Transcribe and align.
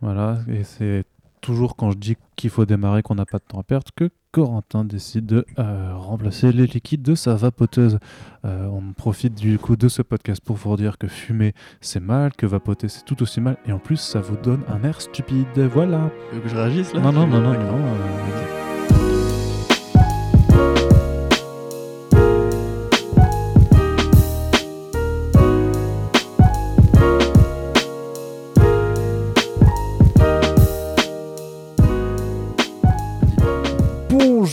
Voilà, 0.00 0.38
et 0.48 0.64
c'est 0.64 1.04
toujours 1.40 1.76
quand 1.76 1.90
je 1.90 1.98
dis 1.98 2.16
qu'il 2.36 2.50
faut 2.50 2.66
démarrer, 2.66 3.02
qu'on 3.02 3.14
n'a 3.14 3.26
pas 3.26 3.38
de 3.38 3.44
temps 3.44 3.60
à 3.60 3.62
perdre, 3.62 3.86
que 3.96 4.10
Corentin 4.32 4.84
décide 4.84 5.26
de 5.26 5.44
euh, 5.58 5.92
remplacer 5.94 6.52
les 6.52 6.66
liquides 6.66 7.02
de 7.02 7.14
sa 7.14 7.34
vapoteuse. 7.34 7.98
Euh, 8.44 8.66
on 8.66 8.92
profite 8.92 9.34
du 9.34 9.58
coup 9.58 9.76
de 9.76 9.88
ce 9.88 10.02
podcast 10.02 10.42
pour 10.44 10.56
vous 10.56 10.76
dire 10.76 10.98
que 10.98 11.08
fumer 11.08 11.52
c'est 11.80 12.00
mal, 12.00 12.32
que 12.34 12.46
vapoter 12.46 12.88
c'est 12.88 13.04
tout 13.04 13.22
aussi 13.22 13.40
mal, 13.40 13.56
et 13.66 13.72
en 13.72 13.78
plus 13.78 13.96
ça 13.96 14.20
vous 14.20 14.36
donne 14.36 14.62
un 14.68 14.84
air 14.84 15.00
stupide. 15.00 15.58
Voilà. 15.72 16.10
Tu 16.30 16.36
veux 16.36 16.42
que 16.42 16.48
je 16.48 16.56
réagisse 16.56 16.94
là? 16.94 17.00
Non, 17.00 17.12
non, 17.12 17.26
non, 17.26 17.40
non, 17.40 17.52
non. 17.52 17.58
euh, 17.58 18.69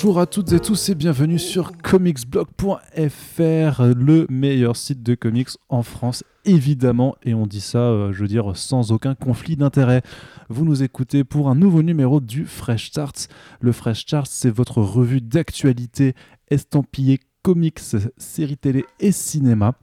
Bonjour 0.08 0.22
à 0.22 0.26
toutes 0.26 0.54
et 0.54 0.62
tous 0.62 0.88
et 0.88 0.96
bienvenue 0.96 1.38
sur 1.38 1.74
comicsblog.fr, 1.80 2.72
le 3.84 4.26
meilleur 4.30 4.78
site 4.78 5.04
de 5.04 5.16
comics 5.16 5.50
en 5.68 5.84
France, 5.84 6.24
évidemment, 6.46 7.18
et 7.24 7.34
on 7.34 7.46
dit 7.46 7.60
ça, 7.60 7.80
euh, 7.80 8.14
je 8.14 8.22
veux 8.22 8.30
dire, 8.30 8.56
sans 8.56 8.94
aucun 8.94 9.16
conflit 9.16 9.58
d'intérêt. 9.58 10.04
Vous 10.48 10.64
nous 10.64 10.82
écoutez 10.82 11.26
pour 11.26 11.50
un 11.50 11.56
nouveau 11.56 11.84
numéro 11.84 12.22
du 12.22 12.46
Fresh 12.46 12.94
Charts. 12.94 13.28
Le 13.60 13.74
Fresh 13.74 14.06
Charts, 14.08 14.28
c'est 14.28 14.50
votre 14.50 14.82
revue 14.82 15.20
d'actualité 15.20 16.16
estampillée 16.50 17.20
comics, 17.42 17.82
séries 18.18 18.56
télé 18.56 18.86
et 19.02 19.12
cinéma 19.12 19.74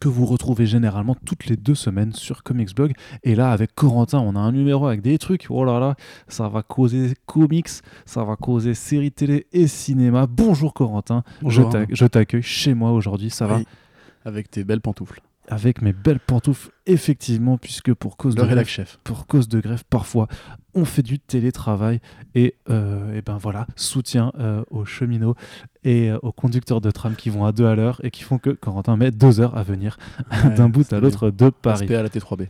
que 0.00 0.08
vous 0.08 0.26
retrouvez 0.26 0.66
généralement 0.66 1.16
toutes 1.26 1.46
les 1.46 1.56
deux 1.56 1.74
semaines 1.74 2.12
sur 2.12 2.42
Comicsblog. 2.42 2.92
Et 3.24 3.34
là, 3.34 3.50
avec 3.52 3.74
Corentin, 3.74 4.18
on 4.20 4.36
a 4.36 4.38
un 4.40 4.52
numéro 4.52 4.86
avec 4.86 5.00
des 5.02 5.18
trucs. 5.18 5.46
Oh 5.50 5.64
là 5.64 5.78
là, 5.80 5.94
ça 6.28 6.48
va 6.48 6.62
causer 6.62 7.14
comics, 7.26 7.68
ça 8.06 8.24
va 8.24 8.36
causer 8.36 8.74
séries 8.74 9.12
télé 9.12 9.46
et 9.52 9.66
cinéma. 9.66 10.26
Bonjour 10.28 10.74
Corentin, 10.74 11.22
je 11.40 11.44
Bonjour. 11.44 11.68
t'ac- 11.70 11.88
je 11.92 12.06
t'accueille 12.06 12.42
chez 12.42 12.74
moi 12.74 12.92
aujourd'hui, 12.92 13.30
ça 13.30 13.46
va? 13.46 13.60
Avec 14.24 14.50
tes 14.50 14.64
belles 14.64 14.80
pantoufles. 14.80 15.20
Avec 15.50 15.82
mes 15.82 15.92
belles 15.92 16.20
pantoufles, 16.20 16.70
effectivement, 16.86 17.56
puisque 17.58 17.92
pour 17.94 18.16
cause, 18.16 18.34
de 18.34 18.42
grève, 18.42 18.66
chef. 18.66 18.98
pour 19.02 19.26
cause 19.26 19.48
de 19.48 19.60
grève, 19.60 19.82
parfois, 19.88 20.28
on 20.74 20.84
fait 20.84 21.02
du 21.02 21.18
télétravail. 21.18 22.00
Et, 22.34 22.54
euh, 22.70 23.16
et 23.16 23.22
ben 23.22 23.38
voilà, 23.38 23.66
soutien 23.74 24.32
euh, 24.38 24.62
aux 24.70 24.84
cheminots 24.84 25.34
et 25.84 26.10
euh, 26.10 26.18
aux 26.22 26.32
conducteurs 26.32 26.80
de 26.80 26.90
tram 26.90 27.16
qui 27.16 27.30
vont 27.30 27.44
à 27.44 27.52
deux 27.52 27.66
à 27.66 27.74
l'heure 27.74 28.00
et 28.04 28.10
qui 28.10 28.22
font 28.22 28.38
que 28.38 28.50
Corentin 28.50 28.96
met 28.96 29.10
deux 29.10 29.40
heures 29.40 29.56
à 29.56 29.62
venir 29.62 29.96
d'un 30.56 30.68
bout 30.68 30.92
à 30.92 31.00
l'autre 31.00 31.30
de 31.30 31.50
Paris. 31.50 31.92
À 31.94 32.02
la 32.02 32.08
T3B. 32.08 32.48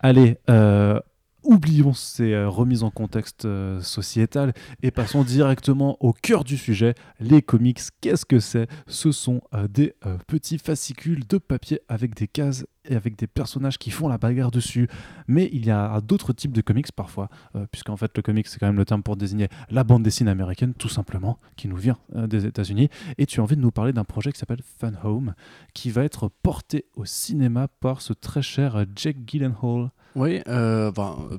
Allez, 0.00 0.38
euh, 0.48 1.00
oublions 1.44 1.92
ces 1.92 2.32
euh, 2.32 2.48
remises 2.48 2.82
en 2.82 2.90
contexte 2.90 3.44
euh, 3.44 3.80
sociétal 3.80 4.52
et 4.82 4.90
passons 4.90 5.22
directement 5.22 5.96
au 6.00 6.12
cœur 6.12 6.44
du 6.44 6.56
sujet. 6.56 6.94
Les 7.20 7.42
comics, 7.42 7.80
qu'est-ce 8.00 8.24
que 8.24 8.40
c'est? 8.40 8.68
Ce 8.86 9.12
sont 9.12 9.40
euh, 9.54 9.68
des 9.68 9.94
petits 10.26 10.58
fascicules 10.58 11.26
de 11.26 11.38
papier 11.38 11.80
avec 11.88 12.14
des 12.14 12.28
cases 12.28 12.66
et 12.84 12.96
avec 12.96 13.16
des 13.16 13.26
personnages 13.26 13.78
qui 13.78 13.90
font 13.90 14.08
la 14.08 14.18
bagarre 14.18 14.50
dessus. 14.50 14.88
Mais 15.26 15.48
il 15.52 15.66
y 15.66 15.70
a 15.70 16.00
d'autres 16.00 16.32
types 16.32 16.52
de 16.52 16.60
comics 16.60 16.92
parfois, 16.92 17.30
puisqu'en 17.70 17.96
fait 17.96 18.14
le 18.14 18.22
comics 18.22 18.46
c'est 18.46 18.58
quand 18.58 18.66
même 18.66 18.76
le 18.76 18.84
terme 18.84 19.02
pour 19.02 19.16
désigner 19.16 19.48
la 19.70 19.84
bande 19.84 20.02
dessinée 20.02 20.30
américaine, 20.30 20.74
tout 20.74 20.90
simplement, 20.90 21.38
qui 21.56 21.68
nous 21.68 21.76
vient 21.76 21.96
des 22.14 22.44
États-Unis. 22.44 22.90
Et 23.16 23.24
tu 23.24 23.40
as 23.40 23.42
envie 23.42 23.56
de 23.56 23.62
nous 23.62 23.70
parler 23.70 23.94
d'un 23.94 24.04
projet 24.04 24.32
qui 24.32 24.38
s'appelle 24.38 24.62
Fun 24.78 24.92
Home, 25.02 25.34
qui 25.72 25.90
va 25.90 26.04
être 26.04 26.30
porté 26.42 26.84
au 26.94 27.06
cinéma 27.06 27.68
par 27.80 28.02
ce 28.02 28.12
très 28.12 28.42
cher 28.42 28.84
Jake 28.94 29.24
Gyllenhaal. 29.26 29.90
Oui, 30.16 30.40
euh, 30.48 30.92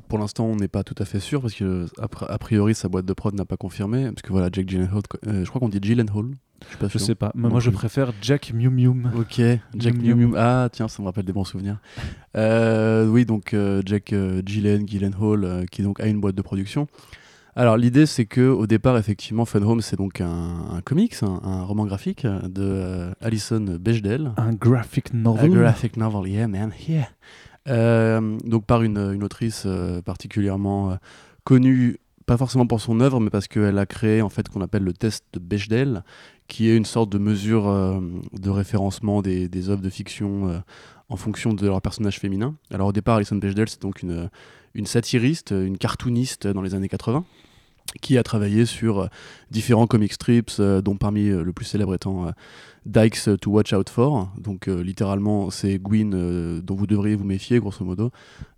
pour 0.09 0.19
l'instant, 0.19 0.45
on 0.45 0.55
n'est 0.57 0.67
pas 0.67 0.83
tout 0.83 0.95
à 0.97 1.05
fait 1.05 1.19
sûr 1.19 1.41
parce 1.41 1.53
que 1.53 1.85
a 1.99 2.07
pri- 2.07 2.25
a 2.29 2.37
priori, 2.37 2.75
sa 2.75 2.89
boîte 2.89 3.05
de 3.05 3.13
prod 3.13 3.33
n'a 3.33 3.45
pas 3.45 3.57
confirmé. 3.57 4.05
Parce 4.09 4.21
que 4.21 4.31
voilà, 4.31 4.49
Jack 4.51 4.67
Gyllenhaal, 4.67 5.01
euh, 5.27 5.43
je 5.45 5.49
crois 5.49 5.59
qu'on 5.59 5.69
dit 5.69 5.79
Gyllenhaal. 5.81 6.25
Je 6.71 6.77
pas 6.77 6.87
Je 6.89 6.97
sais 6.97 7.15
pas, 7.15 7.31
Non 7.35 7.49
moi 7.49 7.59
je 7.59 7.69
plus. 7.69 7.75
préfère 7.75 8.11
Jack 8.21 8.51
Mew. 8.53 8.89
Ok, 9.17 9.41
Jack 9.77 9.93
Mium 9.95 10.17
Mium 10.17 10.19
Mium. 10.31 10.35
Ah, 10.37 10.69
tiens, 10.71 10.87
ça 10.87 11.01
me 11.01 11.07
rappelle 11.07 11.25
des 11.25 11.33
bons 11.33 11.43
souvenirs. 11.45 11.77
Euh, 12.37 13.07
oui, 13.07 13.25
donc 13.25 13.53
euh, 13.53 13.81
Jack 13.85 14.13
Gyllen, 14.45 14.85
Gyllenhaal, 14.85 15.65
qui 15.71 15.83
donc 15.83 16.01
a 16.01 16.07
une 16.07 16.19
boîte 16.19 16.35
de 16.35 16.41
production. 16.41 16.87
Alors 17.55 17.77
l'idée, 17.77 18.05
c'est 18.05 18.25
que 18.25 18.41
au 18.49 18.67
départ, 18.67 18.97
effectivement, 18.97 19.45
Fun 19.45 19.61
Home, 19.61 19.79
c'est 19.79 19.95
donc 19.95 20.19
un, 20.19 20.27
un 20.73 20.81
comics, 20.81 21.15
un, 21.21 21.39
un 21.45 21.63
roman 21.63 21.85
graphique 21.85 22.27
de 22.27 23.11
Alison 23.21 23.77
Bechdel. 23.79 24.31
Un 24.35 24.51
graphic 24.51 25.13
novel. 25.13 25.51
graphic 25.51 25.95
novel, 25.95 26.29
yeah 26.29 26.47
man, 26.49 26.71
yeah. 26.89 27.07
Euh, 27.67 28.37
donc 28.43 28.65
par 28.65 28.83
une, 28.83 28.97
une 28.97 29.23
autrice 29.23 29.63
euh, 29.65 30.01
particulièrement 30.01 30.91
euh, 30.91 30.95
connue, 31.43 31.97
pas 32.25 32.37
forcément 32.37 32.67
pour 32.67 32.81
son 32.81 32.99
œuvre, 32.99 33.19
mais 33.19 33.29
parce 33.29 33.47
qu'elle 33.47 33.77
a 33.77 33.85
créé 33.85 34.21
en 34.21 34.29
fait 34.29 34.49
qu'on 34.49 34.61
appelle 34.61 34.83
le 34.83 34.93
test 34.93 35.25
de 35.33 35.39
Bechdel, 35.39 36.03
qui 36.47 36.69
est 36.69 36.77
une 36.77 36.85
sorte 36.85 37.09
de 37.11 37.17
mesure 37.17 37.65
de 38.33 38.49
référencement 38.49 39.21
des, 39.21 39.47
des 39.47 39.69
œuvres 39.69 39.81
de 39.81 39.89
fiction 39.89 40.63
en 41.09 41.15
fonction 41.17 41.53
de 41.53 41.67
leur 41.67 41.81
personnage 41.83 42.19
féminin. 42.19 42.55
Alors 42.71 42.87
au 42.87 42.91
départ, 42.91 43.17
Alison 43.17 43.35
Bechdel, 43.35 43.69
c'est 43.69 43.81
donc 43.81 44.01
une, 44.01 44.29
une 44.73 44.87
satiriste, 44.87 45.51
une 45.51 45.77
cartooniste 45.77 46.47
dans 46.47 46.63
les 46.63 46.73
années 46.73 46.89
80 46.89 47.25
qui 48.01 48.17
a 48.17 48.23
travaillé 48.23 48.65
sur 48.65 48.99
euh, 48.99 49.07
différents 49.51 49.87
comic 49.87 50.13
strips, 50.13 50.57
euh, 50.59 50.81
dont 50.81 50.95
parmi 50.95 51.29
euh, 51.29 51.43
le 51.43 51.53
plus 51.53 51.65
célèbre 51.65 51.93
étant 51.93 52.31
Dykes 52.85 53.39
to 53.41 53.51
Watch 53.51 53.73
Out 53.73 53.89
For. 53.89 54.29
Donc 54.37 54.67
littéralement, 54.67 55.49
c'est 55.49 55.79
Gwyn 55.79 56.61
dont 56.61 56.75
vous 56.75 56.85
devriez 56.85 57.15
vous 57.15 57.23
méfier, 57.23 57.59
grosso 57.59 57.83
modo. 57.83 58.11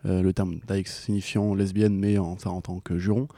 Le 0.03 0.31
terme 0.31 0.59
Dykes 0.67 0.89
signifiant 0.89 1.55
lesbienne, 1.55 1.95
mais 1.97 2.17
en, 2.17 2.37
en 2.43 2.61
tant 2.61 2.79
que 2.81 2.97
juron. 2.97 3.29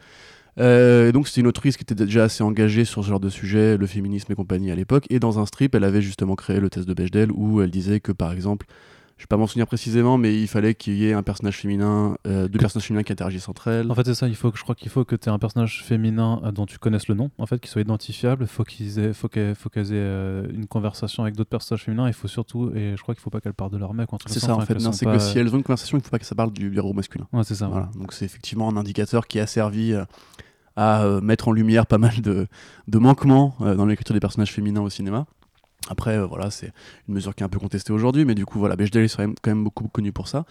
Et 0.57 1.11
donc 1.13 1.27
c'était 1.27 1.41
une 1.41 1.47
autrice 1.47 1.77
qui 1.77 1.83
était 1.83 1.93
déjà 1.93 2.23
assez 2.23 2.43
engagée 2.43 2.85
sur 2.85 3.03
ce 3.03 3.09
genre 3.09 3.19
de 3.19 3.29
sujet, 3.29 3.77
le 3.77 3.85
féminisme 3.85 4.31
et 4.31 4.35
compagnie 4.35 4.71
à 4.71 4.75
l'époque. 4.75 5.05
Et 5.11 5.19
dans 5.19 5.37
un 5.37 5.45
strip, 5.45 5.75
elle 5.75 5.83
avait 5.83 6.01
justement 6.01 6.35
créé 6.35 6.59
le 6.59 6.71
test 6.71 6.87
de 6.87 6.93
Bechdel 6.95 7.31
où 7.31 7.61
elle 7.61 7.69
disait 7.69 7.99
que 7.99 8.11
par 8.11 8.31
exemple, 8.31 8.65
je 9.19 9.25
vais 9.25 9.27
pas 9.27 9.35
m'en 9.35 9.47
souvenir 9.47 9.67
précisément, 9.67 10.17
mais 10.17 10.41
il 10.41 10.47
fallait 10.47 10.75
qu'il 10.75 10.93
y 10.93 11.05
ait 11.05 11.11
un 11.11 11.23
personnage 11.23 11.57
féminin, 11.57 12.15
euh, 12.25 12.47
deux 12.47 12.57
personnages 12.57 12.87
féminins 12.87 13.03
qui 13.03 13.11
interagissent 13.11 13.49
entre 13.49 13.67
elles. 13.67 13.91
En 13.91 13.93
fait, 13.93 14.05
c'est 14.05 14.13
ça, 14.13 14.29
il 14.29 14.35
faut 14.35 14.49
que, 14.49 14.57
je 14.57 14.63
crois 14.63 14.75
qu'il 14.75 14.89
faut 14.89 15.03
que 15.03 15.17
tu 15.17 15.27
aies 15.27 15.31
un 15.31 15.37
personnage 15.37 15.83
féminin 15.83 16.39
euh, 16.45 16.51
dont 16.53 16.65
tu 16.65 16.79
connaisses 16.79 17.09
le 17.09 17.15
nom, 17.15 17.29
en 17.37 17.45
fait, 17.45 17.59
qui 17.59 17.69
soit 17.69 17.81
identifiable. 17.81 18.45
Il 18.45 18.47
faut 18.47 18.63
qu'ils 18.63 18.97
aient, 18.97 19.11
faut 19.11 19.27
qu'elles, 19.27 19.51
aient 19.51 19.89
euh, 19.91 20.47
une 20.53 20.67
conversation 20.67 21.23
avec 21.23 21.35
d'autres 21.35 21.49
personnages 21.49 21.83
féminins. 21.83 22.07
Il 22.07 22.13
faut 22.13 22.29
surtout, 22.29 22.71
et 22.73 22.95
je 22.95 23.01
crois 23.01 23.13
qu'il 23.13 23.21
faut 23.21 23.29
pas 23.29 23.41
qu'elles 23.41 23.53
parlent 23.53 23.71
de 23.71 23.77
leur 23.77 23.93
mec. 23.93 24.07
C'est 24.27 24.39
ça 24.39 24.55
en 24.55 24.61
fait, 24.61 24.79
c'est 24.79 25.05
que 25.05 25.19
si 25.19 25.37
elles 25.37 25.53
ont 25.53 25.57
une 25.57 25.63
conversation, 25.63 25.97
il 25.97 26.01
faut 26.01 26.11
pas 26.11 26.19
que 26.19 26.25
ça 26.25 26.35
parle 26.35 26.53
du 26.53 26.69
bureau 26.69 26.93
masculin. 26.93 27.27
Ouais, 27.33 27.43
c'est 27.43 27.55
ça. 27.55 27.65
ouais. 27.65 27.73
Voilà. 27.73 27.89
Donc 27.95 28.13
c'est 28.13 28.23
effectivement 28.23 28.69
un 28.69 28.77
indicateur 28.77 29.27
qui 29.27 29.41
a 29.41 29.47
servi 29.47 29.95
à 30.77 31.19
mettre 31.21 31.49
en 31.49 31.51
lumière 31.51 31.87
pas 31.87 31.97
mal 31.97 32.21
de, 32.21 32.47
de 32.87 32.97
manquements 32.99 33.57
dans 33.59 33.85
l'écriture 33.85 34.13
des 34.13 34.21
personnages 34.21 34.53
féminins 34.53 34.81
au 34.81 34.89
cinéma. 34.89 35.25
Après, 35.89 36.17
euh, 36.17 36.25
voilà, 36.27 36.51
c'est 36.51 36.71
une 37.07 37.15
mesure 37.15 37.35
qui 37.35 37.43
est 37.43 37.45
un 37.45 37.49
peu 37.49 37.59
contestée 37.59 37.91
aujourd'hui, 37.91 38.23
mais 38.23 38.35
du 38.35 38.45
coup, 38.45 38.59
voilà, 38.59 38.75
Bechdel 38.75 39.03
est 39.03 39.15
quand 39.15 39.47
même, 39.47 39.63
beaucoup 39.63 39.87
connu 39.87 40.13
pour 40.13 40.27
ça. 40.27 40.45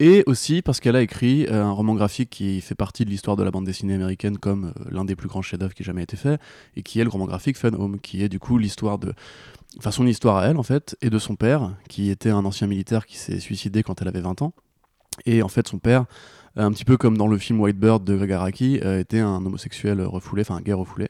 Et 0.00 0.24
aussi 0.26 0.62
parce 0.62 0.80
qu'elle 0.80 0.96
a 0.96 1.02
écrit 1.02 1.46
euh, 1.46 1.62
un 1.62 1.70
roman 1.70 1.94
graphique 1.94 2.30
qui 2.30 2.60
fait 2.60 2.74
partie 2.74 3.04
de 3.04 3.10
l'histoire 3.10 3.36
de 3.36 3.44
la 3.44 3.52
bande 3.52 3.64
dessinée 3.64 3.94
américaine 3.94 4.38
comme 4.38 4.72
euh, 4.76 4.84
l'un 4.90 5.04
des 5.04 5.14
plus 5.14 5.28
grands 5.28 5.42
chefs-d'œuvre 5.42 5.74
qui 5.74 5.82
ait 5.82 5.86
jamais 5.86 6.02
été 6.02 6.16
fait, 6.16 6.40
et 6.74 6.82
qui 6.82 6.98
est 6.98 7.04
le 7.04 7.10
roman 7.10 7.26
graphique 7.26 7.56
Fun 7.56 7.74
Home, 7.74 8.00
qui 8.00 8.24
est 8.24 8.28
du 8.28 8.40
coup 8.40 8.58
l'histoire 8.58 8.98
de, 8.98 9.14
enfin 9.78 9.92
son 9.92 10.06
histoire 10.06 10.38
à 10.38 10.46
elle 10.46 10.56
en 10.56 10.64
fait, 10.64 10.96
et 11.00 11.10
de 11.10 11.18
son 11.18 11.36
père, 11.36 11.76
qui 11.88 12.10
était 12.10 12.30
un 12.30 12.44
ancien 12.44 12.66
militaire 12.66 13.06
qui 13.06 13.16
s'est 13.16 13.38
suicidé 13.38 13.84
quand 13.84 14.02
elle 14.02 14.08
avait 14.08 14.20
20 14.20 14.42
ans. 14.42 14.52
Et 15.26 15.42
en 15.42 15.48
fait, 15.48 15.68
son 15.68 15.78
père, 15.78 16.06
un 16.56 16.70
petit 16.72 16.84
peu 16.84 16.96
comme 16.96 17.16
dans 17.16 17.26
le 17.26 17.38
film 17.38 17.60
White 17.60 17.78
Bird 17.78 18.04
de 18.04 18.16
Greg 18.16 18.32
Araki, 18.32 18.80
euh, 18.84 19.00
était 19.00 19.20
un 19.20 19.44
homosexuel 19.44 20.02
refoulé, 20.02 20.42
enfin 20.42 20.56
un 20.56 20.60
gay 20.60 20.72
refoulé, 20.72 21.08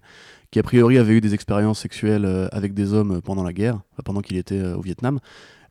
qui 0.51 0.59
a 0.59 0.63
priori 0.63 0.99
avait 0.99 1.15
eu 1.15 1.21
des 1.21 1.35
expériences 1.35 1.81
sexuelles 1.81 2.25
euh, 2.25 2.49
avec 2.53 2.75
des 2.75 2.93
hommes 2.93 3.21
pendant 3.23 3.43
la 3.43 3.53
guerre, 3.53 3.81
pendant 4.05 4.21
qu'il 4.21 4.37
était 4.37 4.59
euh, 4.59 4.77
au 4.77 4.83
Vietnam, 4.83 5.19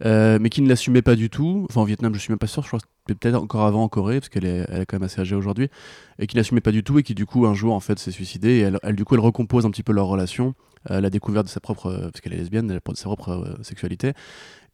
euh, 0.03 0.39
mais 0.41 0.49
qui 0.49 0.61
ne 0.61 0.69
l'assumait 0.69 1.01
pas 1.01 1.15
du 1.15 1.29
tout. 1.29 1.65
Enfin, 1.69 1.81
au 1.81 1.85
Vietnam, 1.85 2.13
je 2.13 2.19
suis 2.19 2.31
même 2.31 2.39
pas 2.39 2.47
sûr, 2.47 2.63
je 2.63 2.67
crois 2.67 2.79
peut-être 3.05 3.35
encore 3.35 3.65
avant 3.65 3.83
en 3.83 3.87
Corée, 3.87 4.19
parce 4.19 4.29
qu'elle 4.29 4.45
est, 4.45 4.65
elle 4.69 4.81
est 4.81 4.85
quand 4.85 4.97
même 4.97 5.03
assez 5.03 5.21
âgée 5.21 5.35
aujourd'hui, 5.35 5.69
et 6.19 6.27
qui 6.27 6.35
n'assumait 6.35 6.61
pas 6.61 6.71
du 6.71 6.83
tout, 6.83 6.99
et 6.99 7.03
qui 7.03 7.13
du 7.13 7.25
coup, 7.25 7.45
un 7.45 7.53
jour, 7.53 7.73
en 7.73 7.79
fait, 7.79 7.99
s'est 7.99 8.11
suicidée, 8.11 8.57
et 8.57 8.71
elle, 8.83 8.95
du 8.95 9.05
coup, 9.05 9.15
elle 9.15 9.21
recompose 9.21 9.65
un 9.65 9.71
petit 9.71 9.83
peu 9.83 9.93
leur 9.93 10.07
relation, 10.07 10.55
euh, 10.89 11.01
la 11.01 11.09
découverte 11.09 11.45
de 11.45 11.51
sa 11.51 11.59
propre, 11.59 11.87
euh, 11.87 12.01
parce 12.09 12.21
qu'elle 12.21 12.33
est 12.33 12.37
lesbienne, 12.37 12.67
de 12.67 12.79
sa 12.95 13.03
propre 13.03 13.29
euh, 13.29 13.63
sexualité, 13.63 14.13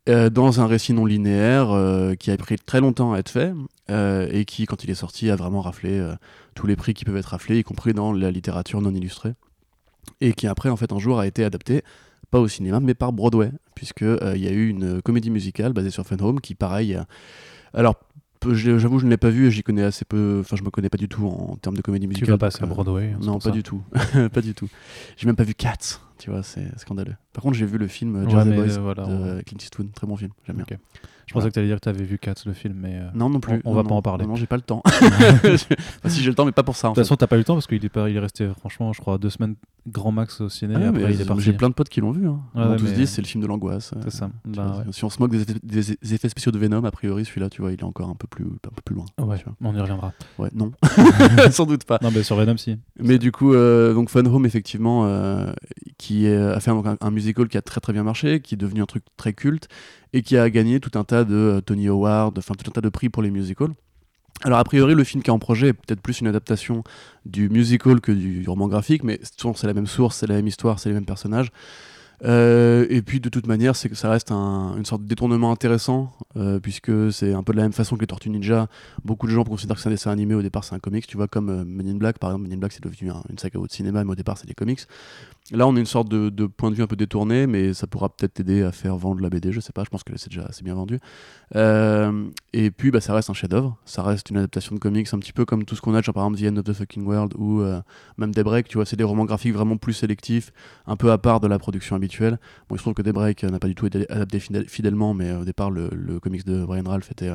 euh, 0.07 0.29
dans 0.29 0.61
un 0.61 0.67
récit 0.67 0.93
non 0.93 1.05
linéaire 1.05 1.71
euh, 1.71 2.15
qui 2.15 2.31
a 2.31 2.37
pris 2.37 2.57
très 2.57 2.79
longtemps 2.79 3.13
à 3.13 3.19
être 3.19 3.29
fait 3.29 3.53
euh, 3.89 4.27
et 4.31 4.45
qui, 4.45 4.65
quand 4.65 4.83
il 4.83 4.89
est 4.89 4.95
sorti, 4.95 5.29
a 5.29 5.35
vraiment 5.35 5.61
raflé 5.61 6.01
tous 6.55 6.67
les 6.67 6.75
prix 6.75 6.93
qui 6.93 7.05
peuvent 7.05 7.17
être 7.17 7.25
raflés, 7.27 7.59
y 7.59 7.63
compris 7.63 7.93
dans 7.93 8.13
la 8.13 8.31
littérature 8.31 8.81
non 8.81 8.93
illustrée, 8.93 9.33
et 10.21 10.33
qui 10.33 10.47
après, 10.47 10.69
en 10.69 10.77
fait, 10.77 10.91
un 10.91 10.99
jour 10.99 11.19
a 11.19 11.27
été 11.27 11.43
adapté 11.43 11.83
pas 12.29 12.39
au 12.39 12.47
cinéma, 12.47 12.79
mais 12.79 12.93
par 12.93 13.13
Broadway, 13.13 13.51
puisque 13.75 14.01
euh, 14.01 14.33
il 14.35 14.43
y 14.43 14.47
a 14.47 14.51
eu 14.51 14.67
une 14.67 15.01
comédie 15.01 15.29
musicale 15.29 15.73
basée 15.73 15.91
sur 15.91 16.05
Fun 16.05 16.17
Home 16.19 16.41
qui, 16.41 16.55
pareil, 16.55 16.99
alors 17.73 17.95
j'avoue, 18.51 18.99
je 18.99 19.05
ne 19.05 19.09
l'ai 19.09 19.17
pas 19.17 19.29
vu 19.29 19.47
et 19.47 19.51
j'y 19.51 19.63
connais 19.63 19.83
assez 19.83 20.05
peu, 20.05 20.39
enfin, 20.41 20.55
je 20.55 20.63
me 20.63 20.69
connais 20.69 20.89
pas 20.89 20.97
du 20.97 21.07
tout 21.07 21.25
en, 21.25 21.55
termes 21.55 21.75
de 21.75 21.81
comédie 21.81 22.05
Tu 22.05 22.09
musicale. 22.09 22.31
vas 22.31 22.37
passer 22.37 22.61
à 22.61 22.65
euh, 22.65 22.69
Broadway. 22.69 23.13
c'est 23.19 23.25
non, 23.25 23.39
pas 23.39 23.45
ça. 23.45 23.51
du 23.51 23.63
tout. 23.63 23.83
pas 24.33 24.41
du 24.41 24.53
tout. 24.53 24.67
J'ai 25.17 25.27
même 25.27 25.35
pas 25.35 25.43
vu 25.43 25.53
Cats, 25.53 25.99
tu 26.17 26.29
vois, 26.29 26.43
c'est 26.43 26.67
scandaleux. 26.77 27.15
Par 27.33 27.43
contre, 27.43 27.55
j'ai 27.57 27.65
vu 27.65 27.77
le 27.77 27.87
film 27.87 28.15
euh, 28.15 28.25
Ouais, 28.25 28.31
Jazz 28.31 28.47
Boys 28.47 28.77
euh, 28.77 28.81
voilà, 28.81 29.05
de 29.05 29.41
Clint 29.41 29.57
Eastwood, 29.59 29.91
très 29.93 30.07
bon 30.07 30.15
film, 30.15 30.31
j'aime 30.45 30.57
bien. 30.57 30.77
Je 31.27 31.33
pensais 31.33 31.49
que 31.49 31.53
tu 31.53 31.59
allais 31.59 31.67
dire 31.67 31.75
que 31.77 31.83
tu 31.83 31.89
avais 31.89 32.05
vu 32.05 32.17
Cats, 32.17 32.33
le 32.45 32.53
film, 32.53 32.75
mais. 32.81 32.95
euh, 32.95 33.09
Non, 33.13 33.29
non 33.29 33.39
plus. 33.39 33.61
On- 33.65 33.71
on 33.71 33.75
Non, 33.75 33.83
va 33.83 33.87
pas 33.87 33.95
en 33.95 34.01
parler. 34.01 34.25
Non, 34.25 34.35
j'ai 34.35 34.47
pas 34.47 34.55
le 34.55 34.61
temps. 34.63 34.81
Enfin, 35.01 36.09
si 36.09 36.21
j'ai 36.21 36.29
le 36.29 36.35
temps, 36.35 36.45
mais 36.45 36.51
pas 36.51 36.63
pour 36.63 36.75
ça. 36.75 36.87
De 36.89 36.93
toute 36.93 37.03
façon, 37.03 37.15
t'as 37.15 37.27
pas 37.27 37.35
eu 37.35 37.39
le 37.39 37.43
temps 37.45 37.53
parce 37.55 37.67
qu'il 37.67 37.83
est, 37.83 37.89
pas- 37.89 38.09
il 38.09 38.15
est 38.15 38.19
resté, 38.19 38.47
franchement, 38.59 38.93
je 38.93 39.01
crois, 39.01 39.17
deux 39.17 39.29
semaines 39.29 39.55
grand 39.87 40.11
max 40.11 40.41
au 40.41 40.49
ciné. 40.49 40.75
Ah 40.75 40.89
ouais. 40.91 41.13
J'ai 41.39 41.53
plein 41.53 41.69
de 41.69 41.73
potes 41.73 41.89
qui 41.89 42.01
l'ont 42.01 42.11
vu. 42.11 42.27
Hein. 42.27 42.39
Ouais, 42.55 42.63
m'ont 42.63 42.69
ouais, 42.71 42.75
tous 42.77 42.85
mais- 42.85 42.91
dit 42.93 43.07
c'est 43.07 43.21
le 43.21 43.27
film 43.27 43.41
de 43.43 43.47
l'angoisse. 43.47 43.93
C'est 44.03 44.09
ça. 44.11 44.29
Tu 44.45 44.51
Bah, 44.51 44.81
vois. 44.83 44.93
Si 44.93 45.03
on 45.05 45.09
se 45.09 45.19
moque 45.19 45.31
des 45.31 45.41
effets, 45.41 45.53
des 45.63 46.13
effets 46.15 46.29
spéciaux 46.29 46.51
de 46.51 46.57
Venom, 46.59 46.83
a 46.83 46.91
priori, 46.91 47.25
celui-là, 47.25 47.49
tu 47.49 47.61
vois, 47.61 47.71
il 47.71 47.79
est 47.79 47.83
encore 47.83 48.09
un 48.09 48.15
peu 48.15 48.27
plus, 48.27 48.45
un 48.45 48.73
peu 48.75 48.81
plus 48.83 48.95
loin. 48.95 49.05
On 49.17 49.75
y 49.75 49.79
reviendra. 49.81 50.13
Ouais, 50.37 50.49
non. 50.53 50.71
Sans 51.51 51.65
doute 51.65 51.83
pas. 51.83 51.99
Non, 52.01 52.09
mais 52.13 52.23
sur 52.23 52.35
Venom, 52.35 52.57
si. 52.57 52.77
Mais 52.99 53.17
du 53.17 53.31
coup, 53.31 53.53
euh, 53.53 53.93
donc 53.93 54.09
Fun 54.09 54.25
Home, 54.25 54.45
effectivement, 54.45 55.05
euh, 55.05 55.51
qui 55.97 56.25
est- 56.25 56.35
a 56.37 56.59
fait 56.59 56.71
un, 56.71 56.97
un 56.99 57.11
musical 57.11 57.47
qui 57.47 57.57
a 57.57 57.61
très 57.61 57.79
très 57.81 57.93
bien 57.93 58.03
marché, 58.03 58.39
qui 58.41 58.55
est 58.55 58.57
devenu 58.57 58.81
un 58.81 58.85
truc 58.85 59.03
très 59.17 59.33
culte, 59.33 59.67
et 60.13 60.21
qui 60.21 60.37
a 60.37 60.49
gagné 60.49 60.79
tout 60.79 60.97
un 60.97 61.03
tas 61.03 61.23
de 61.23 61.35
euh, 61.35 61.61
Tony 61.61 61.87
Award, 61.87 62.37
enfin 62.37 62.53
tout 62.55 62.69
un 62.69 62.71
tas 62.73 62.81
de 62.81 62.89
prix 62.89 63.09
pour 63.09 63.23
les 63.23 63.31
musicals. 63.31 63.73
Alors 64.43 64.59
a 64.59 64.63
priori, 64.63 64.93
le 64.93 65.03
film 65.03 65.23
qui 65.23 65.29
est 65.29 65.33
en 65.33 65.39
projet 65.39 65.69
est 65.69 65.73
peut-être 65.73 66.01
plus 66.01 66.21
une 66.21 66.27
adaptation 66.27 66.83
du 67.25 67.49
musical 67.49 67.99
que 68.01 68.11
du 68.11 68.43
roman 68.47 68.67
graphique, 68.67 69.03
mais 69.03 69.19
c'est 69.23 69.63
la 69.67 69.73
même 69.73 69.87
source, 69.87 70.17
c'est 70.17 70.27
la 70.27 70.35
même 70.35 70.47
histoire, 70.47 70.79
c'est 70.79 70.89
les 70.89 70.95
mêmes 70.95 71.05
personnages. 71.07 71.49
Euh, 72.23 72.87
et 72.89 73.03
puis 73.03 73.19
de 73.19 73.29
toute 73.29 73.45
manière, 73.45 73.75
c'est 73.75 73.89
que 73.89 73.95
ça 73.95 74.09
reste 74.09 74.31
un- 74.31 74.75
une 74.77 74.85
sorte 74.85 75.03
de 75.03 75.07
détournement 75.07 75.51
intéressant, 75.51 76.13
euh, 76.35 76.59
puisque 76.59 77.11
c'est 77.11 77.33
un 77.33 77.43
peu 77.43 77.51
de 77.53 77.57
la 77.57 77.63
même 77.63 77.73
façon 77.73 77.95
que 77.95 78.01
les 78.01 78.07
Tortues 78.07 78.31
Ninja. 78.31 78.67
Beaucoup 79.05 79.27
de 79.27 79.31
gens 79.31 79.43
considèrent 79.43 79.75
que 79.75 79.81
c'est 79.83 79.89
un 79.89 79.91
dessin 79.91 80.11
animé, 80.11 80.33
au 80.33 80.41
départ 80.41 80.63
c'est 80.63 80.73
un 80.73 80.79
comics, 80.79 81.05
tu 81.05 81.15
vois, 81.17 81.27
comme 81.27 81.49
euh, 81.49 81.63
Men 81.63 81.87
in 81.87 81.95
Black, 81.95 82.17
par 82.17 82.31
exemple. 82.31 82.43
Men 82.47 82.53
in 82.53 82.59
Black 82.59 82.71
c'est 82.71 82.83
devenu 82.83 83.11
un- 83.11 83.23
une 83.29 83.37
saga 83.37 83.59
de 83.59 83.71
cinéma, 83.71 84.03
mais 84.03 84.11
au 84.11 84.15
départ 84.15 84.37
c'est 84.37 84.47
des 84.47 84.55
comics. 84.55 84.81
Là, 85.53 85.65
on 85.65 85.75
a 85.77 85.79
une 85.79 85.85
sorte 85.85 86.09
de, 86.09 86.45
point 86.45 86.71
de 86.71 86.75
vue 86.75 86.83
un 86.83 86.87
peu 86.87 86.97
détourné, 86.97 87.47
mais 87.47 87.73
ça 87.73 87.87
pourra 87.87 88.09
peut-être 88.09 88.33
t'aider 88.33 88.63
à 88.63 88.73
faire 88.73 88.97
vendre 88.97 89.21
la 89.21 89.29
BD, 89.29 89.53
je 89.53 89.61
sais 89.61 89.71
pas, 89.71 89.85
je 89.85 89.89
pense 89.89 90.03
que 90.03 90.11
c'est 90.17 90.29
déjà 90.29 90.43
assez 90.43 90.61
bien 90.61 90.75
vendu. 90.75 90.99
Euh, 91.55 92.29
et 92.51 92.69
puis, 92.69 92.91
bah, 92.91 92.99
ça 92.99 93.13
reste 93.13 93.29
un 93.29 93.33
chef-d'œuvre, 93.33 93.77
ça 93.85 94.03
reste 94.03 94.29
une 94.29 94.37
adaptation 94.37 94.75
de 94.75 94.79
comics, 94.79 95.07
un 95.13 95.19
petit 95.19 95.31
peu 95.31 95.45
comme 95.45 95.63
tout 95.63 95.75
ce 95.75 95.81
qu'on 95.81 95.95
a, 95.95 96.01
genre 96.01 96.13
par 96.13 96.25
exemple 96.25 96.41
The 96.41 96.51
End 96.51 96.57
of 96.57 96.65
the 96.65 96.73
Fucking 96.73 97.05
World 97.05 97.33
ou 97.37 97.61
euh, 97.61 97.81
même 98.17 98.33
Daybreak, 98.33 98.67
tu 98.67 98.77
vois, 98.77 98.85
c'est 98.85 98.97
des 98.97 99.05
romans 99.05 99.23
graphiques 99.23 99.53
vraiment 99.53 99.77
plus 99.77 99.93
sélectifs, 99.93 100.51
un 100.85 100.97
peu 100.97 101.13
à 101.13 101.17
part 101.17 101.39
de 101.39 101.47
la 101.47 101.57
production 101.59 101.95
habituelle. 101.95 102.39
Bon, 102.67 102.75
il 102.75 102.79
se 102.79 102.83
trouve 102.83 102.93
que 102.93 103.01
Daybreak 103.01 103.45
euh, 103.45 103.49
n'a 103.49 103.59
pas 103.59 103.69
du 103.69 103.75
tout 103.75 103.85
été 103.85 104.09
adapté 104.11 104.39
fidèle- 104.39 104.67
fidèlement, 104.67 105.13
mais 105.13 105.31
au 105.31 105.45
départ, 105.45 105.71
le, 105.71 105.89
le 105.93 106.19
comics 106.19 106.45
de 106.45 106.65
Brian 106.65 106.83
Ralph 106.85 107.09
était 107.09 107.31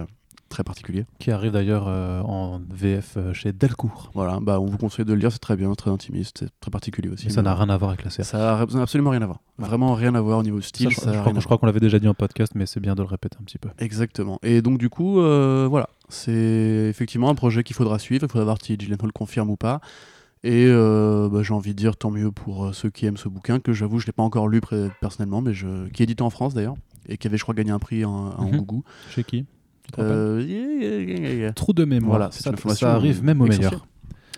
très 0.52 0.62
particulier. 0.64 1.04
Qui 1.19 1.31
arrive 1.31 1.52
d'ailleurs 1.52 1.87
euh, 1.88 2.20
en 2.22 2.60
VF 2.70 3.14
euh, 3.16 3.32
chez 3.32 3.52
Delcourt. 3.52 4.10
Voilà, 4.14 4.38
bah, 4.40 4.60
on 4.60 4.66
vous 4.66 4.78
conseille 4.78 5.04
de 5.04 5.12
le 5.12 5.19
lire, 5.19 5.32
c'est 5.32 5.38
très 5.38 5.56
bien, 5.56 5.72
très 5.75 5.90
intimiste, 5.90 6.38
c'est 6.40 6.50
très 6.60 6.70
particulier 6.70 7.08
aussi. 7.08 7.26
Et 7.26 7.31
ça 7.31 7.43
n'a 7.43 7.54
rien 7.54 7.69
à 7.70 7.76
voir 7.76 7.90
avec 7.90 8.04
la 8.04 8.10
série. 8.10 8.26
Ça 8.28 8.58
a 8.58 8.60
absolument 8.60 9.10
rien 9.10 9.22
à 9.22 9.26
voir. 9.26 9.40
Vraiment 9.58 9.94
rien 9.94 10.14
à 10.14 10.20
voir 10.20 10.38
au 10.38 10.43
niveau 10.43 10.58
du 10.58 10.62
style. 10.66 10.90
je, 10.90 10.96
ça 10.96 11.12
crois, 11.12 11.32
je 11.38 11.46
qu'on 11.46 11.66
l'avait 11.66 11.81
déjà 11.81 11.99
dit 11.99 12.08
en 12.08 12.14
podcast, 12.14 12.52
mais 12.54 12.66
c'est 12.66 12.81
bien 12.81 12.94
de 12.94 13.02
le 13.02 13.08
répéter 13.08 13.37
un 13.40 13.44
petit 13.44 13.58
peu. 13.58 13.70
Exactement. 13.78 14.38
Et 14.43 14.62
donc 14.62 14.78
du 14.78 14.88
coup, 14.90 15.20
euh, 15.20 15.66
voilà, 15.69 15.88
c'est 16.08 16.32
effectivement 16.90 17.28
un 17.31 17.34
projet 17.34 17.62
qu'il 17.64 17.75
faudra 17.76 17.99
suivre. 17.99 18.25
Il 18.25 18.31
faudra 18.31 18.44
voir 18.44 18.58
si 18.62 18.76
Gyllenhaal 18.78 19.06
le 19.06 19.12
confirme 19.12 19.50
ou 19.50 19.56
pas. 19.56 19.81
Et 20.44 20.66
euh, 20.66 21.28
bah, 21.31 21.43
j'ai 21.43 21.54
envie 21.54 21.70
de 21.70 21.76
dire 21.78 21.96
tant 21.96 22.10
mieux 22.10 22.32
pour 22.32 22.66
euh, 22.66 22.72
ceux 22.72 22.90
qui 22.90 23.06
aiment 23.06 23.16
ce 23.16 23.28
bouquin 23.28 23.60
que 23.60 23.72
j'avoue 23.72 24.00
je 24.00 24.06
l'ai 24.06 24.12
pas 24.12 24.25
encore 24.25 24.49
lu 24.49 24.60
personnellement, 25.00 25.40
mais 25.40 25.54
je... 25.54 25.88
qui 25.90 26.02
est 26.02 26.04
édité 26.04 26.22
en 26.22 26.31
France 26.31 26.52
d'ailleurs 26.52 26.75
et 27.08 27.16
qui 27.16 27.26
avait 27.28 27.37
je 27.37 27.43
crois 27.43 27.54
gagné 27.54 27.70
un 27.70 27.78
prix 27.78 28.04
en, 28.04 28.10
en 28.10 28.46
Mhm. 28.46 28.56
gougou. 28.58 28.84
Chez 29.10 29.22
qui? 29.25 29.46
Te 29.92 30.00
rappelles 30.00 30.16
Euh, 30.16 30.42
yeah, 30.42 31.00
yeah, 31.00 31.18
yeah, 31.20 31.34
yeah. 31.34 31.52
Trou 31.52 31.72
de 31.72 31.84
mémoire. 31.84 32.10
Voilà, 32.18 32.28
c'est 32.32 32.42
ça, 32.42 32.50
une 32.50 32.54
information 32.54 32.86
ça 32.88 32.94
arrive 32.94 33.22
même 33.22 33.40
au 33.40 33.46
meilleur. 33.46 33.86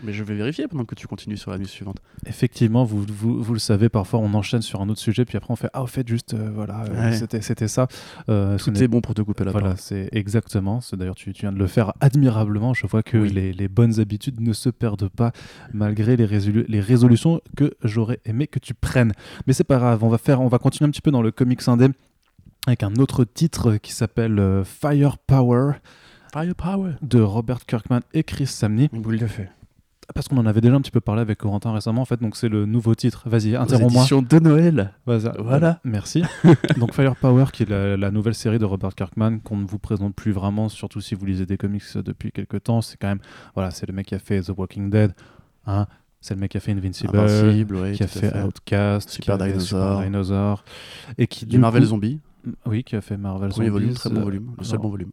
Mais 0.02 0.12
je 0.12 0.22
vais 0.22 0.34
vérifier 0.34 0.68
pendant 0.68 0.84
que 0.84 0.94
tu 0.94 1.06
continues 1.06 1.38
sur 1.38 1.50
la 1.50 1.56
news 1.56 1.64
suivante. 1.66 1.96
Effectivement, 2.26 2.84
vous, 2.84 3.06
vous, 3.08 3.42
vous 3.42 3.52
le 3.54 3.58
savez, 3.58 3.88
parfois 3.88 4.18
on 4.20 4.34
enchaîne 4.34 4.60
sur 4.60 4.82
un 4.82 4.88
autre 4.90 5.00
sujet, 5.00 5.24
puis 5.24 5.38
après 5.38 5.50
on 5.50 5.56
fait 5.56 5.70
Ah, 5.72 5.82
au 5.82 5.86
fait, 5.86 6.06
juste, 6.06 6.34
euh, 6.34 6.50
voilà, 6.54 6.84
euh, 6.90 7.10
Ouais. 7.10 7.16
c'était 7.16 7.40
c'était 7.40 7.68
ça. 7.68 7.86
Euh, 8.28 8.58
Tout 8.58 8.76
est 8.82 8.88
bon 8.88 9.00
pour 9.00 9.14
te 9.14 9.22
couper 9.22 9.44
la 9.44 9.52
Voilà, 9.52 9.68
parole. 9.68 9.80
c'est 9.80 10.10
exactement. 10.12 10.82
C'est 10.82 10.96
D'ailleurs, 10.98 11.14
tu, 11.14 11.32
tu 11.32 11.42
viens 11.42 11.52
de 11.52 11.58
le 11.58 11.66
faire 11.68 11.94
admirablement. 12.00 12.74
Je 12.74 12.86
vois 12.86 13.02
que 13.02 13.16
Oui. 13.16 13.30
les, 13.30 13.54
les 13.54 13.68
bonnes 13.68 13.98
habitudes 13.98 14.40
ne 14.40 14.52
se 14.52 14.68
perdent 14.68 15.08
pas 15.08 15.32
malgré 15.72 16.16
les, 16.16 16.26
résolu- 16.26 16.66
les 16.68 16.80
résolutions 16.80 17.40
que 17.56 17.72
j'aurais 17.82 18.20
aimé 18.26 18.46
que 18.46 18.58
tu 18.58 18.74
prennes. 18.74 19.12
Mais 19.46 19.54
c'est 19.54 19.64
pas 19.64 19.78
grave, 19.78 20.04
on 20.04 20.08
va, 20.08 20.18
faire, 20.18 20.42
on 20.42 20.48
va 20.48 20.58
continuer 20.58 20.88
un 20.88 20.90
petit 20.90 21.00
peu 21.02 21.12
dans 21.12 21.22
le 21.22 21.30
comics 21.30 21.66
indé 21.66 21.86
avec 22.66 22.82
un 22.82 22.94
autre 22.96 23.25
titre 23.25 23.76
qui 23.76 23.93
s'appelle 23.93 24.38
euh, 24.38 24.64
Firepower 24.64 25.72
Firepower. 26.32 26.93
de 27.02 27.20
Robert 27.20 27.64
Kirkman 27.66 28.00
et 28.12 28.25
Chris 28.25 28.46
Samney. 28.46 28.88
Boule 28.93 29.19
de 29.19 29.26
feu. 29.26 29.44
Parce 30.14 30.28
qu'on 30.28 30.37
en 30.37 30.44
avait 30.44 30.61
déjà 30.61 30.75
un 30.75 30.81
petit 30.82 30.90
peu 30.90 31.00
parlé 31.00 31.22
avec 31.22 31.38
Corentin 31.38 31.72
récemment, 31.72 32.02
en 32.02 32.05
fait, 32.05 32.20
donc 32.20 32.37
c'est 32.37 32.50
le 32.50 32.66
nouveau 32.66 32.94
titre. 32.94 33.22
Vas-y, 33.26 33.56
interromps-moi. 33.56 34.02
éditions 34.02 34.20
de 34.20 34.38
Noël. 34.38 34.93
Voilà. 35.06 35.81
Merci. 35.82 36.22
Donc 36.76 36.93
Firepower, 36.94 37.46
qui 37.52 37.62
est 37.62 37.70
la, 37.70 37.96
la 37.96 38.11
nouvelle 38.11 38.34
série 38.34 38.58
de 38.58 38.66
Robert 38.66 38.94
Kirkman, 38.94 39.38
qu'on 39.43 39.56
ne 39.56 39.66
vous 39.66 39.78
présente 39.78 40.14
plus 40.14 40.31
vraiment, 40.32 40.69
surtout 40.69 41.00
si 41.00 41.14
vous 41.14 41.25
lisez 41.25 41.46
des 41.46 41.56
comics 41.56 41.82
depuis 41.96 42.32
quelques 42.32 42.64
temps. 42.64 42.82
C'est 42.82 42.99
quand 42.99 43.08
même, 43.08 43.20
voilà, 43.55 43.70
c'est 43.70 43.87
le 43.87 43.94
mec 43.94 44.06
qui 44.08 44.14
a 44.14 44.19
fait 44.19 44.43
The 44.43 44.50
Walking 44.55 44.90
Dead, 44.90 45.12
hein, 45.66 45.87
c'est 46.20 46.34
le 46.34 46.40
mec 46.40 46.50
qui 46.50 46.58
a 46.58 46.61
fait 46.61 46.72
Invincible, 46.72 47.16
Invincible, 47.19 47.76
ouais, 47.76 47.93
qui 47.93 48.02
a 48.02 48.06
fait, 48.06 48.28
fait. 48.31 48.43
Outcast, 48.43 49.08
Super 49.08 49.38
qui 49.38 49.43
a 49.43 49.46
fait 49.46 49.52
Dinosaur. 49.52 49.88
Super 49.96 50.05
Dinosaur, 50.11 50.64
et 51.16 51.26
qui 51.26 51.46
Les 51.46 51.52
du 51.52 51.58
Marvel 51.58 51.82
coup- 51.82 51.88
Zombies. 51.88 52.20
Oui, 52.67 52.85
qui 52.85 52.96
a 52.96 53.00
fait 53.00 53.17
Marvel 53.17 53.52
Zombies, 53.52 53.69
volume, 53.69 53.94
très 53.94 54.11
bon 54.11 54.20
euh, 54.20 54.25
volume. 54.25 54.50
Le 54.58 54.64
seul 54.64 54.79
bon 54.79 54.88
volume. 54.88 55.11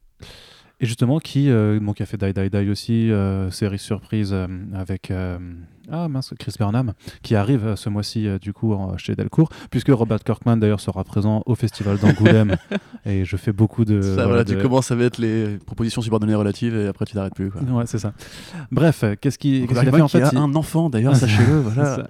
et 0.80 0.86
justement, 0.86 1.20
qui, 1.20 1.50
euh, 1.50 1.80
bon, 1.82 1.94
qui 1.94 2.04
a 2.04 2.06
fait 2.06 2.18
Die 2.18 2.34
Die 2.34 2.50
Die 2.50 2.70
aussi, 2.70 3.12
euh, 3.12 3.50
série 3.52 3.80
surprise 3.80 4.32
euh, 4.34 4.48
avec 4.74 5.12
euh, 5.12 5.38
ah, 5.92 6.08
mince, 6.08 6.34
Chris 6.40 6.54
Burnham, 6.58 6.94
qui 7.22 7.36
arrive 7.36 7.66
euh, 7.66 7.76
ce 7.76 7.90
mois-ci 7.90 8.28
euh, 8.28 8.38
du 8.40 8.54
coup 8.54 8.76
chez 8.98 9.16
Delcourt, 9.16 9.50
puisque 9.70 9.90
Robert 9.90 10.20
Kirkman 10.24 10.58
d'ailleurs 10.58 10.80
sera 10.80 11.04
présent 11.04 11.44
au 11.46 11.56
festival 11.56 11.98
d'Angoulême. 11.98 12.56
et 13.06 13.26
je 13.26 13.36
fais 13.38 13.52
beaucoup 13.52 13.84
de. 13.86 14.02
Ça, 14.02 14.26
voilà, 14.28 14.44
tu 14.46 14.58
commences 14.58 14.92
à 14.92 14.96
mettre 14.96 15.20
les 15.22 15.58
propositions 15.66 16.02
subordonnées 16.02 16.36
relatives 16.36 16.76
et 16.76 16.88
après 16.88 17.06
tu 17.06 17.14
t'arrêtes 17.14 17.36
plus. 17.36 17.50
Quoi. 17.52 17.62
Ouais, 17.62 17.86
c'est 17.88 18.00
ça. 18.00 18.14
Bref, 18.72 19.04
euh, 19.04 19.16
qu'est-ce 19.20 19.38
qu'il 19.38 19.68
qu'est-ce 19.68 19.80
qu'il 19.82 19.90
a 19.90 19.92
fait 19.92 20.02
en 20.02 20.08
fait 20.08 20.20
qui 20.20 20.26
a 20.26 20.30
il- 20.34 20.38
un 20.38 20.56
enfant 20.56 20.90
d'ailleurs, 20.90 21.16
sachez-le. 21.16 21.60
Voilà. 21.62 22.08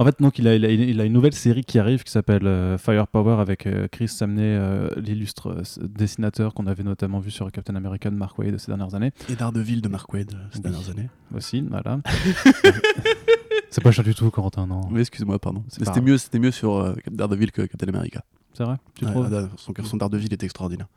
En 0.00 0.04
fait, 0.04 0.14
donc, 0.20 0.38
il 0.38 0.46
a, 0.46 0.54
il, 0.54 0.64
a, 0.64 0.70
il 0.70 1.00
a 1.00 1.04
une 1.04 1.12
nouvelle 1.12 1.32
série 1.34 1.64
qui 1.64 1.78
arrive 1.80 2.04
qui 2.04 2.12
s'appelle 2.12 2.46
euh, 2.46 2.78
Firepower 2.78 3.40
avec 3.40 3.66
euh, 3.66 3.88
Chris 3.90 4.06
Samney, 4.08 4.42
euh, 4.44 4.88
l'illustre 4.96 5.56
dessinateur 5.82 6.54
qu'on 6.54 6.68
avait 6.68 6.84
notamment 6.84 7.18
vu 7.18 7.32
sur 7.32 7.50
Captain 7.50 7.74
America 7.74 8.08
de 8.08 8.14
Mark 8.14 8.38
Wade 8.38 8.58
ces 8.58 8.68
dernières 8.70 8.94
années 8.94 9.10
Et 9.28 9.34
Daredevil 9.34 9.80
de 9.82 9.88
Mark 9.88 10.12
Wade 10.14 10.30
ces 10.52 10.58
Oui. 10.58 10.62
dernières 10.62 10.88
années. 10.90 11.08
aussi. 11.34 11.62
Voilà. 11.68 12.00
c'est 13.70 13.82
pas 13.82 13.90
cher 13.90 14.04
du 14.04 14.14
tout, 14.14 14.30
Corentin, 14.30 14.66
non? 14.66 14.82
Oui, 14.90 15.00
excuse-moi, 15.00 15.38
pardon. 15.38 15.64
Mais 15.80 15.84
C'était 15.86 16.00
mieux, 16.00 16.16
c'était 16.18 16.38
mieux 16.38 16.50
sur 16.52 16.76
euh, 16.76 16.94
Daredevil 17.10 17.50
que 17.52 17.62
Captain 17.62 17.88
America. 17.88 18.22
C'est 18.58 18.64
vrai 18.64 18.76
Tu 18.96 19.04
Ouais, 19.04 19.12
trouves 19.12 19.32
ah, 19.32 19.48
son, 19.56 19.72
son 19.84 19.96
Daredevil 19.98 20.32
est 20.32 20.42
extraordinaire. 20.42 20.88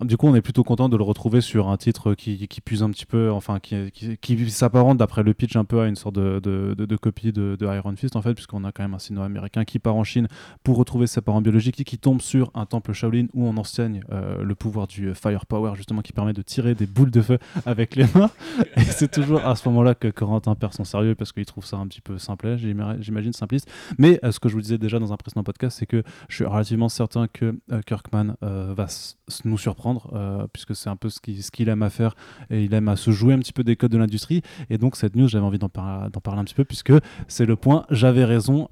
Du 0.00 0.16
coup, 0.16 0.26
on 0.26 0.34
est 0.34 0.40
plutôt 0.40 0.64
content 0.64 0.88
de 0.88 0.96
le 0.96 1.04
retrouver 1.04 1.40
sur 1.40 1.68
un 1.68 1.76
titre 1.76 2.14
qui, 2.14 2.48
qui 2.48 2.60
puise 2.60 2.82
un 2.82 2.90
petit 2.90 3.06
peu, 3.06 3.30
enfin, 3.30 3.60
qui, 3.60 3.92
qui, 3.92 4.16
qui 4.16 4.50
s'apparente 4.50 4.98
d'après 4.98 5.22
le 5.22 5.32
pitch 5.32 5.54
un 5.54 5.64
peu 5.64 5.80
à 5.80 5.86
une 5.86 5.94
sorte 5.94 6.16
de, 6.16 6.40
de, 6.42 6.74
de- 6.76 6.84
de 6.84 6.96
copie 6.96 7.32
de, 7.32 7.56
de 7.56 7.66
Iron 7.66 7.94
Fist, 7.94 8.16
en 8.16 8.22
fait, 8.22 8.34
puisqu'on 8.34 8.64
a 8.64 8.72
quand 8.72 8.82
même 8.82 8.94
un 8.94 8.98
sino-américain 8.98 9.64
qui 9.64 9.78
part 9.78 9.94
en 9.94 10.02
Chine 10.02 10.26
pour 10.64 10.76
retrouver 10.76 11.06
ses 11.06 11.20
parents 11.20 11.40
biologiques 11.40 11.80
et 11.80 11.84
qui 11.84 11.98
tombe 11.98 12.20
sur 12.20 12.50
un 12.54 12.66
temple 12.66 12.92
Shaolin 12.92 13.26
où 13.32 13.46
on 13.46 13.56
enseigne 13.58 14.02
euh, 14.10 14.42
le 14.42 14.54
pouvoir 14.56 14.88
du 14.88 15.14
Firepower, 15.14 15.76
justement, 15.76 16.02
qui 16.02 16.12
permet 16.12 16.32
de 16.32 16.42
tirer 16.42 16.74
des 16.74 16.86
boules 16.86 17.12
de 17.12 17.22
feu 17.22 17.38
avec 17.64 17.94
les 17.94 18.06
mains. 18.16 18.30
Et 18.76 18.80
c'est 18.80 19.08
toujours 19.10 19.46
à 19.46 19.54
ce 19.54 19.68
moment-là 19.68 19.94
que 19.94 20.08
Corentin 20.08 20.56
perd 20.56 20.74
son 20.74 20.82
sérieux 20.82 21.14
parce 21.14 21.30
qu'il 21.30 21.46
trouve 21.46 21.64
ça 21.64 21.76
un 21.76 21.86
petit 21.86 22.00
peu 22.00 22.16
j'imagine 22.56 22.96
j'imagine 23.00 23.32
simpliste. 23.32 23.70
Mais 23.98 24.18
euh, 24.24 24.32
ce 24.32 24.40
que 24.40 24.48
je 24.48 24.54
vous 24.54 24.60
disais 24.62 24.78
déjà 24.78 24.98
dans 24.98 25.12
un 25.12 25.16
précédent 25.16 25.44
podcast, 25.44 25.76
c'est 25.78 25.86
que 25.86 26.02
je 26.28 26.34
suis 26.34 26.44
relativement 26.44 26.71
certain 26.88 27.26
que 27.28 27.58
euh, 27.70 27.80
Kirkman 27.86 28.36
euh, 28.42 28.74
va 28.76 28.86
nous 29.44 29.58
surprendre, 29.58 30.10
euh, 30.14 30.46
puisque 30.52 30.74
c'est 30.74 30.88
un 30.90 30.96
peu 30.96 31.08
ce 31.08 31.20
qu'il 31.20 31.42
ce 31.42 31.50
aime 31.68 31.82
à 31.82 31.90
faire, 31.90 32.14
et 32.50 32.64
il 32.64 32.74
aime 32.74 32.88
à 32.88 32.96
se 32.96 33.10
jouer 33.10 33.34
un 33.34 33.38
petit 33.38 33.52
peu 33.52 33.64
des 33.64 33.76
codes 33.76 33.92
de 33.92 33.98
l'industrie. 33.98 34.42
Et 34.70 34.78
donc 34.78 34.96
cette 34.96 35.16
news, 35.16 35.28
j'avais 35.28 35.44
envie 35.44 35.58
d'en 35.58 35.68
par- 35.68 36.10
d'en 36.10 36.20
parler 36.20 36.40
un 36.40 36.44
petit 36.44 36.54
peu, 36.54 36.64
puisque 36.64 36.92
c'est 37.28 37.46
le 37.46 37.56
point 37.56 37.84
J'avais 37.90 38.24
raison, 38.24 38.68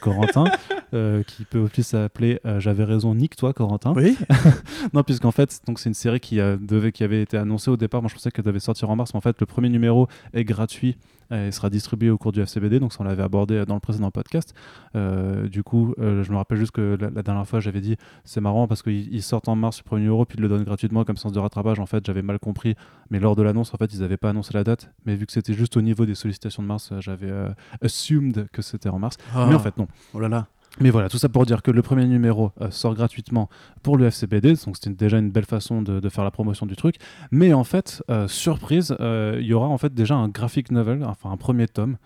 Corentin, 0.00 0.44
qui 1.26 1.44
peut 1.44 1.58
aussi 1.58 1.82
s'appeler 1.82 2.40
J'avais 2.58 2.84
raison, 2.84 3.14
nique 3.14 3.36
toi, 3.36 3.52
Corentin. 3.52 3.92
Oui. 3.94 4.16
Non, 4.92 5.02
puisqu'en 5.02 5.30
fait, 5.30 5.60
donc 5.66 5.78
c'est 5.78 5.88
une 5.88 5.94
série 5.94 6.20
qui, 6.20 6.36
devait, 6.36 6.92
qui 6.92 7.04
avait 7.04 7.22
été 7.22 7.36
annoncée 7.36 7.70
au 7.70 7.76
départ. 7.76 8.02
Moi, 8.02 8.08
je 8.08 8.14
pensais 8.14 8.30
qu'elle 8.30 8.44
devait 8.44 8.60
sortir 8.60 8.90
en 8.90 8.96
mars, 8.96 9.12
mais 9.12 9.18
en 9.18 9.20
fait, 9.20 9.40
le 9.40 9.46
premier 9.46 9.68
numéro 9.68 10.08
est 10.32 10.44
gratuit 10.44 10.96
et 11.30 11.50
sera 11.50 11.70
distribué 11.70 12.10
au 12.10 12.18
cours 12.18 12.32
du 12.32 12.40
FCBD. 12.40 12.80
Donc, 12.80 12.92
ça, 12.92 12.98
on 13.00 13.04
l'avait 13.04 13.22
abordé 13.22 13.54
euh, 13.54 13.64
dans 13.64 13.74
le 13.74 13.80
précédent 13.80 14.10
podcast. 14.10 14.54
Euh, 14.96 15.48
du 15.48 15.62
coup, 15.62 15.94
euh, 15.98 16.22
je 16.22 16.30
me 16.30 16.36
rappelle 16.36 16.58
juste 16.58 16.72
que 16.72 16.96
la, 17.00 17.10
la 17.10 17.22
dernière 17.22 17.46
fois, 17.46 17.60
j'avais 17.60 17.80
dit 17.80 17.96
c'est 18.24 18.40
marrant 18.40 18.66
parce 18.66 18.82
qu'ils 18.82 19.12
ils 19.12 19.22
sortent 19.22 19.48
en 19.48 19.56
mars 19.56 19.78
le 19.78 19.84
premier 19.84 20.02
numéro, 20.02 20.24
puis 20.24 20.36
ils 20.38 20.42
le 20.42 20.48
donnent 20.48 20.64
gratuitement 20.64 21.04
comme 21.04 21.16
sens 21.16 21.32
de 21.32 21.38
rattrapage. 21.38 21.78
En 21.80 21.86
fait, 21.86 22.04
j'avais 22.06 22.22
mal 22.22 22.38
compris, 22.38 22.74
mais 23.10 23.20
lors 23.20 23.36
de 23.36 23.42
l'annonce, 23.42 23.74
en 23.74 23.76
fait, 23.76 23.92
ils 23.92 24.00
n'avaient 24.00 24.16
pas 24.16 24.30
annoncé 24.30 24.52
la 24.54 24.64
date. 24.64 24.90
Mais 25.06 25.16
vu 25.16 25.26
que 25.26 25.32
c'était 25.32 25.54
juste 25.54 25.76
au 25.76 25.82
niveau 25.82 26.06
des 26.06 26.14
sollicitations 26.14 26.62
de 26.62 26.68
mars, 26.68 26.90
euh, 26.92 27.00
j'avais 27.00 27.30
euh, 27.30 27.48
assumed 27.82 28.48
que 28.52 28.62
c'était 28.62 28.88
en 28.88 28.98
mars. 28.98 29.16
Mais 29.34 29.54
en 29.54 29.58
fait, 29.58 29.76
non. 29.76 29.86
Oh 30.12 30.20
là 30.20 30.28
là. 30.28 30.46
Mais 30.80 30.90
voilà, 30.90 31.08
tout 31.08 31.18
ça 31.18 31.28
pour 31.28 31.46
dire 31.46 31.62
que 31.62 31.70
le 31.70 31.82
premier 31.82 32.06
numéro 32.06 32.50
euh, 32.60 32.70
sort 32.70 32.94
gratuitement 32.94 33.48
pour 33.84 33.96
le 33.96 34.06
FCBD, 34.06 34.54
donc 34.66 34.76
c'était 34.76 34.90
déjà 34.90 35.18
une 35.18 35.30
belle 35.30 35.44
façon 35.44 35.82
de, 35.82 36.08
faire 36.08 36.24
la 36.24 36.32
promotion 36.32 36.66
du 36.66 36.74
truc. 36.74 36.96
Mais 37.30 37.52
en 37.52 37.62
fait, 37.62 38.02
euh, 38.10 38.26
surprise, 38.26 38.96
euh, 38.98 39.38
il 39.40 39.46
y 39.46 39.54
aura 39.54 39.68
en 39.68 39.78
fait 39.78 39.94
déjà 39.94 40.16
un 40.16 40.28
graphic 40.28 40.72
novel, 40.72 41.04
enfin 41.04 41.30
un 41.30 41.36
premier 41.36 41.68
tome, 41.68 41.96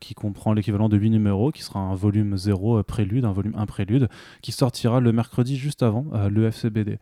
qui 0.00 0.14
comprend 0.14 0.54
l'équivalent 0.54 0.88
de 0.88 0.96
8 0.96 1.10
numéros, 1.10 1.52
qui 1.52 1.62
sera 1.62 1.78
un 1.78 1.94
volume 1.94 2.36
0 2.36 2.78
euh, 2.78 2.82
prélude, 2.82 3.24
un 3.24 3.30
volume 3.30 3.54
1 3.56 3.64
prélude, 3.66 4.08
qui 4.42 4.50
sortira 4.50 4.98
le 4.98 5.12
mercredi 5.12 5.56
juste 5.56 5.84
avant 5.84 6.06
le 6.28 6.46
FCBD. 6.46 6.98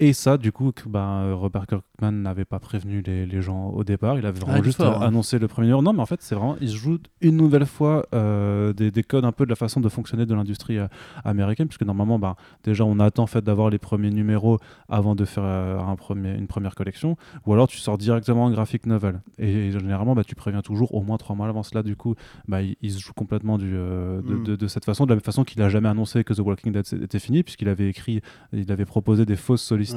Et 0.00 0.12
ça, 0.12 0.38
du 0.38 0.52
coup, 0.52 0.70
que, 0.70 0.88
bah, 0.88 1.32
Robert 1.34 1.66
Kirkman 1.66 2.12
n'avait 2.22 2.44
pas 2.44 2.60
prévenu 2.60 3.02
les, 3.04 3.26
les 3.26 3.42
gens 3.42 3.70
au 3.70 3.82
départ. 3.82 4.16
Il 4.16 4.26
avait 4.26 4.38
vraiment 4.38 4.58
Ah, 4.60 4.62
juste 4.62 4.76
fort, 4.76 5.02
euh, 5.02 5.04
hein. 5.04 5.08
annoncé 5.08 5.40
le 5.40 5.48
premier 5.48 5.66
numéro. 5.66 5.82
Non, 5.82 5.92
mais 5.92 6.00
en 6.00 6.06
fait, 6.06 6.22
c'est 6.22 6.36
vraiment. 6.36 6.56
Il 6.60 6.68
se 6.68 6.76
joue 6.76 6.98
une 7.20 7.36
nouvelle 7.36 7.66
fois 7.66 8.06
euh, 8.14 8.72
des, 8.72 8.92
des 8.92 9.02
codes 9.02 9.24
un 9.24 9.32
peu 9.32 9.44
de 9.44 9.50
la 9.50 9.56
façon 9.56 9.80
de 9.80 9.88
fonctionner 9.88 10.24
de 10.24 10.32
l'industrie 10.36 10.78
euh, 10.78 10.86
américaine, 11.24 11.66
puisque 11.66 11.82
normalement, 11.82 12.20
bah, 12.20 12.36
déjà, 12.62 12.84
on 12.84 13.00
attend 13.00 13.24
en 13.24 13.26
fait 13.26 13.42
d'avoir 13.42 13.70
les 13.70 13.78
premiers 13.78 14.10
numéros 14.10 14.58
avant 14.88 15.16
de 15.16 15.24
faire 15.24 15.42
euh, 15.44 15.80
un 15.80 15.96
premier, 15.96 16.32
une 16.36 16.46
première 16.46 16.76
collection, 16.76 17.16
ou 17.44 17.52
alors 17.52 17.66
tu 17.66 17.78
sors 17.78 17.98
directement 17.98 18.44
en 18.44 18.50
graphic 18.52 18.86
novel. 18.86 19.20
Et, 19.38 19.72
généralement, 19.72 20.14
bah, 20.14 20.22
tu 20.22 20.36
préviens 20.36 20.62
toujours 20.62 20.94
au 20.94 21.02
moins 21.02 21.16
trois 21.16 21.34
mois 21.34 21.46
à 21.46 21.48
l'avance. 21.48 21.74
Là, 21.74 21.82
du 21.82 21.96
coup, 21.96 22.14
il, 22.48 22.76
il 22.82 22.92
se 22.92 23.00
joue 23.00 23.14
complètement 23.14 23.58
du, 23.58 23.72
euh, 23.74 24.22
de, 24.22 24.34
Mm. 24.34 24.44
de- 24.44 24.54
de 24.56 24.66
cette 24.68 24.84
façon, 24.84 25.06
de 25.06 25.10
la 25.10 25.16
même 25.16 25.24
façon 25.24 25.42
qu'il 25.42 25.60
a 25.60 25.68
jamais 25.68 25.88
annoncé 25.88 26.22
que 26.22 26.32
The 26.34 26.38
Walking 26.38 26.70
Dead 26.72 26.86
était 27.02 27.18
fini, 27.18 27.42
puisqu'il 27.42 27.68
avait 27.68 27.88
écrit, 27.88 28.20
il 28.52 28.70
avait 28.70 28.84
proposé 28.84 29.26
des 29.26 29.34
fausses 29.34 29.62
sollicitations 29.62 29.87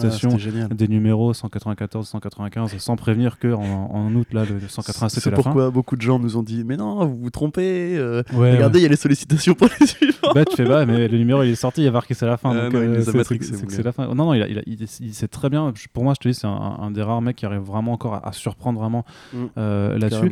des 0.75 0.87
numéros 0.87 1.33
194, 1.33 2.07
195, 2.07 2.77
sans 2.77 2.95
prévenir 2.95 3.39
que 3.39 3.53
en, 3.53 3.61
en 3.91 4.13
août, 4.15 4.27
là, 4.31 4.43
le 4.45 4.59
187 4.67 5.23
C'est 5.23 5.29
la 5.29 5.35
fin. 5.37 5.43
pourquoi 5.43 5.69
beaucoup 5.71 5.95
de 5.95 6.01
gens 6.01 6.19
nous 6.19 6.37
ont 6.37 6.43
dit 6.43 6.63
Mais 6.65 6.77
non, 6.77 7.05
vous 7.05 7.17
vous 7.17 7.29
trompez. 7.29 7.97
euh, 7.97 8.23
Ouais, 8.33 8.53
regardez, 8.53 8.79
il 8.79 8.83
y 8.83 8.85
a 8.85 8.89
les 8.89 8.95
sollicitations 8.95 9.53
pour 9.53 9.67
les 9.79 9.85
suivants. 9.87 10.31
Bah, 10.35 10.45
tu 10.45 10.55
fais 10.55 10.65
bah, 10.65 10.85
mais 10.85 11.07
le 11.07 11.17
numéro 11.17 11.43
il 11.43 11.49
est 11.51 11.55
sorti, 11.55 11.81
il 11.81 11.85
y 11.85 11.87
a 11.87 11.91
marqué 11.91 12.13
c'est 12.13 12.25
la 12.25 12.37
fin. 12.37 12.51
Ah 12.51 12.63
donc, 12.65 12.75
euh, 12.75 13.01
c'est- 13.03 13.83
la 13.83 13.91
fin. 13.91 14.07
Non, 14.07 14.15
non, 14.15 14.33
il, 14.33 14.41
a- 14.43 14.47
il, 14.47 14.59
a- 14.59 14.63
il, 14.65 14.77
il 14.99 15.13
sait 15.13 15.27
très 15.27 15.49
bien. 15.49 15.73
Pour 15.93 16.03
moi, 16.03 16.13
je 16.15 16.21
te 16.23 16.27
dis, 16.29 16.33
c'est 16.33 16.47
un, 16.47 16.51
un 16.79 16.91
des 16.91 17.01
rares 17.01 17.21
mecs 17.21 17.35
qui 17.35 17.45
arrive 17.45 17.61
vraiment 17.61 17.93
encore 17.93 18.15
à, 18.15 18.27
à 18.27 18.31
surprendre 18.31 18.79
vraiment 18.79 19.05
Mm. 19.33 19.37
euh, 19.57 19.97
là-dessus. 19.97 20.31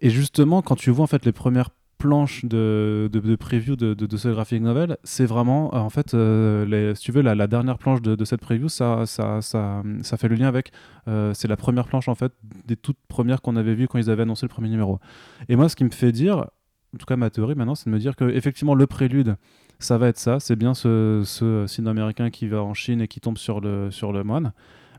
Et 0.00 0.10
justement, 0.10 0.62
quand 0.62 0.74
tu 0.76 0.90
vois 0.90 1.04
en 1.04 1.06
fait 1.06 1.24
les 1.24 1.32
premières 1.32 1.70
planches 1.98 2.44
de, 2.44 3.10
de, 3.12 3.20
de 3.20 3.36
preview 3.36 3.76
de, 3.76 3.92
de, 3.94 4.16
ce 4.16 4.28
graphic 4.28 4.62
novel, 4.62 4.96
c'est 5.02 5.26
vraiment 5.26 5.74
euh, 5.74 5.78
en 5.78 5.90
fait, 5.90 6.14
euh, 6.14 6.94
si 6.94 7.02
tu 7.02 7.12
veux, 7.12 7.22
la, 7.22 7.46
dernière 7.46 7.78
planche 7.78 8.00
de, 8.00 8.24
cette 8.24 8.40
preview, 8.40 8.68
ça, 8.68 9.04
ça, 9.06 9.42
ça, 9.42 9.82
ça 10.02 10.16
fait 10.16 10.28
le 10.28 10.36
lien 10.36 10.48
avec. 10.48 10.72
euh, 11.08 11.34
c'est 11.34 11.48
la 11.48 11.56
première 11.56 11.86
planche 11.86 12.08
en 12.08 12.14
fait 12.14 12.32
des 12.66 12.76
toutes 12.76 12.98
premières 13.08 13.42
qu'on 13.42 13.56
avait 13.56 13.74
vues 13.74 13.88
quand 13.88 13.98
ils 13.98 14.10
avaient 14.10 14.22
annoncé 14.22 14.46
le 14.46 14.50
premier 14.50 14.68
numéro. 14.68 15.00
Et 15.48 15.56
moi, 15.56 15.68
ce 15.68 15.76
qui 15.76 15.84
me 15.84 15.90
fait 15.90 16.12
dire, 16.12 16.46
en 16.94 16.98
tout 16.98 17.06
cas 17.06 17.16
ma 17.16 17.30
théorie 17.30 17.54
maintenant, 17.54 17.74
c'est 17.74 17.90
de 17.90 17.94
me 17.94 17.98
dire 17.98 18.16
que 18.16 18.24
effectivement 18.24 18.74
le 18.74 18.86
prélude, 18.86 19.36
ça 19.78 19.98
va 19.98 20.08
être 20.08 20.18
ça. 20.18 20.40
C'est 20.40 20.56
bien 20.56 20.74
ce, 20.74 21.22
ce 21.24 21.66
sino-américain 21.66 22.30
qui 22.30 22.48
va 22.48 22.62
en 22.62 22.74
Chine 22.74 23.00
et 23.00 23.08
qui 23.08 23.20
tombe 23.20 23.38
sur 23.38 23.60
le, 23.60 23.90
sur 23.90 24.12
le 24.12 24.24
moine. 24.24 24.52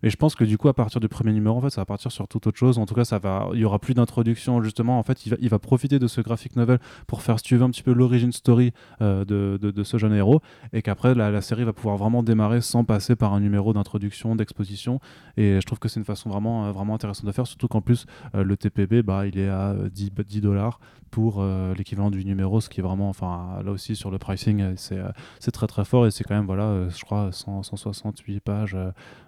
Et 0.03 0.09
je 0.09 0.17
pense 0.17 0.35
que 0.35 0.43
du 0.43 0.57
coup, 0.57 0.69
à 0.69 0.73
partir 0.73 0.99
du 0.99 1.07
premier 1.07 1.33
numéro, 1.33 1.57
en 1.57 1.61
fait, 1.61 1.69
ça 1.69 1.81
va 1.81 1.85
partir 1.85 2.11
sur 2.11 2.27
toute 2.27 2.47
autre 2.47 2.57
chose. 2.57 2.77
En 2.77 2.85
tout 2.85 2.95
cas, 2.95 3.05
ça 3.05 3.19
va, 3.19 3.49
il 3.53 3.59
y 3.59 3.65
aura 3.65 3.79
plus 3.79 3.93
d'introduction. 3.93 4.61
Justement, 4.63 4.99
en 4.99 5.03
fait, 5.03 5.25
il 5.25 5.49
va, 5.49 5.59
profiter 5.59 5.99
de 5.99 6.07
ce 6.07 6.21
graphic 6.21 6.55
novel 6.55 6.79
pour 7.07 7.21
faire, 7.21 7.39
si 7.39 7.55
un 7.55 7.69
petit 7.69 7.83
peu 7.83 7.91
l'origin 7.91 8.31
story 8.31 8.71
euh, 9.01 9.25
de, 9.25 9.83
ce 9.83 9.97
jeune 9.97 10.13
héros, 10.13 10.41
et 10.73 10.81
qu'après, 10.81 11.15
la, 11.15 11.41
série 11.41 11.63
va 11.63 11.73
pouvoir 11.73 11.97
vraiment 11.97 12.23
démarrer 12.23 12.61
sans 12.61 12.83
passer 12.83 13.15
par 13.15 13.33
un 13.33 13.39
numéro 13.39 13.73
d'introduction, 13.73 14.35
d'exposition. 14.35 14.99
Et 15.37 15.59
je 15.61 15.65
trouve 15.65 15.79
que 15.79 15.87
c'est 15.87 15.99
une 15.99 16.05
façon 16.05 16.29
vraiment, 16.29 16.65
euh, 16.65 16.71
vraiment 16.71 16.95
intéressante 16.95 17.25
de 17.25 17.31
faire, 17.31 17.47
surtout 17.47 17.67
qu'en 17.67 17.81
plus, 17.81 18.05
euh, 18.35 18.43
le 18.43 18.57
TPB, 18.57 19.01
bah, 19.03 19.25
il 19.27 19.37
est 19.37 19.47
à 19.47 19.71
euh, 19.71 19.89
10 19.89 20.11
10 20.11 20.41
dollars 20.41 20.79
pour 21.11 21.43
l'équivalent 21.75 22.11
du 22.11 22.23
numéro, 22.23 22.61
ce 22.61 22.69
qui 22.69 22.81
est 22.81 22.83
vraiment, 22.83 23.09
enfin, 23.09 23.61
là 23.65 23.71
aussi 23.71 23.95
sur 23.95 24.11
le 24.11 24.19
pricing, 24.19 24.75
c'est 24.75 25.51
très 25.51 25.65
très 25.65 25.83
fort 25.83 26.05
et 26.05 26.11
c'est 26.11 26.23
quand 26.23 26.35
même, 26.35 26.45
voilà, 26.45 26.87
je 26.87 27.03
crois, 27.03 27.31
100 27.31 27.63
168 27.63 28.39
pages 28.41 28.77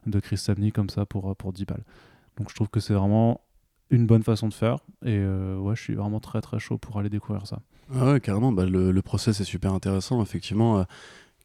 de 0.05 0.19
Chris 0.19 0.37
Comme 0.69 0.89
ça 0.91 1.07
pour, 1.07 1.31
euh, 1.31 1.33
pour 1.33 1.53
10 1.53 1.65
balles. 1.65 1.83
Donc 2.37 2.49
je 2.49 2.55
trouve 2.55 2.69
que 2.69 2.79
c'est 2.79 2.93
vraiment 2.93 3.41
une 3.89 4.05
bonne 4.05 4.23
façon 4.23 4.47
de 4.47 4.53
faire 4.53 4.75
et 5.03 5.17
euh, 5.17 5.57
ouais, 5.57 5.75
je 5.75 5.81
suis 5.81 5.95
vraiment 5.95 6.19
très 6.19 6.39
très 6.41 6.59
chaud 6.59 6.77
pour 6.77 6.99
aller 6.99 7.09
découvrir 7.09 7.47
ça. 7.47 7.59
Ah 7.93 8.13
ouais, 8.13 8.19
carrément. 8.21 8.51
Bah, 8.51 8.65
le, 8.65 8.91
le 8.91 9.01
process 9.01 9.41
est 9.41 9.45
super 9.45 9.73
intéressant, 9.73 10.21
effectivement. 10.21 10.79
Euh, 10.79 10.83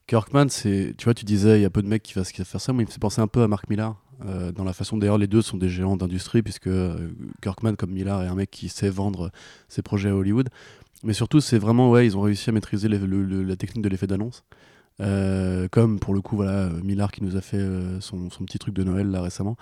Kirkman, 0.06 0.48
c'est, 0.48 0.94
tu 0.96 1.04
vois, 1.04 1.14
tu 1.14 1.24
disais, 1.24 1.58
il 1.58 1.62
y 1.62 1.64
a 1.64 1.70
peu 1.70 1.82
de 1.82 1.88
mecs 1.88 2.02
qui 2.04 2.12
savent 2.12 2.24
faire 2.24 2.60
ça. 2.60 2.72
Moi, 2.72 2.82
il 2.82 2.86
me 2.86 2.90
fait 2.92 3.00
penser 3.00 3.20
un 3.20 3.26
peu 3.26 3.42
à 3.42 3.48
Mark 3.48 3.68
Millar. 3.68 3.96
dans 4.54 4.62
la 4.62 4.72
façon, 4.72 4.96
d'ailleurs, 4.96 5.18
les 5.18 5.26
deux 5.26 5.42
sont 5.42 5.56
des 5.56 5.68
géants 5.68 5.96
d'industrie, 5.96 6.42
puisque 6.42 6.70
Kirkman, 7.42 7.74
comme 7.74 7.90
Millar, 7.90 8.22
est 8.22 8.28
un 8.28 8.34
mec 8.36 8.50
qui 8.50 8.68
sait 8.68 8.88
vendre 8.90 9.32
ses 9.68 9.82
projets 9.82 10.10
à 10.10 10.14
Hollywood. 10.14 10.48
Mais 11.02 11.12
surtout, 11.12 11.40
c'est 11.40 11.58
vraiment, 11.58 11.90
ouais, 11.90 12.06
ils 12.06 12.16
ont 12.16 12.20
réussi 12.20 12.48
à 12.50 12.52
maîtriser 12.52 12.88
le- 12.88 13.42
la 13.42 13.56
technique 13.56 13.82
de 13.82 13.88
l'effet 13.88 14.06
d'annonce. 14.06 14.44
Euh, 15.02 15.68
comme 15.70 15.98
pour 15.98 16.14
le 16.14 16.22
coup, 16.22 16.36
voilà, 16.36 16.70
Millard 16.82 17.12
qui 17.12 17.22
nous 17.22 17.36
a 17.36 17.42
fait 17.42 17.58
euh, 17.58 18.00
son, 18.00 18.30
son 18.30 18.44
petit 18.44 18.58
truc 18.58 18.74
de 18.74 18.82
Noël 18.82 19.10
là 19.10 19.20
récemment. 19.20 19.56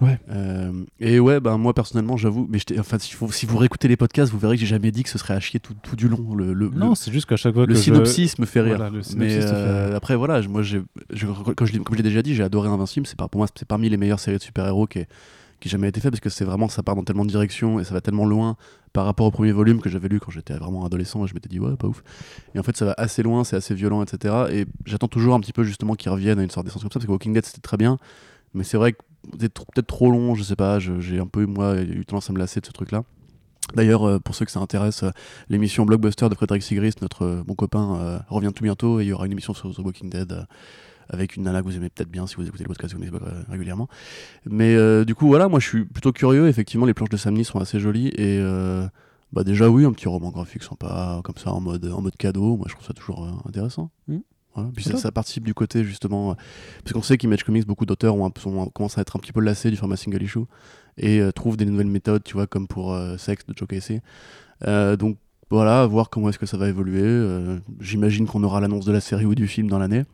Ouais. 0.00 0.18
Euh, 0.30 0.72
et 0.98 1.20
ouais, 1.20 1.40
ben 1.40 1.58
moi 1.58 1.74
personnellement, 1.74 2.16
j'avoue, 2.16 2.46
mais 2.48 2.58
enfin, 2.78 2.98
si 2.98 3.14
vous, 3.14 3.30
si 3.30 3.44
vous 3.44 3.58
réécoutez 3.58 3.86
les 3.88 3.98
podcasts, 3.98 4.32
vous 4.32 4.38
verrez 4.38 4.54
que 4.56 4.60
j'ai 4.60 4.66
jamais 4.66 4.90
dit 4.90 5.02
que 5.02 5.10
ce 5.10 5.18
serait 5.18 5.34
à 5.34 5.40
chier 5.40 5.60
tout, 5.60 5.74
tout 5.82 5.94
du 5.94 6.08
long. 6.08 6.34
Le, 6.34 6.54
le, 6.54 6.70
Non, 6.70 6.94
c'est 6.94 7.12
juste 7.12 7.26
qu'à 7.26 7.36
chaque 7.36 7.52
fois 7.54 7.66
le 7.66 7.74
que 7.74 7.78
je- 7.78 7.84
synopsis 7.84 8.38
me 8.38 8.46
fait 8.46 8.62
rire. 8.62 8.76
Voilà, 8.76 8.90
le 8.90 9.02
mais 9.16 9.28
fait 9.28 9.44
euh, 9.44 9.94
après, 9.94 10.16
voilà, 10.16 10.40
moi, 10.48 10.62
j'ai, 10.62 10.80
je- 11.12 11.26
quand 11.26 11.66
je 11.66 11.72
l'ai- 11.74 11.80
comme 11.80 11.94
je 11.94 11.98
l'ai 11.98 12.08
déjà 12.08 12.22
dit, 12.22 12.34
j'ai 12.34 12.42
adoré 12.44 12.68
Invincible. 12.70 13.06
C'est 13.06 13.16
par, 13.18 13.28
pour 13.28 13.40
moi, 13.40 13.48
c'est 13.54 13.68
parmi 13.68 13.90
les 13.90 13.98
meilleures 13.98 14.20
séries 14.20 14.38
de 14.38 14.42
super-héros 14.42 14.86
qui, 14.86 15.00
ait- 15.00 15.08
qui 15.60 15.68
jamais 15.68 15.88
été 15.88 16.00
fait 16.00 16.10
parce 16.10 16.20
que 16.20 16.30
c'est 16.30 16.44
vraiment, 16.44 16.68
ça 16.68 16.82
part 16.82 16.96
dans 16.96 17.04
tellement 17.04 17.24
de 17.24 17.30
directions 17.30 17.80
et 17.80 17.84
ça 17.84 17.94
va 17.94 18.00
tellement 18.00 18.24
loin 18.24 18.56
par 18.92 19.04
rapport 19.04 19.26
au 19.26 19.30
premier 19.30 19.52
volume 19.52 19.80
que 19.80 19.88
j'avais 19.88 20.08
lu 20.08 20.20
quand 20.20 20.30
j'étais 20.30 20.54
vraiment 20.54 20.84
adolescent 20.84 21.24
et 21.24 21.28
je 21.28 21.34
m'étais 21.34 21.48
dit, 21.48 21.60
ouais, 21.60 21.76
pas 21.76 21.88
ouf. 21.88 22.02
Et 22.54 22.58
en 22.58 22.62
fait, 22.62 22.76
ça 22.76 22.84
va 22.84 22.94
assez 22.96 23.22
loin, 23.22 23.44
c'est 23.44 23.56
assez 23.56 23.74
violent, 23.74 24.02
etc. 24.02 24.46
Et 24.50 24.66
j'attends 24.86 25.08
toujours 25.08 25.34
un 25.34 25.40
petit 25.40 25.52
peu 25.52 25.64
justement 25.64 25.94
qu'ils 25.94 26.10
reviennent 26.10 26.38
à 26.38 26.42
une 26.42 26.50
sorte 26.50 26.66
d'essence 26.66 26.82
comme 26.82 26.90
ça 26.90 26.98
parce 26.98 27.06
que 27.06 27.10
Walking 27.10 27.32
Dead 27.32 27.44
c'était 27.44 27.60
très 27.60 27.76
bien, 27.76 27.98
mais 28.54 28.64
c'est 28.64 28.76
vrai 28.76 28.92
que 28.92 28.98
c'est 29.40 29.52
peut-être 29.52 29.86
trop 29.86 30.10
long, 30.10 30.34
je 30.34 30.42
sais 30.42 30.56
pas, 30.56 30.78
j'ai 30.78 31.18
un 31.18 31.26
peu, 31.26 31.44
moi, 31.46 31.80
eu 31.80 32.04
tendance 32.04 32.30
à 32.30 32.32
me 32.32 32.38
lasser 32.38 32.60
de 32.60 32.66
ce 32.66 32.72
truc-là. 32.72 33.02
D'ailleurs, 33.74 34.08
euh, 34.08 34.18
pour 34.18 34.34
ceux 34.34 34.44
que 34.44 34.50
ça 34.50 34.60
intéresse, 34.60 35.02
euh, 35.02 35.10
l'émission 35.48 35.84
Blockbuster 35.84 36.28
de 36.28 36.34
Frédéric 36.34 36.62
Sigrist, 36.62 37.02
notre 37.02 37.22
euh, 37.22 37.42
bon 37.44 37.54
copain, 37.54 37.96
euh, 37.96 38.18
revient 38.28 38.52
tout 38.54 38.64
bientôt 38.64 39.00
et 39.00 39.04
il 39.04 39.08
y 39.08 39.12
aura 39.12 39.26
une 39.26 39.32
émission 39.32 39.52
sur 39.52 39.74
The 39.74 39.78
Walking 39.80 40.08
Dead 40.08 40.46
avec 41.08 41.36
une 41.36 41.44
nana 41.44 41.60
que 41.60 41.66
vous 41.66 41.76
aimez 41.76 41.88
peut-être 41.88 42.10
bien 42.10 42.26
si 42.26 42.36
vous 42.36 42.46
écoutez 42.46 42.64
le 42.64 42.68
podcast 42.68 42.94
vous 42.94 43.00
connaissez, 43.00 43.16
euh, 43.24 43.42
régulièrement. 43.50 43.88
Mais 44.46 44.74
euh, 44.74 45.04
du 45.04 45.14
coup, 45.14 45.26
voilà, 45.26 45.48
moi 45.48 45.60
je 45.60 45.66
suis 45.66 45.84
plutôt 45.84 46.12
curieux. 46.12 46.48
Effectivement, 46.48 46.86
les 46.86 46.94
planches 46.94 47.08
de 47.10 47.16
Samni 47.16 47.44
sont 47.44 47.58
assez 47.60 47.80
jolies 47.80 48.08
et 48.08 48.38
euh, 48.40 48.86
bah 49.32 49.44
déjà 49.44 49.68
oui, 49.70 49.84
un 49.84 49.92
petit 49.92 50.08
roman 50.08 50.30
graphique 50.30 50.62
sympa 50.62 51.20
comme 51.24 51.36
ça 51.36 51.52
en 51.52 51.60
mode 51.60 51.84
en 51.86 52.00
mode 52.02 52.16
cadeau. 52.16 52.56
Moi, 52.56 52.66
je 52.68 52.74
trouve 52.74 52.86
ça 52.86 52.92
toujours 52.94 53.24
euh, 53.24 53.48
intéressant. 53.48 53.90
Voilà. 54.54 54.70
Puis 54.74 54.84
ça, 54.84 55.12
participe 55.12 55.44
du 55.44 55.54
côté 55.54 55.84
justement, 55.84 56.34
parce 56.82 56.92
qu'on 56.92 57.02
sait 57.02 57.16
qu'Image 57.16 57.44
Comics, 57.44 57.66
beaucoup 57.66 57.86
d'auteurs 57.86 58.16
ont, 58.16 58.30
sont- 58.38 58.66
commencent 58.70 58.98
à 58.98 59.02
être 59.02 59.14
un 59.16 59.20
petit 59.20 59.32
peu 59.32 59.40
lassés 59.40 59.70
du 59.70 59.76
format 59.76 59.96
single 59.96 60.22
issue 60.22 60.40
et 60.96 61.20
trouvent 61.34 61.56
des 61.56 61.64
nouvelles 61.64 61.86
méthodes, 61.86 62.24
tu 62.24 62.32
vois, 62.34 62.46
comme 62.48 62.66
pour 62.66 62.98
Sex 63.18 63.46
de 63.46 63.54
Joe 63.56 63.68
Casey. 63.68 64.02
Donc 64.66 65.16
voilà, 65.50 65.86
voir 65.86 66.10
comment 66.10 66.28
est-ce 66.28 66.38
que 66.38 66.46
ça 66.46 66.56
va 66.56 66.68
évoluer. 66.68 67.00
Euh, 67.02 67.58
J'imagine 67.80 68.26
qu'on 68.26 68.42
aura 68.42 68.60
l'annonce 68.60 68.84
de 68.84 68.92
la 68.92 69.00
série 69.00 69.24
ou 69.26 69.34
du 69.34 69.46
film 69.46 69.68
dans 69.68 69.78
l'année. 69.78 70.04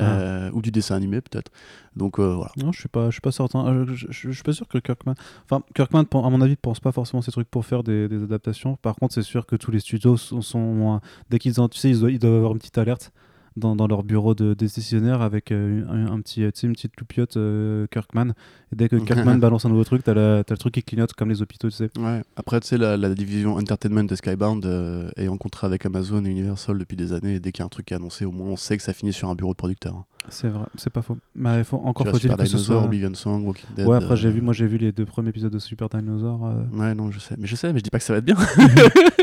Euh, 0.00 0.50
ou 0.52 0.62
du 0.62 0.70
dessin 0.70 0.94
animé 0.96 1.20
peut-être. 1.20 1.50
Donc 1.96 2.18
euh, 2.20 2.34
voilà. 2.34 2.52
Non, 2.56 2.70
je 2.72 2.80
suis 2.80 2.88
pas, 2.88 3.06
je 3.06 3.12
suis 3.12 3.20
pas 3.20 3.32
certain. 3.32 3.66
Euh, 3.66 3.84
Je, 3.88 4.06
je- 4.10 4.28
je 4.28 4.32
suis 4.32 4.42
pas 4.42 4.52
sûr 4.52 4.68
que 4.68 4.78
Kirkman. 4.78 5.14
Enfin, 5.44 5.62
Kirkman, 5.74 6.04
à 6.12 6.30
mon 6.30 6.40
avis, 6.40 6.56
pense 6.56 6.80
pas 6.80 6.92
forcément 6.92 7.22
ces 7.22 7.32
trucs 7.32 7.50
pour 7.50 7.66
faire 7.66 7.82
des, 7.82 8.08
des 8.08 8.22
adaptations. 8.22 8.76
Par 8.76 8.94
contre, 8.96 9.14
c'est 9.14 9.22
sûr 9.22 9.46
que 9.46 9.56
tous 9.56 9.70
les 9.70 9.80
studios 9.80 10.16
sont, 10.16 10.40
sont, 10.40 11.00
dès 11.30 11.38
qu'ils 11.38 11.60
ont, 11.60 11.68
tu 11.68 11.78
sais, 11.78 11.90
ils 11.90 11.98
doivent, 11.98 12.12
ils 12.12 12.18
doivent 12.18 12.34
avoir 12.34 12.52
une 12.52 12.58
petite 12.58 12.78
alerte 12.78 13.12
dans, 13.58 13.76
dans 13.76 13.86
leur 13.86 14.02
bureau 14.02 14.34
de 14.34 14.54
décisionnaire 14.54 15.20
avec 15.22 15.52
euh, 15.52 15.84
un, 15.88 16.12
un 16.12 16.20
petit, 16.20 16.42
euh, 16.44 16.50
tu 16.50 16.60
sais, 16.60 16.66
une 16.66 16.72
petite 16.72 16.98
loupiote 16.98 17.36
euh, 17.36 17.86
Kirkman. 17.90 18.30
Et 18.72 18.76
dès 18.76 18.88
que 18.88 18.96
Kirkman 19.04 19.36
balance 19.38 19.64
un 19.64 19.68
nouveau 19.68 19.84
truc, 19.84 20.02
t'as 20.04 20.14
la- 20.14 20.44
t'as 20.44 20.54
le 20.54 20.58
truc 20.58 20.74
qui 20.74 20.82
clignote 20.82 21.12
comme 21.12 21.28
les 21.28 21.42
hôpitaux, 21.42 21.68
tu 21.68 21.76
sais. 21.76 21.90
Ouais. 21.98 22.22
Après, 22.36 22.60
tu 22.60 22.68
sais, 22.68 22.78
la, 22.78 22.96
la 22.96 23.14
division 23.14 23.56
entertainment 23.56 24.04
de 24.04 24.14
Skybound 24.14 24.64
euh, 24.66 25.10
est 25.16 25.28
en 25.28 25.36
contrat 25.36 25.66
avec 25.66 25.84
Amazon 25.86 26.24
et 26.24 26.28
Universal 26.30 26.78
depuis 26.78 26.96
des 26.96 27.12
années. 27.12 27.34
Et 27.34 27.40
dès 27.40 27.52
qu'il 27.52 27.60
y 27.60 27.64
a 27.64 27.66
un 27.66 27.70
truc 27.70 27.86
qui 27.86 27.94
est 27.94 27.96
annoncé, 27.96 28.24
au 28.24 28.32
moins 28.32 28.48
on 28.48 28.56
sait 28.56 28.76
que 28.76 28.82
ça 28.82 28.92
finit 28.92 29.12
sur 29.12 29.28
un 29.28 29.34
bureau 29.34 29.52
de 29.52 29.56
producteur. 29.56 29.94
hein. 29.94 30.04
C'est 30.30 30.48
vrai, 30.48 30.66
c'est 30.76 30.90
pas 30.92 31.00
faux. 31.00 31.16
Mais 31.34 31.64
faut, 31.64 31.78
encore 31.78 32.06
faut-il 32.06 32.20
Super 32.22 32.36
que 32.36 32.44
ce 32.44 32.58
soit. 32.58 32.84
Oblivion 32.84 33.14
Song, 33.14 33.46
Walking 33.46 33.64
Dead. 33.74 33.86
Ouais, 33.86 33.96
après, 33.96 34.14
j'ai 34.14 34.28
euh, 34.28 34.32
vu, 34.32 34.40
moi, 34.42 34.52
j'ai 34.52 34.66
vu 34.66 34.76
les 34.76 34.92
deux 34.92 35.06
premiers 35.06 35.30
épisodes 35.30 35.52
de 35.52 35.58
Super 35.58 35.88
Dinosaur. 35.88 36.52
Ouais, 36.74 36.94
non, 36.94 37.10
je 37.10 37.18
sais. 37.18 37.34
Mais 37.38 37.46
je 37.46 37.56
sais, 37.56 37.72
mais 37.72 37.78
je 37.78 37.84
dis 37.84 37.90
pas 37.90 37.98
que 37.98 38.04
ça 38.04 38.12
va 38.12 38.18
être 38.18 38.26
bien. 38.26 38.36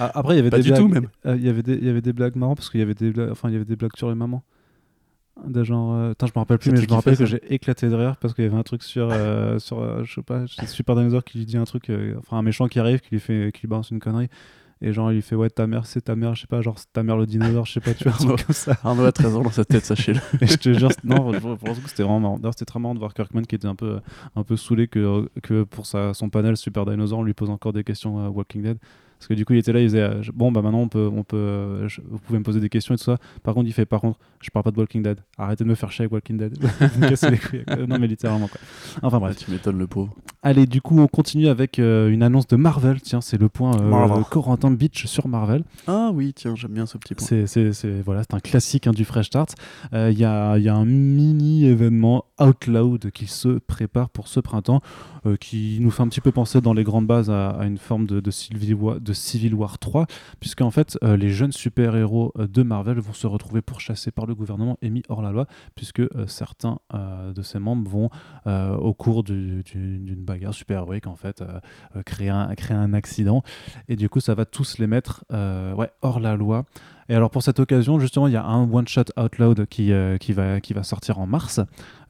Ah, 0.00 0.10
Après, 0.14 0.34
il 0.34 0.36
y 0.36 0.40
avait 0.40 0.50
Pas 0.50 0.58
des 0.58 0.62
du 0.64 0.68
blagues. 0.70 0.80
tout, 0.82 0.88
même. 0.88 1.08
euh, 1.26 1.36
Il 1.36 1.44
y 1.44 1.48
avait 1.48 1.62
des, 1.62 1.74
il 1.74 1.84
y 1.84 1.88
avait 1.88 2.00
des 2.00 2.12
blagues 2.12 2.36
marrantes 2.36 2.58
parce 2.58 2.70
qu'il 2.70 2.80
y 2.80 2.82
avait 2.82 2.94
des, 2.94 3.10
blagues, 3.10 3.30
enfin, 3.30 3.48
il 3.48 3.52
y 3.52 3.56
avait 3.56 3.64
des 3.64 3.76
blagues 3.76 3.96
sur 3.96 4.08
les 4.08 4.14
mamans. 4.14 4.42
De 5.46 5.64
genre, 5.64 5.94
euh, 5.94 6.12
je 6.20 6.26
me 6.26 6.38
rappelle 6.40 6.58
plus, 6.58 6.70
mais 6.72 6.82
je 6.82 6.88
me 6.88 6.92
rappelle 6.94 7.16
que 7.16 7.24
j'ai 7.24 7.40
éclaté 7.52 7.88
de 7.88 7.94
rire 7.94 8.16
parce 8.18 8.34
qu'il 8.34 8.44
y 8.44 8.46
avait 8.46 8.56
un 8.56 8.62
truc 8.62 8.82
sur, 8.82 9.08
euh, 9.10 9.58
sur, 9.60 9.80
euh, 9.80 10.04
je 10.04 10.14
sais 10.14 10.22
pas, 10.22 10.46
Super 10.66 10.94
Dinosaur 10.94 11.24
qui 11.24 11.38
lui 11.38 11.46
dit 11.46 11.56
un 11.56 11.64
truc, 11.64 11.90
enfin 12.18 12.36
un 12.36 12.42
méchant 12.42 12.68
qui 12.68 12.78
arrive, 12.78 13.00
qui 13.00 13.10
lui 13.12 13.20
fait, 13.20 13.50
qui 13.54 13.62
lui 13.62 13.68
balance 13.68 13.90
une 13.90 13.98
connerie. 14.00 14.28
Et 14.84 14.92
genre, 14.92 15.12
il 15.12 15.14
lui 15.14 15.22
fait, 15.22 15.36
ouais, 15.36 15.48
ta 15.48 15.68
mère, 15.68 15.86
c'est 15.86 16.00
ta 16.02 16.16
mère, 16.16 16.34
je 16.34 16.40
sais 16.40 16.48
pas, 16.48 16.60
genre, 16.60 16.76
c'est 16.76 16.92
ta 16.92 17.04
mère 17.04 17.16
le 17.16 17.24
dinosaure, 17.24 17.64
je 17.66 17.72
sais 17.74 17.80
pas, 17.80 17.94
tu 17.94 18.02
vois, 18.08 18.12
un 18.14 18.34
truc 18.34 18.46
comme 18.46 18.54
ça. 18.54 18.76
Arnaud 18.82 19.04
a 19.04 19.12
13 19.12 19.36
ans 19.36 19.42
dans 19.42 19.50
sa 19.50 19.64
tête, 19.64 19.84
sachez-le. 19.84 20.18
Et 20.42 20.46
je 20.48 20.56
te 20.56 20.72
jure, 20.72 20.88
non, 21.04 21.30
pour 21.32 21.32
le 21.32 21.56
coup, 21.56 21.86
c'était 21.86 22.02
vraiment 22.02 22.18
marrant. 22.18 22.36
D'ailleurs, 22.38 22.52
c'était 22.54 22.64
très 22.64 22.80
marrant 22.80 22.94
de 22.94 22.98
voir 22.98 23.14
Kirkman 23.14 23.42
qui 23.42 23.54
était 23.54 23.68
un 23.68 23.76
peu, 23.76 24.00
un 24.34 24.42
peu 24.42 24.56
saoulé 24.56 24.88
que, 24.88 25.28
que 25.42 25.62
pour 25.62 25.86
sa, 25.86 26.14
son 26.14 26.30
panel 26.30 26.56
Super 26.56 26.84
Dinosaur, 26.84 27.20
on 27.20 27.22
lui 27.22 27.32
pose 27.32 27.48
encore 27.50 27.72
des 27.72 27.84
questions 27.84 28.18
à 28.18 28.28
Walking 28.28 28.62
Dead. 28.62 28.78
Parce 29.22 29.28
que 29.28 29.34
du 29.34 29.44
coup, 29.44 29.52
il 29.52 29.60
était 29.60 29.72
là, 29.72 29.78
il 29.80 29.86
disait 29.86 30.00
euh, 30.02 30.20
Bon, 30.34 30.50
bah 30.50 30.62
maintenant, 30.62 30.80
on 30.80 30.88
peut, 30.88 31.08
on 31.14 31.22
peut, 31.22 31.36
euh, 31.36 31.86
je- 31.88 32.00
vous 32.10 32.18
pouvez 32.18 32.40
me 32.40 32.44
poser 32.44 32.58
des 32.58 32.68
questions 32.68 32.92
et 32.92 32.98
tout 32.98 33.04
ça. 33.04 33.18
Par 33.44 33.54
contre, 33.54 33.68
il 33.68 33.72
fait 33.72 33.86
Par 33.86 34.00
contre, 34.00 34.18
je 34.40 34.50
parle 34.50 34.64
pas 34.64 34.72
de 34.72 34.76
Walking 34.80 35.00
Dead. 35.04 35.20
Arrêtez 35.38 35.62
de 35.62 35.68
me 35.68 35.76
faire 35.76 35.92
chier 35.92 36.02
avec 36.02 36.12
Walking 36.12 36.36
Dead. 36.38 36.58
Vous 36.80 37.00
me 37.00 37.08
cassez 37.08 37.30
les 37.30 37.38
couilles. 37.38 37.62
Euh, 37.70 37.86
Non, 37.86 38.00
mais 38.00 38.08
littéralement, 38.08 38.48
quoi. 38.48 38.60
Enfin, 39.00 39.20
bref. 39.20 39.36
Ouais, 39.38 39.44
tu 39.44 39.50
m'étonnes 39.52 39.78
le 39.78 39.86
pauvre. 39.86 40.12
Allez, 40.42 40.66
du 40.66 40.80
coup, 40.80 40.98
on 40.98 41.06
continue 41.06 41.46
avec 41.46 41.78
euh, 41.78 42.10
une 42.10 42.24
annonce 42.24 42.48
de 42.48 42.56
Marvel. 42.56 43.00
Tiens, 43.00 43.20
c'est 43.20 43.40
le 43.40 43.48
point 43.48 43.80
euh. 43.80 44.22
Corentin 44.28 44.72
Beach 44.72 45.06
sur 45.06 45.28
Marvel. 45.28 45.62
Ah 45.86 46.10
oui, 46.12 46.32
tiens, 46.34 46.56
j'aime 46.56 46.72
bien 46.72 46.86
ce 46.86 46.98
petit 46.98 47.14
point. 47.14 47.24
C'est, 47.46 48.00
voilà, 48.04 48.22
c'est 48.24 48.34
un 48.34 48.40
classique 48.40 48.88
hein, 48.88 48.92
du 48.92 49.04
Fresh 49.04 49.26
Start. 49.26 49.54
Euh, 49.92 50.10
Il 50.12 50.18
y, 50.18 50.24
a, 50.24 50.58
il 50.58 50.64
y 50.64 50.68
a 50.68 50.74
un 50.74 50.84
mini 50.84 51.66
événement 51.66 52.24
Outloud 52.40 53.12
qui 53.12 53.28
se 53.28 53.58
prépare 53.60 54.10
pour 54.10 54.26
ce 54.26 54.40
printemps, 54.40 54.80
euh, 55.26 55.36
qui 55.36 55.78
nous 55.80 55.90
fait 55.90 56.02
un 56.02 56.08
petit 56.08 56.20
peu 56.20 56.32
penser 56.32 56.60
dans 56.60 56.72
les 56.72 56.84
grandes 56.84 57.06
bases 57.06 57.30
à, 57.30 57.58
une 57.62 57.78
forme 57.78 58.06
de, 58.06 58.30
Civil 58.30 58.74
War, 58.74 59.00
de 59.00 59.12
Civil 59.12 59.54
War 59.54 59.78
3, 59.78 60.06
puisqu'en 60.40 60.70
fait, 60.70 60.98
euh, 61.04 61.16
les 61.16 61.30
jeunes 61.30 61.52
super-héros 61.52 62.32
euh, 62.38 62.46
de 62.46 62.62
Marvel 62.62 62.98
vont 62.98 63.12
se 63.12 63.26
retrouver 63.26 63.62
pourchassés 63.62 64.10
par 64.10 64.26
le 64.26 64.34
gouvernement 64.34 64.78
et 64.82 64.90
mis 64.90 65.02
hors 65.08 65.22
la 65.22 65.32
loi, 65.32 65.46
puisque 65.74 66.02
certains 66.26 66.78
de 66.92 67.42
ses 67.42 67.58
membres 67.58 67.88
vont, 67.90 68.10
au 68.46 68.94
cours 68.94 69.22
du- 69.22 69.62
du- 69.62 69.98
d'une 69.98 70.24
bagarre 70.24 70.54
super-héroïque, 70.54 71.06
en 71.06 71.16
fait, 71.16 71.42
créer, 72.04 72.28
un, 72.28 72.54
créer 72.54 72.76
un 72.76 72.92
accident. 72.92 73.42
Et 73.88 73.96
du 73.96 74.08
coup, 74.08 74.20
ça 74.20 74.34
va 74.34 74.44
tous 74.44 74.78
les 74.78 74.86
mettre 74.86 75.24
ouais, 75.30 75.90
hors 76.02 76.20
la 76.20 76.36
loi. 76.36 76.64
Et 77.08 77.14
alors 77.14 77.30
pour 77.30 77.42
cette 77.42 77.58
occasion, 77.60 77.98
justement, 78.00 78.26
il 78.28 78.32
y 78.32 78.36
a 78.36 78.44
un 78.44 78.70
one-shot 78.70 79.04
Outloud 79.16 79.66
qui, 79.66 79.92
euh, 79.92 80.18
qui, 80.18 80.32
va, 80.32 80.60
qui 80.60 80.72
va 80.72 80.82
sortir 80.82 81.18
en 81.18 81.26
mars, 81.26 81.60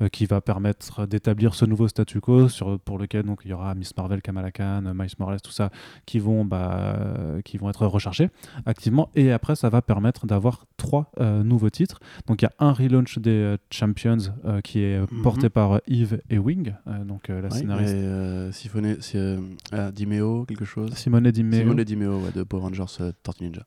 euh, 0.00 0.08
qui 0.08 0.26
va 0.26 0.40
permettre 0.40 1.06
d'établir 1.06 1.54
ce 1.54 1.64
nouveau 1.64 1.88
statu 1.88 2.20
quo 2.20 2.48
sur, 2.48 2.78
pour 2.80 2.98
lequel 2.98 3.24
donc, 3.24 3.40
il 3.44 3.50
y 3.50 3.54
aura 3.54 3.74
Miss 3.74 3.96
Marvel, 3.96 4.22
Kamala 4.22 4.50
Khan, 4.50 4.82
Miles 4.94 5.10
Morales, 5.18 5.40
tout 5.40 5.50
ça, 5.52 5.70
qui 6.06 6.18
vont, 6.18 6.44
bah, 6.44 6.94
euh, 6.98 7.40
qui 7.42 7.56
vont 7.58 7.70
être 7.70 7.86
recherchés 7.86 8.30
activement. 8.66 9.08
Et 9.14 9.32
après, 9.32 9.56
ça 9.56 9.68
va 9.68 9.82
permettre 9.82 10.26
d'avoir 10.26 10.66
trois 10.76 11.10
euh, 11.20 11.42
nouveaux 11.42 11.70
titres. 11.70 11.98
Donc 12.26 12.42
il 12.42 12.44
y 12.44 12.48
a 12.48 12.52
un 12.58 12.72
relaunch 12.72 13.18
des 13.18 13.30
euh, 13.30 13.56
Champions 13.70 14.16
euh, 14.44 14.60
qui 14.60 14.80
est 14.80 14.96
euh, 14.98 15.06
Mhm. 15.12 15.22
porté 15.22 15.48
par 15.48 15.80
Yves 15.88 16.20
et 16.30 16.38
Wing, 16.38 16.74
euh, 16.86 17.04
donc 17.04 17.28
euh, 17.28 17.40
la 17.42 17.48
Ouais, 17.48 17.58
scénariste 17.58 17.92
et, 17.94 17.96
euh, 17.96 18.52
Siphonné, 18.52 18.96
si, 19.00 19.18
euh, 19.18 19.38
ah, 19.72 19.90
Dimeo, 19.90 20.44
quelque 20.46 20.64
chose. 20.64 20.92
Simone 20.94 21.30
Dimeo. 21.30 21.58
Simone 21.60 21.84
Dimeo, 21.84 22.18
ouais, 22.18 22.30
de 22.34 22.42
Power 22.44 22.62
Rangers 22.62 22.84
euh, 23.00 23.12
Tortue 23.22 23.44
Ninja. 23.44 23.62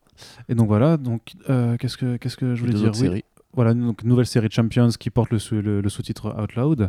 Et 0.50 0.56
donc 0.56 0.68
voilà, 0.68 0.98
donc 0.98 1.15
euh, 1.50 1.78
qu'est-ce 1.78 1.98
que 1.98 2.18
qu'est-ce 2.18 2.38
que 2.38 2.56
je 2.56 2.62
voulais 2.62 2.74
dire 2.74 3.12
Oui. 3.12 3.24
Voilà, 3.56 3.74
donc 3.74 4.04
nouvelle 4.04 4.26
série 4.26 4.50
Champions 4.52 4.90
qui 5.00 5.10
porte 5.10 5.32
le, 5.32 5.40
le- 5.62 5.82
le 5.82 5.90
sous-titre 5.90 6.36
Outloud. 6.42 6.88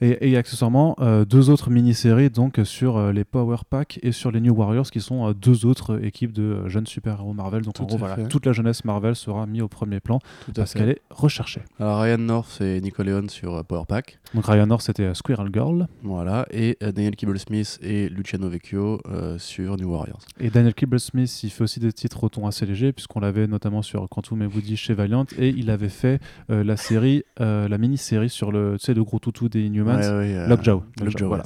Et, 0.00 0.30
et 0.30 0.36
accessoirement, 0.36 0.96
euh, 1.00 1.24
deux 1.24 1.50
autres 1.50 1.70
mini-séries 1.70 2.30
donc 2.30 2.60
sur 2.64 2.96
euh, 2.96 3.12
les 3.12 3.24
Power 3.24 3.58
Pack 3.68 3.98
et 4.02 4.12
sur 4.12 4.30
les 4.30 4.40
New 4.40 4.54
Warriors 4.54 4.90
qui 4.90 5.00
sont 5.00 5.28
euh, 5.28 5.32
deux 5.34 5.66
autres 5.66 6.04
équipes 6.04 6.32
de 6.32 6.68
jeunes 6.68 6.86
super-héros 6.86 7.32
Marvel. 7.32 7.62
Donc 7.62 7.74
Tout 7.74 7.82
en 7.82 7.86
gros, 7.86 7.96
voilà, 7.98 8.16
toute 8.28 8.46
la 8.46 8.52
jeunesse 8.52 8.84
Marvel 8.84 9.14
sera 9.16 9.46
mise 9.46 9.62
au 9.62 9.68
premier 9.68 10.00
plan 10.00 10.18
Tout 10.46 10.52
parce 10.52 10.74
qu'elle 10.74 10.90
est 10.90 11.02
recherchée. 11.10 11.62
Alors 11.78 12.00
Ryan 12.00 12.18
North 12.18 12.60
et 12.60 12.80
Nicoleon 12.80 13.28
sur 13.28 13.64
Power 13.64 13.84
Pack. 13.88 14.18
Donc 14.34 14.46
Ryan 14.46 14.66
North, 14.66 14.82
c'était 14.82 15.14
Squirrel 15.14 15.48
Girl. 15.52 15.86
Voilà. 16.02 16.46
Et 16.50 16.76
Daniel 16.80 17.16
Kibble-Smith 17.16 17.78
et 17.82 18.08
Luciano 18.08 18.48
Vecchio 18.48 19.00
sur 19.38 19.76
New 19.76 19.90
Warriors. 19.90 20.20
Et 20.40 20.50
Daniel 20.50 20.74
Kibble-Smith, 20.74 21.42
il 21.42 21.50
fait 21.50 21.64
aussi 21.64 21.80
des 21.80 21.92
titres 21.92 22.24
au 22.24 22.28
ton 22.28 22.46
assez 22.46 22.66
léger, 22.66 22.92
puisqu'on 22.92 23.20
l'avait 23.20 23.46
notamment 23.46 23.82
sur 23.82 24.08
Quantum 24.08 24.42
et 24.42 24.46
Woody 24.46 24.76
chez 24.76 24.94
Valiant, 24.94 25.26
et 25.38 25.48
il 25.50 25.70
avait 25.70 25.88
fait 25.88 26.07
euh, 26.50 26.64
la 26.64 26.76
série, 26.76 27.22
euh, 27.40 27.68
la 27.68 27.78
mini-série 27.78 28.28
sur 28.30 28.50
le, 28.52 28.76
tu 28.78 28.86
sais, 28.86 28.94
le 28.94 29.04
gros 29.04 29.18
toutou 29.18 29.48
des 29.48 29.62
Inhumans. 29.66 29.96
Ouais, 29.96 30.08
ouais, 30.08 30.34
euh, 30.36 30.46
Lockjaw. 30.48 30.82
Lockjaw, 31.00 31.04
Lockjaw, 31.04 31.28
voilà. 31.28 31.44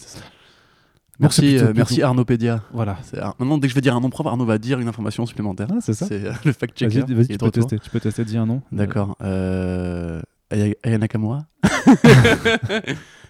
Merci, 1.21 1.41
plutôt- 1.43 1.57
euh, 1.57 1.59
plutôt- 1.67 1.77
merci 1.77 2.03
Arnaudpédia. 2.03 2.63
Voilà. 2.73 2.99
Ar- 3.21 3.37
Maintenant, 3.39 3.59
dès 3.59 3.67
que 3.69 3.71
je 3.71 3.75
vais 3.75 3.81
dire 3.81 3.95
un 3.95 4.01
nom 4.01 4.11
propre, 4.11 4.31
Arnaud 4.31 4.45
va 4.47 4.59
dire 4.59 4.81
une 4.81 4.89
information 4.89 5.25
supplémentaire. 5.27 5.69
Ah, 5.71 5.77
c'est 5.81 5.93
ça. 5.95 6.07
C'est 6.07 6.25
euh, 6.27 6.33
le 6.45 6.53
fact-checker. 6.53 7.01
Vas-y, 7.15 7.23
est 7.23 7.27
tu 7.33 7.39
peux 7.39 7.51
tester. 7.51 7.79
Tu 7.79 7.91
peux 7.91 8.01
tester, 8.01 8.25
dis 8.25 8.39
un 8.39 8.47
nom. 8.47 8.63
D'accord. 8.73 9.17
Euh... 9.23 10.21
Aya 10.51 10.75
Aya 10.83 10.99
Nakamura 10.99 11.47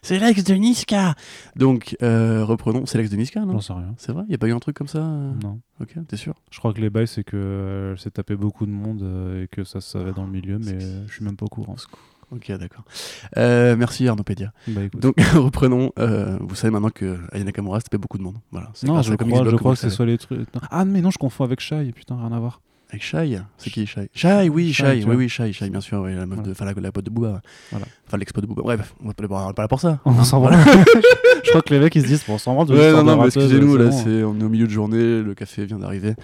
C'est 0.04 0.18
l'ex 0.18 0.42
de 0.42 0.54
Niska 0.54 1.14
Donc, 1.54 1.96
euh, 2.02 2.44
reprenons. 2.44 2.86
C'est 2.86 2.98
l'ex 2.98 3.08
de 3.08 3.16
Niska, 3.16 3.40
non 3.44 3.52
J'en 3.52 3.60
sais 3.60 3.72
rien. 3.72 3.94
C'est 3.98 4.10
vrai? 4.10 4.24
Il 4.26 4.30
n'y 4.30 4.34
a 4.34 4.38
pas 4.38 4.48
eu 4.48 4.52
un 4.52 4.58
truc 4.58 4.76
comme 4.76 4.88
ça? 4.88 4.98
Non. 5.00 5.60
Ok, 5.80 5.94
t'es 6.08 6.16
sûr? 6.16 6.34
Je 6.50 6.58
crois 6.58 6.72
que 6.72 6.80
les 6.80 6.90
bails, 6.90 7.06
c'est 7.06 7.22
que 7.22 7.36
euh, 7.36 7.96
s'est 7.96 8.10
tapé 8.10 8.34
beaucoup 8.34 8.66
de 8.66 8.72
monde 8.72 9.02
euh, 9.02 9.44
et 9.44 9.48
que 9.48 9.62
ça 9.62 9.80
se 9.80 9.90
savait 9.90 10.12
dans 10.12 10.24
le 10.24 10.30
milieu, 10.32 10.58
mais 10.58 10.82
euh, 10.82 11.06
je 11.06 11.12
suis 11.14 11.24
même 11.24 11.36
pas 11.36 11.46
au 11.46 11.48
courant. 11.48 11.76
Ok, 12.32 12.50
d'accord. 12.50 12.84
Euh, 13.36 13.76
merci 13.76 14.08
Arnaudpédia. 14.08 14.52
Bah. 14.66 14.80
Donc, 14.94 15.14
reprenons. 15.34 15.92
Euh, 16.00 16.36
vous 16.40 16.56
savez 16.56 16.72
maintenant 16.72 16.90
que 16.90 17.18
Aya 17.30 17.44
Nakamura, 17.44 17.78
c'était 17.78 17.98
beaucoup 17.98 18.18
de 18.18 18.24
monde. 18.24 18.38
Voilà. 18.50 18.72
Non, 18.84 19.02
je 19.02 19.14
crois, 19.14 19.44
je 19.48 19.56
crois 19.56 19.74
que 19.74 19.78
c'est 19.78 19.90
soit 19.90 20.06
les 20.06 20.18
trucs. 20.18 20.52
non. 20.52 20.60
Ah, 20.70 20.84
mais 20.84 21.00
non, 21.00 21.10
je 21.10 21.18
confonds 21.18 21.44
avec 21.44 21.60
Shai. 21.60 21.92
Putain, 21.92 22.16
rien 22.16 22.32
à 22.32 22.40
voir. 22.40 22.60
Avec 22.92 23.02
Shai 23.02 23.38
C'est 23.56 23.70
qui 23.70 23.86
Shai? 23.86 24.10
Shai, 24.14 24.50
oui, 24.50 24.70
Shai, 24.72 25.02
Oui, 25.06 25.16
oui, 25.16 25.28
Shai, 25.28 25.50
Shai, 25.54 25.70
bien 25.70 25.80
sûr. 25.80 26.02
Oui, 26.02 26.14
la 26.14 26.26
meuf 26.26 26.36
Voilà. 26.36 26.42
de. 26.42 26.50
Enfin, 26.50 26.64
la, 26.66 26.72
la 26.78 26.92
pote 26.92 27.06
de 27.06 27.10
Booba. 27.10 27.40
Voilà. 27.70 27.86
Enfin, 28.06 28.18
l'expo 28.18 28.42
de 28.42 28.46
Booba. 28.46 28.62
Bref, 28.62 28.94
on 29.02 29.08
va 29.08 29.14
pas, 29.54 29.62
là 29.62 29.68
pour 29.68 29.80
ça. 29.80 29.98
On 30.04 30.10
hein. 30.12 30.24
s'en 30.24 30.40
Voilà. 30.40 30.62
je 31.44 31.48
crois 31.48 31.62
que 31.62 31.72
les 31.72 31.80
mecs 31.80 31.94
ils 31.96 32.02
se 32.02 32.06
disent 32.06 32.24
bon, 32.26 32.34
on 32.34 32.38
s'en 32.38 32.64
de 32.66 32.74
Ouais, 32.74 32.92
non, 32.92 33.02
non, 33.02 33.18
mais 33.18 33.26
excusez-nous, 33.28 33.76
là, 33.78 33.90
c'est, 33.90 34.22
on 34.22 34.38
est 34.38 34.44
au 34.44 34.48
milieu 34.50 34.66
de 34.66 34.70
journée, 34.72 35.22
le 35.22 35.34
café 35.34 35.64
vient 35.64 35.78
d'arriver. 35.78 36.14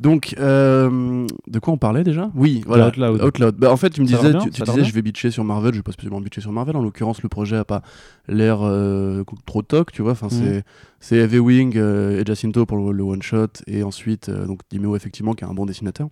Donc, 0.00 0.34
euh, 0.38 1.26
de 1.46 1.58
quoi 1.60 1.72
on 1.72 1.78
parlait 1.78 2.02
déjà? 2.02 2.28
Oui, 2.34 2.62
voilà. 2.66 2.88
Outloud. 2.88 3.54
Bah, 3.56 3.70
en 3.70 3.76
fait, 3.76 3.90
tu 3.90 4.00
me 4.00 4.06
disais, 4.06 4.30
bien 4.30 4.40
tu, 4.40 4.50
tu 4.50 4.62
disais, 4.62 4.82
je 4.84 4.92
vais 4.92 5.02
bitcher 5.02 5.30
sur 5.30 5.44
Marvel, 5.44 5.72
je 5.74 5.78
vais 5.78 5.82
pas 5.84 5.92
spécialement 5.92 6.20
bitcher 6.20 6.40
sur 6.40 6.50
Marvel. 6.52 6.76
En 6.76 6.82
l'occurrence, 6.82 7.22
le 7.22 7.28
projet 7.28 7.56
a 7.56 7.64
pas 7.64 7.82
l'air 8.28 8.58
euh, 8.62 9.22
trop 9.46 9.62
toc, 9.62 9.92
tu 9.92 10.02
vois. 10.02 10.12
Enfin, 10.12 10.26
Mhm. 10.26 10.30
c'est, 10.42 10.64
c'est 10.98 11.16
Heavy 11.16 11.38
Wing 11.38 11.74
euh, 11.76 12.20
et 12.20 12.26
Jacinto 12.26 12.66
pour 12.66 12.78
le, 12.78 12.90
le 12.92 13.02
one 13.04 13.22
shot, 13.22 13.46
et 13.68 13.82
ensuite, 13.84 14.28
euh, 14.28 14.46
donc 14.46 14.60
Dimeo, 14.70 14.96
effectivement, 14.96 15.34
qui 15.34 15.44
est 15.44 15.46
un 15.46 15.54
bon 15.54 15.66
dessinateur. 15.66 16.08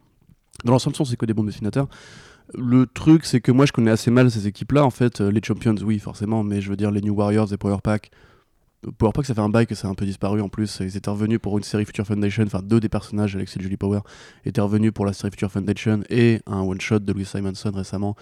Dans 0.64 0.72
l'ensemble, 0.72 0.94
c'est 0.96 1.16
que 1.16 1.26
des 1.26 1.34
bons 1.34 1.44
dessinateurs. 1.44 1.88
Le 2.56 2.86
truc, 2.86 3.24
c'est 3.24 3.40
que 3.40 3.50
moi, 3.50 3.66
je 3.66 3.72
connais 3.72 3.90
assez 3.90 4.10
mal 4.10 4.30
ces 4.30 4.46
équipes-là. 4.46 4.84
En 4.84 4.90
fait, 4.90 5.20
Euh, 5.20 5.30
les 5.30 5.40
Champions, 5.42 5.74
oui, 5.82 5.98
forcément, 5.98 6.44
mais 6.44 6.60
je 6.60 6.70
veux 6.70 6.76
dire, 6.76 6.90
les 6.90 7.00
New 7.00 7.14
Warriors 7.14 7.52
et 7.52 7.56
Power 7.56 7.78
Pack. 7.82 8.10
Power 8.98 9.12
Pack, 9.12 9.24
ça 9.24 9.34
fait 9.34 9.40
un 9.40 9.48
bail 9.48 9.66
que 9.66 9.74
ça 9.74 9.88
a 9.88 9.90
un 9.90 9.94
peu 9.94 10.04
disparu 10.04 10.42
en 10.42 10.50
plus. 10.50 10.78
Ils 10.80 10.94
étaient 10.96 11.08
revenus 11.10 11.38
pour 11.40 11.56
une 11.56 11.64
série 11.64 11.86
Future 11.86 12.06
Foundation, 12.06 12.44
enfin 12.44 12.60
deux 12.62 12.80
des 12.80 12.90
personnages, 12.90 13.34
Alex 13.34 13.56
et 13.56 13.62
Julie 13.62 13.78
Power, 13.78 14.00
étaient 14.44 14.60
revenus 14.60 14.92
pour 14.92 15.06
la 15.06 15.14
série 15.14 15.30
Future 15.30 15.50
Foundation 15.50 16.02
et 16.10 16.40
un 16.46 16.60
one-shot 16.60 16.98
de 16.98 17.12
Louis 17.14 17.24
Simonson 17.24 17.72
récemment. 17.74 18.14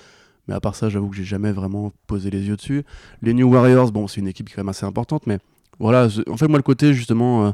Mais 0.46 0.54
à 0.54 0.60
part 0.60 0.76
ça, 0.76 0.88
j'avoue 0.88 1.08
que 1.08 1.16
j'ai 1.16 1.24
jamais 1.24 1.50
vraiment 1.50 1.92
posé 2.06 2.30
les 2.30 2.42
yeux 2.46 2.56
dessus. 2.56 2.84
Les 3.22 3.34
New 3.34 3.48
Warriors, 3.52 3.90
bon, 3.90 4.06
c'est 4.06 4.20
une 4.20 4.28
équipe 4.28 4.48
quand 4.54 4.62
même 4.62 4.68
assez 4.68 4.86
importante, 4.86 5.26
mais 5.26 5.38
voilà, 5.80 6.06
en 6.30 6.36
fait, 6.36 6.46
moi, 6.46 6.58
le 6.58 6.62
côté 6.62 6.94
justement. 6.94 7.46
euh, 7.46 7.50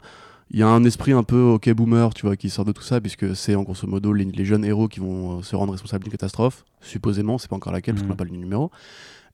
il 0.51 0.59
y 0.59 0.63
a 0.63 0.69
un 0.69 0.83
esprit 0.85 1.13
un 1.13 1.23
peu 1.23 1.41
ok 1.41 1.71
boomer, 1.73 2.13
tu 2.15 2.27
vois, 2.27 2.37
qui 2.37 2.49
sort 2.51 2.65
de 2.65 2.73
tout 2.73 2.83
ça, 2.83 3.01
puisque 3.01 3.37
c'est 3.37 3.55
en 3.55 3.63
grosso 3.63 3.87
modo 3.87 4.13
les, 4.13 4.25
les 4.25 4.45
jeunes 4.45 4.65
héros 4.65 4.89
qui 4.89 5.01
vont 5.01 5.39
euh, 5.39 5.43
se 5.43 5.55
rendre 5.57 5.73
responsables 5.73 6.05
d'une 6.05 6.13
catastrophe, 6.13 6.65
supposément, 6.81 7.39
c'est 7.39 7.49
pas 7.51 7.57
encore 7.57 7.73
laquelle, 7.73 7.95
parce 7.95 8.03
qu'on 8.03 8.09
Mhm. 8.09 8.13
n'a 8.15 8.17
pas 8.17 8.25
le 8.25 8.31
numéro. 8.31 8.71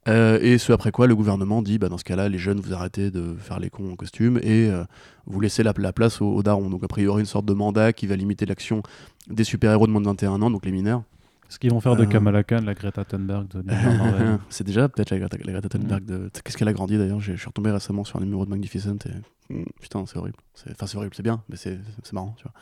Euh, 0.06 0.38
et 0.42 0.58
ce 0.58 0.70
après 0.72 0.90
quoi 0.90 1.06
le 1.06 1.16
gouvernement 1.16 1.62
dit 1.62 1.78
bah, 1.78 1.88
dans 1.88 1.96
ce 1.96 2.04
cas-là 2.04 2.28
les 2.28 2.36
jeunes 2.36 2.60
vous 2.60 2.74
arrêtez 2.74 3.10
de 3.10 3.34
faire 3.38 3.58
les 3.58 3.70
cons 3.70 3.90
en 3.92 3.96
costume 3.96 4.36
et 4.42 4.68
euh, 4.68 4.84
vous 5.24 5.40
laissez 5.40 5.62
la, 5.62 5.72
la 5.78 5.92
place 5.94 6.20
aux, 6.20 6.26
aux 6.30 6.42
darons. 6.42 6.68
Donc 6.68 6.84
a 6.84 6.88
priori 6.88 7.20
une 7.20 7.26
sorte 7.26 7.46
de 7.46 7.54
mandat 7.54 7.94
qui 7.94 8.06
va 8.06 8.14
limiter 8.14 8.44
l'action 8.44 8.82
des 9.30 9.44
super-héros 9.44 9.86
de 9.86 9.92
moins 9.92 10.02
de 10.02 10.06
21 10.06 10.42
ans, 10.42 10.50
donc 10.50 10.66
les 10.66 10.72
mineurs. 10.72 11.04
Ce 11.48 11.58
qu'ils 11.58 11.70
vont 11.70 11.80
faire 11.80 11.96
de 11.96 12.04
Euh. 12.04 12.06
Kamala 12.06 12.42
Khan, 12.42 12.62
la 12.64 12.74
Greta 12.74 13.04
Thunberg 13.04 13.48
de 13.48 13.62
c'est 14.48 14.64
déjà 14.64 14.88
peut-être 14.88 15.10
la 15.10 15.18
Greta, 15.18 15.36
la 15.44 15.52
Greta 15.52 15.68
Thunberg 15.68 16.04
de... 16.04 16.30
Qu'est-ce 16.42 16.56
qu'elle 16.56 16.68
a 16.68 16.72
grandi 16.72 16.98
d'ailleurs? 16.98 17.20
Je 17.20 17.34
suis 17.34 17.46
retombé 17.46 17.70
récemment 17.70 18.04
sur 18.04 18.18
un 18.18 18.22
numéro 18.22 18.44
de 18.44 18.50
Magnificent 18.50 18.96
et 19.06 19.12
Hmm, 19.50 19.64
putain 19.78 20.04
c'est 20.06 20.16
horrible. 20.16 20.38
Enfin 20.70 20.86
c'est 20.86 20.96
horrible, 20.96 21.14
c'est 21.14 21.22
bien, 21.22 21.42
mais 21.50 21.56
c'est 21.56 21.78
marrant, 22.12 22.34
tu 22.38 22.44
vois. 22.44 22.52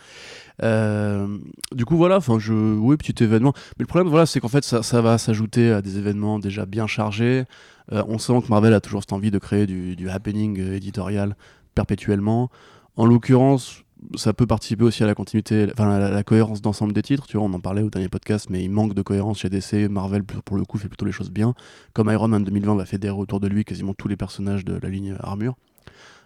Euh, 0.65 1.39
du 1.73 1.85
coup 1.85 1.97
voilà, 1.97 2.17
enfin 2.17 2.41
je... 2.41 2.53
Oui, 2.53 2.97
petit 2.97 3.23
événement. 3.23 3.53
Mais 3.79 3.85
le 3.85 3.87
problème 3.87 4.09
voilà, 4.09 4.27
c'est 4.27 4.41
qu'en 4.41 4.49
fait 4.49 4.65
ça, 4.65 4.83
ça 4.83 5.01
va 5.01 5.17
s'ajouter 5.17 5.71
à 5.71 5.81
des 5.81 5.99
événements 5.99 6.41
déjà 6.41 6.67
bien 6.67 6.89
chargés. 6.89 7.45
Euh, 7.93 8.03
on 8.09 8.19
sent 8.19 8.43
que 8.43 8.49
Marvel 8.49 8.75
a 8.75 8.81
toujours 8.81 9.03
cette 9.03 9.13
envie 9.13 9.31
de 9.31 9.39
créer 9.39 9.67
du, 9.67 9.95
du 9.95 10.11
happening 10.11 10.59
éditorial 10.59 11.37
perpétuellement. 11.77 12.51
En 12.97 13.07
l'occurrence, 13.07 13.85
ça 14.17 14.33
peut 14.33 14.47
participer 14.47 14.85
aussi 14.85 15.03
à 15.03 15.07
la 15.07 15.15
continuité, 15.15 15.69
enfin 15.73 15.91
à 15.91 16.11
la, 16.11 16.23
cohérence 16.23 16.63
d'ensemble 16.63 16.93
des 16.93 17.03
titres. 17.03 17.27
Tu 17.27 17.37
vois, 17.37 17.47
on 17.47 17.53
en 17.53 17.61
parlait 17.61 17.83
au 17.83 17.91
dernier 17.91 18.09
podcast, 18.09 18.49
mais 18.51 18.63
il 18.63 18.71
manque 18.71 18.95
de 18.95 19.03
cohérence 19.03 19.41
chez 19.41 19.49
DC. 19.49 19.89
Marvel, 19.91 20.23
pour 20.25 20.57
le 20.57 20.65
coup, 20.65 20.79
fait 20.79 20.89
plutôt 20.89 21.05
les 21.05 21.13
choses 21.13 21.31
bien. 21.31 21.55
Comme 21.93 22.11
Iron 22.11 22.29
Man 22.29 22.45
2020 22.45 22.77
va 22.77 22.85
fédérer 22.85 23.17
autour 23.17 23.41
de 23.41 23.49
lui 23.49 23.65
quasiment 23.65 23.95
tous 23.95 24.09
les 24.09 24.17
personnages 24.17 24.65
de 24.65 24.79
la 24.81 24.89
ligne 24.89 25.17
armure. 25.21 25.57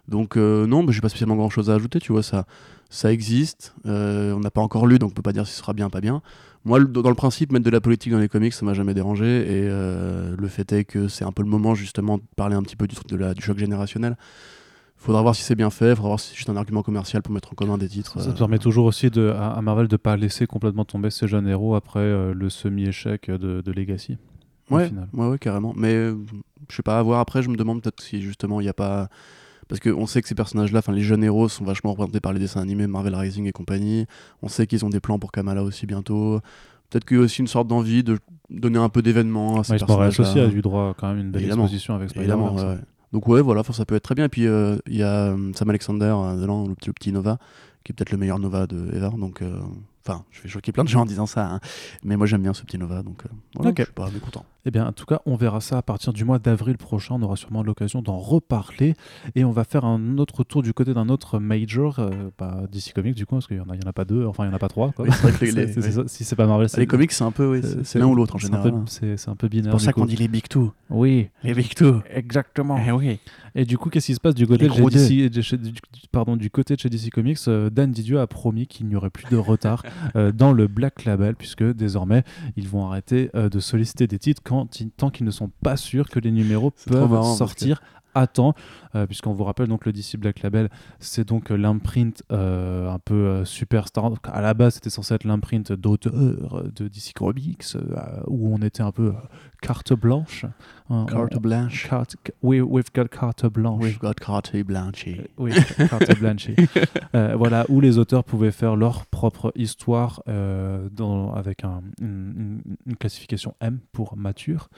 Donc 0.09 0.37
euh, 0.37 0.67
non, 0.67 0.83
mais 0.83 0.93
j'ai 0.93 1.01
pas 1.01 1.09
spécialement 1.09 1.37
grand 1.37 1.51
chose 1.51 1.71
à 1.71 1.75
ajouter. 1.75 1.99
Tu 2.01 2.12
vois, 2.12 2.23
ça, 2.23 2.47
ça 2.91 3.12
existe. 3.12 3.75
Euh, 3.87 4.33
on 4.35 4.41
n'a 4.41 4.51
pas 4.51 4.61
encore 4.61 4.87
lu, 4.87 4.99
donc 4.99 5.11
on 5.11 5.15
peut 5.15 5.23
pas 5.23 5.33
dire 5.33 5.47
si 5.47 5.53
ce 5.53 5.59
sera 5.59 5.73
bien, 5.73 5.91
pas 5.91 6.01
bien. 6.01 6.23
Moi, 6.65 6.81
dans 6.81 7.09
le 7.09 7.15
principe, 7.15 7.53
mettre 7.53 7.65
de 7.65 7.71
la 7.71 7.81
politique 7.81 8.12
dans 8.12 8.19
les 8.19 8.29
comics, 8.29 8.53
ça 8.53 8.65
m'a 8.65 8.75
jamais 8.75 8.95
dérangé. 8.95 9.25
Et 9.25 9.69
euh, 9.69 10.35
le 10.37 10.49
fait 10.49 10.73
est 10.73 10.85
que 10.85 11.09
c'est 11.09 11.25
un 11.25 11.33
peu 11.33 11.43
le 11.43 11.49
moment 11.49 11.75
justement 11.75 12.19
de 12.19 12.23
parler 12.35 12.57
un 12.57 12.62
petit 12.62 12.77
peu 12.77 12.87
du, 12.87 12.97
de 13.09 13.17
la, 13.17 13.35
du 13.35 13.43
choc 13.43 13.59
générationnel. 13.59 14.17
Faudra 15.07 15.23
voir 15.23 15.35
si 15.37 15.42
c'est 15.42 15.55
bien 15.55 15.71
fait, 15.71 15.95
faudra 15.95 16.09
voir 16.11 16.21
si 16.21 16.31
c'est 16.31 16.35
juste 16.37 16.51
un 16.51 16.57
argument 16.57 16.83
commercial 16.83 17.23
pour 17.23 17.33
mettre 17.33 17.53
en 17.53 17.55
commun 17.55 17.79
des 17.79 17.88
titres. 17.88 18.21
Ça 18.21 18.31
euh, 18.31 18.33
permet 18.33 18.59
toujours 18.59 18.87
aussi 18.87 19.09
de, 19.09 19.29
à, 19.31 19.53
à 19.53 19.62
Marvel 19.62 19.87
de 19.88 19.97
pas 19.97 20.16
laisser 20.16 20.47
complètement 20.47 20.85
tomber 20.85 21.11
ses 21.11 21.29
jeunes 21.29 21.47
héros 21.49 21.75
après 21.77 22.01
euh, 22.01 22.35
le 22.35 22.51
semi-échec 22.51 23.31
de, 23.31 23.61
de 23.61 23.73
Legacy. 23.73 24.19
Ouais, 24.69 24.90
ouais, 25.12 25.29
ouais, 25.29 25.38
carrément. 25.38 25.73
Mais 25.77 25.95
euh, 25.95 26.16
je 26.69 26.75
sais 26.77 26.83
pas, 26.83 26.99
à 26.99 27.03
voir 27.03 27.21
après, 27.21 27.40
je 27.42 27.49
me 27.49 27.57
demande 27.57 27.81
peut-être 27.83 28.03
si 28.03 28.21
justement 28.21 28.61
il 28.61 28.64
n'y 28.64 28.69
a 28.69 28.75
pas. 28.75 29.09
parce 29.69 29.81
qu'on 29.81 30.07
sait 30.07 30.21
que 30.23 30.27
ces 30.29 30.35
personnages-là, 30.35 30.81
enfin 30.81 30.92
les 30.92 31.03
jeunes 31.03 31.23
héros, 31.23 31.49
sont 31.49 31.64
vachement 31.64 31.92
représentés 31.92 32.19
par 32.19 32.33
les 32.33 32.40
dessins 32.40 32.61
animés 32.61 32.88
Marvel 32.88 33.14
Rising 33.14 33.47
et 33.47 33.53
compagnie. 33.53 34.07
On 34.42 34.49
sait 34.49 34.66
qu'ils 34.66 34.85
ont 34.85 34.90
des 34.90 34.99
plans 35.01 35.21
pour 35.21 35.31
Kamala 35.31 35.62
aussi 35.62 35.87
bientôt. 35.87 36.40
Peut-être 36.90 37.05
qu'il 37.05 37.16
y 37.16 37.21
a 37.21 37.23
aussi 37.23 37.40
une 37.42 37.47
sorte 37.49 37.69
d'envie 37.69 38.03
de 38.03 38.19
donner 38.51 38.79
un 38.81 38.88
peu 38.88 39.03
d'événements 39.03 39.61
à 39.61 39.64
ces 39.64 39.73
Ouais, 39.75 39.79
personnages. 39.79 40.19
aussi 40.21 40.40
a 40.40 40.47
eu 40.49 40.62
droit 40.62 40.95
quand 40.99 41.09
même 41.09 41.19
une 41.19 41.31
belle 41.31 41.42
Évidemment. 41.42 41.62
exposition 41.64 41.95
avec 41.95 42.11
Spider-Man. 42.11 42.81
Donc 43.12 43.29
ouais, 43.29 43.40
voilà, 43.40 43.62
ça 43.62 43.85
peut 43.85 43.95
être 43.95 44.03
très 44.03 44.14
bien. 44.14 44.25
Et 44.27 44.29
puis 44.29 44.47
euh, 44.47 44.77
il 44.87 44.97
y 44.97 45.03
a 45.03 45.33
euh, 45.33 45.53
Sam 45.55 45.71
Alexander 45.71 46.14
euh, 46.16 46.66
le 46.69 46.75
petit, 46.75 46.88
le 46.88 46.92
petit 46.92 47.12
Nova, 47.12 47.38
qui 47.85 47.92
est 47.92 47.95
peut-être 47.95 48.11
le 48.11 48.19
meilleur 48.19 48.38
Nova 48.38 48.66
de 48.66 48.95
ever. 48.95 49.11
Donc, 49.19 49.42
euh, 49.42 49.59
enfin, 50.07 50.25
je 50.31 50.42
vais 50.42 50.49
choquer 50.49 50.73
plein 50.73 50.85
de 50.85 50.88
gens 50.88 51.03
en 51.03 51.07
disant 51.07 51.27
ça, 51.27 51.47
hein. 51.47 51.61
mais 52.05 52.16
moi 52.16 52.27
j'aime 52.27 52.42
bien 52.42 52.55
ce 52.55 52.62
petit 52.62 52.79
Nova, 52.79 53.03
donc 53.03 53.25
euh, 53.25 53.29
voilà, 53.55 53.71
Ok. 53.71 53.77
je 53.79 53.85
suis 53.85 53.92
pas 53.92 54.11
mécontent. 54.11 54.45
Eh 54.69 54.73
bien, 54.73 54.85
en 54.88 54.92
tout 54.92 55.07
cas, 55.07 55.21
on 55.27 55.37
verra 55.37 55.61
ça 55.61 55.79
à 55.79 55.83
partir 55.83 56.12
du 56.12 56.25
mois 56.25 56.40
d'avril 56.40 56.77
prochain. 56.77 57.14
On 57.14 57.23
aura 57.23 57.37
sûrement 57.37 57.62
l'occasion 57.62 58.03
d'en 58.03 58.16
reparler. 58.19 58.95
Et 59.37 59.45
on 59.45 59.53
va 59.53 59.62
faire 59.62 59.85
un 59.85 60.19
autre 60.19 60.42
tour 60.42 60.61
du 60.61 60.73
côté 60.75 60.92
d'un 60.92 61.09
autre 61.09 61.38
major, 61.38 62.01
euh, 62.01 62.11
bah, 62.37 62.62
DC 62.73 62.92
Comics, 62.92 63.14
du 63.14 63.27
coup, 63.27 63.37
parce 63.37 63.47
qu'il 63.47 63.59
n'y 63.59 63.62
en, 63.62 63.69
a- 63.71 63.77
il 63.77 63.81
y 63.81 63.87
en 63.87 63.88
a 63.88 63.92
pas 63.92 64.05
deux, 64.05 64.27
enfin, 64.27 64.42
il 64.45 64.49
n'y 64.49 64.53
en 64.53 64.57
a 64.57 64.59
pas 64.59 64.66
trois. 64.66 64.90
quoi. 64.90 65.05
Oui, 65.05 65.12
c'est 65.14 65.23
vrai 65.23 65.33
que 65.38 65.45
les- 65.45 65.51
C'est- 65.73 65.87
oui. 65.87 65.92
c'est. 65.92 66.09
Si 66.09 66.25
c'est 66.25 66.35
pas 66.35 66.49
Marvel, 66.49 66.69
c'est 66.69 66.81
Les 66.81 66.88
comics, 66.88 67.12
c'est 67.12 67.23
un 67.23 67.31
peu, 67.31 67.47
oui, 67.49 67.61
c'est 67.85 68.01
l'un 68.01 68.07
ou 68.09 68.16
l'autre 68.16 68.35
en 68.35 68.38
un 68.38 68.40
général. 68.40 68.73
peu- 68.73 68.77
hein. 68.77 68.85
C'est 68.88 69.16
c'est 69.16 69.29
un 69.31 69.37
peu 69.37 69.47
binaire. 69.47 69.66
C'est 69.66 69.71
pour 69.71 69.81
ça 69.81 69.92
qu'on 69.92 70.05
dit 70.05 70.16
les 70.16 70.27
Big 70.27 70.49
Two. 70.49 70.73
Oui, 70.90 71.29
Les 71.45 71.55
Big 71.55 71.73
Two. 71.73 72.03
exactement. 72.12 72.77
Eh 72.85 72.90
oui. 72.90 73.21
Et 73.59 73.64
du 73.64 73.79
coup, 73.79 73.88
qu'est-ce 73.88 74.07
qui 74.07 74.14
se 74.14 74.21
passe 74.21 74.35
du 74.35 74.47
côté, 74.47 74.69
de 74.69 74.73
chez 74.73 74.83
DC, 74.85 75.31
de 75.31 75.40
chez- 75.40 75.57
du, 75.57 75.73
pardon, 76.12 76.37
du 76.37 76.51
côté 76.51 76.75
de 76.77 76.81
chez 76.81 76.90
DC 76.90 77.11
Comics 77.11 77.38
euh, 77.49 77.71
Dan 77.71 77.90
Didio 77.90 78.19
a 78.19 78.27
promis 78.27 78.66
qu'il 78.66 78.87
n'y 78.87 78.95
aurait 78.97 79.09
plus 79.09 79.25
de 79.31 79.37
retard 79.37 79.83
euh, 80.14 80.31
dans 80.31 80.53
le 80.53 80.66
Black 80.69 81.07
Label, 81.07 81.35
puisque 81.35 81.64
désormais, 81.64 82.23
ils 82.57 82.69
vont 82.69 82.87
arrêter 82.87 83.31
euh, 83.35 83.49
de 83.49 83.59
solliciter 83.59 84.07
des 84.07 84.19
titres 84.19 84.42
quand, 84.45 84.69
tant 84.99 85.09
qu'ils 85.09 85.25
ne 85.25 85.31
sont 85.31 85.51
pas 85.62 85.79
sûrs 85.79 86.11
que 86.11 86.21
les 86.21 86.33
numéros 86.33 86.71
peuvent 86.87 87.11
marrant, 87.11 87.35
sortir 87.35 87.81
à 88.16 88.26
temps, 88.26 88.55
euh, 88.94 89.07
puisqu'on 89.07 89.33
vous 89.33 89.44
rappelle 89.44 89.68
donc 89.68 89.87
le 89.87 89.92
DC 89.92 90.16
Black 90.16 90.42
Label, 90.42 90.68
c'est 90.98 91.26
donc 91.29 91.50
euh, 91.50 91.57
l'imprint 91.57 92.22
euh, 92.33 92.90
un 92.90 92.98
peu 92.98 93.44
superstar. 93.44 94.11
À 94.24 94.40
la 94.40 94.55
base, 94.55 94.74
c'était 94.74 94.90
censé 94.90 95.14
être 95.14 95.24
l'imprint 95.24 95.72
d'auteur 95.72 96.12
de 96.74 96.88
DC 96.88 97.12
Comics, 97.14 97.64
où 98.26 98.55
on 98.55 98.59
était 98.62 98.83
un 98.83 98.92
peu 98.92 99.09
euh, 99.09 99.12
carte 99.62 99.92
blanche. 99.92 100.46
hein, 100.90 101.07
Carte 101.09 101.38
blanche. 101.38 101.88
Carte, 101.88 102.16
we, 102.42 102.61
we've 102.62 102.90
got 102.94 103.09
carte 103.09 103.46
blanche. 103.46 103.83
We've 103.83 103.98
got 103.98 104.14
carte 104.14 104.57
blanche. 104.64 105.07
Oui, 105.38 105.52
carte 105.88 106.18
blanche. 106.18 106.48
Voilà, 107.12 107.66
où 107.68 107.81
les 107.81 107.98
auteurs 107.98 108.24
pouvaient 108.24 108.50
faire 108.50 108.76
leur 108.76 109.07
propre 109.07 109.52
histoire 109.57 110.22
dans, 110.26 111.33
avec 111.35 111.64
un- 111.64 111.83
une, 112.00 112.61
une- 112.66 112.76
une 112.87 112.96
classification 112.96 113.55
M 113.61 113.79
pour 113.92 114.16
mature. 114.16 114.68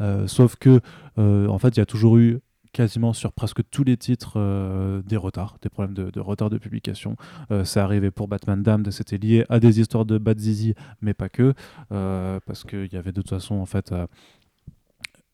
Euh, 0.00 0.26
sauf 0.26 0.56
que, 0.56 0.80
euh, 1.18 1.46
en 1.48 1.58
fait, 1.58 1.76
il 1.76 1.78
y 1.78 1.82
a 1.82 1.86
toujours 1.86 2.16
eu 2.16 2.40
quasiment 2.72 3.12
sur 3.12 3.32
presque 3.32 3.62
tous 3.70 3.84
les 3.84 3.96
titres 3.96 4.34
euh, 4.36 5.02
des 5.02 5.16
retards, 5.16 5.56
des 5.62 5.68
problèmes 5.68 5.94
de, 5.94 6.20
retard 6.20 6.50
de 6.50 6.58
publication. 6.58 7.16
Euh, 7.50 7.64
c'est 7.64 7.80
arrivé 7.80 8.10
pour 8.10 8.28
Batman 8.28 8.62
Damned, 8.62 8.90
c'était 8.90 9.18
lié 9.18 9.44
à 9.48 9.60
des 9.60 9.80
histoires 9.80 10.04
de 10.04 10.18
Bad 10.18 10.38
Zizi, 10.38 10.74
mais 11.00 11.14
pas 11.14 11.28
que, 11.28 11.54
euh, 11.92 12.38
parce 12.46 12.64
qu'il 12.64 12.92
y 12.92 12.96
avait 12.96 13.12
de 13.12 13.20
toute 13.20 13.30
façon, 13.30 13.56
en 13.56 13.66
fait, 13.66 13.92
euh, 13.92 14.06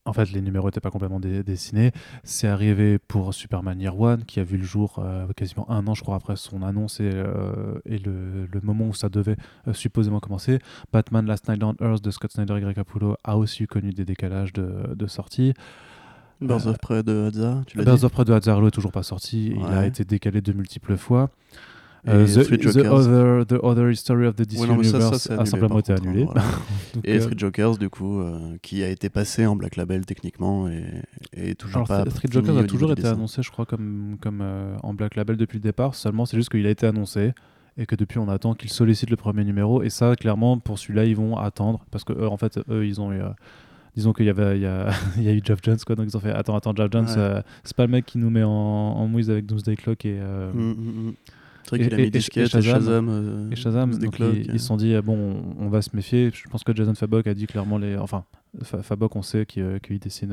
en 0.05 0.13
fait, 0.13 0.31
les 0.31 0.41
numéros 0.41 0.69
n'étaient 0.69 0.81
pas 0.81 0.93
complètement 0.93 1.19
dé- 1.19 1.43
dessinés. 1.43 1.91
C'est 2.23 2.47
arrivé 2.47 2.97
pour 2.97 3.35
Superman 3.35 3.81
Year 3.81 3.99
One, 3.99 4.25
qui 4.25 4.39
a 4.39 4.45
vu 4.45 4.57
le 4.57 4.63
jour 4.63 5.05
quasiment 5.35 5.69
un 5.69 5.85
an, 5.89 5.95
je 5.95 6.03
crois, 6.03 6.15
après 6.15 6.37
son 6.37 6.63
annonce 6.63 7.01
et, 7.01 7.11
le, 7.11 8.61
moment 8.63 8.87
où 8.87 8.95
ça 8.95 9.09
devait 9.09 9.35
supposément 9.73 10.21
commencer. 10.21 10.61
Batman 10.93 11.27
Last 11.27 11.49
Night 11.49 11.61
on 11.65 11.75
Earth 11.81 12.05
de 12.05 12.13
Scott 12.13 12.31
Snyder 12.31 12.57
et 12.57 12.61
Greg 12.61 12.77
Capullo 12.77 13.17
a 13.25 13.37
aussi 13.37 13.67
connu 13.67 13.91
des 13.91 14.05
décalages 14.05 14.53
de, 14.53 14.95
de 14.95 15.07
sortie. 15.09 15.55
Birds 16.41 16.67
of 16.67 16.79
Prey 16.79 17.03
de 17.03 17.27
Hadza, 17.29 17.63
tu 17.67 17.79
l'as 17.79 17.85
Birds 17.85 17.99
dit 17.99 18.05
of 18.05 18.13
Prey 18.13 18.25
de 18.25 18.33
Hazzardo 18.33 18.69
est 18.69 18.71
toujours 18.71 18.93
pas 18.93 19.03
sorti. 19.03 19.55
Il 19.57 19.65
a 19.67 19.87
été 19.87 20.05
décalé 20.05 20.41
de 20.41 20.53
multiples 20.53 20.97
fois. 20.97 21.31
Euh, 22.09 22.25
the, 22.25 22.87
other, 22.87 23.45
the 23.47 23.59
Other 23.65 23.91
History 23.91 24.27
of 24.29 24.37
the 24.37 24.43
DC 24.43 24.61
Ouais, 24.61 24.69
non, 24.69 24.77
mais 24.77 24.85
ça, 24.85 25.09
a 25.39 25.45
simplement 25.45 25.81
été 25.81 25.93
annulé. 25.93 26.23
voilà. 26.25 26.43
Donc, 26.95 27.05
Et 27.05 27.17
euh, 27.17 27.21
Street 27.21 27.35
Jokers, 27.37 27.79
du 27.79 27.91
coup, 27.91 28.21
euh, 28.21 28.57
qui 28.63 28.85
a 28.85 28.89
été 28.91 29.09
passé 29.09 29.45
en 29.45 29.57
Black 29.57 29.75
Label 29.75 30.07
techniquement 30.07 30.69
et, 30.69 30.85
et 31.33 31.57
toujours 31.57 31.91
Alors, 31.91 32.05
pas. 32.05 32.11
Street- 32.11 32.29
Jokers 32.31 32.59
a 32.59 32.63
toujours 32.65 32.93
été 32.93 33.07
annoncé, 33.07 33.43
je 33.43 33.51
crois, 33.51 33.67
comme, 33.67 34.19
comme 34.21 34.39
euh, 34.41 34.77
en 34.85 34.95
Black 34.95 35.17
Label 35.17 35.37
depuis 35.37 35.57
le 35.57 35.63
départ. 35.63 35.97
Seulement, 35.97 36.27
c'est 36.27 36.37
juste 36.37 36.51
qu'il 36.51 36.65
a 36.67 36.71
été 36.71 36.87
annoncé 36.87 37.33
et 37.77 37.87
que 37.87 37.97
depuis, 37.97 38.19
on 38.21 38.29
attend 38.29 38.55
qu'il 38.55 38.71
sollicite 38.71 39.11
le 39.11 39.17
premier 39.17 39.43
numéro. 39.43 39.83
Et 39.83 39.91
ça, 39.91 40.15
clairement, 40.15 40.59
pour 40.61 40.79
celui-là, 40.79 41.07
ils 41.07 41.17
vont 41.17 41.37
attendre 41.37 41.85
parce 41.91 42.05
que, 42.05 42.13
eux, 42.13 42.29
en 42.29 42.37
fait, 42.37 42.61
eux, 42.71 42.87
ils 42.87 43.01
ont 43.01 43.13
eu. 43.13 43.21
Disons 43.97 44.13
qu'il 44.13 44.27
y 44.27 44.31
avait 44.31 44.57
il 44.59 44.63
y 44.63 44.67
a, 44.67 44.91
il 45.17 45.23
y 45.25 45.29
a 45.29 45.33
eu 45.33 45.41
Jeff 45.45 45.59
Jones 45.63 45.79
quoi 45.87 45.97
donc 45.97 46.07
ils 46.11 46.17
ont 46.17 46.21
fait 46.21 46.31
attends 46.33 46.57
attends 46.57 46.75
Jeff 46.77 46.89
Jones 46.93 47.07
Ouais. 47.07 47.15
euh, 47.17 47.43
c'est 47.65 47.75
pas 47.77 47.87
le 47.87 47.93
mec 47.93 48.07
qui 48.07 48.19
nous 48.19 48.31
met 48.31 48.43
en, 48.43 48.51
en 48.51 49.07
mouise 49.09 49.31
avec 49.31 49.47
Doomsday 49.47 49.77
Clock 49.77 50.05
et 50.05 50.19
euh, 50.21 50.53
Mm, 50.53 50.61
mm, 50.61 51.09
mm. 51.09 51.15
C'est 51.65 51.71
vrai 51.77 51.81
Et- 51.81 51.89
qu'il 51.89 51.95
a 51.95 51.99
et- 51.99 52.03
mis 52.03 52.07
et- 52.07 52.11
Disquette, 52.11 52.55
et 52.55 52.59
et 52.59 52.63
Shazam. 52.63 52.75
Shazam. 52.81 53.09
euh, 53.09 53.51
et 53.51 53.57
Shazam 53.57 53.99
donc 53.99 54.15
Clock, 54.15 54.33
ils 54.37 54.51
euh. 54.51 54.53
ils 54.55 54.61
se 54.61 54.67
sont 54.67 54.77
dit 54.77 54.95
ah, 54.95 55.03
bon 55.03 55.17
on, 55.59 55.65
on 55.65 55.69
va 55.69 55.83
se 55.83 55.91
méfier 55.97 56.31
je 56.33 56.49
pense 56.49 56.63
que 56.63 56.75
Jason 56.75 56.95
Fabok 56.95 57.27
a 57.27 57.35
dit 57.35 57.47
clairement 57.47 57.79
les 57.79 57.97
enfin 57.97 58.25
Fa- 58.63 58.83
Fabok 58.83 59.17
on 59.17 59.23
sait 59.23 59.45
qu'il 59.47 59.63
euh, 59.63 59.79
qu'il 59.81 59.99
dessine 59.99 60.33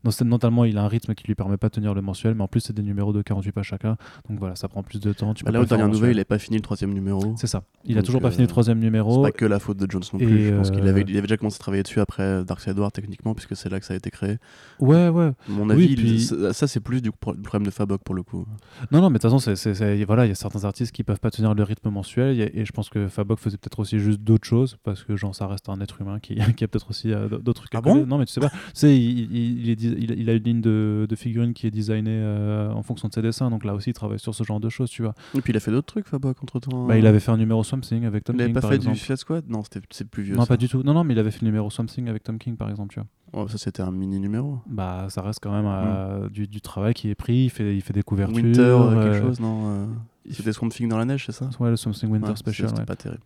euh, 0.00 0.04
non, 0.04 0.10
c'est- 0.10 0.24
notamment 0.24 0.64
il 0.64 0.76
a 0.78 0.82
un 0.82 0.88
rythme 0.88 1.14
qui 1.14 1.26
lui 1.26 1.34
permet 1.34 1.56
pas 1.56 1.68
de 1.68 1.74
tenir 1.74 1.94
le 1.94 2.02
mensuel 2.02 2.34
mais 2.34 2.42
en 2.42 2.48
plus 2.48 2.60
c'est 2.60 2.72
des 2.72 2.82
numéros 2.82 3.12
de 3.12 3.22
48 3.22 3.52
pages 3.52 3.66
chacun 3.66 3.96
donc 4.28 4.38
voilà 4.38 4.56
ça 4.56 4.68
prend 4.68 4.82
plus 4.82 5.00
de 5.00 5.12
temps 5.12 5.34
tu 5.34 5.44
Bah 5.44 5.50
là, 5.50 5.64
dernières 5.64 5.86
nouvelles, 5.88 6.00
mensuel. 6.00 6.16
il 6.16 6.18
n'a 6.18 6.24
pas 6.24 6.38
fini 6.38 6.56
le 6.56 6.62
troisième 6.62 6.92
numéro. 6.92 7.34
c'est 7.36 7.46
ça 7.46 7.62
il 7.84 7.92
a 7.92 8.00
Donc, 8.00 8.06
toujours 8.06 8.20
pas 8.20 8.28
euh, 8.28 8.30
fini 8.32 8.42
le 8.42 8.48
troisième 8.48 8.78
C'est 8.78 8.84
numéro 8.84 9.22
pas 9.22 9.32
que 9.32 9.44
la 9.44 9.58
faute 9.58 9.76
de 9.78 9.90
Jones 9.90 10.02
non 10.12 10.18
Et, 10.20 10.24
plus. 10.26 10.48
Je 10.48 10.54
pense 10.54 10.70
qu'il 10.70 10.84
euh, 10.86 10.88
avait, 10.90 11.02
il 11.06 11.16
avait 11.16 11.22
déjà 11.26 11.36
commencé 11.36 11.56
à 11.56 11.58
travailler 11.60 11.82
dessus 11.82 12.00
après 12.00 12.44
Darkseid 12.44 12.78
War 12.78 12.92
techniquement, 12.92 13.34
puisque 13.34 13.56
c'est 13.56 13.68
là 13.68 13.78
que 13.80 13.86
ça 13.86 13.94
a 13.94 13.96
été 13.96 14.10
créé. 14.10 14.38
ouais 14.80 15.08
ouais 15.08 15.32
mon 15.48 15.68
Oui, 15.70 15.84
avis, 15.84 15.94
il- 16.14 16.20
ça, 16.22 16.52
ça, 16.52 16.66
c'est 16.66 16.80
plus 16.80 17.00
du 17.02 17.10
pro- 17.12 17.34
du 17.34 17.42
problème 17.42 17.66
de 17.66 17.70
Fabok 17.70 18.02
pour 18.02 18.14
le 18.14 18.22
coup. 18.22 18.46
Non, 18.92 19.00
non, 19.00 19.08
mais 19.10 19.14
de 19.14 19.22
toute 19.22 19.30
façon, 19.30 19.38
c'est- 19.38 19.56
c'est- 19.56 19.74
c'est- 19.74 20.04
voilà, 20.04 20.26
il 20.26 20.28
y 20.28 20.32
a 20.32 20.34
certains 20.34 20.64
artistes 20.64 20.92
qui 20.92 21.04
peuvent 21.04 21.20
pas 21.20 21.30
tenir 21.30 21.54
le 21.54 21.62
rythme 21.62 21.90
mensuel, 21.90 22.40
a- 22.40 22.44
et 22.54 22.64
je 22.64 22.72
pense 22.72 22.88
que 22.88 23.08
Fabok 23.08 23.38
faisait 23.38 23.56
peut-être 23.56 23.78
aussi 23.80 23.98
juste 23.98 24.20
d'autres 24.20 24.46
choses, 24.46 24.76
parce 24.82 25.02
que 25.04 25.16
genre, 25.16 25.34
ça 25.34 25.46
reste 25.46 25.68
un 25.68 25.80
être 25.80 26.00
humain 26.00 26.18
qui, 26.20 26.34
qui 26.58 26.64
a 26.64 26.68
peut-être 26.68 26.90
aussi 26.90 27.12
euh, 27.12 27.28
d'autres 27.28 27.62
trucs. 27.62 27.74
Ah 27.74 27.80
bon? 27.80 28.06
Non, 28.06 28.18
mais 28.18 28.26
tu 28.26 28.32
sais 28.32 28.40
pas. 28.40 28.50
tu 28.50 28.56
sais, 28.74 28.96
il, 28.96 29.34
il- 29.34 29.60
il 29.66 29.70
est 29.70 29.76
il- 29.98 30.18
il 30.20 30.30
a 30.30 30.34
une 30.34 30.42
ligne 30.42 30.60
de, 30.60 31.06
de 31.08 31.16
figurines 31.16 31.52
qui 31.54 31.66
est 31.66 31.70
designée 31.70 32.02
euh, 32.08 32.70
en 32.72 32.82
fonction 32.82 33.08
de 33.08 33.12
ses 33.14 33.22
dessins, 33.22 33.50
donc 33.50 33.64
là 33.64 33.74
aussi, 33.74 33.90
il 33.90 33.92
travaille 33.92 34.18
sur 34.18 34.34
ce 34.34 34.44
genre 34.44 34.60
de 34.60 34.68
choses, 34.68 34.90
tu 34.90 35.02
vois. 35.02 35.14
Et 35.34 35.40
puis 35.40 35.52
il 35.52 35.56
a 35.56 35.60
fait 35.60 35.70
d'autres 35.70 35.86
trucs, 35.86 36.06
Fabok, 36.06 36.42
entre 36.42 36.60
temps. 36.60 36.86
Bah, 36.86 36.96
il 36.98 37.06
avait 37.06 37.20
fait 37.20 37.30
un 37.30 37.36
numéro 37.36 37.62
Swamp 37.64 37.80
Thing 37.80 38.04
avec 38.04 38.24
Tom 38.24 38.36
Il 38.36 38.40
avait 38.42 38.48
King, 38.48 38.54
pas 38.54 38.60
par 38.60 38.70
fait 38.70 38.76
exemple. 38.76 38.94
du 38.94 39.00
Suicide 39.00 39.16
Squad? 39.16 39.44
Non, 39.48 39.62
c'était- 39.62 39.80
c'est 39.90 40.08
plus 40.08 40.22
vieux. 40.22 40.34
Non, 40.36 40.42
ça. 40.42 40.48
pas 40.48 40.56
du 40.56 40.68
tout. 40.68 40.82
Non, 40.82 40.94
non, 40.94 41.04
mais 41.04 41.14
il 41.14 41.18
avait 41.18 41.30
fait 41.30 41.42
le 41.42 41.46
numéro 41.48 41.70
Swamp 41.70 41.86
Thing 41.86 42.08
avec 42.08 42.22
Tom 42.22 42.38
King, 42.38 42.56
par 42.56 42.68
exemple, 42.70 42.92
tu 42.94 43.00
vois. 43.00 43.08
Oh, 43.32 43.48
ça, 43.48 43.58
c'était 43.58 43.82
un 43.82 43.92
mini 43.92 44.18
numéro. 44.18 44.58
Bah, 44.66 45.06
ça 45.08 45.22
reste 45.22 45.40
quand 45.42 45.52
même 45.52 45.66
euh, 45.66 46.28
du, 46.28 46.48
du 46.48 46.60
travail 46.60 46.94
qui 46.94 47.08
est 47.10 47.14
pris, 47.14 47.44
il 47.44 47.50
fait, 47.50 47.76
il 47.76 47.80
fait 47.80 47.92
des 47.92 48.02
couvertures. 48.02 48.36
Winter, 48.36 48.60
euh, 48.60 48.90
euh, 48.90 49.02
quelque 49.04 49.20
chose, 49.26 49.38
non 49.40 49.62
euh, 49.66 49.86
il 50.26 50.34
C'était 50.34 50.52
Swamp 50.52 50.68
Thing 50.70 50.88
dans 50.88 50.98
la 50.98 51.04
neige, 51.04 51.24
c'est 51.26 51.32
ça? 51.32 51.48
Ouais, 51.60 51.70
le 51.70 51.76
Swamp 51.76 51.92
Thing 51.92 52.10
Winter 52.10 52.30
Ouais, 52.30 52.36
Special, 52.36 52.68
C'était 52.68 52.80
ouais. 52.80 52.86
pas 52.86 52.96
terrible. 52.96 53.22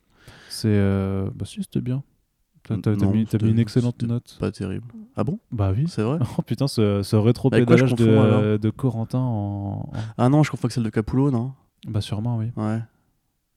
C'est. 0.48 0.68
euh, 0.68 1.28
Bah, 1.34 1.44
si, 1.46 1.62
c'était 1.62 1.80
bien. 1.80 2.02
T'as 2.66 2.76
mis, 3.06 3.26
une 3.42 3.58
excellente 3.58 4.02
note. 4.04 4.36
Pas 4.40 4.50
terrible. 4.50 4.86
Ah 5.16 5.22
bon? 5.24 5.38
Bah 5.52 5.72
oui. 5.76 5.84
C'est 5.88 6.02
vrai? 6.02 6.18
Oh 6.38 6.42
putain, 6.42 6.66
ce, 6.66 7.02
ce 7.02 7.14
rétro-pédalage 7.16 7.94
de, 7.94 8.56
de 8.56 8.70
Corentin 8.70 9.18
en. 9.18 9.90
en- 9.92 9.92
Ah 10.16 10.28
non, 10.28 10.42
je 10.42 10.50
confonds 10.50 10.64
avec 10.66 10.72
celle 10.72 10.84
de 10.84 10.90
Capullo, 10.90 11.30
non? 11.30 11.52
Bah 11.86 12.00
sûrement, 12.00 12.38
oui. 12.38 12.46
Ouais. 12.56 12.80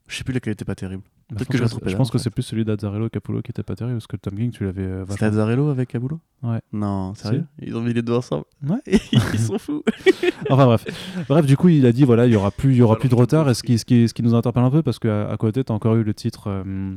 Je 0.08 0.15
sais 0.17 0.24
plus 0.24 0.34
laquelle 0.34 0.54
était 0.54 0.65
pas 0.65 0.76
terrible. 0.76 1.04
Bah, 1.30 1.36
Peut-être 1.38 1.52
je 1.52 1.58
que 1.58 1.86
je 1.86 1.89
Je 1.91 1.96
pense 1.98 2.10
en 2.10 2.12
que 2.13 2.17
c'est 2.17 2.30
plus 2.30 2.43
celui 2.43 2.63
d'Azzarello 2.63 3.10
Capullo 3.10 3.41
qui 3.41 3.52
était 3.52 3.63
pas 3.63 3.76
terrible, 3.76 3.98
parce 3.98 4.08
que 4.08 4.15
Tom 4.15 4.34
King, 4.36 4.52
tu 4.52 4.63
l'avais 4.63 4.84
euh, 4.84 5.06
C'était. 5.10 5.26
Azzarello 5.26 5.67
avec 5.70 5.89
Capullo? 5.89 6.20
Ouais. 6.43 6.62
Non, 6.72 7.13
sérieux? 7.15 7.43
Ils 7.62 7.76
ont 7.76 7.82
mis 7.82 7.91
les 7.93 8.02
deux 8.02 8.13
ensemble 8.13 8.46
Ouais. 8.65 8.80
Ils 9.12 9.39
sont 9.39 9.58
fous 9.58 9.84
Enfin 10.50 10.65
bref. 10.65 10.86
Bref, 11.28 11.46
du 11.46 11.58
coup, 11.58 11.67
il 11.70 11.86
a 11.86 11.91
dit 11.91 12.06
voilà, 12.06 12.26
il 12.28 12.32
y 12.32 12.36
aura 12.38 12.52
plus, 12.52 12.72
il 12.74 12.78
y 12.78 12.82
aura 12.82 12.96
plus 12.98 13.10
de 13.10 13.15
retard. 13.15 13.50
Et 13.50 13.54
ce 13.54 13.63
qui, 13.63 13.78
ce 13.78 13.84
qui, 13.84 14.08
ce 14.08 14.13
qui 14.13 14.24
nous 14.24 14.36
interpelle 14.36 14.63
un 14.63 14.72
peu, 14.72 14.82
parce 14.82 15.00
qu'à 15.00 15.30
à 15.30 15.36
côté, 15.38 15.63
t'as 15.65 15.74
encore 15.74 15.96
eu 15.96 16.04
le 16.04 16.13
titre. 16.13 16.48
euh, 16.48 16.96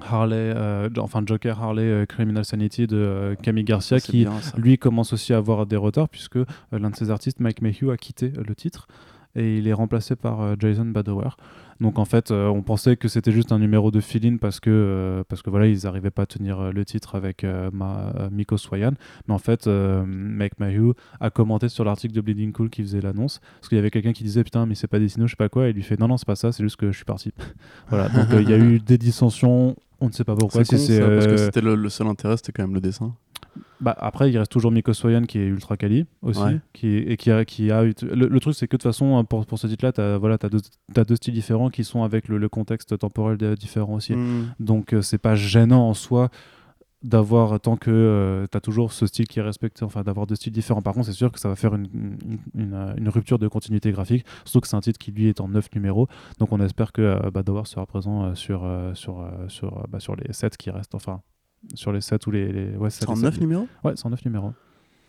Harley, 0.00 0.52
euh, 0.54 0.88
enfin 0.98 1.22
Joker 1.24 1.60
Harley 1.60 1.82
euh, 1.82 2.06
Criminal 2.06 2.44
Sanity 2.44 2.86
de 2.86 2.96
euh, 2.96 3.34
Camille 3.34 3.64
Garcia 3.64 4.00
qui 4.00 4.24
bien, 4.24 4.40
lui 4.56 4.78
commence 4.78 5.12
aussi 5.12 5.32
à 5.32 5.38
avoir 5.38 5.66
des 5.66 5.76
retards 5.76 6.08
puisque 6.08 6.38
l'un 6.72 6.90
de 6.90 6.96
ses 6.96 7.10
artistes, 7.10 7.40
Mike 7.40 7.62
Mayhew, 7.62 7.90
a 7.90 7.96
quitté 7.96 8.30
le 8.30 8.54
titre 8.54 8.88
et 9.34 9.58
il 9.58 9.68
est 9.68 9.72
remplacé 9.72 10.16
par 10.16 10.58
Jason 10.58 10.86
Badower. 10.86 11.30
Donc 11.80 11.98
en 11.98 12.04
fait, 12.04 12.30
euh, 12.30 12.46
on 12.48 12.62
pensait 12.62 12.96
que 12.96 13.08
c'était 13.08 13.30
juste 13.30 13.52
un 13.52 13.58
numéro 13.58 13.90
de 13.90 14.00
fill-in 14.00 14.36
parce 14.38 14.58
que 14.60 14.70
euh, 14.70 15.22
parce 15.28 15.42
que 15.42 15.50
voilà, 15.50 15.66
ils 15.66 15.84
n'arrivaient 15.84 16.10
pas 16.10 16.22
à 16.22 16.26
tenir 16.26 16.58
euh, 16.60 16.72
le 16.72 16.84
titre 16.84 17.14
avec 17.14 17.44
ma, 17.72 18.28
Miko 18.32 18.56
Swayan. 18.56 18.92
Mais 19.26 19.34
en 19.34 19.38
fait, 19.38 19.66
Mike 19.66 20.58
Mayhew 20.58 20.94
a 21.20 21.30
commenté 21.30 21.68
sur 21.68 21.84
l'article 21.84 22.14
de 22.14 22.20
Bleeding 22.20 22.52
Cool 22.52 22.70
qui 22.70 22.82
faisait 22.82 23.00
l'annonce 23.00 23.40
parce 23.60 23.68
qu'il 23.68 23.76
y 23.76 23.78
avait 23.78 23.90
quelqu'un 23.90 24.12
qui 24.12 24.24
disait 24.24 24.44
putain 24.44 24.66
mais 24.66 24.74
c'est 24.74 24.88
pas 24.88 24.98
Destino, 24.98 25.26
je 25.26 25.32
sais 25.32 25.36
pas 25.36 25.48
quoi, 25.48 25.66
et 25.66 25.70
il 25.70 25.76
lui 25.76 25.82
fait 25.82 25.98
non 25.98 26.08
non 26.08 26.16
c'est 26.16 26.26
pas 26.26 26.36
ça, 26.36 26.52
c'est 26.52 26.62
juste 26.62 26.76
que 26.76 26.90
je 26.90 26.96
suis 26.96 27.04
parti. 27.04 27.32
voilà. 27.88 28.08
Donc 28.08 28.26
il 28.32 28.48
y 28.48 28.52
a 28.52 28.58
eu 28.58 28.80
des 28.80 28.98
dissensions. 28.98 29.76
On 30.00 30.06
ne 30.06 30.12
sait 30.12 30.24
pas 30.24 30.36
pourquoi. 30.36 30.64
C'est 30.64 30.78
si 30.78 30.96
con, 30.96 31.04
ça, 31.04 31.08
parce 31.08 31.26
que 31.26 31.36
c'était 31.36 31.60
le, 31.60 31.74
le 31.74 31.88
seul 31.88 32.06
intérêt, 32.06 32.36
c'était 32.36 32.52
quand 32.52 32.62
même 32.62 32.74
le 32.74 32.80
dessin. 32.80 33.14
Bah, 33.80 33.94
après, 33.98 34.30
il 34.30 34.38
reste 34.38 34.50
toujours 34.52 34.70
Miko 34.72 34.92
Soyan 34.92 35.22
qui 35.22 35.38
est 35.38 35.46
ultra 35.46 35.76
quali 35.76 36.06
aussi. 36.22 36.40
Ouais. 36.40 36.60
Qui, 36.72 36.88
et 36.96 37.16
qui 37.16 37.30
a, 37.30 37.44
qui 37.44 37.70
a 37.70 37.84
eu- 37.84 37.94
le, 38.02 38.26
le 38.26 38.40
truc, 38.40 38.54
c'est 38.54 38.66
que 38.66 38.76
de 38.76 38.82
toute 38.82 38.90
façon, 38.90 39.24
pour, 39.24 39.46
pour 39.46 39.58
ce 39.58 39.66
titre-là, 39.66 39.92
tu 39.92 40.00
as, 40.00 40.18
voilà, 40.18 40.38
t'as 40.38 40.48
deux, 40.48 40.60
t'as 40.92 41.04
deux 41.04 41.16
styles 41.16 41.34
différents 41.34 41.70
qui 41.70 41.84
sont 41.84 42.02
avec 42.02 42.28
le, 42.28 42.38
le 42.38 42.48
contexte 42.48 42.98
temporel 42.98 43.36
différent 43.56 43.94
aussi. 43.94 44.14
Hmm. 44.14 44.46
Donc, 44.60 44.92
euh, 44.94 45.02
c'est 45.02 45.18
pas 45.18 45.34
gênant 45.36 45.88
en 45.88 45.94
soi. 45.94 46.30
d'avoir 47.04 47.60
tant 47.60 47.76
que 47.76 48.44
tu 48.50 48.56
as 48.56 48.60
toujours 48.60 48.92
ce 48.92 49.06
style 49.06 49.28
qui 49.28 49.38
est 49.38 49.42
respecté, 49.42 49.84
enfin 49.84 50.02
d'avoir 50.02 50.26
deux 50.26 50.34
styles 50.34 50.52
différents. 50.52 50.82
Par 50.82 50.94
contre, 50.94 51.06
c'est 51.06 51.12
sûr 51.12 51.30
que 51.30 51.38
ça 51.38 51.48
va 51.48 51.54
faire 51.54 51.74
une, 51.76 51.86
une, 51.94 52.38
une, 52.56 52.74
euh, 52.74 52.92
une 52.96 53.08
rupture 53.08 53.38
de 53.38 53.46
continuité 53.46 53.92
graphique, 53.92 54.24
surtout 54.44 54.60
que 54.62 54.66
c'est 54.66 54.74
un 54.74 54.80
titre 54.80 54.98
qui 54.98 55.12
lui 55.12 55.28
est 55.28 55.40
en 55.40 55.46
9 55.48 55.68
numéros. 55.76 56.08
Donc 56.40 56.50
on 56.50 56.58
espère 56.60 56.90
que 56.90 57.02
euh, 57.02 57.30
bah, 57.30 57.42
sera 57.64 57.86
présent 57.86 58.24
euh, 58.24 58.34
sur, 58.34 58.64
euh, 58.64 58.94
sur, 58.94 59.20
euh, 59.20 59.30
sur, 59.48 59.78
euh, 59.78 59.82
bah, 59.88 60.00
sur 60.00 60.16
les 60.16 60.32
7 60.32 60.56
qui 60.56 60.70
restent, 60.70 60.96
enfin 60.96 61.20
sur 61.74 61.92
les 61.92 62.00
7 62.00 62.26
ou 62.26 62.30
les. 62.30 62.52
les... 62.52 62.76
Ouais, 62.76 62.90
C'est 62.90 63.08
en 63.08 63.16
9 63.16 63.40
numéros? 63.40 63.68
Ouais, 63.84 63.92
c'est 63.96 64.06
en 64.06 64.10
9 64.10 64.24
numéros. 64.24 64.52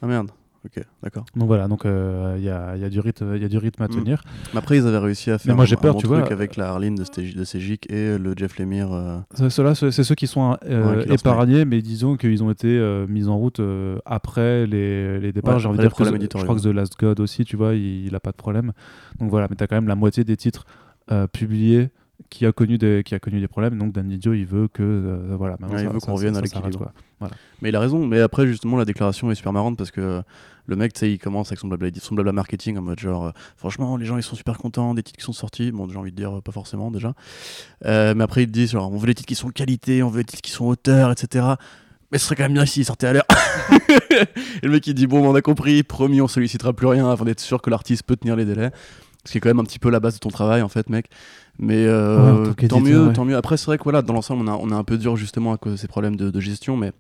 Ah 0.02 0.08
merde. 0.08 0.32
Ok, 0.66 0.84
d'accord. 1.02 1.24
Donc 1.38 1.48
voilà, 1.48 1.70
donc 1.70 1.86
euh, 1.86 2.36
il 2.38 2.44
y, 2.44 2.50
a, 2.50 2.76
y, 2.76 2.84
a 2.84 2.90
du 2.90 3.00
rythme- 3.00 3.34
il 3.38 3.42
y 3.42 3.46
a 3.46 3.48
du 3.48 3.58
rythme 3.58 3.82
à 3.82 3.88
Mm. 3.88 3.92
tenir. 3.92 4.24
Mais 4.52 4.58
après, 4.60 4.76
ils 4.78 4.86
avaient 4.86 4.98
réussi 4.98 5.32
à 5.32 5.38
faire 5.38 5.56
moi, 5.56 5.64
j'ai 5.64 5.78
un, 5.78 5.80
peur, 5.80 5.96
tu 5.96 6.06
truc 6.06 6.20
vois, 6.20 6.30
avec 6.34 6.58
la 6.58 6.68
Arline 6.72 6.96
de, 6.96 7.06
Ségic 7.46 7.90
et 7.90 8.18
le 8.18 8.34
Jeff 8.36 8.58
Lemire. 8.60 8.92
euh, 8.92 9.20
C'est- 9.36 9.50
Ceux-là, 9.50 9.74
c'est 9.74 9.92
c'est 9.92 10.04
ceux 10.04 10.16
qui 10.16 10.28
sont 10.28 10.58
euh, 10.66 11.06
Ouais, 11.06 11.14
épargnés, 11.14 11.64
mais 11.64 11.82
disons 11.82 12.18
qu'ils 12.18 12.44
ont 12.44 12.52
été 12.52 12.68
euh, 12.78 13.08
mis 13.08 13.28
en 13.30 13.38
route 13.38 13.62
euh, 13.62 14.00
après 14.06 14.68
les, 14.68 15.18
les 15.22 15.32
départs. 15.32 15.54
Ouais, 15.54 15.60
J'ai 15.62 15.70
envie 15.70 15.78
de 15.78 15.84
dire 15.84 15.96
que 15.96 16.04
je 16.04 16.44
crois 16.44 16.56
que 16.56 16.62
The 16.62 16.66
Last 16.74 17.00
God 17.00 17.22
aussi, 17.22 17.46
tu 17.46 17.56
vois, 17.56 17.74
il, 17.76 18.08
il 18.08 18.14
a 18.16 18.20
pas 18.20 18.32
de 18.32 18.36
problème. 18.38 18.74
Donc 19.18 19.30
voilà, 19.30 19.48
mais 19.50 19.56
tu 19.56 19.64
as 19.64 19.68
quand 19.68 19.78
même 19.78 19.88
la 19.88 19.96
moitié 19.96 20.26
des 20.26 20.36
titres 20.36 20.66
euh, 21.10 21.26
publiés 21.26 21.90
qui 22.30 22.46
a 22.46 22.52
connu 22.52 22.78
des 22.78 23.04
qui 23.06 23.16
a 23.16 23.20
connu 23.20 23.40
des 23.40 23.48
problèmes. 23.48 23.78
Donc 23.78 23.94
Dan 23.94 24.08
Didio, 24.08 24.34
il 24.34 24.46
veut 24.46 24.68
que 24.68 24.84
euh, 24.84 25.36
voilà, 25.38 25.58
maintenant 25.60 25.78
Ouais, 25.78 25.84
il 25.84 25.90
veut 25.90 26.00
qu'on 26.00 26.14
revienne 26.14 26.34
ça 26.34 26.40
à 26.40 26.44
l'équilibre. 26.44 26.92
Mais 27.62 27.70
il 27.70 27.76
a 27.76 27.80
raison. 27.80 28.06
Mais 28.06 28.22
après, 28.22 28.48
justement, 28.48 28.78
la 28.78 28.86
déclaration 28.86 29.30
est 29.32 29.36
super 29.36 29.54
marrante 29.54 29.78
parce 29.78 29.92
que 29.92 30.22
le 30.70 30.76
mec, 30.76 30.94
tu 30.94 31.00
sais, 31.00 31.12
il 31.12 31.18
commence 31.18 31.48
avec 31.48 31.60
son 31.60 31.68
blabla, 31.68 31.90
son 32.00 32.14
blabla 32.14 32.32
marketing 32.32 32.78
en 32.78 32.82
mode 32.82 33.00
genre, 33.00 33.26
euh, 33.26 33.32
franchement, 33.58 33.98
les 33.98 34.06
gens 34.06 34.18
ils 34.18 34.24
sont 34.24 34.36
super 34.36 34.58
contents 34.58 34.94
des 34.94 35.02
titres 35.02 35.18
qui 35.18 35.26
sont 35.26 35.34
sortis. 35.34 35.72
Bon, 35.72 35.90
j'ai 35.90 35.98
envie 35.98 36.12
de 36.12 36.16
dire, 36.16 36.38
euh, 36.38 36.42
pas 36.42 36.52
forcément 36.52 36.92
déjà. 36.92 37.14
Euh, 37.86 38.14
mais 38.16 38.24
après, 38.24 38.44
il 38.44 38.48
te 38.48 38.52
dit, 38.52 38.68
genre, 38.68 38.92
on 38.92 38.98
veut 38.98 39.08
des 39.08 39.16
titres 39.16 39.28
qui 39.28 39.36
sont 39.36 39.50
qualité, 39.50 40.04
on 40.04 40.10
veut 40.10 40.22
des 40.22 40.26
titres 40.26 40.44
qui 40.44 40.52
sont 40.52 40.66
hauteur, 40.66 41.12
etc. 41.12 41.46
Mais 42.12 42.20
ce 42.20 42.26
serait 42.26 42.36
quand 42.36 42.44
même 42.44 42.54
bien 42.54 42.66
s'ils 42.66 42.86
sortaient 42.86 43.08
à 43.08 43.14
l'heure. 43.14 43.26
et 44.12 44.66
le 44.66 44.70
mec, 44.70 44.86
il 44.86 44.94
dit, 44.94 45.08
bon, 45.08 45.28
on 45.28 45.34
a 45.34 45.42
compris, 45.42 45.82
promis, 45.82 46.22
on 46.22 46.28
sollicitera 46.28 46.74
plus 46.74 46.88
rien 46.88 47.10
avant 47.10 47.26
d'être 47.26 47.40
sûr 47.40 47.62
que 47.62 47.72
l'artiste 47.72 48.04
peut 48.04 48.16
tenir 48.16 48.36
les 48.36 48.46
délais. 48.46 48.72
Ce 49.26 49.32
qui 49.34 49.38
est 49.38 49.42
quand 49.42 49.50
même 49.50 49.60
un 49.60 49.64
petit 49.66 49.80
peu 49.80 49.90
la 49.90 50.00
base 50.00 50.16
de 50.16 50.20
ton 50.20 50.30
travail, 50.30 50.62
en 50.62 50.70
fait, 50.70 50.90
mec. 50.90 51.08
Mais 51.60 51.86
euh, 51.86 52.46
Ouais, 52.58 52.68
tant 52.68 52.80
mieux, 52.80 53.08
ouais. 53.08 53.14
tant 53.14 53.26
mieux. 53.26 53.36
Après, 53.36 53.58
c'est 53.58 53.66
vrai 53.66 53.78
que 53.78 53.84
voilà, 53.84 54.02
dans 54.02 54.14
l'ensemble, 54.14 54.44
on, 54.44 54.52
a, 54.52 54.56
on 54.56 54.70
est 54.70 54.74
un 54.74 54.84
peu 54.86 54.98
dur 54.98 55.18
justement 55.18 55.52
à 55.54 55.58
cause 55.58 55.74
de 55.74 55.78
ces 55.78 55.88
problèmes 55.90 56.16
de, 56.16 56.30
de 56.30 56.40
gestion, 56.40 56.78
mais 56.78 56.94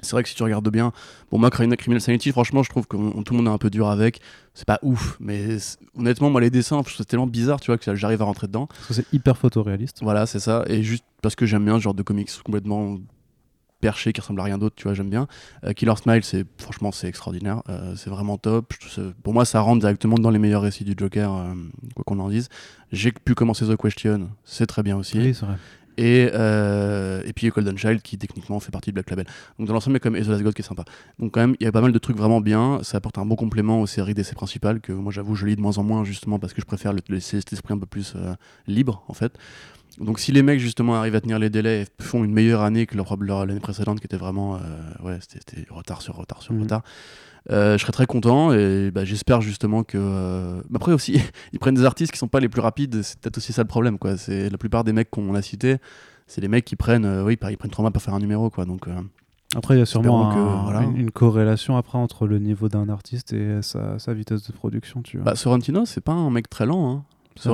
c'est 0.00 0.12
vrai 0.12 0.22
que 0.22 0.28
si 0.28 0.34
tu 0.34 0.42
regardes 0.44 0.68
bien, 0.70 0.92
bon, 1.30 1.38
moi, 1.38 1.50
Criminal 1.50 1.76
Criminal 1.76 2.00
Sanity, 2.00 2.30
franchement, 2.30 2.62
je 2.62 2.70
trouve 2.70 2.86
que 2.86 2.96
on- 2.96 3.22
tout 3.22 3.34
le 3.34 3.38
monde 3.38 3.48
est 3.48 3.54
un 3.54 3.58
peu 3.58 3.68
dur 3.68 3.88
avec. 3.88 4.20
C'est 4.54 4.64
pas 4.64 4.78
ouf, 4.82 5.16
mais 5.20 5.58
honnêtement, 5.98 6.30
moi, 6.30 6.40
les 6.40 6.50
dessins, 6.50 6.80
je 6.86 6.94
trouve 6.94 7.04
tellement 7.06 7.26
bizarre, 7.26 7.60
tu 7.60 7.66
vois, 7.70 7.76
que 7.78 7.94
j'arrive 7.94 8.22
à 8.22 8.24
rentrer 8.24 8.46
dedans. 8.46 8.66
Parce 8.68 8.86
que 8.88 8.94
c'est 8.94 9.06
hyper 9.12 9.36
photoréaliste. 9.36 9.98
Voilà, 10.02 10.24
c'est 10.26 10.40
ça. 10.40 10.64
Et 10.68 10.82
juste 10.82 11.04
parce 11.20 11.34
que 11.34 11.44
j'aime 11.46 11.64
bien 11.64 11.74
ce 11.78 11.82
genre 11.82 11.94
de 11.94 12.02
comics 12.02 12.30
complètement 12.44 12.96
perché 13.80 14.12
qui 14.12 14.20
ressemble 14.20 14.40
à 14.40 14.44
rien 14.44 14.58
d'autre, 14.58 14.74
tu 14.76 14.84
vois, 14.84 14.94
j'aime 14.94 15.10
bien. 15.10 15.26
Euh, 15.64 15.72
Killer 15.72 15.94
Smile, 15.96 16.24
c'est 16.24 16.44
franchement 16.58 16.92
c'est 16.92 17.08
extraordinaire, 17.08 17.62
Euh, 17.68 17.94
c'est 17.96 18.10
vraiment 18.10 18.36
top. 18.38 18.72
Je 18.80 19.00
pour 19.22 19.32
moi, 19.34 19.44
ça 19.44 19.60
rentre 19.60 19.80
directement 19.80 20.16
dans 20.16 20.30
les 20.30 20.38
meilleurs 20.38 20.62
récits 20.62 20.84
du 20.84 20.94
Joker, 20.96 21.32
euh, 21.32 21.54
quoi 21.94 22.04
qu'on 22.04 22.18
en 22.18 22.28
dise. 22.28 22.48
J'ai 22.92 23.12
pu 23.12 23.34
commencer 23.34 23.66
The 23.66 23.76
Question, 23.76 24.30
c'est 24.44 24.66
très 24.66 24.82
bien 24.82 24.96
aussi. 24.96 25.18
Oui, 25.18 25.32
vrai. 25.32 25.54
Et, 26.00 26.30
euh, 26.32 27.22
et 27.24 27.32
puis 27.32 27.48
Golden 27.48 27.76
Child 27.76 28.02
qui 28.02 28.18
techniquement 28.18 28.60
fait 28.60 28.70
partie 28.70 28.90
de 28.90 28.94
Black 28.94 29.10
Label. 29.10 29.26
Donc 29.58 29.66
dans 29.66 29.74
l'ensemble, 29.74 29.94
il 29.94 29.96
y 29.96 30.00
a 30.00 30.00
quand 30.00 30.10
même 30.12 30.22
et 30.22 30.24
The 30.24 30.28
Last 30.28 30.42
God 30.44 30.54
qui 30.54 30.62
est 30.62 30.64
sympa. 30.64 30.84
Donc 31.18 31.32
quand 31.32 31.40
même, 31.40 31.56
il 31.58 31.64
y 31.64 31.66
a 31.66 31.72
pas 31.72 31.80
mal 31.80 31.90
de 31.90 31.98
trucs 31.98 32.16
vraiment 32.16 32.40
bien. 32.40 32.78
Ça 32.84 32.98
apporte 32.98 33.18
un 33.18 33.26
bon 33.26 33.34
complément 33.34 33.80
aux 33.80 33.86
séries 33.88 34.14
d'essais 34.14 34.36
principales 34.36 34.80
que 34.80 34.92
moi 34.92 35.10
j'avoue 35.12 35.34
je 35.34 35.44
lis 35.46 35.56
de 35.56 35.60
moins 35.60 35.76
en 35.78 35.82
moins 35.82 36.04
justement 36.04 36.38
parce 36.38 36.52
que 36.52 36.60
je 36.60 36.66
préfère 36.66 36.92
le- 36.92 37.00
laisser 37.08 37.38
cet 37.40 37.52
esprit 37.52 37.74
un 37.74 37.78
peu 37.78 37.86
plus 37.86 38.14
libre 38.68 39.02
en 39.08 39.12
fait. 39.12 39.32
Donc 40.00 40.18
si 40.20 40.30
les 40.32 40.42
mecs 40.42 40.60
justement 40.60 40.94
arrivent 40.96 41.14
à 41.16 41.20
tenir 41.20 41.38
les 41.38 41.50
délais 41.50 41.82
et 41.82 42.02
font 42.02 42.22
une 42.24 42.32
meilleure 42.32 42.62
année 42.62 42.86
que 42.86 42.96
leur, 42.96 43.16
leur- 43.20 43.46
l'année 43.46 43.60
précédente 43.60 43.98
qui 44.00 44.06
était 44.06 44.16
vraiment 44.16 44.56
euh, 44.56 44.58
ouais 45.04 45.18
c'était 45.28 45.66
retard 45.70 46.02
sur 46.02 46.14
retard 46.14 46.40
sur 46.42 46.54
Mhm. 46.54 46.62
retard. 46.62 46.82
euh, 47.50 47.76
je 47.76 47.82
serais 47.82 47.92
très 47.92 48.06
content 48.06 48.52
et 48.52 48.90
bah, 48.90 49.04
j'espère 49.04 49.40
justement 49.40 49.82
que. 49.84 49.98
euh, 50.00 50.60
Après 50.74 50.92
aussi, 50.92 51.14
ils 51.52 51.58
prennent 51.58 51.74
des 51.74 51.84
artistes 51.84 52.12
qui 52.12 52.18
sont 52.18 52.28
pas 52.28 52.40
les 52.40 52.48
plus 52.48 52.60
rapides, 52.60 53.02
c'est 53.02 53.18
peut-être 53.18 53.38
aussi 53.38 53.52
ça 53.52 53.62
le 53.62 53.68
problème 53.68 53.98
quoi. 53.98 54.16
C'est 54.16 54.50
la 54.50 54.58
plupart 54.58 54.84
des 54.84 54.92
mecs 54.92 55.10
qu'on 55.10 55.34
a 55.34 55.42
cités, 55.42 55.78
c'est 56.26 56.40
les 56.40 56.48
mecs 56.48 56.64
qui 56.64 56.76
prennent, 56.76 57.22
oui, 57.24 57.36
ils 57.50 57.56
prennent 57.56 57.70
trois 57.70 57.82
mois 57.82 57.90
pour 57.90 58.02
faire 58.02 58.14
un 58.14 58.20
numéro 58.20 58.50
quoi. 58.50 58.64
Donc 58.66 58.86
Après, 59.56 59.74
il 59.76 59.78
y 59.78 59.82
a 59.82 59.86
sûrement 59.86 60.28
Espérons 60.30 60.44
que, 60.44 60.48
un- 60.58 60.62
voilà. 60.62 60.82
une, 60.82 60.96
une 60.96 61.10
corrélation 61.10 61.76
après 61.78 61.96
entre 61.98 62.26
le 62.26 62.38
niveau 62.38 62.68
d'un 62.68 62.88
artiste 62.90 63.32
et 63.32 63.62
sa, 63.62 63.98
sa 63.98 64.12
vitesse 64.12 64.46
de 64.46 64.52
production, 64.52 65.00
tu 65.02 65.16
vois. 65.16 65.24
Bah, 65.24 65.34
Sorrentino, 65.36 65.86
c'est 65.86 66.02
pas 66.02 66.12
un 66.12 66.30
mec 66.30 66.50
très 66.50 66.66
lent. 66.66 66.88
Hein. 66.92 67.04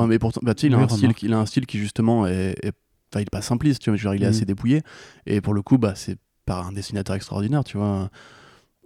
Mais 0.09 0.19
pourtant, 0.19 0.41
bah, 0.43 0.55
il, 0.63 0.75
a 0.75 0.79
Oui, 0.79 0.85
un 0.85 0.89
style, 0.89 1.13
il 1.23 1.33
a 1.33 1.39
un 1.39 1.47
style 1.47 1.67
qui 1.67 1.79
justement 1.79 2.27
est, 2.27 2.55
est- 2.63 2.73
enfin, 3.13 3.21
il 3.21 3.23
est 3.23 3.31
pas 3.31 3.43
simpliste, 3.43 3.83
tu 3.83 3.91
vois, 3.91 3.97
genre, 3.97 4.15
il 4.15 4.23
est 4.23 4.27
Mhm. 4.27 4.31
assez 4.31 4.45
dépouillé. 4.45 4.83
Et 5.27 5.41
pour 5.41 5.55
le 5.55 5.63
coup, 5.63 5.79
bah, 5.79 5.93
c'est 5.95 6.17
par 6.47 6.67
un 6.67 6.73
dessinateur 6.73 7.17
extraordinaire, 7.17 7.65
tu 7.65 7.77
vois. 7.79 8.11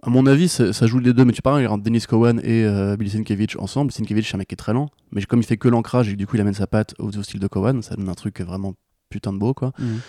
À 0.01 0.09
mon 0.09 0.25
avis, 0.27 0.47
ça 0.47 0.87
joue 0.87 0.99
les 0.99 1.11
deux, 1.11 1.25
mais 1.25 1.33
tu 1.33 1.41
parles, 1.41 1.61
il 1.61 1.67
rentre 1.67 1.83
Dennis 1.83 2.05
Cowan 2.07 2.39
et 2.43 2.63
euh, 2.63 2.95
Billy 2.95 3.09
Sienkiewicz 3.09 3.57
ensemble. 3.59 3.91
Sienkiewicz, 3.91 4.27
c'est 4.29 4.35
un 4.35 4.37
mec 4.37 4.47
qui 4.47 4.53
est 4.53 4.55
très 4.55 4.71
lent, 4.71 4.89
mais 5.11 5.21
comme 5.23 5.41
il 5.41 5.45
fait 5.45 5.57
que 5.57 5.67
l'ancrage 5.67 6.07
et 6.07 6.13
que 6.13 6.17
du 6.17 6.25
coup 6.25 6.37
il 6.37 6.41
amène 6.41 6.53
sa 6.53 6.67
patte 6.67 6.95
au, 6.99 7.09
au 7.09 7.23
style 7.23 7.41
de 7.41 7.47
Cowan, 7.47 7.81
ça 7.81 7.95
donne 7.97 8.07
un 8.07 8.13
truc 8.13 8.39
vraiment 8.39 8.75
putain 9.09 9.33
de 9.33 9.37
beau, 9.37 9.53
quoi. 9.53 9.73
Mhm. 9.77 9.99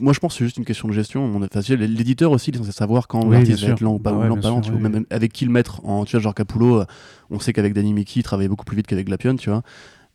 Moi, 0.00 0.12
je 0.14 0.18
pense 0.20 0.32
que 0.32 0.38
c'est 0.38 0.44
juste 0.46 0.56
une 0.56 0.64
question 0.64 0.88
de 0.88 0.94
gestion. 0.94 1.34
Enfin, 1.36 1.60
L'éditeur 1.76 2.30
aussi, 2.30 2.50
il 2.50 2.54
est 2.54 2.58
censé 2.58 2.72
savoir 2.72 3.06
quand 3.08 3.26
Oui, 3.26 3.36
l'artiste 3.36 3.60
va 3.64 3.72
être 3.72 3.80
lent 3.80 3.94
ou 3.94 3.98
pas, 3.98 4.12
Bah 4.12 4.18
ouais, 4.18 4.28
lent, 4.28 4.36
pas 4.36 4.48
lent, 4.48 4.54
sûr, 4.62 4.62
tu 4.62 4.70
vois. 4.70 4.80
oui, 4.80 4.88
Même 4.88 5.04
avec 5.10 5.32
qui 5.32 5.44
le 5.44 5.50
mettre 5.50 5.84
en, 5.84 6.04
tu 6.06 6.12
vois, 6.12 6.20
genre 6.22 6.34
Capullo, 6.34 6.80
euh, 6.80 6.84
on 7.30 7.38
sait 7.38 7.52
qu'avec 7.52 7.74
Danny 7.74 7.92
Mickey, 7.92 8.20
il 8.20 8.22
travaillait 8.22 8.48
beaucoup 8.48 8.64
plus 8.64 8.76
vite 8.76 8.86
qu'avec 8.86 9.06
Glapion, 9.06 9.36
tu 9.36 9.50
vois. 9.50 9.62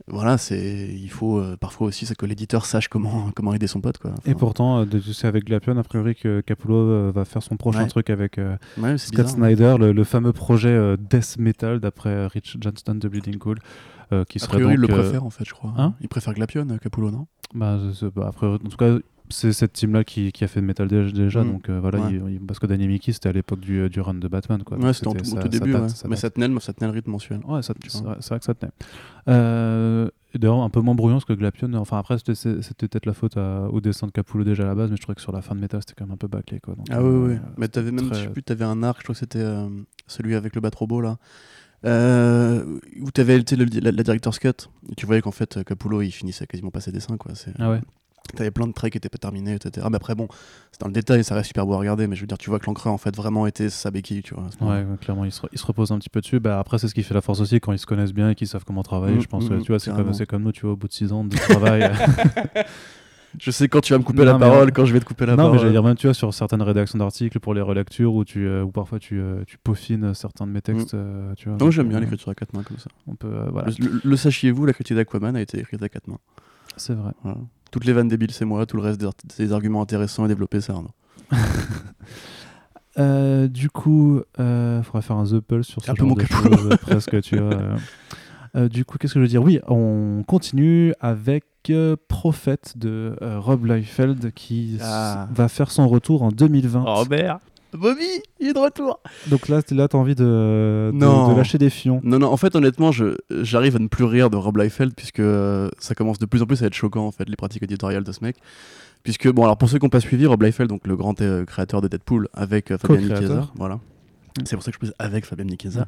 Voilà, 0.08 0.38
c'est, 0.40 0.88
il 0.92 1.10
faut 1.10 1.38
euh, 1.38 1.56
parfois 1.58 1.88
aussi 1.88 2.06
que 2.18 2.26
l'éditeur 2.26 2.66
sache 2.66 2.88
comment, 2.88 3.30
comment 3.36 3.54
aider 3.54 3.68
son 3.68 3.80
pote, 3.82 3.98
quoi. 4.00 4.12
Et 4.26 4.34
pourtant, 4.34 4.80
euh, 4.80 4.86
c'est 5.14 5.28
avec 5.28 5.46
Glapion, 5.46 5.78
a 5.78 5.84
priori, 5.84 6.16
que 6.16 6.42
Capullo 6.42 6.76
euh, 6.78 7.12
va 7.14 7.26
faire 7.26 7.44
son 7.44 7.58
prochain 7.58 7.84
Ouais. 7.84 7.88
truc 7.88 8.10
avec 8.10 8.38
euh, 8.40 8.58
ouais, 8.78 8.98
Scott 8.98 9.26
bizarre. 9.26 9.30
Snyder, 9.30 9.76
le, 9.80 9.92
le 9.92 10.04
fameux 10.04 10.34
projet 10.34 10.70
euh, 10.70 10.98
Death 10.98 11.38
Metal 11.38 11.80
d'après 11.80 12.10
euh, 12.10 12.28
Rich 12.28 12.58
Johnston 12.60 12.96
de 12.96 13.08
Bleeding 13.08 13.38
Cool, 13.38 13.60
euh, 14.12 14.24
qui 14.26 14.40
A 14.40 14.42
serait 14.42 14.54
priori, 14.58 14.74
il 14.74 14.80
donc, 14.82 14.90
le 14.90 14.96
euh, 14.96 15.02
préfère 15.02 15.24
en 15.26 15.30
fait, 15.30 15.46
je 15.46 15.54
crois. 15.54 15.74
hein 15.78 15.94
il 16.02 16.08
préfère 16.10 16.34
Glapion, 16.34 16.68
euh, 16.72 16.78
Capullo, 16.78 17.12
non? 17.12 17.28
Bah, 17.54 17.78
je 17.86 17.92
sais 17.94 18.10
pas, 18.10 18.28
a 18.28 18.32
priori, 18.32 18.60
en 18.66 18.70
tout 18.70 18.78
cas, 18.78 18.98
c'est 19.30 19.54
cette 19.54 19.74
team-là 19.74 20.04
qui, 20.04 20.32
qui 20.32 20.44
a 20.44 20.48
fait 20.48 20.62
Metal 20.62 20.88
déjà, 20.88 21.12
déjà, 21.12 21.44
Mm. 21.44 21.52
donc 21.52 21.70
euh, 21.70 21.80
voilà, 21.80 22.00
Ouais. 22.00 22.08
il- 22.12 22.34
il- 22.34 22.40
parce 22.42 22.60
que 22.60 22.66
Danny 22.68 22.88
Mickey, 22.88 23.12
c'était 23.14 23.30
à 23.30 23.32
l'époque 23.32 23.60
du, 23.60 23.88
du 23.90 24.02
run 24.02 24.16
de 24.16 24.28
Batman, 24.28 24.64
quoi. 24.64 24.78
Ouais, 24.78 24.94
c'était 24.94 25.08
en 25.08 25.14
tout, 25.14 25.24
ça- 25.24 25.32
au 25.34 25.36
tout 25.38 25.42
ça 25.44 25.48
début, 25.50 25.72
date, 25.72 25.82
ouais. 25.84 25.90
ça 25.90 26.08
mais 26.08 26.12
date. 26.16 26.20
ça 26.20 26.30
tenait, 26.30 26.48
le- 26.48 26.60
ça 26.60 26.74
tenait 26.74 26.88
le 26.88 26.94
rythme 26.94 27.12
mensuel. 27.12 27.40
Ouais, 27.48 27.62
Tu 27.62 27.90
c'est 27.90 28.02
vrai, 28.04 28.40
que 28.40 28.46
ça 28.46 28.54
tenait. 28.54 28.72
Euh, 29.28 30.10
D'ailleurs, 30.36 30.62
un 30.62 30.70
peu 30.70 30.80
moins 30.82 30.94
brouillon 30.94 31.16
parce 31.16 31.26
que 31.26 31.34
Glapion, 31.34 31.74
enfin 31.74 31.98
après, 31.98 32.18
c'était 32.20 32.88
peut-être 32.88 33.08
la 33.08 33.14
faute 33.14 33.36
à- 33.38 33.68
au 33.72 33.82
dessin 33.82 34.06
de 34.06 34.12
Capullo 34.12 34.44
déjà 34.44 34.62
à 34.62 34.68
la 34.68 34.76
base, 34.76 34.92
mais 34.92 34.96
je 34.96 35.02
trouvais 35.02 35.16
que 35.16 35.22
sur 35.22 35.32
la 35.32 35.42
fin 35.42 35.56
de 35.56 35.60
méta, 35.60 35.80
c'était 35.82 35.96
quand 35.98 36.06
même 36.06 36.14
un 36.14 36.18
peu 36.18 36.28
bâclé. 36.28 36.60
Quoi. 36.60 36.76
Donc, 36.76 36.86
Ah 36.92 37.00
euh, 37.00 37.02
oui, 37.26 37.30
oui. 37.32 37.34
euh, 37.38 37.50
Mais 37.58 37.68
t'avais 37.68 37.92
même, 37.92 38.12
très- 38.12 38.20
je 38.20 38.24
sais 38.26 38.30
plus, 38.30 38.44
t'avais 38.44 38.64
un 38.66 38.84
arc, 38.84 39.00
je 39.00 39.04
crois 39.06 39.14
que 39.16 39.20
c'était 39.20 39.40
euh, 39.42 39.68
celui 40.06 40.36
avec 40.36 40.54
le 40.54 40.62
Batrobo 40.62 41.02
là, 41.02 41.18
euh, 41.86 42.80
où 43.02 43.10
t'avais 43.10 43.40
été 43.40 43.56
le, 43.56 43.66
la, 43.82 43.92
la 43.92 44.04
director's 44.04 44.38
cut. 44.38 44.50
Et 44.92 44.96
tu 44.96 45.06
voyais 45.08 45.22
qu'en 45.22 45.32
fait 45.32 45.64
Capullo 45.64 46.02
il 46.04 46.12
finissait 46.12 46.46
quasiment 46.46 46.70
pas 46.72 46.82
ses 46.82 46.92
dessins 46.92 47.18
quoi. 47.18 47.32
Ah 47.58 47.72
ouais. 47.72 47.82
T'avais 48.36 48.52
plein 48.52 48.68
de 48.68 48.74
traits 48.74 48.92
qui 48.92 48.98
étaient 48.98 49.10
pas 49.10 49.18
terminés, 49.18 49.54
etc. 49.56 49.88
Mais 49.90 49.96
après 49.98 50.16
bon, 50.16 50.28
c'est 50.72 50.82
dans 50.82 50.88
le 50.88 50.94
détail, 50.94 51.24
ça 51.24 51.36
reste 51.36 51.48
super 51.48 51.66
beau 51.66 51.74
à 51.74 51.78
regarder. 51.78 52.08
Mais 52.08 52.16
je 52.16 52.22
veux 52.22 52.28
dire, 52.28 52.38
tu 52.38 52.50
vois 52.50 52.60
que 52.60 52.66
l'encreur 52.68 52.94
en 52.94 52.98
fait 52.98 53.16
vraiment 53.16 53.48
était 53.48 53.70
sa 53.70 53.92
béquille, 53.92 54.22
tu 54.24 54.34
vois. 54.36 54.46
Ouais, 54.62 54.84
ouais, 54.84 54.98
clairement, 55.02 55.26
il 55.26 55.32
se, 55.32 55.42
il 55.52 55.58
se 55.60 55.66
repose 55.66 55.92
un 55.92 56.00
petit 56.00 56.10
peu 56.10 56.22
dessus. 56.22 56.40
Bah, 56.40 56.60
après, 56.60 56.78
c'est 56.80 56.88
ce 56.88 56.94
qui 56.96 57.04
fait 57.04 57.14
la 57.14 57.22
force 57.22 57.40
aussi 57.42 57.60
quand 57.60 57.72
ils 57.74 57.80
se 57.80 57.86
connaissent 57.86 58.14
bien 58.14 58.30
et 58.30 58.36
qu'ils 58.36 58.48
savent 58.48 58.66
comment 58.66 58.84
travailler. 58.84 59.18
Mm, 59.18 59.22
je 59.22 59.28
pense, 59.28 59.50
mm, 59.50 59.54
euh, 59.54 59.60
tu 59.62 59.72
vois, 59.72 59.80
c'est 59.80 59.92
comme, 59.92 60.12
comme 60.28 60.44
nous, 60.44 60.52
tu 60.52 60.62
vois, 60.62 60.74
au 60.74 60.78
bout 60.78 60.88
de 60.88 60.94
6 60.94 61.12
ans 61.12 61.24
de 61.24 61.36
travail. 61.38 61.90
Je 63.40 63.52
sais 63.52 63.68
quand 63.68 63.80
tu 63.82 63.94
vas 63.94 64.00
me 64.00 64.04
couper 64.04 64.26
Non, 64.26 64.34
la 64.34 64.40
parole, 64.40 64.72
quand 64.72 64.86
je 64.86 64.92
vais 64.94 65.00
te 65.00 65.06
couper 65.06 65.28
la 65.28 65.34
non, 65.34 65.38
parole. 65.44 65.52
mais 65.54 65.60
j'allais 65.60 65.72
dire 65.72 65.84
même, 65.84 65.96
tu 65.96 66.08
vois, 66.08 66.16
sur 66.16 66.34
certaines 66.34 66.64
rédactions 66.64 66.98
d'articles 66.98 67.40
pour 67.40 67.54
les 67.54 67.62
relectures 67.62 68.12
où, 68.16 68.26
tu, 68.26 68.48
euh, 68.48 68.64
où 68.64 68.72
parfois 68.72 68.98
tu, 68.98 69.20
euh, 69.20 69.44
tu 69.46 69.60
peaufines 69.60 70.16
certains 70.16 70.48
de 70.48 70.52
mes 70.52 70.62
textes. 70.62 70.96
euh, 70.96 71.34
tu 71.36 71.48
vois, 71.48 71.54
Non, 71.60 71.66
donc, 71.66 71.72
j'aime 71.72 71.90
bien 71.90 71.98
euh, 72.00 72.02
l'écriture 72.02 72.30
à 72.30 72.34
quatre 72.36 72.54
mains 72.54 72.64
comme 72.64 72.80
ça. 72.80 72.90
On 73.06 73.14
peut, 73.14 73.28
euh, 73.28 73.46
voilà, 73.52 73.70
Le, 73.78 73.86
le- 73.88 74.02
le 74.04 74.18
sachiez-vous, 74.18 74.66
la 74.66 74.74
critique 74.74 74.96
d'Aquaman 74.98 75.36
a 75.36 75.42
été 75.42 75.60
écrite 75.60 75.82
à 75.84 75.90
quatre 75.90 76.08
mains. 76.08 76.18
c'est 76.76 76.96
vrai. 76.96 77.12
Voilà. 77.24 77.38
Toutes 77.72 77.86
les 77.86 77.94
vannes 77.94 78.08
débiles, 78.08 78.32
c'est 78.32 78.46
moi. 78.46 78.66
Tout 78.66 78.78
le 78.78 78.84
reste, 78.84 79.00
des, 79.00 79.08
des 79.38 79.54
arguments 79.54 79.82
intéressants 79.82 80.26
et 80.26 80.28
développés, 80.28 80.62
c'est 80.62 80.72
Arnaud. 80.72 80.92
Euh, 82.98 83.48
du 83.48 83.70
coup, 83.70 84.22
il 84.38 84.82
faudrait 84.84 85.02
faire 85.02 85.16
un 85.16 85.24
The 85.26 85.40
Pulse 85.40 85.68
sur 85.68 85.82
ce 85.84 85.92
Un 85.92 85.94
peu 85.94 86.00
genre 86.02 86.10
mon 86.10 86.16
de 86.16 86.26
choses, 86.26 86.70
presque, 86.82 87.22
tu 87.22 87.38
vois. 87.38 87.54
euh. 87.54 87.78
Euh, 88.56 88.68
du 88.68 88.84
coup, 88.84 88.98
qu'est-ce 88.98 89.14
que 89.14 89.20
je 89.20 89.24
veux 89.24 89.30
dire? 89.30 89.44
Oui, 89.44 89.60
on 89.68 90.24
continue 90.28 90.94
avec 91.00 91.46
euh, 91.70 91.96
Prophète 92.08 92.74
de 92.78 93.16
euh, 93.22 93.40
Rob 93.40 93.66
Liefeld 93.66 94.32
qui 94.34 94.80
Ah. 94.82 95.28
va 95.32 95.48
faire 95.48 95.72
son 95.72 95.88
retour 95.88 96.24
en 96.24 96.30
2020. 96.30 96.82
Robert 96.82 97.40
Bobby, 97.74 98.04
il 98.40 98.48
est 98.50 98.54
de 98.54 98.60
retour 98.60 99.00
Donc 99.28 99.48
là, 99.48 99.62
là, 99.72 99.88
t'as 99.88 99.98
envie 99.98 100.16
de, 100.16 100.24
de, 100.24 100.92
Non. 100.94 101.32
de 101.32 101.38
lâcher 101.38 101.58
des 101.58 101.70
fions. 101.70 102.02
Non, 102.04 102.18
non, 102.20 102.28
en 102.28 102.38
fait, 102.38 102.56
honnêtement, 102.56 102.92
je- 102.92 103.16
j'arrive 103.30 103.76
à 103.76 103.80
ne 103.80 103.88
plus 103.88 104.06
rire 104.06 104.30
de 104.30 104.38
Rob 104.38 104.58
Liefeld 104.58 104.94
puisque 104.96 105.20
euh, 105.20 105.70
ça 105.80 105.94
commence 105.96 106.18
de 106.20 106.26
plus 106.26 106.42
en 106.42 106.46
plus 106.46 106.64
à 106.64 106.66
être 106.68 106.74
choquant, 106.74 107.06
en 107.06 107.12
fait, 107.12 107.30
les 107.30 107.36
pratiques 107.36 107.64
éditoriales 107.64 108.04
de 108.04 108.12
ce 108.12 108.24
mec. 108.24 108.38
Puisque, 109.04 109.30
bon, 109.30 109.44
alors 109.44 109.58
pour 109.58 109.70
ceux 109.70 109.78
qui 109.80 109.86
n'ont 109.86 109.90
pas 109.90 110.00
suivi, 110.00 110.26
Rob 110.26 110.42
Liefeld, 110.42 110.70
donc 110.70 110.86
le 110.88 110.96
grand 110.96 111.20
euh, 111.22 111.46
créateur 111.46 111.82
de 111.82 111.88
Deadpool 111.88 112.28
avec 112.34 112.72
euh, 112.72 112.78
Fabian 112.78 112.98
Co-créateur. 112.98 113.22
Nicieza, 113.22 113.50
voilà. 113.56 113.80
C'est 114.46 114.56
pour 114.56 114.64
ça 114.64 114.72
que 114.72 114.76
je 114.76 114.80
pose 114.80 114.94
avec 115.00 115.26
Fabian 115.26 115.46
Nicieza. 115.46 115.88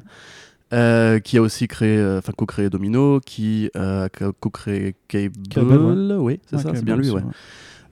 euh, 0.72 1.18
qui 1.18 1.36
a 1.36 1.42
aussi 1.42 1.68
créé, 1.68 1.98
euh, 1.98 2.18
enfin 2.18 2.32
co-créé 2.34 2.70
Domino, 2.70 3.20
qui 3.20 3.70
euh, 3.76 4.06
a 4.06 4.08
co- 4.08 4.32
co-créé 4.32 4.94
Cable, 5.08 5.32
Cable, 5.50 5.76
ouais. 5.78 6.16
oui, 6.16 6.40
c'est 6.46 6.56
Ouais, 6.56 6.62
ça, 6.62 6.70
c'est 6.74 6.84
bien 6.84 6.96
lui, 6.96 7.10
aussi, 7.10 7.16
ouais. 7.16 7.30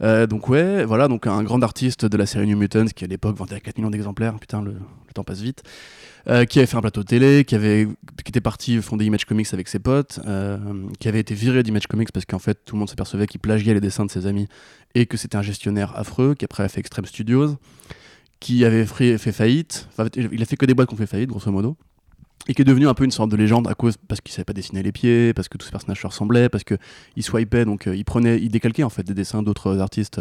Euh, 0.03 0.27
donc 0.27 0.49
ouais, 0.49 0.85
voilà, 0.85 1.09
donc 1.09 1.27
un 1.27 1.43
grand 1.43 1.63
artiste 1.63 2.07
de 2.07 2.17
la 2.17 2.27
série 2.27 2.47
New 2.47 2.57
Mutants 2.57 2.87
qui 2.87 3.05
à 3.05 3.07
l'époque 3.07 3.37
vendait 3.37 3.57
à 3.57 3.61
4 3.61 3.79
millions 3.79 3.91
d'exemplaires, 3.91 4.39
putain 4.39 4.63
le, 4.63 4.73
le 4.73 5.13
temps 5.15 5.25
passe 5.25 5.41
vite, 5.41 5.63
euh, 6.29 6.45
qui 6.45 6.59
avait 6.59 6.67
fait 6.67 6.77
un 6.77 6.81
plateau 6.81 7.03
télé, 7.03 7.45
qui, 7.45 7.55
avait, 7.55 7.87
qui 8.25 8.31
était 8.31 8.41
parti 8.41 8.81
fonder 8.81 9.05
Image 9.05 9.27
Comics 9.27 9.53
avec 9.53 9.69
ses 9.69 9.79
potes, 9.79 10.21
euh, 10.27 10.59
qui 10.99 11.09
avait 11.09 11.21
été 11.21 11.35
viré 11.35 11.63
d'Image 11.63 11.87
Comics 11.87 12.13
parce 12.13 12.25
qu'en 12.25 12.39
fait 12.39 12.65
tout 12.65 12.77
le 12.77 12.79
monde 12.79 12.89
s'apercevait 12.89 13.27
qu'il 13.27 13.41
plagiait 13.41 13.75
les 13.75 13.81
dessins 13.81 14.07
de 14.07 14.11
ses 14.11 14.27
amis 14.27 14.49
et 14.95 15.07
que 15.07 15.17
c'était 15.17 15.37
un 15.37 15.43
gestionnaire 15.43 15.97
affreux, 15.99 16.35
qui 16.35 16.45
après 16.45 16.63
a 16.63 16.69
fait 16.69 16.81
Extreme 16.81 17.05
Studios, 17.05 17.57
qui 18.41 18.65
avait 18.65 18.87
fait, 18.87 19.19
fait 19.19 19.33
faillite, 19.33 19.87
enfin, 19.93 20.09
il 20.15 20.41
a 20.41 20.47
fait 20.47 20.57
que 20.57 20.65
des 20.65 20.73
boîtes 20.73 20.89
qui 20.89 20.95
ont 20.95 20.99
fait 20.99 21.07
faillite 21.07 21.29
grosso 21.29 21.51
modo 21.51 21.77
et 22.49 22.55
qui 22.55 22.63
est 22.63 22.65
devenu 22.65 22.89
un 22.89 22.95
peu 22.95 23.05
une 23.05 23.11
sorte 23.11 23.31
de 23.31 23.37
légende 23.37 23.69
à 23.69 23.75
cause 23.75 23.97
parce 24.09 24.21
qu'il 24.21 24.33
savait 24.33 24.45
pas 24.45 24.53
dessiner 24.53 24.83
les 24.83 24.93
pieds, 24.93 25.35
parce 25.35 25.49
que 25.49 25.59
tous 25.59 25.67
ces 25.67 25.71
personnages 25.71 26.01
se 26.01 26.07
ressemblaient, 26.07 26.49
parce 26.49 26.65
que 26.65 26.75
il 27.17 27.23
swipait 27.23 27.65
donc 27.65 27.87
euh, 27.87 27.95
il 27.95 28.05
prenait, 28.05 28.39
il 28.39 28.49
décalquait 28.49 28.83
en 28.83 28.91
fait 28.91 29.03
des 29.03 29.15
dessins 29.15 29.43
d'autres 29.43 29.79
artistes 29.79 30.21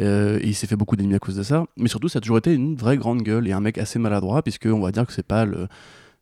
euh, 0.00 0.38
et 0.40 0.48
il 0.48 0.54
s'est 0.54 0.66
fait 0.66 0.76
beaucoup 0.76 0.96
d'ennemis 0.96 1.14
à 1.14 1.18
cause 1.18 1.36
de 1.36 1.42
ça. 1.42 1.64
Mais 1.76 1.88
surtout, 1.88 2.08
ça 2.08 2.18
a 2.18 2.20
toujours 2.20 2.38
été 2.38 2.54
une 2.54 2.76
vraie 2.76 2.96
grande 2.96 3.22
gueule 3.22 3.46
et 3.46 3.52
un 3.52 3.60
mec 3.60 3.78
assez 3.78 3.98
maladroit 3.98 4.42
puisque 4.42 4.66
on 4.66 4.80
va 4.80 4.90
dire 4.90 5.06
que 5.06 5.12
c'est 5.12 5.26
pas 5.26 5.44
le 5.44 5.68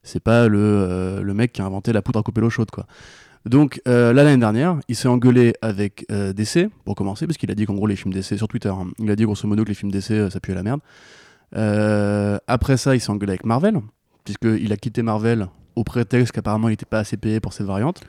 c'est 0.03 0.19
pas 0.19 0.49
le, 0.49 0.59
euh, 0.59 1.21
le 1.21 1.33
mec 1.33 1.53
qui 1.53 1.61
a 1.61 1.65
inventé 1.65 1.93
la 1.93 2.01
poudre 2.01 2.19
à 2.19 2.23
couper 2.23 2.41
l'eau 2.41 2.49
chaude 2.49 2.71
quoi. 2.71 2.85
Donc 3.45 3.81
là 3.85 4.13
l'année 4.13 4.37
dernière, 4.37 4.79
il 4.87 4.95
s'est 4.95 5.09
engueulé 5.09 5.53
avec 5.61 6.05
DC 6.09 6.69
pour 6.85 6.95
commencer 6.95 7.27
parce 7.27 7.37
qu'il 7.37 7.51
a 7.51 7.55
dit 7.55 7.65
qu'en 7.65 7.73
gros 7.73 7.87
les 7.87 7.97
films 7.97 8.13
DC 8.13 8.37
sur 8.37 8.47
Twitter, 8.47 8.69
hein, 8.69 8.87
il 8.99 9.11
a 9.11 9.17
dit 9.17 9.25
grosso 9.25 9.45
modo 9.49 9.63
que 9.63 9.69
les 9.69 9.75
films 9.75 9.91
DC 9.91 10.31
ça 10.31 10.39
puait 10.39 10.53
la 10.53 10.63
merde. 10.63 10.79
Après 12.47 12.77
ça, 12.77 12.95
il 12.95 13.01
s'est 13.01 13.09
engueulé 13.09 13.31
avec 13.31 13.45
Marvel 13.45 13.81
puisqu'il 14.23 14.71
a 14.71 14.77
quitté 14.77 15.01
Marvel 15.01 15.47
au 15.75 15.83
prétexte 15.83 16.31
qu'apparemment 16.33 16.67
il 16.67 16.71
n'était 16.73 16.85
pas 16.85 16.99
assez 16.99 17.17
payé 17.17 17.39
pour 17.39 17.53
cette 17.53 17.65
variante. 17.67 18.01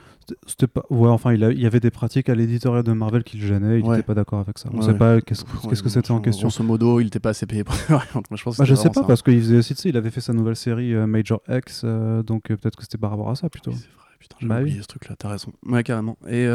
C'était- 0.47 0.67
pas. 0.67 0.83
Ouais, 0.89 1.09
enfin, 1.11 1.35
il, 1.35 1.45
a- 1.45 1.51
il 1.53 1.61
y 1.61 1.67
avait 1.67 1.81
des 1.81 1.91
pratiques 1.91 2.31
à 2.31 2.35
l'éditorial 2.35 2.83
de 2.83 2.93
Marvel 2.93 3.25
qui 3.25 3.37
le 3.37 3.47
gênaient. 3.47 3.75
Il 3.79 3.83
n'était 3.83 3.89
Ouais. 3.89 4.03
pas 4.03 4.15
d'accord 4.15 4.39
avec 4.41 4.59
ça. 4.59 4.71
On 4.73 4.77
Ouais, 4.79 4.83
sait 4.83 4.93
ouais. 4.93 4.99
pas 4.99 5.21
qu'est-ce 5.21 5.45
que 5.83 5.89
c'était 5.91 6.13
en 6.13 6.21
question. 6.21 6.49
Grosso 6.49 6.65
modo, 6.65 6.99
il 7.01 7.05
n'était 7.05 7.21
pas 7.21 7.31
assez 7.31 7.45
payé 7.45 7.63
pour 7.63 7.75
cette 7.75 7.91
variante. 7.91 8.31
Moi, 8.31 8.37
je 8.39 8.43
pense 8.43 8.57
Bah, 8.57 8.65
je 8.65 8.75
sais 8.75 8.89
pas 8.91 9.03
parce 9.05 9.21
qu'il 9.23 9.39
faisait 9.39 9.59
aussi, 9.59 9.75
il 9.85 9.97
avait 9.99 10.11
fait 10.11 10.23
sa 10.23 10.33
nouvelle 10.33 10.57
série 10.57 10.95
euh, 10.95 11.07
Major 11.07 11.43
X, 11.51 11.83
euh, 11.85 12.23
donc 12.23 12.51
euh, 12.51 12.57
peut-être 12.57 12.77
que 12.77 12.83
c'était 12.85 12.97
par 12.97 13.11
rapport 13.11 13.29
à 13.31 13.35
ça 13.35 13.51
plutôt. 13.51 13.73
Oui, 13.73 13.77
c'est 13.79 13.87
vrai, 13.95 14.07
putain, 14.19 14.37
j'ai 14.41 14.47
Bah 14.49 14.61
oublié 14.61 14.77
oui. 14.77 14.83
ce 14.83 14.87
truc-là, 14.89 15.15
t'as 15.19 15.29
raison. 15.29 15.53
Ouais, 15.67 15.83
carrément. 15.83 16.17
Et, 16.27 16.47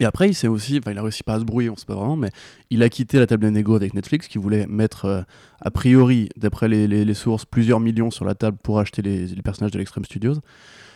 et 0.00 0.04
après, 0.04 0.28
il 0.28 0.34
s'est 0.34 0.48
aussi, 0.48 0.78
enfin, 0.78 0.90
il 0.92 0.98
a 0.98 1.02
réussi 1.02 1.22
pas 1.22 1.34
à 1.34 1.40
se 1.40 1.44
brouiller, 1.44 1.70
on 1.70 1.76
sait 1.76 1.86
pas 1.86 1.94
vraiment, 1.94 2.16
mais 2.16 2.30
il 2.70 2.82
a 2.82 2.88
quitté 2.88 3.18
la 3.18 3.26
table 3.26 3.44
de 3.44 3.50
négo 3.50 3.74
avec 3.76 3.94
Netflix, 3.94 4.28
qui 4.28 4.38
voulait 4.38 4.66
mettre, 4.66 5.04
euh, 5.06 5.22
a 5.60 5.70
priori, 5.70 6.28
d'après 6.36 6.68
les, 6.68 6.86
les- 6.86 7.04
les 7.04 7.14
sources, 7.14 7.44
plusieurs 7.44 7.80
millions 7.80 8.10
sur 8.10 8.24
la 8.24 8.34
table 8.34 8.58
pour 8.62 8.78
acheter 8.78 9.02
les, 9.02 9.26
les 9.26 9.42
personnages 9.42 9.72
de 9.72 9.78
l'Extreme 9.78 10.04
Studios, 10.04 10.34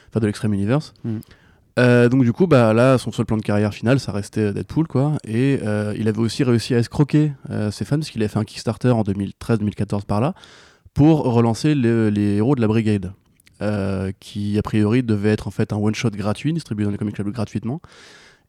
enfin 0.09 0.21
de 0.21 0.27
l'Extreme 0.27 0.55
Universe. 0.55 0.95
Mm. 1.05 1.17
Euh, 1.79 2.09
donc 2.11 2.23
du 2.23 2.33
coup, 2.35 2.47
bah 2.47 2.75
là, 2.75 2.99
son 2.99 3.13
seul 3.13 3.25
plan 3.25 3.39
de 3.39 3.43
carrière 3.43 3.73
final, 3.73 3.99
ça 3.99 4.13
restait 4.13 4.53
Deadpool, 4.53 4.87
quoi. 4.87 5.17
Et 5.25 5.59
euh, 5.65 5.95
il 5.99 6.07
avait 6.07 6.19
aussi 6.19 6.45
réussi 6.45 6.75
à 6.75 6.79
escroquer 6.79 7.33
euh, 7.51 7.71
ses 7.71 7.85
fans, 7.87 7.97
parce 7.97 8.11
qu'il 8.11 8.21
avait 8.23 8.29
fait 8.29 8.39
un 8.39 8.45
Kickstarter 8.45 8.91
en 8.91 9.03
2013-2014 9.05 10.05
par 10.05 10.21
là, 10.21 10.35
pour 10.95 11.23
relancer 11.23 11.75
le- 11.75 12.11
les 12.11 12.37
héros 12.37 12.55
de 12.55 12.61
la 12.61 12.67
Brigade 12.67 13.13
euh, 13.63 14.13
qui 14.21 14.59
a 14.59 14.63
priori 14.63 15.03
devait 15.03 15.31
être 15.31 15.49
en 15.49 15.51
fait 15.51 15.73
un 15.73 15.77
one 15.77 15.95
shot 15.95 16.11
gratuit 16.11 16.53
distribué 16.53 16.85
dans 16.85 16.91
les 16.91 16.99
comic 16.99 17.15
clubs 17.15 17.31
gratuitement 17.31 17.81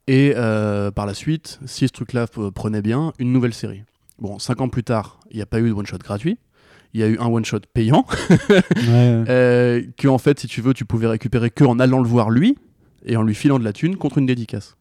et 0.07 0.33
euh, 0.35 0.91
par 0.91 1.05
la 1.05 1.13
suite 1.13 1.59
si 1.65 1.87
ce 1.87 1.93
truc 1.93 2.13
là 2.13 2.27
prenait 2.53 2.81
bien 2.81 3.13
une 3.19 3.31
nouvelle 3.31 3.53
série. 3.53 3.83
Bon 4.19 4.39
cinq 4.39 4.61
ans 4.61 4.69
plus 4.69 4.83
tard 4.83 5.19
il 5.31 5.37
n'y 5.37 5.41
a 5.41 5.45
pas 5.45 5.59
eu 5.59 5.67
de 5.69 5.73
one 5.73 5.85
shot 5.85 5.97
gratuit. 5.99 6.37
Il 6.93 6.99
y 6.99 7.03
a 7.03 7.07
eu 7.07 7.17
un 7.17 7.25
one 7.25 7.43
shot 7.45 7.61
payant. 7.73 8.05
Ouais. 8.49 9.23
euh, 9.29 9.81
que 9.97 10.07
en 10.07 10.17
fait 10.17 10.39
si 10.39 10.47
tu 10.47 10.61
veux 10.61 10.73
tu 10.73 10.85
pouvais 10.85 11.07
récupérer 11.07 11.49
que 11.49 11.63
en 11.63 11.79
allant 11.79 11.99
le 12.01 12.07
voir 12.07 12.29
lui 12.29 12.57
et 13.05 13.17
en 13.17 13.23
lui 13.23 13.35
filant 13.35 13.59
de 13.59 13.63
la 13.63 13.73
thune 13.73 13.97
contre 13.97 14.17
une 14.19 14.25
dédicace. 14.25 14.77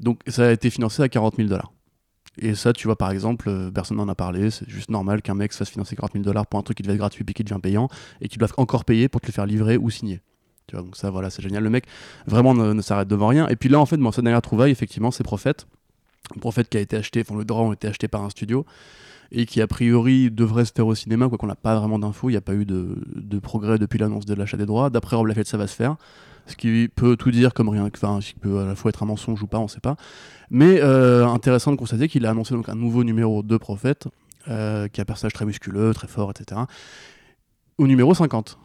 Donc 0.00 0.20
ça 0.26 0.48
a 0.48 0.52
été 0.52 0.70
financé 0.70 1.02
à 1.02 1.08
40 1.08 1.36
000 1.36 1.48
dollars. 1.48 1.72
Et 2.38 2.54
ça 2.54 2.72
tu 2.72 2.86
vois 2.86 2.96
par 2.96 3.10
exemple 3.10 3.48
euh, 3.48 3.70
personne 3.70 3.96
n'en 3.96 4.08
a 4.08 4.14
parlé. 4.14 4.50
C'est 4.50 4.68
juste 4.68 4.90
normal 4.90 5.22
qu'un 5.22 5.34
mec 5.34 5.52
se 5.52 5.58
fasse 5.58 5.70
financer 5.70 5.96
40 5.96 6.12
000 6.12 6.24
dollars 6.24 6.46
pour 6.46 6.60
un 6.60 6.62
truc 6.62 6.76
qui 6.76 6.82
devait 6.82 6.94
être 6.94 6.98
gratuit 6.98 7.24
puis 7.24 7.34
qui 7.34 7.44
devient 7.44 7.60
payant 7.60 7.88
et 8.20 8.28
qui 8.28 8.38
doivent 8.38 8.54
encore 8.56 8.84
payer 8.84 9.08
pour 9.08 9.20
te 9.20 9.26
le 9.26 9.32
faire 9.32 9.46
livrer 9.46 9.76
ou 9.76 9.90
signer 9.90 10.20
donc 10.72 10.96
ça 10.96 11.10
voilà 11.10 11.30
c'est 11.30 11.42
génial 11.42 11.62
le 11.62 11.70
mec 11.70 11.84
vraiment 12.26 12.54
ne, 12.54 12.80
s'arrête 12.82 13.08
devant 13.08 13.28
rien 13.28 13.48
et 13.48 13.56
puis 13.56 13.68
là 13.68 13.78
en 13.78 13.86
fait 13.86 13.96
dans 13.96 14.12
sa 14.12 14.22
dernière 14.22 14.42
trouvaille 14.42 14.70
effectivement 14.70 15.10
c'est 15.10 15.24
Prophète 15.24 15.66
Prophète 16.40 16.68
qui 16.68 16.78
a 16.78 16.80
été 16.80 16.96
acheté 16.96 17.20
enfin 17.20 17.36
le 17.36 17.44
droit 17.44 17.62
ont 17.62 17.72
été 17.72 17.88
achetés 17.88 18.08
par 18.08 18.22
un 18.22 18.30
studio 18.30 18.64
et 19.32 19.46
qui 19.46 19.60
a 19.62 19.66
priori 19.66 20.30
devrait 20.30 20.66
se 20.66 20.72
faire 20.72 20.86
au 20.86 20.94
cinéma, 20.94 21.28
quoi 21.28 21.38
qu'on 21.38 21.46
n'a 21.46 21.54
pas 21.54 21.74
vraiment 21.74 21.98
d'infos, 21.98 22.28
il 22.28 22.34
n'y 22.34 22.38
a 22.38 22.42
pas 22.42 22.54
eu 22.54 22.66
de, 22.66 23.38
progrès 23.38 23.78
depuis 23.78 23.98
l'annonce 23.98 24.26
de 24.26 24.34
l'achat 24.34 24.58
des 24.58 24.66
droits. 24.66 24.90
D'après 24.90 25.16
Rob 25.16 25.26
Liefeld, 25.26 25.46
ça 25.46 25.56
va 25.56 25.66
se 25.66 25.74
faire, 25.74 25.96
ce 26.46 26.54
qui 26.54 26.88
peut 26.94 27.16
tout 27.16 27.30
dire 27.30 27.54
comme 27.54 27.70
rien, 27.70 27.88
enfin, 27.94 28.20
ce 28.20 28.28
qui 28.28 28.38
peut 28.38 28.60
à 28.60 28.66
la 28.66 28.74
fois 28.76 28.90
être 28.90 29.02
un 29.02 29.06
mensonge 29.06 29.42
ou 29.42 29.46
pas, 29.46 29.58
on 29.58 29.64
ne 29.64 29.68
sait 29.68 29.80
pas. 29.80 29.96
Mais 30.50 30.80
euh, 30.82 31.26
intéressant 31.26 31.72
de 31.72 31.76
constater 31.76 32.08
qu'il 32.08 32.26
a 32.26 32.30
annoncé 32.30 32.54
un 32.54 32.74
nouveau 32.74 33.04
numéro 33.04 33.42
de 33.42 33.56
Prophète, 33.56 34.06
euh, 34.48 34.86
qui 34.88 35.00
a 35.00 35.02
un 35.02 35.06
personnage 35.06 35.32
très 35.32 35.46
musculeux, 35.46 35.94
très 35.94 36.08
fort, 36.08 36.30
etc. 36.30 36.60
Au 37.78 37.86
numéro 37.86 38.12
50. 38.12 38.58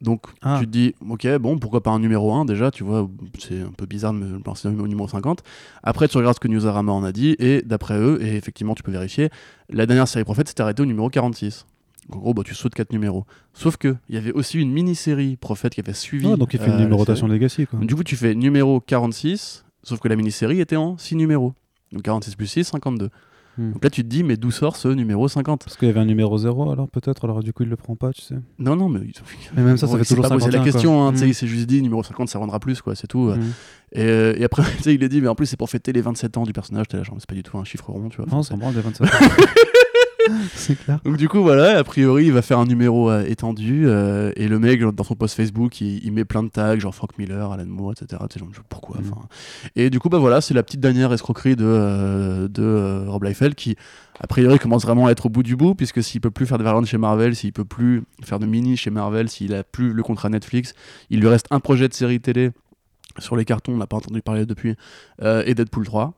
Donc 0.00 0.26
Ah. 0.42 0.58
tu 0.60 0.66
te 0.66 0.70
dis, 0.70 0.94
ok, 1.08 1.26
bon, 1.38 1.58
pourquoi 1.58 1.82
pas 1.82 1.90
un 1.90 1.98
numéro 1.98 2.32
1 2.34 2.44
déjà, 2.44 2.70
tu 2.70 2.84
vois, 2.84 3.08
c'est 3.38 3.60
un 3.60 3.70
peu 3.76 3.86
bizarre 3.86 4.12
de 4.12 4.18
me 4.18 4.38
penser 4.40 4.68
au 4.68 4.86
numéro 4.88 5.08
50. 5.08 5.42
Après, 5.82 6.08
tu 6.08 6.18
regardes 6.18 6.34
ce 6.34 6.40
que 6.40 6.48
Newsarama 6.48 6.92
en 6.92 7.04
a 7.04 7.12
dit, 7.12 7.36
et 7.38 7.62
d'après 7.62 7.96
eux, 7.98 8.22
et 8.22 8.36
effectivement, 8.36 8.74
tu 8.74 8.82
peux 8.82 8.92
vérifier, 8.92 9.30
la 9.70 9.86
dernière 9.86 10.08
série 10.08 10.24
Prophète 10.24 10.48
s'était 10.48 10.62
arrêtée 10.62 10.82
au 10.82 10.86
numéro 10.86 11.08
46. 11.08 11.64
Donc, 12.08 12.16
en 12.16 12.20
gros, 12.20 12.34
bah, 12.34 12.42
tu 12.44 12.54
sautes 12.54 12.74
4 12.74 12.92
numéros. 12.92 13.24
Sauf 13.54 13.78
que 13.78 13.96
il 14.10 14.14
y 14.14 14.18
avait 14.18 14.32
aussi 14.32 14.58
une 14.60 14.72
mini-série 14.72 15.36
Prophète 15.36 15.74
qui 15.74 15.80
avait 15.80 15.94
suivi. 15.94 16.26
Ouais, 16.26 16.36
donc 16.36 16.52
il 16.52 16.58
fait 16.60 16.66
euh, 16.68 16.72
une 16.72 16.78
la 16.78 16.84
numérotation. 16.84 17.26
Legacy 17.26 17.66
quoi. 17.66 17.78
Donc, 17.78 17.88
du 17.88 17.94
coup, 17.94 18.04
tu 18.04 18.16
fais 18.16 18.34
numéro 18.34 18.80
46, 18.80 19.64
sauf 19.82 20.00
que 20.00 20.08
la 20.08 20.16
mini-série 20.16 20.60
était 20.60 20.76
en 20.76 20.98
6 20.98 21.16
numéros. 21.16 21.54
Donc 21.92 22.02
46 22.02 22.34
plus 22.36 22.46
6, 22.46 22.64
52. 22.64 23.08
Hmm. 23.56 23.72
Donc 23.72 23.84
là, 23.84 23.90
tu 23.90 24.02
te 24.02 24.08
dis, 24.08 24.24
mais 24.24 24.36
d'où 24.36 24.50
sort 24.50 24.76
ce 24.76 24.88
numéro 24.88 25.28
50 25.28 25.64
Parce 25.64 25.76
qu'il 25.76 25.86
y 25.88 25.90
avait 25.90 26.00
un 26.00 26.04
numéro 26.04 26.36
0 26.36 26.70
alors 26.72 26.88
peut-être, 26.88 27.24
alors 27.24 27.42
du 27.42 27.52
coup 27.52 27.62
il 27.62 27.68
le 27.68 27.76
prend 27.76 27.94
pas, 27.96 28.12
tu 28.12 28.22
sais. 28.22 28.34
Non, 28.58 28.74
non, 28.76 28.88
mais. 28.88 29.00
Mais 29.56 29.62
même 29.62 29.76
ça, 29.76 29.86
ça 29.86 29.96
fait 29.98 30.04
toujours 30.04 30.22
pas 30.22 30.30
posé 30.30 30.46
la 30.46 30.58
51, 30.58 30.64
question, 30.72 31.06
hein, 31.06 31.12
tu 31.12 31.18
sais, 31.18 31.24
Mm. 31.26 31.28
il 31.28 31.34
s'est 31.34 31.46
juste 31.46 31.66
dit 31.66 31.80
numéro 31.82 32.02
50, 32.02 32.28
ça 32.28 32.38
rendra 32.38 32.58
plus, 32.58 32.82
quoi, 32.82 32.94
c'est 32.94 33.06
tout. 33.06 33.30
Mm. 33.30 33.40
Et, 33.92 34.02
euh, 34.02 34.34
et 34.36 34.44
après, 34.44 34.62
tu 34.78 34.82
sais, 34.82 34.94
il 34.94 35.04
a 35.04 35.08
dit, 35.08 35.20
mais 35.20 35.28
en 35.28 35.34
plus, 35.34 35.46
c'est 35.46 35.56
pour 35.56 35.70
fêter 35.70 35.92
les 35.92 36.00
27 36.00 36.36
ans 36.36 36.42
du 36.42 36.52
personnage. 36.52 36.88
T'es 36.88 36.96
là, 36.96 37.02
genre, 37.04 37.16
c'est 37.18 37.28
pas 37.28 37.34
du 37.34 37.42
tout 37.42 37.56
un 37.58 37.64
chiffre 37.64 37.88
rond, 37.90 38.08
tu 38.08 38.16
vois. 38.16 38.26
Non, 38.30 38.42
c'est 38.42 38.56
bon, 38.56 38.72
des 38.72 38.80
27. 38.80 39.08
c'est 40.54 40.76
clair. 40.76 41.00
Donc 41.04 41.16
du 41.16 41.28
coup 41.28 41.42
voilà, 41.42 41.78
a 41.78 41.84
priori 41.84 42.26
il 42.26 42.32
va 42.32 42.42
faire 42.42 42.58
un 42.58 42.66
numéro 42.66 43.10
euh, 43.10 43.24
étendu 43.26 43.84
euh, 43.86 44.32
et 44.36 44.48
le 44.48 44.58
mec 44.58 44.80
genre, 44.80 44.92
dans 44.92 45.04
son 45.04 45.14
post 45.14 45.36
Facebook 45.36 45.80
il, 45.80 46.04
il 46.04 46.12
met 46.12 46.24
plein 46.24 46.42
de 46.42 46.48
tags 46.48 46.78
genre 46.78 46.94
Frank 46.94 47.18
Miller, 47.18 47.50
Alan 47.52 47.66
Moore, 47.66 47.92
etc. 47.92 48.22
Tu 48.30 48.38
sais, 48.38 48.44
genre, 48.44 48.64
pourquoi 48.68 48.96
enfin, 49.00 49.22
Et 49.76 49.90
du 49.90 49.98
coup 49.98 50.08
bah 50.08 50.18
voilà 50.18 50.40
c'est 50.40 50.54
la 50.54 50.62
petite 50.62 50.80
dernière 50.80 51.12
escroquerie 51.12 51.56
de, 51.56 51.64
euh, 51.64 52.48
de 52.48 53.08
Rob 53.08 53.24
Liefeld 53.24 53.54
qui 53.54 53.76
a 54.20 54.26
priori 54.26 54.58
commence 54.58 54.82
vraiment 54.82 55.06
à 55.06 55.10
être 55.10 55.26
au 55.26 55.28
bout 55.28 55.42
du 55.42 55.56
bout 55.56 55.74
puisque 55.74 56.02
s'il 56.02 56.20
peut 56.20 56.30
plus 56.30 56.46
faire 56.46 56.58
de 56.58 56.64
variantes 56.64 56.86
chez 56.86 56.98
Marvel, 56.98 57.34
s'il 57.34 57.52
peut 57.52 57.64
plus 57.64 58.02
faire 58.22 58.38
de 58.38 58.46
mini 58.46 58.76
chez 58.76 58.90
Marvel, 58.90 59.28
s'il 59.28 59.54
a 59.54 59.64
plus 59.64 59.92
le 59.92 60.02
contrat 60.02 60.28
Netflix, 60.28 60.74
il 61.10 61.20
lui 61.20 61.28
reste 61.28 61.46
un 61.50 61.60
projet 61.60 61.88
de 61.88 61.94
série 61.94 62.20
télé 62.20 62.50
sur 63.18 63.36
les 63.36 63.44
cartons, 63.44 63.72
on 63.72 63.76
n'a 63.76 63.86
pas 63.86 63.96
entendu 63.96 64.22
parler 64.22 64.46
depuis, 64.46 64.76
euh, 65.22 65.42
et 65.46 65.54
Deadpool 65.54 65.84
3. 65.84 66.14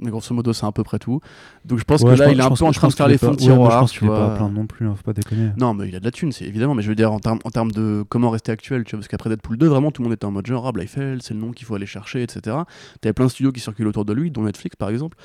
Mais 0.00 0.10
grosso 0.10 0.32
modo, 0.34 0.52
c'est 0.52 0.64
à 0.64 0.70
peu 0.72 0.84
près 0.84 0.98
tout. 0.98 1.20
Donc 1.64 1.78
je 1.78 1.84
pense 1.84 2.02
Ouais, 2.02 2.14
que 2.14 2.18
là, 2.18 2.26
pense- 2.26 2.34
il 2.34 2.38
est 2.38 2.42
un 2.42 2.48
peu 2.50 2.64
en 2.64 2.70
train 2.72 2.88
de 2.88 2.92
faire 2.92 3.08
les 3.08 3.18
fonds 3.18 3.32
de 3.32 3.36
tiroir. 3.36 3.72
Je 3.72 3.78
pense 3.78 3.92
qu'il 3.98 4.06
est 4.06 4.10
pas 4.10 4.32
à 4.32 4.36
plaindre 4.36 4.54
non 4.54 4.66
plus, 4.66 4.86
hein, 4.86 4.94
faut 4.96 5.02
pas 5.02 5.12
déconner. 5.12 5.50
Non, 5.56 5.74
mais 5.74 5.88
il 5.88 5.96
a 5.96 6.00
de 6.00 6.04
la 6.04 6.10
thune, 6.10 6.30
c'est 6.32 6.44
évidemment. 6.44 6.74
Mais 6.74 6.82
je 6.82 6.88
veux 6.88 6.94
dire, 6.94 7.12
en 7.12 7.18
termes 7.18 7.38
en 7.44 7.50
termes 7.50 7.72
de 7.72 8.04
comment 8.08 8.30
rester 8.30 8.52
actuel, 8.52 8.84
tu 8.84 8.92
vois, 8.92 9.00
parce 9.00 9.08
qu'après 9.08 9.28
Deadpool 9.30 9.56
2, 9.56 9.66
vraiment, 9.66 9.90
tout 9.90 10.02
le 10.02 10.08
monde 10.08 10.14
était 10.14 10.24
en 10.26 10.30
mode 10.30 10.46
genre, 10.46 10.66
ah, 10.66 10.72
Blofeld, 10.72 11.22
c'est 11.22 11.34
le 11.34 11.40
nom 11.40 11.50
qu'il 11.52 11.66
faut 11.66 11.74
aller 11.74 11.86
chercher, 11.86 12.22
etc. 12.22 12.56
T'avais 13.00 13.12
plein 13.12 13.26
de 13.26 13.30
studios 13.30 13.50
qui 13.52 13.60
circulent 13.60 13.88
autour 13.88 14.04
de 14.04 14.12
lui, 14.12 14.30
dont 14.30 14.42
Netflix 14.42 14.76
par 14.76 14.88
exemple. 14.90 15.16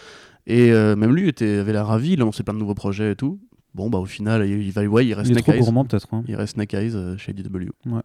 Et 0.48 0.72
euh, 0.72 0.96
même 0.96 1.14
lui 1.16 1.30
était, 1.30 1.60
avait 1.60 1.72
l'air 1.74 1.88
ravi, 1.88 2.14
il 2.14 2.22
a 2.22 2.26
lancé 2.26 2.44
plein 2.44 2.54
de 2.54 2.60
nouveaux 2.60 2.74
projets 2.74 3.12
et 3.12 3.16
tout. 3.16 3.40
Bon, 3.76 3.90
bah 3.90 3.98
au 3.98 4.06
final, 4.06 4.48
il, 4.48 4.72
va, 4.72 4.84
ouais, 4.84 5.06
il 5.06 5.14
reste 5.16 5.32
Il 5.32 5.38
est 5.38 5.42
trop 5.42 5.54
gourmand 5.54 5.84
peut-être. 5.84 6.08
hein. 6.14 6.24
Il 6.28 6.36
reste 6.36 6.54
Snake 6.54 6.74
Eyes 6.76 6.92
euh, 6.94 7.18
chez 7.18 7.34
DW. 7.34 7.70
Ouais. 7.88 8.02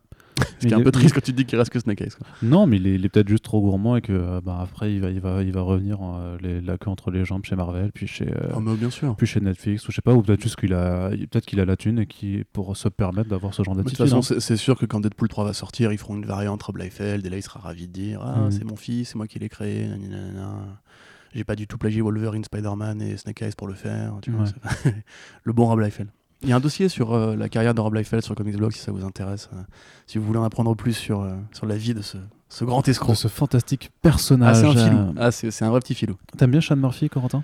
Ce 0.61 0.67
qui 0.67 0.73
est 0.73 0.77
un 0.77 0.81
peu 0.83 0.91
triste 0.93 1.15
quand 1.15 1.21
tu 1.21 1.33
te 1.33 1.37
dis 1.37 1.45
qu'il 1.45 1.59
reste 1.59 1.71
que 1.71 1.79
Snake 1.81 2.01
Eyes. 2.01 2.11
quoi. 2.17 2.27
Non, 2.43 2.67
mais 2.67 2.77
il 2.77 2.87
est, 2.87 2.95
est 2.95 3.09
peut-être 3.11 3.29
juste 3.29 3.45
trop 3.45 3.61
gourmand 3.61 3.97
et 3.97 4.01
que 4.01 4.13
euh, 4.13 4.41
bah, 4.41 4.61
après 4.63 4.95
il 4.95 5.01
va, 5.01 5.11
il 5.11 5.21
va, 5.21 5.43
il 5.43 5.53
va 5.53 5.61
revenir 5.61 5.99
euh, 6.03 6.39
les, 6.41 6.61
la 6.63 6.79
queue 6.79 6.89
entre 6.91 7.11
les 7.11 7.25
jambes 7.25 7.45
chez 7.45 7.55
Marvel, 7.57 7.91
puis 7.93 8.07
chez, 8.07 8.29
euh, 8.29 8.53
Ah, 8.55 8.61
mais 8.61 8.75
bien 8.77 8.89
sûr. 8.89 9.15
puis 9.17 9.27
chez 9.27 9.41
Netflix, 9.41 9.87
ou 9.87 9.91
je 9.91 9.97
sais 9.97 10.03
pas, 10.03 10.15
ou 10.15 10.23
peut-être 10.23 10.41
juste 10.41 10.57
qu'il 10.57 10.73
a, 10.73 11.11
peut-être 11.11 11.45
qu'il 11.45 11.61
a 11.61 11.65
la 11.67 11.77
thune 11.77 11.99
et 11.99 12.07
qui 12.07 12.45
pour 12.53 12.75
se 12.77 12.89
permettre 12.89 13.29
d'avoir 13.29 13.53
ce 13.53 13.63
genre 13.63 13.75
De 13.75 13.83
toute 13.83 13.91
d'attitude. 13.99 14.15
façon, 14.21 14.35
hein. 14.35 14.41
c'est 14.41 14.57
sûr 14.57 14.79
que 14.79 14.87
quand 14.87 15.01
Deadpool 15.01 15.29
3 15.29 15.45
va 15.45 15.53
sortir, 15.53 15.93
ils 15.93 15.99
feront 15.99 16.17
une 16.17 16.25
variante 16.27 16.63
Rob 16.63 16.79
Liefeld 16.79 17.27
et 17.27 17.29
là 17.31 17.37
il 17.37 17.43
sera 17.43 17.61
ravi 17.61 17.89
de 17.89 17.93
dire 17.93 18.21
Ah, 18.23 18.45
Mhm. 18.45 18.51
c'est 18.53 18.65
mon 18.65 18.77
fils, 18.77 19.09
c'est 19.11 19.17
moi 19.17 19.27
qui 19.27 19.39
l'ai 19.39 19.49
créé. 19.51 19.87
nanana. 19.87 20.81
J'ai 21.35 21.45
pas 21.45 21.57
du 21.57 21.67
tout 21.67 21.79
plagié 21.79 22.01
Wolverine, 22.01 22.43
Spider-Man 22.45 23.03
et 23.03 23.17
Snake 23.17 23.43
Eyes 23.43 23.53
pour 23.57 23.69
le 23.69 23.75
faire. 23.75 24.15
tu 24.23 24.31
vois, 24.31 24.45
Ouais. 24.45 24.51
c'est- 24.83 24.95
le 25.45 25.53
bon 25.53 25.67
Rob 25.67 25.81
Liefeld. 25.81 26.09
Il 26.43 26.49
y 26.49 26.53
a 26.53 26.57
un 26.57 26.61
dossier 26.61 26.89
sur 26.89 27.13
euh, 27.15 27.35
la 27.35 27.49
carrière 27.49 27.75
de 27.75 27.81
Rob 27.81 27.95
Liefeld 27.95 28.23
sur 28.23 28.35
Comics 28.37 28.57
Blog 28.57 28.71
si 28.73 28.79
ça 28.79 28.93
vous 28.93 29.05
intéresse. 29.05 29.51
euh, 29.55 29.57
si 30.07 30.19
vous 30.19 30.25
voulez 30.25 30.39
en 30.39 30.45
apprendre 30.45 30.75
plus 30.77 30.93
sur, 30.95 31.21
euh, 31.23 31.35
sur 31.53 31.67
la 31.67 31.77
vie 31.77 31.95
de 31.95 32.01
ce, 32.03 32.17
ce 32.49 32.65
grand 32.65 32.81
De 32.85 32.91
escroc. 32.91 33.15
ce 33.17 33.27
fantastique 33.29 33.91
Ah, 33.93 33.99
personnage. 34.03 34.57
c'est 34.57 34.67
un 34.67 34.73
filou. 34.89 35.15
Ah, 35.19 35.31
c'est 35.33 35.63
un 35.65 35.71
vrai 35.71 35.81
petit 35.81 35.95
filou. 35.95 36.15
T'aimes 36.37 36.53
bien 36.53 36.61
Sean 36.61 36.77
Murphy, 36.77 37.09
Corentin? 37.09 37.43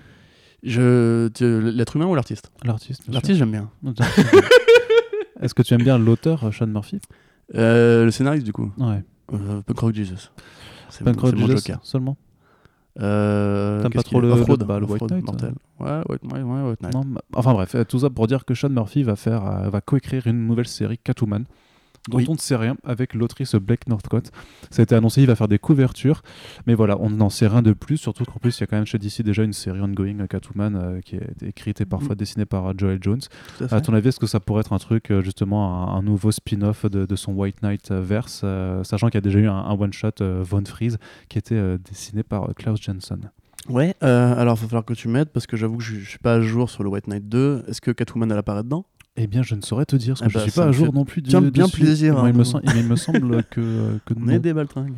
Je, 0.63 1.29
L'être 1.69 1.95
humain 1.97 2.05
ou 2.07 2.15
l'artiste? 2.15 2.51
L'artiste. 2.63 3.03
L'artiste, 3.09 3.37
j'aime 3.37 3.51
bien. 3.51 3.69
Est-ce 5.41 5.53
que 5.53 5.61
tu 5.61 5.73
aimes 5.73 5.83
bien 5.83 5.97
l'auteur 5.97 6.51
Sean 6.53 6.67
Murphy? 6.67 6.99
Le 7.53 8.09
scénariste, 8.11 8.45
du 8.45 8.53
coup. 8.53 8.71
Ouais. 8.77 9.03
Punk 9.27 9.77
Rock 9.79 9.93
Jesus. 9.93 10.29
C'est 10.89 11.03
Punk 11.03 11.21
mon, 11.21 11.31
mon 11.31 11.47
Jesus 11.47 11.57
joker. 11.57 11.79
seulement? 11.83 12.15
Euh, 13.01 13.81
T'aimes 13.81 13.91
pas 13.91 14.03
trop 14.03 14.21
le- 14.21 14.31
Off-Road, 14.31 14.61
le- 14.61 14.65
bah, 14.65 14.79
le 14.79 14.85
White 14.85 15.01
Knight, 15.09 15.25
mortel. 15.25 15.53
Ouais, 15.79 16.01
White, 16.09 16.21
ouais, 16.31 16.41
ouais, 16.41 16.69
White 16.69 16.81
Knight. 16.81 16.93
Non, 16.93 17.01
bah, 17.05 17.21
enfin 17.35 17.53
bref, 17.53 17.75
tout 17.87 17.99
ça 17.99 18.09
pour 18.09 18.27
dire 18.27 18.45
que 18.45 18.53
Sean 18.53 18.69
Murphy 18.69 19.03
va 19.03 19.15
faire, 19.15 19.45
euh, 19.45 19.69
va 19.69 19.81
coécrire 19.81 20.27
une 20.27 20.47
nouvelle 20.47 20.67
série 20.67 20.97
Catwoman 20.97 21.43
dont 22.09 22.17
Oui. 22.17 22.25
on 22.29 22.33
ne 22.33 22.37
sait 22.37 22.55
rien 22.55 22.75
avec 22.83 23.13
l'autrice 23.13 23.55
Blake 23.55 23.87
Northcott. 23.87 24.31
Ça 24.69 24.81
a 24.81 24.83
été 24.83 24.95
annoncé, 24.95 25.21
il 25.21 25.27
va 25.27 25.35
faire 25.35 25.47
des 25.47 25.59
couvertures, 25.59 26.21
mais 26.67 26.73
voilà, 26.75 26.97
on 26.99 27.09
n'en 27.09 27.29
sait 27.29 27.47
rien 27.47 27.61
de 27.61 27.73
plus, 27.73 27.97
surtout 27.97 28.25
qu'en 28.25 28.39
plus 28.39 28.57
il 28.57 28.61
y 28.61 28.63
a 28.63 28.67
quand 28.67 28.75
même 28.77 28.85
chez 28.85 28.97
DC 28.99 29.21
déjà 29.21 29.43
une 29.43 29.53
série 29.53 29.81
ongoing 29.81 30.27
Catwoman 30.27 30.75
euh, 30.75 31.01
qui 31.01 31.15
est 31.15 31.43
écrite 31.43 31.81
et 31.81 31.85
parfois 31.85 32.15
dessinée 32.15 32.45
par 32.45 32.67
euh, 32.67 32.73
Joel 32.77 32.99
Jones. 33.01 33.21
À 33.71 33.81
ton 33.81 33.93
avis, 33.93 34.09
est-ce 34.09 34.19
que 34.19 34.27
ça 34.27 34.39
pourrait 34.39 34.61
être 34.61 34.73
un 34.73 34.77
truc, 34.79 35.11
euh, 35.11 35.21
justement, 35.21 35.89
un, 35.93 35.97
un 35.97 36.01
nouveau 36.03 36.31
spin-off 36.31 36.85
de, 36.85 37.05
de 37.05 37.15
son 37.15 37.33
White 37.33 37.61
Knight 37.63 37.91
verse, 37.91 38.41
euh, 38.43 38.83
sachant 38.83 39.07
qu'il 39.07 39.15
y 39.15 39.17
a 39.17 39.21
déjà 39.21 39.39
eu 39.39 39.47
un, 39.47 39.55
un 39.55 39.73
one-shot 39.79 40.09
euh, 40.21 40.43
Von 40.45 40.63
Freeze 40.65 40.97
qui 41.29 41.37
était 41.37 41.77
dessiné 41.79 42.23
par 42.23 42.49
Klaus 42.55 42.81
Jensen? 42.81 43.31
Ouais, 43.67 43.95
alors 44.01 44.55
il 44.57 44.61
va 44.61 44.67
falloir 44.67 44.85
que 44.85 44.93
tu 44.93 45.07
m'aides 45.07 45.29
parce 45.29 45.47
que 45.47 45.57
j'avoue 45.57 45.77
que 45.77 45.83
je, 45.83 45.95
je 45.95 46.07
suis 46.07 46.19
pas 46.19 46.35
à 46.35 46.41
jour 46.41 46.69
sur 46.69 46.83
le 46.83 46.89
White 46.89 47.07
Knight 47.07 47.27
2. 47.27 47.63
Est-ce 47.67 47.81
que 47.81 47.89
Catwoman 47.89 48.31
elle 48.31 48.37
apparaît 48.37 48.61
dedans? 48.63 48.85
Eh 49.17 49.27
bien, 49.27 49.43
je 49.43 49.55
ne 49.55 49.61
saurais 49.61 49.85
te 49.85 49.95
dire, 49.95 50.15
parce 50.19 50.21
que 50.21 50.25
Eh 50.25 50.29
je 50.29 50.33
bah, 50.37 50.41
suis 50.43 50.51
pas 50.51 50.65
à 50.65 50.71
jour 50.71 50.93
non 50.93 51.05
plus. 51.05 51.21
du- 51.21 51.29
bien- 51.29 51.41
bien 51.41 51.69
plaisir, 51.69 52.15
Moi, 52.15 52.29
il, 52.29 52.35
me 52.35 52.41
hein. 52.41 52.43
sem- 52.43 52.61
il 52.75 52.83
me 52.85 52.95
semble 52.97 53.43
que, 53.49 53.97
que 54.05 54.13
On 54.19 54.27
est 54.27 54.39
des 54.39 54.53
baltringues. 54.53 54.97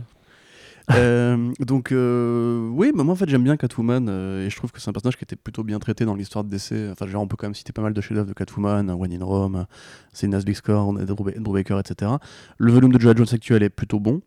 Euh, 0.93 1.51
donc 1.59 1.91
euh, 1.91 2.69
oui, 2.69 2.93
bah, 2.95 3.03
moi 3.03 3.11
en 3.11 3.17
fait 3.17 3.27
j'aime 3.27 3.43
bien 3.43 3.57
Catwoman 3.57 4.07
euh, 4.07 4.45
et 4.45 4.49
je 4.49 4.55
trouve 4.55 4.71
que 4.71 4.79
c'est 4.79 4.89
un 4.89 4.93
personnage 4.93 5.17
qui 5.17 5.25
était 5.25 5.35
plutôt 5.35 5.61
bien 5.65 5.79
traité 5.79 6.05
dans 6.05 6.15
l'histoire 6.15 6.45
de 6.45 6.49
DC. 6.49 6.71
Enfin, 6.93 7.05
genre, 7.07 7.21
on 7.21 7.27
peut 7.27 7.35
quand 7.37 7.45
même 7.47 7.55
citer 7.55 7.73
pas 7.73 7.81
mal 7.81 7.91
de 7.93 7.99
chefs-d'œuvre 7.99 8.29
de 8.29 8.33
Catwoman, 8.33 8.89
One 8.89 9.11
in 9.11 9.23
Rome, 9.23 9.65
c'est 10.13 10.27
Nas 10.27 10.43
Big 10.43 10.55
Score, 10.55 10.93
Drew 10.93 11.53
Baker, 11.53 11.77
etc. 11.79 12.11
Le 12.57 12.71
volume 12.71 12.93
de 12.93 12.99
Joe 13.01 13.15
Jones 13.17 13.27
actuel 13.33 13.63
est 13.63 13.69
plutôt 13.69 13.99
bon. 13.99 14.21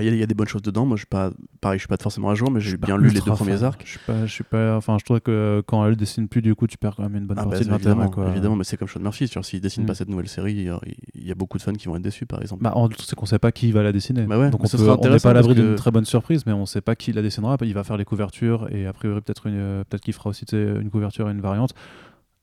Il 0.00 0.14
y, 0.16 0.22
a- 0.22 0.26
des 0.26 0.34
bonnes 0.34 0.48
choses 0.48 0.62
dedans. 0.62 0.86
Moi, 0.86 0.96
je 0.96 1.00
suis 1.02 1.06
pas, 1.06 1.30
pareil, 1.60 1.78
je 1.78 1.82
suis 1.82 1.88
pas 1.88 1.98
forcément 2.00 2.30
à 2.30 2.34
jour, 2.34 2.50
mais 2.50 2.60
j'ai 2.60 2.76
bien 2.78 2.96
lu 2.96 3.08
les 3.10 3.20
deux 3.20 3.30
premiers 3.32 3.62
arcs. 3.62 3.82
Je 3.84 3.90
suis 3.90 3.98
pas, 4.06 4.24
je 4.26 4.32
suis 4.32 4.42
pas. 4.42 4.74
Enfin, 4.76 4.96
je 4.98 5.04
trouve 5.04 5.20
que 5.20 5.62
quand 5.66 5.84
elle 5.86 5.96
dessine 5.96 6.28
plus, 6.28 6.40
du 6.40 6.54
coup, 6.54 6.66
tu 6.66 6.78
perds 6.78 6.96
quand 6.96 7.02
même 7.02 7.14
une 7.16 7.26
bonne 7.26 7.38
Ah 7.38 7.44
bah, 7.44 7.50
partie 7.50 7.64
de 7.66 7.70
ça, 7.70 7.76
l'intérêt. 7.76 7.94
évidemment, 8.06 8.28
évidemment, 8.30 8.56
mais 8.56 8.64
c'est 8.64 8.76
comme 8.78 8.88
Sean 8.88 9.00
Murphy. 9.00 9.28
S'il 9.42 9.60
dessine 9.60 9.82
Mm. 9.84 9.86
pas 9.86 9.94
cette 9.94 10.08
nouvelle 10.08 10.28
série, 10.28 10.52
il 10.54 10.62
y, 10.62 10.68
a- 10.70 10.80
il 11.14 11.26
y 11.26 11.30
a 11.30 11.34
beaucoup 11.34 11.58
de 11.58 11.62
fans 11.62 11.72
qui 11.74 11.86
vont 11.88 11.96
être 11.96 12.02
déçus, 12.02 12.24
par 12.26 12.40
exemple. 12.40 12.62
Bah, 12.62 12.72
en 12.74 12.88
tout, 12.88 13.02
c'est 13.02 13.14
qu'on 13.14 13.26
sait 13.26 13.38
pas 13.38 13.52
qui 13.52 13.70
va 13.70 13.82
la 13.82 13.92
dessiner. 13.92 14.22
Bah 14.22 14.38
ouais, 14.38 14.50
Donc 14.50 14.62
on 14.62 15.08
n'est 15.10 15.18
pas 15.18 15.30
à 15.30 15.34
l'abri 15.34 15.54
d'une 15.54 15.72
que- 15.72 15.76
très 15.76 15.90
bonne 15.90 16.06
surprise, 16.06 16.46
mais 16.46 16.52
on 16.52 16.64
sait 16.66 16.80
pas 16.80 16.96
qui 16.96 17.12
la 17.12 17.20
dessinera. 17.22 17.56
Il 17.62 17.74
va 17.74 17.84
faire 17.84 17.98
les 17.98 18.04
couvertures 18.06 18.66
et 18.72 18.86
a 18.86 18.92
priori 18.94 19.20
peut-être 19.20 19.46
une, 19.46 19.84
peut-être 19.88 20.02
qu'il 20.02 20.14
fera 20.14 20.30
aussi 20.30 20.46
une 20.52 20.88
couverture 20.90 21.28
et 21.28 21.32
une 21.32 21.42
variante. 21.42 21.74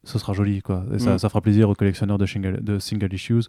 Ce 0.04 0.20
sera 0.20 0.34
joli, 0.34 0.62
quoi. 0.62 0.86
Et 0.94 0.98
Mm. 0.98 1.18
ça 1.18 1.30
fera 1.30 1.42
plaisir 1.42 1.68
aux 1.70 1.74
collectionneurs 1.76 2.20
de 2.20 2.26
de 2.62 2.80
single 2.80 3.14
issues. 3.14 3.44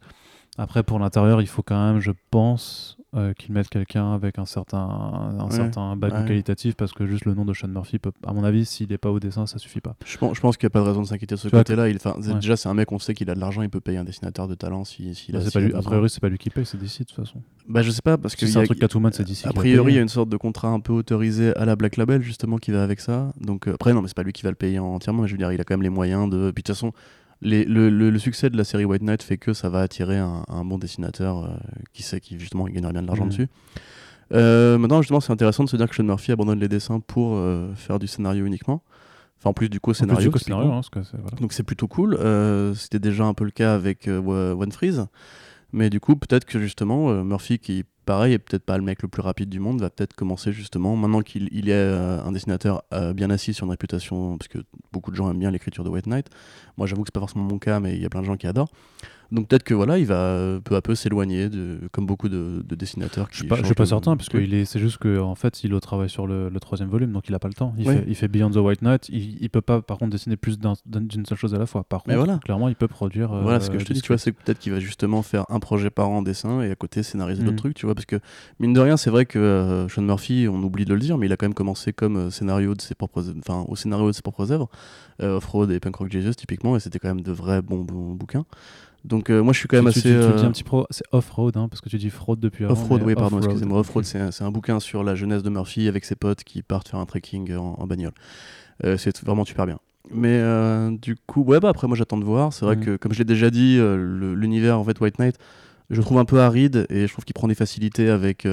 Après, 0.56 0.82
pour 0.82 0.98
l'intérieur, 0.98 1.40
il 1.40 1.46
faut 1.46 1.62
quand 1.62 1.92
même, 1.92 2.00
je 2.00 2.10
pense, 2.30 2.98
euh, 3.14 3.32
qu'ils 3.32 3.54
mettent 3.54 3.70
quelqu'un 3.70 4.12
avec 4.12 4.38
un 4.38 4.44
certain, 4.44 4.78
un 4.78 5.44
Ouais, 5.46 5.50
certain 5.50 5.96
ouais. 5.96 6.10
qualitatif, 6.26 6.74
parce 6.74 6.92
que 6.92 7.06
juste 7.06 7.24
le 7.24 7.32
nom 7.32 7.44
de 7.46 7.54
Sean 7.54 7.68
Murphy, 7.68 7.98
peut, 7.98 8.12
à 8.26 8.34
mon 8.34 8.44
avis, 8.44 8.66
s'il 8.66 8.90
n'est 8.90 8.98
pas 8.98 9.10
au 9.10 9.18
dessin, 9.18 9.46
ça 9.46 9.58
suffit 9.58 9.80
pas. 9.80 9.96
Je 10.04 10.18
pense, 10.18 10.36
je 10.36 10.40
pense 10.42 10.56
qu'il 10.58 10.66
n'y 10.66 10.72
a 10.72 10.74
pas 10.74 10.80
de 10.80 10.84
raison 10.84 11.00
de 11.00 11.06
s'inquiéter 11.06 11.34
de 11.34 11.40
ce 11.40 11.48
côté-là. 11.48 11.84
Ouais. 11.84 12.34
Déjà, 12.34 12.56
c'est 12.56 12.68
un 12.68 12.74
mec, 12.74 12.92
on 12.92 12.98
sait 12.98 13.14
qu'il 13.14 13.30
a 13.30 13.34
de 13.34 13.40
l'argent, 13.40 13.62
il 13.62 13.70
peut 13.70 13.80
payer 13.80 13.96
un 13.96 14.04
dessinateur 14.04 14.46
de 14.46 14.54
talent 14.54 14.84
si, 14.84 15.08
a. 15.30 15.32
Bah, 15.32 15.38
pas 15.50 15.58
a 15.58 15.62
lui, 15.62 15.74
a 15.74 15.80
priori, 15.80 16.10
c'est 16.10 16.20
pas 16.20 16.28
lui 16.28 16.36
qui 16.36 16.50
paye, 16.50 16.66
c'est 16.66 16.76
DC 16.76 16.98
de 16.98 17.04
toute 17.04 17.12
façon. 17.16 17.40
Bah, 17.66 17.80
je 17.82 17.90
sais 17.90 18.02
pas, 18.02 18.18
parce 18.18 18.36
que. 18.36 18.44
Si 18.44 18.52
c'est 18.52 18.58
un 18.58 18.64
truc 18.64 18.78
Catwoman, 18.78 19.12
c'est 19.12 19.24
DC. 19.24 19.46
A 19.46 19.52
priori, 19.52 19.92
il 19.92 19.96
y 19.96 19.98
a 19.98 20.02
une 20.02 20.08
sorte 20.08 20.28
de 20.28 20.36
contrat 20.36 20.68
un 20.68 20.80
peu 20.80 20.92
autorisé 20.92 21.56
à 21.56 21.64
la 21.64 21.76
Black 21.76 21.96
Label, 21.96 22.20
justement, 22.20 22.58
qui 22.58 22.72
va 22.72 22.82
avec 22.82 23.00
ça. 23.00 23.32
Donc, 23.40 23.68
euh, 23.68 23.74
après, 23.74 23.94
non, 23.94 24.02
mais 24.02 24.08
c'est 24.08 24.16
pas 24.16 24.22
lui 24.22 24.32
qui 24.32 24.42
va 24.42 24.50
le 24.50 24.56
payer 24.56 24.80
entièrement, 24.80 25.22
mais 25.22 25.28
je 25.28 25.32
veux 25.32 25.38
dire, 25.38 25.50
il 25.50 25.60
a 25.60 25.64
quand 25.64 25.74
même 25.74 25.82
les 25.82 25.88
moyens 25.88 26.28
de. 26.28 26.50
Puis, 26.50 26.62
de 26.62 26.66
toute 26.66 26.74
façon, 26.74 26.92
les- 27.40 27.64
le, 27.64 27.88
le- 27.90 28.10
le 28.10 28.18
succès 28.18 28.50
de 28.50 28.56
la 28.56 28.64
série 28.64 28.84
White 28.84 29.02
Knight 29.02 29.22
fait 29.22 29.36
que 29.38 29.52
ça 29.52 29.68
va 29.68 29.80
attirer 29.80 30.18
un, 30.18 30.44
un 30.48 30.64
bon 30.64 30.78
dessinateur 30.78 31.44
euh, 31.44 31.48
qui 31.92 32.02
sait 32.02 32.20
qui, 32.20 32.38
justement, 32.38 32.66
il 32.68 32.74
gagnerait 32.74 32.92
bien 32.92 33.02
de 33.02 33.06
l'argent 33.06 33.24
dessus. 33.30 33.48
Euh, 34.32 34.76
maintenant, 34.78 35.00
justement, 35.02 35.20
c'est 35.20 35.32
intéressant 35.32 35.64
de 35.64 35.68
se 35.68 35.76
dire 35.76 35.88
que 35.88 35.94
Sean 35.94 36.04
Murphy 36.04 36.32
abandonne 36.32 36.58
les 36.60 36.68
dessins 36.68 37.00
pour 37.00 37.36
euh, 37.36 37.72
faire 37.74 37.98
du 37.98 38.06
scénario 38.06 38.44
uniquement. 38.44 38.82
Enfin, 39.38 39.50
en 39.50 39.52
plus 39.54 39.68
du 39.68 39.78
coup, 39.80 39.92
scénario, 39.94 40.20
hein, 40.72 40.82
voilà. 41.22 41.36
Donc 41.40 41.52
c'est 41.52 41.62
plutôt 41.62 41.86
cool. 41.86 42.18
C'était 42.74 42.98
déjà 42.98 43.24
un 43.24 43.34
peu 43.34 43.44
le 43.44 43.52
cas 43.52 43.72
avec 43.74 44.08
One 44.08 44.72
Freeze. 44.72 45.06
Mais 45.72 45.90
du 45.90 46.00
coup, 46.00 46.16
peut-être 46.16 46.44
que 46.44 46.58
justement, 46.58 47.22
Murphy, 47.24 47.58
qui 47.58 47.84
pareil 48.08 48.32
est 48.32 48.38
peut-être 48.38 48.64
pas 48.64 48.78
le 48.78 48.82
mec 48.82 49.02
le 49.02 49.08
plus 49.08 49.20
rapide 49.20 49.50
du 49.50 49.60
monde, 49.60 49.82
va 49.82 49.90
peut-être 49.90 50.14
commencer 50.14 50.50
justement, 50.50 50.96
maintenant 50.96 51.20
qu'il 51.20 51.50
il 51.52 51.68
est 51.68 51.74
euh, 51.74 52.22
un 52.24 52.32
dessinateur 52.32 52.82
euh, 52.94 53.12
bien 53.12 53.28
assis 53.28 53.52
sur 53.52 53.66
une 53.66 53.70
réputation, 53.70 54.38
parce 54.38 54.48
que 54.48 54.60
beaucoup 54.92 55.10
de 55.10 55.16
gens 55.16 55.30
aiment 55.30 55.38
bien 55.38 55.50
l'écriture 55.50 55.84
de 55.84 55.90
White 55.90 56.06
Knight. 56.06 56.26
Moi 56.78 56.86
j'avoue 56.86 57.02
que 57.02 57.08
c'est 57.08 57.14
pas 57.14 57.20
forcément 57.20 57.44
mon 57.44 57.58
cas, 57.58 57.80
mais 57.80 57.94
il 57.96 58.00
y 58.00 58.06
a 58.06 58.08
plein 58.08 58.22
de 58.22 58.26
gens 58.26 58.38
qui 58.38 58.46
adorent. 58.46 58.70
Donc 59.30 59.48
peut-être 59.48 59.62
que 59.64 59.74
voilà, 59.74 59.98
il 59.98 60.06
va 60.06 60.14
euh, 60.14 60.58
peu 60.60 60.74
à 60.74 60.80
peu 60.80 60.94
s'éloigner, 60.94 61.50
de, 61.50 61.80
comme 61.92 62.06
beaucoup 62.06 62.30
de, 62.30 62.62
de 62.66 62.74
dessinateurs 62.74 63.28
qui 63.28 63.34
Je 63.34 63.38
suis 63.40 63.48
pas, 63.48 63.56
je 63.56 63.60
changent 63.60 63.66
suis 63.66 63.74
pas 63.74 63.84
certain, 63.86 64.16
parce 64.16 64.30
que 64.30 64.38
il 64.38 64.54
est, 64.54 64.64
c'est 64.64 64.78
juste 64.78 64.96
que 64.98 65.20
en 65.20 65.34
fait, 65.34 65.62
il 65.64 65.78
travaille 65.80 66.08
sur 66.08 66.26
le, 66.26 66.48
le 66.48 66.60
troisième 66.60 66.88
volume, 66.88 67.12
donc 67.12 67.28
il 67.28 67.34
a 67.34 67.38
pas 67.38 67.48
le 67.48 67.54
temps. 67.54 67.74
Il, 67.76 67.86
Oui. 67.86 67.94
fait, 67.94 68.04
il 68.08 68.14
fait 68.14 68.28
Beyond 68.28 68.50
the 68.50 68.56
White 68.56 68.80
Knight. 68.80 69.08
Il, 69.10 69.36
il 69.42 69.50
peut 69.50 69.60
pas, 69.60 69.82
par 69.82 69.98
contre, 69.98 70.12
dessiner 70.12 70.36
plus 70.36 70.58
d'un- 70.58 70.72
d'un- 70.86 71.02
d'une 71.02 71.26
seule 71.26 71.36
chose 71.36 71.54
à 71.54 71.58
la 71.58 71.66
fois. 71.66 71.84
Par 71.84 72.04
contre, 72.04 72.16
voilà. 72.16 72.38
clairement, 72.38 72.68
il 72.68 72.74
peut 72.74 72.88
produire. 72.88 73.32
euh, 73.32 73.42
Voilà 73.42 73.60
ce 73.60 73.70
que 73.70 73.78
je 73.78 73.84
te 73.84 73.92
dis, 73.92 74.00
tu 74.00 74.08
vois, 74.08 74.16
c'est 74.18 74.32
peut-être 74.32 74.58
qu'il 74.58 74.72
va 74.72 74.80
justement 74.80 75.20
faire 75.22 75.44
un 75.50 75.60
projet 75.60 75.90
par 75.90 76.08
an 76.08 76.18
en 76.18 76.22
dessin 76.22 76.62
et 76.62 76.70
à 76.70 76.74
côté 76.74 77.02
scénariser 77.02 77.42
d'autres 77.42 77.56
trucs, 77.56 77.74
tu 77.74 77.84
vois, 77.84 77.94
parce 77.94 78.06
que 78.06 78.16
mine 78.60 78.72
de 78.72 78.80
rien, 78.80 78.96
c'est 78.96 79.10
vrai 79.10 79.26
que 79.26 79.38
euh, 79.38 79.88
Sean 79.88 80.02
Murphy, 80.02 80.48
on 80.50 80.62
oublie 80.62 80.86
de 80.86 80.94
le 80.94 81.00
dire, 81.00 81.18
mais 81.18 81.26
il 81.26 81.32
a 81.32 81.36
quand 81.36 81.44
même 81.46 81.54
commencé 81.54 81.92
comme 81.92 82.16
euh, 82.16 82.30
scénario 82.30 82.74
de 82.74 82.80
ses 82.80 82.94
propres, 82.94 83.22
enfin 83.38 83.66
au 83.68 83.76
scénario 83.76 84.06
de 84.06 84.12
ses 84.12 84.22
propres 84.22 84.52
œuvres, 84.52 84.70
Off-Road 85.20 85.70
et 85.72 85.80
Punk 85.80 85.96
Rock 85.96 86.10
Jesus 86.12 86.34
typiquement, 86.36 86.76
et 86.76 86.80
c'était 86.80 86.98
quand 86.98 87.08
même 87.08 87.22
de 87.22 87.32
vrais 87.32 87.60
bons, 87.60 87.82
bons 87.82 88.14
bouquins. 88.14 88.44
Donc 89.04 89.30
euh, 89.30 89.42
moi, 89.42 89.52
je 89.52 89.58
suis 89.60 89.68
quand 89.68 89.76
même 89.76 89.84
tu, 89.92 89.98
assez 89.98 90.02
tu- 90.02 90.08
tu- 90.20 90.26
tu 90.26 90.32
dis 90.34 90.44
euh, 90.44 90.48
un 90.48 90.50
petit 90.50 90.64
pro, 90.64 90.86
c'est 90.90 91.04
off-road, 91.12 91.56
hein, 91.56 91.68
parce 91.68 91.80
que 91.80 91.88
tu 91.88 91.96
dis 91.98 92.10
fraude 92.10 92.40
depuis 92.40 92.64
avant. 92.64 92.74
Off-Road, 92.74 93.02
oui, 93.04 93.14
pardon, 93.14 93.38
excusez-moi, 93.38 93.78
Off-Road, 93.80 94.04
c'est 94.04 94.18
un, 94.20 94.30
c'est 94.32 94.44
un 94.44 94.50
bouquin 94.50 94.80
sur 94.80 95.02
la 95.04 95.14
jeunesse 95.14 95.42
de 95.42 95.50
Murphy 95.50 95.88
avec 95.88 96.04
ses 96.04 96.16
potes 96.16 96.44
qui 96.44 96.62
partent 96.62 96.88
faire 96.88 96.98
un 97.00 97.06
trekking 97.06 97.54
en, 97.54 97.74
en 97.78 97.86
bagnole. 97.86 98.12
Euh, 98.84 98.96
c'est 98.98 99.22
vraiment 99.24 99.44
super 99.44 99.66
bien. 99.66 99.78
Mais 100.10 100.38
euh, 100.40 100.90
du 100.96 101.16
coup, 101.16 101.42
ouais, 101.42 101.60
bah 101.60 101.68
après, 101.68 101.86
moi 101.86 101.96
j'attends 101.96 102.18
de 102.18 102.24
voir. 102.24 102.52
C'est 102.52 102.64
vrai 102.64 102.76
Mhm. 102.76 102.84
que, 102.84 102.96
comme 102.96 103.12
je 103.12 103.18
l'ai 103.18 103.24
déjà 103.24 103.50
dit, 103.50 103.78
l'univers 103.80 104.78
en 104.78 104.84
fait 104.84 104.98
White 105.00 105.18
Knight, 105.18 105.36
je 105.90 106.00
trouve 106.02 106.18
un 106.18 106.24
peu 106.24 106.40
aride 106.40 106.86
et 106.90 107.06
je 107.06 107.12
trouve 107.12 107.24
qu'il 107.24 107.34
prend 107.34 107.48
des 107.48 107.54
facilités 107.54 108.10
avec, 108.10 108.46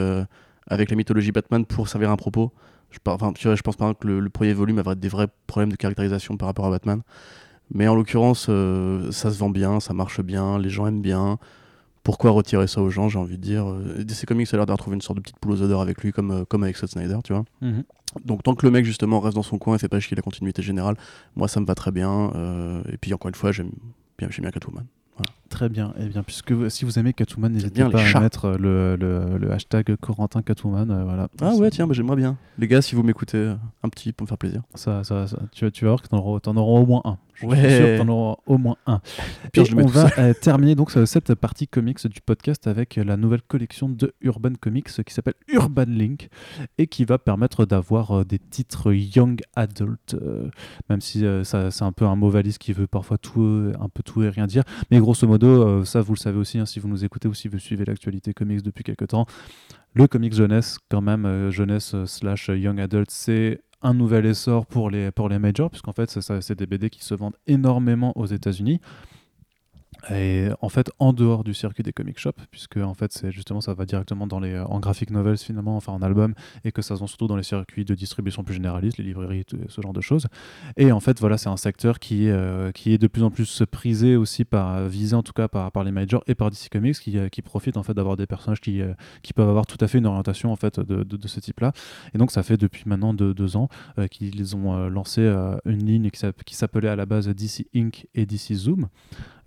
avec 0.67 0.89
la 0.89 0.95
mythologie 0.95 1.31
Batman 1.31 1.65
pour 1.65 1.87
servir 1.89 2.11
un 2.11 2.17
propos. 2.17 2.51
Je, 2.91 2.99
par- 2.99 3.17
je 3.35 3.61
pense 3.61 3.75
par 3.75 3.87
exemple 3.87 4.03
que 4.03 4.07
le, 4.07 4.19
le 4.21 4.29
premier 4.29 4.53
volume 4.53 4.79
avait 4.79 4.95
des 4.95 5.09
vrais 5.09 5.27
problèmes 5.47 5.71
de 5.71 5.75
caractérisation 5.75 6.37
par 6.37 6.47
rapport 6.47 6.65
à 6.65 6.69
Batman. 6.69 7.01
Mais 7.73 7.87
en 7.87 7.95
l'occurrence, 7.95 8.47
euh, 8.49 9.11
ça 9.11 9.31
se 9.31 9.37
vend 9.39 9.49
bien, 9.49 9.79
ça 9.79 9.93
marche 9.93 10.21
bien, 10.21 10.57
les 10.59 10.69
gens 10.69 10.85
aiment 10.87 11.01
bien. 11.01 11.37
Pourquoi 12.03 12.29
retirer 12.31 12.67
ça 12.67 12.81
aux 12.81 12.91
gens, 12.91 13.09
j'ai 13.09 13.17
envie 13.17 13.37
de 13.37 13.41
dire 13.41 13.67
euh, 13.67 14.03
DC 14.03 14.25
Comics 14.27 14.47
a 14.53 14.57
l'air 14.57 14.65
d'avoir 14.67 14.77
trouvé 14.77 14.95
une 14.95 15.01
sorte 15.01 15.17
de 15.17 15.23
petite 15.23 15.39
poule 15.39 15.53
aux 15.53 15.61
odeurs 15.63 15.81
avec 15.81 16.01
lui, 16.03 16.11
comme, 16.11 16.31
euh, 16.31 16.45
comme 16.45 16.63
avec 16.63 16.77
Scott 16.77 16.91
Snyder, 16.91 17.17
tu 17.23 17.33
vois. 17.33 17.43
Mhm. 17.61 17.83
Donc 18.23 18.43
tant 18.43 18.53
que 18.53 18.65
le 18.65 18.71
mec 18.71 18.85
justement 18.85 19.19
reste 19.19 19.35
dans 19.35 19.41
son 19.43 19.57
coin 19.57 19.75
et 19.75 19.79
fait 19.79 19.89
pas 19.89 19.99
chier 19.99 20.15
la 20.15 20.21
continuité 20.21 20.61
générale, 20.61 20.95
moi 21.35 21.47
ça 21.47 21.59
me 21.59 21.65
va 21.65 21.73
très 21.75 21.91
bien. 21.91 22.31
euh, 22.35 22.81
et 22.91 22.97
puis 22.97 23.13
encore 23.13 23.29
une 23.29 23.35
fois, 23.35 23.51
j'aime 23.51 23.71
bien, 24.19 24.27
bien 24.27 24.51
Catwoman. 24.51 24.85
Très 25.49 25.69
bien. 25.69 25.93
Et 25.97 26.07
bien, 26.07 26.23
puisque 26.23 26.53
si 26.69 26.83
vous 26.85 26.99
aimez 26.99 27.13
Catwoman, 27.13 27.51
n'hésitez 27.53 27.81
pas 27.89 28.01
à 28.17 28.21
mettre 28.21 28.49
le, 28.59 28.97
le, 28.97 29.37
le 29.37 29.51
hashtag 29.51 29.95
Corentin 30.01 30.41
Catwoman. 30.41 30.91
euh, 30.91 31.03
voilà. 31.05 31.29
Ah 31.41 31.55
ouais, 31.55 31.69
tiens, 31.69 31.87
bah, 31.87 31.93
j'aimerais 31.93 32.17
bien. 32.17 32.35
Les 32.57 32.67
gars, 32.67 32.81
si 32.81 32.95
vous 32.95 33.03
m'écoutez, 33.03 33.37
euh, 33.37 33.55
un 33.81 33.87
petit 33.89 34.11
pour 34.11 34.25
me 34.25 34.27
faire 34.27 34.37
plaisir. 34.37 34.61
Ça, 34.75 35.03
ça, 35.05 35.25
ça- 35.27 35.39
tu, 35.53 35.63
vas, 35.65 35.71
tu 35.71 35.85
vas 35.85 35.91
voir 35.91 36.01
que 36.01 36.07
t'en 36.07 36.57
auras 36.57 36.79
au 36.81 36.85
moins 36.85 37.01
un. 37.05 37.17
Je 37.35 37.39
suis 37.39 37.47
Ouais. 37.47 37.77
sûr 37.77 37.85
que 37.85 37.97
t'en 37.97 38.07
auras 38.09 38.37
au 38.45 38.57
moins 38.57 38.77
un. 38.87 39.01
Pire, 39.53 39.63
Et 39.63 39.65
je 39.65 39.75
on 39.75 39.85
va 39.85 40.09
euh, 40.17 40.33
terminer 40.33 40.75
donc 40.75 40.95
euh, 40.97 41.05
cette 41.05 41.35
partie 41.35 41.67
comics 41.67 42.05
du 42.07 42.21
podcast 42.21 42.65
avec 42.67 42.95
la 42.95 43.17
nouvelle 43.17 43.41
collection 43.41 43.89
de 43.89 44.13
Urban 44.21 44.53
Comics 44.59 44.87
qui 45.03 45.13
s'appelle 45.13 45.33
Urban 45.47 45.85
Link 45.87 46.29
et 46.77 46.87
qui 46.87 47.05
va 47.05 47.17
permettre 47.17 47.65
d'avoir 47.65 48.11
euh, 48.19 48.23
des 48.23 48.39
titres 48.39 48.93
young 48.93 49.41
adult, 49.55 50.13
euh, 50.15 50.49
même 50.89 51.01
si 51.01 51.25
euh, 51.25 51.43
ça, 51.43 51.71
c'est 51.71 51.83
un 51.83 51.91
peu 51.91 52.05
un 52.05 52.15
mot 52.15 52.29
valise 52.29 52.57
qui 52.57 52.73
veut 52.73 52.87
parfois 52.87 53.17
tout, 53.17 53.41
euh, 53.43 53.73
un 53.79 53.89
peu 53.89 54.01
tout 54.03 54.23
et 54.23 54.29
rien 54.29 54.47
dire. 54.47 54.63
Mais 54.91 54.99
grosso 54.99 55.27
modo, 55.27 55.47
euh, 55.47 55.85
ça 55.85 56.01
vous 56.01 56.13
le 56.13 56.19
savez 56.19 56.37
aussi 56.37 56.57
hein, 56.59 56.65
si 56.65 56.79
vous 56.79 56.87
nous 56.87 57.03
écoutez 57.05 57.27
ou 57.27 57.33
si 57.33 57.47
vous 57.47 57.59
suivez 57.59 57.85
l'actualité 57.85 58.33
comics 58.33 58.61
depuis 58.63 58.83
quelques 58.83 59.07
temps. 59.09 59.25
Le 59.97 60.07
comics 60.07 60.33
jeunesse, 60.33 60.77
quand 60.89 60.99
même, 60.99 61.25
euh, 61.25 61.51
jeunesse 61.51 61.93
euh, 61.95 62.05
slash 62.05 62.49
young 62.49 62.81
adult, 62.81 63.09
c'est 63.09 63.61
un 63.81 63.93
nouvel 63.93 64.25
essor 64.25 64.65
pour 64.65 64.89
les, 64.89 65.11
pour 65.11 65.29
les 65.29 65.39
majors, 65.39 65.69
puisqu'en 65.69 65.93
fait, 65.93 66.09
c'est 66.09 66.57
des 66.57 66.65
BD 66.65 66.89
qui 66.89 67.03
se 67.03 67.13
vendent 67.13 67.37
énormément 67.47 68.13
aux 68.17 68.25
États-Unis. 68.25 68.79
Et 70.11 70.49
en 70.61 70.69
fait, 70.69 70.91
en 70.99 71.13
dehors 71.13 71.43
du 71.43 71.53
circuit 71.53 71.83
des 71.83 71.93
comic 71.93 72.19
shops, 72.19 72.41
puisque 72.51 72.77
en 72.77 72.93
fait, 72.93 73.11
c'est 73.11 73.31
justement 73.31 73.61
ça 73.61 73.73
va 73.73 73.85
directement 73.85 74.27
dans 74.27 74.39
les, 74.39 74.53
euh, 74.53 74.65
en 74.65 74.79
graphic 74.79 75.09
novels 75.09 75.37
finalement, 75.37 75.75
enfin 75.75 75.93
en 75.93 76.01
album, 76.01 76.33
et 76.63 76.71
que 76.71 76.81
ça 76.81 76.95
se 76.95 76.99
vend 76.99 77.07
surtout 77.07 77.27
dans 77.27 77.35
les 77.35 77.43
circuits 77.43 77.85
de 77.85 77.95
distribution 77.95 78.43
plus 78.43 78.55
généralistes, 78.55 78.97
les 78.97 79.03
librairies, 79.03 79.45
ce 79.67 79.81
genre 79.81 79.93
de 79.93 80.01
choses. 80.01 80.27
Et 80.77 80.91
en 80.91 80.99
fait, 80.99 81.19
voilà, 81.19 81.37
c'est 81.37 81.49
un 81.49 81.57
secteur 81.57 81.99
qui 81.99 82.27
est, 82.27 82.31
euh, 82.31 82.71
qui 82.71 82.93
est 82.93 82.97
de 82.97 83.07
plus 83.07 83.23
en 83.23 83.31
plus 83.31 83.63
prisé 83.71 84.15
aussi 84.15 84.45
par, 84.45 84.87
visé 84.87 85.15
en 85.15 85.23
tout 85.23 85.33
cas 85.33 85.47
par, 85.47 85.71
par 85.71 85.83
les 85.83 85.91
majors 85.91 86.23
et 86.27 86.35
par 86.35 86.49
DC 86.51 86.69
Comics, 86.71 86.99
qui, 86.99 87.17
euh, 87.17 87.29
qui 87.29 87.41
profitent 87.41 87.77
en 87.77 87.83
fait 87.83 87.93
d'avoir 87.93 88.17
des 88.17 88.27
personnages 88.27 88.61
qui, 88.61 88.81
euh, 88.81 88.93
qui 89.23 89.33
peuvent 89.33 89.49
avoir 89.49 89.65
tout 89.65 89.77
à 89.79 89.87
fait 89.87 89.97
une 89.97 90.05
orientation 90.05 90.51
en 90.51 90.55
fait 90.55 90.79
de, 90.79 91.03
de, 91.03 91.27
ce 91.27 91.39
type-là. 91.39 91.71
Et 92.13 92.17
donc, 92.17 92.31
ça 92.31 92.43
fait 92.43 92.57
depuis 92.57 92.83
maintenant 92.85 93.13
deux, 93.13 93.55
ans 93.57 93.69
euh, 93.99 94.07
qu'ils 94.07 94.55
ont 94.55 94.75
euh, 94.75 94.89
lancé 94.89 95.21
euh, 95.21 95.55
une 95.65 95.85
ligne 95.85 96.09
qui 96.09 96.19
s'app- 96.19 96.43
qui 96.43 96.55
s'appelait 96.55 96.89
à 96.89 96.95
la 96.95 97.05
base 97.05 97.27
DC 97.27 97.67
Inc. 97.75 98.07
et 98.15 98.25
DC 98.25 98.53
Zoom. 98.53 98.87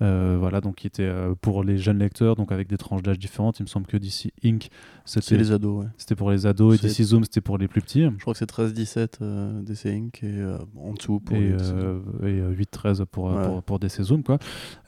Euh, 0.01 0.37
voilà, 0.39 0.48
voilà, 0.49 0.63
donc 0.63 0.77
qui 0.77 0.87
était 0.87 1.03
euh, 1.03 1.35
pour 1.39 1.63
les 1.63 1.77
jeunes 1.77 1.99
lecteurs, 1.99 2.35
donc 2.35 2.53
avec 2.53 2.69
des 2.69 2.79
tranches 2.79 3.03
d'âge 3.03 3.19
différentes. 3.19 3.61
Il 3.61 3.65
me 3.65 3.69
semble 3.69 3.87
que 3.87 3.99
DC 3.99 4.33
Inc, 4.43 4.71
c'était 5.09 5.37
les 5.37 5.51
ados, 5.53 5.83
ouais. 5.85 5.91
c'était 5.97 6.15
pour 6.15 6.31
les 6.31 6.47
ados 6.47 6.79
et 6.83 6.87
DC 6.87 7.03
Zoom, 7.03 7.25
c'était 7.25 7.41
pour 7.41 7.59
les 7.59 7.67
plus 7.69 7.81
petits. 7.81 8.03
Je 8.05 8.21
crois 8.21 8.35
que 8.35 8.39
c'est 8.39 8.51
13-17 8.51 9.09
euh, 9.23 9.63
DC 9.63 9.87
Inc. 9.87 10.23
et 10.23 10.27
euh, 10.27 10.59
en 10.77 10.93
dessous 10.93 11.21
pour 11.21 11.37
et, 11.37 11.53
euh, 11.61 11.99
et, 12.23 12.41
euh, 12.41 12.53
8-13 12.55 13.05
pour, 13.07 13.31
euh, 13.31 13.39
Ouais. 13.39 13.47
pour, 13.47 13.63
pour 13.63 13.79
DC 13.79 14.03
Zoom. 14.03 14.23
Quoi. 14.23 14.39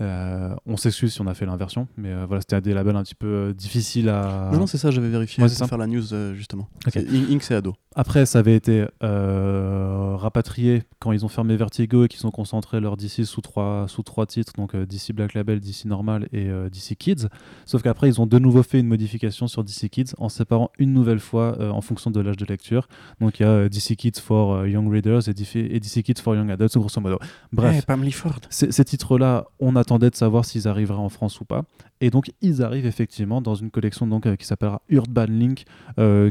Euh, 0.01 0.55
on 0.66 0.77
s'excuse 0.77 1.12
si 1.12 1.21
on 1.21 1.27
a 1.27 1.35
fait 1.35 1.47
l'inversion, 1.47 1.89
mais 1.97 2.11
euh, 2.12 2.27
voilà, 2.27 2.41
c'était 2.43 2.61
des 2.61 2.75
labels 2.75 2.97
un 2.97 3.03
petit 3.03 3.14
peu 3.14 3.27
euh, 3.27 3.53
difficiles 3.55 4.09
à. 4.09 4.51
Non, 4.53 4.61
non, 4.61 4.66
c'est 4.66 4.79
ça, 4.79 4.91
j'avais 4.91 5.09
vérifié 5.09 5.43
Ouais, 5.43 5.49
pour 5.49 5.57
ça. 5.57 5.66
faire 5.66 5.79
la 5.79 5.87
news 5.87 6.12
euh, 6.12 6.35
justement. 6.35 6.68
Ok. 6.87 6.93
C'est- 6.93 7.09
In- 7.09 7.33
Inc, 7.35 7.43
c'est 7.43 7.55
ado. 7.55 7.75
Après, 7.97 8.25
ça 8.27 8.39
avait 8.39 8.55
été 8.55 8.87
euh, 9.03 10.14
rapatrié 10.16 10.83
quand 11.01 11.12
ils 11.12 11.25
ont 11.25 11.29
fermé 11.29 11.57
Vertigo 11.57 12.05
et 12.05 12.09
qu'ils 12.09 12.27
ont 12.27 12.31
concentré 12.31 12.81
leur 12.81 12.97
DC 12.97 13.25
sous 13.25 13.41
trois, 13.41 13.87
sous 13.89 14.03
trois 14.03 14.27
titres, 14.27 14.53
donc 14.57 14.75
euh, 14.75 14.87
DC 14.87 15.12
Black 15.12 15.35
Label, 15.35 15.61
DC 15.61 15.87
Normal 15.87 16.29
et 16.33 16.49
euh, 16.49 16.68
DC 16.68 16.97
Kids. 16.97 17.27
Sauf 17.66 17.83
qu'après, 17.83 18.09
ils 18.09 18.21
ont 18.21 18.27
de 18.27 18.39
nouveau 18.39 18.62
fait 18.62 18.79
une 18.81 18.87
modification 18.87 19.49
sur 19.49 19.64
DC 19.64 19.89
Kids 19.91 20.10
en 20.19 20.29
séparant 20.29 20.71
une 20.79 20.93
nouvelle 20.93 21.21
fois 21.21 21.57
euh, 21.61 21.71
en 21.71 21.81
fonction 21.81 22.11
de 22.11 22.21
l'âge 22.21 22.37
de 22.37 22.45
lecture. 22.45 22.89
Donc 23.21 23.41
il 23.41 23.43
y 23.43 23.47
a 23.47 23.51
euh, 23.51 23.69
DC 23.69 23.97
Kids 23.97 24.21
for 24.21 24.55
euh, 24.55 24.69
Young 24.69 24.91
Readers 24.91 25.29
et 25.29 25.35
DC, 25.35 26.03
Kids 26.03 26.21
for 26.23 26.35
Young 26.35 26.51
Adults, 26.51 26.77
grosso 26.77 27.01
modo. 27.01 27.19
Bref, 27.53 27.85
Pam 27.87 28.09
Ford. 28.11 28.41
ces, 28.51 28.73
ces 28.73 28.85
titres-là, 28.85 29.47
on 29.59 29.77
attendait 29.77 30.11
de 30.11 30.17
savoir 30.17 30.45
s'ils 30.45 30.69
arriveraient 30.69 30.99
en 30.99 31.09
France 31.09 31.41
ou 31.41 31.45
pas. 31.45 31.65
Et 32.03 32.09
donc, 32.09 32.31
ils 32.41 32.63
arrivent 32.63 32.87
effectivement 32.87 33.43
dans 33.43 33.55
une 33.55 33.71
collection 33.71 34.07
donc, 34.07 34.35
qui 34.37 34.47
s'appellera 34.47 34.81
Urban 34.89 35.27
Link, 35.29 35.65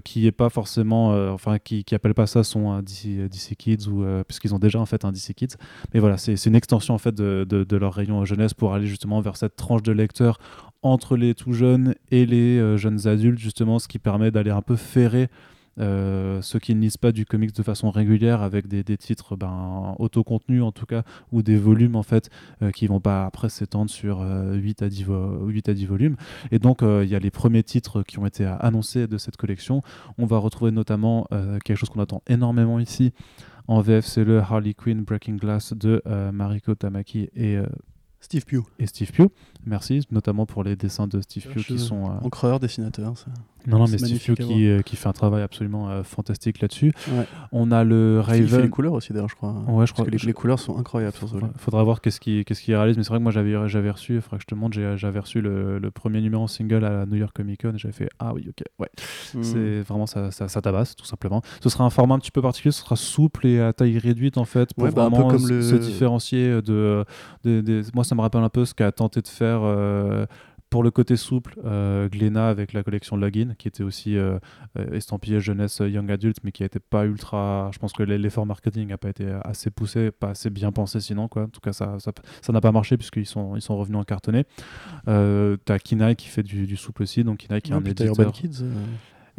qui 0.04 0.26
est 0.26 0.32
pas 0.32 0.50
forcément, 0.50 1.10
enfin, 1.32 1.60
qui, 1.60 1.84
qui 1.84 1.94
appelle 1.94 2.16
pas 2.16 2.26
ça 2.26 2.44
son 2.44 2.80
DC, 2.82 3.30
DC 3.30 3.56
Kids, 3.56 3.88
ou, 3.88 4.04
puisqu'ils 4.28 4.56
ont 4.56 4.60
déjà 4.60 4.80
en 4.80 4.88
fait 4.88 5.06
un 5.06 5.12
DC 5.12 5.34
Kids. 5.36 5.58
Mais 5.94 6.00
voilà, 6.00 6.18
c'est 6.18 6.36
c'est 6.38 6.50
une 6.50 6.56
extension 6.56 6.96
en 6.96 6.98
fait 6.98 7.14
de, 7.14 7.46
de- 7.48 7.64
de 7.64 7.78
leur 7.78 7.94
rayon 7.94 8.26
jeunesse 8.26 8.56
pour 8.56 8.74
aller 8.74 8.88
justement 8.88 9.22
vers 9.22 9.38
cette 9.38 9.56
tranche 9.56 9.84
de 9.84 9.92
lecteurs 9.92 10.40
entre 10.82 11.18
les 11.18 11.34
tout 11.36 11.54
jeunes 11.54 11.96
et 12.12 12.26
les 12.26 12.58
euh, 12.58 12.78
jeunes 12.78 13.08
adultes, 13.08 13.40
justement, 13.40 13.80
ce 13.80 13.88
qui 13.88 14.00
permet 14.00 14.32
d'aller 14.32 14.52
un 14.52 14.62
peu 14.62 14.76
ferrer 14.76 15.30
euh, 15.80 16.42
ceux 16.42 16.60
qui 16.60 16.76
ne 16.76 16.82
lisent 16.82 16.98
pas 16.98 17.14
du 17.14 17.26
comics 17.26 17.56
de 17.56 17.64
façon 17.64 17.90
régulière 17.90 18.42
avec 18.42 18.68
des, 18.68 18.84
des 18.84 18.98
titres 18.98 19.38
ben, 19.38 19.96
autocontenus 19.98 20.62
en 20.62 20.74
tout 20.74 20.86
cas 20.86 21.04
ou 21.32 21.42
des 21.42 21.56
volumes 21.56 21.96
en 21.96 22.04
fait 22.04 22.30
euh, 22.62 22.72
qui 22.72 22.88
vont 22.88 23.00
pas 23.00 23.26
après 23.26 23.48
s'étendre 23.48 23.90
sur 23.90 24.20
euh, 24.20 24.56
8, 24.56 24.82
à 24.82 24.90
10 24.90 25.04
vo- 25.04 25.46
8 25.48 25.70
à 25.70 25.74
10 25.74 25.86
volumes. 25.86 26.18
Et 26.52 26.60
donc 26.60 26.84
euh, 26.84 27.06
il 27.06 27.10
y 27.10 27.16
a 27.16 27.20
les 27.20 27.32
premiers 27.32 27.64
titres 27.64 28.04
qui 28.04 28.20
ont 28.20 28.26
été 28.26 28.46
annoncés 28.46 29.08
de 29.08 29.18
cette 29.18 29.38
collection. 29.38 29.82
On 30.18 30.26
va 30.26 30.38
retrouver 30.40 30.72
notamment 30.72 31.28
quelque 31.64 31.78
chose 31.78 31.90
qu'on 31.90 32.02
attend 32.02 32.24
énormément 32.28 32.80
ici 32.80 33.14
en 33.68 33.80
VF 33.80 34.06
c'est 34.06 34.26
le 34.26 34.40
Harley 34.40 34.74
Quinn 34.74 35.04
Breaking 35.04 35.36
Glass 35.36 35.74
de 35.74 36.02
Mariko 36.34 36.76
Tamaki 36.76 37.30
et, 37.36 37.58
Steve 38.20 38.44
Pugh. 38.46 38.64
et 38.80 38.86
Steve 38.86 39.12
Pugh 39.14 39.30
merci 39.66 40.02
notamment 40.12 40.46
pour 40.46 40.64
les 40.64 40.76
dessins 40.76 41.08
de 41.08 41.22
Steve 41.22 41.48
Pugh 41.48 41.64
qui 41.64 41.80
sont 41.80 42.06
euh, 42.06 42.26
Encreur, 42.26 42.60
dessinateur. 42.60 43.18
Ça. 43.18 43.26
non 43.68 43.80
non 43.80 43.86
mais 43.90 43.98
Steve 43.98 44.20
Pugh 44.24 44.36
qui, 44.38 44.68
euh, 44.68 44.82
qui 44.82 44.96
fait 44.96 45.08
un 45.10 45.14
travail 45.14 45.42
absolument 45.44 45.90
euh, 45.90 46.04
fantastique 46.04 46.62
là-dessus 46.62 46.94
Ouais. 47.12 47.26
on 47.52 47.72
a 47.72 47.84
le 47.84 48.22
Il 48.22 48.26
fait 48.34 48.40
les 48.40 48.46
Raven 48.48 48.70
couleurs 48.70 48.94
aussi 48.94 49.12
d'ailleurs, 49.14 49.30
je 49.30 49.36
crois. 49.36 49.52
Ouais, 49.52 49.66
je 49.68 49.76
Parce 49.78 49.92
crois 49.92 50.06
que 50.06 50.12
les, 50.12 50.18
je- 50.18 50.26
les 50.28 50.34
couleurs 50.34 50.60
sont 50.60 50.78
incroyables 50.78 51.16
sur 51.16 51.28
ce 51.28 51.34
volume. 51.34 51.52
faudra 51.58 51.84
voir 51.84 52.02
qu'est-ce 52.02 52.20
qui 52.20 52.46
qu'est-ce 52.46 52.62
qui 52.62 52.74
réalise 52.74 52.98
mais 52.98 53.04
c'est 53.04 53.10
vrai 53.10 53.20
que 53.20 53.24
moi 53.24 53.32
j'avais 53.32 53.92
reçu 53.92 54.16
il 54.16 54.22
faudra 54.22 54.38
que 54.38 54.44
je 54.44 54.48
te 54.48 54.56
montre 54.56 54.78
j'avais 54.96 55.20
reçu 55.20 55.42
le, 55.42 55.78
le 55.80 55.92
premier 55.92 56.22
numéro 56.22 56.44
en 56.44 56.48
single 56.48 56.84
à 56.86 56.90
la 56.90 57.06
New 57.06 57.16
York 57.18 57.34
Comic 57.36 57.62
Con 57.62 57.74
et 57.76 57.78
j'avais 57.78 57.94
fait 57.94 58.10
ah 58.20 58.34
oui 58.34 58.46
ok 58.50 58.64
ouais 58.80 58.90
Mm. 59.36 59.44
c'est 59.44 59.82
vraiment 59.82 60.08
ça, 60.08 60.32
ça, 60.32 60.48
ça 60.48 60.60
tabasse 60.60 60.96
tout 60.96 61.06
simplement 61.06 61.44
ce 61.62 61.70
sera 61.70 61.84
un 61.84 61.92
format 61.92 62.16
un 62.16 62.20
petit 62.20 62.32
peu 62.32 62.42
particulier 62.42 62.72
ce 62.72 62.82
sera 62.82 62.96
souple 62.96 63.46
et 63.46 63.60
à 63.62 63.74
taille 63.74 64.00
réduite 64.00 64.40
en 64.40 64.44
fait 64.46 64.74
pour 64.74 64.86
Ouais, 64.86 64.92
bah, 64.92 65.04
un 65.04 65.10
peu 65.12 65.18
vraiment 65.18 65.30
comme 65.30 65.40
se- 65.40 65.54
le- 65.54 65.62
se 65.62 65.76
différencier 65.76 66.62
de, 66.64 67.06
de- 67.44 67.62
des- 67.62 67.82
moi 67.94 68.04
ça 68.04 68.16
me 68.16 68.22
rappelle 68.22 68.42
un 68.42 68.50
peu 68.50 68.66
ce 68.66 68.74
qu'a 68.74 68.92
tenté 68.92 69.22
de 69.22 69.28
faire 69.28 69.49
euh, 69.64 70.26
pour 70.70 70.84
le 70.84 70.92
côté 70.92 71.16
souple, 71.16 71.56
euh, 71.66 72.08
Glénat 72.10 72.48
avec 72.48 72.74
la 72.74 72.84
collection 72.84 73.18
Login, 73.18 73.56
qui 73.58 73.68
était 73.68 73.82
aussi 73.82 74.16
euh, 74.16 74.38
euh, 74.78 74.92
estampillé 74.94 75.40
jeunesse 75.40 75.82
euh, 75.82 75.90
young 75.90 76.12
adult, 76.12 76.38
mais 76.44 76.52
qui 76.52 76.62
n'était 76.62 76.80
pas 76.80 77.06
ultra. 77.06 77.72
Je 77.74 77.80
pense 77.80 77.92
que 77.92 78.04
l'effort 78.04 78.46
marketing 78.46 78.90
n'a 78.90 79.00
pas 79.00 79.10
été 79.10 79.26
assez 79.44 79.72
poussé, 79.72 80.12
pas 80.12 80.30
assez 80.30 80.52
bien 80.52 80.72
pensé 80.72 81.00
sinon. 81.00 81.28
Quoi. 81.28 81.44
En 81.46 81.48
tout 81.48 81.60
cas, 81.60 81.74
ça 81.74 81.98
ça 81.98 82.12
ça 82.42 82.54
n'a 82.54 82.62
pas 82.62 82.72
marché 82.72 82.98
puisqu'ils 82.98 83.26
sont, 83.26 83.56
ils 83.56 83.64
sont 83.64 83.78
revenus 83.78 83.98
en 84.00 84.04
cartonné. 84.04 84.46
Euh, 85.08 85.58
T'as 85.66 85.80
Kinaï 85.80 86.16
qui 86.16 86.28
fait 86.28 86.44
du, 86.44 86.68
du 86.68 86.78
souple 86.78 87.02
aussi, 87.02 87.24
donc 87.24 87.38
Kinaï 87.40 87.62
qui 87.64 87.72
est 87.72 87.74
Ouais, 87.74 87.82
un 87.82 87.86
éditeur. 87.86 88.08
Urban 88.20 88.32
Kids. 88.32 88.64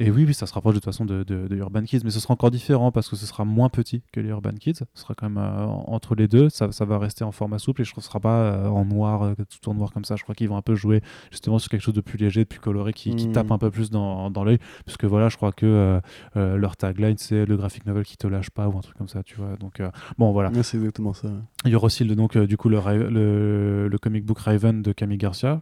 Et 0.02 0.10
oui, 0.10 0.24
oui, 0.26 0.32
ça 0.34 0.46
se 0.46 0.54
rapproche 0.54 0.74
de 0.74 0.78
toute 0.80 0.86
façon 0.86 1.04
de, 1.04 1.22
de- 1.24 1.46
de 1.46 1.56
Urban 1.56 1.82
Kids, 1.82 2.00
mais 2.04 2.10
ce 2.10 2.20
sera 2.20 2.32
encore 2.34 2.50
différent 2.50 2.90
parce 2.90 3.08
que 3.08 3.16
ce 3.16 3.26
sera 3.26 3.44
moins 3.44 3.68
petit 3.68 4.02
que 4.12 4.20
les 4.20 4.30
Urban 4.30 4.52
Kids. 4.58 4.76
Ce 4.94 5.02
sera 5.02 5.14
quand 5.14 5.28
même 5.28 5.36
euh, 5.42 5.66
entre 5.66 6.14
les 6.14 6.26
deux. 6.26 6.48
Ça, 6.48 6.72
ça 6.72 6.84
va 6.86 6.98
rester 6.98 7.22
en 7.22 7.32
format 7.32 7.58
souple 7.58 7.82
et 7.82 7.84
je 7.84 7.90
trouve 7.92 8.00
que 8.00 8.06
ce 8.06 8.08
sera 8.08 8.18
pas 8.20 8.40
euh, 8.40 8.68
en 8.68 8.84
noir, 8.86 9.22
euh, 9.22 9.34
tout 9.36 9.68
en 9.68 9.74
noir 9.74 9.92
comme 9.92 10.06
ça. 10.06 10.16
Je 10.16 10.22
crois 10.22 10.34
qu'ils 10.34 10.48
vont 10.48 10.56
un 10.56 10.62
peu 10.62 10.74
jouer 10.74 11.02
justement 11.30 11.58
sur 11.58 11.70
quelque 11.70 11.82
chose 11.82 11.92
de 11.94 12.00
plus 12.00 12.16
léger, 12.18 12.40
de 12.44 12.48
plus 12.48 12.60
coloré, 12.60 12.92
qui, 12.94 13.14
qui 13.14 13.28
Mm. 13.28 13.32
tape 13.32 13.50
un 13.52 13.58
peu 13.58 13.70
plus 13.70 13.90
dans, 13.90 14.30
dans 14.30 14.42
l'œil. 14.42 14.58
Puisque 14.86 15.04
voilà, 15.04 15.28
je 15.28 15.36
crois 15.36 15.52
que 15.52 16.00
leur 16.34 16.76
tagline 16.78 17.18
c'est 17.18 17.44
le 17.44 17.56
graphic 17.58 17.84
novel 17.86 18.04
qui 18.04 18.16
te 18.16 18.26
lâche 18.26 18.48
pas 18.50 18.68
ou 18.68 18.78
un 18.78 18.80
truc 18.80 18.96
comme 18.96 19.08
ça, 19.08 19.22
tu 19.22 19.36
vois. 19.36 19.56
Donc 19.60 19.82
bon, 20.16 20.32
voilà. 20.32 20.50
ouais, 20.50 20.62
c'est 20.62 20.78
exactement 20.78 21.12
ça. 21.12 21.28
Il 21.66 21.70
y 21.72 21.74
aura 21.74 21.86
aussi 21.86 22.04
le, 22.04 22.14
donc, 22.16 22.38
du 22.38 22.56
coup, 22.56 22.68
le, 22.70 22.78
le, 23.10 23.88
le 23.88 23.98
comic 23.98 24.24
book 24.24 24.38
Raven 24.38 24.80
de 24.80 24.92
Camille 24.92 25.18
Garcia, 25.18 25.60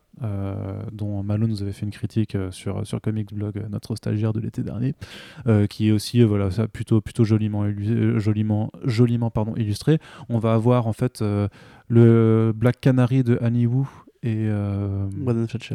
dont 0.92 1.22
Malone 1.22 1.50
nous 1.50 1.62
avait 1.62 1.72
fait 1.72 1.84
une 1.86 1.90
critique 1.92 2.36
sur, 2.50 2.86
sur 2.86 3.00
Comics 3.00 3.32
Blog, 3.34 3.66
notre 3.70 3.96
stagiaire 3.96 4.27
de 4.32 4.40
l'été 4.40 4.62
dernier, 4.62 4.94
euh, 5.46 5.66
qui 5.66 5.88
est 5.88 5.92
aussi 5.92 6.22
euh, 6.22 6.26
voilà, 6.26 6.50
ça, 6.50 6.68
plutôt, 6.68 7.00
plutôt 7.00 7.24
joliment, 7.24 7.64
euh, 7.64 8.18
joliment, 8.18 8.70
joliment 8.84 9.30
pardon, 9.30 9.54
illustré. 9.56 9.98
On 10.28 10.38
va 10.38 10.54
avoir 10.54 10.86
en 10.86 10.92
fait 10.92 11.22
le 11.88 12.52
Black 12.54 12.80
Canary 12.80 13.22
de 13.24 13.38
Annie 13.40 13.66
Wu 13.66 13.86
et, 14.22 14.46
euh, 14.48 15.06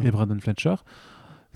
et 0.03 0.11
Fletcher. 0.41 0.75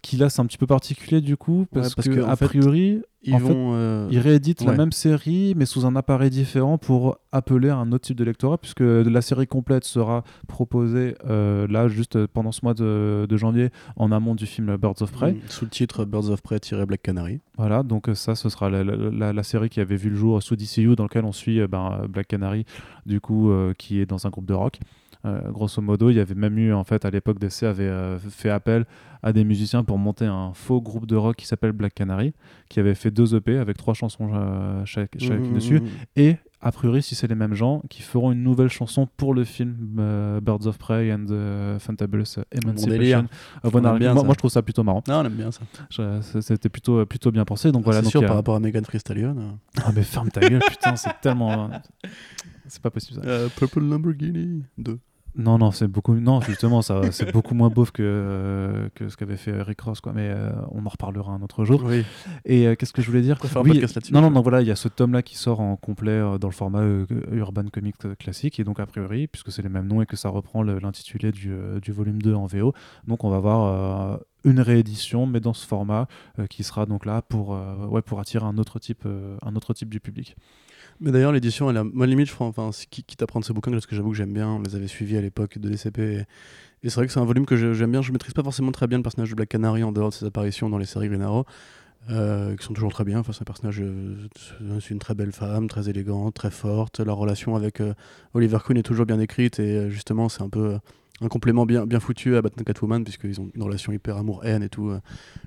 Qui 0.04 0.16
là, 0.18 0.30
c'est 0.30 0.42
un 0.42 0.46
petit 0.46 0.58
peu 0.60 0.68
particulier 0.68 1.22
du 1.22 1.38
coup, 1.38 1.66
parce, 1.74 1.96
parce 1.96 2.08
que, 2.08 2.20
a 2.24 2.36
fait, 2.36 2.46
priori, 2.46 3.02
Ils 3.24 3.34
en 3.34 3.40
fait, 3.40 3.44
vont. 3.46 3.72
euh, 3.74 4.08
ils 4.12 4.20
rééditent 4.20 4.62
la 4.64 4.72
ouais. 4.72 4.78
même 4.78 4.92
série, 4.92 5.54
mais 5.58 5.66
sous 5.66 5.86
un 5.88 5.96
appareil 5.96 6.30
différent 6.30 6.78
pour 6.78 7.18
appeler 7.32 7.70
un 7.72 7.92
autre 7.92 8.06
type 8.06 8.16
de 8.16 8.24
lectorat, 8.24 8.58
puisque 8.60 8.82
la 8.82 9.22
série 9.22 9.48
complète 9.48 9.84
sera 9.86 10.24
proposée 10.48 11.16
euh, 11.28 11.68
là, 11.68 11.88
juste 11.88 12.26
pendant 12.28 12.52
ce 12.52 12.60
mois 12.64 12.74
de, 12.74 13.26
de 13.28 13.38
janvier, 13.38 13.70
en 13.96 14.12
amont 14.12 14.36
du 14.36 14.46
film 14.46 14.78
Birds 14.78 15.02
of 15.02 15.12
Prey. 15.12 15.34
mm, 15.34 15.40
Sous 15.50 15.66
le 15.66 15.72
titre 15.72 16.06
Birds 16.06 16.30
of 16.30 16.42
Prey-Black 16.42 17.02
Canary. 17.02 17.40
Voilà, 17.58 17.84
donc 17.84 18.08
euh, 18.08 18.16
ça, 18.16 18.36
ce 18.36 18.50
sera 18.50 18.70
la, 18.70 18.84
la- 18.84 19.44
série 19.44 19.70
qui 19.70 19.80
avait 19.80 19.96
vu 19.98 20.10
le 20.12 20.16
jour 20.16 20.42
sous 20.44 20.56
DCU, 20.56 20.96
dans 20.96 21.04
lequel 21.04 21.26
on 21.26 21.32
suit 21.32 21.60
ben, 21.68 22.06
Black 22.08 22.28
Canary, 22.28 22.66
du 23.06 23.20
coup, 23.20 23.50
euh, 23.52 23.74
qui 23.78 24.00
est 24.00 24.06
dans 24.06 24.28
un 24.28 24.30
groupe 24.30 24.46
de 24.46 24.54
rock. 24.54 24.80
Euh, 25.28 25.52
grosso 25.52 25.82
modo, 25.82 26.10
il 26.10 26.16
y 26.16 26.20
avait 26.20 26.36
même 26.36 26.58
eu, 26.58 26.72
en 26.74 26.84
fait, 26.86 27.04
à 27.04 27.10
l'époque, 27.10 27.38
DC 27.40 27.64
avait 27.64 27.84
euh, 27.84 28.18
fait 28.18 28.50
appel 28.50 28.86
à 29.24 29.34
des 29.34 29.44
musiciens 29.44 29.84
pour 29.84 29.98
monter 29.98 30.26
un 30.26 30.54
faux 30.54 30.80
groupe 30.80 31.06
de 31.06 31.16
rock 31.16 31.36
qui 31.36 31.46
s'appelle 31.48 31.74
Black 31.74 31.94
Canary, 31.94 32.34
qui 32.70 32.80
avait 32.80 32.96
fait 32.96 33.12
deux 33.12 33.36
EP 33.36 33.58
avec 33.58 33.76
trois 33.78 33.94
chansons 33.94 34.30
euh, 34.34 34.86
chaque, 34.86 35.20
chacune 35.20 35.52
Mm, 35.52 35.54
dessus. 35.56 35.80
mm, 35.82 35.84
mm. 35.84 35.90
Et 36.16 36.36
a 36.62 36.72
priori, 36.72 37.02
si 37.04 37.14
c'est 37.16 37.28
les 37.28 37.36
mêmes 37.36 37.54
gens, 37.56 37.82
qui 37.90 38.02
feront 38.04 38.32
une 38.32 38.42
nouvelle 38.44 38.70
chanson 38.70 39.08
pour 39.18 39.34
le 39.34 39.44
film 39.44 39.98
euh, 40.00 40.40
Birds 40.40 40.66
of 40.68 40.78
Prey 40.78 41.12
and 41.12 41.26
the 41.26 41.80
Fantabulous. 41.80 42.24
Emancipation. 42.52 43.28
of 43.64 43.74
On 43.76 43.80
aime 43.80 43.86
Anarchy. 43.86 44.00
bien 44.00 44.14
moi, 44.14 44.24
moi, 44.24 44.34
je 44.34 44.38
trouve 44.40 44.52
ça 44.52 44.62
plutôt 44.62 44.84
marrant. 44.84 45.04
Non, 45.08 45.20
on 45.22 45.26
aime 45.26 45.34
bien 45.34 45.50
ça. 45.52 45.62
C'était 46.42 46.70
plutôt, 46.70 47.06
plutôt 47.06 47.32
bien 47.32 47.44
pensé. 47.44 47.72
Donc 47.72 47.84
voilà. 47.84 48.00
c'est 48.00 48.04
donc 48.06 48.12
sûr, 48.12 48.24
a- 48.24 48.28
par 48.28 48.36
rapport 48.38 48.56
à 48.56 48.60
Megan 48.60 48.84
Thee 48.84 49.00
Stallion. 49.00 49.36
euh, 49.38 49.82
Ah 49.84 49.92
mais 49.96 50.04
ferme 50.04 50.30
ta 50.30 50.42
gueule, 50.48 50.62
putain, 50.70 50.96
c'est 50.96 51.20
tellement. 51.22 51.70
C'est 52.68 52.82
pas 52.82 52.92
possible 52.92 53.22
ça. 53.22 53.28
euh, 53.28 53.48
Purple 53.56 53.80
Lamborghini 53.82 54.64
2. 54.78 55.00
Non, 55.38 55.60
non, 55.60 55.72
c'est 55.72 55.88
beaucoup. 55.88 56.16
Non, 56.16 56.42
justement, 56.42 56.82
ça, 56.82 57.12
c'est 57.12 57.32
beaucoup 57.32 57.54
moins 57.54 57.70
beauf 57.70 57.92
que, 57.92 58.02
euh, 58.04 58.90
que 58.96 59.08
ce 59.08 59.16
qu'avait 59.16 59.38
fait 59.38 59.62
Rick 59.62 59.82
Ross, 59.82 60.02
quoi. 60.02 60.12
Mais 60.14 60.30
euh, 60.30 60.52
on 60.72 60.84
en 60.84 60.90
reparlera 60.90 61.32
un 61.32 61.42
autre 61.44 61.64
jour. 61.64 61.84
Oui. 61.84 62.04
Et 62.44 62.68
euh, 62.68 62.76
qu'est-ce 62.76 62.92
que 62.92 63.04
je 63.04 63.08
voulais 63.08 63.22
dire? 63.22 63.38
Faire 63.38 63.62
un 63.62 63.64
Oui. 63.64 63.84
Non, 64.12 64.22
non, 64.22 64.32
non, 64.32 64.42
voilà, 64.42 64.62
il 64.62 64.68
y 64.68 64.72
a 64.72 64.76
ce 64.76 64.88
tome-là 64.88 65.22
qui 65.22 65.38
sort 65.38 65.60
en 65.60 65.76
complet 65.76 66.20
dans 66.40 66.48
le 66.48 66.54
format 66.54 66.82
Urban 67.32 67.66
Comics 67.72 68.18
classique, 68.18 68.60
et 68.60 68.64
donc 68.64 68.80
a 68.80 68.88
priori, 68.88 69.28
puisque 69.28 69.52
c'est 69.52 69.62
les 69.62 69.70
mêmes 69.70 69.88
noms 69.88 70.02
et 70.02 70.08
que 70.08 70.16
ça 70.16 70.30
reprend 70.30 70.64
l'intitulé 70.64 71.32
du, 71.32 71.54
du 71.82 71.92
volume 71.92 72.22
2 72.22 72.34
en 72.34 72.48
VO, 72.48 72.74
donc 73.08 73.24
on 73.24 73.30
va 73.30 73.38
avoir 73.38 74.20
une 74.44 74.60
réédition, 74.60 75.28
mais 75.28 75.40
dans 75.40 75.54
ce 75.54 75.68
format, 75.68 76.08
qui 76.50 76.64
sera 76.64 76.86
donc 76.86 77.06
là 77.06 77.22
pour, 77.22 77.58
ouais, 77.90 78.02
pour 78.02 78.20
attirer 78.20 78.46
un 78.46 78.58
autre 78.58 78.80
type, 78.80 79.06
un 79.06 79.56
autre 79.56 79.74
type 79.74 79.90
du 79.90 80.00
public. 80.00 80.36
Mais 81.00 81.12
d'ailleurs, 81.12 81.32
l'édition, 81.32 81.70
elle 81.70 81.78
a... 81.78 81.84
moi, 81.84 82.08
limite, 82.08 82.28
je 82.28 82.34
crois, 82.34 82.48
enfin, 82.48 82.70
quitte 82.90 83.22
à 83.22 83.28
prendre 83.28 83.46
ces 83.46 83.54
bouquins, 83.54 83.72
parce 83.72 83.86
que 83.86 83.96
j'avoue 83.96 84.12
que 84.12 84.18
j'aime 84.18 84.34
bien, 84.34 84.50
on 84.50 84.62
les 84.62 84.76
avait 84.76 84.88
suivis 84.88 85.18
à 85.18 85.22
l'époque 85.22 85.58
de 85.58 85.70
DCP. 85.70 86.00
Et, 86.00 86.26
c'est 86.90 86.96
vrai 86.96 87.08
que 87.08 87.14
c'est 87.14 87.20
un 87.20 87.26
volume 87.26 87.46
que 87.46 87.56
j'aime 87.74 87.92
bien. 87.92 88.02
Je 88.02 88.12
maîtrise 88.12 88.34
pas 88.34 88.44
forcément 88.44 88.72
très 88.72 88.88
bien 88.88 88.98
le 88.98 89.04
personnage 89.04 89.30
de 89.30 89.36
Black 89.36 89.50
Canary 89.50 89.84
en 89.84 89.92
dehors 89.92 90.10
de 90.10 90.14
ses 90.14 90.26
apparitions 90.26 90.70
dans 90.70 90.78
les 90.78 90.86
séries 90.86 91.10
Green 91.10 91.22
Arrow, 91.22 91.46
euh, 92.10 92.56
qui 92.56 92.66
sont 92.66 92.74
toujours 92.74 92.92
très 92.92 93.04
bien. 93.04 93.20
Enfin, 93.20 93.34
c'est 93.34 93.42
un 93.42 93.46
personnage, 93.46 93.82
euh, 93.82 94.16
c'est 94.80 94.92
une 94.92 95.00
très 95.00 95.14
belle 95.14 95.34
femme, 95.34 95.68
très 95.68 95.90
élégante, 95.90 96.34
très 96.34 96.52
forte. 96.52 97.00
La 97.00 97.14
relation 97.14 97.56
avec 97.56 97.82
euh, 97.82 97.94
Oliver 98.34 98.60
Queen 98.66 98.78
est 98.78 98.84
toujours 98.84 99.06
bien 99.06 99.20
écrite, 99.20 99.60
et 99.60 99.90
justement, 99.92 100.30
c'est 100.30 100.42
un 100.42 100.50
peu. 100.50 100.78
Un 101.22 101.28
complément 101.30 101.66
bien, 101.66 101.86
bien 101.86 102.00
foutu 102.00 102.36
à 102.36 102.42
Batman 102.42 102.64
Catwoman, 102.64 103.04
puisqu'ils 103.04 103.42
ont 103.42 103.50
une 103.56 103.64
relation 103.64 103.92
hyper 103.92 104.18
amour-haine 104.18 104.62
et 104.62 104.70
tout, 104.70 104.90
euh, 104.90 105.00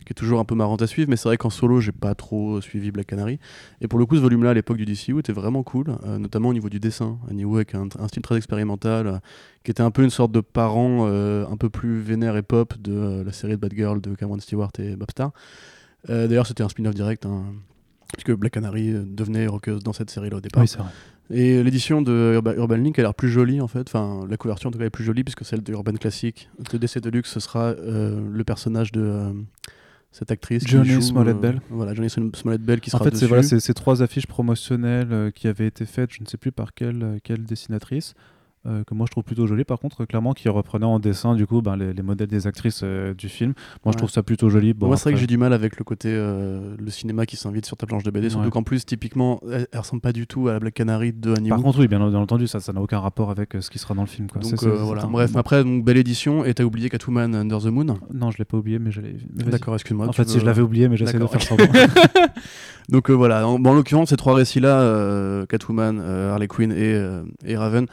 qui 0.04 0.10
est 0.10 0.14
toujours 0.14 0.40
un 0.40 0.44
peu 0.44 0.54
marrante 0.54 0.82
à 0.82 0.86
suivre. 0.86 1.08
Mais 1.08 1.16
c'est 1.16 1.28
vrai 1.28 1.36
qu'en 1.36 1.50
solo, 1.50 1.80
j'ai 1.80 1.92
pas 1.92 2.14
trop 2.14 2.60
suivi 2.60 2.90
Black 2.90 3.06
Canary. 3.06 3.38
Et 3.80 3.86
pour 3.86 3.98
le 3.98 4.06
coup, 4.06 4.16
ce 4.16 4.20
volume-là, 4.20 4.50
à 4.50 4.54
l'époque 4.54 4.78
du 4.78 4.84
DCU, 4.84 5.18
était 5.20 5.32
vraiment 5.32 5.62
cool, 5.62 5.96
euh, 6.04 6.18
notamment 6.18 6.48
au 6.48 6.52
niveau 6.52 6.68
du 6.68 6.80
dessin. 6.80 7.18
Niveau 7.30 7.56
avec 7.56 7.74
un, 7.74 7.88
un 7.98 8.08
style 8.08 8.22
très 8.22 8.36
expérimental, 8.36 9.06
euh, 9.06 9.18
qui 9.62 9.70
était 9.70 9.82
un 9.82 9.90
peu 9.92 10.02
une 10.02 10.10
sorte 10.10 10.32
de 10.32 10.40
parent 10.40 11.06
un 11.06 11.56
peu 11.56 11.68
plus 11.68 12.00
vénère 12.00 12.36
et 12.36 12.42
pop 12.42 12.74
de 12.80 13.22
la 13.24 13.32
série 13.32 13.52
de 13.52 13.60
Batgirl 13.60 14.00
de 14.00 14.14
Cameron 14.14 14.40
Stewart 14.40 14.70
et 14.78 14.96
Bob 14.96 15.10
Starr. 15.10 15.32
D'ailleurs, 16.08 16.46
c'était 16.46 16.62
un 16.62 16.68
spin-off 16.70 16.94
direct, 16.94 17.26
hein, 17.26 17.44
puisque 18.14 18.32
Black 18.32 18.52
Canary 18.52 18.94
devenait 19.04 19.46
rockeuse 19.46 19.82
dans 19.82 19.92
cette 19.92 20.08
série-là 20.08 20.38
au 20.38 20.40
départ. 20.40 20.62
Oui, 20.62 20.68
c'est 20.68 20.78
vrai. 20.78 20.88
Et 21.30 21.62
l'édition 21.62 22.02
de 22.02 22.32
Urban, 22.34 22.52
Urban 22.54 22.76
Link 22.76 22.98
a 22.98 23.02
l'air 23.02 23.14
plus 23.14 23.30
jolie 23.30 23.60
en 23.60 23.68
fait. 23.68 23.88
Enfin, 23.88 24.26
la 24.28 24.36
couverture 24.36 24.68
en 24.68 24.72
tout 24.72 24.78
cas 24.78 24.84
est 24.86 24.90
plus 24.90 25.04
jolie 25.04 25.22
puisque 25.22 25.44
celle 25.44 25.62
de 25.62 25.72
Urban 25.72 25.92
Classic 25.92 26.50
de 26.72 26.78
DC 26.78 26.98
Deluxe, 26.98 27.30
ce 27.30 27.40
sera 27.40 27.66
euh, 27.66 28.20
le 28.32 28.44
personnage 28.44 28.90
de 28.90 29.00
euh, 29.00 29.32
cette 30.10 30.32
actrice. 30.32 30.66
Johnny 30.66 30.88
joue, 30.88 31.00
Smollett 31.00 31.36
euh, 31.36 31.40
Bell. 31.40 31.60
Voilà, 31.70 31.94
Johnny 31.94 32.10
Smollett 32.10 32.62
Bell 32.62 32.80
qui 32.80 32.90
En 32.90 32.98
sera 32.98 33.04
fait, 33.04 33.10
dessus. 33.12 33.20
c'est 33.20 33.28
voilà, 33.28 33.42
ces 33.44 33.74
trois 33.74 34.02
affiches 34.02 34.26
promotionnelles 34.26 35.30
qui 35.34 35.46
avaient 35.46 35.68
été 35.68 35.86
faites, 35.86 36.12
je 36.12 36.20
ne 36.22 36.26
sais 36.26 36.36
plus 36.36 36.50
par 36.50 36.74
quelle, 36.74 37.20
quelle 37.22 37.44
dessinatrice, 37.44 38.14
euh, 38.66 38.84
que 38.84 38.92
moi 38.94 39.06
je 39.06 39.10
trouve 39.12 39.24
plutôt 39.24 39.46
joli. 39.46 39.64
Par 39.64 39.78
contre, 39.78 40.04
clairement, 40.04 40.32
qui 40.34 40.48
reprenait 40.50 40.84
en 40.84 40.98
dessin 40.98 41.34
du 41.34 41.46
coup 41.46 41.62
ben, 41.62 41.76
les, 41.76 41.92
les 41.94 42.02
modèles 42.02 42.28
des 42.28 42.46
actrices 42.46 42.82
euh, 42.84 43.14
du 43.14 43.28
film. 43.28 43.54
Moi, 43.56 43.76
Ouais. 43.86 43.92
je 43.92 43.98
trouve 43.98 44.10
ça 44.10 44.22
plutôt 44.22 44.50
joli. 44.50 44.74
Bon, 44.74 44.86
Moi, 44.88 44.96
c'est 44.96 45.04
vrai 45.04 45.14
que 45.14 45.18
j'ai 45.18 45.26
du 45.26 45.38
mal 45.38 45.52
avec 45.54 45.78
le 45.78 45.84
côté 45.84 46.08
euh, 46.12 46.74
le 46.78 46.90
cinéma 46.90 47.24
qui 47.24 47.36
s'invite 47.36 47.64
sur 47.64 47.76
ta 47.76 47.86
planche 47.86 48.02
de 48.02 48.10
BD, 48.10 48.28
surtout 48.30 48.44
Ouais. 48.44 48.50
qu'en 48.50 48.62
plus, 48.62 48.84
typiquement, 48.84 49.40
elle, 49.50 49.66
elle 49.72 49.78
ressemble 49.80 50.02
pas 50.02 50.12
du 50.12 50.26
tout 50.26 50.48
à 50.48 50.52
la 50.52 50.60
Black 50.60 50.74
Canary 50.74 51.12
de 51.12 51.34
Annie 51.34 51.48
Par 51.48 51.62
contre, 51.62 51.78
oui, 51.80 51.88
bien, 51.88 51.98
bien 52.08 52.18
entendu, 52.18 52.46
ça 52.46 52.60
ça 52.60 52.72
n'a 52.74 52.82
aucun 52.82 53.00
rapport 53.00 53.30
avec 53.30 53.56
ce 53.60 53.70
qui 53.70 53.78
sera 53.78 53.94
dans 53.94 54.02
le 54.02 54.06
film. 54.08 54.28
Quoi. 54.28 54.42
Donc 54.42 54.62
voilà. 54.62 55.06
Bref, 55.06 55.34
après, 55.36 55.64
donc, 55.64 55.84
belle 55.84 55.96
édition. 55.96 56.44
Et 56.44 56.52
t'as 56.54 56.64
oublié 56.64 56.90
Catwoman 56.90 57.34
Under 57.34 57.58
the 57.60 57.66
Moon? 57.66 57.86
Non, 58.12 58.30
je 58.30 58.38
l'ai 58.38 58.44
pas 58.44 58.58
oublié, 58.58 58.78
mais 58.78 58.90
vas-y. 58.90 59.50
D'accord, 59.50 59.74
excuse-moi. 59.74 60.06
En 60.06 60.12
fait, 60.12 60.28
si 60.28 60.38
je 60.38 60.44
l'avais 60.44 60.62
oublié, 60.62 60.88
mais 60.88 60.96
j'essaie 60.98 61.18
de 61.18 61.26
faire 61.26 61.42
semblant. 61.42 61.66
Donc 62.90 63.10
voilà, 63.10 63.46
en, 63.48 63.58
bon, 63.58 63.70
en 63.70 63.74
l'occurrence, 63.74 64.10
ces 64.10 64.16
trois 64.16 64.34
récits-là, 64.34 65.46
Catwoman, 65.48 65.98
Harley 66.00 66.48
Quinn 66.48 66.72
et, 66.72 67.00
et 67.44 67.56
Raven, 67.56 67.86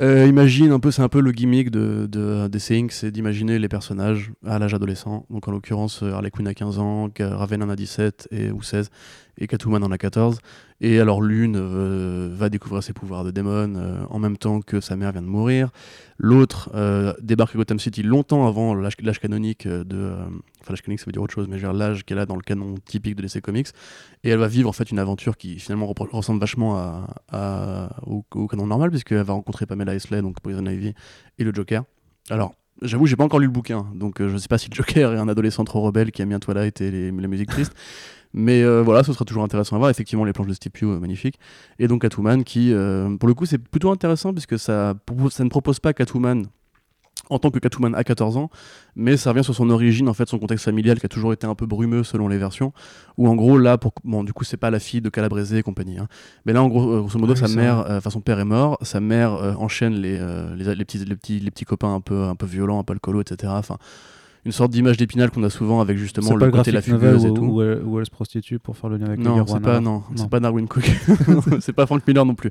euh, 0.00 0.26
imagine 0.26 0.70
un 0.72 0.80
peu, 0.80 0.90
c'est 0.90 1.02
un 1.02 1.08
peu 1.08 1.20
le 1.20 1.32
gimmick 1.32 1.70
de, 1.70 2.06
de, 2.06 2.46
des 2.48 2.58
c'est 2.90 3.10
d'imaginer 3.10 3.58
les 3.58 3.68
personnages 3.68 4.32
à 4.46 4.58
l'âge 4.58 4.74
adolescent. 4.74 5.26
Donc 5.30 5.48
en 5.48 5.50
l'occurrence, 5.50 6.02
euh, 6.02 6.12
Harley 6.12 6.30
Quinn 6.30 6.46
a 6.46 6.54
15 6.54 6.78
ans, 6.78 7.08
Raven 7.18 7.62
en 7.62 7.68
a 7.68 7.76
17 7.76 8.28
et, 8.30 8.50
ou 8.50 8.62
16, 8.62 8.90
et 9.38 9.46
Catwoman 9.46 9.82
en 9.82 9.90
a 9.90 9.98
14. 9.98 10.38
Et 10.80 11.00
alors 11.00 11.22
l'une 11.22 11.56
euh, 11.56 12.28
va 12.32 12.48
découvrir 12.48 12.82
ses 12.82 12.92
pouvoirs 12.92 13.24
de 13.24 13.30
démon 13.30 13.74
euh, 13.76 14.02
en 14.10 14.18
même 14.18 14.36
temps 14.36 14.60
que 14.60 14.80
sa 14.80 14.96
mère 14.96 15.12
vient 15.12 15.22
de 15.22 15.26
mourir. 15.26 15.70
L'autre 16.18 16.70
euh, 16.74 17.14
débarque 17.20 17.54
à 17.54 17.58
Gotham 17.58 17.78
City 17.78 18.02
longtemps 18.02 18.46
avant 18.46 18.74
l'âge 18.74 18.96
canonique 18.96 19.66
de... 19.66 20.12
Enfin 20.60 20.72
l'âge 20.72 20.82
canonique 20.82 21.00
ça 21.00 21.06
veut 21.06 21.12
dire 21.12 21.22
autre 21.22 21.34
chose, 21.34 21.48
mais 21.48 21.58
l'âge 21.58 22.04
qu'elle 22.04 22.18
a 22.18 22.26
dans 22.26 22.36
le 22.36 22.42
canon 22.42 22.74
typique 22.84 23.16
de 23.16 23.22
DC 23.22 23.40
Comics. 23.40 23.68
Et 24.24 24.30
elle 24.30 24.38
va 24.38 24.48
vivre 24.48 24.68
en 24.68 24.72
fait 24.72 24.90
une 24.90 24.98
aventure 24.98 25.36
qui 25.36 25.58
finalement 25.58 25.92
ressemble 26.12 26.40
vachement 26.40 26.76
à, 27.30 27.90
au, 28.04 28.22
canon 28.48 28.66
normal, 28.66 28.90
puisqu'elle 28.90 29.22
va 29.22 29.32
rencontrer 29.32 29.66
Pamela 29.66 29.94
Isley, 29.94 30.20
donc 30.20 30.40
Poison 30.40 30.66
Ivy, 30.66 30.94
et 31.38 31.44
le 31.44 31.54
Joker. 31.54 31.84
Alors, 32.30 32.54
j'avoue, 32.82 33.06
j'ai 33.06 33.16
pas 33.16 33.24
encore 33.24 33.40
lu 33.40 33.46
le 33.46 33.52
bouquin, 33.52 33.86
donc 33.94 34.20
euh, 34.20 34.28
je 34.28 34.36
sais 34.36 34.48
pas 34.48 34.58
si 34.58 34.68
le 34.70 34.74
Joker 34.74 35.14
est 35.14 35.18
un 35.18 35.28
adolescent 35.28 35.64
trop 35.64 35.80
rebelle 35.80 36.10
qui 36.12 36.22
aime 36.22 36.28
bien 36.28 36.38
Twilight 36.38 36.80
et 36.80 37.10
la 37.10 37.28
musique 37.28 37.48
triste. 37.48 37.74
Mais 38.34 38.62
euh, 38.62 38.82
voilà, 38.82 39.02
ce 39.02 39.12
sera 39.12 39.24
toujours 39.24 39.42
intéressant 39.42 39.76
à 39.76 39.78
voir. 39.78 39.90
Effectivement, 39.90 40.24
les 40.24 40.32
planches 40.32 40.48
de 40.48 40.54
Steve 40.54 40.72
Pugh, 40.72 40.88
euh, 40.88 40.98
magnifiques. 41.00 41.38
Et 41.78 41.88
donc 41.88 42.02
Catwoman, 42.02 42.44
qui, 42.44 42.72
euh, 42.72 43.16
pour 43.16 43.28
le 43.28 43.34
coup, 43.34 43.46
c'est 43.46 43.58
plutôt 43.58 43.90
intéressant, 43.90 44.32
puisque 44.32 44.58
ça, 44.58 44.94
ça 45.30 45.44
ne 45.44 45.48
propose 45.48 45.80
pas 45.80 45.92
Catwoman 45.92 46.46
en 47.30 47.38
tant 47.38 47.50
que 47.50 47.58
Catwoman 47.58 47.94
à 47.94 48.04
14 48.04 48.36
ans, 48.36 48.48
mais 48.96 49.16
ça 49.16 49.30
revient 49.30 49.44
sur 49.44 49.54
son 49.54 49.68
origine, 49.70 50.08
en 50.08 50.14
fait, 50.14 50.28
son 50.28 50.38
contexte 50.38 50.64
familial 50.64 50.98
qui 50.98 51.04
a 51.06 51.08
toujours 51.08 51.32
été 51.32 51.46
un 51.46 51.54
peu 51.54 51.66
brumeux 51.66 52.02
selon 52.02 52.28
les 52.28 52.38
versions. 52.38 52.72
Où 53.18 53.28
en 53.28 53.34
gros, 53.34 53.58
là, 53.58 53.76
pour... 53.76 53.92
bon, 54.04 54.24
du 54.24 54.32
coup, 54.32 54.44
c'est 54.44 54.56
pas 54.56 54.70
la 54.70 54.78
fille 54.78 55.00
de 55.00 55.10
Calabrese 55.10 55.52
et 55.54 55.62
compagnie. 55.62 55.98
hein. 55.98 56.08
Mais 56.46 56.52
là, 56.52 56.62
en 56.62 56.68
gros, 56.68 56.90
euh, 56.90 57.00
grosso 57.00 57.18
modo, 57.18 57.34
Ah 57.36 57.40
oui, 57.42 57.48
sa 57.50 57.54
mère, 57.54 57.80
euh, 57.80 57.98
enfin 57.98 58.10
son 58.10 58.20
père 58.20 58.38
est 58.38 58.44
mort, 58.46 58.78
sa 58.82 59.00
mère 59.00 59.34
euh, 59.34 59.52
enchaîne 59.54 59.94
les, 59.94 60.16
euh, 60.18 60.54
les, 60.56 60.74
les 60.74 60.84
petits, 60.84 60.98
les, 61.04 61.16
petits, 61.16 61.40
les 61.40 61.50
petits 61.50 61.64
copains 61.66 61.94
un 61.94 62.00
peu, 62.00 62.22
un 62.24 62.34
peu 62.34 62.46
violents, 62.46 62.78
un 62.78 62.84
peu 62.84 62.94
alcoolo, 62.94 63.20
etc. 63.20 63.52
Enfin, 63.56 63.76
une 64.44 64.52
sorte 64.52 64.70
d'image 64.70 64.96
d'épinal 64.96 65.30
qu'on 65.30 65.42
a 65.42 65.50
souvent 65.50 65.80
avec 65.80 65.98
justement 65.98 66.34
le 66.36 66.50
côté 66.50 66.70
la 66.70 66.82
fugueuse 66.82 67.24
et 67.24 67.32
tout. 67.32 67.44
où 67.44 67.62
elle, 67.62 67.82
où 67.84 67.98
elle 67.98 68.06
se 68.06 68.10
prostitue 68.10 68.58
pour 68.58 68.76
faire 68.76 68.90
le 68.90 68.96
lien 68.96 69.06
avec 69.06 69.20
Non, 69.20 69.44
c'est 69.46 69.60
pas, 69.60 69.80
non, 69.80 70.02
c'est 70.14 70.28
pas 70.28 70.40
Darwin 70.40 70.66
Cook. 70.68 70.90
c'est 71.60 71.72
pas 71.72 71.86
Frank 71.86 72.06
Miller 72.06 72.24
non 72.24 72.34
plus. 72.34 72.50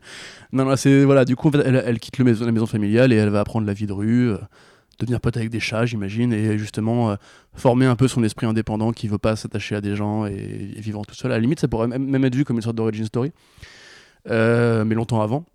Non, 0.52 0.66
non, 0.66 0.76
c'est 0.76 1.04
voilà. 1.04 1.26
Du 1.26 1.36
coup, 1.36 1.48
en 1.48 1.52
fait, 1.52 1.62
elle, 1.66 1.82
elle 1.86 2.00
quitte 2.00 2.18
le 2.18 2.26
maison, 2.26 2.46
la 2.46 2.52
maison 2.52 2.66
familiale 2.66 3.14
et 3.14 3.16
elle 3.16 3.30
va 3.30 3.40
apprendre 3.40 3.66
la 3.66 3.74
vie 3.74 3.88
de 3.88 3.94
rue, 3.94 4.32
euh, 4.32 4.38
devenir 5.00 5.20
pote 5.22 5.38
avec 5.38 5.50
des 5.50 5.60
chats, 5.60 5.86
j'imagine, 5.86 6.34
et 6.34 6.58
justement 6.58 7.12
euh, 7.12 7.16
former 7.54 7.86
un 7.86 7.96
peu 7.96 8.08
son 8.08 8.24
esprit 8.24 8.46
indépendant 8.46 8.92
qui 8.92 9.08
veut 9.08 9.18
pas 9.18 9.36
s'attacher 9.36 9.76
à 9.76 9.82
des 9.82 9.96
gens 9.96 10.26
et, 10.26 10.74
et 10.76 10.82
vivre 10.82 11.06
tout 11.06 11.16
seul. 11.16 11.32
À 11.32 11.36
la 11.36 11.40
limite, 11.40 11.60
ça 11.60 11.68
pourrait 11.68 11.88
même, 11.88 12.26
être 12.26 12.36
vu 12.36 12.44
comme 12.46 12.58
une 12.58 12.62
sorte 12.62 12.76
d'origin 12.76 13.06
story, 13.06 13.32
Euh, 14.30 14.84
mais 14.86 14.96
longtemps 14.96 15.22
avant. 15.22 15.46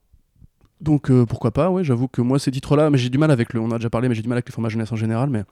Donc 0.80 1.10
euh, 1.10 1.26
pourquoi 1.26 1.52
pas, 1.52 1.70
ouais, 1.70 1.84
j'avoue 1.84 2.08
que 2.08 2.20
moi 2.22 2.38
ces 2.38 2.50
titres-là, 2.50 2.90
mais 2.90 2.98
j'ai 2.98 3.08
du 3.10 3.18
mal 3.18 3.30
avec 3.30 3.52
le, 3.52 3.60
on 3.60 3.70
a 3.70 3.76
déjà 3.76 3.90
parlé, 3.90 4.08
mais 4.08 4.14
j'ai 4.14 4.22
du 4.22 4.28
mal 4.28 4.36
avec 4.36 4.48
les 4.48 4.52
formats 4.52 4.68
jeunesse 4.68 4.90
en 4.90 4.96
général, 4.96 5.30
mais 5.30 5.44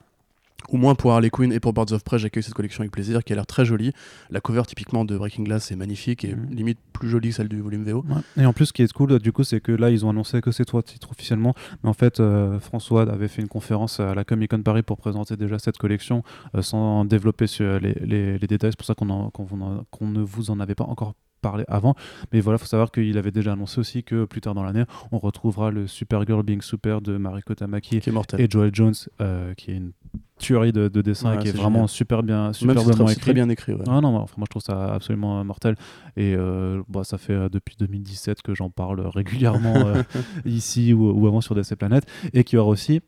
au 0.69 0.77
moins 0.77 0.95
pour 0.95 1.11
Harley 1.11 1.29
Quinn 1.29 1.51
et 1.51 1.59
pour 1.59 1.73
Birds 1.73 1.91
of 1.91 2.03
Prey, 2.03 2.19
j'accueille 2.19 2.43
cette 2.43 2.53
collection 2.53 2.81
avec 2.81 2.91
plaisir, 2.91 3.23
qui 3.23 3.33
a 3.33 3.35
l'air 3.35 3.45
très 3.45 3.65
jolie. 3.65 3.91
La 4.29 4.39
cover 4.41 4.63
typiquement 4.67 5.05
de 5.05 5.17
Breaking 5.17 5.43
Glass 5.43 5.71
est 5.71 5.75
magnifique 5.75 6.23
et 6.25 6.35
Mhm. 6.35 6.49
limite 6.51 6.79
plus 6.93 7.09
jolie 7.09 7.29
que 7.29 7.35
celle 7.35 7.49
du 7.49 7.59
volume 7.61 7.83
VO. 7.83 8.05
Ouais. 8.09 8.43
Et 8.43 8.45
en 8.45 8.53
plus, 8.53 8.67
ce 8.67 8.73
qui 8.73 8.81
est 8.83 8.91
cool, 8.93 9.19
du 9.19 9.31
coup, 9.31 9.43
c'est 9.43 9.59
que 9.61 9.71
là, 9.71 9.89
ils 9.89 10.05
ont 10.05 10.09
annoncé 10.09 10.41
que 10.41 10.51
c'est 10.51 10.65
trois 10.65 10.83
titres 10.83 11.09
officiellement. 11.11 11.53
Mais 11.83 11.89
en 11.89 11.93
fait, 11.93 12.19
euh, 12.19 12.59
François 12.59 13.01
avait 13.11 13.27
fait 13.27 13.41
une 13.41 13.47
conférence 13.47 13.99
à 13.99 14.13
la 14.15 14.23
Comic 14.23 14.51
Con 14.51 14.61
Paris 14.61 14.83
pour 14.83 14.97
présenter 14.97 15.35
déjà 15.37 15.59
cette 15.59 15.77
collection 15.77 16.23
euh, 16.55 16.61
sans 16.61 17.05
développer 17.05 17.47
sur 17.47 17.79
les, 17.79 17.93
les- 17.93 18.37
les 18.37 18.47
détails. 18.47 18.71
C'est 18.71 18.77
pour 18.77 18.85
ça 18.85 18.95
qu'on 18.95 19.29
qu'on 19.31 20.07
ne 20.07 20.21
vous 20.21 20.51
en 20.51 20.59
avait 20.59 20.75
pas 20.75 20.85
encore 20.85 21.15
parlé 21.41 21.63
avant. 21.67 21.95
Mais 22.31 22.39
voilà, 22.39 22.59
faut 22.59 22.67
savoir 22.67 22.91
qu'il 22.91 23.17
avait 23.17 23.31
déjà 23.31 23.53
annoncé 23.53 23.79
aussi 23.79 24.03
que 24.03 24.25
plus 24.25 24.41
tard 24.41 24.53
dans 24.53 24.63
l'année, 24.63 24.83
on 25.11 25.17
retrouvera 25.17 25.71
le 25.71 25.87
Supergirl 25.87 26.43
Being 26.43 26.61
Super 26.61 27.01
de 27.01 27.17
Mariko 27.17 27.55
Tamaki 27.55 27.99
et 28.37 28.47
Joel 28.49 28.69
Jones, 28.75 28.93
euh, 29.21 29.53
qui 29.55 29.71
est 29.71 29.77
une 29.77 29.91
tuerie 30.39 30.71
de, 30.71 30.87
de 30.87 31.01
dessin 31.01 31.35
Ouais, 31.35 31.41
qui 31.43 31.49
est 31.49 31.55
vraiment 31.55 31.85
super 31.87 32.23
bien, 32.23 32.45
Même 32.45 32.53
super 32.53 32.75
bien 32.83 32.93
très, 32.93 33.03
écrit. 33.03 33.15
très 33.21 33.33
bien 33.33 33.49
écrit. 33.49 33.73
ouais. 33.73 33.83
Ah 33.87 34.01
non, 34.01 34.15
enfin, 34.17 34.33
moi 34.37 34.45
je 34.47 34.49
trouve 34.49 34.63
ça 34.63 34.93
absolument 34.95 35.39
euh, 35.39 35.43
mortel. 35.43 35.75
Et 36.17 36.33
euh, 36.35 36.81
bah, 36.89 37.03
ça 37.03 37.17
fait 37.17 37.33
euh, 37.33 37.49
depuis 37.49 37.75
2017 37.79 38.41
que 38.41 38.55
j'en 38.55 38.69
parle 38.69 39.01
régulièrement 39.07 39.75
euh, 39.75 40.03
ici 40.45 40.93
ou, 40.93 41.11
ou 41.11 41.27
avant 41.27 41.41
sur 41.41 41.53
DC 41.55 41.75
Planet. 41.75 42.03
Et 42.33 42.43
qu'il 42.43 42.57
y 42.57 42.59
aura 42.59 42.69
aussi, 42.69 43.01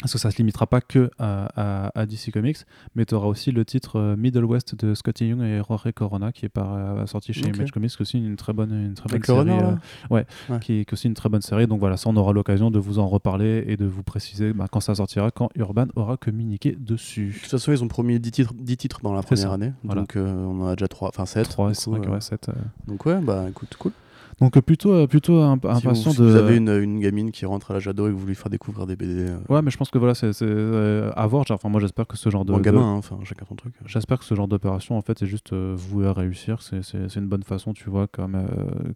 parce 0.00 0.12
que 0.12 0.18
ça 0.18 0.30
se 0.30 0.36
limitera 0.38 0.66
pas 0.66 0.80
que 0.80 1.10
à, 1.18 1.48
à- 1.86 2.00
à 2.00 2.06
DC 2.06 2.30
Comics, 2.32 2.58
mais 2.94 3.04
tu 3.06 3.14
auras 3.14 3.28
aussi 3.28 3.52
le 3.52 3.64
titre 3.64 3.96
euh, 3.98 4.16
Middle 4.16 4.44
West 4.44 4.74
de 4.74 4.94
Scotty 4.94 5.28
Young 5.28 5.40
et 5.42 5.60
Jorge 5.66 5.92
Corona 5.94 6.32
qui 6.32 6.46
est 6.46 6.48
par, 6.48 6.74
euh, 6.74 7.06
sorti 7.06 7.32
chez. 7.32 7.46
Image 7.48 7.70
Comics, 7.70 7.90
qui 7.90 7.96
est 7.96 8.00
aussi 8.02 8.18
une 8.18 8.36
très 8.36 8.52
bonne, 8.52 8.72
une 8.72 8.94
très 8.94 9.08
bonne 9.08 9.22
série. 9.22 9.38
renard, 9.38 9.68
euh, 9.68 9.74
ouais, 10.14 10.26
Ouais. 10.50 10.58
Qui, 10.60 10.72
est, 10.80 10.84
qui 10.84 10.90
est 10.90 10.92
aussi 10.92 11.06
une 11.06 11.14
très 11.14 11.28
bonne 11.28 11.42
série. 11.42 11.66
Donc 11.66 11.78
voilà, 11.80 11.96
ça 11.96 12.10
on 12.10 12.16
aura 12.16 12.32
l'occasion 12.32 12.70
de 12.70 12.78
vous 12.78 12.98
en 12.98 13.08
reparler 13.08 13.64
et 13.68 13.76
de 13.76 13.86
vous 13.86 14.02
préciser 14.02 14.52
bah, 14.52 14.66
quand 14.70 14.80
ça 14.80 14.94
sortira, 14.96 15.30
quand 15.30 15.48
Urban 15.54 15.86
aura 15.96 16.16
communiqué 16.16 16.72
De 16.72 16.94
dessus. 16.94 17.38
toute 17.40 17.50
façon, 17.50 17.72
ils 17.72 17.82
ont 17.84 17.88
promis 17.88 18.18
10 18.18 18.30
titres, 18.32 18.52
10 18.54 18.76
titres 18.76 19.00
dans 19.02 19.14
la 19.14 19.22
première 19.22 19.52
année. 19.52 19.72
Voilà. 19.84 20.00
Donc 20.02 20.16
euh, 20.16 20.34
on 20.44 20.60
en 20.62 20.66
a 20.66 20.76
déjà 20.76 20.88
3, 20.88 21.08
enfin 21.10 21.24
7. 21.26 21.48
3 21.48 21.66
et 21.70 21.72
du 21.72 21.76
coup, 21.78 21.94
5, 21.94 22.06
euh, 22.06 22.10
ouais, 22.12 22.20
7. 22.20 22.50
Donc 22.88 23.06
ouais, 23.06 23.20
bah 23.20 23.46
écoute, 23.48 23.74
cool. 23.78 23.92
Donc 24.40 24.56
euh, 24.56 24.60
plutôt, 24.62 24.92
euh, 24.92 25.06
plutôt 25.06 25.40
imp- 25.40 25.62
Si 25.62 25.68
vous, 25.82 25.88
impatient 25.88 26.10
si 26.12 26.18
de. 26.18 26.24
vous 26.24 26.36
avez 26.36 26.56
une, 26.56 26.68
une 26.68 27.00
gamine 27.00 27.30
qui 27.30 27.46
rentre 27.46 27.70
à 27.70 27.74
l'âge 27.74 27.88
ado 27.88 28.06
et 28.08 28.10
que 28.10 28.16
vous 28.16 28.26
lui 28.26 28.34
faire 28.34 28.50
découvrir 28.50 28.86
des 28.86 28.96
BD, 28.96 29.28
euh, 29.28 29.36
Ouais, 29.48 29.62
mais 29.62 29.70
je 29.70 29.76
pense 29.76 29.90
que 29.90 29.98
voilà, 29.98 30.14
c'est 30.14 30.32
c'est, 30.32 30.44
euh, 30.48 31.10
à 31.14 31.26
voir. 31.26 31.44
Genre, 31.46 31.56
Enfin, 31.56 31.68
moi, 31.68 31.80
j'espère 31.80 32.06
que 32.06 32.16
ce 32.16 32.28
genre 32.30 32.44
de. 32.44 32.52
ou 32.52 32.56
de- 32.56 32.62
gamin, 32.62 32.80
hein, 32.80 32.94
enfin 32.96 33.18
chacun 33.24 33.44
son 33.48 33.54
truc. 33.54 33.74
J'espère 33.86 34.18
que 34.18 34.24
ce 34.24 34.34
genre 34.34 34.48
d'opération, 34.48 34.96
en 34.98 35.02
fait, 35.02 35.22
est 35.22 35.26
juste 35.26 35.52
euh, 35.52 35.74
voué 35.76 36.06
à 36.06 36.12
réussir. 36.12 36.62
C'est- 36.62 36.82
C'est 36.82 37.08
c'est 37.08 37.20
une 37.20 37.28
bonne 37.28 37.42
façon, 37.44 37.72
tu 37.72 37.88
vois. 37.90 38.06
Comme, 38.08 38.34
euh, 38.34 38.44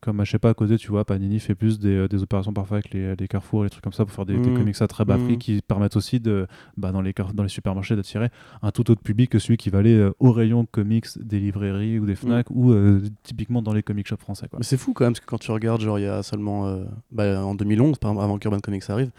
comme 0.01 0.25
je 0.25 0.31
sais 0.31 0.39
pas, 0.39 0.51
à 0.51 0.55
côté, 0.55 0.77
tu 0.77 0.89
vois, 0.91 1.05
Panini 1.05 1.39
fait 1.41 1.55
plus 1.55 1.79
des, 1.79 1.95
euh, 1.95 2.09
des 2.09 2.23
opérations 2.23 2.53
parfois 2.53 2.79
avec 2.79 2.93
les, 2.93 3.15
les 3.17 3.29
carrefours, 3.29 3.65
les 3.65 3.71
trucs 3.71 3.85
comme 3.85 3.93
ça, 3.93 4.05
pour 4.05 4.15
faire 4.15 4.27
des, 4.27 4.39
des 4.39 4.51
Mhm. 4.51 4.57
comics 4.59 4.83
à 4.83 4.89
très 4.89 5.05
bas 5.05 5.17
prix 5.19 5.33
Mhm. 5.33 5.39
qui 5.39 5.61
permettent 5.67 5.97
aussi, 5.97 6.21
de, 6.21 6.47
bah, 6.77 6.91
dans, 6.93 7.01
les, 7.03 7.15
dans 7.35 7.43
les 7.43 7.49
supermarchés, 7.49 7.97
d'attirer 7.97 8.29
un 8.63 8.71
tout 8.71 8.91
autre 8.91 9.03
public 9.03 9.31
que 9.31 9.39
celui 9.39 9.57
qui 9.57 9.71
va 9.71 9.79
aller 9.79 9.95
euh, 9.95 10.13
au 10.19 10.33
rayon 10.33 10.67
comics 10.71 11.07
des 11.21 11.39
librairies 11.39 11.99
ou 11.99 12.07
des 12.07 12.17
Fnac 12.17 12.47
ou 12.51 12.73
euh, 12.73 13.01
typiquement 13.23 13.63
dans 13.63 13.73
les 13.73 13.83
comic 13.83 14.07
shops 14.09 14.21
français. 14.21 14.49
Quoi. 14.49 14.59
Mais 14.59 14.65
c'est 14.65 14.77
fou 14.77 14.93
quand 14.93 15.05
même, 15.05 15.13
parce 15.13 15.21
que 15.21 15.28
quand 15.29 15.39
tu 15.39 15.51
regardes, 15.51 15.83
genre 15.83 15.99
il 15.99 16.03
y 16.03 16.09
a 16.09 16.23
seulement, 16.23 16.67
euh, 16.67 16.85
bah, 17.13 17.45
en 17.45 17.55
2011, 17.55 17.99
par 17.99 18.11
exemple, 18.11 18.25
avant 18.25 18.39
qu'Urban 18.39 18.61
Comics 18.61 18.89
arrive, 18.89 19.11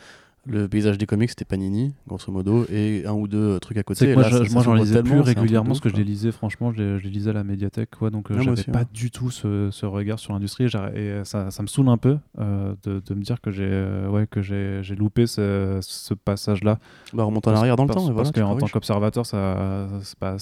le 0.45 0.67
paysage 0.67 0.97
des 0.97 1.05
comics 1.05 1.29
c'était 1.29 1.45
Panini, 1.45 1.93
grosso 2.07 2.31
modo, 2.31 2.65
et 2.71 3.03
un 3.05 3.13
ou 3.13 3.27
deux 3.27 3.37
euh, 3.37 3.59
trucs 3.59 3.77
à 3.77 3.83
côté. 3.83 4.07
C'est 4.07 4.13
moi, 4.15 4.23
je- 4.23 4.43
j'en 4.45 4.73
lisais 4.73 5.03
plus 5.03 5.11
c'est 5.17 5.21
régulièrement 5.21 5.67
parce 5.67 5.81
que 5.81 5.89
je 5.89 5.95
les 5.95 6.03
lisais, 6.03 6.31
franchement, 6.31 6.71
je 6.71 6.81
les, 6.81 7.09
lisais 7.09 7.29
à 7.29 7.33
la 7.33 7.43
médiathèque, 7.43 7.91
quoi, 7.95 8.09
donc 8.09 8.31
euh, 8.31 8.37
Ah, 8.39 8.41
j'avais 8.41 8.63
pas 8.63 8.79
ouais. 8.79 8.85
du 8.91 9.11
tout 9.11 9.29
ce, 9.29 9.85
regard 9.85 10.17
sur 10.17 10.33
l'industrie. 10.33 10.65
Et 10.95 11.21
ça, 11.25 11.49
me 11.61 11.67
saoule 11.67 11.89
un 11.89 11.97
peu 11.97 12.17
de, 12.39 13.13
me 13.13 13.21
dire 13.21 13.39
que 13.41 13.51
j'ai 13.51 14.07
ouais, 14.09 14.25
que 14.25 14.41
j'ai 14.41 14.79
j'ai 14.81 14.95
loupé 14.95 15.27
ce, 15.27 16.13
passage-là. 16.25 16.79
Bah, 17.13 17.25
remonte 17.25 17.47
en 17.47 17.53
arrière 17.53 17.75
dans 17.75 17.85
le 17.85 17.93
temps. 17.93 18.13
Parce 18.15 18.31
qu'en 18.31 18.55
tant 18.57 18.67
qu'observateur, 18.67 19.27
ça, 19.27 19.87
c'est 20.01 20.17
pas- 20.17 20.37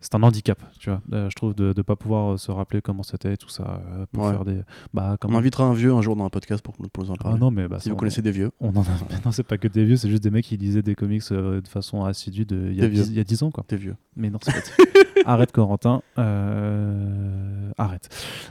c'est, 0.00 0.14
un 0.14 0.22
handicap, 0.22 0.58
tu 0.78 0.90
vois. 0.90 1.00
euh, 1.12 1.28
je 1.30 1.34
trouve 1.36 1.54
de 1.54 1.72
ne 1.76 1.82
pas 1.82 1.96
pouvoir 1.96 2.32
euh, 2.32 2.36
se 2.36 2.50
rappeler 2.50 2.80
comment 2.82 3.02
c'était 3.02 3.36
tout 3.36 3.48
ça 3.48 3.82
euh, 3.94 4.06
pour 4.12 4.24
Ouais. 4.24 4.30
faire 4.32 4.44
des. 4.44 4.60
Bah, 4.94 5.10
On 5.12 5.16
comment. 5.18 5.38
invitera 5.38 5.64
un 5.64 5.74
vieux 5.74 5.92
un 5.92 6.00
jour 6.02 6.16
dans 6.16 6.24
un 6.24 6.30
podcast 6.30 6.62
pour, 6.62 6.74
pour 6.92 7.04
nous 7.04 7.10
en 7.10 7.14
Ah 7.20 7.22
parler. 7.22 7.38
non, 7.38 7.50
mais 7.50 7.68
bah, 7.68 7.78
si 7.80 7.88
vous 7.88 7.94
on- 7.94 7.98
connaissez 7.98 8.22
des 8.22 8.30
vieux. 8.32 8.50
On 8.60 8.70
en 8.76 8.82
a... 8.82 8.84
non, 9.24 9.32
c'est 9.32 9.42
pas 9.42 9.58
que 9.58 9.68
des 9.68 9.84
vieux, 9.84 9.96
c'est 9.96 10.08
juste 10.10 10.22
des 10.22 10.30
mecs 10.30 10.44
qui 10.44 10.56
lisaient 10.56 10.82
des 10.82 10.94
comics 10.94 11.22
euh, 11.32 11.60
de 11.60 11.68
façon 11.68 12.04
assidue 12.04 12.44
de... 12.46 12.68
il, 12.70 12.76
y 12.76 12.80
a 12.80 12.82
Des 12.82 12.88
vieux. 12.88 13.02
10, 13.04 13.10
il 13.10 13.16
y 13.16 13.20
a 13.20 13.24
10 13.24 13.42
ans, 13.42 13.50
quoi. 13.50 13.64
Des 13.68 13.76
vieux. 13.76 13.96
Mais 14.16 14.30
non, 14.30 14.38
c'est 14.42 14.52
pas 14.52 14.90
Arrête, 15.26 15.52
Corentin. 15.52 16.02
Arrête. 17.76 18.08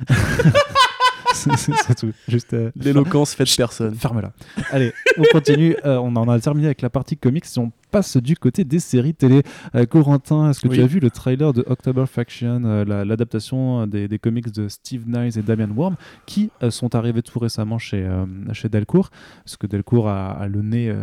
c'est 1.34 1.96
tout. 1.96 2.12
Juste. 2.28 2.54
euh, 2.54 2.72
L'éloquence 2.76 3.34
faite 3.36 3.54
personne. 3.56 3.94
Ferme-la. 3.96 4.34
Allez, 4.72 4.94
on 5.18 5.24
continue. 5.32 5.76
Euh, 5.86 5.98
on 5.98 6.16
en 6.16 6.28
a 6.28 6.40
terminé 6.40 6.68
avec 6.68 6.82
la 6.82 6.90
partie 6.90 7.16
comics. 7.18 7.46
Si 7.46 7.58
on 7.60 7.72
passe 7.92 8.18
du 8.18 8.36
côté 8.36 8.64
des 8.64 8.80
séries 8.80 9.14
télé, 9.14 9.44
Euh, 9.76 9.86
Corentin, 9.86 10.50
est-ce 10.50 10.60
que 10.62 10.68
tu 10.68 10.82
as 10.82 10.88
vu 10.88 11.00
le 11.00 11.10
trailer 11.10 11.54
de 11.54 11.64
October 11.68 12.06
Faction, 12.06 12.62
euh, 12.66 12.84
la- 12.86 13.06
l'adaptation 13.06 13.88
des, 13.88 14.08
des 14.08 14.20
comics 14.20 14.52
de 14.52 14.68
Steve 14.68 15.08
Niles 15.08 15.38
et 15.38 15.42
Damian 15.42 15.70
Worm, 15.76 15.96
qui 16.26 16.50
euh, 16.64 16.70
sont 16.72 16.96
arrivés 16.96 17.22
tout 17.22 17.40
récemment 17.40 17.78
chez, 17.78 18.08
chez 18.54 18.68
Delcourt? 18.70 19.10
Parce 19.46 19.58
que 19.58 19.68
Delcourt 19.68 20.10
a, 20.10 20.32
a 20.32 20.48
le 20.48 20.62
nez. 20.62 20.94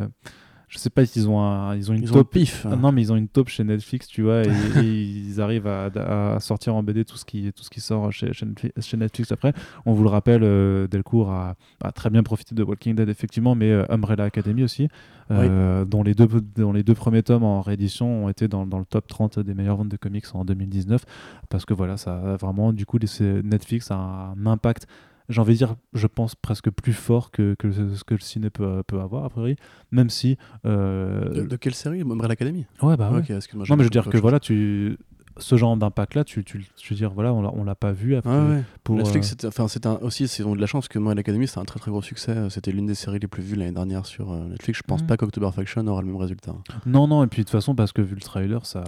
Je 0.68 0.78
sais 0.78 0.90
pas 0.90 1.06
s'ils 1.06 1.28
ont, 1.28 1.40
un- 1.40 1.76
ils 1.76 1.90
ont 1.90 1.94
une 1.94 2.02
Ils 2.02 2.10
ont 2.12 2.16
taupe. 2.16 2.32
pif. 2.32 2.66
Ah 2.68 2.74
non, 2.76 2.90
mais 2.90 3.00
ils 3.02 3.12
ont 3.12 3.16
une 3.16 3.28
taupe 3.28 3.48
chez 3.48 3.62
Netflix, 3.62 4.08
tu 4.08 4.22
vois, 4.22 4.42
et, 4.42 4.48
et 4.48 4.82
ils 4.82 5.40
arrivent 5.40 5.66
à, 5.68 5.86
à 6.34 6.40
sortir 6.40 6.74
en 6.74 6.82
BD 6.82 7.04
tout 7.04 7.16
ce 7.16 7.24
qui, 7.24 7.52
tout 7.52 7.62
ce 7.62 7.70
qui 7.70 7.80
sort 7.80 8.10
chez, 8.12 8.32
chez 8.32 8.96
Netflix- 8.96 9.30
après. 9.32 9.52
On 9.84 9.92
vous 9.92 10.02
le 10.02 10.08
rappelle, 10.08 10.42
euh, 10.42 10.88
Delcourt 10.88 11.30
a, 11.30 11.54
a 11.82 11.92
très 11.92 12.10
bien 12.10 12.22
profité 12.22 12.54
de 12.54 12.62
Walking 12.64 12.94
Dead, 12.96 13.08
effectivement, 13.08 13.54
mais 13.54 13.70
euh, 13.70 13.84
Umbrella 13.88 14.24
Academy 14.24 14.64
aussi, 14.64 14.88
euh, 15.30 15.84
dont, 15.84 16.02
les 16.02 16.14
deux, 16.14 16.26
dont 16.56 16.72
les 16.72 16.82
deux 16.82 16.94
premiers 16.94 17.22
tomes 17.22 17.44
en 17.44 17.60
réédition 17.60 18.24
ont 18.24 18.28
été 18.28 18.48
dans, 18.48 18.66
dans 18.66 18.78
le 18.78 18.84
top 18.84 19.06
30 19.08 19.38
des 19.40 19.54
meilleures 19.54 19.76
ventes 19.76 19.88
de 19.88 19.96
comics 19.96 20.24
en 20.34 20.44
2019, 20.44 21.04
parce 21.48 21.64
que 21.64 21.74
voilà, 21.74 21.96
ça 21.96 22.16
a 22.16 22.36
vraiment, 22.36 22.72
du 22.72 22.86
coup, 22.86 22.98
Netflix 23.20 23.90
a 23.90 23.96
un 24.36 24.46
impact. 24.46 24.86
J'ai 25.28 25.40
envie 25.40 25.52
de 25.54 25.58
dire, 25.58 25.76
je 25.92 26.06
pense 26.06 26.34
presque 26.34 26.70
plus 26.70 26.92
fort 26.92 27.30
que, 27.30 27.54
que 27.58 27.70
ce 27.72 28.04
que 28.04 28.14
le 28.14 28.20
ciné 28.20 28.48
peut, 28.50 28.82
peut 28.86 29.00
avoir, 29.00 29.24
a 29.24 29.28
priori, 29.30 29.56
même 29.90 30.08
si. 30.10 30.36
euh, 30.64 31.28
De, 31.30 31.42
de 31.46 31.56
quelle 31.56 31.74
série? 31.74 32.02
Umbrella 32.02 32.32
Academy? 32.34 32.64
Ouais, 32.82 32.96
bah 32.96 33.10
ouais. 33.10 33.18
Ok, 33.18 33.30
excuse-moi. 33.30 33.66
Non, 33.68 33.76
mais 33.76 33.82
je 33.82 33.86
veux 33.86 33.90
dire 33.90 34.08
que 34.08 34.16
voilà, 34.18 34.38
tu 34.40 34.96
ce 35.38 35.56
genre 35.56 35.76
d'impact 35.76 36.14
là, 36.14 36.24
tu, 36.24 36.44
tu, 36.44 36.64
je 36.82 36.88
veux 36.90 36.96
dire 36.96 37.12
voilà, 37.12 37.32
on 37.32 37.64
l'a, 37.64 37.74
pas 37.74 37.92
vu 37.92 38.16
après. 38.16 38.30
Ouais, 38.30 38.62
pour, 38.84 38.96
Netflix, 38.96 39.34
euh, 39.44 39.48
enfin, 39.48 39.66
un- 39.86 39.98
aussi, 40.02 40.24
ils 40.24 40.46
ont 40.46 40.54
de 40.56 40.60
la 40.60 40.66
chance 40.66 40.88
que 40.88 40.98
moi, 40.98 41.14
l'Académie, 41.14 41.46
c'est 41.46 41.60
un 41.60 41.64
très 41.64 41.78
très 41.80 41.90
gros 41.90 42.02
succès. 42.02 42.34
C'était 42.50 42.72
l'une 42.72 42.86
des 42.86 42.94
séries 42.94 43.18
les 43.18 43.26
plus 43.28 43.42
vues 43.42 43.56
l'année 43.56 43.72
dernière 43.72 44.06
sur 44.06 44.32
euh, 44.32 44.48
Netflix. 44.48 44.78
Je 44.78 44.82
pense 44.86 45.02
Mhm. 45.02 45.06
pas 45.08 45.16
qu'October 45.16 45.50
Faction 45.54 45.86
aura 45.86 46.00
le 46.00 46.06
même 46.06 46.16
résultat. 46.16 46.54
Non, 46.86 47.06
non, 47.06 47.22
et 47.24 47.26
puis 47.26 47.42
de 47.42 47.44
toute 47.44 47.52
façon, 47.52 47.74
parce 47.74 47.92
que 47.92 48.02
vu 48.02 48.14
le 48.14 48.20
trailer, 48.20 48.64
ça. 48.66 48.82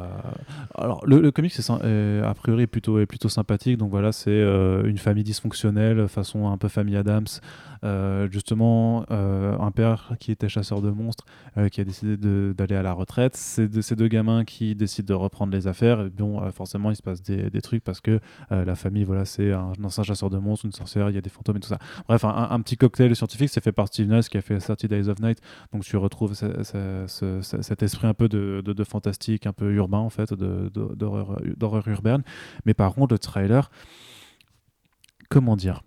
Alors, 0.74 1.04
le, 1.06 1.20
le 1.20 1.30
comic, 1.30 1.52
c'est 1.52 1.62
euh, 1.84 2.24
a 2.28 2.34
priori 2.34 2.62
est 2.62 2.66
plutôt, 2.66 2.98
est 2.98 3.06
plutôt 3.06 3.28
sympathique. 3.28 3.76
Donc 3.76 3.90
voilà, 3.90 4.12
c'est 4.12 4.30
euh, 4.30 4.84
une 4.84 4.98
famille 4.98 5.24
dysfonctionnelle, 5.24 6.08
façon 6.08 6.48
un 6.48 6.56
peu 6.56 6.68
famille 6.68 6.96
Adams. 6.96 7.26
Euh, 7.84 8.28
justement, 8.30 9.04
euh, 9.10 9.56
un 9.58 9.70
père 9.70 10.14
qui 10.18 10.32
était 10.32 10.48
chasseur 10.48 10.82
de 10.82 10.90
monstres, 10.90 11.24
euh, 11.56 11.68
qui 11.68 11.80
a 11.80 11.84
décidé 11.84 12.16
d'aller 12.54 12.74
à 12.76 12.82
la 12.82 12.92
retraite. 12.92 13.36
C'est 13.36 13.68
de, 13.68 13.80
ces 13.80 13.94
deux 13.96 14.08
gamins 14.08 14.44
qui 14.44 14.74
décident 14.74 15.06
de 15.06 15.14
reprendre 15.14 15.52
les 15.52 15.66
affaires. 15.66 16.00
Et 16.02 16.10
bon, 16.10 16.40
forcément, 16.50 16.90
il 16.90 16.96
se 16.96 17.02
passe 17.02 17.22
des, 17.22 17.50
des 17.50 17.60
trucs 17.60 17.84
parce 17.84 18.00
que 18.00 18.20
la 18.50 18.74
famille, 18.74 19.04
voilà, 19.04 19.24
c'est 19.24 19.52
un 19.52 19.72
ancien 19.82 20.02
chasseur 20.02 20.30
de 20.30 20.38
monstres, 20.38 20.66
une 20.66 20.72
sorcière, 20.72 21.10
il 21.10 21.14
y 21.14 21.18
a 21.18 21.20
des 21.20 21.30
fantômes 21.30 21.56
et 21.56 21.60
tout 21.60 21.68
ça. 21.68 21.78
Bref, 22.08 22.24
un, 22.24 22.48
un 22.50 22.60
petit 22.60 22.76
cocktail 22.76 23.14
scientifique, 23.14 23.48
c'est 23.50 23.62
fait 23.62 23.72
par 23.72 23.88
Steve 23.88 24.08
Nice 24.12 24.28
qui 24.28 24.36
a 24.38 24.40
fait 24.42 24.58
30 24.58 24.86
Days 24.86 25.08
of 25.08 25.18
Night. 25.20 25.40
Donc 25.72 25.84
tu 25.84 25.96
retrouves 25.96 26.34
ce- 26.34 26.62
ce- 26.62 27.04
ce- 27.06 27.40
ce- 27.42 27.62
cet 27.62 27.82
esprit 27.82 28.06
un 28.06 28.14
peu 28.14 28.28
de, 28.28 28.62
de- 28.64 28.72
de 28.72 28.84
fantastique, 28.84 29.46
un 29.46 29.52
peu 29.52 29.72
urbain 29.72 29.98
en 29.98 30.10
fait, 30.10 30.32
d'horreur 30.34 31.88
urbaine. 31.88 32.22
Mais 32.64 32.74
par 32.74 32.94
contre, 32.94 33.14
le 33.14 33.18
trailer, 33.18 33.70
comment 35.28 35.56
dire? 35.56 35.82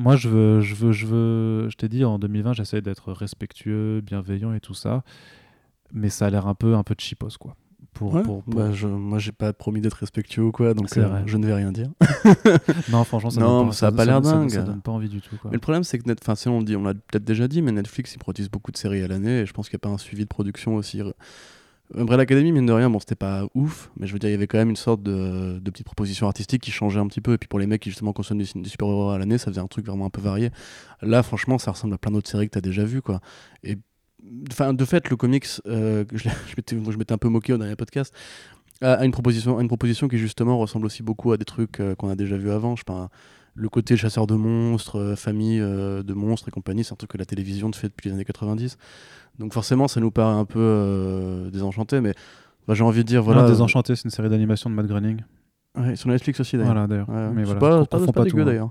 Moi, 0.00 0.16
je 0.16 0.28
veux, 0.30 0.60
je 0.62 0.74
veux, 0.74 0.92
je 0.92 1.06
veux, 1.06 1.68
je 1.68 1.76
t'ai 1.76 1.88
dit 1.88 2.04
en 2.06 2.18
2020, 2.18 2.54
j'essaie 2.54 2.80
d'être 2.80 3.12
respectueux, 3.12 4.00
bienveillant 4.00 4.54
et 4.54 4.60
tout 4.60 4.72
ça, 4.74 5.02
mais 5.92 6.08
ça 6.08 6.26
a 6.26 6.30
l'air 6.30 6.46
un 6.46 6.54
peu, 6.54 6.74
un 6.74 6.82
peu 6.82 6.94
cheapos 6.98 7.36
quoi. 7.38 7.54
Pour, 7.92 8.14
Ouais, 8.14 8.22
pour- 8.22 8.42
pour- 8.44 8.54
bah, 8.54 8.72
je, 8.72 8.86
moi, 8.86 9.18
j'ai 9.18 9.32
pas 9.32 9.52
promis 9.52 9.80
d'être 9.80 9.94
respectueux 9.94 10.44
ou 10.44 10.52
quoi, 10.52 10.72
donc 10.74 10.96
euh, 10.96 11.22
je 11.26 11.36
ne 11.36 11.46
vais 11.46 11.54
rien 11.54 11.70
dire. 11.72 11.90
Non, 12.90 13.04
franchement, 13.04 13.30
ça 13.30 13.40
Non, 13.40 13.66
pas, 13.66 13.72
ça 13.72 13.88
a 13.88 13.92
pas 13.92 14.04
l'air 14.04 14.24
ça- 14.24 14.32
dingue. 14.32 14.48
Ça, 14.50 14.62
donne 14.62 14.80
pas 14.80 14.92
envie 14.92 15.08
du 15.08 15.20
tout. 15.20 15.36
Quoi. 15.36 15.50
Mais 15.50 15.56
le 15.56 15.60
problème, 15.60 15.82
c'est 15.84 15.98
que, 15.98 16.06
Net... 16.08 16.18
enfin, 16.22 16.34
c'est- 16.34 16.48
on, 16.48 16.60
le 16.60 16.64
dit, 16.64 16.76
on 16.76 16.84
l'a 16.84 16.94
peut-être 16.94 17.24
déjà 17.24 17.46
dit, 17.48 17.60
mais 17.62 17.72
Netflix, 17.72 18.14
ils 18.14 18.18
produisent 18.18 18.50
beaucoup 18.50 18.70
de 18.72 18.76
séries 18.78 19.02
à 19.02 19.08
l'année, 19.08 19.40
et 19.40 19.46
je 19.46 19.52
pense 19.52 19.68
qu'il 19.68 19.76
n'y 19.76 19.80
a 19.80 19.86
pas 19.88 19.94
un 19.94 19.98
suivi 19.98 20.22
de 20.22 20.28
production 20.28 20.76
aussi. 20.76 21.02
Umbrella 21.96 22.22
Academy, 22.22 22.52
mine 22.52 22.66
de 22.66 22.72
rien, 22.72 22.88
bon, 22.88 23.00
c'était 23.00 23.16
pas 23.16 23.46
ouf, 23.54 23.90
mais 23.98 24.06
je 24.06 24.12
veux 24.12 24.18
dire, 24.18 24.28
il 24.28 24.32
y 24.32 24.36
avait 24.36 24.46
quand 24.46 24.58
même 24.58 24.70
une 24.70 24.76
sorte 24.76 25.02
de, 25.02 25.58
de 25.58 25.70
petite 25.70 25.86
proposition 25.86 26.26
artistique 26.26 26.62
qui 26.62 26.70
changeait 26.70 27.00
un 27.00 27.06
petit 27.08 27.20
peu, 27.20 27.32
et 27.32 27.38
puis 27.38 27.48
pour 27.48 27.58
les 27.58 27.66
mecs 27.66 27.82
qui 27.82 27.90
justement 27.90 28.12
consomment 28.12 28.38
des, 28.42 28.48
des 28.54 28.68
super-héros 28.68 29.10
à 29.10 29.18
l'année, 29.18 29.38
ça 29.38 29.50
faisait 29.50 29.60
un 29.60 29.66
truc 29.66 29.86
vraiment 29.86 30.06
un 30.06 30.10
peu 30.10 30.20
varié. 30.20 30.50
Là, 31.02 31.22
franchement, 31.22 31.58
ça 31.58 31.72
ressemble 31.72 31.94
à 31.94 31.98
plein 31.98 32.12
d'autres 32.12 32.30
séries 32.30 32.46
que 32.46 32.52
tu 32.52 32.58
as 32.58 32.62
déjà 32.62 32.84
vues, 32.84 33.02
quoi. 33.02 33.20
Et 33.64 33.76
de 34.22 34.84
fait, 34.84 35.10
le 35.10 35.16
comics, 35.16 35.46
euh, 35.66 36.04
je, 36.12 36.28
je 36.48 36.54
m'étais- 36.56 37.12
un 37.12 37.18
peu 37.18 37.28
moqué 37.28 37.52
au 37.52 37.58
dernier 37.58 37.76
podcast, 37.76 38.14
a 38.82 39.04
une 39.04 39.12
proposition, 39.12 39.60
une 39.60 39.68
proposition 39.68 40.08
qui 40.08 40.18
justement 40.18 40.58
ressemble 40.58 40.86
aussi 40.86 41.02
beaucoup 41.02 41.32
à 41.32 41.36
des 41.36 41.44
trucs 41.44 41.80
euh, 41.80 41.94
qu'on 41.94 42.08
a 42.08 42.16
déjà 42.16 42.36
vus 42.36 42.50
avant. 42.50 42.76
Je 42.76 42.84
pas, 42.84 43.10
le 43.54 43.68
côté 43.68 43.96
chasseur 43.96 44.26
de 44.26 44.34
monstres, 44.34 44.98
euh, 44.98 45.16
famille 45.16 45.60
euh, 45.60 46.02
de 46.02 46.14
monstres 46.14 46.48
et 46.48 46.50
compagnie, 46.50 46.84
c'est 46.84 46.92
un 46.92 46.96
truc 46.96 47.10
que 47.10 47.18
la 47.18 47.24
télévision 47.26 47.70
te 47.70 47.76
fait 47.76 47.88
depuis 47.88 48.08
les 48.08 48.14
années 48.14 48.24
90. 48.24 48.76
Donc 49.38 49.52
forcément, 49.52 49.88
ça 49.88 50.00
nous 50.00 50.10
paraît 50.10 50.38
un 50.38 50.44
peu 50.44 50.58
euh, 50.60 51.50
désenchanté, 51.50 52.00
mais 52.00 52.14
bah, 52.68 52.74
j'ai 52.74 52.84
envie 52.84 53.00
de 53.00 53.08
dire, 53.08 53.22
voilà. 53.22 53.40
Voilà, 53.40 53.52
Désenchanté, 53.54 53.96
c'est 53.96 54.04
une 54.04 54.10
série 54.10 54.28
d'animation 54.28 54.70
de 54.70 54.74
Matt 54.74 54.86
Groening. 54.86 55.22
Ouais, 55.78 55.94
sur 55.94 56.08
Netflix 56.08 56.40
aussi 56.40 56.56
d'ailleurs. 56.56 56.72
Voilà, 56.72 56.86
d'ailleurs. 56.88 57.08
Ouais, 57.08 57.30
Mais 57.32 57.44
voilà, 57.44 57.60
pas, 57.60 57.84
pas, 57.86 57.98
pas 58.06 58.12
pas 58.12 58.24
dégueu 58.24 58.30
tout, 58.30 58.40
hein. 58.42 58.44
d'ailleurs. 58.44 58.70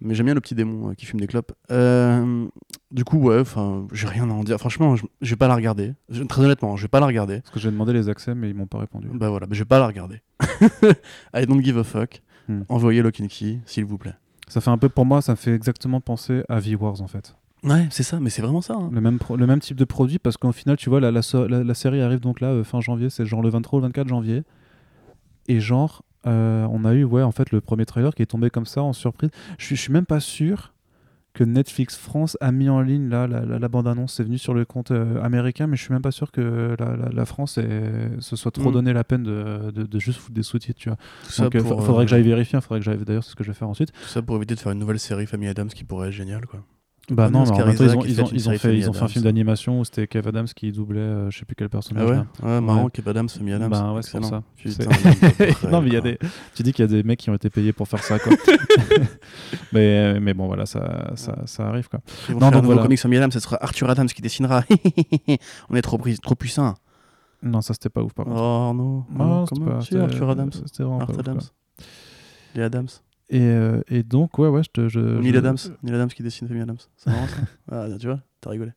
Mais 0.00 0.14
j'aime 0.14 0.26
bien 0.26 0.34
le 0.34 0.40
petit 0.40 0.54
démon 0.54 0.90
euh, 0.90 0.94
qui 0.94 1.04
fume 1.04 1.18
des 1.18 1.26
clopes. 1.26 1.52
Euh, 1.72 2.46
du 2.92 3.04
coup, 3.04 3.18
ouais, 3.18 3.40
enfin, 3.40 3.88
j'ai 3.92 4.06
rien 4.06 4.30
à 4.30 4.32
en 4.32 4.44
dire. 4.44 4.56
Franchement, 4.58 4.94
je, 4.94 5.04
je 5.20 5.30
vais 5.30 5.36
pas 5.36 5.48
la 5.48 5.56
regarder. 5.56 5.94
Je- 6.08 6.22
très 6.22 6.44
honnêtement, 6.44 6.76
je 6.76 6.82
vais 6.82 6.88
pas 6.88 7.00
la 7.00 7.06
regarder. 7.06 7.40
Parce 7.40 7.50
que 7.50 7.58
j'ai 7.58 7.72
demandé 7.72 7.92
les 7.92 8.08
accès, 8.08 8.36
mais 8.36 8.48
ils 8.50 8.54
m'ont 8.54 8.68
pas 8.68 8.78
répondu. 8.78 9.08
Bah 9.12 9.30
voilà, 9.30 9.46
bah, 9.46 9.54
je 9.54 9.58
vais 9.58 9.64
pas 9.68 9.80
la 9.80 9.88
regarder. 9.88 10.20
I 11.34 11.44
don't 11.46 11.60
give 11.62 11.76
a 11.76 11.82
fuck. 11.84 12.22
Hmm. 12.48 12.62
Envoyez 12.68 13.02
Key, 13.12 13.60
s'il 13.66 13.84
vous 13.84 13.98
plaît. 13.98 14.14
Ça 14.48 14.60
fait 14.60 14.70
un 14.70 14.78
peu, 14.78 14.88
pour 14.88 15.04
moi, 15.04 15.20
ça 15.20 15.36
fait 15.36 15.54
exactement 15.54 16.00
penser 16.00 16.42
à 16.48 16.58
V-Wars 16.60 17.02
en 17.02 17.06
fait. 17.06 17.34
Ouais, 17.64 17.86
c'est 17.90 18.02
ça, 18.04 18.20
mais 18.20 18.30
c'est 18.30 18.40
vraiment 18.40 18.60
ça. 18.62 18.74
hein. 18.74 18.88
Le 18.92 19.00
même, 19.00 19.18
le 19.36 19.46
même 19.46 19.60
type 19.60 19.76
de 19.76 19.84
produit 19.84 20.18
parce 20.18 20.36
qu'au 20.36 20.52
final, 20.52 20.76
tu 20.76 20.88
vois, 20.88 21.00
la, 21.00 21.10
la, 21.10 21.20
la- 21.48 21.64
la 21.64 21.74
série 21.74 22.00
arrive 22.00 22.20
donc 22.20 22.40
là, 22.40 22.48
euh, 22.48 22.64
fin 22.64 22.80
janvier, 22.80 23.10
c'est 23.10 23.26
genre 23.26 23.42
le 23.42 23.50
23 23.50 23.78
ou 23.78 23.82
le 23.82 23.88
24 23.88 24.08
janvier. 24.08 24.44
Et 25.48 25.60
genre, 25.60 26.02
euh, 26.26 26.66
on 26.70 26.84
a 26.84 26.94
eu, 26.94 27.04
ouais, 27.04 27.22
en 27.22 27.32
fait, 27.32 27.50
le 27.50 27.60
premier 27.60 27.84
trailer 27.84 28.14
qui 28.14 28.22
est 28.22 28.26
tombé 28.26 28.48
comme 28.50 28.66
ça 28.66 28.82
en 28.82 28.92
surprise. 28.92 29.30
Je 29.58 29.64
suis- 29.66 29.76
je 29.76 29.80
suis 29.82 29.92
même 29.92 30.06
pas 30.06 30.20
sûr 30.20 30.72
que 31.38 31.44
Netflix 31.44 31.96
France 31.96 32.36
a 32.40 32.50
mis 32.50 32.68
en 32.68 32.80
ligne 32.80 33.08
là, 33.08 33.28
la, 33.28 33.44
la- 33.44 33.58
la 33.60 33.68
bande-annonce. 33.68 34.14
C'est 34.14 34.24
venu 34.24 34.38
sur 34.38 34.54
le 34.54 34.64
compte 34.64 34.90
euh, 34.90 35.22
américain, 35.22 35.68
mais 35.68 35.76
je 35.76 35.82
suis 35.84 35.92
même 35.92 36.02
pas 36.02 36.10
sûr 36.10 36.32
que 36.32 36.74
la, 37.12 37.24
France 37.24 37.58
ait- 37.58 38.10
se 38.18 38.34
soit 38.34 38.50
trop 38.50 38.70
Mm. 38.70 38.72
donné 38.72 38.92
la 38.92 39.04
peine 39.04 39.22
de, 39.22 39.70
de- 39.70 39.84
de 39.84 39.98
juste 40.00 40.18
foutre 40.18 40.34
des 40.34 40.42
sous-titres, 40.42 40.80
tu 40.80 40.88
vois. 40.88 40.98
Tout 41.24 41.30
ça, 41.32 41.44
Donc, 41.44 41.54
euh, 41.54 41.62
pour, 41.62 41.84
faudrait 41.84 42.02
euh, 42.02 42.04
que 42.06 42.10
j'aille 42.10 42.22
vérifier, 42.22 42.60
faudrait 42.60 42.80
que 42.80 42.84
j'aille, 42.84 42.98
d'ailleurs, 42.98 43.22
c'est 43.22 43.30
ce 43.30 43.36
que 43.36 43.44
je 43.44 43.50
vais 43.50 43.54
faire 43.56 43.68
ensuite. 43.68 43.92
tout 43.92 44.08
ça 44.08 44.20
pour 44.20 44.34
éviter 44.36 44.54
de 44.56 44.60
faire 44.60 44.72
une 44.72 44.78
nouvelle 44.80 44.98
série 44.98 45.26
Famille 45.26 45.48
Adams 45.48 45.68
qui 45.68 45.84
pourrait 45.84 46.08
être 46.08 46.14
géniale, 46.14 46.46
quoi. 46.46 46.60
Bah 47.10 47.24
Ah 47.26 47.30
non, 47.30 47.44
mais 47.44 47.48
ils 47.48 47.96
ont, 47.96 48.02
ils 48.04 48.20
ont, 48.22 48.28
ils 48.32 48.48
ont 48.50 48.58
fait, 48.58 48.76
ils 48.76 48.90
ont 48.90 48.92
fait 48.92 49.02
un 49.04 49.08
film 49.08 49.24
d'animation 49.24 49.80
où 49.80 49.84
c'était 49.84 50.06
Kev 50.06 50.28
Adams 50.28 50.46
qui 50.46 50.70
doublait, 50.72 51.00
euh, 51.00 51.30
je 51.30 51.38
sais 51.38 51.46
plus 51.46 51.54
quel 51.56 51.66
Ah 51.66 51.70
personnage. 51.70 52.08
ouais 52.08 52.16
là. 52.16 52.26
Ouais, 52.42 52.60
marrant, 52.60 52.84
Ouais. 52.84 52.90
Kev 52.92 53.08
Adams, 53.08 53.28
Famille 53.30 53.54
Adams. 53.54 53.70
Bah 53.70 53.92
ouais, 53.94 54.02
c'est 54.02 54.22
ça. 54.22 54.42
Putain, 54.56 54.84
non, 55.70 55.80
mais 55.80 55.88
il 55.88 55.94
y 55.94 55.96
a 55.96 56.00
des. 56.02 56.18
Tu 56.54 56.62
dis 56.62 56.72
qu'il 56.72 56.82
y 56.84 56.88
a 56.88 56.90
des 56.90 57.02
mecs 57.02 57.18
qui 57.18 57.30
ont 57.30 57.34
été 57.34 57.48
payés 57.48 57.72
pour 57.72 57.88
faire 57.88 58.02
ça, 58.04 58.18
quoi. 58.18 58.32
mais, 59.72 60.20
mais 60.20 60.34
bon, 60.34 60.46
voilà, 60.46 60.66
ça, 60.66 61.12
ça, 61.14 61.36
ça 61.46 61.68
arrive, 61.68 61.88
quoi. 61.88 62.00
Ils 62.28 62.34
vont 62.34 62.40
Non, 62.40 62.46
faire 62.46 62.50
donc 62.52 62.62
un 62.64 62.66
voilà. 62.66 62.82
comics 62.82 62.98
Famille 63.00 63.18
Adams, 63.18 63.32
ce 63.32 63.40
sera 63.40 63.56
Arthur 63.62 63.88
Adams 63.90 64.08
qui 64.08 64.22
dessinera. 64.22 64.62
On 65.70 65.76
est 65.76 65.82
trop, 65.82 65.98
pris- 65.98 66.18
trop 66.18 66.34
puissant. 66.34 66.74
Non, 67.42 67.60
ça 67.60 67.72
c'était 67.74 67.88
pas 67.88 68.02
ouf, 68.02 68.12
par 68.12 68.24
contre. 68.26 68.40
Oh 68.40 68.72
non. 68.74 69.04
Non, 69.16 69.46
c'était 69.46 69.64
pas- 69.96 70.02
Arthur 70.04 70.30
Adams. 70.30 70.50
C'était 70.52 70.82
vraiment 70.82 71.00
Art 71.00 71.18
Adams. 71.18 71.40
Les 72.54 72.62
Adams. 72.62 72.88
Et, 73.30 73.40
euh, 73.42 73.82
et 73.88 74.02
donc, 74.02 74.38
ouais, 74.38 74.48
ouais, 74.48 74.62
je 74.62 74.70
te. 74.70 74.88
Je, 74.88 75.00
Neil 75.00 75.32
je- 75.32 75.38
Adams. 75.38 75.56
Neil 75.82 75.94
Adams 75.94 76.08
qui 76.08 76.22
dessine 76.22 76.48
Famille 76.48 76.62
Adams. 76.62 76.78
C'est 76.96 77.10
marrant 77.10 77.26
ça. 77.26 77.36
Ah, 77.70 77.86
tu 78.00 78.06
vois, 78.06 78.20
t'as 78.40 78.50
rigolé. 78.50 78.72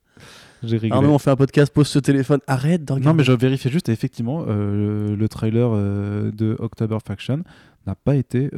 J'ai 0.63 0.77
rigolé. 0.77 0.91
Arnaud, 0.97 1.13
on 1.13 1.17
fait 1.19 1.31
un 1.31 1.35
podcast, 1.37 1.73
pose 1.73 1.87
ce 1.87 1.99
téléphone, 1.99 2.39
arrête 2.47 2.83
de 2.83 2.91
regarder. 2.93 3.07
Non, 3.07 3.13
mais 3.13 3.23
je 3.23 3.31
vérifiais 3.31 3.71
juste, 3.71 3.87
et 3.89 3.93
effectivement, 3.93 4.43
euh, 4.47 5.15
le 5.15 5.29
trailer 5.29 5.69
euh, 5.73 6.31
de 6.31 6.55
October 6.59 6.97
Faction 7.05 7.43
n'a 7.87 7.95
pas 7.95 8.15
été 8.15 8.49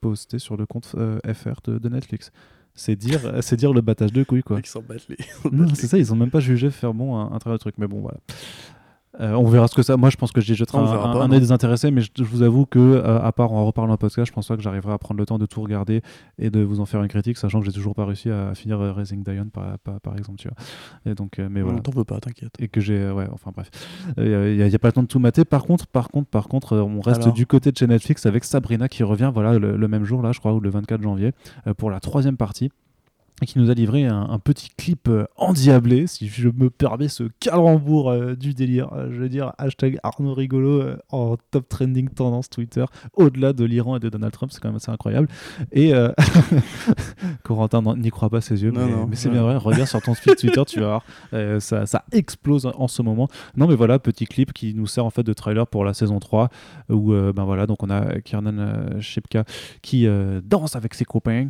posté 0.00 0.38
sur 0.38 0.56
le 0.56 0.66
compte 0.66 0.86
FR 0.86 1.60
de, 1.64 1.78
de 1.78 1.88
Netflix. 1.88 2.32
C'est 2.74 2.96
dire, 2.96 3.20
c'est 3.42 3.56
dire 3.56 3.72
le 3.72 3.80
battage 3.80 4.12
de 4.12 4.24
couilles, 4.24 4.42
quoi. 4.42 4.58
Ils 4.58 4.66
s'en 4.66 4.82
battent 4.82 5.06
les. 5.08 5.16
Non, 5.52 5.68
c'est 5.74 5.86
ça, 5.86 5.98
ils 5.98 6.12
ont 6.12 6.16
même 6.16 6.30
pas 6.30 6.40
jugé 6.40 6.70
faire 6.70 6.92
bon 6.94 7.16
un, 7.16 7.32
un 7.32 7.38
très 7.38 7.56
truc, 7.58 7.76
mais 7.78 7.86
bon, 7.86 8.00
voilà. 8.00 8.18
Euh, 9.20 9.32
on 9.34 9.44
verra 9.44 9.68
ce 9.68 9.74
que 9.74 9.82
ça. 9.82 9.96
Moi, 9.96 10.08
je 10.08 10.16
pense 10.16 10.32
que 10.32 10.40
j'y 10.40 10.54
jetterai 10.54 10.78
un, 10.78 10.84
un- 10.84 10.86
pas, 10.86 11.22
un 11.22 11.28
non. 11.28 11.34
œil 11.34 11.40
désintéressé, 11.40 11.90
mais 11.90 12.00
je, 12.00 12.10
je 12.16 12.24
vous 12.24 12.42
avoue 12.42 12.64
que, 12.64 12.78
euh, 12.78 13.20
à 13.20 13.30
part 13.32 13.52
en 13.52 13.66
reparlant 13.66 13.92
un 13.92 13.96
podcast, 13.98 14.26
je 14.26 14.32
pense 14.32 14.48
pas 14.48 14.56
que 14.56 14.62
j'arriverai 14.62 14.92
à 14.92 14.98
prendre 14.98 15.18
le 15.18 15.26
temps 15.26 15.38
de 15.38 15.44
tout 15.44 15.60
regarder 15.60 16.00
et 16.38 16.48
de 16.50 16.60
vous 16.60 16.80
en 16.80 16.86
faire 16.86 17.02
une 17.02 17.08
critique, 17.08 17.36
sachant 17.36 17.60
que 17.60 17.66
j'ai 17.66 17.72
toujours 17.72 17.94
pas 17.94 18.06
réussi 18.06 18.30
à 18.30 18.54
finir 18.54 18.80
euh, 18.80 18.92
Raising 18.92 19.22
Dion, 19.22 19.48
par, 19.52 19.78
par, 19.80 20.00
par 20.00 20.16
exemple, 20.16 20.38
tu 20.38 20.48
vois. 20.48 20.56
Et 21.12 21.14
donc, 21.14 21.38
mais 21.38 21.60
voilà. 21.60 21.78
On 21.78 21.82
t'en 21.82 21.92
veut 21.92 22.04
pas, 22.04 22.20
t'inquiète. 22.20 22.54
Et 22.58 22.68
que 22.68 22.80
j'ai, 22.80 23.10
ouais, 23.10 23.26
enfin 23.32 23.50
bref, 23.54 23.70
il 24.16 24.56
n'y 24.56 24.74
a, 24.74 24.78
pas 24.78 24.88
le 24.88 24.92
temps 24.92 25.02
de 25.02 25.08
tout 25.08 25.18
mater. 25.18 25.44
Par 25.44 25.64
contre, 25.64 25.86
par 25.86 26.08
contre, 26.08 26.28
par 26.30 26.48
contre, 26.48 26.78
on 26.78 27.00
reste 27.00 27.22
Alors 27.22 27.34
du 27.34 27.46
côté 27.46 27.70
de 27.70 27.76
chez 27.76 27.86
Netflix 27.86 28.24
avec 28.26 28.44
Sabrina 28.44 28.88
qui 28.88 29.02
revient, 29.02 29.30
voilà, 29.32 29.58
le, 29.58 29.76
le 29.76 29.88
même 29.88 30.04
jour 30.04 30.22
là, 30.22 30.32
je 30.32 30.38
crois, 30.40 30.54
ou 30.54 30.60
le 30.60 30.70
24 30.70 31.02
janvier, 31.02 31.32
pour 31.76 31.90
la 31.90 32.00
troisième 32.00 32.36
partie 32.36 32.70
qui 33.46 33.58
nous 33.58 33.70
a 33.70 33.74
livré 33.74 34.06
un, 34.06 34.28
un 34.30 34.38
petit 34.38 34.70
clip 34.76 35.08
euh, 35.08 35.24
endiablé, 35.36 36.06
si 36.06 36.28
je 36.28 36.48
me 36.48 36.70
permets 36.70 37.08
ce 37.08 37.24
calembour 37.40 38.10
euh, 38.10 38.34
du 38.34 38.54
délire. 38.54 38.92
Euh, 38.92 39.08
je 39.12 39.18
veux 39.18 39.28
dire, 39.28 39.52
hashtag 39.58 39.98
Arnaud 40.02 40.34
Rigolo 40.34 40.80
euh, 40.80 40.96
en 41.10 41.36
top 41.50 41.68
trending 41.68 42.08
tendance 42.08 42.48
Twitter, 42.48 42.84
au-delà 43.14 43.52
de 43.52 43.64
l'Iran 43.64 43.96
et 43.96 44.00
de 44.00 44.08
Donald 44.08 44.32
Trump, 44.32 44.52
c'est 44.52 44.60
quand 44.60 44.68
même 44.68 44.76
assez 44.76 44.90
incroyable. 44.90 45.28
Et 45.72 45.94
euh, 45.94 46.12
Corentin 47.42 47.82
n'y 47.96 48.10
croit 48.10 48.30
pas 48.30 48.40
ses 48.40 48.62
yeux, 48.62 48.70
Non, 48.70 49.06
mais, 49.06 49.16
c'est 49.16 49.28
bien 49.28 49.42
vrai. 49.42 49.56
Regarde 49.56 49.88
sur 49.88 50.00
ton 50.00 50.14
feed 50.14 50.36
Twitter, 50.36 50.62
tu 50.66 50.80
vas 50.80 51.00
voir, 51.32 51.60
ça, 51.60 51.86
ça 51.86 52.04
explose 52.12 52.66
en 52.66 52.88
ce 52.88 53.02
moment. 53.02 53.28
Non, 53.56 53.66
mais 53.66 53.74
voilà, 53.74 53.98
petit 53.98 54.26
clip 54.26 54.52
qui 54.52 54.74
nous 54.74 54.86
sert 54.86 55.04
en 55.04 55.10
fait 55.10 55.22
de 55.22 55.32
trailer 55.32 55.66
pour 55.66 55.84
la 55.84 55.94
saison 55.94 56.18
3, 56.18 56.48
où 56.90 57.12
ben 57.12 57.44
voilà, 57.44 57.66
donc 57.66 57.82
on 57.82 57.90
a 57.90 58.20
Kiernan 58.20 59.00
Shipka 59.00 59.44
qui 59.82 60.06
danse 60.44 60.76
avec 60.76 60.94
ses 60.94 61.04
copains, 61.04 61.48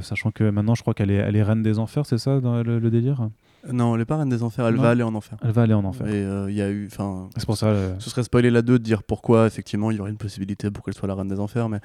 sachant 0.00 0.30
que 0.30 0.48
maintenant 0.50 0.74
je 0.74 0.82
crois 0.82 0.94
qu'elle 0.94 1.10
est, 1.10 1.25
elle 1.26 1.36
est 1.36 1.42
reine 1.42 1.62
des 1.62 1.78
enfers, 1.78 2.06
c'est 2.06 2.18
ça 2.18 2.40
dans 2.40 2.62
le, 2.62 2.78
le 2.78 2.90
délire? 2.90 3.28
Non, 3.72 3.94
elle 3.96 4.02
est 4.02 4.04
pas 4.06 4.16
reine 4.16 4.28
des 4.28 4.42
enfers, 4.44 4.66
elle 4.68 4.76
Non. 4.76 4.82
va 4.82 4.90
aller 4.90 5.02
en 5.02 5.14
enfer. 5.14 5.36
Elle 5.42 5.50
va 5.50 5.62
aller 5.62 5.74
en 5.74 5.84
enfer. 5.84 6.06
Et 6.06 6.12
euh, 6.24 6.48
il 6.50 6.56
y 6.56 6.62
a 6.62 6.70
eu. 6.70 6.86
Enfin. 6.90 7.28
C'est 7.36 7.46
pour 7.46 7.56
ça. 7.56 7.66
euh, 7.66 7.94
Ce 7.98 8.10
serait 8.10 8.22
spoiler 8.22 8.50
la 8.50 8.62
2 8.62 8.78
de 8.78 8.84
dire 8.84 9.02
pourquoi, 9.02 9.46
effectivement, 9.46 9.90
il 9.90 9.96
y 9.96 10.00
aurait 10.00 10.10
une 10.10 10.16
possibilité 10.18 10.70
pour 10.70 10.84
qu'elle 10.84 10.94
soit 10.94 11.08
la 11.08 11.14
reine 11.16 11.28
des 11.28 11.40
enfers, 11.40 11.68
mais. 11.68 11.80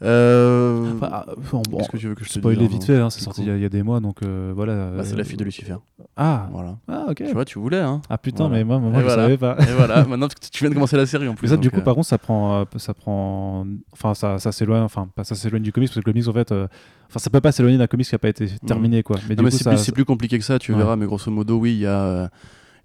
Euh... 0.00 0.92
enfin, 0.94 1.08
ah, 1.12 1.26
bon, 1.50 1.62
Qu'est-ce 1.78 1.88
que 1.88 1.96
tu 1.96 2.06
veux 2.08 2.14
que 2.14 2.24
je 2.24 2.28
te 2.30 2.38
spoiler 2.38 2.68
dise 2.68 2.70
vite 2.70 2.82
hein, 2.84 2.86
fait, 2.86 2.96
hein, 3.00 3.10
c'est 3.10 3.20
sorti 3.20 3.42
il 3.42 3.48
y, 3.48 3.50
a- 3.50 3.56
il 3.56 3.62
y 3.62 3.64
a 3.64 3.68
des 3.68 3.82
mois, 3.82 3.98
donc 3.98 4.22
euh, 4.22 4.52
voilà. 4.54 4.90
Bah, 4.96 5.02
c'est 5.04 5.14
euh, 5.14 5.16
la 5.16 5.24
fille 5.24 5.36
de 5.36 5.42
Lucifer. 5.44 5.74
Ah, 6.16 6.48
Voilà. 6.52 6.76
ah 6.88 7.06
ok. 7.10 7.16
Tu 7.26 7.32
vois, 7.32 7.44
tu 7.44 7.58
voulais, 7.58 7.80
hein. 7.80 8.00
Ah 8.08 8.16
putain, 8.16 8.44
Voilà. 8.46 8.58
mais 8.58 8.64
moi, 8.64 8.78
moi 8.78 8.92
je 9.00 9.04
voilà. 9.06 9.22
savais 9.24 9.36
pas. 9.36 9.56
Et 9.60 9.72
voilà, 9.76 10.04
maintenant 10.04 10.28
tu 10.28 10.62
viens 10.62 10.70
de 10.70 10.74
commencer 10.74 10.96
la 10.96 11.06
série 11.06 11.26
en 11.26 11.34
plus. 11.34 11.46
Mais 11.48 11.50
ça, 11.50 11.56
du 11.56 11.70
coup, 11.70 11.78
euh, 11.78 11.82
par 11.82 11.94
contre, 11.96 12.06
ça 12.06 12.18
prend, 12.18 12.60
euh, 12.60 12.64
ça 12.76 12.94
prend, 12.94 13.66
enfin, 13.92 14.14
ça, 14.14 14.38
ça 14.38 14.52
s'éloigne, 14.52 14.82
enfin, 14.82 15.08
pas 15.14 15.24
ça 15.24 15.34
s'éloigne 15.34 15.62
du 15.62 15.72
comics 15.72 15.88
parce 15.88 15.94
que 15.96 16.00
le 16.08 16.12
comics, 16.12 16.28
en 16.28 16.32
fait, 16.32 16.52
euh, 16.52 16.68
enfin, 17.08 17.18
ça 17.18 17.28
peut 17.30 17.40
pas 17.40 17.50
s'éloigner 17.50 17.78
d'un 17.78 17.88
comics 17.88 18.06
qui 18.08 18.14
a 18.14 18.18
pas 18.20 18.28
été 18.28 18.46
terminé, 18.66 19.02
quoi. 19.02 19.16
Mais 19.28 19.34
mais 19.42 19.50
coup, 19.50 19.56
c'est 19.58 19.64
ça. 19.64 19.92
plus, 19.92 20.04
compliqué 20.04 20.38
que 20.38 20.44
ça, 20.44 20.58
tu 20.60 20.72
Ouais. 20.72 20.78
verras, 20.78 20.94
mais 20.94 21.06
grosso 21.06 21.30
modo, 21.30 21.56
oui, 21.58 21.72
il 21.72 21.80
y 21.80 21.86
a, 21.86 22.00
euh, 22.00 22.28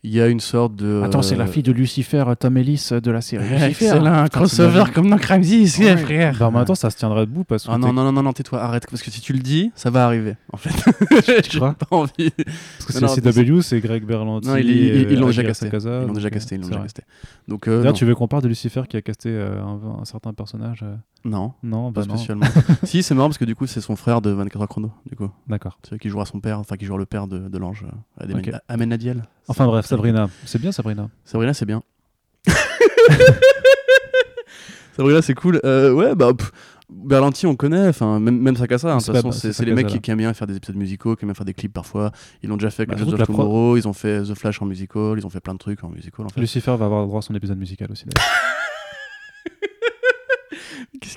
il 0.06 0.12
y 0.14 0.20
a 0.22 0.28
une 0.28 0.42
sorte 0.42 0.76
de. 0.76 1.02
Attends, 1.04 1.22
c'est 1.22 1.36
la 1.38 1.48
fille 1.48 1.64
de 1.64 1.72
Lucifer, 1.72 2.26
Tom 2.38 2.58
Ellis 2.58 2.90
de 2.92 3.10
la 3.12 3.22
série. 3.22 3.44
Lucifer. 3.48 3.66
Excellent, 3.86 4.24
Putain, 4.24 4.28
crossover 4.40 4.84
comme 4.94 5.10
dans 5.10 5.18
Crime 5.18 5.42
This, 5.42 5.78
Ouais. 5.80 5.96
frère. 5.96 6.42
En 6.42 6.52
même 6.52 6.66
temps, 6.66 6.76
ça 6.76 6.90
se 6.90 6.98
tiendrait 6.98 7.26
debout 7.26 7.46
parce 7.46 7.66
que. 7.66 7.72
Ah 7.72 7.78
non, 7.78 7.94
non, 7.94 8.04
non, 8.04 8.12
non, 8.12 8.24
non, 8.24 8.34
tais-toi, 8.34 8.62
arrête, 8.62 8.86
parce 8.90 9.02
que 9.02 9.10
si 9.10 9.22
tu 9.22 9.32
le 9.34 9.40
dis, 9.40 9.72
ça 9.76 9.90
va 9.90 10.06
arriver, 10.06 10.36
en 10.52 10.58
fait. 10.58 10.72
J'ai 11.50 11.58
crois 11.58 11.74
pas 11.74 11.88
envie. 11.96 12.12
Parce 12.32 12.86
que 12.86 13.00
Non, 13.00 13.08
c'est 13.08 13.24
non, 13.26 13.32
CW, 13.32 13.62
c'est 13.62 13.80
Greg 13.80 14.04
Berlanti. 14.06 14.48
Non, 14.50 14.58
ils- 14.58 15.16
l'ont 15.18 15.28
déjà 15.28 15.44
casté. 15.44 15.70
Ils 15.72 15.88
l'ont 16.08 16.14
déjà 16.14 16.30
casté, 16.30 16.56
ils 16.56 16.58
l'ont 16.62 16.64
c'est 16.66 16.72
déjà 16.72 16.82
casté. 16.82 17.04
D'ailleurs, 17.48 17.84
non. 17.86 17.94
tu 17.94 18.06
veux 18.06 18.16
qu'on 18.16 18.28
parle 18.28 18.44
de 18.44 18.50
Lucifer 18.50 18.82
qui 18.90 18.98
a 18.98 19.02
casté 19.02 19.30
euh, 19.30 19.62
un, 19.62 20.02
un 20.02 20.06
certain 20.06 20.34
personnage 20.34 20.82
euh, 20.84 20.96
Non, 21.26 21.54
Non, 21.64 21.90
bah 21.92 22.02
pas 22.02 22.08
non. 22.08 22.18
spécialement. 22.18 22.46
si, 22.84 23.02
c'est 23.02 23.16
marrant 23.16 23.30
parce 23.30 23.38
que 23.38 23.46
du 23.46 23.56
coup, 23.56 23.66
c'est 23.66 23.80
son 23.82 23.96
frère 23.96 24.22
de 24.22 24.30
24 24.32 24.62
heures 24.62 24.68
chrono, 24.68 24.92
du 25.10 25.16
coup. 25.16 25.30
D'accord. 25.48 25.78
C'est 25.88 25.98
qui 25.98 26.10
jouera 26.10 26.26
son 26.26 26.40
père, 26.42 26.60
enfin 26.60 26.76
qui 26.76 26.86
jouera 26.86 27.00
le 27.00 27.06
père 27.06 27.28
de, 27.28 27.40
de 27.48 27.58
l'ange, 27.58 27.86
euh, 27.88 28.24
Adémani- 28.26 28.50
Ok. 28.54 28.60
Amenadiel. 28.68 29.24
Enfin 29.48 29.66
bref, 29.66 29.86
Sabrina. 29.86 30.30
C'est 30.46 30.60
bien, 30.60 30.72
Sabrina. 30.74 31.10
Sabrina, 31.24 31.54
c'est 31.54 31.66
bien. 31.66 31.82
Sabrina, 34.96 35.22
c'est 35.22 35.34
cool. 35.34 35.60
Euh, 35.66 35.92
ouais, 35.94 36.14
bah. 36.16 36.34
pff, 36.34 36.52
Berlanti, 36.90 37.48
on 37.48 37.56
connaît, 37.56 37.88
enfin 37.88 38.20
même, 38.20 38.38
même 38.40 38.56
Sakasa, 38.56 38.94
hein, 38.94 38.98
de 38.98 39.04
toute 39.04 39.16
façon, 39.16 39.32
c'est 39.32 39.58
les 39.66 39.74
mecs 39.74 39.88
qui, 39.88 40.00
qui 40.00 40.12
aiment 40.12 40.18
bien 40.20 40.32
faire 40.34 40.46
des 40.46 40.58
épisodes 40.58 40.76
musicaux, 40.76 41.16
qui 41.16 41.24
aiment 41.26 41.30
bien 41.30 41.34
faire 41.34 41.46
des 41.46 41.56
clips 41.56 41.74
parfois. 41.74 42.12
Ils 42.44 42.50
l'ont 42.50 42.58
déjà 42.58 42.70
fait 42.70 42.84
avec 42.84 43.00
Bah, 43.00 43.06
pro- 43.16 43.26
Tomorrow, 43.26 43.78
ils 43.78 43.88
ont 43.88 43.94
fait 43.94 44.22
The 44.22 44.36
Flash 44.36 44.62
en 44.62 44.66
musical, 44.66 45.16
ils 45.18 45.26
ont 45.26 45.30
fait 45.30 45.40
plein 45.40 45.54
de 45.54 45.58
trucs 45.60 45.84
en 45.84 45.90
musical 45.90 46.26
en 46.26 46.30
fait. 46.30 46.40
Lucifer 46.40 46.76
va 46.78 46.86
avoir 46.86 47.08
droit 47.08 47.20
à 47.20 47.22
son 47.24 47.34
épisode 47.34 47.58
musical 47.58 47.92
aussi. 47.92 48.06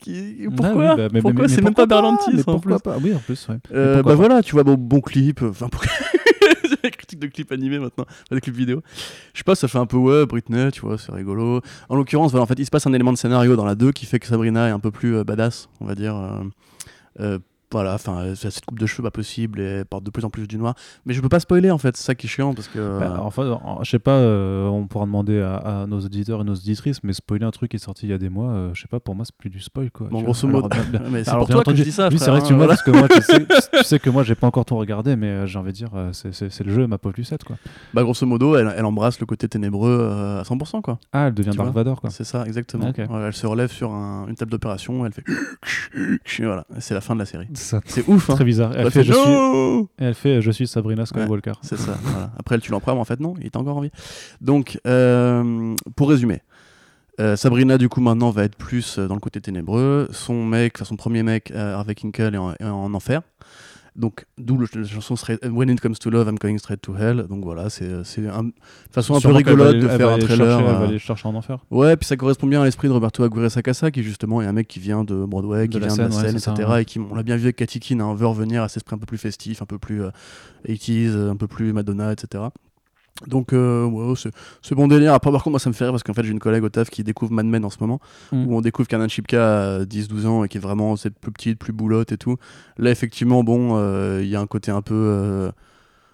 Ah 0.09 0.51
Pourquoi 0.57 0.91
oui, 0.91 0.97
bah, 0.97 1.09
mais- 1.13 1.21
Pourquoi 1.23 1.49
c'est 1.49 1.63
même 1.63 1.75
pas 1.75 1.87
Berlanti 1.87 2.31
mais 2.35 2.43
pourquoi 2.45 2.79
plus 2.79 2.83
pas 2.83 2.97
Oui, 3.03 3.15
en 3.15 3.19
plus, 3.19 3.49
ouais. 3.49 3.57
Euh, 3.73 3.97
bah 3.97 4.11
pas 4.11 4.15
voilà, 4.15 4.43
tu 4.43 4.53
vois, 4.53 4.65
bon, 4.65 4.75
bon 4.75 5.01
clip. 5.01 5.43
Enfin, 5.43 5.69
pour... 5.69 5.83
c'est 6.63 6.83
la 6.83 6.91
critique 6.91 7.19
de 7.19 7.27
clips 7.27 7.51
animés 7.53 7.79
maintenant, 7.79 8.05
pas 8.29 8.35
des 8.35 8.41
clips 8.41 8.55
vidéo. 8.57 8.83
Je 9.35 9.39
sais 9.39 9.45
pas, 9.45 9.55
ça 9.55 9.69
fait 9.69 9.79
un 9.79 9.87
peu 9.87 9.97
ouais, 9.97 10.27
Britney, 10.27 10.71
tu 10.73 10.81
vois, 10.83 10.99
c'est 10.99 11.13
rigolo. 11.13 11.61
En 11.89 11.97
l'occurrence, 11.97 12.31
voilà, 12.33 12.45
en 12.45 12.47
fait, 12.47 12.59
il 12.59 12.65
se 12.67 12.71
passe 12.71 12.87
un 12.87 12.93
élément 12.93 13.13
de 13.13 13.19
scénario 13.19 13.57
dans 13.57 13.65
la 13.65 13.75
2 13.75 13.93
qui 13.93 14.07
fait 14.07 14.19
que 14.19 14.27
Sabrina 14.27 14.69
est 14.69 14.73
un 14.73 14.79
peu 14.81 14.91
plus 14.91 15.17
euh, 15.17 15.25
badass, 15.25 15.69
on 15.81 15.87
va 15.87 15.95
dire. 15.95 16.17
euh, 16.17 16.43
euh, 17.21 17.39
voilà, 17.73 17.95
enfin, 17.95 18.19
a 18.19 18.35
cette 18.35 18.65
coupe 18.65 18.79
de 18.79 18.87
cheveux 18.87 19.03
pas 19.03 19.11
possible 19.11 19.61
et 19.61 19.85
porte 19.85 20.05
de 20.05 20.11
plus 20.11 20.25
en 20.25 20.31
plus 20.31 20.47
du 20.47 20.57
noir. 20.59 20.75
Mais 21.05 21.15
je 21.15 21.21
peux 21.21 21.29
pas 21.29 21.41
spoiler 21.41 21.71
en 21.71 21.79
fait, 21.79 21.97
c'est 21.97 22.05
ça 22.05 22.15
qui 22.15 22.27
est 22.27 22.31
chiant 22.31 22.55
parce 22.55 22.69
que. 22.69 22.99
Bah, 23.01 23.21
enfin, 23.23 23.59
en- 23.65 23.83
je 23.85 23.91
sais 23.91 23.99
pas, 23.99 24.13
euh, 24.13 24.67
on 24.69 24.87
pourra 24.87 25.05
demander 25.07 25.41
à, 25.41 25.57
à 25.83 25.87
nos 25.87 26.01
auditeurs 26.01 26.41
et 26.41 26.45
nos 26.45 26.55
auditrices, 26.55 27.03
mais 27.03 27.13
spoiler 27.13 27.45
un 27.45 27.51
truc 27.51 27.71
qui 27.71 27.77
est 27.77 27.81
sorti 27.81 28.07
il 28.07 28.11
y 28.11 28.13
a 28.13 28.19
des 28.19 28.29
mois, 28.29 28.51
euh, 28.51 28.71
je 28.75 28.83
sais 28.83 28.89
pas, 28.89 29.01
pour 29.01 29.15
moi, 29.15 29.25
c'est 29.25 29.35
plus 29.37 29.51
du 29.51 29.61
spoil 29.61 29.91
quoi. 29.91 30.09
bon, 30.11 30.23
grosso 30.23 30.47
modo. 30.49 30.69
Mais 31.11 31.25
c'est 31.25 31.31
pour 31.33 31.47
toi 31.47 31.57
que 31.57 31.61
entendu- 31.71 31.79
je 31.79 31.83
dis 31.85 31.93
ça. 31.93 32.09
Oui, 32.09 32.19
c'est 32.19 32.25
frère, 32.25 32.35
vrai 32.35 32.43
que 32.43 32.47
tu 32.47 32.53
hein, 32.53 32.57
voilà. 32.57 32.73
parce 32.75 32.83
que 32.83 32.91
moi, 32.91 33.09
tu 33.09 33.21
sais, 33.23 33.47
tu 33.79 33.85
sais 33.85 33.99
que 33.99 34.11
moi, 34.11 34.23
j'ai 34.23 34.35
pas 34.35 34.47
encore 34.47 34.65
tout 34.65 34.77
regardé, 34.77 35.17
mais 35.17 35.27
euh, 35.29 35.47
j'ai 35.47 35.59
envie 35.59 35.73
de 35.73 35.77
dire, 35.77 35.91
euh, 35.95 36.13
c'est- 36.13 36.65
le 36.65 36.73
jeu, 36.73 36.87
ma 36.87 36.99
pauvre 36.99 37.15
Lucette 37.17 37.45
quoi. 37.45 37.57
Bah, 37.95 38.03
grosso 38.03 38.27
modo, 38.27 38.57
elle, 38.57 38.73
elle 38.77 38.85
embrasse 38.85 39.21
le 39.21 39.27
côté 39.27 39.49
ténébreux 39.49 39.99
euh, 40.01 40.41
à 40.41 40.43
100%, 40.45 40.81
quoi. 40.83 40.99
Ah, 41.13 41.27
elle 41.29 41.35
devient 41.35 41.51
Dark 41.57 41.73
Vador 41.73 42.01
quoi. 42.01 42.11
C'est 42.11 42.25
ça, 42.25 42.45
exactement. 42.47 42.87
Ouais, 42.87 43.07
elle 43.27 43.33
se 43.33 43.47
relève 43.47 43.71
sur 43.71 43.93
un- 43.93 44.27
une 44.29 44.35
table 44.35 44.51
d'opération, 44.51 45.05
elle 45.07 45.13
fait. 45.13 45.25
voilà, 46.41 46.65
c'est 46.79 46.95
la 46.95 47.01
fin 47.01 47.15
de 47.15 47.21
la 47.21 47.27
série. 47.27 47.47
Ça, 47.57 47.81
C'est 47.87 48.07
ouf, 48.09 48.31
hein. 48.31 48.35
très 48.35 48.45
bizarre. 48.45 48.73
Elle 48.75 48.87
Elle 48.87 48.93
fait, 48.93 49.05
fait 49.05 49.05
je 49.05 49.13
suis, 49.13 49.89
elle 49.99 50.15
fait, 50.15 50.43
je 50.43 50.51
suis 50.51 50.67
Sabrina 50.67 51.07
Skywalker. 51.07 51.53
C'est 51.63 51.79
ça, 51.79 51.99
voilà. 52.03 52.31
Après, 52.39 52.55
elle 52.55 52.61
tue 52.61 52.71
l'empereur, 52.71 52.95
mais 52.97 53.01
en 53.01 53.05
fait, 53.05 53.21
non, 53.21 53.35
il 53.39 53.47
est 53.47 53.57
encore 53.57 53.77
en 53.77 53.81
vie. 53.81 53.91
Donc, 54.41 54.79
euh, 54.87 55.75
pour 55.97 56.09
résumer, 56.11 56.43
euh, 57.19 57.35
Sabrina, 57.37 57.79
du 57.79 57.89
coup, 57.89 58.01
maintenant, 58.01 58.31
va 58.31 58.45
être 58.45 58.57
plus 58.57 58.99
euh, 58.99 59.09
dans 59.09 59.15
le 59.15 59.21
côté 59.21 59.41
ténébreux. 59.41 60.09
Son 60.13 60.45
mec, 60.45 60.75
enfin, 60.77 60.85
son 60.85 60.97
premier 60.97 61.23
mec, 61.23 61.51
Harvey 61.51 61.95
Kinkle, 61.95 62.35
est 62.35 62.39
en, 62.39 62.53
est 62.53 62.65
en 62.65 62.93
enfer. 62.95 63.23
Donc, 63.97 64.27
d'où 64.37 64.59
la 64.59 64.67
chanson 64.85 65.17
serait 65.17 65.39
When 65.49 65.71
it 65.71 65.81
comes 65.81 65.95
to 66.01 66.11
love, 66.11 66.29
I'm 66.29 66.37
going 66.39 66.59
straight 66.59 66.83
to 66.83 66.95
hell. 66.97 67.25
Donc 67.31 67.43
voilà, 67.45 67.71
c'est 67.71 68.05
c'est 68.05 68.27
un- 68.29 68.43
une 68.43 68.53
façon 68.91 69.15
un 69.15 69.21
peu 69.21 69.29
rigolote 69.33 69.69
aller- 69.69 69.81
de 69.81 69.89
faire 69.89 70.11
un 70.11 70.19
trailer. 70.19 70.59
chercher- 70.59 70.75
euh, 70.75 70.85
aller 70.87 70.99
chercher 70.99 71.29
en 71.29 71.35
enfer. 71.35 71.59
Ouais, 71.71 71.97
puis 71.97 72.07
ça 72.07 72.17
correspond 72.17 72.47
bien 72.47 72.61
à 72.61 72.65
l'esprit 72.67 72.89
de 72.89 72.93
Roberto 72.93 73.25
Aguirre 73.25 73.51
Sacasa, 73.51 73.91
qui 73.91 74.03
justement 74.03 74.43
est 74.43 74.47
un 74.47 74.53
mec 74.53 74.69
qui 74.69 74.81
vient 74.81 75.03
de 75.03 75.25
Broadway, 75.25 75.69
qui 75.69 75.79
vient 75.79 75.81
de 75.81 75.85
la 75.87 75.91
scène, 75.97 76.05
ouais, 76.07 76.13
scène, 76.31 76.39
c'est 76.39 76.51
etc. 76.51 76.69
ça. 76.69 76.81
Et 76.83 76.85
qui, 76.85 76.99
on 76.99 77.15
l'a 77.15 77.23
bien 77.23 77.37
vu 77.37 77.45
avec 77.45 77.57
Cathy 77.57 77.81
Keane, 77.81 78.03
hein, 78.03 78.15
veut 78.15 78.27
revenir 78.27 78.63
à 78.63 78.69
cet 78.69 78.79
esprit 78.79 78.97
un 78.97 78.99
peu 78.99 79.07
plus 79.07 79.19
festif, 79.19 79.63
un 79.63 79.67
peu 79.67 79.79
plus 79.79 80.03
euh, 80.03 80.11
80s, 80.69 81.13
euh, 81.15 81.31
un 81.31 81.37
peu 81.37 81.47
plus 81.47 81.73
Madonna, 81.73 82.13
etc. 82.13 82.45
Donc, 83.27 83.53
euh, 83.53 83.85
ouais, 83.85 84.15
c'est 84.63 84.75
bon 84.75 84.89
délire. 84.89 85.15
Après, 85.15 85.31
par 85.33 85.43
contre, 85.43 85.53
moi, 85.53 85.59
ça 85.61 85.71
me 85.71 85.75
fait 85.75 85.85
rire 85.85 85.93
parce 85.93 86.03
qu'en 86.03 86.13
fait, 86.13 86.23
j'ai 86.23 86.33
une 86.33 86.39
collègue 86.39 86.63
au 86.65 86.69
taf 86.69 86.91
qui 86.91 87.03
découvre 87.03 87.33
Mad 87.33 87.47
Men 87.47 87.65
en 87.65 87.71
ce 87.71 87.79
moment, 87.81 87.99
Mm. 88.33 88.47
où 88.47 88.57
on 88.57 88.61
découvre 88.61 88.89
qu'Anna 88.89 89.09
Chipka 89.09 89.77
a 89.77 89.85
10-12 89.85 90.27
ans 90.27 90.45
et 90.45 90.49
qui 90.49 90.59
est 90.59 90.61
vraiment 90.61 90.97
cette 90.97 91.19
plus 91.19 91.33
petite, 91.33 91.59
plus 91.59 91.73
boulotte 91.73 92.13
et 92.13 92.19
tout. 92.19 92.37
Là, 92.79 92.91
effectivement, 92.91 93.43
bon, 93.43 93.77
euh, 93.79 94.21
il 94.23 94.29
y 94.29 94.37
a 94.37 94.41
un 94.41 94.47
côté 94.47 94.71
un 94.71 94.83
peu. 94.83 94.95
euh, 94.95 95.51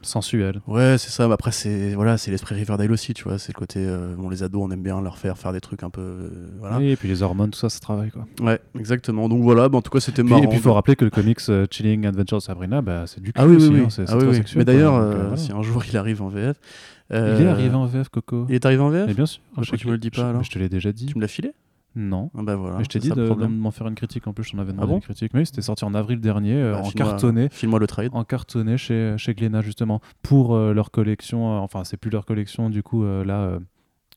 Sensuel. 0.03 0.61
Ouais, 0.67 0.97
c'est 0.99 1.11
ça. 1.11 1.27
Mais 1.29 1.35
après, 1.35 1.53
c'est 1.53 1.95
voilà, 1.95 2.19
c'est 2.19 2.31
l'esprit 2.31 2.55
Riverdale 2.55 2.91
aussi, 2.93 3.15
tu 3.15 3.25
vois. 3.25 3.39
C'est 3.39 3.53
le 3.55 3.59
côté, 3.59 3.81
euh, 3.81 4.15
bon, 4.17 4.29
les 4.29 4.43
ados, 4.43 4.63
on 4.65 4.71
aime 4.71 4.83
bien 4.83 5.01
leur 5.01 5.17
faire 5.19 5.39
faire 5.39 5.53
des 5.53 5.61
trucs 5.61 5.83
un 5.83 5.91
peu, 5.91 6.01
euh, 6.01 6.31
voilà. 6.59 6.79
Oui, 6.79 6.91
et 6.91 6.97
puis 6.97 7.09
les 7.09 7.23
hormones, 7.23 7.51
tout 7.51 7.59
ça, 7.59 7.69
ça 7.69 7.79
travaille 7.81 8.11
quoi. 8.11 8.27
Ouais, 8.41 8.61
exactement. 8.79 9.29
Donc 9.29 9.43
voilà, 9.43 9.69
bah, 9.69 9.79
en 9.79 9.83
tout 9.83 9.91
cas, 9.91 10.01
c'était 10.01 10.23
marrant. 10.23 10.43
et 10.43 10.49
puis 10.49 10.57
il 10.59 10.63
faut 10.63 10.73
rappeler 10.75 10.97
que 10.97 11.05
le 11.05 11.11
comics 11.11 11.39
euh, 11.49 11.67
Chilling 11.71 12.07
Adventure 12.07 12.39
de 12.39 12.43
Sabrina, 12.43 12.83
bah, 12.83 13.05
c'est 13.07 13.21
du 13.21 13.33
cul 13.33 13.41
Ah 13.41 13.47
oui, 13.47 13.57
oui, 13.57 13.63
aussi, 13.63 13.71
oui. 13.73 13.81
hein, 13.81 13.89
c'est 13.91 14.05
Ah 14.09 14.17
oui, 14.17 14.25
oui. 14.29 14.35
sexuel, 14.37 14.59
Mais 14.59 14.65
d'ailleurs, 14.65 14.95
euh, 14.97 15.21
voilà. 15.29 15.37
si 15.37 15.53
un 15.53 15.63
jour 15.63 15.83
il 15.89 15.97
arrive 15.97 16.21
en 16.23 16.29
VF. 16.29 16.57
Il 17.11 17.17
est 17.17 17.47
arrivé 17.47 17.75
en 17.75 17.85
VF, 17.87 18.09
Coco. 18.09 18.47
Il 18.49 18.55
est 18.55 18.65
arrivé 18.65 18.83
en 18.83 18.89
VF 18.89 19.07
Mais 19.07 19.15
bien 19.15 19.27
sûr. 19.27 19.43
Pourquoi 19.55 19.65
Je 19.65 19.71
sais 19.71 19.77
tu 19.77 19.87
me 19.87 19.93
le 19.93 19.99
dis 19.99 20.11
que- 20.11 20.17
pas, 20.17 20.31
alors 20.31 20.43
Je 20.43 20.51
te 20.51 20.59
l'ai 20.59 20.69
déjà 20.71 20.93
dit. 20.93 21.07
Tu 21.07 21.15
me 21.17 21.21
l'as 21.21 21.29
filé? 21.29 21.53
Non. 21.95 22.31
Ah 22.37 22.43
bah 22.43 22.57
voilà. 22.57 22.79
Mais 22.79 22.85
je 22.85 22.89
t'ai 22.89 22.99
dit 22.99 23.11
de, 23.11 23.29
m'en 23.47 23.71
faire 23.71 23.87
une 23.87 23.95
critique 23.95 24.27
en 24.27 24.33
plus, 24.33 24.45
je 24.45 24.53
t'en 24.53 24.59
avais 24.59 24.73
demandé 24.73 24.85
Ah 24.87 24.91
bon 24.91 24.95
une 24.97 25.03
critique. 25.03 25.33
Mais 25.35 25.41
oui, 25.41 25.47
c'était 25.47 25.63
sorti 25.63 25.85
en 25.85 25.95
avril 25.95 26.21
dernier, 26.21 26.55
euh, 26.55 26.73
Bah, 26.73 26.83
en 26.85 26.91
cartonné. 26.91 27.49
File-moi 27.51 27.79
le 27.79 27.87
trade. 27.87 28.11
En 28.13 28.25
cartonné 28.25 28.77
chez, 28.79 29.15
chez 29.19 29.35
Glénat, 29.35 29.61
justement, 29.63 30.01
pour 30.23 30.55
euh, 30.55 30.73
leur 30.73 30.91
collection. 30.91 31.57
euh, 31.57 31.59
enfin, 31.59 31.85
c'est 31.85 31.97
plus 31.97 32.11
leur 32.11 32.25
collection, 32.25 32.71
du 32.71 32.83
coup, 32.83 33.05
euh, 33.05 33.25
là. 33.25 33.59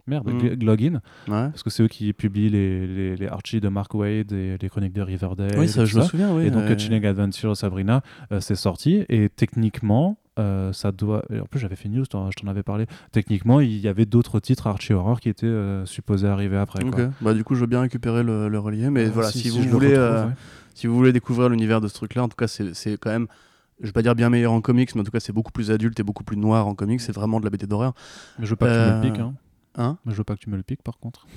Merde, 0.07 0.30
Mm. 0.32 0.38
Gl- 0.38 0.55
Glogin, 0.59 0.93
Ouais. 1.28 1.49
parce 1.49 1.63
que 1.63 1.71
c'est 1.71 1.82
eux 1.82 1.88
qui 1.88 2.13
publient 2.13 2.49
les, 2.49 2.86
les, 2.86 3.15
les 3.15 3.28
Archie 3.28 3.59
de 3.59 3.69
Mark 3.69 3.91
Wade 3.95 4.32
et 4.34 4.55
les 4.61 4.69
chroniques 4.69 4.93
de 4.93 5.01
Riverdale. 5.01 5.55
Oui, 5.57 5.67
ça, 5.67 5.84
je 5.86 5.97
me 5.97 6.03
souviens, 6.03 6.32
oui. 6.32 6.45
Et 6.45 6.51
donc. 6.51 6.78
Chilling 6.78 7.03
Adventure 7.07 7.57
Sabrina, 7.57 8.03
c'est 8.39 8.53
sorti. 8.55 9.03
Et 9.09 9.30
techniquement, 9.30 10.17
euh, 10.39 10.73
ça 10.73 10.91
doit. 10.91 11.23
en 11.31 11.45
plus, 11.45 11.59
j'avais 11.59 11.75
fait 11.75 11.88
une 11.88 11.95
news, 11.95 12.05
t'en- 12.05 12.29
je 12.31 12.36
t'en 12.41 12.47
avais 12.47 12.63
parlé. 12.63 12.86
Techniquement, 13.11 13.59
il 13.59 13.77
y 13.77 13.88
avait 13.88 14.05
d'autres 14.05 14.39
titres 14.39 14.67
Archie 14.67 14.93
Horror 14.93 15.19
qui 15.19 15.29
étaient 15.29 15.45
euh, 15.45 15.86
supposés 15.86 16.27
arriver 16.27 16.57
après. 16.57 16.83
Ok. 16.83 16.91
quoi. 16.95 17.09
Bah 17.21 17.33
du 17.33 17.43
coup, 17.43 17.55
je 17.55 17.61
veux 17.61 17.67
bien 17.67 17.81
récupérer 17.81 18.23
le, 18.23 18.49
le 18.49 18.59
relié, 18.59 18.89
mais 18.89 19.05
Euh, 19.07 19.11
voilà, 19.13 19.31
si, 19.31 19.49
vous 19.49 19.61
voulez, 19.63 19.97
retrouve, 19.97 20.27
ouais. 20.29 20.33
si 20.73 20.88
vous 20.88 20.95
voulez 20.95 21.13
découvrir 21.13 21.49
l'univers 21.49 21.79
de 21.81 21.88
ce 21.88 21.93
truc-là, 21.93 22.23
en 22.23 22.27
tout 22.29 22.36
cas, 22.38 22.47
c'est 22.47 22.97
quand 22.97 23.09
même. 23.11 23.27
Je 23.81 23.88
vais 23.88 23.91
pas 23.91 24.01
dire 24.01 24.15
bien 24.15 24.29
meilleur 24.29 24.53
en 24.53 24.61
comics, 24.61 24.93
mais 24.95 25.01
en 25.01 25.03
tout 25.03 25.11
cas, 25.11 25.19
c'est 25.19 25.33
beaucoup 25.33 25.51
plus 25.51 25.69
adulte 25.69 25.99
et 25.99 26.03
beaucoup 26.03 26.23
plus 26.23 26.38
noir 26.38 26.65
en 26.67 26.75
comics. 26.75 27.01
C'est 27.01 27.11
vraiment 27.13 27.39
de 27.41 27.43
la 27.45 27.49
BD 27.49 27.67
d'horreur. 27.67 27.93
Mais 28.39 28.45
je 28.45 28.51
veux 28.51 28.55
pas 28.55 28.67
que 28.67 28.71
tu 28.71 28.91
me 28.91 28.95
le 28.95 29.09
piques. 29.11 29.19
Hein. 29.21 29.33
Hein? 29.77 29.97
Je 30.05 30.13
veux 30.13 30.23
pas 30.23 30.36
que 30.36 30.39
tu 30.39 30.49
me 30.49 30.55
le 30.55 30.63
piques 30.63 30.81
par 30.81 30.97
contre. 30.97 31.27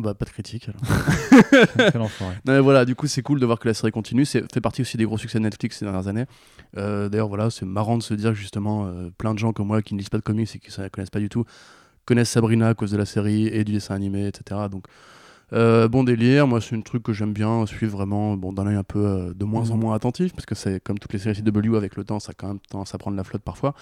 Ah 0.00 0.02
bah, 0.02 0.14
pas 0.14 0.24
de 0.24 0.30
critique. 0.30 0.68
alors. 0.68 2.08
Non, 2.46 2.54
mais 2.54 2.60
voilà, 2.60 2.84
du 2.84 2.94
coup, 2.94 3.06
c'est 3.06 3.22
cool 3.22 3.38
de 3.40 3.46
voir 3.46 3.58
que 3.58 3.68
la 3.68 3.74
série 3.74 3.92
continue. 3.92 4.24
C'est 4.24 4.50
fait 4.52 4.60
partie 4.60 4.80
aussi 4.82 4.96
des 4.96 5.04
gros 5.04 5.18
succès 5.18 5.38
de 5.38 5.44
Netflix 5.44 5.78
ces 5.78 5.84
dernières 5.84 6.08
années. 6.08 6.24
Euh, 6.76 7.08
D'ailleurs, 7.08 7.28
voilà, 7.28 7.50
c'est 7.50 7.66
marrant 7.66 7.98
de 7.98 8.02
se 8.02 8.14
dire 8.14 8.30
que 8.30 8.36
justement, 8.36 8.86
euh, 8.86 9.10
plein 9.18 9.34
de 9.34 9.38
gens 9.38 9.52
comme 9.52 9.66
moi 9.66 9.82
qui 9.82 9.94
ne 9.94 9.98
lisent 9.98 10.08
pas 10.08 10.18
de 10.18 10.22
comics 10.22 10.48
et 10.54 10.58
qui 10.58 10.80
ne 10.80 10.88
connaissent 10.88 11.10
pas 11.10 11.20
du 11.20 11.28
tout 11.28 11.44
connaissent 12.06 12.30
Sabrina 12.30 12.68
à 12.68 12.74
cause 12.74 12.90
de 12.90 12.96
la 12.96 13.04
série 13.04 13.46
et 13.46 13.62
du 13.62 13.72
dessin 13.72 13.94
animé, 13.94 14.26
etc. 14.26 14.62
Donc, 14.70 14.86
euh, 15.52 15.86
bon 15.86 16.02
délire. 16.02 16.46
Moi, 16.48 16.60
c'est 16.60 16.74
un 16.74 16.80
truc 16.80 17.02
que 17.04 17.12
j'aime 17.12 17.32
bien 17.32 17.66
suivre 17.66 17.92
vraiment, 17.96 18.36
bon, 18.36 18.52
d'un 18.52 18.66
œil 18.66 18.74
un 18.76 18.82
peu 18.82 18.98
euh, 19.04 19.34
de 19.34 19.44
moins 19.44 19.70
en 19.70 19.74
Mhm. 19.74 19.80
moins 19.80 19.94
attentif, 19.94 20.32
parce 20.32 20.46
que 20.46 20.56
c'est 20.56 20.82
comme 20.82 20.98
toutes 20.98 21.12
les 21.12 21.20
séries 21.20 21.40
CW 21.40 21.76
avec 21.76 21.96
le 21.96 22.02
temps, 22.04 22.18
ça 22.18 22.30
a 22.30 22.34
quand 22.34 22.48
même 22.48 22.58
tendance 22.68 22.94
à 22.94 22.98
prendre 22.98 23.16
la 23.16 23.22
flotte 23.22 23.42
parfois. 23.42 23.74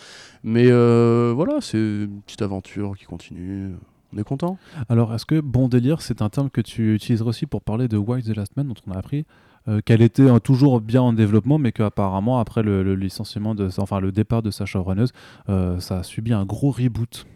Mais 0.42 0.66
euh, 0.68 1.32
voilà, 1.34 1.60
c'est 1.62 1.78
une 1.78 2.20
petite 2.26 2.42
aventure 2.42 2.94
qui 2.98 3.04
continue. 3.06 3.70
On 4.12 4.18
est 4.18 4.24
content? 4.24 4.58
Alors, 4.88 5.14
est-ce 5.14 5.26
que 5.26 5.40
bon 5.40 5.68
délire, 5.68 6.00
c'est 6.00 6.22
un 6.22 6.28
terme 6.28 6.50
que 6.50 6.60
tu 6.60 6.94
utiliserais 6.94 7.28
aussi 7.28 7.46
pour 7.46 7.62
parler 7.62 7.88
de 7.88 7.96
Why 7.96 8.22
the 8.22 8.36
Last 8.36 8.56
Man, 8.56 8.68
dont 8.68 8.74
on 8.86 8.92
a 8.92 8.98
appris 8.98 9.26
euh, 9.68 9.80
qu'elle 9.84 10.02
était 10.02 10.22
euh, 10.22 10.38
toujours 10.38 10.80
bien 10.80 11.02
en 11.02 11.12
développement, 11.12 11.58
mais 11.58 11.72
qu'apparemment, 11.72 12.38
après 12.38 12.62
le, 12.62 12.82
le 12.82 12.94
licenciement, 12.94 13.54
de, 13.54 13.68
enfin 13.78 14.00
le 14.00 14.12
départ 14.12 14.42
de 14.42 14.50
sa 14.50 14.64
showrunneuse, 14.64 15.12
euh, 15.48 15.78
ça 15.80 15.98
a 15.98 16.02
subi 16.02 16.32
un 16.32 16.46
gros 16.46 16.70
reboot. 16.70 17.26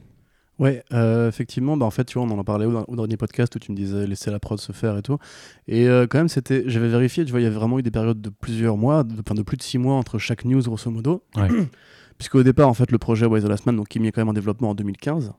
Ouais, 0.58 0.84
euh, 0.92 1.28
effectivement, 1.28 1.76
bah 1.76 1.86
en 1.86 1.90
fait, 1.90 2.04
tu 2.04 2.18
vois, 2.18 2.28
on 2.28 2.30
en 2.30 2.38
a 2.38 2.44
parlé 2.44 2.66
au, 2.66 2.84
au 2.86 2.96
dernier 2.96 3.16
podcast 3.16 3.54
où 3.56 3.58
tu 3.58 3.72
me 3.72 3.76
disais 3.76 4.06
laisser 4.06 4.30
la 4.30 4.38
prod 4.38 4.60
se 4.60 4.70
faire 4.72 4.96
et 4.96 5.02
tout. 5.02 5.18
Et 5.66 5.88
euh, 5.88 6.06
quand 6.06 6.18
même, 6.18 6.28
c'était, 6.28 6.62
j'avais 6.66 6.88
vérifié, 6.88 7.24
tu 7.24 7.32
vois, 7.32 7.40
il 7.40 7.44
y 7.44 7.46
avait 7.46 7.56
vraiment 7.56 7.78
eu 7.78 7.82
des 7.82 7.90
périodes 7.90 8.20
de 8.20 8.28
plusieurs 8.30 8.76
mois, 8.76 9.02
de, 9.02 9.14
enfin, 9.20 9.34
de 9.34 9.42
plus 9.42 9.56
de 9.56 9.62
six 9.62 9.78
mois 9.78 9.94
entre 9.94 10.18
chaque 10.18 10.44
news, 10.44 10.62
grosso 10.62 10.90
modo. 10.90 11.24
Ouais. 11.36 11.48
Puisqu'au 12.18 12.42
départ, 12.44 12.68
en 12.68 12.74
fait, 12.74 12.92
le 12.92 12.98
projet 12.98 13.26
Why 13.26 13.42
the 13.42 13.48
Last 13.48 13.66
Man, 13.66 13.74
donc, 13.74 13.88
qui 13.88 13.98
est 13.98 14.12
quand 14.12 14.20
même 14.20 14.28
en 14.28 14.34
développement 14.34 14.70
en 14.70 14.74
2015, 14.76 15.32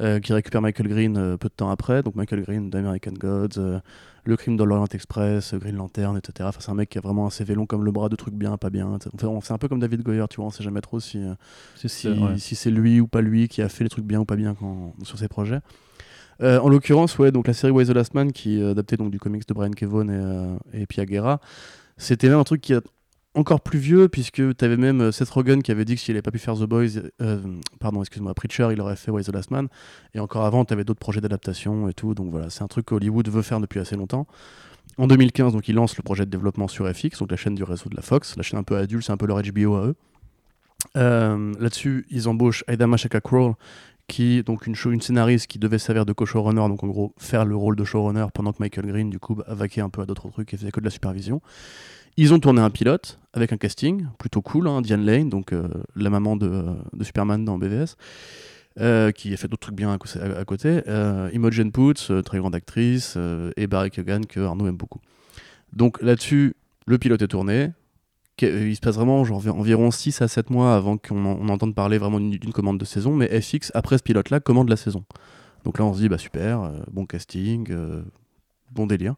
euh, 0.00 0.20
qui 0.20 0.32
récupère 0.32 0.60
Michael 0.62 0.88
Green 0.88 1.16
euh, 1.16 1.36
peu 1.36 1.48
de 1.48 1.54
temps 1.54 1.70
après. 1.70 2.02
Donc, 2.02 2.14
Michael 2.14 2.42
Green 2.42 2.70
d'American 2.70 3.12
Gods, 3.12 3.58
euh, 3.58 3.80
Le 4.24 4.36
Crime 4.36 4.56
de 4.56 4.64
l'Orient 4.64 4.86
Express, 4.92 5.54
Green 5.54 5.76
Lantern, 5.76 6.16
etc. 6.16 6.48
Enfin, 6.48 6.58
c'est 6.60 6.70
un 6.70 6.74
mec 6.74 6.88
qui 6.90 6.98
a 6.98 7.00
vraiment 7.00 7.26
un 7.26 7.30
CV 7.30 7.54
long 7.54 7.66
comme 7.66 7.84
le 7.84 7.92
bras 7.92 8.08
de 8.08 8.16
trucs 8.16 8.34
bien, 8.34 8.56
pas 8.56 8.70
bien. 8.70 8.98
Enfin, 9.14 9.38
c'est 9.42 9.52
un 9.52 9.58
peu 9.58 9.68
comme 9.68 9.80
David 9.80 10.02
Goyer, 10.02 10.24
tu 10.28 10.36
vois, 10.36 10.46
on 10.46 10.50
sait 10.50 10.64
jamais 10.64 10.80
trop 10.80 11.00
si. 11.00 11.22
c'est- 11.88 12.08
ouais. 12.10 12.38
si 12.38 12.54
c'est 12.56 12.70
lui 12.70 13.00
ou 13.00 13.06
pas 13.06 13.20
lui 13.22 13.48
qui 13.48 13.62
a 13.62 13.68
fait 13.68 13.84
les 13.84 13.90
trucs 13.90 14.04
bien 14.04 14.20
ou 14.20 14.24
pas 14.24 14.36
bien 14.36 14.54
quand- 14.54 14.94
sur 15.04 15.18
ses 15.18 15.28
projets. 15.28 15.60
Euh, 16.42 16.58
en 16.60 16.68
l'occurrence, 16.68 17.16
ouais, 17.18 17.32
donc 17.32 17.46
la 17.46 17.54
série 17.54 17.72
Why 17.72 17.86
the 17.86 17.90
Last 17.90 18.12
Man, 18.12 18.30
qui 18.32 18.60
est 18.60 18.64
adaptée 18.70 18.96
donc, 18.98 19.10
du 19.10 19.18
comics 19.18 19.46
de 19.48 19.54
Brian 19.54 19.70
Kevon 19.70 20.08
et, 20.08 20.12
euh, 20.12 20.56
et 20.74 20.84
Pia 20.86 21.06
Guerra, 21.06 21.40
c'était 21.96 22.28
même 22.28 22.38
un 22.38 22.44
truc 22.44 22.60
qui 22.60 22.74
est 22.74 22.82
encore 23.36 23.60
plus 23.60 23.78
vieux, 23.78 24.08
puisque 24.08 24.56
tu 24.56 24.64
avais 24.64 24.76
même 24.76 25.00
euh, 25.00 25.12
Seth 25.12 25.28
Rogen 25.30 25.62
qui 25.62 25.70
avait 25.70 25.84
dit 25.84 25.94
que 25.94 26.00
s'il 26.00 26.14
n'avait 26.14 26.22
pas 26.22 26.30
pu 26.30 26.38
faire 26.38 26.54
The 26.54 26.64
Boys, 26.64 27.00
euh, 27.20 27.38
pardon, 27.78 28.00
excuse-moi, 28.00 28.34
Preacher, 28.34 28.68
il 28.72 28.80
aurait 28.80 28.96
fait 28.96 29.10
Why 29.10 29.22
the 29.22 29.32
Last 29.32 29.50
Man. 29.50 29.68
Et 30.14 30.20
encore 30.20 30.44
avant, 30.44 30.64
tu 30.64 30.72
avais 30.72 30.84
d'autres 30.84 30.98
projets 30.98 31.20
d'adaptation 31.20 31.88
et 31.88 31.92
tout. 31.92 32.14
Donc 32.14 32.30
voilà, 32.30 32.50
c'est 32.50 32.62
un 32.62 32.68
truc 32.68 32.86
qu'Hollywood 32.86 33.28
veut 33.28 33.42
faire 33.42 33.60
depuis 33.60 33.78
assez 33.78 33.94
longtemps. 33.94 34.26
En 34.98 35.06
2015, 35.06 35.52
donc, 35.52 35.68
il 35.68 35.74
lance 35.74 35.96
le 35.96 36.02
projet 36.02 36.24
de 36.24 36.30
développement 36.30 36.68
sur 36.68 36.88
FX, 36.88 37.18
donc 37.18 37.30
la 37.30 37.36
chaîne 37.36 37.54
du 37.54 37.64
réseau 37.64 37.90
de 37.90 37.96
la 37.96 38.02
Fox, 38.02 38.36
la 38.36 38.42
chaîne 38.42 38.58
un 38.58 38.62
peu 38.62 38.76
adulte, 38.76 39.04
c'est 39.04 39.12
un 39.12 39.16
peu 39.16 39.26
leur 39.26 39.42
HBO 39.42 39.74
à 39.74 39.86
eux. 39.86 39.94
Euh, 40.96 41.52
Là-dessus, 41.60 42.06
ils 42.10 42.28
embauchent 42.28 42.64
Aida 42.68 42.86
Mashaka 42.86 43.20
Kroll, 43.20 43.54
qui 44.08 44.42
donc 44.42 44.66
une, 44.66 44.76
une 44.86 45.00
scénariste 45.00 45.48
qui 45.48 45.58
devait 45.58 45.78
servir 45.78 46.06
de 46.06 46.12
co-showrunner, 46.12 46.68
donc 46.68 46.82
en 46.84 46.86
gros 46.86 47.12
faire 47.18 47.44
le 47.44 47.56
rôle 47.56 47.76
de 47.76 47.84
showrunner 47.84 48.26
pendant 48.32 48.52
que 48.52 48.58
Michael 48.60 48.86
Green 48.86 49.10
du 49.10 49.18
coup 49.18 49.34
bah, 49.34 49.44
vaquait 49.48 49.80
un 49.80 49.88
peu 49.90 50.00
à 50.02 50.06
d'autres 50.06 50.28
trucs 50.30 50.54
et 50.54 50.56
faisait 50.56 50.70
que 50.70 50.80
de 50.80 50.84
la 50.84 50.90
supervision. 50.90 51.40
Ils 52.18 52.32
ont 52.32 52.38
tourné 52.38 52.62
un 52.62 52.70
pilote 52.70 53.18
avec 53.34 53.52
un 53.52 53.58
casting 53.58 54.06
plutôt 54.18 54.40
cool, 54.40 54.68
hein, 54.68 54.80
Diane 54.80 55.04
Lane, 55.04 55.28
donc 55.28 55.52
euh, 55.52 55.68
la 55.94 56.08
maman 56.08 56.36
de, 56.36 56.64
Superman 57.02 57.44
dans 57.44 57.58
BVS, 57.58 57.96
euh, 58.80 59.12
qui 59.12 59.34
a 59.34 59.36
fait 59.36 59.48
d'autres 59.48 59.66
trucs 59.66 59.76
bien 59.76 59.92
à, 59.92 60.44
côté. 60.44 60.82
Euh, 60.88 61.28
Imogen 61.34 61.70
Poots, 61.72 62.10
euh, 62.10 62.22
très 62.22 62.38
grande 62.38 62.54
actrice, 62.54 63.18
et 63.56 63.66
Barry 63.66 63.90
Keoghan 63.90 64.22
que 64.26 64.40
Arnaud 64.40 64.66
aime 64.66 64.78
beaucoup. 64.78 65.00
Donc 65.74 66.00
là-dessus, 66.00 66.54
le 66.86 66.96
pilote 66.96 67.20
est 67.20 67.28
tourné. 67.28 67.72
Il 68.40 68.74
se 68.74 68.80
passe 68.80 68.96
vraiment 68.96 69.20
environ 69.20 69.90
6 69.90 70.22
à 70.22 70.28
7 70.28 70.48
mois 70.50 70.74
avant 70.74 70.96
qu'on 70.96 71.24
en- 71.24 71.38
on 71.40 71.48
entende 71.48 71.74
parler 71.74 71.98
vraiment 71.98 72.20
d'une 72.20 72.52
commande 72.52 72.78
de 72.78 72.84
saison, 72.86 73.14
mais 73.14 73.28
FX, 73.28 73.72
après 73.74 73.98
ce 73.98 74.02
pilote-là, 74.02 74.40
commande 74.40 74.70
la 74.70 74.76
saison. 74.76 75.04
Donc 75.64 75.78
là, 75.78 75.84
on 75.84 75.92
se 75.94 76.00
dit, 76.00 76.08
bah 76.08 76.18
super, 76.18 76.70
bon 76.90 77.06
casting, 77.06 77.68
bon 78.72 78.86
délire. 78.86 79.16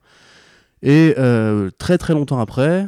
Et 0.83 1.14
euh, 1.18 1.70
très 1.79 1.99
très 1.99 2.14
longtemps 2.14 2.39
après, 2.39 2.87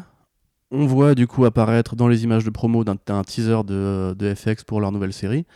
on 0.70 0.86
voit 0.86 1.14
du 1.14 1.26
coup 1.26 1.44
apparaître 1.44 1.96
dans 1.96 2.08
les 2.08 2.24
images 2.24 2.44
de 2.44 2.50
promo 2.50 2.84
d'un 2.84 3.24
teaser 3.24 3.64
de, 3.64 4.14
de 4.16 4.34
FX 4.34 4.64
pour 4.64 4.80
leur 4.80 4.92
nouvelle 4.92 5.12
série, 5.12 5.46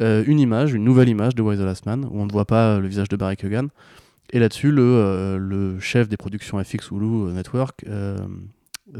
euh, 0.00 0.24
une 0.26 0.40
image, 0.40 0.72
une 0.72 0.84
nouvelle 0.84 1.08
image 1.08 1.34
de 1.34 1.42
Why 1.42 1.56
the 1.56 1.60
Last 1.60 1.86
Man, 1.86 2.06
où 2.10 2.20
on 2.20 2.26
ne 2.26 2.32
voit 2.32 2.44
pas 2.44 2.74
euh, 2.74 2.80
le 2.80 2.88
visage 2.88 3.08
de 3.08 3.16
Barry 3.16 3.36
Keoghan. 3.36 3.68
Et 4.30 4.38
là-dessus, 4.38 4.70
le, 4.70 4.82
euh, 4.82 5.38
le 5.38 5.78
chef 5.80 6.08
des 6.08 6.16
productions 6.16 6.62
FX 6.62 6.90
Hulu 6.90 7.32
Network, 7.32 7.84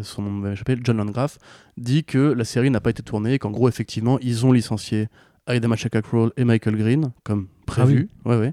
son 0.03 0.23
nom 0.23 0.31
m'avait 0.31 0.55
échappé, 0.55 0.77
John 0.83 0.97
Landgraf, 0.97 1.39
dit 1.77 2.05
que 2.05 2.19
la 2.19 2.45
série 2.45 2.71
n'a 2.71 2.81
pas 2.81 2.91
été 2.91 3.03
tournée 3.03 3.35
et 3.35 3.39
qu'en 3.39 3.51
gros, 3.51 3.69
effectivement, 3.69 4.19
ils 4.21 4.47
ont 4.47 4.53
licencié 4.53 5.09
Aida 5.47 5.69
Machaka 5.69 6.01
Kroll 6.03 6.33
et 6.37 6.45
Michael 6.45 6.77
Green, 6.77 7.13
comme 7.25 7.49
prévu. 7.67 8.09
ouais, 8.25 8.37
ouais, 8.37 8.53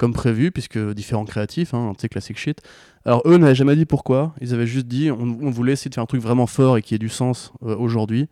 comme 0.00 0.14
prévu, 0.14 0.50
puisque 0.50 0.78
différents 0.78 1.26
créatifs, 1.26 1.74
hein, 1.74 1.92
tu 1.94 2.00
sais, 2.00 2.08
classic 2.08 2.38
shit. 2.38 2.62
Alors, 3.04 3.20
eux 3.26 3.36
n'avaient 3.36 3.54
jamais 3.54 3.76
dit 3.76 3.84
pourquoi. 3.84 4.34
Ils 4.40 4.54
avaient 4.54 4.66
juste 4.66 4.86
dit 4.86 5.10
on, 5.10 5.20
on 5.42 5.50
voulait 5.50 5.74
essayer 5.74 5.90
de 5.90 5.94
faire 5.94 6.02
un 6.02 6.06
truc 6.06 6.22
vraiment 6.22 6.46
fort 6.46 6.78
et 6.78 6.82
qui 6.82 6.94
ait 6.94 6.98
du 6.98 7.10
sens 7.10 7.52
euh, 7.62 7.76
aujourd'hui. 7.76 8.26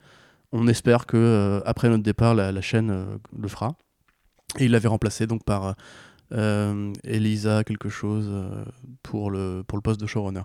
On 0.50 0.66
espère 0.66 1.04
que 1.04 1.18
euh, 1.18 1.60
après 1.66 1.90
notre 1.90 2.02
départ, 2.02 2.34
la, 2.34 2.52
la 2.52 2.60
chaîne 2.62 2.90
euh, 2.90 3.04
le 3.38 3.48
fera. 3.48 3.76
Et 4.58 4.64
il 4.64 4.70
l'avait 4.70 4.88
remplacé 4.88 5.26
donc 5.26 5.44
par 5.44 5.74
euh, 6.32 6.92
Elisa 7.04 7.64
quelque 7.64 7.88
chose 7.88 8.26
euh, 8.28 8.64
pour, 9.02 9.30
le, 9.30 9.62
pour 9.66 9.78
le 9.78 9.82
poste 9.82 10.00
de 10.00 10.06
showrunner. 10.06 10.42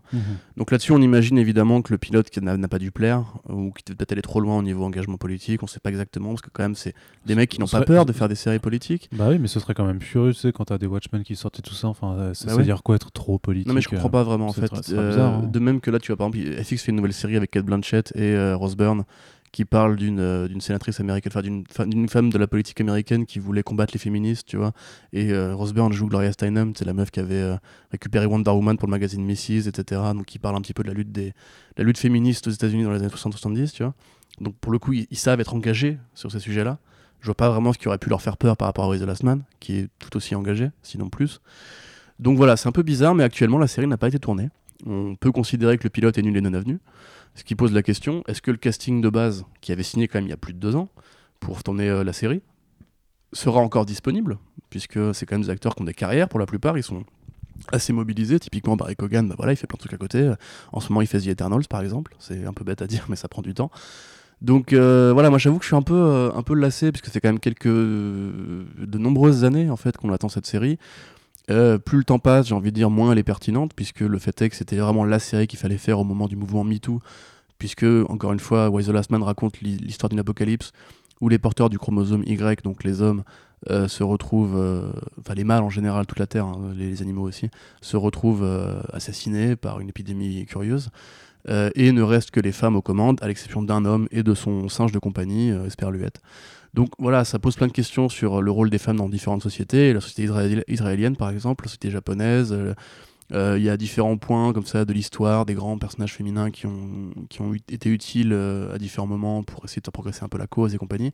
Donc 0.58 0.72
là-dessus, 0.72 0.92
on 0.94 1.02
imagine 1.02 1.38
évidemment 1.38 1.82
que 1.82 1.92
le 1.94 1.98
pilote 1.98 2.30
qui 2.30 2.42
n'a 2.42 2.68
pas 2.68 2.80
dû 2.80 2.92
plaire 2.92 3.26
ou 3.50 3.72
qui 3.72 3.84
peut-être 3.94 4.12
aller 4.14 4.22
trop 4.22 4.40
loin 4.40 4.58
au 4.58 4.62
niveau 4.64 4.84
engagement 4.84 5.18
politique. 5.18 5.62
On 5.64 5.68
sait 5.68 5.80
pas 5.80 5.90
exactement 5.90 6.30
parce 6.30 6.42
que 6.42 6.50
quand 6.52 6.64
même 6.64 6.76
c'est 6.76 6.94
des 7.26 7.36
mecs 7.36 7.50
qui 7.50 7.60
n'ont 7.60 7.68
pas 7.68 7.82
peur 7.82 8.06
de 8.06 8.14
faire 8.14 8.30
des 8.30 8.36
séries 8.36 8.60
politiques. 8.60 9.10
Bah 9.14 9.28
oui, 9.30 9.40
mais 9.40 9.48
ce 9.48 9.60
serait 9.60 9.74
quand 9.74 9.86
même 9.86 10.00
curieux, 10.00 10.34
tu 10.34 10.40
sais, 10.40 10.52
quand 10.52 10.66
t'as 10.66 10.78
des 10.78 10.88
Watchmen 10.88 11.24
qui 11.24 11.36
sortent 11.36 11.60
et 11.60 11.62
tout 11.62 11.74
ça. 11.74 11.88
Enfin, 11.88 12.14
euh, 12.14 12.28
Bah 12.30 12.34
c'est 12.34 12.54
ouais. 12.54 12.64
dire 12.64 12.84
quoi 12.84 12.96
être 12.96 13.12
trop 13.12 13.38
politique 13.40 13.68
Non 13.68 13.74
mais 13.74 13.82
je 13.82 13.90
comprends 13.90 14.08
euh, 14.08 14.12
pas 14.12 14.24
vraiment 14.24 14.48
en 14.48 14.54
fait. 14.54 14.72
bizarre, 14.74 15.34
hein. 15.34 15.50
De 15.52 15.60
même 15.60 15.82
que 15.82 15.92
là, 15.92 16.00
tu 16.00 16.12
vois 16.12 16.18
par 16.18 16.28
exemple, 16.28 16.64
FX 16.64 16.84
fait 16.84 16.92
une 16.92 16.96
nouvelle 16.98 17.14
série 17.14 17.36
avec 17.36 17.52
Kate 17.52 17.66
Blanchett 17.66 18.14
et 18.16 18.54
Rose 18.54 18.76
Byrne 18.76 19.04
qui 19.54 19.66
parle 19.66 19.96
d'une 19.96 20.20
euh, 20.20 20.48
d'une 20.48 20.60
sénatrice 20.60 21.00
américaine, 21.00 21.32
enfin 21.34 21.86
d'une 21.86 22.10
femme 22.10 22.32
de 22.32 22.38
la 22.40 22.48
politique 22.48 22.82
américaine 22.82 23.26
qui 23.26 23.38
voulait 23.38 23.62
combattre 23.62 23.94
les 23.94 24.00
féministes, 24.00 24.48
tu 24.48 24.58
vois. 24.58 24.74
Et 25.14 25.32
euh, 25.32 25.56
Rose 25.56 25.74
Byrne 25.74 25.94
joue 25.94 26.08
Gloria 26.08 26.32
Steinem, 26.32 26.74
c'est 26.76 26.86
la 26.86 26.94
meuf 26.94 27.12
qui 27.12 27.20
avait 27.20 27.36
euh, 27.36 27.56
récupéré 27.92 28.26
Wonder 28.26 28.50
Woman 28.50 28.78
pour 28.78 28.88
le 28.88 28.92
magazine 28.92 29.24
Mrs, 29.24 29.68
etc. 29.68 30.02
Donc 30.16 30.26
qui 30.26 30.40
parle 30.40 30.56
un 30.56 30.62
petit 30.62 30.74
peu 30.74 30.82
de 30.82 30.88
la 30.88 30.96
lutte 30.96 31.12
des 31.12 31.34
la 31.78 31.84
lutte 31.84 32.00
féministe 32.00 32.48
aux 32.48 32.52
États-Unis 32.52 32.84
dans 32.84 32.92
les 32.92 33.00
années 33.00 33.08
60-70, 33.08 33.74
tu 33.74 33.84
vois. 33.84 33.94
Donc 34.42 34.56
pour 34.58 34.72
le 34.72 34.80
coup, 34.80 34.92
ils, 34.92 35.08
savent 35.16 35.40
être 35.40 35.54
engagés 35.54 36.00
sur 36.16 36.32
ces 36.32 36.40
sujets-là. 36.40 36.80
Je 37.22 37.28
vois 37.28 37.36
pas 37.36 37.50
vraiment 37.50 37.74
ce 37.74 37.78
qui 37.78 37.88
aurait 37.88 38.00
pu 38.00 38.10
leur 38.10 38.24
faire 38.24 38.38
peur 38.38 38.58
par 38.58 38.68
rapport 38.68 38.86
à 38.86 38.90
Why 38.90 39.00
the 39.00 39.04
Last 39.04 39.22
Man, 39.22 39.44
qui 39.60 39.78
est 39.78 39.88
tout 40.00 40.18
aussi 40.18 40.34
engagé, 40.34 40.72
sinon 40.82 41.10
plus. 41.10 41.42
Donc 42.18 42.38
voilà, 42.38 42.58
c'est 42.58 42.68
un 42.68 42.72
peu 42.72 42.82
bizarre, 42.82 43.14
mais 43.14 43.24
actuellement 43.24 43.60
la 43.60 43.68
série 43.68 43.86
n'a 43.86 43.98
pas 43.98 44.08
été 44.08 44.18
tournée. 44.18 44.50
On 44.86 45.16
peut 45.16 45.32
considérer 45.32 45.78
que 45.78 45.84
le 45.84 45.92
pilote 45.92 46.18
est 46.18 46.24
nul 46.24 46.36
et 46.36 46.42
non 46.42 46.54
avenu. 46.56 46.80
Ce 47.36 47.44
qui 47.44 47.56
pose 47.56 47.74
la 47.74 47.84
question 47.84 48.24
est-ce 48.28 48.42
que 48.42 48.52
le 48.52 48.58
casting 48.58 49.02
de 49.02 49.10
base, 49.10 49.46
qui 49.62 49.72
avait 49.72 49.84
signé 49.84 50.08
quand 50.08 50.20
même 50.20 50.28
il 50.28 50.32
y 50.32 50.34
a 50.34 50.38
plus 50.38 50.54
de 50.54 50.60
deux 50.60 50.76
ans 50.76 50.90
pour 51.40 51.64
tourner 51.64 51.90
euh, 51.90 52.04
la 52.04 52.14
série, 52.14 52.42
sera 53.32 53.60
encore 53.60 53.86
disponible? 53.86 54.38
Puisque 54.70 55.14
c'est 55.14 55.26
quand 55.26 55.36
même 55.36 55.44
des 55.44 55.50
acteurs 55.50 55.76
qui 55.76 55.82
ont 55.82 55.86
des 55.86 55.94
carrières 55.94 56.30
pour 56.30 56.40
la 56.40 56.46
plupart, 56.46 56.78
ils 56.78 56.84
sont 56.84 57.04
assez 57.72 57.94
mobilisés. 57.94 58.40
Typiquement, 58.40 58.76
Barry 58.76 58.96
Kogan, 58.96 59.28
bah 59.28 59.36
voilà, 59.38 59.54
il 59.54 59.56
fait 59.56 59.68
plein 59.68 59.76
de 59.76 59.80
trucs 59.80 59.94
à 59.94 59.98
côté. 59.98 60.34
En 60.72 60.80
ce 60.80 60.90
moment, 60.90 61.02
il 61.02 61.08
fait 61.08 61.20
The 61.20 61.28
Eternals 61.28 61.68
par 61.70 61.82
exemple. 61.82 62.16
C'est 62.20 62.46
un 62.46 62.54
peu 62.54 62.64
bête 62.64 62.82
à 62.82 62.88
dire, 62.88 63.06
mais 63.10 63.16
ça 63.16 63.28
prend 63.28 63.42
du 63.42 63.54
temps. 63.54 63.72
Donc 64.44 64.74
euh, 64.74 65.12
voilà, 65.14 65.30
moi 65.30 65.40
j'avoue 65.40 65.58
que 65.58 65.64
je 65.64 65.70
suis 65.70 65.76
un 65.76 65.82
peu, 65.82 65.96
euh, 65.96 66.32
un 66.34 66.44
peu 66.44 66.54
lassé, 66.54 66.92
puisque 66.92 67.08
c'est 67.08 67.22
quand 67.22 67.30
même 67.30 67.40
quelques. 67.40 67.68
de 67.68 68.98
nombreuses 68.98 69.46
années 69.46 69.70
en 69.70 69.78
fait 69.78 69.96
qu'on 69.98 70.12
attend 70.12 70.30
cette 70.30 70.46
série. 70.46 70.78
Euh, 71.50 71.78
plus 71.78 71.98
le 71.98 72.04
temps 72.04 72.20
passe, 72.20 72.48
j'ai 72.48 72.56
envie 72.56 72.72
de 72.72 72.76
dire, 72.76 72.90
moins 72.90 73.12
elle 73.12 73.18
est 73.18 73.24
pertinente, 73.24 73.74
puisque 73.76 74.02
le 74.02 74.18
fait 74.18 74.42
est 74.42 74.50
que 74.50 74.56
c'était 74.56 74.78
vraiment 74.78 75.06
la 75.06 75.20
série 75.20 75.48
qu'il 75.48 75.60
fallait 75.60 75.78
faire 75.78 76.00
au 76.00 76.04
moment 76.04 76.28
du 76.28 76.36
mouvement 76.36 76.64
MeToo, 76.64 77.02
puisque, 77.58 77.84
encore 77.84 78.34
une 78.34 78.40
fois, 78.40 78.70
Why 78.70 78.86
the 78.86 78.90
Last 78.90 79.12
Man 79.12 79.24
raconte 79.24 79.62
l'histoire 79.62 80.10
d'une 80.10 80.20
apocalypse 80.20 80.72
où 81.22 81.30
les 81.30 81.40
porteurs 81.40 81.70
du 81.70 81.78
chromosome 81.78 82.24
Y, 82.26 82.64
donc 82.64 82.84
les 82.84 83.02
hommes, 83.02 83.24
euh, 83.70 83.88
se 83.88 84.04
retrouvent, 84.04 84.58
euh, 84.58 84.92
enfin 85.20 85.34
les 85.36 85.46
mâles 85.46 85.64
en 85.64 85.70
général, 85.70 86.06
toute 86.06 86.20
la 86.20 86.28
Terre, 86.28 86.46
hein, 86.46 86.74
les, 86.76 87.02
animaux 87.02 87.24
aussi, 87.24 87.50
se 87.82 87.96
retrouvent 87.96 88.46
assassinés 88.92 89.56
par 89.56 89.80
une 89.80 89.90
épidémie 89.90 90.46
curieuse. 90.46 90.90
Euh, 91.50 91.70
et 91.76 91.92
ne 91.92 92.02
reste 92.02 92.32
que 92.32 92.40
les 92.40 92.54
femmes 92.54 92.78
aux 92.78 92.82
commandes, 92.82 93.20
à 93.22 93.28
l'exception 93.28 93.62
d'un 93.62 93.84
homme 93.84 94.08
et 94.12 94.24
de 94.24 94.34
son 94.34 94.70
singe 94.70 94.94
de 94.94 95.00
compagnie, 95.00 95.52
euh, 95.52 95.66
Esperluette. 95.66 96.22
Donc 96.74 96.90
voilà, 96.98 97.26
ça 97.26 97.38
pose 97.38 97.56
plein 97.58 97.68
de 97.68 97.74
questions 97.74 98.08
sur 98.08 98.42
le 98.42 98.50
rôle 98.50 98.70
des 98.70 98.78
femmes 98.78 98.96
dans 98.96 99.10
différentes 99.10 99.44
sociétés. 99.44 99.92
La 99.94 100.00
société 100.00 100.26
israéli- 100.32 100.64
israélienne, 100.70 101.18
par 101.18 101.30
exemple, 101.30 101.66
la 101.66 101.68
société 101.68 101.92
japonaise. 101.92 102.54
euh, 102.54 102.74
euh, 103.34 103.58
Il 103.58 103.64
y 103.64 103.70
a 103.70 103.76
différents 103.76 104.18
points 104.18 104.54
comme 104.54 104.66
ça 104.66 104.86
de 104.86 104.94
l'histoire, 104.94 105.46
des 105.46 105.54
grands 105.54 105.78
personnages 105.78 106.14
féminins 106.14 106.50
qui 106.50 106.66
ont, 106.66 107.12
qui 107.30 107.42
ont 107.42 107.54
été 107.54 107.90
utiles 107.90 108.34
à 108.74 108.78
différents 108.78 109.08
moments 109.08 109.44
pour 109.44 109.66
essayer 109.66 109.82
de 109.82 109.92
progresser 109.92 110.24
un 110.24 110.30
peu 110.30 110.38
la 110.38 110.48
cause 110.48 110.74
et 110.74 110.78
compagnie. 110.78 111.12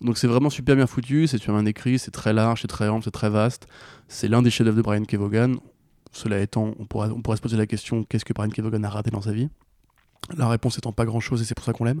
Donc 0.00 0.18
c'est 0.18 0.26
vraiment 0.26 0.50
super 0.50 0.76
bien 0.76 0.86
foutu, 0.86 1.26
c'est 1.26 1.38
super 1.38 1.54
bien 1.54 1.66
écrit, 1.66 1.98
c'est 1.98 2.10
très 2.10 2.32
large, 2.32 2.60
c'est 2.62 2.68
très 2.68 2.88
ample, 2.88 3.04
c'est 3.04 3.10
très 3.10 3.30
vaste. 3.30 3.66
C'est 4.08 4.28
l'un 4.28 4.42
des 4.42 4.50
chefs-d'œuvre 4.50 4.76
de 4.76 4.82
Brian 4.82 5.04
Kevogan. 5.04 5.56
Cela 6.14 6.38
étant, 6.40 6.72
on 6.78 6.86
pourrait, 6.86 7.36
se 7.36 7.42
poser 7.42 7.56
la 7.56 7.66
question 7.66 8.04
qu'est-ce 8.04 8.24
que 8.24 8.32
Brian 8.32 8.48
Kevogan 8.48 8.84
a 8.84 8.88
raté 8.88 9.10
dans 9.10 9.20
sa 9.20 9.32
vie? 9.32 9.48
La 10.36 10.48
réponse 10.48 10.78
étant 10.78 10.92
pas 10.92 11.04
grand-chose 11.04 11.42
et 11.42 11.44
c'est 11.44 11.54
pour 11.54 11.64
ça 11.64 11.72
qu'on 11.72 11.84
l'aime. 11.84 12.00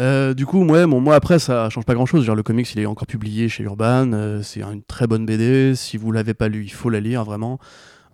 Euh, 0.00 0.34
du 0.34 0.46
coup, 0.46 0.64
ouais, 0.64 0.86
bon, 0.86 1.00
moi 1.00 1.14
après, 1.14 1.38
ça 1.38 1.70
change 1.70 1.84
pas 1.84 1.94
grand 1.94 2.06
chose. 2.06 2.28
Le 2.28 2.42
comics, 2.42 2.70
il 2.74 2.80
est 2.80 2.86
encore 2.86 3.06
publié 3.06 3.48
chez 3.48 3.62
Urban. 3.62 4.12
euh, 4.12 4.42
c'est 4.42 4.62
une 4.62 4.82
très 4.82 5.06
bonne 5.06 5.26
BD. 5.26 5.74
Si 5.74 5.96
vous 5.96 6.12
l'avez 6.12 6.34
pas 6.34 6.48
lu, 6.48 6.64
il 6.64 6.72
faut 6.72 6.90
la 6.90 7.00
lire 7.00 7.24
vraiment. 7.24 7.58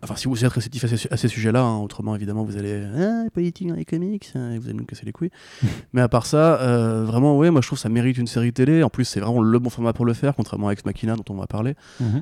Enfin, 0.02 0.16
si 0.16 0.26
vous 0.26 0.44
êtes 0.44 0.52
réceptif 0.52 0.84
à 0.84 1.16
ces, 1.16 1.28
sujets-là, 1.28 1.62
hein, 1.62 1.78
autrement, 1.78 2.16
évidemment, 2.16 2.42
vous 2.42 2.56
allez. 2.56 2.82
Ah, 2.98 3.30
politique 3.32 3.68
dans 3.68 3.76
les 3.76 3.84
comics, 3.84 4.30
hein, 4.34 4.52
et 4.52 4.58
vous 4.58 4.66
allez 4.68 4.76
nous 4.76 4.84
casser 4.84 5.06
les 5.06 5.12
couilles. 5.12 5.30
Mais 5.92 6.00
à 6.00 6.08
part 6.08 6.26
ça, 6.26 6.60
euh, 6.60 7.04
vraiment, 7.04 7.36
ouais, 7.38 7.50
moi 7.50 7.60
je 7.60 7.68
trouve 7.68 7.78
que 7.78 7.82
ça 7.82 7.88
mérite 7.88 8.18
une 8.18 8.26
série 8.26 8.52
télé. 8.52 8.82
En 8.82 8.88
plus, 8.88 9.04
c'est 9.04 9.20
vraiment 9.20 9.42
le 9.42 9.58
bon 9.58 9.70
format 9.70 9.92
pour 9.92 10.04
le 10.04 10.12
faire, 10.12 10.34
contrairement 10.34 10.68
à 10.68 10.72
Ex 10.72 10.84
Machina 10.84 11.14
dont 11.14 11.24
on 11.30 11.34
va 11.34 11.46
parler. 11.46 11.74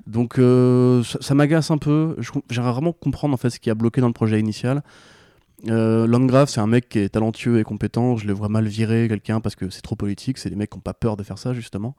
Donc, 0.07 0.39
euh, 0.39 1.03
ça, 1.05 1.19
ça 1.21 1.35
m'agace 1.35 1.71
un 1.71 1.79
peu. 1.79 2.17
J'aimerais 2.51 2.73
vraiment 2.73 2.93
comprendre 2.93 3.33
en 3.35 3.39
fait 3.39 3.51
ce 3.51 3.59
qui 3.59 3.71
a 3.71 3.75
bloqué 3.75 4.01
dans 4.01 4.09
le 4.09 4.13
projet 4.13 4.39
initial. 4.39 4.83
Euh, 5.69 6.07
Landgraf, 6.07 6.49
c'est 6.49 6.61
un 6.61 6.67
mec 6.67 6.89
qui 6.89 6.99
est 7.01 7.11
talentueux 7.11 7.59
et 7.59 7.65
compétent. 7.65 8.17
Je 8.17 8.27
le 8.27 8.33
vois 8.33 8.49
mal 8.49 8.67
virer 8.67 9.09
quelqu'un 9.09 9.41
parce 9.41 9.57
que 9.57 9.71
c'est 9.71 9.83
trop 9.83 9.97
politique. 9.97 10.39
C'est 10.39 10.51
des 10.51 10.57
mecs 10.57 10.71
qui 10.71 10.79
n'ont 10.79 10.83
pas 10.83 10.95
peur 10.95 11.17
de 11.17 11.23
faire 11.23 11.39
ça, 11.39 11.53
justement. 11.53 11.97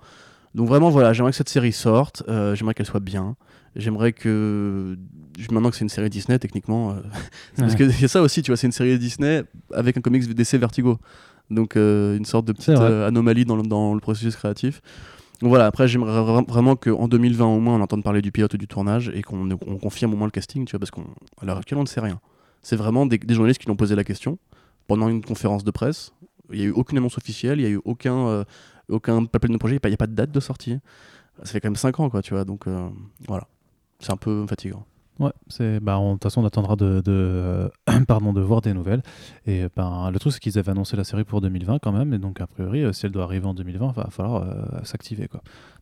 Donc, 0.56 0.68
vraiment, 0.68 0.90
voilà, 0.90 1.14
j'aimerais 1.14 1.32
que 1.32 1.38
cette 1.38 1.50
série 1.50 1.72
sorte. 1.72 2.24
euh, 2.28 2.56
j'aimerais 2.56 2.74
qu'elle 2.74 2.86
soit 2.86 3.00
bien. 3.00 3.36
J'aimerais 3.76 4.12
que. 4.14 4.98
Maintenant 5.52 5.70
que 5.70 5.76
c'est 5.76 5.84
une 5.86 5.90
série 5.90 6.10
Disney, 6.10 6.38
techniquement. 6.40 6.92
euh, 6.92 6.96
c'est 7.56 7.62
Parce 7.62 7.76
Ouais. 7.76 7.88
y 8.02 8.06
a 8.06 8.08
ça 8.08 8.22
aussi, 8.22 8.42
tu 8.42 8.52
vois, 8.52 8.58
c'est 8.58 8.68
une 8.68 8.74
série 8.74 8.98
Disney 9.00 9.44
avec 9.74 9.98
un 9.98 10.02
comics 10.02 10.28
DC 10.34 10.56
Vertigo. 10.56 10.98
Donc, 11.50 11.76
euh, 11.76 12.18
une 12.18 12.26
sorte 12.26 12.46
de 12.46 12.54
C'est 12.60 12.74
petite 12.74 12.82
euh, 12.84 13.08
anomalie 13.08 13.46
dans 13.46 13.56
le, 13.56 13.64
dans 13.64 13.94
le 13.94 14.00
processus 14.00 14.36
créatif. 14.36 14.82
Donc 15.42 15.50
voilà, 15.50 15.66
après 15.66 15.88
j'aimerais 15.88 16.12
vra- 16.12 16.48
vraiment 16.48 16.76
qu'en 16.76 17.08
2020 17.08 17.46
au 17.46 17.60
moins 17.60 17.76
on 17.76 17.82
entende 17.82 18.04
parler 18.04 18.22
du 18.22 18.32
pilote 18.32 18.56
du 18.56 18.68
tournage 18.68 19.10
et 19.16 19.24
qu'on 19.24 19.50
on 19.52 19.78
confirme 19.80 20.14
au 20.14 20.16
moins 20.16 20.28
le 20.28 20.32
casting, 20.32 20.66
tu 20.66 20.72
vois, 20.74 20.80
parce 20.80 20.92
qu'à 20.92 21.02
l'heure 21.46 21.58
actuelle 21.58 21.80
on 21.80 21.84
ne 21.84 21.88
sait 21.88 22.00
rien. 22.00 22.20
C'est 22.62 22.76
vraiment 22.76 23.08
des, 23.08 23.18
des 23.18 23.34
journalistes 23.34 23.60
qui 23.60 23.68
l'ont 23.68 23.76
posé 23.76 23.96
la 23.96 24.04
question 24.04 24.38
pendant 24.88 25.10
une 25.10 25.24
conférence 25.24 25.64
de 25.64 25.72
presse. 25.72 26.12
Il 26.52 26.60
n'y 26.60 26.66
a 26.66 26.68
eu 26.68 26.72
aucune 26.72 27.00
annonce 27.00 27.18
officielle, 27.18 27.60
il 27.60 27.64
n'y 27.64 27.70
a 27.70 27.72
eu 27.72 27.82
aucun, 27.86 28.16
euh, 28.28 28.44
aucun 28.88 29.24
appel 29.34 29.50
de 29.50 29.58
projet, 29.58 29.80
il 29.84 29.88
n'y 29.88 29.94
a 29.96 29.98
pas 29.98 30.06
de 30.06 30.14
date 30.14 30.32
de 30.32 30.40
sortie. 30.40 30.78
Ça 31.42 31.54
fait 31.54 31.60
quand 31.60 31.70
même 31.70 31.76
5 31.76 32.00
ans, 32.02 32.10
quoi, 32.12 32.22
tu 32.22 32.36
vois, 32.36 32.46
donc 32.46 32.68
euh, 32.68 32.88
voilà. 33.28 33.48
C'est 34.02 34.12
un 34.12 34.18
peu 34.18 34.46
fatigant. 34.48 34.86
Ouais, 35.20 35.32
c'est 35.50 35.80
bah 35.80 36.00
de 36.00 36.14
toute 36.14 36.24
façon 36.24 36.42
on 36.42 36.46
attendra 36.46 36.76
de, 36.76 37.00
de 37.02 37.70
pardon 38.08 38.34
de 38.34 38.42
voir 38.42 38.62
des 38.62 38.74
nouvelles 38.74 39.04
et 39.46 39.66
ben 39.76 40.10
le 40.10 40.18
truc 40.18 40.34
c'est 40.34 40.40
qu'ils 40.40 40.58
avaient 40.58 40.72
annoncé 40.72 40.98
la 40.98 41.04
série 41.04 41.26
pour 41.26 41.42
2020 41.42 41.78
quand 41.78 41.92
même 41.92 42.12
et 42.14 42.18
donc 42.18 42.42
a 42.42 42.48
priori 42.48 42.84
euh, 42.84 42.92
si 42.92 43.06
elle 43.06 43.12
doit 43.12 43.26
arriver 43.26 43.46
en 43.46 43.54
2020 43.54 43.92
va 43.92 44.08
falloir 44.10 44.42
euh, 44.42 44.84
s'activer 44.84 45.28
quoi. 45.28 45.42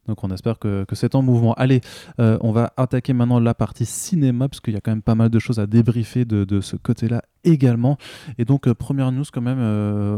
Donc 0.09 0.23
on 0.23 0.31
espère 0.31 0.57
que, 0.57 0.85
c'est 0.93 1.13
en 1.13 1.21
mouvement. 1.21 1.53
Allez, 1.53 1.81
euh, 2.19 2.39
on 2.41 2.51
va 2.51 2.73
attaquer 2.77 3.13
maintenant 3.13 3.39
la 3.39 3.53
partie 3.53 3.85
cinéma 3.85 4.49
parce 4.49 4.59
qu'il 4.59 4.73
y 4.73 4.77
a 4.77 4.81
quand 4.81 4.91
même 4.91 5.03
pas 5.03 5.13
mal 5.13 5.29
de 5.29 5.37
choses 5.37 5.59
à 5.59 5.67
débriefer 5.67 6.25
de, 6.25 6.61
ce 6.61 6.75
côté-là 6.75 7.21
également. 7.43 7.97
Et 8.39 8.43
donc 8.43 8.67
euh, 8.67 8.73
première 8.73 9.11
news 9.11 9.23
quand 9.31 9.41
même, 9.41 9.59
euh, 9.61 10.17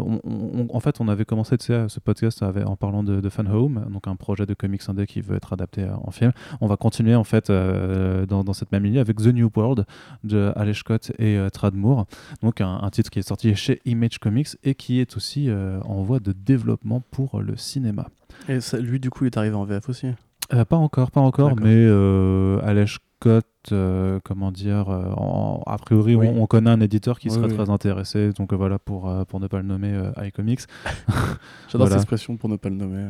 en 0.69 0.79
fait 0.79 1.01
on 1.01 1.09
avait 1.09 1.25
commencé 1.25 1.57
ce 1.59 1.99
podcast 1.99 2.41
en 2.41 2.75
parlant 2.77 3.03
de, 3.03 3.19
de 3.19 3.29
Fan 3.29 3.47
Home, 3.49 3.85
donc 3.91 4.07
un 4.07 4.15
projet 4.15 4.45
de 4.45 4.53
comics 4.53 4.81
indé 4.87 5.05
qui 5.05 5.19
veut 5.19 5.35
être 5.35 5.51
adapté 5.51 5.85
en 5.85 6.09
film. 6.11 6.31
On 6.61 6.67
va 6.67 6.77
continuer 6.77 7.15
en 7.15 7.25
fait 7.25 7.51
dans, 7.51 8.53
cette 8.53 8.71
même 8.71 8.85
ligne 8.85 8.97
avec 8.97 9.17
The 9.17 9.27
New 9.27 9.51
World 9.53 9.85
de 10.23 10.53
Alex 10.55 10.79
Scott 10.79 11.11
et 11.19 11.37
Trad 11.51 11.75
Moore, 11.75 12.05
donc 12.41 12.61
un, 12.61 12.89
titre 12.91 13.09
qui 13.09 13.19
est 13.19 13.27
sorti 13.27 13.53
chez 13.55 13.81
Image 13.85 14.19
Comics 14.19 14.57
et 14.63 14.73
qui 14.73 15.01
est 15.01 15.17
aussi 15.17 15.49
en 15.51 16.01
voie 16.01 16.21
de 16.21 16.31
développement 16.31 17.03
pour 17.11 17.41
le 17.41 17.57
cinéma. 17.57 18.07
Et 18.49 18.59
ça, 18.61 18.77
lui, 18.79 18.99
du 18.99 19.09
coup, 19.09 19.25
il 19.25 19.27
est 19.27 19.37
arrivé 19.37 19.55
en 19.55 19.63
VF 19.65 19.89
aussi. 19.89 20.07
Euh, 20.53 20.65
pas 20.65 20.77
encore, 20.77 21.11
pas 21.11 21.21
encore, 21.21 21.55
mais 21.55 21.69
euh, 21.75 22.85
Scott, 22.87 23.45
euh, 23.71 24.19
comment 24.23 24.51
dire, 24.51 24.89
euh, 24.89 25.11
en- 25.15 25.61
a 25.67 25.77
priori 25.77 26.15
Oui. 26.15 26.27
on, 26.27 26.41
on 26.43 26.45
connaît 26.47 26.71
un 26.71 26.81
éditeur 26.81 27.19
qui 27.19 27.29
Oui, 27.29 27.35
serait 27.35 27.47
oui. 27.47 27.55
très 27.55 27.69
intéressé, 27.69 28.31
donc 28.33 28.51
voilà 28.53 28.79
pour, 28.79 29.09
pour 29.27 29.39
ne 29.39 29.47
pas 29.47 29.57
le 29.57 29.63
nommer 29.63 29.93
iComics. 30.23 30.61
J'adore 31.07 31.27
Voilà. 31.73 31.89
cette 31.91 31.97
expression 31.99 32.35
pour 32.37 32.49
ne 32.49 32.55
pas 32.57 32.69
le 32.69 32.75
nommer. 32.75 33.05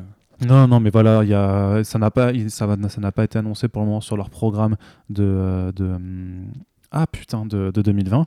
Non, 0.45 0.67
non, 0.67 0.80
mais 0.80 0.89
voilà, 0.89 1.24
il 1.24 1.30
y 1.30 1.34
a, 1.34 1.84
ça 1.84 1.97
n'a 1.99 2.11
pas, 2.11 2.32
ça 2.49 2.65
va- 2.67 2.89
ça 2.89 2.99
n'a 3.01 3.11
pas 3.11 3.24
été 3.24 3.38
annoncé 3.39 3.67
pour 3.67 3.82
le 3.84 3.88
moment 3.88 4.01
sur 4.01 4.17
leur 4.17 4.30
programme 4.30 4.76
de, 5.09 5.72
de 5.76 5.86
hum, 5.86 6.45
ah 6.91 7.05
putain 7.07 7.45
de, 7.45 7.72
de 7.72 7.82
2020. 7.82 8.26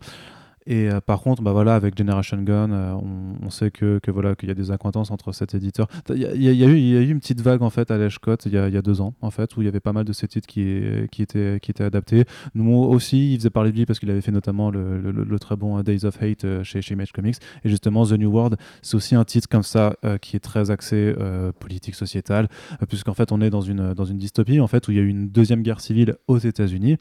Et 0.67 0.89
euh, 0.91 1.01
par 1.01 1.21
contre, 1.21 1.43
bah 1.43 1.53
voilà, 1.53 1.75
avec 1.75 1.97
Generation 1.97 2.39
Gun, 2.43 2.73
euh, 2.73 2.95
on, 3.43 3.51
sait 3.51 3.71
que, 3.71 3.99
que 4.03 4.11
voilà 4.11 4.35
qu'il 4.35 4.49
y 4.49 4.53
a 4.53 4.55
des 4.55 4.71
accointances 4.71 5.11
entre 5.11 5.33
cet 5.33 5.55
éditeur. 5.55 5.89
Il 6.09 6.17
y 6.19 6.27
a, 6.27 6.33
eu, 6.33 6.79
il 6.79 6.89
y 6.89 6.97
a 6.97 7.01
eu 7.01 7.11
une 7.11 7.21
petite 7.21 7.41
vague 7.41 7.62
en 7.62 7.71
fait 7.71 7.91
à 7.91 7.99
l'Eshcott 7.99 8.47
il, 8.47 8.55
il 8.55 8.75
y 8.75 8.77
a 8.77 8.83
deux 8.83 9.01
ans 9.01 9.15
en 9.21 9.31
fait 9.31 9.57
où 9.57 9.62
il 9.62 9.67
y 9.67 9.69
avait 9.69 9.81
pas 9.81 9.93
mal 9.93 10.05
de 10.05 10.12
ces 10.12 10.27
titres 10.27 10.47
qui, 10.47 10.83
qui 11.11 11.23
étaient 11.23 11.59
qui 11.61 11.71
étaient 11.71 11.85
adaptés. 11.85 12.25
Nous 12.55 12.73
aussi, 12.73 13.35
il 13.35 13.39
faisait 13.39 13.51
parler 13.51 13.73
de 13.73 13.77
lui 13.77 13.87
parce 13.87 13.99
qu'il 13.99 14.11
avait 14.11 14.23
fait 14.23 14.33
notamment 14.33 14.71
le, 14.71 15.01
le- 15.01 15.39
très 15.39 15.57
bon 15.57 15.79
euh, 15.79 15.83
Days 15.83 16.05
of 16.05 16.23
Hate 16.23 16.62
chez, 16.62 16.81
chez 16.81 16.95
Image 16.95 17.12
Comics. 17.12 17.37
Et 17.65 17.69
justement, 17.69 18.07
The 18.07 18.12
New 18.12 18.31
World, 18.31 18.57
c'est 18.83 18.95
aussi 18.95 19.15
un 19.15 19.25
titre 19.25 19.49
comme 19.49 19.62
ça 19.62 19.97
qui 20.21 20.37
est 20.37 20.41
très 20.41 20.71
axé 20.71 21.15
politique 21.59 21.95
sociétale, 21.95 22.49
puisqu'en 22.89 23.15
fait 23.15 23.33
on 23.33 23.41
est 23.41 23.51
dans 23.51 23.61
une 23.61 23.93
dans 23.95 24.05
une 24.05 24.19
dystopie 24.19 24.61
en 24.61 24.67
fait 24.67 24.89
où 24.89 24.93
il 24.93 24.97
y 24.97 25.01
a 25.01 25.03
eu 25.03 25.09
une 25.09 25.29
deuxième 25.29 25.62
guerre 25.62 25.81
civile 25.81 26.17
aux 26.29 26.39
États-Unis. 26.39 26.97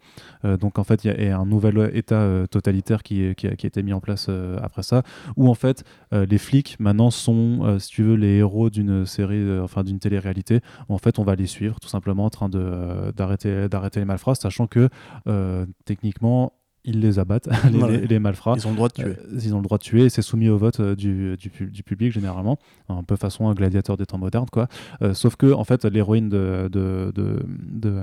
Donc 0.59 0.79
en 0.79 0.83
fait 0.83 1.05
il 1.05 1.23
y 1.23 1.27
a 1.27 1.37
un 1.37 1.45
nouvel 1.45 1.91
État 1.93 2.27
totalitaire 2.49 3.03
qui, 3.03 3.33
qui, 3.35 3.47
a, 3.47 3.52
qui 3.55 3.65
a 3.65 3.69
été 3.69 3.83
mis 3.83 3.93
en 3.93 3.99
place 3.99 4.27
euh, 4.29 4.57
après 4.61 4.83
ça, 4.83 5.03
où 5.35 5.49
en 5.49 5.53
fait 5.53 5.83
euh, 6.13 6.25
les 6.25 6.37
flics 6.37 6.77
maintenant 6.79 7.11
sont, 7.11 7.59
euh, 7.63 7.79
si 7.79 7.89
tu 7.89 8.03
veux, 8.03 8.15
les 8.15 8.37
héros 8.37 8.69
d'une 8.69 9.05
série, 9.05 9.59
enfin 9.59 9.83
d'une 9.83 9.99
télé-réalité. 9.99 10.61
En 10.89 10.97
fait 10.97 11.19
on 11.19 11.23
va 11.23 11.35
les 11.35 11.47
suivre 11.47 11.79
tout 11.79 11.89
simplement 11.89 12.25
en 12.25 12.29
train 12.29 12.49
d'arrêter 12.49 13.69
d'arrêter 13.69 13.99
les 13.99 14.05
malfrats, 14.05 14.35
sachant 14.35 14.67
que 14.67 14.89
techniquement 15.85 16.53
ils 16.85 16.99
les 16.99 17.17
abattent, 17.19 17.47
les, 17.71 17.97
les- 17.99 18.07
les 18.07 18.19
malfrats. 18.19 18.55
Ils 18.57 18.67
ont 18.67 18.71
le 18.71 18.75
droit 18.75 18.89
de 18.89 18.93
tuer. 18.93 19.05
Euh, 19.05 19.39
ils 19.41 19.53
ont 19.53 19.59
le 19.59 19.63
droit 19.63 19.77
de 19.77 19.83
tuer 19.83 20.05
et 20.05 20.09
c'est 20.09 20.21
soumis 20.21 20.49
au 20.49 20.57
vote 20.57 20.79
euh, 20.79 20.95
du, 20.95 21.37
du, 21.37 21.49
pu- 21.49 21.71
du 21.71 21.83
public 21.83 22.11
généralement, 22.11 22.57
un 22.89 23.03
peu 23.03 23.15
façon 23.15 23.47
un 23.49 23.53
gladiateur 23.53 23.95
des 23.97 24.05
temps 24.05 24.17
modernes 24.17 24.49
quoi. 24.51 24.67
Euh, 25.01 25.13
sauf 25.13 25.35
que 25.35 25.51
en 25.53 25.63
fait 25.63 25.85
l'héroïne 25.85 26.29
de, 26.29 26.69
de, 26.71 27.11
de, 27.15 27.45
de, 27.71 28.01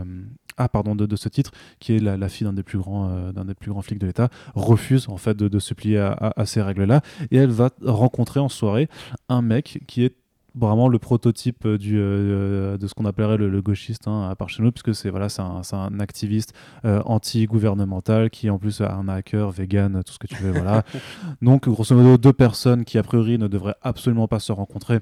ah 0.56 0.68
pardon 0.68 0.94
de, 0.94 1.06
de 1.06 1.16
ce 1.16 1.28
titre, 1.28 1.50
qui 1.78 1.94
est 1.96 1.98
la, 2.00 2.16
la 2.16 2.28
fille 2.28 2.46
d'un 2.46 2.52
des 2.52 2.62
plus 2.62 2.78
grands 2.78 3.08
euh, 3.10 3.32
d'un 3.32 3.44
des 3.44 3.54
plus 3.54 3.70
grands 3.70 3.82
flics 3.82 3.98
de 3.98 4.06
l'État, 4.06 4.28
refuse 4.54 5.08
en 5.08 5.16
fait 5.16 5.36
de, 5.36 5.48
de 5.48 5.58
se 5.58 5.74
plier 5.74 5.98
à, 5.98 6.12
à- 6.12 6.40
à 6.40 6.46
ces 6.46 6.62
règles 6.62 6.84
là 6.84 7.02
et 7.30 7.36
elle 7.36 7.50
va 7.50 7.70
rencontrer 7.84 8.40
en 8.40 8.48
soirée 8.48 8.88
un 9.28 9.42
mec 9.42 9.80
qui 9.86 10.04
est 10.04 10.16
vraiment 10.54 10.88
le 10.88 10.98
prototype 10.98 11.64
euh, 11.66 11.78
du, 11.78 11.98
euh, 11.98 12.76
de 12.76 12.86
ce 12.86 12.94
qu'on 12.94 13.04
appellerait 13.04 13.36
le, 13.36 13.48
le 13.48 13.62
gauchiste 13.62 14.08
hein, 14.08 14.28
à 14.30 14.34
part 14.34 14.48
chez 14.48 14.62
nous 14.62 14.72
puisque 14.72 14.94
c'est 14.94 15.10
voilà 15.10 15.28
c'est 15.28 15.42
un, 15.42 15.62
un 15.72 16.00
activiste 16.00 16.54
euh, 16.84 17.02
anti-gouvernemental 17.04 18.30
qui 18.30 18.50
en 18.50 18.58
plus 18.58 18.80
a 18.80 18.92
un 18.92 19.08
hacker 19.08 19.50
vegan 19.50 20.02
tout 20.04 20.12
ce 20.12 20.18
que 20.18 20.26
tu 20.26 20.36
veux 20.36 20.52
voilà. 20.52 20.82
Donc 21.42 21.68
grosso 21.68 21.94
modo 21.94 22.18
deux 22.18 22.32
personnes 22.32 22.84
qui 22.84 22.98
a 22.98 23.02
priori 23.02 23.38
ne 23.38 23.48
devraient 23.48 23.76
absolument 23.82 24.28
pas 24.28 24.38
se 24.38 24.52
rencontrer 24.52 25.00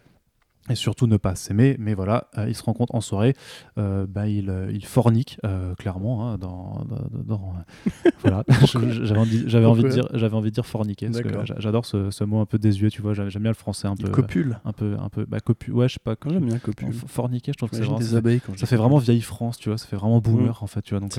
et 0.71 0.75
surtout 0.75 1.07
ne 1.07 1.17
pas 1.17 1.35
s'aimer, 1.35 1.77
mais 1.79 1.95
voilà, 1.95 2.29
euh, 2.39 2.47
ils 2.49 2.55
se 2.55 2.63
rencontrent 2.63 2.95
en 2.95 3.01
soirée, 3.01 3.35
euh, 3.79 4.07
bah, 4.09 4.29
ils, 4.29 4.51
euh, 4.51 4.71
ils 4.73 4.85
forniquent, 4.85 5.39
euh, 5.45 5.75
clairement, 5.75 6.29
hein, 6.29 6.39
dans, 6.39 6.85
dans- 6.89 7.23
dans- 7.37 7.55
voilà, 8.21 8.45
j'avais 8.49 9.19
envie, 9.21 9.45
j'avais 9.47 9.67
envie 9.67 9.83
de 9.83 9.89
dire, 9.89 10.09
j'avais 10.15 10.37
envie 10.37 10.51
de 10.51 10.55
dire 10.55 10.67
forniquer, 10.67 11.07
parce 11.09 11.21
que 11.23 11.31
j'adore 11.59 11.87
ce, 11.87 12.11
ce 12.11 12.25
mot 12.25 12.41
un 12.41 12.47
peu 12.47 12.59
désuet, 12.59 12.91
tu 12.91 13.03
vois, 13.03 13.15
j'aime 13.15 13.29
bien 13.43 13.51
le 13.51 13.55
français 13.55 13.89
un 13.89 13.97
peu, 13.97 14.09
Copule. 14.11 14.59
un 14.65 14.73
peu, 14.73 14.97
un 15.01 15.09
peu, 15.09 15.25
bah, 15.27 15.41
copu, 15.41 15.71
ouais, 15.73 15.89
je 15.89 15.95
sais 15.95 16.01
pas, 16.03 16.15
J'aime 16.29 16.45
bien 16.47 16.59
copule. 16.59 16.93
forniquer, 17.07 17.53
je 17.53 17.57
trouve 17.59 17.71
que 17.71 17.77
c'est 17.77 17.83
vraiment, 17.83 17.99
des 17.99 18.05
ça 18.05 18.11
fait- 18.11 18.17
abeilles 18.17 18.41
quand 18.41 18.53
je 18.55 18.59
ça 18.61 18.67
dis 18.67 18.71
fait 18.71 18.77
vraiment 18.77 18.99
vieille 18.99 19.21
France, 19.23 19.59
tu 19.59 19.69
vois, 19.69 19.79
ça 19.79 19.87
fait 19.87 19.97
vraiment 19.97 20.21
boomer 20.21 20.63
en 20.63 20.67
fait, 20.67 20.83
tu 20.83 20.95
vois, 20.95 21.01
donc 21.01 21.13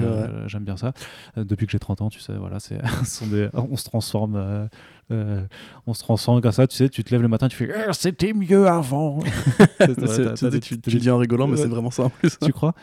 j'aime 0.47 0.64
bien 0.64 0.78
ça. 0.78 0.93
Depuis 1.38 1.66
que 1.66 1.72
j'ai 1.72 1.80
30 1.80 2.02
ans, 2.02 2.10
tu 2.10 2.20
sais, 2.20 2.34
voilà, 2.34 2.60
c'est, 2.60 2.78
des- 3.32 3.50
on 3.54 3.76
se 3.78 3.86
transforme, 3.86 4.70
on 5.88 5.93
se 5.93 6.00
transforme 6.04 6.41
comme 6.41 6.52
ça, 6.52 6.68
tu 6.68 6.76
sais, 6.76 6.89
tu 6.89 7.04
te 7.04 7.12
lèves 7.12 7.22
le 7.22 7.28
matin, 7.28 7.47
tu 7.47 7.56
fais 7.58 7.72
Ah, 7.88 7.93
c'était 7.93 8.34
mieux 8.34 8.68
avant. 8.68 9.20
Tu, 10.52 10.60
tu- 10.60 10.80
tu 10.82 10.90
le 10.92 11.00
dis 11.00 11.10
en 11.10 11.18
rigolant, 11.18 11.48
mais 11.48 11.56
Ouais. 11.58 11.62
c'est 11.64 11.68
vraiment 11.70 11.92
ça 11.92 12.04
en 12.04 12.10
plus. 12.10 12.38
tu 12.42 12.52
crois? 12.54 12.74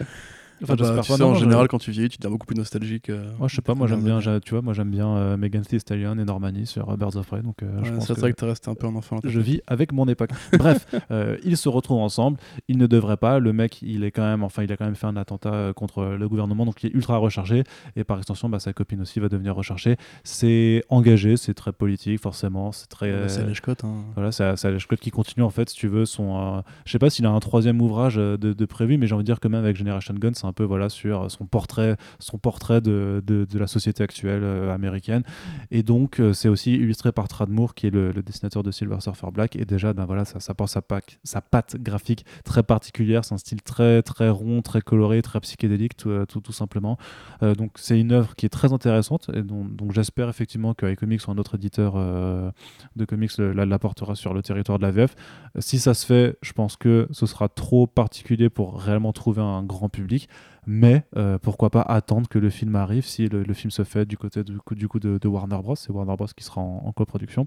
Enfin, 0.63 0.75
bah, 0.75 0.85
j'espère 0.85 1.05
tu 1.05 1.11
pas, 1.13 1.17
sais, 1.19 1.23
non, 1.23 1.31
en 1.31 1.35
je- 1.35 1.41
général, 1.41 1.69
quand 1.69 1.79
tu 1.79 1.91
vieillis, 1.91 2.09
tu 2.09 2.19
deviens 2.19 2.31
beaucoup 2.31 2.47
plus 2.47 2.57
nostalgique. 2.57 3.11
euh, 3.11 3.31
Moi, 3.39 3.49
je 3.49 3.57
sais 3.57 3.63
pas, 3.63 3.75
moi 3.75 3.87
j'aime 3.87 4.03
bien, 4.03 4.21
tu 4.41 4.51
vois, 4.53 4.63
moi 4.63 4.73
j'aime 4.73 4.91
bien 4.91 5.09
euh, 5.17 5.37
Megan 5.37 5.63
Thee 5.63 5.81
Stallion 5.81 6.19
et 6.19 6.25
Normani 6.25 6.67
sur 6.67 6.89
euh, 6.91 6.97
Birds 6.97 7.17
of 7.17 7.27
Prey, 7.27 7.43
donc 7.43 7.63
euh, 7.63 7.67
je 7.83 7.91
Ouais, 7.91 7.97
pense 7.97 8.07
C'est 8.07 8.15
que 8.15 8.21
vrai 8.21 8.33
que 8.33 8.37
t'es 8.37 8.47
resté 8.47 8.71
un 8.71 8.75
peu 8.75 8.87
un 8.87 8.95
enfant. 8.97 9.19
je 9.23 9.41
vis 9.41 9.61
avec 9.67 9.93
mon 9.93 10.07
époque. 10.09 10.31
Bref, 10.59 10.87
euh, 11.11 11.37
ils 11.45 11.57
se 11.57 11.69
retrouvent 11.69 12.01
ensemble. 12.01 12.39
Ils 12.69 12.79
ne 12.79 12.87
devraient 12.87 13.17
pas. 13.17 13.39
Le 13.39 13.53
mec, 13.53 13.83
il 13.83 14.03
est 14.05 14.11
quand 14.11 14.23
même, 14.23 14.43
enfin, 14.43 14.63
il 14.63 14.73
a 14.73 14.77
quand 14.77 14.85
même 14.87 14.95
fait 14.95 15.07
un 15.07 15.17
attentat 15.17 15.53
euh, 15.53 15.73
contre 15.73 16.05
le 16.05 16.29
gouvernement, 16.29 16.65
donc 16.65 16.83
il 16.83 16.91
est 16.91 16.95
ultra 16.95 17.17
recherché. 17.19 17.63
Et 17.97 18.05
par 18.05 18.17
extension, 18.19 18.49
bah, 18.49 18.59
sa 18.59 18.73
copine 18.73 19.01
aussi 19.03 19.21
va 19.21 19.29
devenir 19.29 19.55
recherchée. 19.55 19.97
C'est 20.25 20.83
engagé, 20.89 21.37
c'est 21.37 21.55
très 21.55 21.73
politique, 21.73 22.21
forcément. 22.21 22.73
C'est 22.73 22.87
très. 22.89 23.13
Ouais, 23.13 23.29
C'est 23.29 23.43
euh, 23.43 23.47
Lèche-Côte. 23.47 23.85
Hein. 23.85 24.05
voilà, 24.15 24.33
c'est 24.33 24.57
Scott 24.79 24.99
qui 25.01 25.11
continue 25.11 25.45
en 25.45 25.51
fait, 25.51 25.69
si 25.71 25.77
tu 25.77 25.89
veux, 25.89 26.07
son. 26.07 26.37
euh, 26.57 26.61
je 26.85 26.93
sais 26.93 26.99
pas 26.99 27.11
s'il 27.11 27.27
a 27.27 27.31
un 27.31 27.41
troisième 27.41 27.81
ouvrage 27.81 28.17
de, 28.17 28.37
de 28.37 28.65
prévu, 28.65 28.97
mais 28.99 29.07
j'ai 29.07 29.15
envie 29.15 29.25
de 29.25 29.27
dire 29.27 29.41
que 29.41 29.49
même 29.49 29.63
avec 29.63 29.77
Generation 29.77 30.15
Gun, 30.15 30.31
c'est 30.35 30.45
un 30.47 30.53
peu 30.53 30.64
voilà 30.64 30.88
sur 30.88 31.30
son 31.30 31.47
portrait, 31.47 31.97
son 32.18 32.38
portrait 32.38 32.80
de, 32.80 33.22
de, 33.26 33.59
la 33.59 33.66
société 33.66 34.03
actuelle 34.03 34.42
euh, 34.42 34.74
américaine. 34.74 35.22
Et 35.70 35.82
donc 35.82 36.20
euh, 36.20 36.32
c'est 36.32 36.49
aussi 36.49 36.74
illustré 36.74 37.12
par 37.12 37.28
Tradmoor 37.28 37.74
qui 37.74 37.86
est 37.86 37.90
le, 37.90 38.12
dessinateur 38.22 38.62
de 38.62 38.70
Silver 38.70 39.01
Surfer 39.01 39.28
Black. 39.32 39.57
Et 39.57 39.64
déjà, 39.64 39.92
ben 39.92 40.05
voilà, 40.05 40.24
ça, 40.24 40.55
porte 40.55 40.70
sa, 40.70 41.40
patte 41.40 41.77
graphique 41.77 42.24
très 42.44 42.62
particulière. 42.62 43.24
C'est 43.24 43.35
un 43.35 43.39
style 43.39 43.62
très 43.62 44.02
très 44.02 44.28
rond, 44.28 44.62
très 44.62 44.81
coloré, 44.81 45.23
très 45.23 45.40
psychédélique, 45.40 45.97
tout, 45.97 46.10
euh, 46.10 46.27
tout, 46.27 46.40
tout 46.40 46.52
simplement. 46.52 46.98
Donc 47.40 47.73
c'est 47.77 47.98
une 47.98 48.12
œuvre 48.12 48.35
qui 48.35 48.47
est 48.47 48.51
très 48.51 48.73
intéressante. 48.73 49.31
Et 49.35 49.43
donc, 49.43 49.93
j'espère 49.93 50.28
effectivement 50.28 50.74
que 50.74 50.90
iComics 50.90 51.27
ou 51.27 51.31
un 51.31 51.39
autre 51.39 51.56
éditeur 51.56 51.94
de 51.94 53.05
comics 53.05 53.36
le- 53.39 53.52
la, 53.52 53.66
la 53.66 53.78
portera 53.78 54.14
sur 54.14 54.35
le 54.35 54.43
territoire 54.43 54.78
de 54.78 54.85
la 54.85 54.90
VF. 54.90 55.14
Si 55.59 55.78
ça 55.78 55.94
se 55.94 56.06
fait, 56.06 56.36
je 56.43 56.52
pense 56.52 56.77
que 56.77 57.09
ce 57.10 57.27
sera 57.27 57.48
trop 57.48 57.86
particulier 57.86 58.48
pour 58.48 58.81
réellement 58.81 59.12
trouver 59.12 59.43
un 59.43 59.62
grand 59.62 59.89
public. 59.89 60.28
Mais 60.69 61.05
euh, 61.17 61.39
pourquoi 61.39 61.71
pas 61.71 61.83
attendre 61.83 62.29
que 62.29 62.41
le 62.41 62.51
film 62.51 62.75
arrive 62.75 63.05
si 63.07 63.29
le, 63.29 63.45
le 63.45 63.55
film 63.55 63.71
se 63.71 63.85
fait 63.85 64.05
du 64.05 64.17
côté 64.19 64.43
du 64.43 64.59
coup, 64.59 64.75
du 64.75 64.89
coup 64.89 64.99
de, 64.99 65.17
de 65.19 65.29
Warner 65.29 65.59
Bros. 65.63 65.77
C'est 65.77 65.93
Warner 65.93 66.17
Bros. 66.17 66.27
qui 66.37 66.43
sera 66.43 66.61
en, 66.61 66.83
en 66.85 66.91
coproduction. 66.93 67.47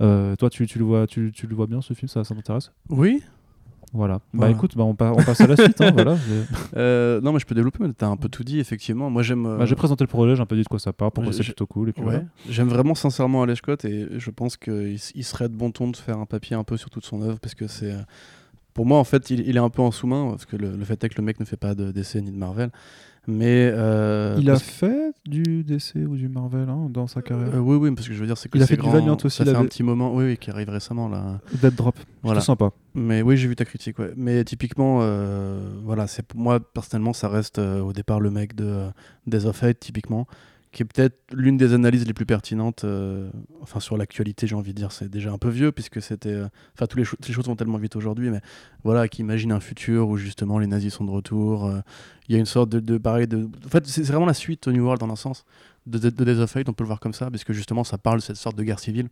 Euh, 0.00 0.36
toi, 0.36 0.50
tu, 0.50 0.66
tu 0.68 0.78
le 0.78 0.84
vois, 0.84 1.06
tu, 1.08 1.32
tu 1.34 1.46
le 1.48 1.56
vois 1.56 1.66
bien 1.66 1.80
ce 1.80 1.94
film 1.94 2.08
Ça, 2.08 2.22
ça 2.22 2.32
t'intéresse? 2.34 2.70
Oui. 2.88 3.22
Voilà. 3.92 4.20
Bah 4.32 4.48
écoute, 4.48 4.76
bah, 4.76 4.84
on, 4.84 4.94
pa- 4.94 5.10
on 5.10 5.16
passe 5.24 5.40
à 5.40 5.48
la 5.48 5.56
suite. 5.60 5.80
hein, 5.80 5.90
voilà. 5.92 6.16
Euh, 6.76 7.20
non, 7.22 7.32
mais 7.32 7.40
je 7.40 7.46
peux 7.46 7.56
développer, 7.56 7.78
mais 7.82 7.92
t'as 7.92 8.06
un 8.06 8.16
peu 8.16 8.28
tout 8.28 8.44
dit, 8.44 8.60
effectivement. 8.60 9.10
Moi, 9.10 9.22
j'aime. 9.22 9.46
euh, 9.46 9.56
bah, 9.58 9.66
j'ai 9.66 9.74
présenté 9.74 10.04
le 10.04 10.08
projet, 10.08 10.36
j'ai 10.36 10.42
un 10.42 10.46
peu 10.46 10.54
dit 10.54 10.62
de 10.62 10.68
quoi 10.68 10.78
ça 10.78 10.92
part, 10.92 11.10
pourquoi 11.10 11.32
c'est 11.32 11.42
plutôt 11.42 11.66
cool. 11.66 11.88
Ouais. 11.88 11.94
voilà. 11.98 12.22
J'aime 12.48 12.68
vraiment 12.68 12.94
sincèrement 12.94 13.42
Alex 13.42 13.58
Scott 13.58 13.84
et 13.84 14.06
je 14.16 14.30
pense 14.30 14.56
qu'il 14.56 14.96
serait 15.24 15.48
de 15.48 15.54
bon 15.56 15.72
ton 15.72 15.88
de 15.90 15.96
faire 15.96 16.18
un 16.18 16.26
papier 16.26 16.54
un 16.54 16.62
peu 16.62 16.76
sur 16.76 16.88
toute 16.88 17.04
son 17.04 17.20
œuvre 17.22 17.40
parce 17.40 17.56
que 17.56 17.66
c'est. 17.66 17.96
Pour 18.74 18.86
moi, 18.86 18.98
en 18.98 19.04
fait, 19.04 19.30
il, 19.30 19.40
il 19.48 19.56
est 19.56 19.60
un 19.60 19.70
peu 19.70 19.82
en 19.82 19.90
sous-main 19.90 20.30
parce 20.30 20.46
que 20.46 20.56
le, 20.56 20.76
le 20.76 20.84
fait 20.84 21.02
est 21.04 21.08
que 21.08 21.14
le 21.18 21.24
mec 21.24 21.40
ne 21.40 21.44
fait 21.44 21.56
pas 21.56 21.74
de 21.74 21.90
DC 21.90 22.16
ni 22.16 22.30
de 22.30 22.36
Marvel. 22.36 22.70
Mais. 23.26 23.70
euh, 23.74 24.36
Il 24.40 24.48
a 24.48 24.54
parce 24.54 24.64
que- 24.64 24.70
fait 24.70 25.12
du 25.26 25.62
DC 25.62 25.96
ou 26.08 26.16
du 26.16 26.28
Marvel 26.28 26.68
hein, 26.68 26.88
dans 26.90 27.06
sa 27.06 27.20
carrière. 27.20 27.54
Euh, 27.54 27.58
oui, 27.58 27.76
oui, 27.76 27.94
parce 27.94 28.08
que 28.08 28.14
je 28.14 28.20
veux 28.20 28.26
dire, 28.26 28.38
c'est 28.38 28.48
que 28.48 28.56
Il 28.56 28.62
a 28.62 28.66
fait 28.66 28.76
du 28.76 28.80
grand- 28.82 28.92
Valiant 28.92 29.16
aussi, 29.22 29.36
Ça 29.36 29.44
fait 29.44 29.54
un 29.54 29.64
petit 29.66 29.82
moment, 29.82 30.14
oui, 30.14 30.24
oui, 30.24 30.36
qui 30.38 30.50
arrive 30.50 30.70
récemment 30.70 31.08
là. 31.08 31.40
Dead 31.60 31.74
Drop. 31.74 31.96
Voilà. 32.22 32.40
Sympa. 32.40 32.70
Mais 32.94 33.20
oui, 33.22 33.36
j'ai 33.36 33.46
vu 33.46 33.56
ta 33.56 33.64
critique, 33.66 33.98
ouais. 33.98 34.12
Mais 34.16 34.42
typiquement, 34.44 35.00
euh, 35.02 35.60
voilà, 35.84 36.06
c'est 36.06 36.34
moi 36.34 36.60
personnellement, 36.60 37.12
ça 37.12 37.28
reste 37.28 37.58
euh, 37.58 37.80
au 37.80 37.92
départ 37.92 38.20
le 38.20 38.30
mec 38.30 38.54
de 38.54 38.64
euh, 38.64 38.88
Days 39.26 39.44
of 39.44 39.62
Hate, 39.62 39.78
typiquement, 39.80 40.26
qui 40.72 40.82
est 40.82 40.86
peut-être 40.86 41.18
l'une 41.32 41.56
des 41.56 41.74
analyses 41.74 42.06
les 42.06 42.14
plus 42.14 42.26
pertinentes, 42.26 42.84
euh, 42.84 43.28
enfin 43.60 43.80
sur 43.80 43.96
l'actualité, 43.96 44.46
j'ai 44.46 44.54
envie 44.54 44.72
de 44.72 44.76
dire, 44.76 44.92
c'est 44.92 45.08
déjà 45.08 45.32
un 45.32 45.38
peu 45.38 45.48
vieux 45.48 45.72
puisque 45.72 46.00
c'était, 46.00 46.32
euh, 46.32 46.46
enfin 46.74 46.86
tous 46.86 46.96
les, 46.96 47.04
cho- 47.04 47.16
les 47.26 47.34
choses 47.34 47.46
vont 47.46 47.56
tellement 47.56 47.78
vite 47.78 47.96
aujourd'hui, 47.96 48.30
mais 48.30 48.40
voilà, 48.84 49.08
qui 49.08 49.22
imagine 49.22 49.50
un 49.50 49.58
futur 49.58 50.08
où 50.08 50.16
justement 50.16 50.60
les 50.60 50.68
nazis 50.68 50.94
sont 50.94 51.04
de 51.04 51.10
retour. 51.10 51.66
euh, 51.66 51.80
Il 52.28 52.34
y 52.34 52.36
a 52.36 52.38
une 52.38 52.46
sorte 52.46 52.70
de, 52.70 52.98
pareil, 52.98 53.26
de, 53.26 53.48
en 53.66 53.68
fait, 53.68 53.84
c'est 53.86 54.02
vraiment 54.02 54.26
la 54.26 54.34
suite 54.34 54.68
au 54.68 54.72
New 54.72 54.84
World 54.84 55.00
dans 55.00 55.10
un 55.10 55.16
sens 55.16 55.44
de, 55.86 55.98
de, 55.98 56.10
de 56.10 56.24
Days 56.24 56.38
of 56.40 56.56
Hate, 56.56 56.68
on 56.68 56.72
peut 56.72 56.84
le 56.84 56.88
voir 56.88 57.00
comme 57.00 57.14
ça, 57.14 57.30
parce 57.30 57.42
que 57.42 57.52
justement, 57.52 57.82
ça 57.82 57.98
parle 57.98 58.18
de 58.18 58.22
cette 58.22 58.36
sorte 58.36 58.56
de 58.56 58.62
guerre 58.62 58.78
civile 58.78 59.08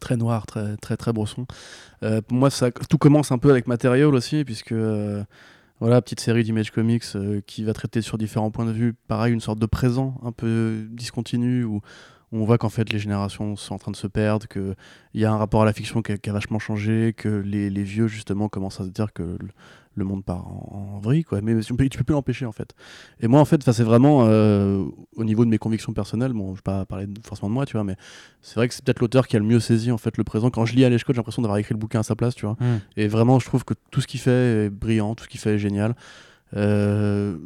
très 0.00 0.16
noir, 0.16 0.46
très 0.46 0.76
très 0.78 0.96
très 0.96 1.12
brosson. 1.12 1.46
Pour 2.00 2.36
moi, 2.36 2.50
ça, 2.50 2.70
tout 2.70 2.98
commence 2.98 3.30
un 3.30 3.38
peu 3.38 3.50
avec 3.50 3.66
Material 3.66 4.14
aussi, 4.14 4.42
puisque 4.42 4.74
voilà, 5.82 6.00
petite 6.00 6.20
série 6.20 6.44
d'Image 6.44 6.70
Comics 6.70 7.02
euh, 7.16 7.40
qui 7.44 7.64
va 7.64 7.72
traiter 7.72 8.02
sur 8.02 8.16
différents 8.16 8.52
points 8.52 8.66
de 8.66 8.70
vue, 8.70 8.94
pareil, 9.08 9.34
une 9.34 9.40
sorte 9.40 9.58
de 9.58 9.66
présent 9.66 10.14
un 10.22 10.30
peu 10.30 10.86
discontinu 10.88 11.64
où 11.64 11.80
on 12.30 12.44
voit 12.44 12.56
qu'en 12.56 12.68
fait 12.68 12.92
les 12.92 13.00
générations 13.00 13.56
sont 13.56 13.74
en 13.74 13.78
train 13.78 13.90
de 13.90 13.96
se 13.96 14.06
perdre, 14.06 14.46
qu'il 14.46 14.76
y 15.14 15.24
a 15.24 15.32
un 15.32 15.36
rapport 15.36 15.62
à 15.62 15.64
la 15.64 15.72
fiction 15.72 16.00
qui 16.00 16.12
a, 16.12 16.32
vachement 16.32 16.60
changé, 16.60 17.14
que 17.16 17.28
les 17.28 17.82
vieux 17.82 18.06
justement 18.06 18.48
commencent 18.48 18.80
à 18.80 18.84
se 18.84 18.90
dire 18.90 19.12
que 19.12 19.36
le, 19.94 20.04
monde 20.04 20.24
part 20.24 20.46
en, 20.46 20.94
en 20.96 21.00
vrille, 21.00 21.24
quoi. 21.24 21.40
Mais 21.40 21.60
tu 21.60 21.74
peux, 21.74 21.88
tu 21.88 21.98
peux 21.98 22.04
plus 22.04 22.12
l'empêcher 22.14 22.46
en 22.46 22.52
fait. 22.52 22.74
Et 23.20 23.28
moi 23.28 23.40
en 23.40 23.44
fait, 23.44 23.62
c'est 23.70 23.82
vraiment 23.82 24.24
euh, 24.26 24.84
au 25.16 25.24
niveau 25.24 25.44
de 25.44 25.50
mes 25.50 25.58
convictions 25.58 25.92
personnelles, 25.92 26.32
bon, 26.32 26.50
je 26.54 26.58
vais 26.58 26.62
pas 26.62 26.84
parler 26.86 27.06
de- 27.06 27.20
forcément 27.24 27.48
de 27.48 27.54
moi, 27.54 27.66
tu 27.66 27.72
vois, 27.74 27.84
mais 27.84 27.96
c'est 28.40 28.56
vrai 28.56 28.68
que 28.68 28.74
c'est 28.74 28.84
peut-être 28.84 29.00
l'auteur 29.00 29.26
qui 29.26 29.36
a 29.36 29.38
le 29.38 29.44
mieux 29.44 29.60
saisi 29.60 29.90
en 29.90 29.98
fait 29.98 30.16
le 30.16 30.24
présent. 30.24 30.50
Quand 30.50 30.64
je 30.66 30.74
lis 30.74 30.82
Scott, 30.98 31.14
j'ai 31.14 31.18
l'impression 31.18 31.42
d'avoir 31.42 31.58
écrit 31.58 31.74
le 31.74 31.78
bouquin 31.78 32.00
à 32.00 32.02
sa 32.02 32.16
place, 32.16 32.34
tu 32.34 32.46
vois. 32.46 32.56
Et 32.96 33.08
vraiment, 33.08 33.38
je 33.38 33.46
trouve 33.46 33.64
que 33.64 33.74
tout 33.90 34.00
ce 34.00 34.06
qu'il 34.06 34.20
fait 34.20 34.66
est 34.66 34.70
brillant, 34.70 35.14
tout 35.14 35.24
ce 35.24 35.28
qu'il 35.28 35.40
fait 35.40 35.54
est 35.54 35.58
génial. 35.58 35.94
Euh, 36.54 37.36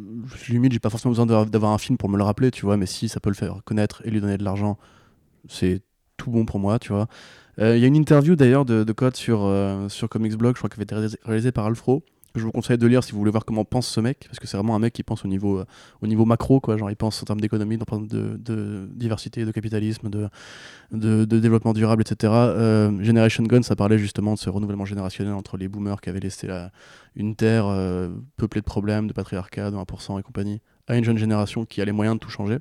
limite, 0.48 0.72
j'ai 0.72 0.80
pas 0.80 0.90
forcément 0.90 1.12
besoin 1.12 1.26
d'avoir 1.46 1.72
un 1.72 1.78
film 1.78 1.96
pour 1.96 2.08
me 2.08 2.16
le 2.16 2.24
rappeler, 2.24 2.50
tu 2.50 2.64
vois, 2.64 2.76
mais 2.76 2.86
si 2.86 3.08
ça 3.08 3.20
peut 3.20 3.30
le 3.30 3.36
faire 3.36 3.62
connaître 3.64 4.02
et 4.04 4.10
lui 4.10 4.20
donner 4.20 4.36
de 4.36 4.44
l'argent, 4.44 4.78
c'est 5.48 5.82
tout 6.16 6.30
bon 6.30 6.44
pour 6.44 6.58
moi, 6.58 6.78
tu 6.78 6.92
vois. 6.92 7.06
Euh, 7.58 7.76
Il 7.76 7.80
y 7.80 7.84
a 7.84 7.86
une 7.86 7.96
interview 7.96 8.36
d'ailleurs 8.36 8.64
de, 8.64 8.84
de 8.84 8.92
Code 8.92 9.16
sur, 9.16 9.44
euh, 9.44 9.88
sur 9.88 10.08
Comics 10.08 10.36
Blog, 10.36 10.54
je 10.56 10.60
crois 10.60 10.68
qu'elle 10.68 10.78
avait 10.78 10.84
été 10.84 10.94
réalisée- 10.94 11.18
réalisée 11.24 11.52
par 11.52 11.66
Alfro, 11.66 12.02
que 12.36 12.40
je 12.40 12.44
vous 12.44 12.52
conseille 12.52 12.76
de 12.76 12.86
lire 12.86 13.02
si 13.02 13.12
vous 13.12 13.18
voulez 13.18 13.30
voir 13.30 13.46
comment 13.46 13.64
pense 13.64 13.88
ce 13.88 13.98
mec, 13.98 14.26
parce 14.26 14.38
que 14.38 14.46
c'est 14.46 14.58
vraiment 14.58 14.76
un 14.76 14.78
mec 14.78 14.92
qui 14.92 15.02
pense 15.02 15.24
au 15.24 15.28
niveau, 15.28 15.58
euh, 15.58 15.64
au 16.02 16.06
niveau 16.06 16.26
macro, 16.26 16.60
quoi. 16.60 16.76
Genre, 16.76 16.90
il 16.90 16.96
pense 16.96 17.22
en 17.22 17.24
termes 17.24 17.40
d'économie, 17.40 17.78
de, 17.78 18.36
de 18.36 18.88
diversité, 18.94 19.46
de 19.46 19.50
capitalisme, 19.50 20.10
de, 20.10 21.24
développement 21.24 21.72
durable, 21.72 22.02
etc. 22.02 22.32
Euh, 22.34 23.02
Generation 23.02 23.42
Gun, 23.44 23.62
ça 23.62 23.74
parlait 23.74 23.98
justement 23.98 24.34
de 24.34 24.38
ce 24.38 24.50
renouvellement 24.50 24.84
générationnel 24.84 25.32
entre 25.32 25.56
les 25.56 25.66
boomers 25.66 26.00
qui 26.02 26.10
avaient 26.10 26.20
laissé 26.20 26.46
la, 26.46 26.70
une 27.14 27.36
terre 27.36 27.66
euh, 27.66 28.10
peuplée 28.36 28.60
de 28.60 28.66
problèmes, 28.66 29.06
de 29.06 29.14
patriarcat, 29.14 29.70
de 29.70 29.76
1% 29.76 30.20
et 30.20 30.22
compagnie, 30.22 30.60
à 30.88 30.96
une 30.96 31.04
jeune 31.04 31.18
génération 31.18 31.64
qui 31.64 31.80
a 31.80 31.86
les 31.86 31.92
moyens 31.92 32.16
de 32.16 32.20
tout 32.20 32.30
changer. 32.30 32.58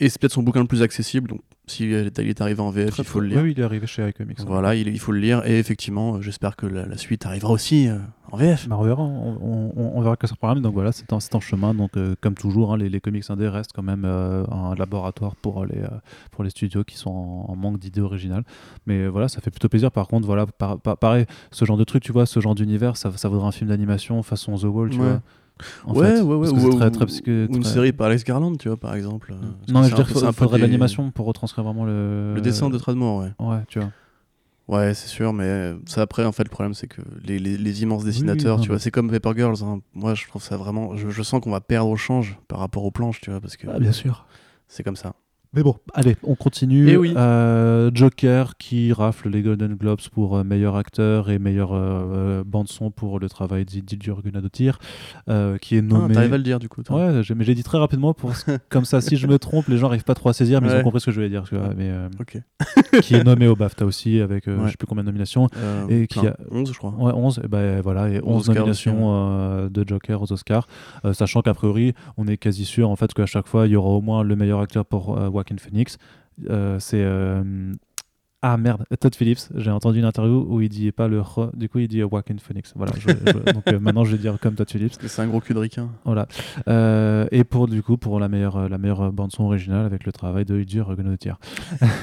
Et 0.00 0.08
c'est 0.08 0.20
peut-être 0.20 0.32
son 0.32 0.42
bouquin 0.42 0.60
le 0.60 0.66
plus 0.66 0.82
accessible, 0.82 1.28
donc 1.28 1.40
s'il 1.66 1.92
est, 1.92 2.16
il 2.18 2.28
est 2.28 2.40
arrivé 2.40 2.60
en 2.60 2.70
VF, 2.70 2.96
il 2.98 3.04
faut 3.04 3.18
le 3.20 3.26
lire. 3.28 3.42
Oui, 3.42 3.52
il 3.52 3.60
est 3.60 3.64
arrivé 3.64 3.86
chez 3.86 4.08
iComics. 4.08 4.38
hein. 4.40 4.44
Voilà, 4.46 4.74
il, 4.76 4.86
il 4.88 4.98
faut 5.00 5.10
le 5.12 5.18
lire, 5.18 5.44
et 5.44 5.58
effectivement, 5.58 6.14
euh, 6.16 6.20
j'espère 6.22 6.54
que 6.56 6.66
la, 6.66 6.86
la 6.86 6.96
suite 6.96 7.26
arrivera 7.26 7.52
aussi 7.52 7.88
euh, 7.88 7.98
en 8.30 8.36
VF. 8.36 8.68
Bah, 8.68 8.76
on 8.78 8.84
verra, 8.84 9.02
on, 9.02 9.72
on- 9.76 9.92
on 9.96 10.00
verra 10.00 10.16
que 10.16 10.26
ça 10.28 10.36
programme. 10.36 10.60
Donc 10.62 10.74
voilà, 10.74 10.92
c'est 10.92 11.12
en, 11.12 11.40
chemin. 11.40 11.74
Donc 11.74 11.96
euh, 11.96 12.14
comme 12.20 12.34
toujours, 12.34 12.72
hein, 12.72 12.76
les, 12.76 12.88
les 12.88 13.00
comics 13.00 13.24
indés 13.28 13.48
restent 13.48 13.72
quand 13.74 13.82
même 13.82 14.04
euh, 14.04 14.44
un 14.50 14.74
laboratoire 14.76 15.34
pour 15.34 15.64
les, 15.66 15.82
pour 16.30 16.44
les 16.44 16.50
studios 16.50 16.84
qui 16.84 16.96
sont 16.96 17.10
en, 17.10 17.46
en 17.48 17.56
manque 17.56 17.78
d'idées 17.80 18.00
originales. 18.00 18.44
Mais 18.86 19.08
voilà, 19.08 19.28
ça 19.28 19.40
fait 19.40 19.50
plutôt 19.50 19.68
plaisir. 19.68 19.90
Par 19.90 20.06
contre, 20.06 20.26
voilà, 20.26 20.46
par- 20.46 20.78
par- 20.78 20.96
pareil, 20.96 21.26
ce 21.50 21.64
genre 21.64 21.76
de 21.76 21.84
truc, 21.84 22.02
tu 22.04 22.12
vois, 22.12 22.24
ce 22.26 22.38
genre 22.38 22.54
d'univers, 22.54 22.96
ça, 22.96 23.10
ça 23.16 23.28
vaudrait 23.28 23.48
un 23.48 23.52
film 23.52 23.70
d'animation 23.70 24.22
façon 24.22 24.56
The 24.56 24.64
Wall, 24.64 24.90
tu 24.90 24.98
Ouais. 25.00 25.04
vois. 25.08 25.22
En 25.84 25.94
ouais, 25.94 26.16
fait. 26.16 26.20
ouais, 26.22 26.34
ouais, 26.36 26.38
Parce 26.40 26.52
que 26.52 26.58
ou, 26.58 26.72
c'est 26.72 26.90
très, 26.90 27.06
très 27.06 27.32
une 27.56 27.64
série 27.64 27.92
par 27.92 28.06
Alex 28.08 28.24
Garland, 28.24 28.56
tu 28.56 28.68
vois, 28.68 28.76
par 28.76 28.94
exemple. 28.94 29.28
parce 29.28 29.72
Non, 29.72 29.80
mais 29.80 29.88
je 29.88 29.96
veux 29.96 30.02
dire, 30.02 30.26
il 30.26 30.32
faudrait 30.32 30.58
de 30.58 30.62
l'animation 30.62 31.10
pour 31.10 31.26
retranscrire 31.26 31.64
vraiment 31.64 31.84
le. 31.84 32.34
Le 32.34 32.40
dessin 32.40 32.70
de 32.70 32.78
Tradmore, 32.78 33.18
ouais. 33.22 33.32
Ouais, 33.46 33.62
tu 33.68 33.78
vois. 33.80 33.90
Ouais, 34.68 34.92
c'est 34.92 35.08
sûr, 35.08 35.32
mais 35.32 35.72
ça 35.86 36.02
après, 36.02 36.26
en 36.26 36.32
fait, 36.32 36.44
le 36.44 36.50
problème, 36.50 36.74
c'est 36.74 36.88
que 36.88 37.00
les, 37.24 37.38
les- 37.38 37.56
les 37.56 37.82
immenses 37.82 38.04
dessinateurs, 38.04 38.60
tu 38.60 38.68
vois, 38.68 38.78
c'est 38.78 38.90
comme 38.90 39.10
Paper 39.10 39.32
Girls. 39.34 39.56
hein. 39.62 39.80
Moi, 39.94 40.14
je 40.14 40.26
trouve 40.28 40.42
ça 40.42 40.58
vraiment. 40.58 40.94
Je, 40.94 41.08
je 41.08 41.22
sens 41.22 41.40
qu'on 41.40 41.50
va 41.50 41.60
perdre 41.62 41.88
au 41.90 41.96
change 41.96 42.38
par 42.48 42.58
rapport 42.58 42.84
aux 42.84 42.90
planches, 42.90 43.20
tu 43.22 43.30
vois, 43.30 43.40
parce 43.40 43.56
que 43.56 43.66
Ah, 43.70 43.78
bien 43.78 43.92
sûr. 43.92 44.26
c'est 44.68 44.82
comme 44.82 44.96
ça. 44.96 45.14
Mais 45.54 45.62
bon, 45.62 45.76
allez, 45.94 46.16
on 46.22 46.34
continue. 46.34 46.90
Eh 46.90 46.96
oui. 46.98 47.14
Euh, 47.16 47.90
Joker 47.94 48.56
qui 48.58 48.92
rafle 48.92 49.30
les 49.30 49.40
Golden 49.40 49.74
Globes 49.76 50.00
pour 50.12 50.36
euh, 50.36 50.44
meilleur 50.44 50.76
acteur 50.76 51.30
et 51.30 51.38
meilleure 51.38 51.70
euh, 51.72 52.44
bande 52.44 52.68
son 52.68 52.90
pour 52.90 53.18
le 53.18 53.30
travail 53.30 53.64
d'Ildur 53.64 54.20
Gunadotir, 54.22 54.78
euh, 55.30 55.56
qui 55.56 55.76
est 55.76 55.78
Ah, 55.78 55.82
nommé. 55.82 56.14
T'arrives 56.14 56.34
à 56.34 56.36
le 56.36 56.42
dire, 56.42 56.58
du 56.58 56.68
coup. 56.68 56.82
toi. 56.82 57.06
Ouais, 57.06 57.22
mais 57.34 57.44
j'ai 57.44 57.54
dit 57.54 57.62
très 57.62 57.78
rapidement 57.78 58.12
pour 58.12 58.32
comme 58.68 58.84
ça. 58.84 59.00
Si 59.00 59.16
je 59.16 59.26
me 59.26 59.38
trompe, 59.38 59.68
les 59.68 59.78
gens 59.78 59.86
n'arrivent 59.88 60.04
pas 60.04 60.14
trop 60.14 60.28
à 60.28 60.32
saisir, 60.34 60.60
mais 60.60 60.68
ils 60.68 60.76
ont 60.76 60.82
compris 60.82 61.00
ce 61.00 61.06
que 61.06 61.12
je 61.12 61.16
voulais 61.16 61.30
dire. 61.30 61.44
vois, 61.50 61.70
mais 61.76 61.88
euh, 61.90 62.08
Ok. 62.20 62.38
qui 63.02 63.14
est 63.14 63.24
nommé 63.24 63.48
au 63.48 63.56
BAFTA 63.56 63.86
aussi 63.86 64.20
avec 64.20 64.48
euh, 64.48 64.56
Ouais. 64.58 64.66
je 64.66 64.70
sais 64.72 64.76
plus 64.76 64.86
combien 64.86 65.02
de 65.02 65.08
nominations. 65.08 65.46
Euh, 65.56 65.86
Et 65.88 66.06
qui 66.06 66.18
a- 66.26 66.36
11, 66.50 66.70
je 66.72 66.76
crois. 66.78 66.90
Ouais, 66.98 67.12
11, 67.14 67.40
et 67.42 67.48
ben 67.48 67.80
voilà, 67.80 68.10
et 68.10 68.20
11 68.22 68.50
Oscars 68.50 68.66
aussi, 68.68 68.88
nominations 68.90 68.98
euh, 69.14 69.68
de 69.70 69.84
Joker 69.88 70.20
aux 70.20 70.30
Oscars, 70.32 70.66
Euh, 71.06 71.14
sachant 71.14 71.40
qu'a 71.40 71.54
priori, 71.54 71.94
on 72.18 72.26
est 72.26 72.36
quasi 72.36 72.64
sûr 72.66 72.90
en 72.90 72.96
fait 72.96 73.14
qu'à 73.14 73.24
chaque 73.26 73.46
fois, 73.46 73.66
il 73.66 73.72
y 73.72 73.76
aura 73.76 73.88
au 73.90 74.00
moins 74.02 74.22
le 74.22 74.36
meilleur 74.36 74.60
acteur 74.60 74.84
pour 74.84 75.16
euh, 75.18 75.28
Joaquin 75.38 75.56
Phoenix. 75.58 75.98
Euh, 76.50 76.78
c'est 76.78 77.02
euh, 77.02 77.72
ah 78.40 78.56
merde, 78.56 78.84
Todd 79.00 79.12
Phillips. 79.16 79.40
J'ai 79.56 79.70
entendu 79.72 79.98
une 79.98 80.04
interview 80.04 80.46
où 80.48 80.60
il 80.60 80.68
dit 80.68 80.92
pas 80.92 81.08
le 81.08 81.20
re, 81.20 81.50
du 81.56 81.68
coup 81.68 81.80
il 81.80 81.88
dit 81.88 81.98
Joaquin 82.00 82.36
Phoenix. 82.40 82.72
Voilà, 82.76 82.92
je- 82.96 83.08
je- 83.08 83.52
donc 83.52 83.64
euh, 83.66 83.80
maintenant 83.80 84.04
je 84.04 84.12
vais 84.12 84.18
dire 84.18 84.38
comme 84.40 84.54
Todd 84.54 84.70
Phillips. 84.70 84.94
C'est 85.04 85.22
un 85.22 85.26
gros 85.26 85.40
cul 85.40 85.54
de 85.54 85.58
ricain. 85.58 85.88
Voilà. 86.04 86.28
Euh, 86.68 87.26
et 87.32 87.42
pour 87.42 87.66
du 87.66 87.82
coup 87.82 87.96
pour 87.96 88.20
la 88.20 88.28
meilleure 88.28 88.56
euh, 88.56 88.68
la 88.68 88.78
meilleure 88.78 89.12
bande 89.12 89.32
son 89.32 89.44
originale 89.44 89.84
avec 89.86 90.04
le 90.06 90.12
travail 90.12 90.44
de 90.44 90.58
Idir 90.60 90.94
Gunnetier. 90.94 91.32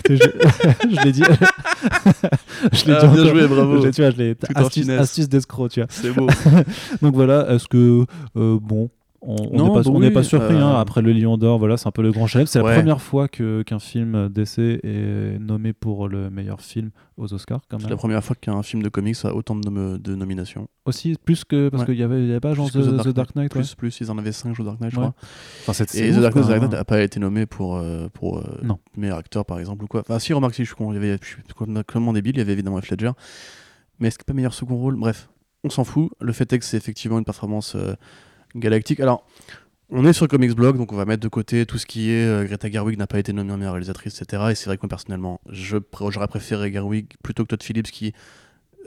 je 0.09 0.15
je 0.15 1.03
l'ai 1.05 1.11
dit. 1.13 1.23
je 2.73 2.85
l'ai 2.85 2.93
Ah, 2.99 3.07
bien 3.07 3.25
joué, 3.25 3.47
bravo. 3.47 3.81
Je 3.81 3.89
tu 3.89 4.01
vois, 4.01 4.11
je 4.11 4.17
l'ai 4.17 4.35
astuce, 4.97 5.29
d'escroc, 5.29 5.69
tu 5.71 5.79
vois. 5.79 5.87
C'est 5.89 6.11
beau. 6.11 6.27
Donc 7.01 7.13
voilà, 7.15 7.49
est-ce 7.53 7.67
que 7.67 8.05
euh, 8.35 8.59
bon, 8.61 8.89
on 9.27 9.35
n'est 9.51 9.73
pas, 9.73 9.81
bah 9.83 9.89
oui, 9.93 10.11
pas 10.11 10.23
surpris 10.23 10.55
hein, 10.55 10.75
euh, 10.75 10.79
après 10.79 11.01
le 11.01 11.11
Lion 11.13 11.37
d'Or. 11.37 11.57
Voilà, 11.59 11.77
c'est 11.77 11.87
un 11.87 11.91
peu 11.91 12.01
le 12.01 12.11
grand 12.11 12.27
chelem. 12.27 12.45
C'est 12.47 12.61
la 12.61 12.73
première 12.75 13.01
fois 13.01 13.27
que 13.27 13.63
qu'un 13.63 13.79
film 13.79 14.29
d'essai 14.29 14.79
est 14.83 15.39
nommé 15.39 15.73
pour 15.73 16.07
le 16.07 16.29
meilleur 16.29 16.61
film 16.61 16.91
aux 17.17 17.33
Oscars, 17.33 17.61
quand 17.69 17.79
C'est 17.79 17.89
la 17.89 17.95
première 17.97 18.23
fois 18.23 18.35
qu'un 18.35 18.61
film 18.61 18.83
de 18.83 18.89
comics 18.89 19.17
a 19.23 19.33
autant 19.33 19.55
de, 19.55 19.69
nom- 19.69 19.97
de 19.97 20.15
nominations. 20.15 20.67
Aussi 20.85 21.15
plus 21.23 21.43
que 21.45 21.69
parce 21.69 21.81
Ouais. 21.81 21.87
qu'il 21.87 21.99
y 21.99 22.03
avait, 22.03 22.25
y 22.27 22.31
avait 22.31 22.39
pas 22.39 22.53
genre 22.53 22.69
Plus 22.69 22.81
The, 22.81 23.03
The 23.03 23.07
Dark 23.09 23.35
Knight. 23.35 23.53
ouais. 23.55 23.61
Plus, 23.61 23.75
plus, 23.75 23.99
ils 24.01 24.11
en 24.11 24.17
avaient 24.17 24.31
5 24.31 24.53
jours 24.55 24.65
Dark 24.65 24.79
Knight, 24.81 24.91
je 24.91 24.97
crois. 24.97 25.13
Enfin, 25.67 25.73
c'est- 25.73 25.95
Et 25.95 26.11
The 26.11 26.19
Dark 26.19 26.35
Knight 26.35 26.71
n'a 26.71 26.83
pas 26.85 27.01
été 27.01 27.19
nommé 27.19 27.45
pour, 27.45 27.77
euh, 27.77 28.07
pour 28.13 28.39
euh, 28.39 28.43
Non. 28.63 28.79
meilleur 28.97 29.17
acteur, 29.17 29.45
par 29.45 29.59
exemple, 29.59 29.83
ou 29.85 29.87
quoi. 29.87 30.01
Enfin, 30.01 30.19
si, 30.19 30.33
remarque, 30.33 30.53
si 30.55 30.63
je 30.63 30.67
suis 30.67 30.75
con, 30.75 30.91
il 30.91 30.95
y 30.95 30.97
avait, 30.97 31.17
je 31.21 31.27
suis 31.27 31.41
complètement 31.55 32.13
débile, 32.13 32.35
il 32.35 32.39
y 32.39 32.41
avait 32.41 32.53
évidemment 32.53 32.79
Heath 32.79 32.89
Ledger. 32.91 33.11
Mais 33.99 34.09
est-ce 34.09 34.17
que 34.19 34.25
pas 34.25 34.33
meilleur 34.33 34.53
second 34.53 34.75
rôle? 34.75 34.95
Bref, 34.97 35.29
on 35.63 35.69
s'en 35.69 35.83
fout. 35.85 36.11
Le 36.19 36.33
fait 36.33 36.51
est 36.51 36.59
que 36.59 36.65
c'est 36.65 36.77
effectivement 36.77 37.17
une 37.17 37.23
performance 37.25 37.75
euh, 37.75 37.93
galactique. 38.55 38.99
Alors, 38.99 39.25
on 39.89 40.05
est 40.05 40.13
sur 40.13 40.27
Comics 40.27 40.55
Blog, 40.55 40.77
donc 40.77 40.91
on 40.91 40.95
va 40.95 41.05
mettre 41.05 41.21
de 41.21 41.27
côté 41.27 41.65
tout 41.65 41.77
ce 41.77 41.85
qui 41.85 42.11
est 42.11 42.25
euh, 42.25 42.43
Greta 42.45 42.71
Gerwig 42.71 42.97
n'a 42.97 43.07
pas 43.07 43.19
été 43.19 43.33
nommée 43.33 43.67
réalisatrice, 43.67 44.19
etc. 44.21 44.43
Et 44.49 44.55
c'est 44.55 44.65
vrai 44.65 44.77
que 44.77 44.81
moi 44.83 44.89
personnellement, 44.89 45.41
je 45.49 45.77
j'aurais 46.09 46.27
préféré 46.27 46.71
Gerwig 46.71 47.07
plutôt 47.21 47.43
que 47.43 47.49
Todd 47.49 47.61
Phillips, 47.61 47.91
qui, 47.91 48.13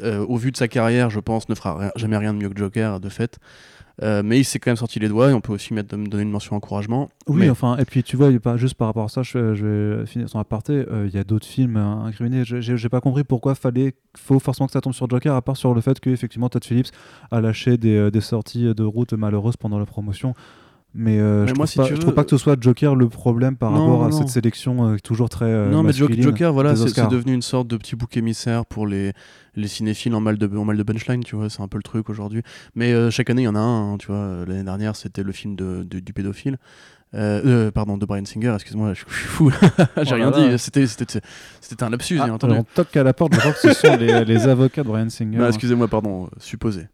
euh, 0.02 0.26
au 0.26 0.36
vu 0.36 0.50
de 0.50 0.56
sa 0.56 0.66
carrière, 0.66 1.10
je 1.10 1.20
pense, 1.20 1.48
ne 1.48 1.54
fera 1.54 1.92
jamais 1.94 2.16
rien 2.16 2.34
de 2.34 2.38
mieux 2.38 2.48
que 2.48 2.58
Joker, 2.58 2.98
de 2.98 3.08
fait. 3.08 3.38
Euh, 4.02 4.22
mais 4.24 4.38
il 4.38 4.44
s'est 4.44 4.58
quand 4.60 4.70
même 4.70 4.76
sorti 4.76 5.00
les 5.00 5.08
doigts 5.08 5.30
et 5.30 5.34
on 5.34 5.40
peut 5.40 5.52
aussi 5.52 5.74
mettre, 5.74 5.96
me 5.96 6.06
donner 6.06 6.22
une 6.22 6.30
mention 6.30 6.54
encouragement. 6.54 7.08
Oui, 7.26 7.40
Mais- 7.40 7.50
enfin, 7.50 7.76
et 7.78 7.84
puis 7.84 8.04
tu 8.04 8.16
vois, 8.16 8.28
il 8.30 8.38
pas, 8.38 8.56
juste 8.56 8.74
par 8.74 8.86
rapport 8.86 9.04
à 9.04 9.08
ça, 9.08 9.22
je, 9.24 9.54
je 9.54 9.66
vais 9.66 10.06
finir 10.06 10.28
son 10.28 10.38
aparté. 10.38 10.72
euh, 10.88 11.06
Il 11.08 11.14
y 11.14 11.18
a 11.18 11.24
d'autres 11.24 11.46
films 11.46 11.76
euh, 11.76 12.04
incriminés. 12.06 12.44
Je- 12.44 12.60
J'ai 12.60 12.88
pas 12.88 13.00
compris 13.00 13.24
pourquoi 13.24 13.54
fallait, 13.56 13.94
faut 14.16 14.38
forcément 14.38 14.66
que 14.68 14.72
ça 14.72 14.80
tombe 14.80 14.94
sur 14.94 15.10
Joker, 15.10 15.34
à 15.34 15.42
part 15.42 15.56
sur 15.56 15.74
le 15.74 15.80
fait 15.80 15.98
que 15.98 16.10
effectivement 16.10 16.48
Todd 16.48 16.64
Phillips 16.64 16.90
a 17.32 17.40
lâché 17.40 17.76
des, 17.76 17.96
euh, 17.96 18.10
des 18.10 18.20
sorties 18.20 18.72
de 18.74 18.82
route 18.84 19.12
malheureuses 19.14 19.56
pendant 19.56 19.78
la 19.80 19.86
promotion. 19.86 20.34
Mais, 20.94 21.18
euh, 21.20 21.42
Mais 21.42 21.48
je, 21.48 21.54
moi, 21.54 21.66
trouve 21.66 21.66
si 21.66 21.76
pas, 21.78 21.82
tu 21.84 21.88
je 21.90 21.94
veux- 21.94 22.00
trouve 22.00 22.14
pas 22.14 22.24
que 22.24 22.30
ce 22.30 22.38
soit 22.38 22.56
Joker 22.60 22.94
le 22.96 23.08
problème 23.08 23.56
par 23.56 23.70
Non, 23.70 23.80
rapport 23.86 24.04
à 24.06 24.08
non. 24.08 24.16
cette 24.18 24.28
sélection 24.30 24.88
euh, 24.88 24.96
toujours 25.02 25.28
très. 25.28 25.44
euh, 25.44 25.70
non, 25.70 25.82
mais 25.82 25.92
Joker, 25.92 26.52
voilà, 26.52 26.74
c'est 26.76 27.08
devenu 27.08 27.34
une 27.34 27.42
sorte 27.42 27.68
de 27.68 27.76
petit 27.76 27.94
bouc 27.94 28.16
émissaire 28.16 28.64
pour 28.64 28.86
les, 28.86 29.12
les 29.54 29.68
cinéphiles 29.68 30.14
en 30.14 30.20
mal 30.20 30.38
de, 30.38 30.56
en 30.56 30.64
mal 30.64 30.76
de 30.78 30.82
punchline, 30.82 31.22
tu 31.22 31.36
vois, 31.36 31.50
c'est 31.50 31.60
un 31.60 31.68
peu 31.68 31.76
le 31.76 31.82
truc 31.82 32.08
aujourd'hui. 32.08 32.42
Mais 32.74 32.92
euh, 32.92 33.10
chaque 33.10 33.28
année, 33.30 33.42
il 33.42 33.46
y 33.46 33.48
en 33.48 33.54
a 33.54 33.58
un, 33.60 33.92
hein, 33.92 33.98
tu 33.98 34.06
vois. 34.08 34.44
L'année 34.46 34.64
dernière, 34.64 34.96
c'était 34.96 35.22
le 35.22 35.32
film 35.32 35.56
de, 35.56 35.84
de- 35.88 36.00
du 36.00 36.12
pédophile. 36.12 36.56
Euh, 37.14 37.40
euh, 37.46 37.70
pardon, 37.70 37.96
de 37.96 38.04
Brian 38.04 38.24
Singer, 38.26 38.52
excuse-moi, 38.54 38.92
je, 38.94 39.00
je 39.08 39.14
suis 39.14 39.28
fou, 39.28 39.50
j'ai 40.02 40.12
Oh 40.12 40.14
rien 40.14 40.30
là 40.30 40.48
dit, 40.50 40.58
c'était 40.58 40.84
un 41.82 41.90
lapsus, 41.90 42.18
Ah, 42.20 42.24
bien 42.24 42.34
entendu. 42.34 42.54
on 42.54 42.64
toque 42.64 42.94
à 42.98 43.02
la 43.02 43.12
porte, 43.14 43.34
je 43.34 43.38
crois 43.40 43.52
que 43.52 43.58
ce 43.60 43.72
sont 43.72 43.96
les, 44.00 44.24
les 44.26 44.46
avocats 44.48 44.82
de 44.82 44.88
Brian 44.88 45.08
Singer. 45.08 45.38
Non, 45.38 45.48
excusez-moi, 45.48 45.88
pardon, 45.88 46.28
supposé. 46.38 46.86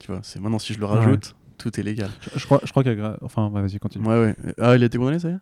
Tu 0.00 0.10
vois, 0.10 0.20
c'est 0.22 0.40
maintenant 0.40 0.58
si 0.58 0.72
je 0.74 0.80
le 0.80 0.86
rajoute, 0.86 1.36
tout 1.58 1.78
est 1.78 1.82
légal. 1.82 2.10
je, 2.34 2.38
je 2.38 2.44
crois, 2.46 2.60
je 2.64 2.70
crois 2.70 2.82
qu'il 2.82 2.96
y 2.98 3.00
a. 3.00 3.16
Enfin, 3.22 3.48
ouais, 3.50 3.60
vas-y, 3.62 3.78
continue. 3.78 4.06
Ouais, 4.06 4.20
ouais. 4.20 4.36
Ah, 4.60 4.76
il 4.76 4.82
a 4.82 4.86
été 4.86 4.98
condamné, 4.98 5.18
ça 5.18 5.28
y 5.30 5.32
est? 5.32 5.38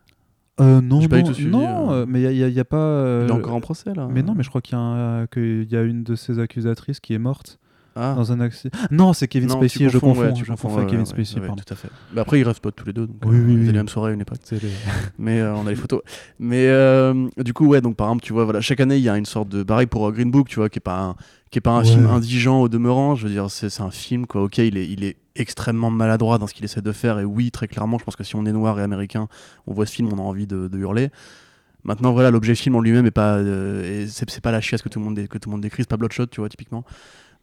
Euh, 0.61 0.81
non, 0.81 1.01
J'ai 1.01 1.07
pas 1.07 1.17
du 1.17 1.23
non, 1.23 1.29
tout 1.29 1.33
suivi, 1.35 1.49
non, 1.49 1.91
euh. 1.91 1.93
euh, 2.03 2.05
mais 2.07 2.21
il 2.21 2.37
y 2.37 2.43
a- 2.43 2.45
a- 2.45 2.61
a 2.61 2.63
pas. 2.63 2.77
euh, 2.77 3.25
Il 3.27 3.31
est 3.31 3.33
encore 3.33 3.55
en 3.55 3.61
procès, 3.61 3.91
là 3.95 4.07
Mais 4.11 4.21
non, 4.21 4.35
mais 4.35 4.43
je 4.43 4.49
crois 4.49 4.61
qu'il 4.61 4.77
y, 4.77 4.79
a 4.79 4.81
un- 4.83 5.25
qu'il 5.27 5.63
y 5.71 5.75
a 5.75 5.81
une 5.81 6.03
de 6.03 6.15
ses 6.15 6.37
accusatrices 6.37 6.99
qui 6.99 7.15
est 7.15 7.17
morte 7.17 7.57
Ah. 7.95 8.13
dans 8.15 8.31
un 8.31 8.39
accident. 8.39 8.77
Non, 8.91 9.13
c'est 9.13 9.27
Kevin 9.27 9.49
Non, 9.49 9.55
Spacey, 9.55 9.89
je 9.89 9.97
confonds, 9.97 10.35
je 10.35 10.45
confonds 10.45 10.77
avec 10.77 10.89
Kevin 10.89 11.07
Spacey, 11.07 11.39
ouais, 11.39 11.47
pardon. 11.47 11.63
tout 11.65 11.73
à 11.73 11.75
fait. 11.75 11.89
Mais 12.13 12.21
après, 12.21 12.39
ils 12.39 12.43
rêvent 12.43 12.61
pas 12.61 12.71
tous 12.71 12.85
les 12.85 12.93
deux, 12.93 13.07
donc 13.07 13.17
Oui, 13.25 13.35
euh, 13.35 13.43
oui, 13.47 13.55
oui. 13.61 13.65
la 13.65 13.71
même 13.73 13.87
soirée 13.87 14.11
à 14.11 14.13
une 14.13 14.21
époque. 14.21 14.37
Les- 14.51 14.59
Mais 15.17 15.41
euh, 15.41 15.55
on 15.55 15.65
a 15.65 15.71
les 15.71 15.75
photos. 15.75 16.01
Mais 16.37 16.67
euh, 16.67 17.27
du 17.39 17.53
coup, 17.53 17.65
ouais, 17.65 17.81
donc 17.81 17.95
par 17.95 18.07
exemple, 18.09 18.23
tu 18.23 18.33
vois, 18.33 18.43
voilà, 18.43 18.61
chaque 18.61 18.79
année, 18.79 18.97
il 18.97 19.03
y 19.03 19.09
a 19.09 19.17
une 19.17 19.25
sorte 19.25 19.49
de. 19.49 19.63
Pareil 19.63 19.87
pour 19.87 20.07
euh, 20.07 20.11
Green 20.11 20.29
Book, 20.29 20.49
tu 20.49 20.57
vois, 20.57 20.69
qui 20.69 20.77
est 20.77 20.81
pas 20.81 20.99
un, 21.01 21.15
qui 21.49 21.57
est 21.57 21.61
pas 21.61 21.71
un 21.71 21.79
Ouais. 21.79 21.85
film 21.85 22.05
indigent 22.05 22.61
au 22.61 22.69
demeurant. 22.69 23.15
Je 23.15 23.25
veux 23.27 23.33
dire, 23.33 23.49
c'est 23.49 23.69
c'est 23.69 23.81
un 23.81 23.89
film, 23.91 24.27
quoi. 24.27 24.43
Ok, 24.43 24.59
il 24.59 24.77
est, 24.77 24.87
il 24.87 25.03
est 25.03 25.17
extrêmement 25.35 25.89
maladroit 25.89 26.37
dans 26.37 26.47
ce 26.47 26.53
qu'il 26.53 26.65
essaie 26.65 26.81
de 26.81 26.91
faire. 26.91 27.19
Et 27.19 27.25
oui, 27.25 27.51
très 27.51 27.67
clairement, 27.67 27.97
je 27.97 28.03
pense 28.03 28.15
que 28.15 28.23
si 28.23 28.35
on 28.35 28.45
est 28.45 28.51
noir 28.51 28.79
et 28.79 28.83
américain, 28.83 29.27
on 29.67 29.73
voit 29.73 29.85
ce 29.85 29.93
film, 29.93 30.09
on 30.11 30.17
a 30.17 30.21
envie 30.21 30.47
de, 30.47 30.69
hurler. 30.73 31.09
Maintenant, 31.83 32.13
voilà, 32.13 32.31
l'objet 32.31 32.55
film 32.55 32.75
en 32.75 32.81
lui-même 32.81 33.05
est 33.05 33.11
pas, 33.11 33.35
euh, 33.35 34.05
c'est 34.07 34.41
pas 34.41 34.51
la 34.51 34.61
chiasse 34.61 34.81
que 34.81 34.89
tout 34.89 34.99
le 34.99 35.05
monde, 35.05 35.27
que 35.27 35.37
tout 35.37 35.49
le 35.49 35.51
monde 35.51 35.61
décrit, 35.61 35.83
c'est 35.83 35.89
pas 35.89 35.97
Bloodshot, 35.97 36.27
tu 36.27 36.39
vois, 36.39 36.49
typiquement. 36.49 36.85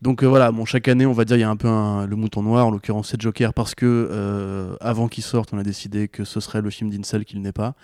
Donc 0.02 0.22
euh, 0.22 0.26
voilà, 0.26 0.50
bon, 0.50 0.64
chaque 0.64 0.88
année, 0.88 1.04
on 1.04 1.12
va 1.12 1.24
dire, 1.26 1.36
il 1.36 1.40
y 1.40 1.44
a 1.44 1.50
un 1.50 1.56
peu 1.56 1.68
le 1.68 2.16
mouton 2.16 2.42
noir, 2.42 2.66
en 2.66 2.70
l'occurrence 2.70 3.10
c'est 3.10 3.20
Joker, 3.20 3.52
parce 3.52 3.74
que 3.74 4.08
euh, 4.10 4.74
avant 4.80 5.08
qu'il 5.08 5.22
sorte, 5.22 5.52
on 5.52 5.58
a 5.58 5.62
décidé 5.62 6.08
que 6.08 6.24
ce 6.24 6.40
serait 6.40 6.62
le 6.62 6.70
film 6.70 6.88
d'Incel 6.88 7.24
qu'il 7.24 7.42
n'est 7.42 7.52
pas. 7.52 7.74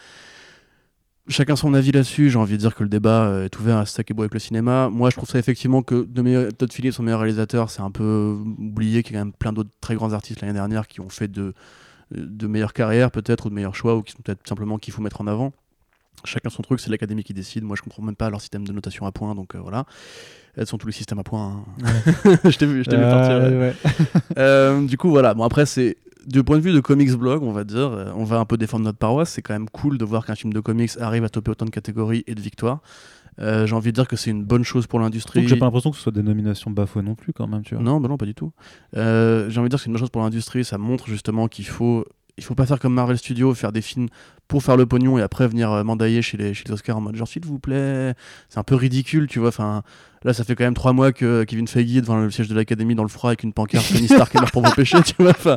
Chacun 1.28 1.56
son 1.56 1.74
avis 1.74 1.90
là-dessus, 1.90 2.30
j'ai 2.30 2.38
envie 2.38 2.52
de 2.52 2.58
dire 2.58 2.74
que 2.74 2.84
le 2.84 2.88
débat 2.88 3.24
euh, 3.24 3.44
est 3.46 3.58
ouvert 3.58 3.78
à 3.78 3.86
stack 3.86 4.10
et 4.10 4.14
beau 4.14 4.22
avec 4.22 4.32
le 4.34 4.38
cinéma. 4.38 4.88
Moi, 4.92 5.10
je 5.10 5.16
trouve 5.16 5.28
ça 5.28 5.38
effectivement 5.40 5.82
que 5.82 6.04
de 6.08 6.22
meilleur- 6.22 6.52
Todd 6.52 6.72
Phillips, 6.72 6.92
son 6.94 7.02
meilleur 7.02 7.18
réalisateur, 7.20 7.68
c'est 7.70 7.82
un 7.82 7.90
peu 7.90 8.36
oublié 8.58 9.02
qu'il 9.02 9.14
y 9.14 9.16
a 9.16 9.20
quand 9.20 9.26
même 9.26 9.32
plein 9.32 9.52
d'autres 9.52 9.70
très 9.80 9.96
grands 9.96 10.12
artistes 10.12 10.40
l'année 10.40 10.52
dernière 10.52 10.86
qui 10.86 11.00
ont 11.00 11.08
fait 11.08 11.26
de, 11.26 11.52
de 12.12 12.46
meilleures 12.46 12.72
carrières 12.72 13.10
peut-être, 13.10 13.46
ou 13.46 13.48
de 13.50 13.54
meilleurs 13.54 13.74
choix, 13.74 13.96
ou 13.96 14.02
qui 14.02 14.12
sont 14.12 14.20
peut-être 14.22 14.46
simplement 14.48 14.78
qu'il 14.78 14.94
faut 14.94 15.02
mettre 15.02 15.20
en 15.20 15.26
avant. 15.26 15.52
Chacun 16.24 16.48
son 16.48 16.62
truc, 16.62 16.78
c'est 16.80 16.90
l'académie 16.90 17.24
qui 17.24 17.34
décide. 17.34 17.64
Moi, 17.64 17.76
je 17.76 17.82
comprends 17.82 18.02
même 18.04 18.16
pas 18.16 18.30
leur 18.30 18.40
système 18.40 18.64
de 18.66 18.72
notation 18.72 19.04
à 19.04 19.10
points, 19.12 19.34
donc 19.34 19.54
euh, 19.54 19.58
voilà. 19.58 19.84
Elles 20.56 20.66
sont 20.66 20.78
tous 20.78 20.86
les 20.86 20.92
systèmes 20.92 21.18
à 21.18 21.24
points. 21.24 21.64
hein. 21.84 22.36
je 22.44 22.56
t'ai 22.56 22.66
vu, 22.66 22.84
je 22.84 22.88
t'ai 22.90 22.96
vu 22.96 23.02
partir. 23.02 23.32
Euh, 23.36 23.60
ouais. 23.60 23.74
Euh, 24.38 24.86
du 24.86 24.96
coup, 24.96 25.10
voilà. 25.10 25.34
Bon, 25.34 25.42
après, 25.44 25.66
c'est 25.66 25.96
du 26.26 26.42
point 26.42 26.56
de 26.56 26.62
vue 26.62 26.72
de 26.72 26.80
comics 26.80 27.12
blog, 27.12 27.42
on 27.42 27.52
va 27.52 27.64
dire, 27.64 27.90
euh, 27.92 28.10
on 28.14 28.24
va 28.24 28.38
un 28.38 28.44
peu 28.44 28.56
défendre 28.56 28.84
notre 28.84 28.98
paroisse. 28.98 29.30
C'est 29.30 29.42
quand 29.42 29.54
même 29.54 29.68
cool 29.68 29.98
de 29.98 30.04
voir 30.04 30.26
qu'un 30.26 30.34
film 30.34 30.52
de 30.52 30.60
comics 30.60 30.90
arrive 31.00 31.24
à 31.24 31.28
toper 31.28 31.52
autant 31.52 31.64
de 31.64 31.70
catégories 31.70 32.24
et 32.26 32.34
de 32.34 32.40
victoires. 32.40 32.80
Euh, 33.38 33.66
J'ai 33.66 33.74
envie 33.74 33.90
de 33.90 33.94
dire 33.94 34.08
que 34.08 34.16
c'est 34.16 34.30
une 34.30 34.44
bonne 34.44 34.64
chose 34.64 34.86
pour 34.86 34.98
l'industrie. 34.98 35.40
Donc 35.40 35.48
j'ai 35.48 35.56
pas 35.56 35.66
l'impression 35.66 35.90
que 35.90 35.96
ce 35.96 36.02
soit 36.02 36.12
des 36.12 36.22
nominations 36.22 36.70
bafouées 36.70 37.02
non 37.02 37.14
plus, 37.14 37.32
quand 37.32 37.46
même, 37.46 37.62
tu 37.62 37.74
vois. 37.74 37.84
Non, 37.84 38.00
bah 38.00 38.08
non, 38.08 38.16
pas 38.16 38.26
du 38.26 38.34
tout. 38.34 38.52
Euh, 38.96 39.48
J'ai 39.50 39.60
envie 39.60 39.68
de 39.68 39.70
dire 39.70 39.78
que 39.78 39.82
c'est 39.84 39.86
une 39.88 39.92
bonne 39.92 40.00
chose 40.00 40.10
pour 40.10 40.22
l'industrie. 40.22 40.64
Ça 40.64 40.78
montre 40.78 41.06
justement 41.06 41.46
qu'il 41.46 41.66
faut, 41.66 42.06
il 42.38 42.44
faut 42.44 42.54
pas 42.54 42.66
faire 42.66 42.80
comme 42.80 42.94
Marvel 42.94 43.18
Studios, 43.18 43.54
faire 43.54 43.72
des 43.72 43.82
films 43.82 44.08
pour 44.48 44.62
faire 44.62 44.76
le 44.76 44.86
pognon 44.86 45.18
et 45.18 45.22
après 45.22 45.48
venir 45.48 45.72
euh, 45.72 45.82
mandailler 45.84 46.22
chez 46.22 46.36
les, 46.36 46.54
chez 46.54 46.64
les 46.66 46.72
Oscars 46.72 46.96
en 46.96 47.00
mode 47.00 47.16
genre 47.16 47.26
s'il 47.28 47.44
vous 47.44 47.58
plaît. 47.58 48.14
C'est 48.48 48.58
un 48.58 48.62
peu 48.64 48.74
ridicule, 48.76 49.26
tu 49.26 49.38
vois. 49.40 49.48
Enfin, 49.48 49.82
là, 50.24 50.32
ça 50.32 50.44
fait 50.44 50.54
quand 50.54 50.64
même 50.64 50.74
trois 50.74 50.92
mois 50.92 51.12
que 51.12 51.44
Kevin 51.44 51.66
Feige 51.68 51.96
est 51.96 52.00
devant 52.00 52.18
le 52.18 52.30
siège 52.30 52.48
de 52.48 52.54
l'Académie 52.54 52.94
dans 52.94 53.02
le 53.02 53.08
froid 53.08 53.30
avec 53.30 53.42
une 53.42 53.52
pancarte 53.52 53.88
Tony 53.92 54.06
Stark 54.06 54.34
et 54.34 54.38
leur 54.38 54.50
propre 54.50 54.74
péché, 54.74 54.98
tu 55.04 55.14
vois. 55.18 55.30
Enfin, 55.30 55.56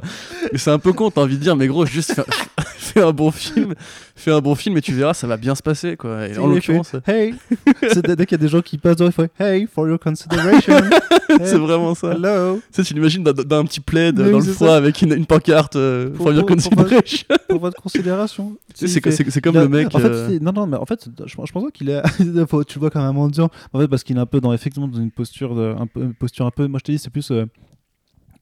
c'est 0.55 0.71
un 0.71 0.79
peu 0.79 0.93
con, 0.93 1.11
t'as 1.11 1.21
envie 1.21 1.37
de 1.37 1.41
dire, 1.43 1.55
mais 1.55 1.67
gros, 1.67 1.85
juste 1.85 2.13
fais, 2.13 2.23
fais 2.77 3.01
un 3.03 3.11
bon 3.11 3.29
film, 3.31 3.75
fais 4.15 4.31
un 4.31 4.41
bon 4.41 4.55
film 4.55 4.75
et 4.77 4.81
tu 4.81 4.93
verras, 4.93 5.13
ça 5.13 5.27
va 5.27 5.37
bien 5.37 5.53
se 5.55 5.61
passer, 5.61 5.95
quoi. 5.95 6.27
Et 6.27 6.37
en 6.37 6.47
l'occurrence, 6.47 6.89
fait, 7.05 7.07
Hey 7.11 7.35
C'est 7.93 8.05
dès 8.05 8.25
qu'il 8.25 8.37
y 8.37 8.41
a 8.41 8.43
des 8.43 8.49
gens 8.49 8.61
qui 8.61 8.77
passent 8.79 8.95
devant, 8.97 9.11
il 9.11 9.13
fait 9.13 9.31
Hey, 9.43 9.67
for 9.71 9.87
your 9.87 9.99
consideration. 9.99 10.73
c'est 11.43 11.57
vraiment 11.57 11.93
ça. 11.95 12.13
Hello. 12.13 12.55
Tu 12.57 12.61
sais, 12.71 12.83
tu 12.83 12.93
l'imagines 12.95 13.23
d'un- 13.23 13.63
petit 13.65 13.79
plaid 13.81 14.19
Mais 14.19 14.31
dans 14.31 14.39
le 14.39 14.43
froid 14.45 14.69
ça. 14.69 14.75
avec 14.77 15.01
une, 15.03 15.13
une 15.13 15.25
pancarte 15.27 15.75
euh, 15.75 16.09
Pour- 16.09 16.25
for 16.27 16.33
your 16.33 16.45
pour- 16.45 16.55
pour- 16.57 16.75
consideration. 16.75 17.27
Pour 17.47 17.59
votre 17.59 17.81
considération. 17.81 18.57
C'est 18.87 19.41
comme 19.41 19.55
le 19.55 19.67
mec. 19.69 19.93
En 19.93 19.99
fait, 19.99 20.07
euh, 20.07 20.39
non, 20.41 20.51
non, 20.51 20.67
mais 20.67 20.77
en 20.77 20.85
fait, 20.85 21.09
je, 21.25 21.31
je 21.45 21.51
pense 21.51 21.71
qu'il 21.73 21.89
est. 21.89 22.01
tu 22.17 22.23
le 22.25 22.79
vois 22.79 22.89
comme 22.89 23.01
un 23.01 23.13
mendiant. 23.13 23.49
En 23.73 23.79
fait, 23.79 23.87
parce 23.87 24.03
qu'il 24.03 24.17
est 24.17 24.19
un 24.19 24.25
peu 24.25 24.39
dans, 24.41 24.53
effectivement, 24.53 24.87
dans 24.87 24.99
une 24.99 25.11
posture, 25.11 25.55
de, 25.55 25.75
un 25.77 25.87
peu, 25.87 26.01
une 26.01 26.13
posture 26.13 26.45
un 26.45 26.51
peu. 26.51 26.67
Moi, 26.67 26.79
je 26.79 26.83
te 26.85 26.91
dis, 26.91 26.99
c'est 26.99 27.09
plus. 27.09 27.31
euh, 27.31 27.45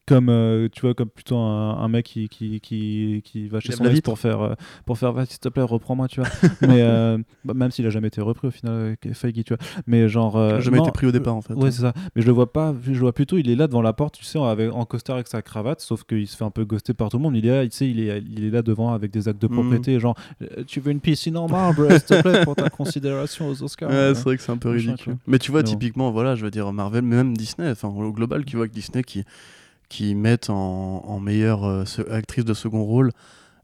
comme 0.07 0.29
euh, 0.29 0.69
tu 0.71 0.81
vois 0.81 0.93
comme 0.93 1.09
plutôt 1.09 1.37
un, 1.37 1.77
un 1.77 1.87
mec 1.89 2.05
qui, 2.05 2.29
qui, 2.29 2.59
qui, 2.61 3.21
qui 3.23 3.47
va 3.49 3.59
chez 3.59 3.73
son 3.73 3.85
ex 3.85 4.01
pour 4.01 4.17
faire 4.17 4.41
euh, 4.41 4.53
pour 4.85 4.97
faire 4.97 5.11
vas-y, 5.13 5.27
s'il 5.27 5.39
te 5.39 5.49
plaît 5.49 5.63
reprends-moi 5.63 6.07
tu 6.07 6.21
vois 6.21 6.29
mais 6.61 6.81
euh, 6.81 7.17
bah, 7.43 7.53
même 7.53 7.71
s'il 7.71 7.85
a 7.85 7.89
jamais 7.89 8.07
été 8.07 8.21
repris 8.21 8.47
au 8.47 8.51
final 8.51 8.95
Feige 9.13 9.33
tu 9.43 9.53
vois 9.53 9.57
mais 9.85 10.07
genre 10.07 10.37
euh, 10.37 10.59
jamais 10.61 10.77
non, 10.77 10.83
été 10.83 10.91
pris 10.93 11.07
au 11.07 11.11
départ 11.11 11.35
en 11.35 11.41
fait. 11.41 11.53
Ouais, 11.53 11.71
c'est 11.71 11.81
ça. 11.81 11.93
Mais 12.15 12.21
je 12.21 12.27
le 12.27 12.33
vois 12.33 12.51
pas, 12.53 12.73
je 12.83 12.91
le 12.91 12.97
vois 12.99 13.13
plutôt, 13.13 13.37
il 13.37 13.49
est 13.49 13.55
là 13.55 13.67
devant 13.67 13.81
la 13.81 13.93
porte, 13.93 14.15
tu 14.15 14.23
sais, 14.23 14.39
avec, 14.39 14.71
en 14.73 14.85
costard 14.85 15.15
avec 15.15 15.27
sa 15.27 15.41
cravate, 15.41 15.81
sauf 15.81 16.03
qu'il 16.03 16.27
se 16.27 16.35
fait 16.37 16.43
un 16.45 16.51
peu 16.51 16.63
ghoster 16.65 16.93
par 16.93 17.09
tout 17.09 17.17
le 17.17 17.23
monde. 17.23 17.35
Il 17.35 17.45
est 17.45 17.51
là, 17.51 17.63
tu 17.67 17.75
sais, 17.75 17.89
il 17.89 17.99
est, 17.99 18.21
il 18.29 18.43
est 18.45 18.49
là 18.49 18.61
devant 18.61 18.93
avec 18.93 19.11
des 19.11 19.27
actes 19.27 19.41
de 19.41 19.47
Mhm. 19.47 19.53
propriété, 19.53 19.99
genre, 19.99 20.15
tu 20.67 20.79
veux 20.79 20.91
une 20.91 20.99
piscine 20.99 21.37
en 21.37 21.47
marbre, 21.47 21.89
s'il 21.91 22.01
te 22.03 22.21
plaît, 22.21 22.43
pour 22.45 22.55
ta 22.55 22.69
considération 22.69 23.47
aux 23.49 23.63
Oscars. 23.63 23.89
Ouais, 23.89 24.13
c'est 24.15 24.23
vrai 24.23 24.37
que 24.37 24.43
c'est 24.43 24.51
un 24.51 24.57
peu 24.57 24.69
ridicule. 24.69 25.17
Mais 25.27 25.39
tu 25.39 25.51
vois, 25.51 25.61
Mais 25.61 25.65
bon. 25.65 25.71
typiquement, 25.71 26.11
voilà, 26.11 26.35
je 26.35 26.45
veux 26.45 26.51
dire, 26.51 26.71
Marvel, 26.71 27.01
mais 27.03 27.15
même 27.17 27.35
Disney, 27.35 27.69
enfin, 27.69 27.87
au 27.89 28.11
global, 28.13 28.45
tu 28.45 28.57
vois 28.57 28.67
que 28.67 28.73
Disney 28.73 29.03
qui, 29.03 29.23
qui 29.89 30.15
mettent 30.15 30.49
en, 30.49 31.03
en 31.05 31.19
meilleure 31.19 31.63
euh, 31.65 31.83
actrice 32.11 32.45
de 32.45 32.53
second 32.53 32.83
rôle 32.83 33.11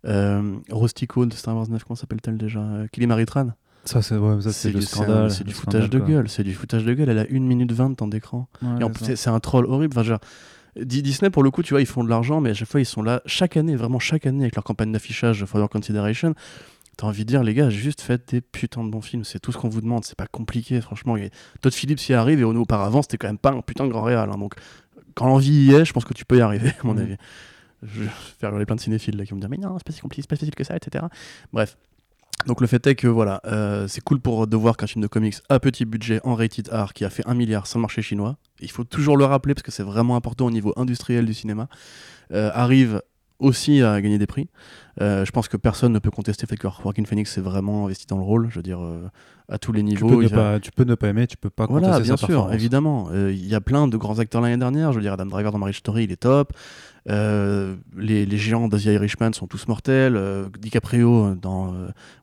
euh, 0.06 0.56
Rusty 0.72 1.08
Cole 1.08 1.30
de 1.30 1.34
Star 1.34 1.56
Wars 1.56 1.68
9, 1.70 1.84
comment 1.84 1.95
s'appelle-t-elle 1.95 2.38
déjà 2.38 2.60
Euh, 2.60 2.88
Kelly 2.91 3.08
Marie-Tran. 3.08 3.50
Ça, 3.86 4.02
c'est 4.02 4.18
ouais, 4.18 4.38
du- 4.74 4.82
scandale. 4.82 5.32
C'est 5.32 5.44
du 5.44 5.54
foutage 5.54 5.90
de 5.90 5.98
scandale, 5.98 6.16
gueule, 6.16 6.30
c'est 6.30 6.44
du 6.44 6.54
foutage 6.54 6.86
de 6.86 6.94
gueule. 6.94 7.10
Elle 7.10 7.20
a 7.20 7.26
1 7.30 7.40
minute 7.41 7.72
20 7.72 7.90
de 7.91 7.95
temps 7.95 8.08
d'écran. 8.08 8.48
Ouais, 8.62 8.80
Et 8.80 8.84
en 8.84 8.91
c'est 8.94 9.06
plus, 9.16 9.28
un 9.28 9.40
troll 9.41 9.66
horrible. 9.66 9.94
Enfin, 9.98 10.04
genre, 10.04 10.20
Di- 10.80 11.02
Disney, 11.04 11.30
pour 11.30 11.44
le 11.44 11.52
coup, 11.52 11.64
tu 11.64 11.74
vois, 11.74 11.82
ils 11.82 11.86
font 11.86 12.04
de 12.04 12.10
l'argent, 12.10 12.40
mais 12.41 12.52
à 12.52 12.54
chaque 12.54 12.70
fois, 12.70 12.80
ils 12.80 12.86
sont 12.86 13.04
là, 13.04 13.22
chaque 13.26 13.58
année, 13.58 13.76
vraiment 13.76 14.00
chaque 14.00 14.26
année, 14.26 14.44
avec 14.44 14.56
leur 14.56 14.64
campagne 14.64 14.91
d'affichage 14.91 15.44
For 15.45 15.60
Your 15.60 15.70
Consideration. 15.70 16.34
T'as 16.95 17.08
envie 17.08 17.26
de 17.26 17.30
dire, 17.30 17.44
les 17.44 17.54
gars, 17.54 17.70
juste 17.70 18.02
faites 18.02 18.30
des 18.34 18.40
putains 18.41 18.84
de 18.84 18.90
bons 18.90 19.02
films. 19.02 19.24
C'est 19.26 19.40
tout 19.40 19.52
ce 19.52 19.58
qu'on 19.58 19.68
vous 19.70 19.82
demande. 19.82 20.06
C'est 20.06 20.16
pas 20.18 20.28
compliqué, 20.28 20.80
franchement. 20.80 21.16
Todd 21.62 21.74
Phillips 21.74 22.08
y 22.08 22.14
arrive, 22.14 22.40
et 22.40 22.44
au- 22.44 22.56
auparavant, 22.56 23.02
c'était 23.02 23.18
quand 23.18 23.28
même 23.28 23.38
pas 23.38 23.52
un 23.52 23.62
putain 23.62 23.86
de 23.86 23.90
grand 23.91 24.04
réal. 24.04 24.30
hein. 24.32 24.38
Donc, 24.38 24.54
quand 25.15 25.26
l'envie 25.27 25.52
y 25.52 25.73
est, 25.73 25.85
je 25.85 25.94
pense 25.94 26.06
que 26.06 26.14
tu 26.14 26.26
peux 26.26 26.38
y 26.38 26.41
arriver, 26.41 26.69
à 26.69 26.85
mon 26.88 26.94
Mhm. 26.94 26.99
avis. 27.02 27.15
Je 27.84 28.03
vais 28.03 28.10
faire 28.40 28.52
hurler 28.52 28.65
plein 28.65 28.76
de 28.76 28.81
cinéphiles 28.81 29.18
là, 29.18 29.26
qui 29.26 29.31
vont 29.31 29.35
me 29.38 29.41
dire, 29.41 29.49
mais 29.49 29.57
non, 29.57 29.76
c'est 29.77 29.85
pas 29.85 29.91
si 29.91 29.99
compliqué, 30.02 30.22
c'est 30.22 30.30
pas 30.30 30.35
si 30.38 30.41
facile 30.41 30.56
que 30.56 30.64
ça, 30.64 30.76
etc. 30.77 31.06
Bref. 31.52 31.77
Donc 32.48 32.60
le 32.61 32.68
fait 32.68 32.85
est 32.88 32.95
que 32.95 33.07
voilà, 33.07 33.41
euh, 33.45 33.88
c'est 33.88 34.02
cool 34.02 34.19
pour 34.19 34.48
de 34.48 34.57
voir 34.57 34.76
qu'un 34.76 34.88
film 34.88 35.02
de 35.02 35.07
comics 35.07 35.35
à 35.49 35.60
petit 35.60 35.85
budget 35.85 36.19
en 36.23 36.35
rated 36.35 36.68
R 36.73 36.91
qui 36.94 37.06
a 37.06 37.10
fait 37.10 37.26
un 37.27 37.35
milliard 37.35 37.68
sur 37.68 37.77
le 37.80 37.81
marché 37.84 38.02
chinois, 38.02 38.38
il 38.60 38.72
faut 38.72 38.84
toujours 38.84 39.15
le 39.18 39.23
rappeler 39.26 39.53
parce 39.53 39.64
que 39.64 39.72
c'est 39.72 39.84
vraiment 39.84 40.15
important 40.15 40.45
au 40.48 40.52
niveau 40.52 40.73
industriel 40.76 41.26
du 41.26 41.34
cinéma, 41.34 41.68
euh, 42.34 42.49
arrive 42.53 43.02
aussi 43.44 43.82
à 43.82 44.02
gagner 44.02 44.18
des 44.18 44.28
prix. 44.28 44.49
Euh, 45.02 45.26
je 45.26 45.32
pense 45.32 45.48
que 45.48 45.57
personne 45.57 45.91
ne 45.91 45.99
peut 45.99 46.11
contester 46.11 46.45
le 46.45 46.49
fait 46.49 46.56
que 46.57 46.68
Joaquin 46.84 47.03
Phoenix 47.06 47.32
s'est 47.32 47.41
vraiment 47.41 47.86
investi 47.86 48.06
dans 48.07 48.18
le 48.18 48.24
rôle, 48.24 48.48
je 48.49 48.56
veux 48.57 48.61
dire, 48.64 48.80
euh, 48.82 49.07
à 49.49 49.57
tous 49.57 49.72
les 49.72 49.80
Tu 49.82 49.86
niveaux. 49.86 50.07
peux, 50.07 50.22
ne 50.24 50.28
a- 50.28 50.30
pas, 50.30 50.60
tu 50.60 50.72
peux 50.72 50.84
ne 50.84 50.95
pas 50.95 51.07
aimer, 51.07 51.26
tu 51.28 51.36
peux 51.38 51.49
pas 51.49 51.65
voilà, 51.68 51.88
contester 51.88 52.03
bien 52.03 52.18
sa 52.18 52.26
sûr, 52.28 52.53
évidemment. 52.53 53.07
Euh, 53.11 53.32
Il 53.32 53.45
y 53.48 53.56
a 53.56 53.61
plein 53.61 53.88
de 53.88 53.98
grands 53.98 54.20
acteurs 54.20 54.41
l'année 54.41 54.57
dernière. 54.57 54.91
Je 54.91 54.98
veux 54.98 55.02
dire, 55.03 55.14
Adam 55.14 55.26
Driver 55.26 55.52
dans 55.52 55.57
Marriage 55.57 55.80
Story, 55.80 56.03
il 56.06 56.11
est 56.11 56.15
top. 56.18 56.53
Les, 57.07 58.26
les 58.26 58.38
géants 58.38 58.68
d'Asia 58.68 58.94
Irishman 58.94 59.34
sont 59.34 59.48
tous 59.48 59.68
mortels. 59.68 60.20
DiCaprio 60.60 61.36
dans 61.36 61.74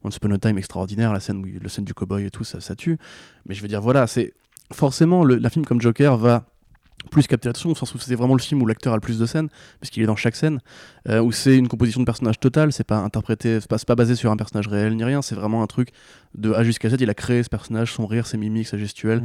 Once 0.04 0.16
Upon 0.16 0.30
a 0.32 0.38
Time, 0.38 0.58
extraordinaire. 0.58 1.12
La 1.12 1.20
scène, 1.20 1.38
où, 1.38 1.46
la 1.62 1.68
scène 1.68 1.84
du 1.84 1.94
cowboy 1.94 2.24
et 2.24 2.30
tout, 2.30 2.44
ça, 2.44 2.60
ça 2.60 2.74
tue. 2.74 2.98
Mais 3.46 3.54
je 3.54 3.62
veux 3.62 3.68
dire, 3.68 3.80
voilà, 3.80 4.06
c'est 4.06 4.32
forcément 4.72 5.24
le, 5.24 5.36
la 5.36 5.50
film 5.50 5.64
comme 5.66 5.80
Joker 5.80 6.16
va 6.16 6.44
plus 7.10 7.26
capter 7.26 7.48
l'attention, 7.48 7.70
au 7.70 7.74
sens 7.74 7.94
où 7.94 7.98
c'est 7.98 8.14
vraiment 8.14 8.34
le 8.34 8.42
film 8.42 8.60
où 8.62 8.66
l'acteur 8.66 8.92
a 8.92 8.96
le 8.96 9.00
plus 9.00 9.18
de 9.18 9.24
scènes, 9.24 9.48
parce 9.80 9.88
qu'il 9.90 10.02
est 10.02 10.06
dans 10.06 10.16
chaque 10.16 10.36
scène, 10.36 10.60
euh, 11.08 11.20
où 11.20 11.32
c'est 11.32 11.56
une 11.56 11.68
composition 11.68 12.00
de 12.00 12.04
personnage 12.04 12.38
totale, 12.40 12.72
c'est 12.72 12.84
pas 12.84 12.98
interprété, 12.98 13.60
c'est 13.60 13.68
pas, 13.68 13.78
pas 13.78 13.94
basé 13.94 14.14
sur 14.14 14.30
un 14.30 14.36
personnage 14.36 14.68
réel 14.68 14.96
ni 14.96 15.04
rien, 15.04 15.22
c'est 15.22 15.34
vraiment 15.34 15.62
un 15.62 15.66
truc 15.66 15.90
de 16.34 16.52
A 16.52 16.62
jusqu'à 16.62 16.88
Z, 16.88 16.96
il 17.00 17.10
a 17.10 17.14
créé 17.14 17.42
ce 17.42 17.48
personnage, 17.48 17.92
son 17.92 18.06
rire, 18.06 18.26
ses 18.26 18.38
mimiques, 18.38 18.68
sa 18.68 18.78
gestuelle, 18.78 19.22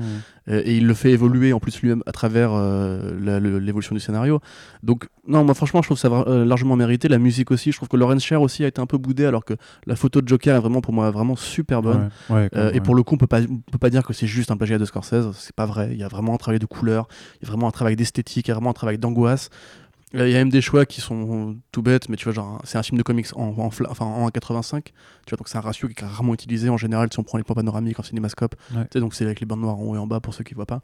euh, 0.49 0.61
et 0.65 0.76
il 0.76 0.88
le 0.88 0.93
fait 0.93 1.11
évoluer 1.11 1.53
en 1.53 1.60
plus 1.60 1.80
lui-même 1.81 2.02
à 2.07 2.11
travers 2.11 2.52
euh, 2.53 3.60
l'évolution 3.60 3.93
du 3.93 4.02
scénario. 4.02 4.39
Donc, 4.81 5.07
non, 5.27 5.43
moi 5.43 5.53
franchement, 5.53 5.81
je 5.81 5.88
trouve 5.88 5.99
ça 5.99 6.07
euh, 6.07 6.45
largement 6.45 6.76
mérité, 6.76 7.07
la 7.07 7.19
musique 7.19 7.52
aussi, 7.52 7.72
je 7.72 7.77
trouve 7.77 7.89
que 7.89 7.97
Lawrence 7.97 8.23
Sher 8.23 8.41
aussi 8.41 8.64
a 8.64 8.68
été 8.68 8.81
un 8.81 8.88
peu 8.88 8.97
boudé, 8.97 9.26
alors 9.26 9.45
que 9.45 9.53
la 9.85 9.95
photo 9.95 10.22
de 10.22 10.27
Joker 10.27 10.56
est 10.56 10.60
vraiment 10.60 10.81
pour 10.81 10.93
moi 10.93 11.11
vraiment 11.11 11.35
super 11.35 11.81
bonne. 11.84 12.10
Ouais, 12.30 12.49
ouais, 12.52 12.76
et 12.76 12.81
pour 12.81 12.95
le 12.95 13.03
coup, 13.03 13.15
on 13.15 13.18
peut 13.18 13.27
pas, 13.27 13.41
on 13.41 13.72
peut 13.72 13.77
pas 13.77 13.91
dire 13.91 14.03
que 14.03 14.14
c'est 14.14 14.27
juste 14.27 14.49
un 14.49 14.57
plagiat 14.57 14.80
de 14.80 14.85
Scorsese. 14.85 15.31
C'est 15.38 15.56
pas 15.56 15.65
vrai. 15.65 15.89
Il 15.91 15.97
y 15.97 16.03
a 16.03 16.07
vraiment 16.07 16.34
un 16.34 16.38
travail 16.38 16.60
de 16.60 16.65
couleur, 16.65 17.07
il 17.35 17.45
y 17.45 17.47
a 17.47 17.52
vraiment 17.52 17.68
un 17.68 17.72
travail 17.72 17.95
d'esthétique, 17.95 18.47
il 18.47 18.49
y 18.49 18.52
a 18.52 18.56
vraiment 18.56 18.72
un 18.72 18.73
travail 18.73 18.97
d'angoisse. 18.97 19.49
Euh, 20.15 20.27
Il 20.29 20.31
y 20.31 20.35
a 20.35 20.39
même 20.39 20.49
des 20.49 20.61
choix 20.61 20.85
qui 20.85 21.01
sont 21.01 21.57
tout 21.71 21.81
bêtes, 21.81 22.09
mais 22.09 22.15
tu 22.15 22.25
vois, 22.25 22.33
genre, 22.33 22.61
c'est 22.63 22.77
un 22.77 22.83
film 22.83 22.97
de 22.97 23.03
comics 23.03 23.27
en, 23.35 23.49
en, 23.57 23.69
enfin, 23.89 24.05
en 24.05 24.27
1,85. 24.29 24.83
Tu 24.83 24.91
vois, 25.29 25.37
donc 25.37 25.47
c'est 25.49 25.57
un 25.57 25.61
ratio 25.61 25.87
qui 25.87 26.03
est 26.03 26.07
rarement 26.07 26.33
utilisé 26.33 26.69
en 26.69 26.77
général 26.77 27.09
si 27.11 27.19
on 27.19 27.23
prend 27.23 27.37
les 27.37 27.43
plans 27.43 27.55
panoramiques 27.55 27.99
en 27.99 28.03
cinémascope. 28.03 28.55
Ouais. 28.73 28.83
Tu 28.83 28.87
sais, 28.93 28.99
donc 28.99 29.13
c'est 29.13 29.25
avec 29.25 29.39
les 29.39 29.45
bandes 29.45 29.61
noires 29.61 29.77
en 29.77 29.83
haut 29.83 29.95
et 29.95 29.99
en 29.99 30.07
bas 30.07 30.19
pour 30.19 30.33
ceux 30.33 30.43
qui 30.43 30.53
voient 30.53 30.65
pas. 30.65 30.81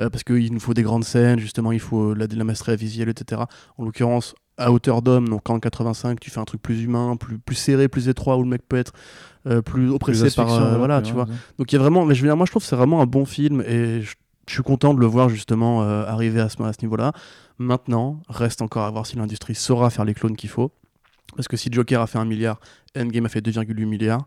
Euh, 0.00 0.10
parce 0.10 0.24
qu'il 0.24 0.52
nous 0.52 0.60
faut 0.60 0.74
des 0.74 0.82
grandes 0.82 1.04
scènes, 1.04 1.38
justement, 1.38 1.70
il 1.72 1.80
faut 1.80 2.14
la, 2.14 2.26
la 2.26 2.44
maestria 2.44 2.74
visuelle, 2.76 3.08
etc. 3.08 3.42
En 3.78 3.84
l'occurrence, 3.84 4.34
à 4.56 4.72
hauteur 4.72 5.02
d'homme, 5.02 5.28
donc 5.28 5.48
en 5.50 5.58
85, 5.60 6.18
tu 6.20 6.30
fais 6.30 6.40
un 6.40 6.44
truc 6.44 6.62
plus 6.62 6.82
humain, 6.82 7.16
plus, 7.16 7.38
plus 7.38 7.54
serré, 7.56 7.88
plus 7.88 8.08
étroit, 8.08 8.36
où 8.36 8.42
le 8.42 8.48
mec 8.48 8.62
peut 8.68 8.76
être 8.76 8.92
euh, 9.46 9.62
plus 9.62 9.90
oppressé 9.90 10.22
Plus 10.22 10.34
par. 10.36 10.52
euh, 10.52 10.78
voilà, 10.78 11.02
tu 11.02 11.12
vois. 11.12 11.26
Donc 11.58 11.70
il 11.72 11.76
y 11.76 11.78
a 11.78 11.80
vraiment, 11.80 12.04
mais 12.06 12.14
je 12.14 12.22
veux 12.22 12.28
dire, 12.28 12.36
moi 12.36 12.46
je 12.46 12.50
trouve 12.52 12.62
que 12.62 12.68
c'est 12.68 12.76
vraiment 12.76 13.00
un 13.02 13.06
bon 13.06 13.24
film 13.24 13.60
et 13.66 14.00
je, 14.02 14.14
je 14.46 14.52
suis 14.52 14.62
content 14.62 14.94
de 14.94 15.00
le 15.00 15.06
voir 15.06 15.28
justement 15.28 15.82
euh, 15.82 16.04
arriver 16.06 16.40
à 16.40 16.48
ce, 16.48 16.62
à 16.62 16.72
ce 16.72 16.78
niveau-là. 16.82 17.12
Maintenant, 17.58 18.20
reste 18.28 18.62
encore 18.62 18.84
à 18.84 18.90
voir 18.90 19.06
si 19.06 19.16
l'industrie 19.16 19.54
saura 19.54 19.90
faire 19.90 20.04
les 20.04 20.14
clones 20.14 20.36
qu'il 20.36 20.50
faut. 20.50 20.72
Parce 21.36 21.48
que 21.48 21.56
si 21.56 21.68
Joker 21.72 22.00
a 22.00 22.06
fait 22.06 22.18
un 22.18 22.24
milliard, 22.24 22.60
Endgame 22.96 23.26
a 23.26 23.28
fait 23.28 23.40
2,8 23.40 23.86
milliards. 23.86 24.26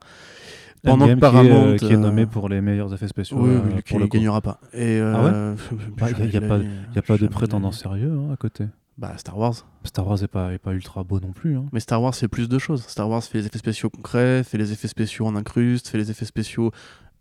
Pendant 0.84 1.06
Endgame 1.06 1.20
que 1.20 1.30
qui 1.30 1.36
est, 1.36 1.40
euh, 1.40 1.50
Paramount, 1.52 1.76
qui 1.78 1.86
est, 1.86 1.96
euh, 1.96 1.98
nommé 1.98 2.26
pour 2.26 2.50
les 2.50 2.62
meilleurs 2.62 2.94
effets 2.94 3.08
spéciaux. 3.08 3.38
oui, 3.40 3.50
euh, 3.50 3.62
oui, 3.76 3.82
pour 3.82 4.00
le 4.00 4.08
gagnera 4.08 4.42
pas. 4.42 4.60
Et, 4.74 5.00
Ah 5.00 5.24
ouais 5.24 5.32
euh, 5.34 5.56
Bah, 5.98 6.08
Il 6.12 6.18
n'y 6.30 6.38
a, 6.38 6.40
y 6.40 6.98
a 6.98 7.02
pas 7.02 7.18
de 7.18 7.28
prétendant 7.28 7.72
sérieux 7.72 8.12
hein, 8.18 8.32
à 8.34 8.38
côté. 8.38 8.66
Bah, 8.98 9.14
Star 9.18 9.38
Wars. 9.38 9.54
Star 9.84 10.08
Wars 10.08 10.20
n'est 10.22 10.28
pas, 10.28 10.54
est 10.54 10.58
pas 10.58 10.74
ultra 10.74 11.04
beau 11.04 11.20
non 11.20 11.32
plus. 11.32 11.56
hein. 11.58 11.66
Mais 11.72 11.80
Star 11.80 12.02
Wars 12.02 12.16
fait 12.16 12.28
plus 12.28 12.50
de 12.50 12.58
choses. 12.58 12.84
Star 12.88 13.10
Wars 13.10 13.24
fait 13.24 13.38
les 13.40 13.46
effets 13.46 13.60
spéciaux 13.60 13.90
concrets, 13.90 14.44
fait 14.44 14.58
les 14.58 14.72
effets 14.72 14.88
spéciaux 14.88 15.26
en 15.28 15.36
incruste, 15.36 15.88
fait 15.88 15.98
les 15.98 16.10
effets 16.10 16.26
spéciaux 16.26 16.72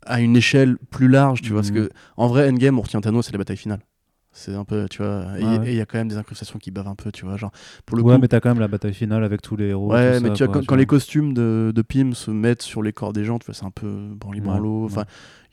à 0.06 0.20
une 0.20 0.36
échelle 0.36 0.78
plus 0.90 1.08
large, 1.08 1.42
tu 1.42 1.50
vois. 1.52 1.60
Parce 1.60 1.70
Mhm. 1.72 1.88
que, 1.88 1.90
en 2.16 2.28
vrai, 2.28 2.48
Endgame, 2.48 2.78
on 2.78 2.82
retient 2.82 3.00
Thanos, 3.00 3.26
c'est 3.26 3.32
la 3.32 3.38
bataille 3.38 3.56
finale. 3.56 3.80
C'est 4.38 4.54
un 4.54 4.64
peu, 4.66 4.86
tu 4.90 5.02
vois. 5.02 5.24
et- 5.38 5.44
ouais. 5.44 5.60
Il 5.72 5.74
y 5.74 5.80
a 5.80 5.86
quand 5.86 5.96
même 5.96 6.08
des 6.08 6.18
incrustations 6.18 6.58
qui 6.58 6.70
bavent 6.70 6.88
un 6.88 6.94
peu, 6.94 7.10
tu 7.10 7.24
vois. 7.24 7.38
Genre, 7.38 7.50
pour 7.86 7.96
le 7.96 8.02
Ouais, 8.02 8.14
coup. 8.16 8.20
mais 8.20 8.28
t'as 8.28 8.38
quand 8.40 8.50
même 8.50 8.60
la 8.60 8.68
bataille 8.68 8.92
finale 8.92 9.24
avec 9.24 9.40
tous 9.40 9.56
les 9.56 9.68
héros. 9.68 9.90
Ouais, 9.90 10.20
mais 10.20 10.28
ça, 10.28 10.34
tu 10.34 10.44
vois, 10.44 10.52
quoi, 10.52 10.60
quand, 10.60 10.66
quand 10.66 10.76
les 10.76 10.84
costumes 10.84 11.32
de, 11.32 11.72
de 11.74 11.82
Pym 11.82 12.12
se 12.12 12.30
mettent 12.30 12.60
sur 12.60 12.82
les 12.82 12.92
corps 12.92 13.14
des 13.14 13.24
gens, 13.24 13.38
tu 13.38 13.46
vois, 13.46 13.54
c'est 13.54 13.64
un 13.64 13.70
peu 13.70 14.08
branli 14.14 14.42
branlo. 14.42 14.80
Ouais, 14.80 14.84
Enfin, 14.92 15.04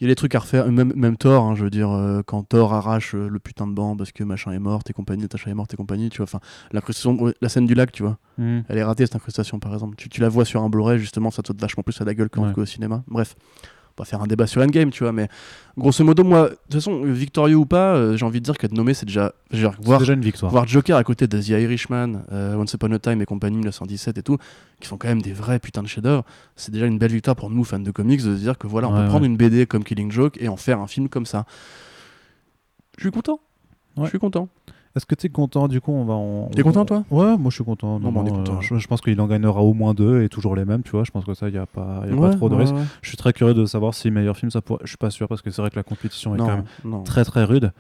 il 0.02 0.04
y 0.04 0.08
a 0.08 0.12
des 0.12 0.16
trucs 0.16 0.36
à 0.36 0.40
refaire. 0.40 0.70
Même, 0.70 0.92
même 0.98 1.16
Thor, 1.16 1.46
hein, 1.46 1.56
je 1.56 1.64
veux 1.64 1.70
dire, 1.70 1.90
euh, 1.92 2.24
quand 2.26 2.44
Thor 2.44 2.74
arrache 2.74 3.16
euh, 3.16 3.30
le 3.30 3.40
putain 3.40 3.68
de 3.68 3.74
banc 3.74 3.96
parce 3.96 4.12
que 4.12 4.26
machin 4.26 4.52
est 4.52 4.60
mort, 4.60 4.82
et 4.90 4.92
compagnie, 4.92 5.22
Natasha 5.22 5.50
est 5.50 5.54
morte 5.54 5.74
et 5.74 5.78
compagnie, 5.78 6.10
tu 6.10 6.18
vois. 6.18 6.26
Enfin, 6.26 6.42
l'incrustation, 6.74 7.32
la 7.42 7.48
scène 7.48 7.66
du 7.66 7.76
lac, 7.76 7.94
tu 7.94 8.04
vois. 8.04 8.18
Mhm. 8.38 8.66
Elle 8.68 8.78
est 8.80 8.84
ratée 8.84 9.06
cette 9.06 9.16
incrustation 9.16 9.60
par 9.60 9.74
exemple. 9.74 9.96
Tu, 9.96 10.10
tu 10.10 10.20
la 10.20 10.28
vois 10.28 10.44
sur 10.44 10.62
un 10.62 10.70
Blu-ray 10.70 11.00
justement, 11.00 11.32
ça 11.32 11.42
te 11.42 11.48
saute 11.48 11.62
vachement 11.62 11.84
plus 11.84 12.02
à 12.02 12.04
la 12.06 12.14
gueule 12.14 12.30
qu'en- 12.30 12.48
Ouais. 12.48 12.54
qu'au 12.54 12.66
cinéma. 12.66 13.04
Bref, 13.08 13.36
on 13.98 14.02
va 14.02 14.06
faire 14.06 14.22
un 14.22 14.28
débat 14.28 14.48
sur 14.48 14.62
Endgame, 14.62 14.90
tu 14.90 15.04
vois, 15.04 15.12
mais 15.12 15.28
grosso 15.78 16.04
modo, 16.04 16.24
moi, 16.24 16.50
de 16.50 16.56
toute 16.56 16.74
façon, 16.74 17.04
victorieux 17.04 17.56
ou 17.58 17.66
pas, 17.66 17.94
euh, 17.96 18.18
j'ai 18.18 18.26
envie 18.26 18.40
de 18.40 18.46
dire 18.46 18.58
qu'être 18.58 18.72
nommé, 18.74 18.94
c'est 18.96 19.06
déjà. 19.06 19.34
voir, 19.80 20.00
déjà 20.00 20.14
une 20.14 20.22
victoire. 20.22 20.52
voir 20.52 20.68
Joker 20.68 20.98
à 20.98 21.04
côté 21.04 21.28
de 21.28 21.40
The 21.40 21.50
Irishman, 21.50 22.24
euh, 22.32 22.56
Once 22.56 22.74
Upon 22.74 22.92
a 22.92 23.00
Time 23.00 23.22
et 23.22 23.26
compagnie 23.26 23.58
1917 23.58 24.18
et 24.18 24.24
tout, 24.24 24.38
qui 24.80 24.88
sont 24.88 24.98
quand 24.98 25.08
même 25.08 25.22
des 25.22 25.34
vrais 25.34 25.60
putains 25.60 25.84
de 25.84 25.88
chefs-d'œuvre, 25.88 26.24
c'est 26.56 26.72
déjà 26.72 26.88
une 26.88 26.98
belle 26.98 27.12
victoire 27.12 27.36
pour 27.36 27.52
nous, 27.52 27.64
fans 27.64 27.80
de 27.80 27.92
comics, 27.92 28.24
de 28.24 28.36
se 28.36 28.40
dire 28.42 28.58
que 28.58 28.66
voilà, 28.66 28.88
on 28.90 28.96
Ouais, 28.96 29.04
peut 29.04 29.10
prendre 29.10 29.26
une 29.26 29.38
BD 29.38 29.68
comme 29.68 29.84
Killing 29.84 30.12
Joke 30.12 30.38
et 30.42 30.48
en 30.48 30.58
faire 30.58 30.80
un 30.80 30.88
film 30.88 31.08
comme 31.08 31.26
ça. 31.28 31.46
Je 32.98 33.04
suis 33.04 33.12
content. 33.12 33.40
Ouais. 33.96 34.06
Je 34.06 34.10
suis 34.10 34.20
content. 34.20 34.50
Est-ce 34.96 35.06
que 35.08 35.16
t'es 35.16 35.30
content 35.30 35.68
du 35.68 35.82
coup 35.82 35.92
on 35.92 36.06
va 36.06 36.14
en... 36.14 36.50
T'es 36.50 36.62
content, 36.62 36.86
toi? 36.86 37.04
Ouais, 37.10 37.36
moi 37.38 37.50
je 37.50 37.56
suis 37.56 37.64
content. 37.64 38.00
Non, 38.00 38.12
bah, 38.12 38.22
on 38.24 38.26
est 38.28 38.30
non, 38.30 38.38
content, 38.38 38.58
euh, 38.58 38.62
je, 38.62 38.76
je 38.78 38.88
pense 38.88 39.02
qu'il 39.02 39.20
en 39.20 39.28
gagnera 39.28 39.62
au 39.64 39.74
moins 39.74 39.94
deux 39.96 40.22
et 40.22 40.30
toujours 40.30 40.56
les 40.56 40.66
mêmes, 40.66 40.84
tu 40.84 40.92
vois. 40.92 41.04
Je 41.04 41.10
pense 41.12 41.26
que 41.26 41.34
ça, 41.34 41.50
il 41.50 41.54
n'y 41.54 41.58
a 41.58 41.66
pas, 41.66 42.04
y 42.08 42.12
a 42.12 42.14
Ouais, 42.16 42.30
pas 42.30 42.36
trop 42.36 42.48
de 42.50 42.54
ouais, 42.56 42.62
risques. 42.62 42.76
ouais. 42.76 42.84
Je 43.02 43.08
suis 43.08 43.18
très 43.18 43.34
curieux 43.34 43.56
de 43.56 43.66
savoir 43.66 43.96
si 43.96 44.12
meilleur 44.12 44.38
film 44.38 44.52
ça 44.52 44.62
pourrait. 44.62 44.82
Je 44.84 44.90
suis 44.90 44.98
pas 44.98 45.10
sûr 45.10 45.28
parce 45.28 45.42
que 45.42 45.50
c'est 45.50 45.62
vrai 45.64 45.72
que 45.72 45.76
la 45.78 45.84
compétition 45.84 46.36
est 46.36 46.38
quand 46.38 46.48
même 46.48 47.04
très 47.06 47.26
très 47.26 47.44
rude. 47.44 47.72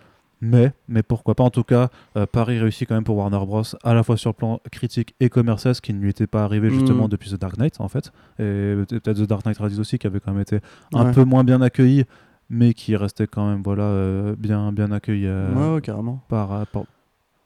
Mais, 0.46 0.74
mais 0.90 1.04
pourquoi 1.04 1.36
pas 1.36 1.44
En 1.46 1.52
tout 1.52 1.64
cas, 1.64 1.88
euh, 2.18 2.26
Paris 2.26 2.60
réussit 2.60 2.86
quand 2.90 2.96
même 2.96 3.06
pour 3.06 3.16
Warner 3.16 3.38
Bros. 3.46 3.62
à 3.82 3.94
la 3.94 4.04
fois 4.04 4.18
sur 4.18 4.32
le 4.32 4.34
plan 4.34 4.60
critique 4.74 5.16
et 5.22 5.30
commercial, 5.30 5.74
ce 5.74 5.80
qui 5.80 5.94
ne 5.94 6.00
lui 6.00 6.10
était 6.10 6.28
pas 6.28 6.44
arrivé 6.44 6.70
justement 6.70 7.04
Mhm. 7.04 7.10
depuis 7.10 7.30
The 7.30 7.40
Dark 7.40 7.58
Knight 7.58 7.80
en 7.80 7.88
fait. 7.88 8.12
Et 8.40 8.76
peut-être 8.90 9.14
The 9.24 9.28
Dark 9.30 9.46
Knight 9.46 9.58
Rises 9.60 9.80
aussi 9.80 9.98
qui 10.00 10.06
avait 10.08 10.20
quand 10.20 10.34
même 10.34 10.42
été 10.42 10.60
un 10.94 11.14
peu 11.14 11.24
moins 11.24 11.46
bien 11.46 11.62
accueilli, 11.62 12.04
mais 12.50 12.74
qui 12.74 12.98
restait 12.98 13.26
quand 13.28 13.48
même 13.48 13.62
voilà 13.64 13.84
euh, 13.84 14.36
bien 14.38 14.74
bien 14.74 14.92
accueilli 14.92 15.28
euh, 15.28 15.54
Ouais, 15.70 15.76
ouais, 15.76 15.82
carrément. 15.82 16.22
par, 16.28 16.68
par 16.68 16.84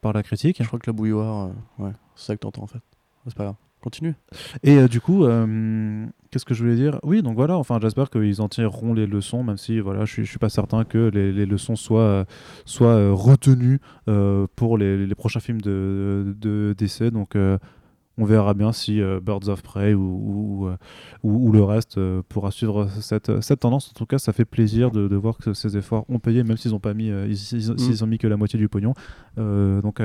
par 0.07 0.13
la 0.13 0.23
critique. 0.23 0.57
Je 0.61 0.67
crois 0.67 0.79
que 0.79 0.89
la 0.89 0.93
bouilloire, 0.93 1.49
euh, 1.79 1.83
ouais, 1.83 1.91
c'est 2.15 2.27
ça 2.27 2.35
que 2.35 2.39
t'entends 2.39 2.63
en 2.63 2.67
fait. 2.67 2.79
C'est 3.25 3.35
pas 3.35 3.43
grave. 3.43 3.55
Continue. 3.81 4.15
Et 4.63 4.77
euh, 4.77 4.87
du 4.87 5.01
coup, 5.01 5.25
euh, 5.25 6.05
qu'est-ce 6.31 6.45
que 6.45 6.53
je 6.53 6.63
voulais 6.63 6.75
dire? 6.75 6.99
Oui, 7.03 7.21
donc 7.21 7.35
voilà, 7.35 7.57
enfin, 7.57 7.77
j'espère 7.81 8.09
qu'ils 8.09 8.41
en 8.41 8.47
tireront 8.47 8.93
les 8.93 9.05
leçons, 9.05 9.43
même 9.43 9.57
si 9.57 9.79
voilà, 9.79 10.05
je 10.05 10.13
suis, 10.13 10.25
je 10.25 10.29
suis 10.29 10.39
pas 10.39 10.49
certain 10.49 10.83
que 10.85 11.11
les, 11.13 11.31
les 11.31 11.45
leçons 11.45 11.75
soient, 11.75 12.25
soient 12.65 12.95
euh, 12.95 13.11
retenues 13.13 13.79
pour 14.55 14.77
les, 14.77 15.05
les 15.05 15.15
prochains 15.15 15.41
films 15.41 15.61
de, 15.61 16.35
de 16.39 16.73
DC. 16.77 17.11
Donc, 17.11 17.35
on 18.17 18.25
verra 18.25 18.53
bien 18.53 18.71
si 18.71 19.01
euh, 19.01 19.19
Birds 19.19 19.47
of 19.47 19.61
Prey 19.61 19.93
ou, 19.93 20.01
ou, 20.61 20.67
euh, 20.67 20.77
ou- 21.23 21.47
ou 21.49 21.51
le 21.51 21.63
reste 21.63 21.97
euh, 21.97 22.21
pourra 22.27 22.51
suivre 22.51 22.87
cette, 23.01 23.41
cette 23.41 23.59
tendance. 23.59 23.91
En 23.91 23.93
tout 23.97 24.05
cas, 24.05 24.17
ça 24.17 24.33
fait 24.33 24.45
plaisir 24.45 24.91
de, 24.91 25.07
de 25.07 25.15
voir 25.15 25.37
que 25.37 25.53
ces 25.53 25.77
efforts 25.77 26.05
ont 26.09 26.19
payé, 26.19 26.43
même 26.43 26.57
s'ils 26.57 26.73
ont 26.75 26.79
pas 26.79 26.93
mis, 26.93 27.09
euh, 27.11 27.27
ils- 27.27 27.71
Mm. 27.71 28.03
ont 28.03 28.07
mis 28.07 28.17
que 28.17 28.27
la 28.27 28.37
moitié 28.37 28.57
du 28.59 28.67
pognon. 28.69 28.93
Donc, 29.37 30.01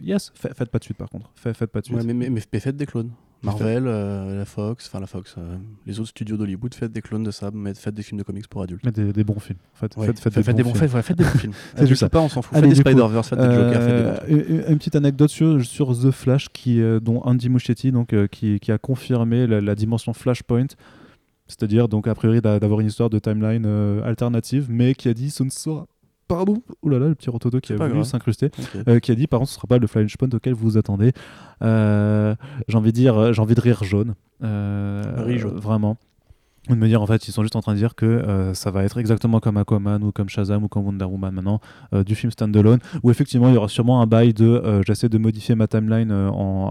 yes, 0.00 0.32
fa- 0.34 0.52
faites 0.54 0.70
pas 0.70 0.78
de 0.78 0.84
suite 0.84 0.96
par 0.98 1.08
contre. 1.08 1.30
Fa- 1.34 1.54
Faites 1.54 1.70
pas 1.70 1.80
de 1.80 1.86
suite. 1.86 1.96
Ouais, 1.98 2.04
mais, 2.04 2.14
mais, 2.14 2.30
mais- 2.30 2.42
mais 2.52 2.60
faites 2.60 2.76
des 2.76 2.86
clones. 2.86 3.10
Marvel, 3.42 3.84
euh, 3.86 4.38
la 4.38 4.44
Fox, 4.44 4.86
enfin 4.88 4.98
la 5.00 5.06
Fox, 5.06 5.36
euh, 5.38 5.56
les 5.86 6.00
autres 6.00 6.08
studios 6.08 6.36
d'Hollywood, 6.36 6.74
faites 6.74 6.90
des 6.92 7.00
clones 7.02 7.22
de 7.22 7.30
ça, 7.30 7.50
mais 7.54 7.72
faites 7.74 7.94
des 7.94 8.02
films 8.02 8.18
de 8.18 8.24
comics 8.24 8.48
pour 8.48 8.62
adultes. 8.62 8.82
Mais 8.84 8.90
des, 8.90 9.12
des 9.12 9.22
bons 9.24 9.38
films. 9.38 9.58
Faites, 9.74 9.96
Ouais, 9.96 10.06
faites, 10.06 10.18
faites 10.18 10.32
faites, 10.42 10.56
des, 10.56 10.62
bons 10.64 10.74
films. 10.74 10.88
faites, 10.88 11.02
faites 11.04 11.18
des 11.18 11.24
bons 11.24 11.30
films. 11.38 11.52
C'est 11.52 11.74
Adultes 11.76 11.88
juste 11.88 12.00
ça. 12.00 12.08
pas, 12.08 12.20
on 12.20 12.28
s'en 12.28 12.42
fout. 12.42 12.56
Allez, 12.56 12.68
faites 12.74 12.84
des 12.84 12.90
Spider-Verse, 12.90 13.28
faites 13.28 13.38
des 13.38 13.44
Joker, 13.44 13.82
faites 13.82 13.96
des 13.96 14.02
bons 14.02 14.40
Euh, 14.40 14.44
films. 14.44 14.64
une, 14.72 14.78
petite 14.78 14.96
anecdote 14.96 15.30
sur, 15.30 15.64
sur 15.64 15.96
The 15.96 16.10
Flash 16.10 16.48
qui, 16.52 16.80
euh, 16.80 16.98
dont 17.00 17.20
Andy 17.22 17.48
Muschietti 17.48 17.92
donc, 17.92 18.12
euh, 18.12 18.26
qui, 18.26 18.58
qui 18.58 18.72
a 18.72 18.78
confirmé 18.78 19.46
la, 19.46 19.60
la 19.60 19.74
dimension 19.76 20.12
Flashpoint, 20.12 20.66
c'est-à-dire 21.46 21.88
donc 21.88 22.08
a 22.08 22.14
priori 22.14 22.40
d'a- 22.40 22.58
d'avoir 22.58 22.80
une 22.80 22.88
histoire 22.88 23.08
de 23.08 23.18
timeline 23.18 23.64
euh, 23.66 24.02
alternative, 24.04 24.66
mais 24.68 24.94
qui 24.94 25.08
a 25.08 25.14
dit 25.14 25.30
ce 25.30 25.42
ne 25.44 25.50
sera 25.50 25.86
pardon, 26.28 26.62
oh 26.82 26.88
là 26.88 26.98
là 26.98 27.08
le 27.08 27.14
petit 27.14 27.30
rototo 27.30 27.58
qui 27.60 27.72
a 27.72 27.76
voulu 27.76 28.04
s'incruster, 28.04 28.50
euh, 28.86 29.00
qui 29.00 29.10
a 29.10 29.14
dit 29.14 29.26
par 29.26 29.40
contre 29.40 29.50
ce 29.50 29.56
sera 29.56 29.66
pas 29.66 29.78
le 29.78 29.86
Flashpoint 29.86 30.28
auquel 30.34 30.52
vous 30.54 30.70
vous 30.70 30.76
attendez. 30.78 31.12
Euh, 31.62 32.34
j'ai 32.68 32.76
envie 32.78 32.92
de 32.92 32.96
dire, 32.96 33.16
euh, 33.18 33.32
j'ai 33.32 33.42
envie 33.42 33.54
de 33.54 33.60
rire 33.60 33.82
jaune, 33.84 34.14
Euh, 34.44 35.02
Rire 35.18 35.38
jaune. 35.40 35.58
vraiment. 35.58 35.96
De 36.68 36.74
me 36.74 36.86
dire 36.86 37.00
en 37.00 37.06
fait 37.06 37.26
ils 37.28 37.32
sont 37.32 37.42
juste 37.42 37.56
en 37.56 37.60
train 37.60 37.72
de 37.72 37.78
dire 37.78 37.94
que 37.94 38.04
euh, 38.04 38.52
ça 38.52 38.70
va 38.70 38.84
être 38.84 38.98
exactement 38.98 39.40
comme 39.40 39.56
Aquaman 39.56 40.02
ou 40.02 40.12
comme 40.12 40.28
Shazam 40.28 40.64
ou 40.64 40.68
comme 40.68 40.84
Wonder 40.84 41.06
Woman 41.06 41.34
maintenant 41.34 41.60
euh, 41.94 42.04
du 42.04 42.14
film 42.14 42.30
standalone 42.30 42.78
où 43.02 43.10
effectivement 43.10 43.48
il 43.48 43.54
y 43.54 43.56
aura 43.56 43.68
sûrement 43.68 44.02
un 44.02 44.06
bail 44.06 44.34
de 44.34 44.44
euh, 44.44 44.82
j'essaie 44.86 45.08
de 45.08 45.18
modifier 45.18 45.54
ma 45.54 45.66
timeline 45.66 46.12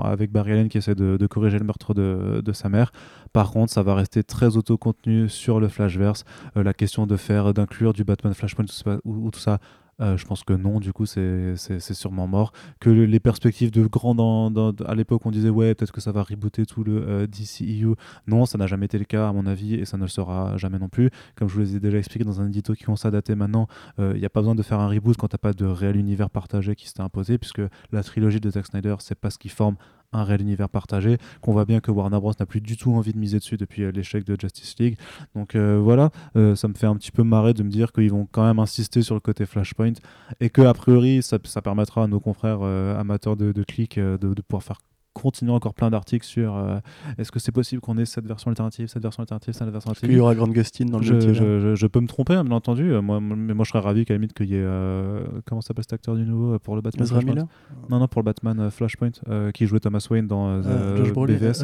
avec 0.03 0.31
Barry 0.31 0.51
Allen 0.51 0.69
qui 0.69 0.77
essaie 0.77 0.95
de, 0.95 1.27
corriger 1.27 1.59
le 1.59 1.65
meurtre 1.65 1.93
de, 1.93 2.51
sa 2.53 2.69
mère. 2.69 2.91
Par 3.33 3.51
contre 3.51 3.71
ça 3.71 3.83
va 3.83 3.95
rester 3.95 4.23
très 4.23 4.55
auto-contenu 4.55 5.29
sur 5.29 5.59
le 5.59 5.67
Flashverse 5.67 6.25
la 6.55 6.73
question 6.73 7.05
de 7.07 7.15
faire 7.17 7.53
d'inclure 7.53 7.93
du 7.93 8.03
Batman 8.03 8.33
Flashpoint 8.33 8.65
ou, 9.03 9.27
ou 9.27 9.31
tout 9.31 9.39
ça 9.39 9.59
je 9.99 10.25
pense 10.25 10.43
que 10.43 10.53
non, 10.53 10.79
du 10.79 10.93
coup, 10.93 11.05
c'est 11.05 11.55
sûrement 11.93 12.27
mort. 12.27 12.51
Que 12.79 12.89
le- 12.89 13.05
les 13.05 13.19
perspectives 13.19 13.71
de 13.71 13.85
grand 13.87 14.13
dans, 14.15 14.51
dans- 14.51 14.71
à 14.85 14.93
l'époque, 14.95 15.25
on 15.25 15.31
disait 15.31 15.49
ouais, 15.49 15.73
peut-être 15.73 15.91
que 15.91 16.01
ça 16.01 16.11
va 16.11 16.21
rebooter 16.23 16.65
tout 16.65 16.83
le 16.83 17.03
euh, 17.07 17.27
DCEU. 17.27 17.95
Non, 18.27 18.45
ça 18.45 18.57
n'a 18.57 18.67
jamais 18.67 18.85
été 18.85 18.99
le 18.99 19.05
cas, 19.05 19.29
à 19.29 19.33
mon 19.33 19.45
avis, 19.47 19.73
et 19.75 19.85
ça 19.85 19.97
ne 19.97 20.03
le 20.03 20.07
sera 20.07 20.55
jamais 20.57 20.77
non 20.79 20.89
plus. 20.89 21.09
Comme 21.35 21.47
je 21.49 21.53
vous 21.55 21.59
les 21.61 21.75
ai 21.75 21.79
déjà 21.79 21.97
expliqué 21.97 22.23
dans 22.25 22.41
un 22.41 22.47
édito 22.47 22.73
qui 22.73 22.83
commence 22.83 23.05
à 23.05 23.11
dater 23.11 23.33
maintenant, 23.35 23.67
euh, 23.99 24.11
il 24.15 24.19
n'y 24.19 24.25
a 24.25 24.29
pas 24.29 24.41
besoin 24.41 24.55
de 24.55 24.61
faire 24.63 24.79
un 24.79 24.87
reboot 24.87 25.17
quand 25.17 25.29
t'as 25.29 25.37
pas 25.39 25.53
de 25.53 25.65
réel 25.65 25.95
univers 25.97 26.29
partagé 26.29 26.75
qui 26.75 26.87
s'était 26.87 27.01
imposé, 27.01 27.37
puisque 27.37 27.61
la 27.91 28.03
trilogie 28.03 28.39
de 28.39 28.49
Zack 28.51 28.67
Snyder, 28.67 28.95
c'est 28.99 29.15
pas 29.19 29.29
ce 29.31 29.37
qui 29.39 29.49
forme 29.49 29.77
un 30.13 30.23
réel 30.23 30.41
univers 30.41 30.69
partagé, 30.69 31.17
qu'on 31.41 31.51
voit 31.51 31.65
bien 31.65 31.79
que 31.79 31.91
Warner 31.91 32.19
Bros 32.19 32.33
n'a 32.39 32.45
plus 32.45 32.61
du 32.61 32.77
tout 32.77 32.93
envie 32.93 33.13
de 33.13 33.17
miser 33.17 33.39
dessus 33.39 33.57
depuis 33.57 33.83
euh, 33.83 33.91
l'échec 33.91 34.23
de 34.23 34.37
Justice 34.39 34.75
League. 34.79 34.97
Donc 35.35 35.55
euh, 35.55 35.79
voilà, 35.81 36.11
euh, 36.35 36.55
ça 36.55 36.67
me 36.67 36.73
fait 36.73 36.87
un 36.87 36.95
petit 36.95 37.11
peu 37.11 37.23
marrer 37.23 37.53
de 37.53 37.63
me 37.63 37.69
dire 37.69 37.91
qu'ils 37.91 38.11
vont 38.11 38.27
quand 38.31 38.45
même 38.45 38.59
insister 38.59 39.01
sur 39.01 39.15
le 39.15 39.21
côté 39.21 39.45
Flashpoint 39.45 39.93
et 40.39 40.49
que 40.49 40.61
a 40.61 40.73
priori 40.73 41.21
ça, 41.21 41.37
ça 41.43 41.61
permettra 41.61 42.03
à 42.03 42.07
nos 42.07 42.19
confrères 42.19 42.61
amateurs 42.61 43.35
de, 43.35 43.51
de 43.51 43.63
clics 43.63 43.99
de 43.99 44.41
pouvoir 44.41 44.63
faire 44.63 44.79
continuer 45.21 45.51
encore 45.51 45.73
plein 45.73 45.89
d'articles 45.89 46.25
sur 46.25 46.55
euh, 46.55 46.77
est-ce 47.17 47.31
que 47.31 47.39
c'est 47.39 47.51
possible 47.51 47.81
qu'on 47.81 47.97
ait 47.97 48.05
cette 48.05 48.25
version 48.27 48.49
alternative, 48.49 48.87
cette 48.87 49.01
version 49.03 49.21
alternative, 49.21 49.53
cette 49.53 49.69
version 49.69 49.91
Est-ce 49.91 49.99
qu'il 50.01 50.11
y 50.11 50.13
alternative. 50.15 50.21
aura 50.23 50.35
Grant 50.35 50.53
Gustin 50.53 50.85
dans 50.85 50.99
le 50.99 51.03
Je, 51.05 51.13
multivers 51.13 51.35
je- 51.35 51.59
je- 51.59 51.75
je 51.75 51.87
peux 51.87 51.99
me 51.99 52.07
tromper, 52.07 52.33
hein, 52.35 52.43
bien 52.43 52.55
entendu. 52.55 52.91
Euh, 52.93 53.01
Moi, 53.01 53.19
mais 53.21 53.53
moi, 53.53 53.63
je 53.65 53.69
serais 53.69 53.79
ravi 53.79 54.05
qu'à 54.05 54.13
la 54.13 54.17
limite 54.19 54.33
qu'il 54.33 54.47
y 54.49 54.55
ait. 54.55 54.61
euh, 54.61 55.21
comment 55.45 55.61
s'appelle 55.61 55.83
cet 55.83 55.93
acteur 55.93 56.15
du 56.15 56.23
nouveau 56.25 56.57
pour 56.59 56.75
le 56.75 56.81
Batman 56.81 57.03
Ezra 57.03 57.21
Miller 57.21 57.45
Non, 57.89 57.99
non, 57.99 58.07
pour 58.07 58.21
le 58.21 58.25
Batman 58.25 58.69
Flashpoint, 58.69 59.11
euh, 59.29 59.51
qui 59.51 59.65
jouait 59.65 59.79
Thomas 59.79 60.05
Wayne 60.09 60.27
dans 60.27 60.61
BVS. 60.61 61.63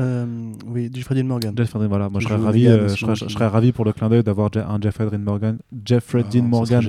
Oui, 0.68 0.90
Jeffrey 0.94 1.16
Dean 1.16 1.26
Morgan. 1.28 1.54
Jeff 1.56 1.74
Dean- 1.74 1.88
voilà, 1.88 2.10
moi 2.10 2.20
je 2.20 2.28
serais, 2.28 2.38
ravi, 2.38 2.64
je, 2.66 2.88
serais, 2.96 3.14
qui- 3.14 3.26
je 3.28 3.34
serais 3.34 3.48
ravi 3.48 3.72
pour 3.72 3.86
le 3.86 3.94
clin 3.94 4.10
d'œil 4.10 4.24
d'avoir 4.24 4.50
un 4.56 4.80
Jeffrey 4.82 5.06
Dean 5.10 5.20
Morgan, 5.20 5.58
Jeffrey 5.86 6.24
Ah, 6.26 6.30
Dean 6.32 6.44
Morgan 6.44 6.82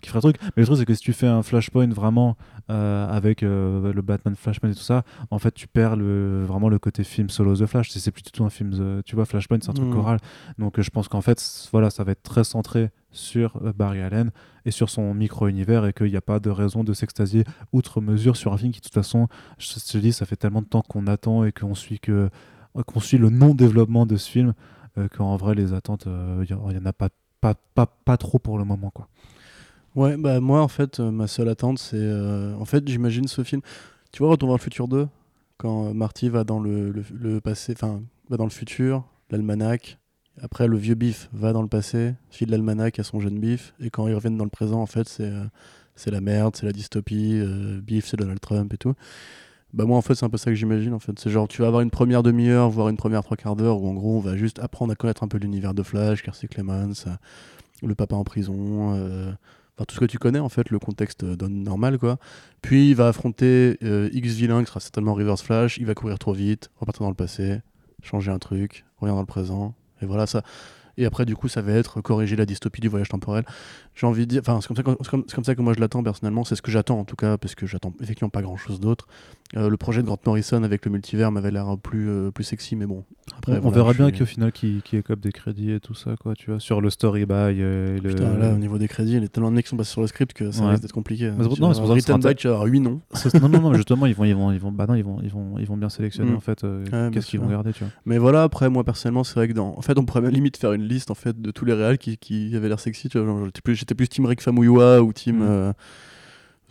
qui 0.00 0.08
ferait 0.08 0.18
un 0.18 0.20
truc. 0.20 0.36
Mais 0.56 0.62
le 0.62 0.66
truc, 0.66 0.78
c'est 0.78 0.84
que 0.84 0.94
si 0.94 1.00
tu 1.02 1.12
fais 1.12 1.26
un 1.26 1.42
Flashpoint 1.42 1.88
vraiment 1.88 2.36
euh, 2.72 3.06
avec 3.08 3.42
euh, 3.42 3.92
le 3.92 4.02
Batman 4.02 4.34
Flashpoint 4.34 4.70
et 4.70 4.74
tout 4.74 4.80
ça, 4.80 5.04
en 5.30 5.38
fait, 5.38 5.52
tu 5.52 5.68
perds 5.68 5.96
le, 5.96 6.42
vraiment 6.44 6.68
le 6.68 6.78
côté 6.78 7.04
film 7.04 7.28
solo 7.28 7.54
The 7.54 7.66
Flash. 7.66 7.90
C'est 7.90 8.10
plus 8.10 8.22
du 8.22 8.30
tout 8.32 8.44
un 8.44 8.50
film, 8.50 8.70
The- 8.72 9.04
tu 9.04 9.14
vois, 9.14 9.26
Flashpoint, 9.26 9.58
c'est 9.60 9.70
un 9.70 9.74
truc 9.74 9.88
Mhm. 9.88 9.94
choral. 9.94 10.18
Donc 10.58 10.78
euh, 10.78 10.82
je 10.82 10.90
pense 10.90 11.06
qu'en 11.08 11.20
fait, 11.20 11.40
voilà, 11.72 11.90
ça 11.90 12.02
va 12.04 12.12
être 12.12 12.22
très 12.22 12.44
centré 12.44 12.90
sur 13.10 13.60
Barry 13.76 14.00
Allen 14.00 14.30
et 14.64 14.70
sur 14.70 14.88
son 14.88 15.12
micro-univers 15.12 15.84
et 15.86 15.92
qu'il 15.92 16.06
n'y 16.10 16.16
a 16.16 16.22
pas 16.22 16.40
de 16.40 16.48
raison 16.50 16.82
de 16.82 16.94
s'extasier 16.94 17.44
outre 17.72 18.00
mesure 18.00 18.36
sur 18.36 18.52
un 18.54 18.56
film 18.56 18.72
qui, 18.72 18.80
de 18.80 18.84
toute 18.84 18.94
façon, 18.94 19.28
je 19.58 19.68
te 19.74 19.98
dis, 19.98 20.12
ça 20.14 20.24
fait 20.24 20.36
tellement 20.36 20.62
de 20.62 20.66
temps 20.66 20.82
qu'on 20.82 21.06
attend 21.06 21.44
et 21.44 21.52
qu'on 21.52 21.74
suit 21.74 22.00
que 22.00 22.30
qu'on 22.86 23.00
suit 23.00 23.18
le 23.18 23.28
non-développement 23.28 24.06
de 24.06 24.16
ce 24.16 24.30
film 24.30 24.54
euh, 24.96 25.06
qu'en 25.14 25.36
vrai, 25.36 25.54
les 25.54 25.74
attentes, 25.74 26.06
il 26.06 26.46
n'y 26.56 26.78
en 26.78 26.86
a 26.86 26.92
pas, 26.94 27.10
pas, 27.42 27.54
pas, 27.74 27.86
pas 27.86 28.16
trop 28.16 28.38
pour 28.38 28.56
le 28.56 28.64
moment. 28.64 28.88
Quoi. 28.90 29.08
Ouais, 29.94 30.16
bah 30.16 30.40
moi 30.40 30.62
en 30.62 30.68
fait, 30.68 31.00
euh, 31.00 31.10
ma 31.10 31.26
seule 31.26 31.48
attente 31.48 31.78
c'est. 31.78 31.96
euh, 31.98 32.54
en 32.56 32.64
fait, 32.64 32.86
j'imagine 32.88 33.28
ce 33.28 33.42
film. 33.44 33.60
Tu 34.12 34.18
vois, 34.22 34.30
Retour 34.30 34.48
vers 34.48 34.56
le 34.56 34.62
futur 34.62 34.88
2, 34.88 35.06
quand 35.58 35.88
euh, 35.88 35.92
Marty 35.94 36.28
va 36.28 36.44
dans 36.44 36.60
le, 36.60 36.90
le, 36.90 37.40
passé, 37.40 37.72
enfin, 37.74 38.02
va 38.30 38.36
dans 38.36 38.44
le 38.44 38.50
futur, 38.50 39.04
l'almanach. 39.30 39.98
Après, 40.40 40.66
le 40.66 40.78
vieux 40.78 40.94
Biff 40.94 41.28
va 41.34 41.52
dans 41.52 41.60
le 41.62 41.68
passé, 41.68 42.14
file 42.30 42.50
l'almanach 42.50 42.98
à 42.98 43.02
son 43.02 43.20
jeune 43.20 43.38
Biff. 43.38 43.74
Et 43.80 43.90
quand 43.90 44.08
ils 44.08 44.14
reviennent 44.14 44.38
dans 44.38 44.44
le 44.44 44.50
présent, 44.50 44.80
en 44.80 44.86
fait, 44.86 45.08
c'est 45.08 45.30
c'est 45.94 46.10
la 46.10 46.20
merde, 46.22 46.56
c'est 46.56 46.64
la 46.66 46.72
dystopie. 46.72 47.38
euh, 47.42 47.80
Biff, 47.82 48.06
c'est 48.06 48.16
Donald 48.16 48.40
Trump 48.40 48.72
et 48.72 48.78
tout. 48.78 48.94
Bah 49.74 49.84
moi 49.86 49.96
en 49.96 50.02
fait 50.02 50.14
c'est 50.14 50.24
un 50.26 50.30
peu 50.30 50.36
ça 50.38 50.50
que 50.50 50.54
j'imagine 50.54 50.92
en 50.94 50.98
fait. 50.98 51.18
C'est 51.18 51.30
genre 51.30 51.48
tu 51.48 51.62
vas 51.62 51.68
avoir 51.68 51.82
une 51.82 51.90
première 51.90 52.22
demi-heure, 52.22 52.70
voire 52.70 52.88
une 52.90 52.96
première 52.98 53.22
trois 53.24 53.36
quarts 53.38 53.56
d'heure 53.56 53.80
où 53.82 53.88
en 53.88 53.94
gros 53.94 54.16
on 54.18 54.20
va 54.20 54.36
juste 54.36 54.58
apprendre 54.58 54.92
à 54.92 54.96
connaître 54.96 55.22
un 55.22 55.28
peu 55.28 55.38
l'univers 55.38 55.74
de 55.74 55.82
Flash, 55.82 56.22
Kiersey 56.22 56.48
Clemens, 56.48 57.06
le 57.82 57.94
papa 57.94 58.16
en 58.16 58.24
prison, 58.24 58.94
euh, 58.96 59.32
tout 59.86 59.94
ce 59.94 60.00
que 60.00 60.04
tu 60.04 60.18
connais 60.18 60.38
en 60.38 60.48
fait, 60.48 60.70
le 60.70 60.78
contexte 60.78 61.24
euh, 61.24 61.36
donne 61.36 61.62
normal 61.62 61.98
quoi. 61.98 62.18
Puis 62.60 62.90
il 62.90 62.94
va 62.94 63.08
affronter 63.08 63.78
euh, 63.82 64.08
X 64.12 64.34
vilain 64.34 64.60
qui 64.62 64.68
sera 64.68 64.80
certainement 64.80 65.14
Reverse 65.14 65.42
Flash, 65.42 65.78
il 65.78 65.86
va 65.86 65.94
courir 65.94 66.18
trop 66.18 66.32
vite, 66.32 66.70
repartir 66.76 67.02
dans 67.02 67.10
le 67.10 67.14
passé, 67.14 67.60
changer 68.02 68.30
un 68.30 68.38
truc, 68.38 68.84
revenir 68.98 69.14
dans 69.14 69.22
le 69.22 69.26
présent, 69.26 69.74
et 70.00 70.06
voilà 70.06 70.26
ça. 70.26 70.42
Et 70.98 71.06
après 71.06 71.24
du 71.24 71.34
coup 71.34 71.48
ça 71.48 71.62
va 71.62 71.72
être 71.72 72.02
corriger 72.02 72.36
la 72.36 72.44
dystopie 72.44 72.80
du 72.80 72.88
voyage 72.88 73.08
temporel. 73.08 73.44
J'ai 73.94 74.06
envie 74.06 74.26
de 74.26 74.30
dire, 74.30 74.42
enfin 74.46 74.60
c'est 74.60 74.82
comme, 74.82 74.96
comme 74.96 75.44
ça 75.44 75.54
que 75.54 75.62
moi 75.62 75.72
je 75.74 75.80
l'attends 75.80 76.02
personnellement, 76.02 76.44
c'est 76.44 76.54
ce 76.54 76.62
que 76.62 76.70
j'attends 76.70 76.98
en 76.98 77.04
tout 77.04 77.16
cas, 77.16 77.38
parce 77.38 77.54
que 77.54 77.66
j'attends 77.66 77.94
effectivement 78.00 78.30
pas 78.30 78.42
grand 78.42 78.56
chose 78.56 78.78
d'autre. 78.78 79.06
Euh, 79.54 79.68
le 79.68 79.76
projet 79.76 80.00
de 80.00 80.06
Grant 80.06 80.18
Morrison 80.24 80.62
avec 80.62 80.84
le 80.86 80.90
multivers 80.90 81.30
m'avait 81.30 81.50
l'air 81.50 81.76
plus, 81.76 82.08
euh, 82.08 82.30
plus 82.30 82.42
sexy, 82.44 82.74
mais 82.74 82.86
bon. 82.86 83.04
Après, 83.36 83.60
on, 83.62 83.68
verra 83.70 83.92
bien 83.92 84.08
suis- 84.08 84.18
qu'au 84.18 84.24
final 84.24 84.50
qui, 84.50 84.80
qui 84.82 84.96
écope 84.96 85.20
des 85.20 85.30
crédits 85.30 85.72
et 85.72 85.78
tout 85.80 85.94
ça 85.94 86.14
quoi 86.18 86.34
tu 86.34 86.50
vois 86.50 86.58
sur 86.58 86.80
le 86.80 86.88
story 86.90 87.26
by 87.26 87.34
euh, 87.34 87.98
le 88.02 88.08
Putain, 88.08 88.36
là, 88.38 88.52
au 88.52 88.56
niveau 88.56 88.78
des 88.78 88.88
crédits, 88.88 89.12
il 89.12 89.22
y 89.22 89.24
a 89.24 89.28
tellement 89.28 89.50
de 89.50 89.56
mecs 89.56 89.66
qui 89.66 89.68
sont 89.70 89.76
passés 89.76 89.90
sur 89.92 90.00
le 90.00 90.06
script 90.06 90.32
que 90.32 90.50
ça 90.50 90.62
Ouais. 90.64 90.70
risque 90.70 90.82
d'être 90.82 90.92
compliqué. 90.92 91.30
Mais 91.36 91.44
non, 91.44 91.74
c'est 91.74 91.80
pour 91.82 91.88
ça 92.22 92.34
que 92.34 92.38
tu 92.40 92.48
vas 92.48 92.54
avoir 92.54 92.66
8 92.68 92.80
noms. 92.80 93.00
Non 93.42 93.48
non 93.48 93.60
non 93.60 93.74
justement 93.74 94.06
ils 94.06 94.14
vont 94.14 94.24
ils 94.24 94.34
vont 94.34 94.52
ils 94.52 94.58
vont 94.58 94.72
bah 94.72 94.86
non 94.88 94.94
ils 94.94 95.04
vont 95.04 95.18
ils 95.22 95.30
vont 95.30 95.58
ils 95.58 95.66
vont 95.66 95.76
bien 95.76 95.88
sélectionner 95.90 96.32
Mm. 96.32 96.36
en 96.36 96.40
fait 96.40 96.62
Ouais, 96.62 97.10
qu'est-ce 97.12 97.26
qu'ils 97.26 97.40
vont 97.40 97.48
garder 97.48 97.72
tu 97.72 97.80
vois 97.84 97.92
Mais 98.06 98.16
voilà, 98.18 98.44
après, 98.44 98.70
moi 98.70 98.84
personnellement, 98.84 99.24
c'est 99.24 99.34
vrai 99.34 99.48
que 99.48 99.52
dans. 99.52 99.74
En 99.76 99.82
fait, 99.82 99.98
on 99.98 100.04
pourrait 100.04 100.20
même 100.22 100.32
limite 100.32 100.56
faire 100.56 100.72
une 100.72 100.84
liste 100.84 101.10
en 101.10 101.14
fait, 101.14 101.40
de 101.40 101.50
tous 101.50 101.64
les 101.64 101.74
réals 101.74 101.98
qui, 101.98 102.16
qui 102.16 102.54
avaient 102.56 102.68
l'air 102.68 102.80
sexy. 102.80 103.08
Tu 103.08 103.18
vois, 103.18 103.44
j'étais, 103.44 103.60
plus, 103.60 103.84
plus 103.84 104.08
Team 104.08 104.24
Rick 104.26 104.40
Famuyiwa 104.40 105.02
ou 105.02 105.12
Team. 105.12 105.38
Mm. 105.44 105.72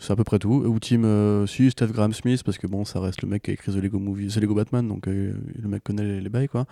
C'est 0.02 0.12
à 0.12 0.16
peu 0.16 0.24
près 0.24 0.38
tout. 0.38 0.62
Ou 0.66 0.78
Team. 0.80 1.04
euh, 1.04 1.46
si, 1.46 1.70
Steph 1.70 1.88
Graham 1.88 2.12
Smith, 2.12 2.42
parce 2.44 2.58
que 2.58 2.66
bon, 2.66 2.84
ça 2.84 3.00
reste 3.00 3.22
le 3.22 3.28
mec 3.28 3.42
qui 3.42 3.50
a 3.50 3.54
écrit 3.54 3.72
The 3.72 3.76
Lego 3.76 3.98
Movie, 3.98 4.28
The 4.28 4.36
Lego 4.36 4.54
Batman, 4.54 4.86
donc 4.86 5.08
euh, 5.08 5.32
le 5.60 5.68
mec 5.68 5.82
connaît 5.84 6.04
les, 6.04 6.20
les 6.20 6.28
bails, 6.28 6.48
quoi. 6.48 6.66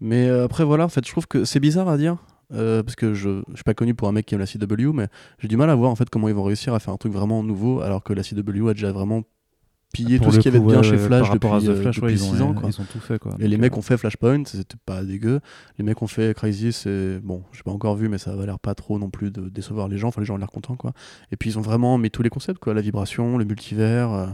Mais 0.00 0.28
euh, 0.28 0.44
après, 0.44 0.64
voilà, 0.64 0.84
en 0.84 0.88
fait, 0.88 1.06
je 1.06 1.10
trouve 1.12 1.26
que 1.26 1.44
c'est 1.44 1.60
bizarre 1.60 1.88
à 1.88 1.96
dire. 1.96 2.16
euh, 2.52 2.82
parce 2.82 2.94
que 2.96 3.14
je, 3.14 3.42
je 3.48 3.54
suis 3.54 3.64
pas 3.64 3.74
connu 3.74 3.94
pour 3.94 4.08
un 4.08 4.12
mec 4.12 4.26
qui 4.26 4.34
aime 4.34 4.40
la 4.40 4.46
CW, 4.46 4.92
mais 4.92 5.08
j'ai 5.38 5.48
du 5.48 5.56
mal 5.56 5.70
à 5.70 5.74
voir 5.74 5.90
en 5.90 5.96
fait 5.96 6.10
comment 6.10 6.28
ils 6.28 6.34
vont 6.34 6.42
réussir 6.44 6.74
à 6.74 6.78
faire 6.80 6.92
un 6.92 6.98
truc 6.98 7.12
vraiment 7.12 7.42
nouveau, 7.42 7.80
alors 7.80 8.02
que 8.04 8.12
la 8.12 8.22
CW 8.22 8.68
a 8.68 8.74
déjà 8.74 8.92
vraiment 8.92 9.22
pillé 9.94 10.18
Pour 10.18 10.26
tout 10.26 10.32
ce 10.34 10.38
qu'il 10.40 10.52
y 10.52 10.56
avait 10.56 10.64
de 10.64 10.70
bien 10.70 10.82
chez 10.82 10.92
ouais, 10.92 10.98
Flash 10.98 11.20
par 11.22 11.30
rapport 11.30 11.54
depuis, 11.54 11.70
à 11.70 11.72
The 11.72 11.76
euh, 11.76 11.82
Flash 11.82 11.96
depuis 12.00 12.12
ils 12.14 12.24
ont 12.24 12.32
6 12.34 12.42
ans. 12.42 12.52
Quoi. 12.54 12.68
ils 12.70 12.80
ont 12.80 12.84
tout 12.84 13.00
fait 13.00 13.18
quoi 13.18 13.34
Et 13.38 13.48
les 13.48 13.56
mecs 13.56 13.72
euh, 13.72 13.78
ont 13.78 13.82
fait 13.82 13.96
Flashpoint, 13.96 14.44
c'était 14.44 14.76
pas 14.84 15.02
dégueu. 15.02 15.40
Les 15.78 15.84
mecs 15.84 16.02
ont 16.02 16.06
fait 16.06 16.34
Crisis, 16.36 16.78
c'est 16.78 17.18
bon, 17.20 17.42
j'ai 17.52 17.62
pas 17.62 17.70
encore 17.70 17.96
vu, 17.96 18.08
mais 18.08 18.18
ça 18.18 18.34
va 18.36 18.44
l'air 18.44 18.58
pas 18.58 18.74
trop 18.74 18.98
non 18.98 19.08
plus 19.08 19.30
de 19.30 19.48
décevoir 19.48 19.88
les 19.88 19.96
gens. 19.96 20.08
Enfin, 20.08 20.20
les 20.20 20.26
gens 20.26 20.34
ont 20.34 20.38
l'air 20.38 20.50
contents, 20.50 20.76
quoi. 20.76 20.92
Et 21.32 21.36
puis 21.36 21.50
ils 21.50 21.58
ont 21.58 21.62
vraiment 21.62 21.96
mis 21.96 22.10
tous 22.10 22.22
les 22.22 22.30
concepts, 22.30 22.58
quoi, 22.58 22.74
la 22.74 22.82
vibration, 22.82 23.38
le 23.38 23.44
multivers. 23.44 24.12
euh. 24.12 24.26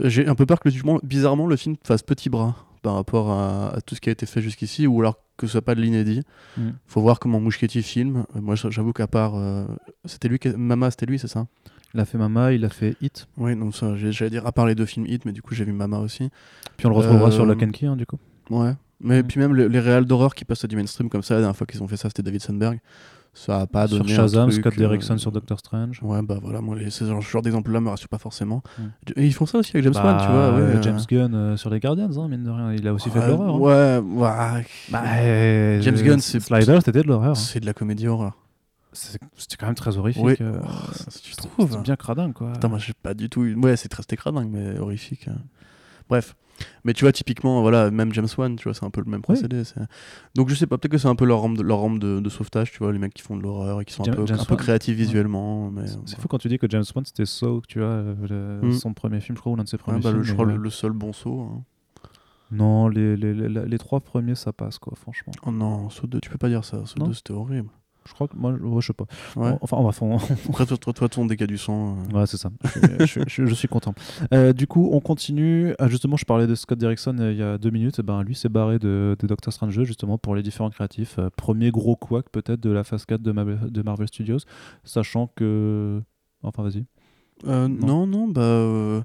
J'ai 0.00 0.26
un 0.26 0.34
peu 0.34 0.46
peur 0.46 0.58
que 0.60 0.70
bizarrement 1.04 1.46
le 1.46 1.56
film 1.56 1.76
fasse 1.84 2.02
petit 2.02 2.30
bras 2.30 2.56
par 2.82 2.94
rapport 2.94 3.30
à, 3.30 3.76
à 3.76 3.80
tout 3.82 3.94
ce 3.94 4.00
qui 4.00 4.08
a 4.08 4.12
été 4.12 4.26
fait 4.26 4.40
jusqu'ici, 4.40 4.86
ou 4.86 5.00
alors 5.00 5.18
que 5.36 5.46
ce 5.46 5.52
soit 5.52 5.62
pas 5.62 5.74
de 5.74 5.80
l'inédit. 5.80 6.22
Mm. 6.56 6.70
Faut 6.86 7.00
voir 7.00 7.18
comment 7.18 7.40
Mouchetti 7.40 7.82
filme. 7.82 8.24
Euh, 8.36 8.40
Moi, 8.40 8.54
j'avoue 8.56 8.92
qu'à 8.92 9.06
part, 9.06 9.34
euh, 9.34 9.66
c'était 10.04 10.28
lui, 10.28 10.38
Mama, 10.56 10.90
c'était 10.90 11.06
lui, 11.06 11.18
c'est 11.18 11.28
ça? 11.28 11.46
Il 11.94 12.00
a 12.00 12.04
fait 12.04 12.18
Mama 12.18 12.52
il 12.52 12.64
a 12.64 12.68
fait 12.68 12.96
Hit 13.00 13.28
Oui, 13.36 13.54
donc 13.56 13.74
ça, 13.74 13.94
j'allais 13.96 14.30
dire 14.30 14.46
à 14.46 14.52
part 14.52 14.66
les 14.66 14.74
deux 14.74 14.86
films 14.86 15.06
hit, 15.06 15.24
mais 15.24 15.32
du 15.32 15.42
coup 15.42 15.54
j'ai 15.54 15.64
vu 15.64 15.72
Mama 15.72 15.98
aussi. 15.98 16.30
puis 16.76 16.86
on 16.86 16.90
le 16.90 16.96
retrouvera 16.96 17.28
Euh, 17.28 17.30
sur 17.32 17.44
Lock 17.46 17.62
and 17.62 17.70
Key 17.70 17.86
hein, 17.86 17.96
du 17.96 18.06
coup 18.06 18.18
Ouais. 18.50 18.72
Mais 19.00 19.22
puis 19.22 19.40
même 19.40 19.54
le- 19.54 19.66
les 19.68 19.80
réals 19.80 20.04
d'horreur 20.04 20.34
qui 20.34 20.44
passent 20.44 20.64
à 20.64 20.68
du 20.68 20.76
mainstream 20.76 21.08
comme 21.08 21.22
ça, 21.22 21.34
la 21.34 21.40
dernière 21.40 21.56
fois 21.56 21.66
qu'ils 21.66 21.82
ont 21.82 21.88
fait 21.88 21.96
ça, 21.96 22.08
c'était 22.08 22.22
David 22.22 22.40
Sandberg. 22.40 22.78
Ça 23.34 23.60
a 23.60 23.66
pas 23.66 23.88
sur 23.88 23.98
donné. 24.00 24.12
un 24.12 24.16
Shazam 24.16 24.50
truc, 24.50 24.60
Scott 24.60 24.74
euh, 24.74 24.76
Derrickson 24.78 25.16
sur 25.16 25.32
Doctor 25.32 25.58
Strange 25.58 26.00
Ouais, 26.02 26.20
bah 26.20 26.36
voilà, 26.42 26.60
moi, 26.60 26.76
les, 26.76 26.90
ce 26.90 27.04
genre, 27.06 27.40
d'exemple-là 27.42 27.80
me 27.80 27.88
rassure 27.88 28.10
pas 28.10 28.18
forcément. 28.18 28.62
Et 29.16 29.26
ils 29.26 29.32
font 29.32 29.46
ça 29.46 29.56
aussi 29.58 29.70
avec 29.74 29.84
James 29.84 29.94
Bah, 29.94 30.04
Wan, 30.04 30.18
tu 30.20 30.26
vois. 30.30 30.50
Ouais, 30.52 30.60
euh, 30.60 30.76
euh, 30.76 30.82
James 30.82 31.00
Gunn 31.08 31.34
euh, 31.34 31.56
sur 31.56 31.70
les 31.70 31.80
Guardians 31.80 32.10
hein, 32.18 32.28
mine 32.28 32.44
de 32.44 32.50
rien 32.50 32.74
il 32.74 32.86
a 32.86 32.92
aussi 32.92 33.08
fait 33.08 33.20
de 33.20 33.24
ouais, 33.24 33.30
l'horreur 33.30 33.54
hein. 33.54 34.02
Ouais, 34.02 34.20
ouais. 34.22 34.66
Bah, 34.90 35.02
euh, 35.06 35.80
James 35.80 35.96
euh, 35.96 36.02
Gunn, 36.02 36.20
c'est- 36.20 36.40
Slider 36.40 36.78
c'était 36.84 37.02
de 37.02 37.08
l'horreur 37.08 37.30
hein. 37.30 37.34
C'est 37.34 37.60
de 37.60 37.66
la 37.66 37.72
comédie 37.72 38.06
horreur. 38.06 38.36
C'était 38.92 39.56
quand 39.58 39.66
même 39.66 39.74
très 39.74 39.96
horrifique 39.96 40.22
Oui. 40.24 40.34
euh, 40.40 40.60
Oh, 40.64 40.92
ça, 40.92 41.10
tu 41.22 41.34
trouves 41.34 41.82
bien 41.82 41.96
cradin 41.96 42.32
quoi 42.32 42.52
Putain, 42.52 42.68
moi 42.68 42.78
j'ai 42.78 42.92
pas 42.92 43.14
du 43.14 43.28
tout. 43.30 43.42
Ouais, 43.42 43.76
c'est 43.76 43.88
très 43.88 44.02
c'était 44.02 44.16
cradingue, 44.16 44.50
mais 44.50 44.78
horrifique. 44.78 45.28
hein. 45.28 45.38
Bref. 46.08 46.34
Mais 46.84 46.92
tu 46.92 47.04
vois, 47.04 47.12
typiquement, 47.12 47.62
voilà, 47.62 47.90
même 47.90 48.12
James 48.12 48.28
Wan, 48.36 48.54
tu 48.56 48.64
vois, 48.64 48.74
c'est 48.74 48.84
un 48.84 48.90
peu 48.90 49.00
le 49.02 49.10
même 49.10 49.22
procédé. 49.22 49.62
Donc 50.34 50.48
je 50.50 50.54
sais 50.54 50.66
pas, 50.66 50.76
peut-être 50.76 50.92
que 50.92 50.98
c'est 50.98 51.08
un 51.08 51.14
peu 51.16 51.24
leur 51.24 51.40
rampe 51.40 51.56
de, 51.56 51.62
leur 51.62 51.78
rampe 51.78 51.98
de, 51.98 52.20
de 52.20 52.28
sauvetage, 52.28 52.70
tu 52.70 52.78
vois, 52.78 52.92
les 52.92 52.98
mecs 52.98 53.14
qui 53.14 53.22
font 53.22 53.36
de 53.36 53.42
l'horreur 53.42 53.80
et 53.80 53.84
qui 53.86 53.94
sont 53.94 54.06
un 54.06 54.12
peu, 54.12 54.24
un 54.30 54.44
peu 54.44 54.56
créatifs 54.56 54.94
visuellement. 54.96 55.72
C'est- 55.86 55.96
ouais. 55.96 56.02
C'est 56.04 56.20
fou 56.20 56.28
quand 56.28 56.38
tu 56.38 56.48
dis 56.48 56.58
que 56.58 56.68
James 56.68 56.84
Wan 56.94 57.04
c'était 57.06 57.24
Saw, 57.24 57.62
tu 57.66 57.78
vois, 57.78 57.88
euh, 57.88 58.60
le- 58.60 58.68
Mm. 58.68 58.72
son 58.74 58.92
premier 58.92 59.20
film, 59.20 59.36
je 59.36 59.40
crois, 59.40 59.52
ou 59.52 59.56
l'un 59.56 59.64
de 59.64 59.68
ses 59.68 59.76
Ouais, 59.76 59.82
premiers 59.82 60.00
bah, 60.00 60.10
films. 60.10 60.22
je 60.22 60.32
crois 60.34 60.44
le, 60.44 60.52
ouais. 60.52 60.58
le 60.58 60.70
seul 60.70 60.92
bon 60.92 61.12
saut. 61.14 61.40
hein. 61.40 61.64
Non, 62.50 62.88
les, 62.88 63.16
les, 63.16 63.32
les, 63.32 63.48
les 63.66 63.78
trois 63.78 64.00
premiers 64.00 64.34
ça 64.34 64.52
passe 64.52 64.78
quoi, 64.78 64.92
franchement. 64.94 65.32
Oh 65.46 65.50
non, 65.50 65.88
saut 65.88 66.06
2, 66.06 66.20
tu 66.20 66.28
peux 66.28 66.36
pas 66.38 66.50
dire 66.50 66.64
ça. 66.66 66.84
Saut 66.84 66.98
Non. 67.00 67.06
2, 67.06 67.14
c'était 67.14 67.32
horrible. 67.32 67.70
Je 68.06 68.12
crois 68.14 68.28
que 68.28 68.36
moi, 68.36 68.52
ouais, 68.52 68.80
je 68.80 68.86
sais 68.88 68.92
pas. 68.92 69.04
Ouais. 69.36 69.52
Enfin, 69.60 69.76
on 69.78 69.84
va 69.84 69.92
toi, 70.76 70.92
toi, 70.92 71.08
ton 71.08 71.26
dégât 71.26 71.46
du 71.46 71.58
sang. 71.58 71.96
euh, 72.12 72.18
Ouais, 72.20 72.26
c'est 72.26 72.36
ça. 72.36 72.50
Je, 73.00 73.04
suis- 73.06 73.22
je, 73.26 73.28
suis- 73.28 73.46
je 73.46 73.54
suis 73.54 73.68
content. 73.68 73.94
Euh, 74.34 74.52
du 74.52 74.66
coup, 74.66 74.90
on 74.92 75.00
continue. 75.00 75.74
Ah, 75.78 75.88
justement, 75.88 76.16
je 76.16 76.24
parlais 76.24 76.46
de 76.46 76.54
Scott 76.54 76.78
Derrickson 76.78 77.16
euh, 77.20 77.32
il 77.32 77.38
y 77.38 77.42
a 77.42 77.58
deux 77.58 77.70
minutes. 77.70 77.96
Eh 77.98 78.02
Ben, 78.02 78.22
lui 78.22 78.34
s'est 78.34 78.48
barré 78.48 78.78
de, 78.78 79.16
de 79.18 79.26
Doctor 79.26 79.52
Strange 79.52 79.76
2, 79.76 79.84
justement, 79.84 80.18
pour 80.18 80.34
les 80.34 80.42
différents 80.42 80.70
créatifs. 80.70 81.16
Euh, 81.18 81.28
premier 81.36 81.70
gros 81.70 81.96
couac, 81.96 82.26
peut-être, 82.30 82.60
de 82.60 82.70
la 82.70 82.84
phase 82.84 83.04
4 83.06 83.22
de, 83.22 83.32
Marvel- 83.32 83.70
de 83.70 83.82
Marvel 83.82 84.08
Studios. 84.08 84.38
Sachant 84.84 85.28
que. 85.36 86.00
Enfin, 86.42 86.62
vas-y. 86.62 86.84
non. 87.44 88.06
non, 88.06 88.28
bah. 88.28 89.04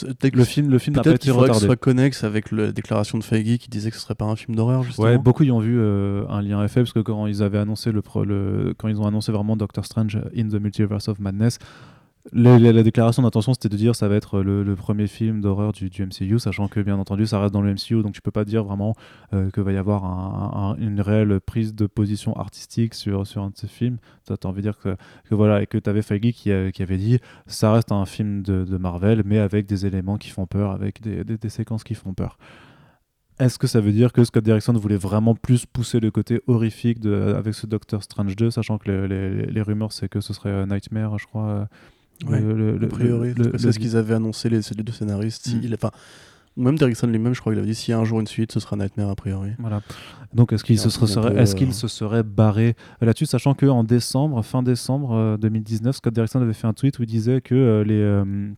Peut-être 0.00 0.34
Le 0.36 0.44
film, 0.44 0.70
le 0.70 0.78
film 0.78 0.96
n'a 0.96 1.02
pas 1.02 1.10
Peut-être 1.10 1.22
été 1.24 1.30
retardé. 1.30 1.66
soit 1.66 1.76
connexe 1.76 2.24
avec 2.24 2.50
la 2.50 2.72
déclaration 2.72 3.18
de 3.18 3.24
Feige 3.24 3.58
qui 3.58 3.68
disait 3.68 3.90
que 3.90 3.96
ce 3.96 4.02
serait 4.02 4.14
pas 4.14 4.24
un 4.24 4.36
film 4.36 4.56
d'horreur, 4.56 4.82
justement. 4.82 5.06
Ouais, 5.08 5.18
beaucoup 5.18 5.44
y 5.44 5.50
ont 5.50 5.60
vu 5.60 5.76
euh, 5.78 6.24
un 6.28 6.40
lien 6.42 6.62
effet 6.64 6.80
parce 6.80 6.92
que 6.92 7.00
quand 7.00 7.26
ils 7.26 7.42
avaient 7.42 7.58
annoncé 7.58 7.92
le, 7.92 8.02
pro- 8.02 8.24
le- 8.24 8.74
quand 8.78 8.88
ils 8.88 9.00
ont 9.00 9.06
annoncé 9.06 9.32
vraiment 9.32 9.56
Doctor 9.56 9.84
Strange 9.84 10.18
in 10.36 10.48
the 10.48 10.54
Multiverse 10.60 11.08
of 11.08 11.18
Madness, 11.18 11.58
la, 12.32 12.56
la 12.58 12.82
déclaration 12.84 13.22
d'intention 13.24 13.52
c'était 13.52 13.68
de 13.68 13.76
dire 13.76 13.96
ça 13.96 14.06
va 14.06 14.14
être 14.14 14.42
le, 14.42 14.76
premier 14.76 15.08
film 15.08 15.40
d'horreur 15.40 15.72
du, 15.72 15.90
MCU, 16.00 16.38
sachant 16.38 16.68
que 16.68 16.78
bien 16.78 16.96
entendu 16.96 17.26
ça 17.26 17.40
reste 17.40 17.52
dans 17.52 17.62
le 17.62 17.72
MCU, 17.74 18.00
donc 18.02 18.12
tu 18.12 18.22
peux 18.22 18.30
pas 18.30 18.44
dire 18.44 18.62
vraiment 18.62 18.94
euh, 19.34 19.50
que 19.50 19.60
va 19.60 19.72
y 19.72 19.76
avoir 19.76 20.04
un- 20.04 20.76
un- 20.78 20.80
une 20.80 21.00
réelle 21.00 21.40
prise 21.40 21.74
de 21.74 21.86
position 21.86 22.36
artistique 22.36 22.94
sur, 22.94 23.26
sur 23.26 23.42
un 23.42 23.50
de 23.50 23.56
ces 23.56 23.66
films. 23.66 23.98
Tu 24.26 24.32
as 24.32 24.46
envie 24.46 24.58
de 24.58 24.68
dire 24.70 24.78
que, 24.78 24.96
voilà 25.32 25.62
et 25.62 25.66
que 25.66 25.78
tu 25.78 25.90
avais 25.90 26.02
Feige 26.02 26.32
qui, 26.32 26.52
a- 26.52 26.70
qui 26.70 26.82
avait 26.84 26.96
dit 26.96 27.18
ça 27.46 27.72
reste 27.72 27.90
un 27.90 28.06
film 28.06 28.42
de, 28.42 28.76
Marvel, 28.76 29.22
mais 29.24 29.38
avec 29.38 29.66
des 29.66 29.84
éléments 29.86 30.16
qui 30.16 30.30
font 30.30 30.46
peur, 30.46 30.70
avec 30.70 31.00
des, 31.02 31.48
séquences 31.50 31.82
qui 31.82 31.94
font 31.94 32.14
peur. 32.14 32.38
Est-ce 33.40 33.58
que 33.58 33.66
ça 33.66 33.80
veut 33.80 33.92
dire 33.92 34.12
que 34.12 34.22
Scott 34.22 34.44
Derrickson 34.44 34.74
voulait 34.74 34.96
vraiment 34.96 35.34
plus 35.34 35.66
pousser 35.66 35.98
le 35.98 36.10
côté 36.12 36.40
horrifique 36.46 37.04
avec 37.04 37.54
ce 37.54 37.66
Doctor 37.66 38.02
Strange 38.02 38.36
2, 38.36 38.50
sachant 38.52 38.78
que 38.78 38.90
les 38.90 39.62
rumeurs 39.62 39.92
c'est 39.92 40.08
que 40.08 40.20
ce 40.20 40.32
serait 40.32 40.50
euh, 40.50 40.66
Nightmare, 40.66 41.18
je 41.18 41.26
crois. 41.26 41.48
euh, 41.48 41.64
Ouais, 42.26 42.40
le- 42.40 42.76
le- 42.78 42.86
A 42.86 42.88
priori, 42.88 43.32
c'est 43.56 43.72
ce 43.72 43.78
qu'ils 43.78 43.96
avaient 43.96 44.14
annoncé 44.14 44.48
les, 44.48 44.60
deux 44.60 44.92
scénaristes. 44.92 45.52
Mm. 45.54 45.60
il- 45.62 45.74
enfin, 45.74 45.90
même 46.56 46.76
Derrickson 46.76 47.06
lui-même, 47.06 47.34
je 47.34 47.40
crois 47.40 47.52
qu'il 47.52 47.58
avait 47.60 47.68
dit 47.68 47.74
s'il 47.74 47.92
y 47.92 47.94
a 47.94 47.98
un 47.98 48.04
jour 48.04 48.20
une 48.20 48.26
suite, 48.26 48.52
ce 48.52 48.60
sera 48.60 48.76
Nightmare 48.76 49.08
a 49.10 49.14
priori. 49.14 49.50
Voilà. 49.58 49.80
Donc 50.34 50.52
est-ce 50.52 50.64
qu'il 50.64 50.78
se, 50.78 50.90
serait, 50.90 51.34
est-ce 51.36 51.54
qu'il 51.56 51.68
euh, 51.68 51.72
se 51.72 51.88
serait 51.88 52.22
barré 52.22 52.74
là-dessus, 53.00 53.26
sachant 53.26 53.54
que 53.54 53.66
en 53.66 53.84
décembre, 53.84 54.42
fin 54.42 54.62
décembre 54.62 55.12
euh, 55.14 55.36
2019, 55.38 55.96
Scott 55.96 56.12
Derrickson 56.14 56.40
avait 56.42 56.52
fait 56.52 56.66
un 56.66 56.72
tweet 56.74 56.98
où 56.98 57.02
il 57.02 57.06
disait 57.06 57.40
que 57.40 57.54
euh, 57.54 57.84
les 57.84 57.94
euh, 58.00 58.50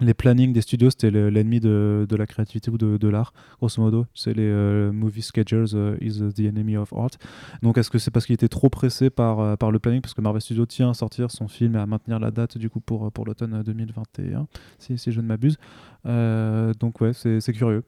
les 0.00 0.12
plannings 0.12 0.52
des 0.52 0.60
studios 0.60 0.90
c'était 0.90 1.10
le- 1.10 1.30
l'ennemi 1.30 1.58
de, 1.58 2.06
de 2.08 2.16
la 2.16 2.26
créativité 2.26 2.70
ou 2.70 2.76
de, 2.76 2.98
de 2.98 3.08
l'art, 3.08 3.32
grosso 3.58 3.80
modo. 3.80 4.04
C'est 4.14 4.34
les 4.34 4.42
euh, 4.46 4.92
movie 4.92 5.22
schedules 5.22 5.66
euh, 5.74 5.96
is 6.02 6.20
the 6.34 6.40
enemy 6.40 6.76
of 6.76 6.92
art. 6.92 7.10
Donc 7.62 7.78
est-ce 7.78 7.88
que 7.90 7.98
c'est 7.98 8.10
parce 8.10 8.26
qu'il 8.26 8.34
était 8.34 8.48
trop 8.48 8.68
pressé 8.68 9.08
par, 9.08 9.40
euh, 9.40 9.56
par 9.56 9.70
le 9.70 9.78
planning? 9.78 10.02
Parce 10.02 10.12
que 10.12 10.20
Marvel 10.20 10.42
Studios 10.42 10.66
tient 10.66 10.90
à 10.90 10.94
sortir 10.94 11.30
son 11.30 11.48
film 11.48 11.76
et 11.76 11.78
à 11.78 11.86
maintenir 11.86 12.18
la 12.18 12.30
date 12.30 12.58
du 12.58 12.68
coup 12.68 12.80
pour, 12.80 13.10
pour 13.10 13.24
l'automne 13.24 13.54
euh, 13.54 13.62
2021, 13.62 14.46
si, 14.78 14.98
si 14.98 15.12
je 15.12 15.20
ne 15.22 15.26
m'abuse. 15.26 15.56
Euh, 16.04 16.72
donc 16.78 17.00
ouais, 17.00 17.12
c'est 17.14 17.40
curieux. 17.52 17.82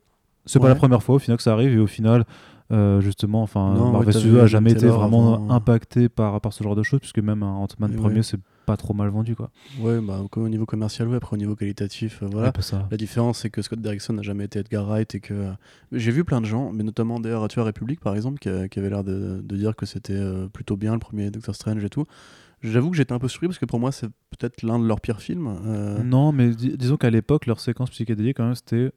C'est 0.47 0.59
pas 0.61 0.65
Ouais. 0.65 0.71
la 0.71 0.77
première 0.77 1.03
fois 1.03 1.17
au 1.17 1.19
final 1.19 1.37
que 1.37 1.43
ça 1.43 1.53
arrive 1.53 1.73
et 1.75 1.79
au 1.79 1.87
final, 1.87 2.25
euh, 2.73 3.03
justement, 3.03 3.43
enfin, 3.43 3.75
Non, 3.75 3.93
Marvel 3.93 4.07
ouais, 4.09 4.13
Studios 4.21 4.39
a 4.39 4.47
jamais 4.47 4.73
été 4.73 4.87
vraiment 4.87 5.51
impacté 5.51 6.09
par, 6.09 6.41
par 6.41 6.55
ce 6.55 6.65
genre 6.65 6.75
de 6.77 6.83
choses 6.83 7.01
puisque 7.01 7.19
même 7.19 7.43
un 7.43 7.53
Ant-Man 7.57 7.93
premier 7.97 8.17
ouais. 8.17 8.23
c'est 8.23 8.39
pas 8.69 8.77
trop 8.77 8.95
mal 8.95 9.09
vendu 9.09 9.35
quoi. 9.35 9.51
Ouais, 9.81 10.01
bah, 10.01 10.21
au 10.37 10.49
niveau 10.49 10.67
commercial, 10.67 11.09
ouais, 11.09 11.17
après 11.17 11.35
au 11.35 11.39
niveau 11.39 11.57
qualitatif, 11.57 12.23
euh, 12.23 12.27
voilà. 12.31 12.49
La 12.91 12.97
différence, 12.97 13.39
c'est 13.41 13.51
que 13.51 13.63
Scott 13.63 13.81
Derrickson 13.81 14.13
n'a 14.13 14.23
jamais 14.23 14.45
été 14.45 14.59
Edgar 14.59 14.87
Wright 14.87 15.15
et 15.15 15.21
que 15.21 15.35
euh, 15.35 15.51
j'ai 15.93 16.11
vu 16.13 16.23
plein 16.25 16.41
de 16.41 16.47
gens, 16.47 16.71
mais 16.73 16.85
notamment 16.85 17.19
d'ailleurs 17.19 17.43
à 17.45 17.49
Tueur 17.49 17.65
République 17.65 18.01
par 18.01 18.15
exemple, 18.15 18.39
qui, 18.39 18.49
avait 18.49 18.91
l'air 18.91 19.03
de, 19.05 19.41
de 19.43 19.57
dire 19.57 19.75
que 19.75 19.87
c'était 19.87 20.13
euh, 20.13 20.49
plutôt 20.49 20.77
bien 20.77 20.93
le 20.93 20.99
premier 20.99 21.31
Doctor 21.31 21.55
Strange 21.55 21.83
et 21.83 21.89
tout. 21.89 22.05
J'avoue 22.63 22.91
que 22.91 22.97
j'étais 22.97 23.13
un 23.13 23.19
peu 23.19 23.29
surpris 23.29 23.47
parce 23.49 23.59
que 23.59 23.67
pour 23.67 23.81
moi 23.81 23.91
c'est 23.93 24.09
peut-être 24.31 24.63
l'un 24.63 24.79
de 24.79 24.87
leurs 24.87 25.01
pires 25.01 25.21
films. 25.23 25.49
Non, 26.05 26.33
mais 26.33 26.51
di- 26.51 26.77
disons 26.77 26.97
qu'à 26.97 27.11
l'époque, 27.11 27.47
leur 27.47 27.61
séquence 27.61 27.91
psychédélique, 27.91 28.37
quand 28.37 28.45
même, 28.47 28.55
c'était. 28.55 28.91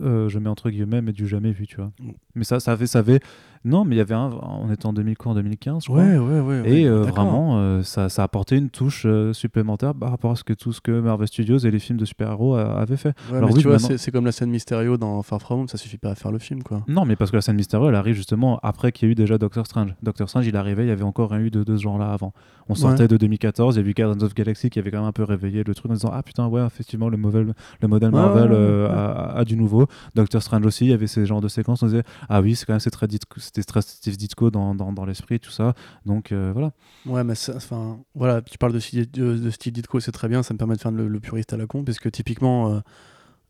euh, 0.00 0.28
je 0.28 0.38
mets 0.38 0.48
entre 0.48 0.70
guillemets, 0.70 1.00
mais 1.02 1.12
du 1.12 1.26
jamais 1.26 1.52
vu, 1.52 1.66
tu 1.66 1.76
vois. 1.76 1.90
Mm. 1.98 2.10
Mais 2.36 2.44
ça, 2.44 2.60
ça 2.60 2.72
avait, 2.72 2.86
ça 2.86 3.00
avait. 3.00 3.20
Non, 3.64 3.84
mais 3.84 3.94
il 3.96 3.98
y 3.98 4.00
avait 4.00 4.14
un. 4.14 4.30
On 4.42 4.72
était 4.72 4.86
en 4.86 4.94
2000, 4.94 5.18
quoi, 5.18 5.32
en 5.32 5.34
2015, 5.34 5.82
je 5.84 5.88
crois. 5.90 6.02
Ouais, 6.02 6.16
ouais, 6.16 6.40
ouais. 6.40 6.62
Et 6.70 6.86
euh, 6.86 7.02
vraiment, 7.02 7.58
euh, 7.58 7.82
ça, 7.82 8.08
ça 8.08 8.22
a 8.22 8.24
apporté 8.24 8.56
une 8.56 8.70
touche 8.70 9.02
euh, 9.04 9.34
supplémentaire 9.34 9.94
par 9.94 10.10
rapport 10.10 10.30
à 10.30 10.36
ce 10.36 10.44
que 10.44 10.54
tout 10.54 10.72
ce 10.72 10.80
que 10.80 10.98
Marvel 10.98 11.28
Studios 11.28 11.58
et 11.58 11.70
les 11.70 11.78
films 11.78 11.98
de 11.98 12.06
super-héros 12.06 12.54
avaient 12.54 12.96
fait. 12.96 13.10
Ouais, 13.30 13.36
Alors 13.36 13.50
mais 13.50 13.54
oui, 13.56 13.60
tu 13.60 13.68
vois, 13.68 13.76
maintenant- 13.78 13.96
c'est 13.98 14.10
comme 14.10 14.24
la 14.24 14.32
scène 14.32 14.48
Mysterio 14.50 14.96
dans 14.96 15.22
Far 15.22 15.40
From 15.42 15.60
Home, 15.60 15.68
ça 15.68 15.76
suffit 15.76 15.98
pas 15.98 16.10
à 16.10 16.14
faire 16.14 16.32
le 16.32 16.38
film 16.38 16.62
quoi. 16.62 16.82
Non, 16.88 17.04
mais 17.04 17.16
parce 17.16 17.30
que 17.30 17.36
la 17.36 17.42
scène 17.42 17.56
mystérieuse, 17.56 17.88
elle 17.90 17.94
arrive 17.96 18.14
justement 18.14 18.58
après 18.62 18.92
qu'il 18.92 19.08
y 19.08 19.10
a 19.10 19.12
eu 19.12 19.14
déjà 19.14 19.36
Doctor 19.36 19.66
Strange. 19.66 19.94
Doctor 20.02 20.28
Strange, 20.28 20.46
il 20.46 20.56
arrivait, 20.56 20.84
il 20.84 20.88
y 20.88 20.92
avait 20.92 21.02
encore 21.04 21.30
rien 21.30 21.40
eu 21.40 21.50
de, 21.50 21.62
de 21.62 21.76
ce 21.76 21.82
genre-là 21.82 22.12
avant. 22.12 22.32
On 22.68 22.74
sortait 22.74 23.02
Ouais. 23.02 23.08
de 23.08 23.16
2014, 23.18 23.76
il 23.76 23.82
y 23.82 23.86
a 23.86 23.90
eu 23.90 23.92
Guardians 23.92 24.24
of 24.24 24.34
Galaxy 24.34 24.70
qui 24.70 24.78
avait 24.78 24.90
quand 24.90 24.98
même 25.00 25.06
un 25.08 25.12
peu 25.12 25.24
réveillé 25.24 25.64
le 25.64 25.74
truc 25.74 25.90
en 25.90 25.94
disant 25.94 26.10
Ah 26.14 26.22
putain, 26.22 26.46
ouais, 26.46 26.64
effectivement, 26.64 27.08
le, 27.10 27.16
modèle 27.18 27.52
le 27.82 27.88
modèle 27.88 28.10
Marvel. 28.10 28.52
A, 28.90 29.32
a 29.38 29.44
du 29.44 29.56
nouveau. 29.56 29.86
Doctor 30.14 30.40
Strange 30.42 30.64
aussi, 30.64 30.86
il 30.86 30.90
y 30.90 30.94
avait 30.94 31.06
ces 31.08 31.26
genres 31.26 31.40
de 31.42 31.48
séquences, 31.48 31.82
on 31.82 31.86
disait 31.86 32.04
Ah 32.28 32.40
oui, 32.40 32.54
c'est 32.56 32.64
quand 32.64 32.72
même 32.72 32.80
c'est 32.80 32.90
très 32.90 33.06
c'était 33.54 33.80
Steve 33.80 34.16
Ditko 34.16 34.50
dans, 34.50 34.74
dans, 34.74 34.92
dans 34.92 35.04
l'esprit, 35.04 35.40
tout 35.40 35.50
ça. 35.50 35.74
Donc 36.06 36.32
euh, 36.32 36.50
voilà. 36.52 36.72
Ouais, 37.06 37.24
mais 37.24 37.34
enfin, 37.54 38.00
voilà, 38.14 38.42
tu 38.42 38.58
parles 38.58 38.72
de, 38.72 39.04
de, 39.04 39.36
de 39.36 39.50
Steve 39.50 39.72
Ditko, 39.72 40.00
c'est 40.00 40.12
très 40.12 40.28
bien, 40.28 40.42
ça 40.42 40.54
me 40.54 40.58
permet 40.58 40.76
de 40.76 40.80
faire 40.80 40.92
le, 40.92 41.20
puriste 41.20 41.52
à 41.52 41.56
la 41.56 41.66
con, 41.66 41.84
puisque 41.84 42.10
typiquement, 42.10 42.72
euh, 42.72 42.80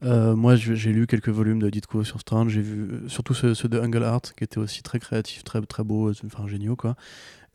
euh, 0.02 0.36
moi 0.36 0.56
j'ai 0.56 0.92
lu 0.92 1.06
quelques 1.06 1.28
volumes 1.28 1.60
de 1.60 1.70
Ditko 1.70 2.04
sur 2.04 2.20
Strange, 2.20 2.52
j'ai 2.52 2.62
vu 2.62 3.02
surtout 3.08 3.34
ceux, 3.34 3.54
de 3.54 3.78
Angle 3.78 4.04
Art, 4.04 4.22
qui 4.36 4.44
étaient 4.44 4.58
aussi 4.58 4.82
très 4.82 4.98
créatifs, 4.98 5.44
très, 5.44 5.60
très 5.62 5.84
beaux, 5.84 6.10
enfin 6.24 6.46
géniaux 6.46 6.76
quoi. 6.76 6.96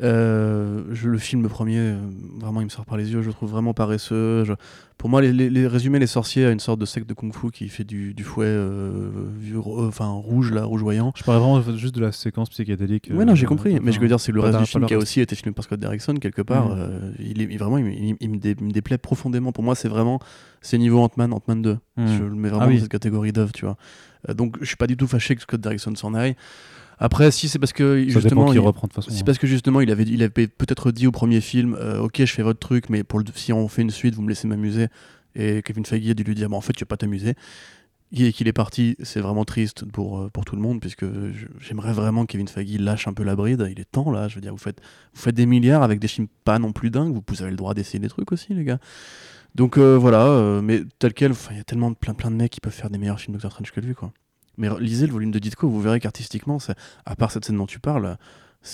Euh, 0.04 0.84
je, 0.92 1.08
le 1.08 1.18
film 1.18 1.42
le 1.42 1.48
premier, 1.48 1.78
euh, 1.80 1.96
vraiment 2.38 2.60
il 2.60 2.66
me 2.66 2.70
sort 2.70 2.86
par 2.86 2.98
les 2.98 3.14
yeux, 3.14 3.22
je 3.22 3.28
le 3.28 3.34
trouve 3.34 3.50
vraiment 3.50 3.74
paresseux. 3.74 4.44
je- 4.44 4.52
pour 4.98 5.10
moi, 5.10 5.22
les, 5.22 5.32
les, 5.32 5.50
les 5.50 5.68
résumer 5.68 6.00
les 6.00 6.08
sorciers 6.08 6.46
à 6.46 6.52
une 6.52 6.60
sorte 6.60 6.80
de 6.80 6.86
secte 6.86 7.08
de 7.08 7.14
kung-fu 7.14 7.50
qui 7.52 7.70
fait 7.70 7.84
du, 7.86 8.14
du 8.14 8.24
fouet 8.24 8.46
euh, 8.48 9.10
vieux- 9.40 9.58
euh, 9.60 9.88
enfin 9.88 10.08
rouge 10.08 10.52
là, 10.52 10.66
rougeoyant. 10.66 11.14
Je 11.16 11.24
parlais 11.24 11.40
vraiment 11.40 11.62
juste 11.78 11.96
de 11.96 12.02
la 12.02 12.12
séquence 12.12 12.50
psychédélique. 12.50 13.10
Ouais, 13.14 13.24
non, 13.24 13.36
j'ai 13.36 13.46
compris. 13.46 13.80
mais 13.82 13.94
je 13.94 14.00
veux 14.02 14.08
dire, 14.08 14.20
c'est 14.20 14.32
le 14.34 14.42
reste 14.42 14.60
du 14.60 14.66
film 14.66 14.86
qui 14.86 14.94
a 14.94 14.98
aussi 14.98 15.22
été 15.22 15.34
filmé 15.36 15.54
par 15.54 15.64
Scott 15.64 15.80
Derrickson, 15.80 16.16
quelque 16.16 16.42
part. 16.42 16.72
Euh, 16.72 17.12
il 17.20 17.42
est 17.42 17.58
vraiment, 17.58 17.78
il, 17.78 17.88
il- 17.88 18.18
il 18.20 18.30
me 18.30 18.38
dé- 18.38 18.56
il 18.60 18.66
me 18.66 18.72
déplaît 18.72 18.98
profondément. 18.98 19.52
Pour 19.54 19.64
moi, 19.64 19.76
c'est 19.76 19.90
vraiment, 19.90 20.20
c'est 20.62 20.78
niveau 20.78 21.00
Ant-Man, 21.00 21.32
Ant-Man 21.32 21.62
2. 21.62 21.78
Hmm. 21.98 22.08
Je 22.08 22.24
le 22.24 22.36
mets 22.36 22.50
vraiment 22.50 22.66
Ah 22.66 22.68
oui. 22.68 22.76
dans 22.76 22.82
cette 22.82 22.92
catégorie 22.92 23.32
d'œuvre, 23.32 23.54
tu 23.54 23.64
vois. 23.66 23.78
Donc, 24.34 24.58
je 24.60 24.66
suis 24.66 24.76
pas 24.78 24.88
du 24.88 24.98
tout 24.98 25.08
fâché 25.08 25.36
que 25.36 25.42
Scott 25.42 25.62
Derrickson 25.62 25.96
s'en 25.96 26.14
aille. 26.14 26.36
Après, 26.98 27.30
si 27.32 27.50
c'est 27.50 27.60
parce 27.60 27.74
que 27.74 28.04
Ça 28.10 28.20
justement, 28.20 28.46
qui 28.48 28.54
il- 28.56 28.60
reprend 28.60 28.88
de 28.88 28.94
toute 28.94 29.04
façon. 29.04 29.12
c'est 29.16 29.22
hein. 29.22 29.26
parce 29.26 29.38
que 29.38 29.48
justement, 29.48 29.82
il 29.82 29.92
avait, 29.92 30.04
il 30.04 30.24
avait 30.24 30.48
peut-être 30.48 30.92
dit 30.92 31.08
au 31.08 31.12
premier 31.12 31.42
film, 31.42 31.76
euh, 31.80 32.00
ok, 32.00 32.18
je 32.20 32.26
fais 32.26 32.44
votre 32.44 32.60
truc, 32.60 32.90
mais 32.90 33.04
pour 33.04 33.20
le, 33.20 33.26
si 33.36 33.52
on 33.54 33.68
fait 33.68 33.82
une 33.82 33.90
suite, 33.92 34.16
vous 34.16 34.22
me 34.22 34.30
laissez 34.30 34.48
m'amuser. 34.48 34.88
Et 35.36 35.62
Kevin 35.64 35.86
Feige 35.86 36.10
a 36.10 36.14
dû 36.14 36.24
lui 36.24 36.36
dire, 36.36 36.50
bah, 36.50 36.56
en 36.56 36.62
fait, 36.62 36.72
tu 36.74 36.84
vas 36.84 36.88
pas 36.88 36.98
t'amuser. 36.98 37.34
Et 38.18 38.32
qu'il 38.32 38.48
est 38.48 38.54
parti, 38.54 38.96
c'est 39.04 39.20
vraiment 39.20 39.44
triste 39.44 39.84
pour, 39.92 40.20
euh, 40.22 40.30
pour 40.30 40.46
tout 40.46 40.56
le 40.56 40.62
monde, 40.62 40.80
puisque 40.80 41.06
j'aimerais 41.60 41.92
vraiment 41.92 42.26
que 42.26 42.32
Kevin 42.32 42.48
Feige 42.48 42.80
lâche 42.80 43.08
un 43.10 43.14
peu 43.14 43.24
la 43.24 43.36
bride. 43.36 43.68
Il 43.70 43.80
est 43.82 43.92
temps 43.92 44.10
là, 44.12 44.30
je 44.30 44.36
veux 44.36 44.42
dire, 44.42 44.52
vous 44.54 44.58
faites, 44.60 44.80
vous 45.14 45.20
faites 45.22 45.36
des 45.36 45.46
milliards 45.46 45.84
avec 45.84 46.00
des 46.00 46.08
films 46.08 46.28
pas 46.46 46.58
non 46.60 46.72
plus 46.72 46.92
dingues, 46.92 47.14
vous 47.28 47.42
avez 47.42 47.52
le 47.52 47.58
droit 47.58 47.74
d'essayer 47.74 48.00
des 48.00 48.08
trucs 48.08 48.32
aussi, 48.32 48.54
les 48.54 48.64
gars. 48.64 48.80
Donc 49.56 49.78
euh, 49.78 49.98
voilà, 49.98 50.26
euh, 50.28 50.62
mais 50.62 50.82
tel 51.00 51.14
quel, 51.14 51.34
il 51.52 51.58
y 51.58 51.60
a 51.60 51.64
tellement 51.64 51.90
de, 51.90 51.96
plein, 51.96 52.14
plein 52.14 52.30
de 52.32 52.36
mecs 52.36 52.52
qui 52.52 52.62
peuvent 52.62 52.74
faire 52.74 52.90
des 52.90 52.98
meilleurs 52.98 53.20
films 53.20 53.34
Doctor 53.34 53.52
Strange 53.52 53.72
que 53.72 53.80
lui, 53.82 53.96
quoi. 53.96 54.14
Mais 54.58 54.70
lisez 54.80 55.08
le 55.08 55.14
volume 55.14 55.32
de 55.32 55.40
Ditko, 55.40 55.68
vous 55.68 55.82
verrez 55.82 56.00
qu'artistiquement, 56.00 56.58
à 57.06 57.16
part 57.16 57.32
cette 57.32 57.46
scène 57.46 57.58
dont 57.58 57.66
tu 57.66 57.80
parles, 57.80 58.18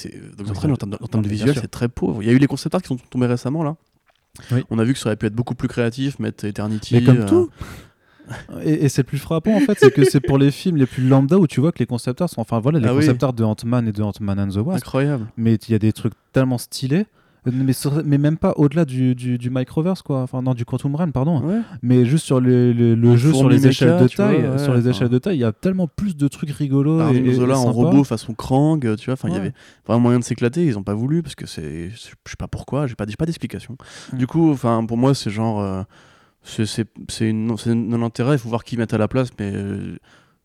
euh, 0.05 0.11
en 0.49 0.75
termes 0.75 0.91
de, 0.91 0.97
en 1.01 1.07
termes 1.07 1.23
de 1.23 1.29
visuel, 1.29 1.55
c'est 1.55 1.69
très 1.69 1.89
pauvre. 1.89 2.23
Il 2.23 2.27
y 2.27 2.29
a 2.29 2.33
eu 2.33 2.37
les 2.37 2.47
concept 2.47 2.75
art 2.75 2.81
qui 2.81 2.87
sont 2.87 2.97
tombés 3.09 3.27
récemment 3.27 3.63
là. 3.63 3.75
Oui. 4.51 4.63
On 4.69 4.79
a 4.79 4.83
vu 4.83 4.93
que 4.93 4.99
ça 4.99 5.07
aurait 5.09 5.17
pu 5.17 5.25
être 5.25 5.35
beaucoup 5.35 5.55
plus 5.55 5.67
créatif, 5.67 6.17
mettre 6.19 6.45
Eternity. 6.45 6.95
Mais 6.95 7.03
comme 7.03 7.21
euh, 7.21 7.27
tout. 7.27 7.49
Et, 8.63 8.85
et 8.85 8.89
c'est 8.89 9.03
plus 9.03 9.17
frappant 9.17 9.53
en 9.57 9.59
fait, 9.59 9.77
c'est 9.77 9.91
que 9.91 10.05
c'est 10.05 10.21
pour 10.21 10.37
les 10.37 10.51
films 10.51 10.77
les 10.77 10.85
plus 10.85 11.05
lambda 11.05 11.37
où 11.37 11.47
tu 11.47 11.59
vois 11.59 11.73
que 11.73 11.79
les 11.79 11.85
concept 11.85 12.21
art 12.21 12.29
sont, 12.29 12.39
enfin 12.39 12.59
voilà, 12.59 12.79
les 12.79 12.87
Ah 12.87 13.31
de 13.33 13.43
Ant-Man 13.43 13.89
et 13.89 13.91
de 13.91 14.01
Ant-Man 14.01 14.39
and 14.39 14.49
the 14.49 14.57
Wasp, 14.57 14.77
incroyable. 14.77 15.25
mais 15.35 15.55
il 15.55 15.71
y 15.71 15.73
a 15.73 15.79
des 15.79 15.91
trucs 15.91 16.13
tellement 16.31 16.57
stylés, 16.57 17.07
mais, 17.45 17.73
sur- 17.73 18.03
mais 18.05 18.17
même 18.17 18.37
pas 18.37 18.53
au-delà 18.57 18.85
du, 18.85 19.15
du, 19.15 19.37
du 19.37 19.49
Microverse 19.49 20.01
quoi, 20.03 20.21
enfin 20.21 20.41
non 20.41 20.53
du 20.53 20.63
Quantum 20.65 20.95
Realm 20.95 21.11
pardon, 21.11 21.41
Ouais. 21.41 21.59
mais 21.81 22.05
juste 22.05 22.25
sur 22.25 22.39
le, 22.39 22.71
le, 22.73 23.17
jeu 23.17 23.33
sur 23.33 23.49
les 23.49 23.65
échelles 23.67 23.93
de 23.93 23.97
vois, 23.97 24.09
taille, 24.09 24.47
ouais, 24.47 24.57
sur 24.59 24.73
les 24.75 24.87
échelles 24.87 25.09
de 25.09 25.17
taille, 25.17 25.37
il 25.37 25.41
y 25.41 25.43
a 25.43 25.51
tellement 25.51 25.87
plus 25.87 26.15
de 26.15 26.27
trucs 26.27 26.51
rigolos 26.51 26.99
et, 26.99 27.03
Arnim 27.03 27.25
et- 27.25 27.33
Zola 27.33 27.57
en 27.57 27.71
robot 27.71 28.03
façon 28.03 28.33
Krang, 28.33 28.79
tu 28.95 29.05
vois. 29.05 29.13
Enfin, 29.13 29.29
il 29.29 29.33
y 29.33 29.37
avait 29.37 29.53
vraiment 29.87 30.01
moyen 30.01 30.19
de 30.19 30.23
s'éclater. 30.23 30.65
Ils 30.65 30.77
ont 30.77 30.83
pas 30.83 30.93
voulu 30.93 31.23
parce 31.23 31.35
que 31.35 31.47
c'est, 31.47 31.89
je 31.89 31.97
sais 31.97 32.35
pas 32.37 32.47
pourquoi. 32.47 32.85
J'ai 32.87 32.95
pas, 32.95 33.05
pas 33.17 33.25
d'explication. 33.25 33.75
Mm. 34.13 34.17
Du 34.17 34.27
coup, 34.27 34.51
enfin, 34.51 34.85
pour 34.85 34.97
moi, 34.97 35.15
c'est 35.15 35.31
genre, 35.31 35.61
euh, 35.61 35.81
c'est, 36.43 36.65
c'est 36.65 37.33
non 37.33 38.03
intérêt. 38.03 38.35
Il 38.35 38.39
faut 38.39 38.49
voir 38.49 38.63
qui 38.63 38.77
mettre 38.77 38.93
à 38.95 38.97
la 38.99 39.07
place, 39.07 39.29
mais. 39.39 39.51
euh, 39.53 39.95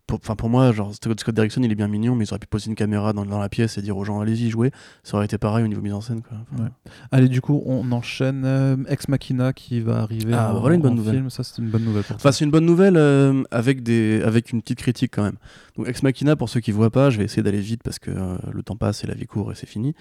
pour, 0.06 0.20
pour 0.20 0.48
moi, 0.48 0.70
genre, 0.72 0.92
Scott 0.94 1.34
Derrickson, 1.34 1.62
il 1.62 1.72
est 1.72 1.74
bien 1.74 1.88
mignon, 1.88 2.14
mais 2.14 2.24
ils 2.24 2.28
auraient 2.30 2.38
pu 2.38 2.46
poser 2.46 2.68
une 2.68 2.76
caméra 2.76 3.12
dans, 3.12 3.24
dans 3.24 3.38
la 3.40 3.48
pièce 3.48 3.76
et 3.76 3.82
dire 3.82 3.96
aux 3.96 4.04
gens, 4.04 4.20
allez-y, 4.20 4.50
jouez. 4.50 4.70
Ça 5.02 5.16
aurait 5.16 5.24
été 5.26 5.36
pareil 5.36 5.64
au 5.64 5.68
niveau 5.68 5.80
mise 5.82 5.92
en 5.94 6.00
scène, 6.00 6.22
quoi. 6.22 6.36
Enfin, 6.52 6.62
Ouais. 6.64 6.68
Allez, 7.10 7.28
du 7.28 7.40
coup, 7.40 7.62
on 7.66 7.90
enchaîne 7.92 8.44
euh, 8.44 8.76
Ex 8.88 9.08
Machina 9.08 9.52
qui 9.52 9.80
va 9.80 9.98
arriver 10.02 10.32
Ah, 10.32 10.54
en, 10.54 10.60
voilà 10.60 10.76
une 10.76 10.82
bonne 10.82 10.94
nouvelle. 10.94 11.16
film. 11.16 11.30
Ça, 11.30 11.42
c'est 11.42 11.58
une 11.60 11.68
bonne 11.70 11.84
nouvelle 11.84 12.04
Enfin, 12.14 12.30
c'est 12.32 12.44
une 12.44 12.50
bonne 12.50 12.66
nouvelle 12.66 12.96
euh, 12.96 13.42
avec, 13.50 13.82
des, 13.82 14.22
avec 14.24 14.52
une 14.52 14.62
petite 14.62 14.78
critique 14.78 15.12
quand 15.14 15.24
même. 15.24 15.36
Donc, 15.76 15.88
Ex 15.88 16.02
Machina, 16.04 16.36
pour 16.36 16.48
ceux 16.48 16.60
qui 16.60 16.70
voient 16.70 16.90
pas, 16.90 17.10
je 17.10 17.18
vais 17.18 17.24
essayer 17.24 17.42
d'aller 17.42 17.60
vite 17.60 17.82
parce 17.82 17.98
que 17.98 18.10
euh, 18.12 18.36
le 18.52 18.62
temps 18.62 18.76
passe 18.76 19.02
et 19.02 19.06
la 19.08 19.14
vie 19.14 19.26
court 19.26 19.50
et 19.50 19.54
c'est 19.56 19.66
fini. 19.68 19.94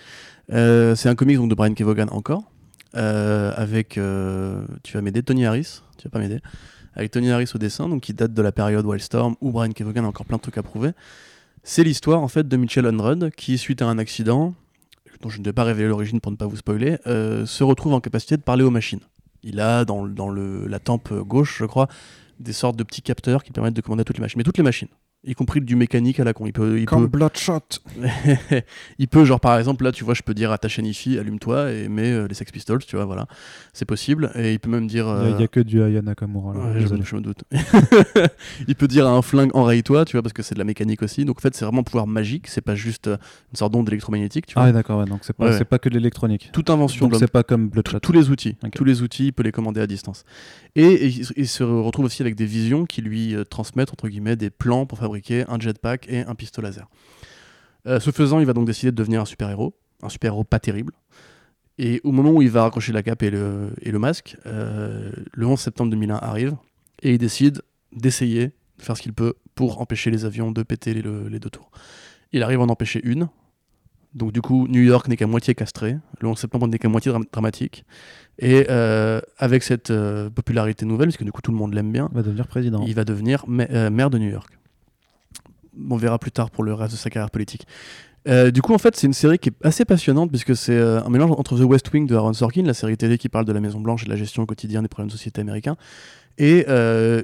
C'est 0.50 1.08
un 1.10 1.16
comic 1.16 1.38
donc, 1.38 1.50
de 1.50 1.56
Brian 1.56 1.74
Kevogan 1.74 2.10
encore, 2.12 2.44
avec, 2.94 4.00
tu 4.84 4.94
vas 4.94 5.02
m'aider, 5.02 5.24
Tony 5.24 5.46
Harris, 5.46 5.82
tu 5.98 6.08
vas 6.08 6.12
pas 6.12 6.20
m'aider, 6.20 6.40
avec 6.96 7.12
Tony 7.12 7.32
Harris 7.32 7.52
au 7.54 7.58
dessin, 7.58 7.90
donc 7.90 8.02
qui 8.02 8.14
date 8.14 8.34
de 8.34 8.42
la 8.42 8.52
période 8.52 8.86
Wildstorm 8.86 9.36
où 9.42 9.52
Brian 9.52 9.72
Kevogan 9.72 10.06
a 10.06 10.08
encore 10.08 10.26
plein 10.26 10.38
de 10.38 10.42
trucs 10.42 10.58
à 10.58 10.64
prouver. 10.64 10.92
C'est 11.64 11.84
l'histoire 11.84 12.22
en 12.22 12.28
fait 12.28 12.48
de 12.48 12.58
Mitchell 12.58 12.86
Unrudd 12.86 13.32
qui, 13.36 13.58
suite 13.58 13.82
à 13.82 13.88
un 13.88 13.98
accident, 13.98 14.54
dont 15.22 15.30
je 15.30 15.40
ne 15.40 15.46
vais 15.46 15.54
pas 15.54 15.64
révéler 15.64 15.90
l'origine 15.90 16.20
pour 16.22 16.32
ne 16.32 16.38
pas 16.38 16.48
vous 16.48 16.58
spoiler, 16.58 16.98
euh, 17.08 17.46
se 17.46 17.64
retrouve 17.64 17.94
en 17.94 18.00
capacité 18.00 18.38
de 18.38 18.42
parler 18.42 18.64
aux 18.64 18.70
machines. 18.72 19.00
Il 19.44 19.60
a 19.60 19.86
dans, 19.86 20.06
dans 20.08 20.30
le, 20.30 20.68
la 20.68 20.80
tempe 20.80 21.14
gauche, 21.14 21.58
je 21.60 21.66
crois, 21.66 21.88
des 22.40 22.54
sortes 22.54 22.76
de 22.76 22.84
petits 22.84 23.02
capteurs 23.02 23.44
qui 23.44 23.52
permettent 23.52 23.76
de 23.76 23.82
commander 23.82 24.04
toutes 24.04 24.18
les 24.18 24.22
machines. 24.22 24.38
Mais 24.38 24.44
toutes 24.44 24.58
les 24.58 24.64
machines, 24.64 24.90
y 25.26 25.34
compris 25.34 25.62
du 25.62 25.76
mécanique 25.76 26.20
à 26.20 26.24
la 26.24 26.34
con. 26.34 26.46
Il 26.46 26.54
peut, 26.54 26.80
il 26.80 26.86
Comme 26.86 27.10
peut, 27.10 27.18
Bloodshot. 27.18 27.62
il 29.00 29.08
peut, 29.08 29.26
genre 29.26 29.40
par 29.40 29.58
exemple, 29.58 29.84
là, 29.84 29.92
tu 29.92 30.04
vois, 30.04 30.14
je 30.14 30.22
peux 30.22 30.34
dire 30.34 30.52
à 30.52 30.58
ta 30.58 30.68
chaîne 30.68 30.86
IFI, 30.86 31.18
allume-toi 31.18 31.72
et 31.72 31.90
mets 31.90 32.12
euh, 32.12 32.28
les 32.28 32.36
Sex 32.36 32.52
Pistols, 32.52 32.84
tu 32.86 32.96
vois, 32.96 33.06
voilà. 33.06 33.28
C'est 33.74 33.86
possible. 33.86 34.32
Et 34.36 34.54
il 34.54 34.60
peut 34.60 34.70
même 34.70 34.88
dire. 34.88 35.06
Il 35.08 35.36
n'y 35.36 35.42
euh, 35.42 35.46
a, 35.46 35.48
que 35.48 35.60
du 35.60 35.82
Aya 35.82 36.02
Nakamura. 36.02 36.54
là. 36.54 36.60
Ouais, 36.60 36.86
je, 36.86 37.16
me 37.16 37.22
doute. 37.22 37.44
il 38.68 38.76
peut 38.76 38.88
dire 38.88 39.08
à 39.08 39.12
un 39.12 39.22
flingue 39.22 39.56
enraye-toi, 39.56 40.06
tu 40.06 40.14
vois, 40.14 40.22
parce 40.22 40.34
que 40.34 40.44
c'est 40.44 40.56
de 40.56 40.60
la 40.60 40.66
mécanique 40.66 41.02
aussi. 41.02 41.26
Donc 41.26 41.40
en 41.40 41.42
fait, 41.42 41.56
c'est 41.56 41.66
vraiment 41.66 41.82
un 41.82 41.84
pouvoir 41.84 42.08
magique. 42.08 42.48
C'est 42.48 42.62
pas 42.62 42.76
juste 42.76 43.08
euh, 43.08 43.18
une 43.52 43.58
sorte 43.58 43.74
d'onde 43.74 43.88
électromagnétique, 43.90 44.46
tu 44.46 44.54
Ah 44.56 44.62
vois. 44.62 44.68
ouais, 44.68 44.74
d'accord, 44.74 45.00
ouais, 45.00 45.06
donc 45.06 45.20
c'est 45.24 45.34
pas, 45.36 45.64
pas 45.66 45.80
que 45.80 45.90
de 45.90 45.96
l'électronique. 45.96 46.50
Toute 46.54 46.70
invention 46.70 47.08
Donc 47.08 47.20
c'est 47.20 47.32
pas 47.32 47.44
comme 47.44 47.70
Bloodshot. 47.70 48.00
tous 48.00 48.12
les 48.12 48.30
outils, 48.30 48.56
tous 48.74 48.84
les 48.84 49.02
outils, 49.02 49.28
il 49.28 49.34
peut 49.34 49.44
les 49.44 49.52
commander 49.52 49.82
à 49.82 49.88
distance. 49.88 50.24
Et, 50.76 50.84
et 50.84 51.08
il, 51.38 51.48
se 51.48 51.64
retrouve 51.64 52.06
aussi 52.06 52.22
avec 52.22 52.36
des 52.36 52.46
visions 52.46 52.86
qui 52.86 53.02
lui 53.02 53.34
euh, 53.34 53.46
transmettent 53.46 53.94
entre 53.94 54.10
guillemets 54.10 54.36
des 54.36 54.50
plans 54.50 54.86
pour 54.86 54.98
fabriquer 54.98 55.15
un 55.48 55.60
jetpack 55.60 56.08
et 56.10 56.22
un 56.22 56.36
pistolet 56.36 56.70
laser. 56.70 56.88
Euh, 57.88 58.00
ce 58.00 58.12
faisant, 58.12 58.40
il 58.40 58.46
va 58.46 58.54
donc 58.54 58.66
décider 58.66 58.92
de 58.92 58.96
devenir 58.96 59.22
un 59.22 59.26
super 59.26 59.50
héros, 59.50 59.76
un 60.02 60.10
super 60.10 60.34
héros 60.34 60.44
pas 60.44 60.60
terrible. 60.60 60.94
Et 61.78 62.02
au 62.04 62.12
moment 62.12 62.32
où 62.32 62.42
il 62.42 62.50
va 62.50 62.64
raccrocher 62.64 62.94
la 62.94 63.04
cape 63.04 63.24
et 63.24 63.30
le, 63.30 63.74
et 63.82 63.92
le 63.92 64.00
masque, 64.00 64.38
euh, 64.46 65.12
le 65.34 65.46
11 65.46 65.60
septembre 65.60 65.92
2001 65.92 66.16
arrive 66.16 66.56
et 67.04 67.12
il 67.12 67.18
décide 67.18 67.62
d'essayer 67.92 68.48
de 68.78 68.84
faire 68.84 68.96
ce 68.96 69.02
qu'il 69.02 69.14
peut 69.14 69.34
pour 69.56 69.82
empêcher 69.82 70.10
les 70.10 70.26
avions 70.26 70.52
de 70.52 70.64
péter 70.64 70.94
les, 70.94 71.02
les 71.02 71.40
deux 71.40 71.50
tours. 71.50 71.72
Il 72.32 72.44
arrive 72.44 72.62
à 72.62 72.64
en 72.64 72.70
empêcher 72.70 73.02
une. 73.04 73.28
Donc 74.14 74.32
du 74.32 74.42
coup, 74.42 74.68
New 74.70 74.82
York 74.82 75.10
n'est 75.10 75.18
qu'à 75.18 75.28
moitié 75.28 75.54
castré. 75.54 75.98
Le 76.22 76.28
11 76.30 76.40
septembre 76.40 76.68
n'est 76.68 76.80
qu'à 76.80 76.88
moitié 76.88 77.12
dramatique. 77.32 77.86
Et 78.40 78.66
euh, 78.70 79.20
avec 79.38 79.62
cette 79.62 79.92
popularité 80.34 80.86
nouvelle, 80.86 81.10
parce 81.10 81.18
que 81.18 81.26
du 81.26 81.34
coup 81.34 81.42
tout 81.42 81.52
le 81.52 81.58
monde 81.58 81.74
l'aime 81.74 81.92
bien, 81.92 82.08
il 82.12 82.16
va 82.16 82.24
devenir 82.24 82.48
président. 82.48 82.84
Il 82.88 82.96
va 82.96 83.04
devenir 83.04 83.46
maire 83.48 84.10
de 84.10 84.18
New 84.18 84.30
York. 84.30 84.58
On 85.90 85.98
verra 85.98 86.20
plus 86.20 86.32
tard 86.32 86.50
pour 86.52 86.64
le 86.64 86.74
reste 86.74 86.94
de 86.94 86.98
sa 86.98 87.10
carrière 87.10 87.32
politique. 87.32 87.66
du 88.54 88.62
coup, 88.62 88.74
en 88.74 88.78
fait, 88.78 88.96
c'est 88.96 89.08
une 89.08 89.14
série 89.14 89.38
qui 89.38 89.50
est 89.50 89.56
assez 89.64 89.86
passionnante 89.86 90.30
puisque 90.30 90.56
c'est 90.56 90.80
un 90.80 91.10
mélange 91.10 91.32
entre 91.32 91.58
The 91.58 91.64
West 91.64 91.92
Wing 91.94 92.08
de 92.08 92.16
Aaron 92.16 92.34
Sorkin, 92.34 92.64
la 92.64 92.74
série 92.74 92.98
télé 92.98 93.18
qui 93.18 93.30
parle 93.30 93.46
de 93.46 93.54
la 93.54 93.60
Maison 93.60 93.80
Blanche 93.80 94.04
et 94.04 94.06
de 94.06 94.10
la 94.12 94.16
gestion 94.16 94.46
quotidienne 94.46 94.82
des 94.82 94.88
problèmes 94.88 95.10
de 95.10 95.14
société 95.14 95.42
américains, 95.42 95.78
et 96.38 96.66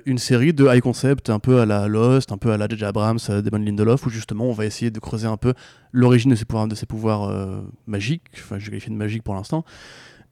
une 0.05 0.19
série 0.19 0.53
de 0.53 0.65
high 0.65 0.81
concept 0.81 1.29
un 1.29 1.39
peu 1.39 1.59
à 1.59 1.65
la 1.65 1.87
Lost, 1.87 2.31
un 2.31 2.37
peu 2.37 2.51
à 2.51 2.57
la 2.57 2.67
J.J. 2.67 2.85
Abrams, 2.85 3.19
Damon 3.27 3.63
Lindelof, 3.65 4.05
où 4.05 4.09
justement 4.09 4.45
on 4.45 4.53
va 4.53 4.65
essayer 4.65 4.91
de 4.91 4.99
creuser 4.99 5.27
un 5.27 5.37
peu 5.37 5.53
l'origine 5.91 6.31
de 6.31 6.75
ses 6.75 6.85
pouvoirs, 6.85 7.63
magiques, 7.87 8.23
enfin 8.35 8.59
je 8.59 8.69
qualifie 8.69 8.91
de 8.91 8.95
magique 8.95 9.23
pour 9.23 9.33
l'instant, 9.33 9.65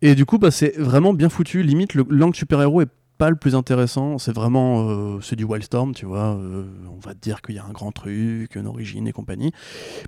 et 0.02 0.16
du 0.16 0.26
coup, 0.26 0.38
bah, 0.38 0.52
c'est 0.52 0.78
vraiment 0.78 1.14
bien 1.14 1.28
foutu. 1.28 1.62
Limite, 1.62 1.94
l'angle 1.94 2.36
super-héros 2.36 2.82
est 2.82 2.90
pas 3.20 3.30
le 3.30 3.36
plus 3.36 3.54
intéressant. 3.54 4.18
C'est 4.18 4.34
vraiment 4.34 4.90
euh, 4.90 5.20
c'est 5.22 5.36
du 5.36 5.44
Wildstorm, 5.44 5.94
tu 5.94 6.06
vois. 6.06 6.36
Euh, 6.36 6.64
on 6.90 7.00
va 7.06 7.14
te 7.14 7.20
dire 7.20 7.42
qu'il 7.42 7.54
y 7.54 7.60
a 7.60 7.66
un 7.66 7.72
grand 7.72 7.92
truc, 7.92 8.56
une 8.56 8.66
origine 8.66 9.08
et 9.08 9.12
compagnie. 9.12 9.52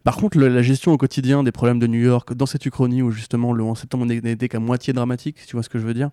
Par 0.03 0.15
contre, 0.15 0.39
la 0.39 0.61
gestion 0.61 0.93
au 0.93 0.97
quotidien 0.97 1.43
des 1.43 1.51
problèmes 1.51 1.77
de 1.77 1.87
New 1.87 1.99
York, 1.99 2.33
dans 2.33 2.47
cette 2.47 2.65
Uchronie 2.65 3.01
où 3.03 3.11
justement 3.11 3.51
le 3.53 3.63
11 3.63 3.77
septembre 3.77 4.05
n'était 4.05 4.47
qu'à 4.47 4.59
moitié 4.59 4.93
dramatique, 4.93 5.37
tu 5.45 5.55
vois 5.55 5.61
ce 5.61 5.69
que 5.69 5.77
je 5.77 5.85
veux 5.85 5.93
dire. 5.93 6.09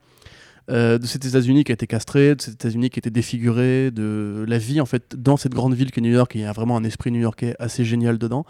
Euh, 0.71 0.99
de 0.99 1.07
ces 1.07 1.17
États-Unis 1.17 1.65
qui 1.65 1.73
a 1.73 1.75
été 1.75 1.87
castré, 1.87 2.35
de 2.35 2.43
ces 2.43 2.51
États-Unis 2.51 2.91
qui 2.91 2.99
a 2.99 3.01
été 3.01 3.11
défiguré, 3.11 3.91
de 3.91 4.45
la 4.47 4.59
vie 4.59 4.83
en 4.83 4.87
fait 4.87 5.15
dans 5.17 5.39
cette 5.39 5.55
grande 5.55 5.75
ville 5.75 5.93
qu'est 5.93 6.03
New 6.03 6.13
York. 6.13 6.33
il 6.35 6.43
y 6.43 6.45
a 6.45 6.53
vraiment 6.53 6.77
un 6.77 6.85
esprit 6.85 7.11
new-yorkais 7.11 7.55
assez 7.59 7.85
génial 7.85 8.19
dedans. 8.19 8.45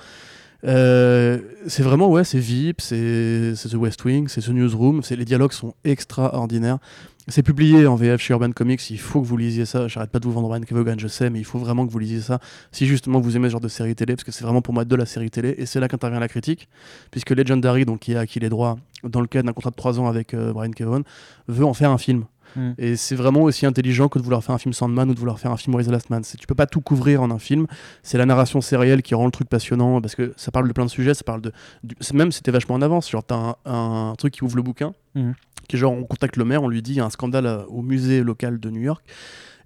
Euh, 0.65 1.39
c'est 1.69 1.83
vraiment, 1.83 2.09
ouais, 2.11 2.25
c'est 2.25 2.39
VIP, 2.39 2.81
c'est 2.81 3.53
The 3.55 3.75
West 3.75 4.05
Wing, 4.05 4.27
c'est 4.29 4.41
The 4.41 4.49
Newsroom, 4.49 5.03
les 5.09 5.25
dialogues 5.25 5.53
sont 5.53 5.75
extraordinaires. 5.85 6.79
C'est 7.31 7.43
publié 7.43 7.87
en 7.87 7.95
VF 7.95 8.23
chez 8.23 8.33
Urban 8.33 8.53
Comics, 8.53 8.89
il 8.89 8.99
faut 8.99 9.21
que 9.21 9.27
vous 9.27 9.37
lisiez 9.37 9.67
ça. 9.67 9.87
J'arrête 9.87 10.11
pas 10.11 10.19
de 10.19 10.25
vous 10.25 10.33
vendre 10.33 10.51
Ryan 10.51 10.63
Kevogan, 10.63 10.99
je 10.99 11.09
sais, 11.09 11.29
mais 11.29 11.39
il 11.39 11.45
faut 11.45 11.59
vraiment 11.59 11.87
que 11.87 11.93
vous 11.93 11.99
lisiez 11.99 12.23
ça 12.23 12.41
si 12.73 12.87
justement 12.87 13.21
vous 13.21 13.37
aimez 13.37 13.49
ce 13.49 13.53
genre 13.53 13.61
de 13.61 13.69
série 13.69 13.95
télé, 13.95 14.15
parce 14.15 14.25
que 14.25 14.33
c'est 14.33 14.45
vraiment 14.45 14.63
pour 14.63 14.73
moi 14.73 14.87
de 14.87 14.97
la 14.97 15.05
série 15.05 15.29
télé, 15.29 15.55
et 15.59 15.67
c'est 15.67 15.79
là 15.79 15.89
qu'intervient 15.89 16.21
la 16.21 16.29
critique, 16.29 16.71
puisque 17.11 17.31
Legendary, 17.31 17.85
donc, 17.85 18.01
qui 18.01 18.15
a 18.15 18.21
acquis 18.21 18.41
les 18.41 18.49
droits 18.49 18.79
dans 19.05 19.21
le 19.21 19.27
cadre 19.27 19.45
d'un 19.45 19.53
contrat 19.53 19.69
de 19.69 19.77
3 19.77 20.01
ans 20.01 20.07
avec 20.07 20.33
euh, 20.33 20.55
Brian 20.55 20.71
Kevogan, 20.71 21.03
veut 21.49 21.67
en 21.67 21.75
faire 21.75 21.91
un 21.91 21.99
film. 21.99 22.25
Mm. 22.57 22.71
Et 22.79 22.97
c'est 22.97 23.15
vraiment 23.15 23.43
aussi 23.43 23.67
intelligent 23.67 24.09
que 24.09 24.19
de 24.19 24.25
vouloir 24.25 24.43
faire 24.43 24.55
un 24.55 24.59
film 24.59 24.73
Sandman 24.73 25.11
ou 25.11 25.15
de 25.15 25.19
vouloir 25.19 25.39
faire 25.39 25.51
un 25.51 25.57
film 25.57 25.77
Rise 25.77 25.89
the 25.89 25.93
Last 25.93 26.11
Man. 26.11 26.23
Tu 26.23 26.47
peux 26.47 26.55
pas 26.55 26.67
tout 26.67 26.81
couvrir 26.81 27.23
en 27.23 27.31
un 27.31 27.39
film. 27.39 27.67
C'est 28.03 28.19
la 28.19 28.27
narration 28.27 28.61
sérielle 28.61 29.03
qui 29.03 29.15
rend 29.15 29.27
le 29.27 29.31
truc 29.31 29.49
passionnant 29.49 30.01
parce 30.01 30.15
que 30.15 30.33
ça 30.37 30.51
parle 30.51 30.69
de 30.69 30.73
plein 30.73 30.85
de 30.85 30.91
sujets. 30.91 31.15
Ça 31.15 31.25
parle 31.25 31.41
de, 31.41 31.53
même 32.13 32.33
c'était 32.33 32.51
vachement 32.51 32.77
en 32.77 32.83
avance. 32.83 33.11
Genre 33.11 33.25
t'as 33.25 33.37
un, 33.37 33.57
un 33.65 34.15
truc 34.17 34.35
qui 34.35 34.45
ouvre 34.45 34.57
le 34.57 34.63
bouquin, 34.63 34.93
mm. 35.15 35.33
qui 35.69 35.77
est 35.77 35.79
genre 35.79 35.93
on 35.93 36.05
contacte 36.05 36.37
le 36.37 36.45
maire, 36.45 36.63
on 36.63 36.69
lui 36.69 36.83
dit 36.83 36.93
il 36.93 36.97
y 36.97 37.01
a 37.01 37.05
un 37.05 37.11
scandale 37.11 37.65
au 37.69 37.83
musée 37.83 38.23
local 38.23 38.61
de 38.61 38.71
New 38.71 38.83
York 38.83 39.05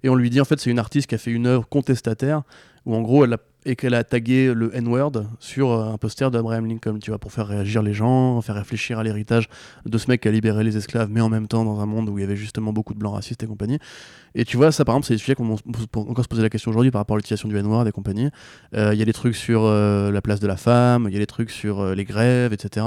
et 0.03 0.09
on 0.09 0.15
lui 0.15 0.29
dit 0.29 0.41
en 0.41 0.45
fait 0.45 0.59
c'est 0.59 0.69
une 0.69 0.79
artiste 0.79 1.07
qui 1.07 1.15
a 1.15 1.17
fait 1.17 1.31
une 1.31 1.47
œuvre 1.47 1.67
contestataire 1.67 2.43
où 2.85 2.95
en 2.95 3.01
gros 3.01 3.23
elle 3.23 3.33
a 3.33 3.37
et 3.65 3.75
qu'elle 3.75 3.93
a 3.93 4.03
tagué 4.03 4.53
le 4.53 4.75
N-word 4.75 5.25
sur 5.39 5.71
euh, 5.71 5.93
un 5.93 5.97
poster 5.97 6.29
d'Abraham 6.29 6.65
Lincoln, 6.65 6.99
tu 6.99 7.11
vois, 7.11 7.19
pour 7.19 7.31
faire 7.31 7.47
réagir 7.47 7.81
les 7.81 7.93
gens, 7.93 8.41
faire 8.41 8.55
réfléchir 8.55 8.99
à 8.99 9.03
l'héritage 9.03 9.47
de 9.85 9.97
ce 9.97 10.09
mec 10.09 10.21
qui 10.21 10.27
a 10.27 10.31
libéré 10.31 10.63
les 10.63 10.77
esclaves, 10.77 11.09
mais 11.09 11.21
en 11.21 11.29
même 11.29 11.47
temps 11.47 11.63
dans 11.63 11.79
un 11.79 11.85
monde 11.85 12.09
où 12.09 12.17
il 12.17 12.21
y 12.21 12.23
avait 12.23 12.35
justement 12.35 12.73
beaucoup 12.73 12.93
de 12.93 12.99
blancs 12.99 13.13
racistes 13.13 13.43
et 13.43 13.47
compagnie. 13.47 13.79
Et 14.35 14.45
tu 14.45 14.57
vois, 14.57 14.71
ça 14.71 14.83
par 14.85 14.95
exemple, 14.95 15.07
c'est 15.07 15.13
des 15.13 15.19
sujets 15.19 15.35
qu'on 15.35 15.55
peut 15.55 15.99
encore 15.99 16.23
se 16.23 16.29
poser 16.29 16.41
la 16.41 16.49
question 16.49 16.71
aujourd'hui 16.71 16.91
par 16.91 17.01
rapport 17.01 17.15
à 17.15 17.19
l'utilisation 17.19 17.47
du 17.47 17.57
N-word 17.57 17.87
et 17.87 17.91
compagnie. 17.91 18.29
Euh, 18.75 18.93
il 18.93 18.99
y 18.99 19.01
a 19.01 19.05
des 19.05 19.13
trucs 19.13 19.35
sur 19.35 19.63
euh, 19.63 20.11
la 20.11 20.21
place 20.21 20.39
de 20.39 20.47
la 20.47 20.57
femme, 20.57 21.05
il 21.07 21.13
y 21.13 21.17
a 21.17 21.19
des 21.19 21.27
trucs 21.27 21.51
sur 21.51 21.95
les 21.95 22.05
grèves, 22.05 22.53
etc. 22.53 22.85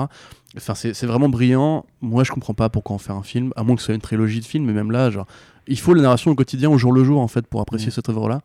Enfin, 0.57 0.75
c'est 0.75 1.07
vraiment 1.07 1.29
brillant. 1.29 1.85
Moi, 2.01 2.25
je 2.25 2.33
comprends 2.33 2.55
pas 2.55 2.69
pourquoi 2.69 2.97
en 2.97 2.99
faire 2.99 3.17
un 3.17 3.23
film, 3.23 3.53
à 3.57 3.63
moins 3.63 3.77
que 3.77 3.83
ce 3.83 3.87
soit 3.87 3.95
une 3.95 4.01
trilogie 4.01 4.41
de 4.41 4.45
films, 4.45 4.65
mais 4.65 4.73
même 4.73 4.91
là, 4.91 5.11
genre, 5.11 5.27
il 5.67 5.79
faut 5.79 5.95
la 5.95 6.03
narration 6.03 6.31
au 6.31 6.35
quotidien, 6.35 6.71
au 6.71 6.79
jour 6.79 6.93
le 6.93 7.05
jour, 7.05 7.21
en 7.21 7.29
fait, 7.29 7.47
pour 7.47 7.61
apprécier 7.61 7.89
mmh. 7.89 7.93
cette 7.93 8.09
œuvre-là. 8.09 8.41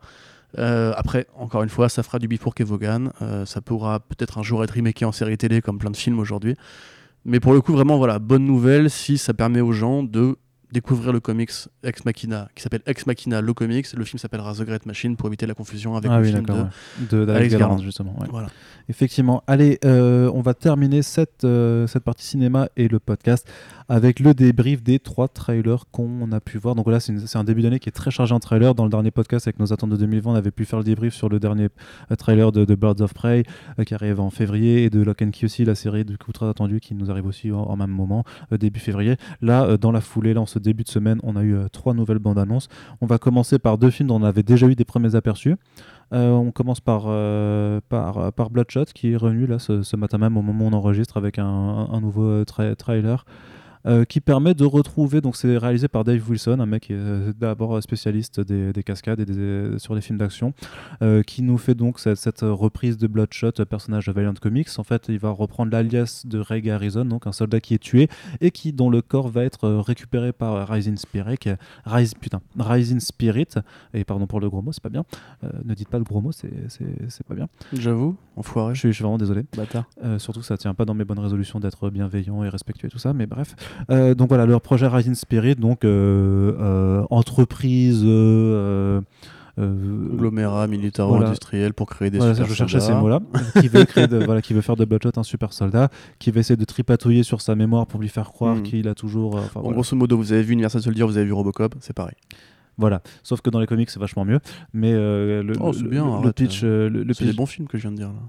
Euh, 0.58 0.92
après, 0.96 1.26
encore 1.36 1.62
une 1.62 1.68
fois, 1.68 1.88
ça 1.88 2.02
fera 2.02 2.18
du 2.18 2.28
bif 2.28 2.40
pour 2.40 2.54
Kevogan. 2.54 3.12
Euh, 3.22 3.46
ça 3.46 3.60
pourra 3.60 4.00
peut-être 4.00 4.38
un 4.38 4.42
jour 4.42 4.62
être 4.64 4.72
remaké 4.72 5.04
en 5.04 5.12
série 5.12 5.38
télé 5.38 5.60
comme 5.60 5.78
plein 5.78 5.90
de 5.90 5.96
films 5.96 6.18
aujourd'hui. 6.18 6.56
Mais 7.24 7.40
pour 7.40 7.52
le 7.52 7.60
coup, 7.60 7.72
vraiment, 7.72 7.96
voilà, 7.96 8.18
bonne 8.18 8.44
nouvelle 8.44 8.90
si 8.90 9.18
ça 9.18 9.32
permet 9.32 9.60
aux 9.60 9.72
gens 9.72 10.02
de 10.02 10.36
découvrir 10.72 11.12
le 11.12 11.20
comics 11.20 11.50
Ex 11.84 12.04
Machina, 12.06 12.48
qui 12.54 12.62
s'appelle 12.62 12.80
Ex 12.86 13.06
Machina, 13.06 13.42
le 13.42 13.52
comics. 13.52 13.86
Le 13.92 14.04
film 14.04 14.18
s'appellera 14.18 14.54
The 14.54 14.62
Great 14.62 14.86
Machine 14.86 15.16
pour 15.16 15.28
éviter 15.28 15.46
la 15.46 15.52
confusion 15.52 15.96
avec 15.96 16.10
ah 16.10 16.18
le 16.18 16.24
film 16.24 16.46
de, 17.10 17.24
de 17.24 17.30
Alex 17.30 17.54
Garland, 17.54 17.82
justement. 17.82 18.16
Voilà. 18.30 18.48
Effectivement. 18.88 19.44
Allez, 19.46 19.78
euh, 19.84 20.30
on 20.34 20.40
va 20.40 20.54
terminer 20.54 21.02
cette, 21.02 21.46
cette 21.86 22.04
partie 22.04 22.24
cinéma 22.24 22.68
et 22.76 22.88
le 22.88 22.98
podcast 22.98 23.46
avec 23.88 24.20
le 24.20 24.34
débrief 24.34 24.82
des 24.82 24.98
trois 24.98 25.28
trailers 25.28 25.84
qu'on 25.90 26.30
a 26.32 26.40
pu 26.40 26.58
voir. 26.58 26.74
Donc 26.74 26.88
là, 26.88 27.00
c'est 27.00 27.36
un 27.36 27.44
début 27.44 27.62
d'année 27.62 27.78
qui 27.78 27.88
est 27.88 27.92
très 27.92 28.10
chargé 28.10 28.34
en 28.34 28.40
trailers. 28.40 28.74
Dans 28.74 28.84
le 28.84 28.90
dernier 28.90 29.10
podcast 29.10 29.46
avec 29.46 29.58
nos 29.58 29.72
attentes 29.72 29.90
de 29.90 29.96
2020, 29.96 30.32
on 30.32 30.34
avait 30.34 30.50
pu 30.50 30.64
faire 30.64 30.78
le 30.78 30.84
débrief 30.84 31.14
sur 31.14 31.28
le 31.28 31.38
dernier 31.40 31.68
euh, 32.10 32.16
trailer 32.16 32.52
de, 32.52 32.74
Birds 32.74 33.00
of 33.00 33.14
Prey 33.14 33.44
euh, 33.78 33.84
qui 33.84 33.94
arrive 33.94 34.20
en 34.20 34.30
février 34.30 34.84
et 34.84 34.90
de 34.90 35.02
Lock 35.02 35.22
and 35.22 35.30
Key 35.30 35.46
aussi, 35.46 35.64
la 35.64 35.74
série 35.74 36.04
du 36.04 36.18
coup 36.18 36.32
très 36.32 36.48
attendue 36.48 36.80
qui 36.80 36.94
nous 36.94 37.10
arrive 37.10 37.26
aussi 37.26 37.50
en, 37.52 37.76
même 37.76 37.90
moment, 37.90 38.24
euh, 38.52 38.58
début 38.58 38.80
février. 38.80 39.16
Là, 39.40 39.76
dans 39.76 39.92
la 39.92 40.00
foulée, 40.00 40.34
là, 40.34 40.40
en 40.40 40.46
ce 40.46 40.58
début 40.58 40.84
de 40.84 40.88
semaine, 40.88 41.18
on 41.22 41.36
a 41.36 41.42
eu 41.42 41.56
trois 41.72 41.94
nouvelles 41.94 42.18
bandes 42.18 42.38
annonces. 42.38 42.68
On 43.00 43.06
va 43.06 43.18
commencer 43.18 43.58
par 43.58 43.78
deux 43.78 43.90
films 43.90 44.08
dont 44.08 44.20
on 44.20 44.24
avait 44.24 44.42
déjà 44.42 44.66
eu 44.66 44.74
des 44.74 44.84
premiers 44.84 45.14
aperçus. 45.14 45.56
on 46.10 46.50
commence 46.52 46.80
par, 46.80 47.04
par, 47.88 48.50
Bloodshot 48.50 48.86
qui 48.94 49.12
est 49.12 49.16
revenu 49.16 49.46
là 49.46 49.58
ce, 49.58 49.96
matin 49.96 50.18
même 50.18 50.36
au 50.36 50.42
moment 50.42 50.66
où 50.66 50.68
on 50.68 50.72
enregistre 50.72 51.16
avec 51.16 51.38
un, 51.38 52.00
nouveau 52.00 52.44
trailer. 52.44 53.24
Euh, 53.84 54.04
qui 54.04 54.20
permet 54.20 54.54
de 54.54 54.64
retrouver, 54.64 55.20
donc 55.20 55.34
c'est 55.34 55.58
réalisé 55.58 55.88
par 55.88 56.04
Dave 56.04 56.22
Wilson, 56.28 56.60
un 56.60 56.66
mec 56.66 56.84
qui 56.84 56.92
est 56.92 56.96
euh, 56.96 57.32
d'abord 57.36 57.82
spécialiste 57.82 58.40
des, 58.40 58.82
cascades 58.84 59.18
et 59.18 59.24
des, 59.24 59.78
sur 59.78 59.96
les 59.96 60.00
films 60.00 60.18
d'action, 60.18 60.54
euh, 61.02 61.24
qui 61.24 61.42
nous 61.42 61.58
fait 61.58 61.74
donc 61.74 61.98
cette, 61.98 62.42
reprise 62.42 62.96
de 62.96 63.08
Bloodshot, 63.08 63.52
personnage 63.68 64.06
de 64.06 64.12
Valiant 64.12 64.34
Comics. 64.34 64.68
En 64.78 64.84
fait, 64.84 65.06
il 65.08 65.18
va 65.18 65.30
reprendre 65.30 65.72
l'alias 65.72 66.22
de 66.24 66.38
Ray 66.38 66.62
Garrison, 66.62 67.04
donc 67.04 67.26
un 67.26 67.32
soldat 67.32 67.60
qui 67.60 67.74
est 67.74 67.78
tué 67.78 68.08
et 68.40 68.52
qui 68.52 68.72
dont 68.72 68.88
le 68.88 69.02
corps 69.02 69.28
va 69.28 69.42
être 69.44 69.68
récupéré 69.68 70.32
par 70.32 70.68
Rising 70.68 70.96
Spirit, 70.96 71.38
Rise, 71.84 72.14
putain, 72.14 72.40
Rising 72.58 73.00
Spirit, 73.00 73.48
et 73.94 74.04
pardon 74.04 74.28
pour 74.28 74.40
le 74.40 74.48
gros 74.48 74.62
mot, 74.62 74.70
c'est 74.70 74.82
pas 74.82 74.90
bien. 74.90 75.04
ne 75.64 75.74
dites 75.74 75.88
pas 75.88 75.98
le 75.98 76.04
gros 76.04 76.20
mot, 76.20 76.30
c'est 76.30 76.50
pas 77.26 77.34
bien. 77.34 77.48
J'avoue, 77.72 78.16
enfoiré. 78.36 78.74
Je 78.74 78.80
suis, 78.80 78.88
je 78.90 78.94
suis 78.94 79.02
vraiment 79.02 79.18
désolé. 79.18 79.44
Bâtard. 79.56 79.88
surtout, 80.18 80.42
ça 80.42 80.56
tient 80.56 80.74
pas 80.74 80.84
dans 80.84 80.94
mes 80.94 81.04
bonnes 81.04 81.18
résolutions 81.18 81.58
d'être 81.58 81.90
bienveillant 81.90 82.44
et 82.44 82.48
respectueux 82.48 82.86
et 82.86 82.90
tout 82.90 82.98
ça, 82.98 83.12
mais 83.12 83.26
bref. 83.26 83.56
Euh, 83.90 84.14
donc 84.14 84.28
voilà, 84.28 84.46
leur 84.46 84.60
projet 84.60 84.86
Rising 84.86 85.14
Spirit, 85.14 85.56
donc 85.56 85.84
euh, 85.84 86.52
euh, 86.60 87.04
entreprise. 87.10 88.04
Agglomérat 89.58 90.66
militaro-industriel 90.66 91.74
pour 91.74 91.86
créer 91.86 92.08
des 92.08 92.16
voilà, 92.16 92.34
super 92.34 92.48
je 92.48 92.54
cherchais 92.54 92.80
ces 92.80 92.94
mots-là. 92.94 93.20
qui, 93.60 93.68
veut 93.68 93.84
créer 93.84 94.06
voilà, 94.06 94.40
qui 94.40 94.54
veut 94.54 94.62
faire 94.62 94.76
de 94.76 94.86
Bloodshot 94.86 95.10
un 95.16 95.22
super 95.22 95.52
soldat, 95.52 95.90
qui 96.18 96.30
va 96.30 96.40
essayer 96.40 96.56
de 96.56 96.64
tripatouiller 96.64 97.22
sur 97.22 97.42
sa 97.42 97.54
mémoire 97.54 97.86
pour 97.86 98.00
lui 98.00 98.08
faire 98.08 98.30
croire 98.30 98.56
hmm. 98.56 98.62
qu'il 98.62 98.88
a 98.88 98.94
toujours. 98.94 99.38
en 99.54 99.70
grosso 99.70 99.94
modo, 99.94 100.16
vous 100.16 100.32
avez 100.32 100.42
vu 100.42 100.54
Universal 100.54 100.80
Soldier, 100.80 101.04
vous 101.04 101.18
avez 101.18 101.26
vu 101.26 101.34
Robocop, 101.34 101.74
c'est 101.80 101.92
pareil. 101.92 102.16
Voilà, 102.78 103.02
sauf 103.22 103.42
que 103.42 103.50
dans 103.50 103.60
les 103.60 103.66
comics 103.66 103.90
c'est 103.90 104.00
vachement 104.00 104.24
mieux. 104.24 104.40
Mais 104.72 104.92
le, 104.92 105.52
oh, 105.60 105.72
bien, 105.72 106.22
le, 106.22 106.32
pitch, 106.32 106.62
le, 106.62 107.04
c'est 107.12 107.26
des 107.26 107.34
bons 107.34 107.46
films 107.46 107.68
que 107.68 107.76
je 107.76 107.82
viens 107.82 107.92
de 107.92 107.96
dire 107.96 108.08
là. 108.08 108.22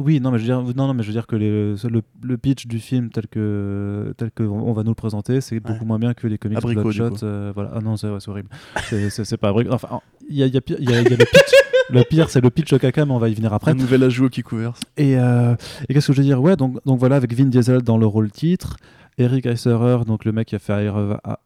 Oui, 0.00 0.18
non, 0.18 0.30
mais 0.30 0.38
je 0.38 0.44
veux 0.44 0.62
dire, 0.62 0.74
non, 0.74 0.86
non, 0.86 0.94
mais 0.94 1.02
je 1.02 1.08
veux 1.08 1.12
dire 1.12 1.26
que 1.26 1.36
les, 1.36 1.74
le, 2.22 2.36
pitch 2.38 2.66
du 2.66 2.78
film 2.78 3.10
tel 3.10 3.28
que 3.28 4.14
tel 4.16 4.30
que 4.30 4.42
on, 4.42 4.72
va 4.72 4.82
nous 4.82 4.90
le 4.90 4.94
présenter, 4.94 5.42
c'est 5.42 5.60
beaucoup 5.60 5.84
moins 5.84 5.98
bien 5.98 6.14
que 6.14 6.26
les 6.26 6.38
comics 6.38 6.56
Abricot, 6.56 6.80
Bloodshot. 6.80 7.22
Euh, 7.22 7.52
voilà. 7.54 7.72
Ah 7.74 7.80
non, 7.80 7.96
c'est 7.96 8.08
horrible. 8.08 8.48
c'est 8.80 9.36
pas 9.36 9.52
vrai. 9.52 9.66
Enfin, 9.70 10.00
il 10.28 10.36
y 10.36 10.42
a, 10.42 10.46
y, 10.46 10.56
a, 10.56 10.60
y, 10.68 10.94
a, 10.94 11.02
y 11.02 11.06
a 11.06 11.10
le 11.10 11.16
pitch. 11.16 11.52
le 11.90 12.02
pire, 12.04 12.30
c'est 12.30 12.40
le 12.40 12.50
pitch 12.50 12.72
au 12.72 12.78
caca, 12.78 13.04
mais 13.04 13.12
on 13.12 13.18
va 13.18 13.28
y 13.28 13.34
venir 13.34 13.52
après. 13.52 13.72
Un 13.72 13.74
nouvel 13.74 14.02
ajout 14.02 14.30
qui 14.30 14.42
couvert. 14.42 14.72
Et, 14.96 15.18
euh, 15.18 15.54
et 15.88 15.94
qu'est-ce 15.94 16.08
que 16.08 16.12
je 16.12 16.18
veux 16.18 16.26
dire? 16.26 16.40
Ouais, 16.40 16.56
donc, 16.56 16.78
donc 16.86 16.98
voilà, 16.98 17.16
avec 17.16 17.34
Vin 17.34 17.46
Diesel 17.46 17.82
dans 17.82 17.98
le 17.98 18.06
rôle 18.06 18.30
titre. 18.30 18.76
Eric 19.20 19.44
Eiserer, 19.44 20.04
donc 20.06 20.24
le 20.24 20.32
mec 20.32 20.48
qui 20.48 20.56
a 20.56 20.58
fait 20.58 20.90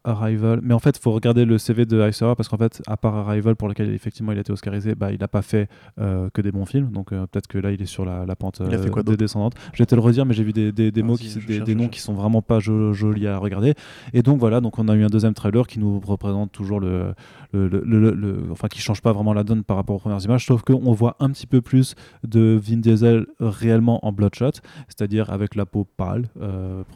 Arrival. 0.05 0.61
Mais 0.63 0.75
en 0.75 0.79
fait, 0.79 0.97
il 0.97 1.01
faut 1.01 1.11
regarder 1.11 1.45
le 1.45 1.59
CV 1.59 1.87
de 1.87 2.01
Eiserer 2.01 2.37
parce 2.37 2.49
qu'en 2.49 2.57
fait, 2.57 2.81
à 2.87 2.97
part 2.97 3.17
Arrival, 3.17 3.57
pour 3.57 3.69
lequel 3.69 3.91
effectivement 3.91 4.31
il 4.31 4.39
a 4.39 4.43
été 4.43 4.53
oscarisé, 4.53 4.95
bah, 4.95 5.11
il 5.11 5.19
n'a 5.19 5.27
pas 5.27 5.43
fait 5.43 5.69
euh, 6.01 6.31
que 6.33 6.41
des 6.41 6.53
bons 6.53 6.67
films. 6.67 6.93
Donc 6.93 7.13
euh, 7.13 7.27
peut-être 7.27 7.49
que 7.49 7.59
là, 7.59 7.73
il 7.73 7.83
est 7.83 7.87
sur 7.87 8.05
la, 8.05 8.25
pente 8.37 8.61
euh, 8.61 9.03
des 9.03 9.17
descendantes. 9.17 9.55
Je 9.73 9.79
vais 9.79 9.87
te 9.87 9.95
le 9.97 10.01
redire, 10.01 10.25
mais 10.25 10.35
j'ai 10.35 10.45
vu 10.45 10.53
des, 10.53 10.71
des, 10.71 11.03
mots, 11.03 11.17
qui, 11.17 11.35
des, 11.61 11.75
noms 11.75 11.89
qui 11.89 12.01
sont 12.01 12.15
vraiment 12.15 12.43
pas 12.43 12.61
jolis 12.61 13.27
à 13.27 13.39
regarder. 13.39 13.75
Et 14.13 14.23
donc 14.23 14.39
voilà, 14.39 14.61
donc 14.61 14.79
on 14.79 14.87
a 14.87 14.95
eu 14.95 15.03
un 15.03 15.09
deuxième 15.09 15.35
trailer 15.35 15.67
qui 15.67 15.81
nous 15.81 15.99
représente 15.99 16.53
toujours 16.53 16.79
le, 16.79 17.13
le, 17.53 17.69
le, 17.85 18.39
enfin 18.53 18.69
qui 18.69 18.81
change 18.81 19.03
pas 19.03 19.13
vraiment 19.13 19.35
la 19.35 19.43
donne 19.43 19.65
par 19.65 19.77
rapport 19.77 19.97
aux 19.97 20.01
premières 20.01 20.25
images, 20.25 20.47
sauf 20.47 20.63
qu'on 20.63 20.93
voit 20.93 21.17
un 21.19 21.31
petit 21.31 21.49
peu 21.49 21.61
plus 21.61 21.97
de 22.23 22.61
Vin 22.63 22.77
Diesel 22.77 23.27
réellement 23.41 24.05
en 24.07 24.13
Bloodshot, 24.13 24.53
c'est-à-dire 24.87 25.31
avec 25.31 25.57
la 25.57 25.67
peau 25.67 25.85
pâle, 25.97 26.29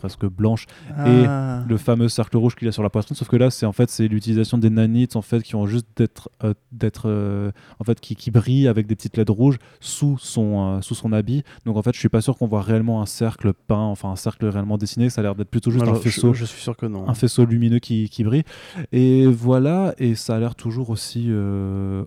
presque 0.00 0.26
blanche 0.26 0.67
Ah. 0.96 1.62
le 1.68 1.76
fameux 1.76 2.08
cercle 2.08 2.36
rouge 2.36 2.54
qu'il 2.56 2.66
a 2.68 2.72
sur 2.72 2.82
la 2.82 2.90
poitrine. 2.90 3.16
Sauf 3.16 3.28
que 3.28 3.36
là 3.36 3.50
c'est 3.50 3.66
en 3.66 3.72
fait 3.72 3.90
c'est 3.90 4.08
l'utilisation 4.08 4.58
des 4.58 4.70
nanites 4.70 5.16
en 5.16 5.22
fait 5.22 5.42
qui 5.42 5.54
ont 5.54 5.66
juste 5.66 5.86
d'être 5.96 6.30
euh, 6.44 6.54
d'être 6.72 7.08
euh, 7.08 7.50
en 7.78 7.84
fait 7.84 8.00
qui, 8.00 8.16
qui 8.16 8.30
brillent 8.30 8.68
avec 8.68 8.86
des 8.86 8.94
petites 8.96 9.16
LED 9.16 9.30
rouges 9.30 9.58
sous 9.80 10.16
son 10.18 10.76
euh, 10.76 10.80
sous 10.80 10.94
son 10.94 11.12
habit. 11.12 11.42
Donc 11.66 11.76
en 11.76 11.82
fait 11.82 11.94
je 11.94 11.98
suis 12.00 12.08
pas 12.08 12.20
sûr 12.20 12.36
qu'on 12.36 12.46
voit 12.46 12.62
réellement 12.62 13.00
un 13.02 13.06
cercle 13.06 13.52
peint 13.52 13.76
enfin 13.76 14.10
un 14.10 14.16
cercle 14.16 14.46
réellement 14.46 14.78
dessiné. 14.78 15.10
Ça 15.10 15.20
a 15.20 15.24
l'air 15.24 15.34
d'être 15.34 15.50
plutôt 15.50 15.70
juste 15.70 15.82
Alors, 15.82 15.96
un 15.96 16.00
faisceau. 16.00 16.32
Je, 16.34 16.40
je 16.40 16.44
suis 16.46 16.62
sûr 16.62 16.76
que 16.76 16.86
non. 16.86 17.08
un 17.08 17.14
faisceau 17.14 17.44
lumineux 17.44 17.78
qui, 17.78 18.08
qui 18.08 18.24
brille. 18.24 18.44
Et 18.92 19.26
voilà. 19.26 19.94
Et 19.98 20.14
ça 20.14 20.36
a 20.36 20.38
l'air 20.38 20.54
toujours 20.54 20.90
aussi 20.90 21.30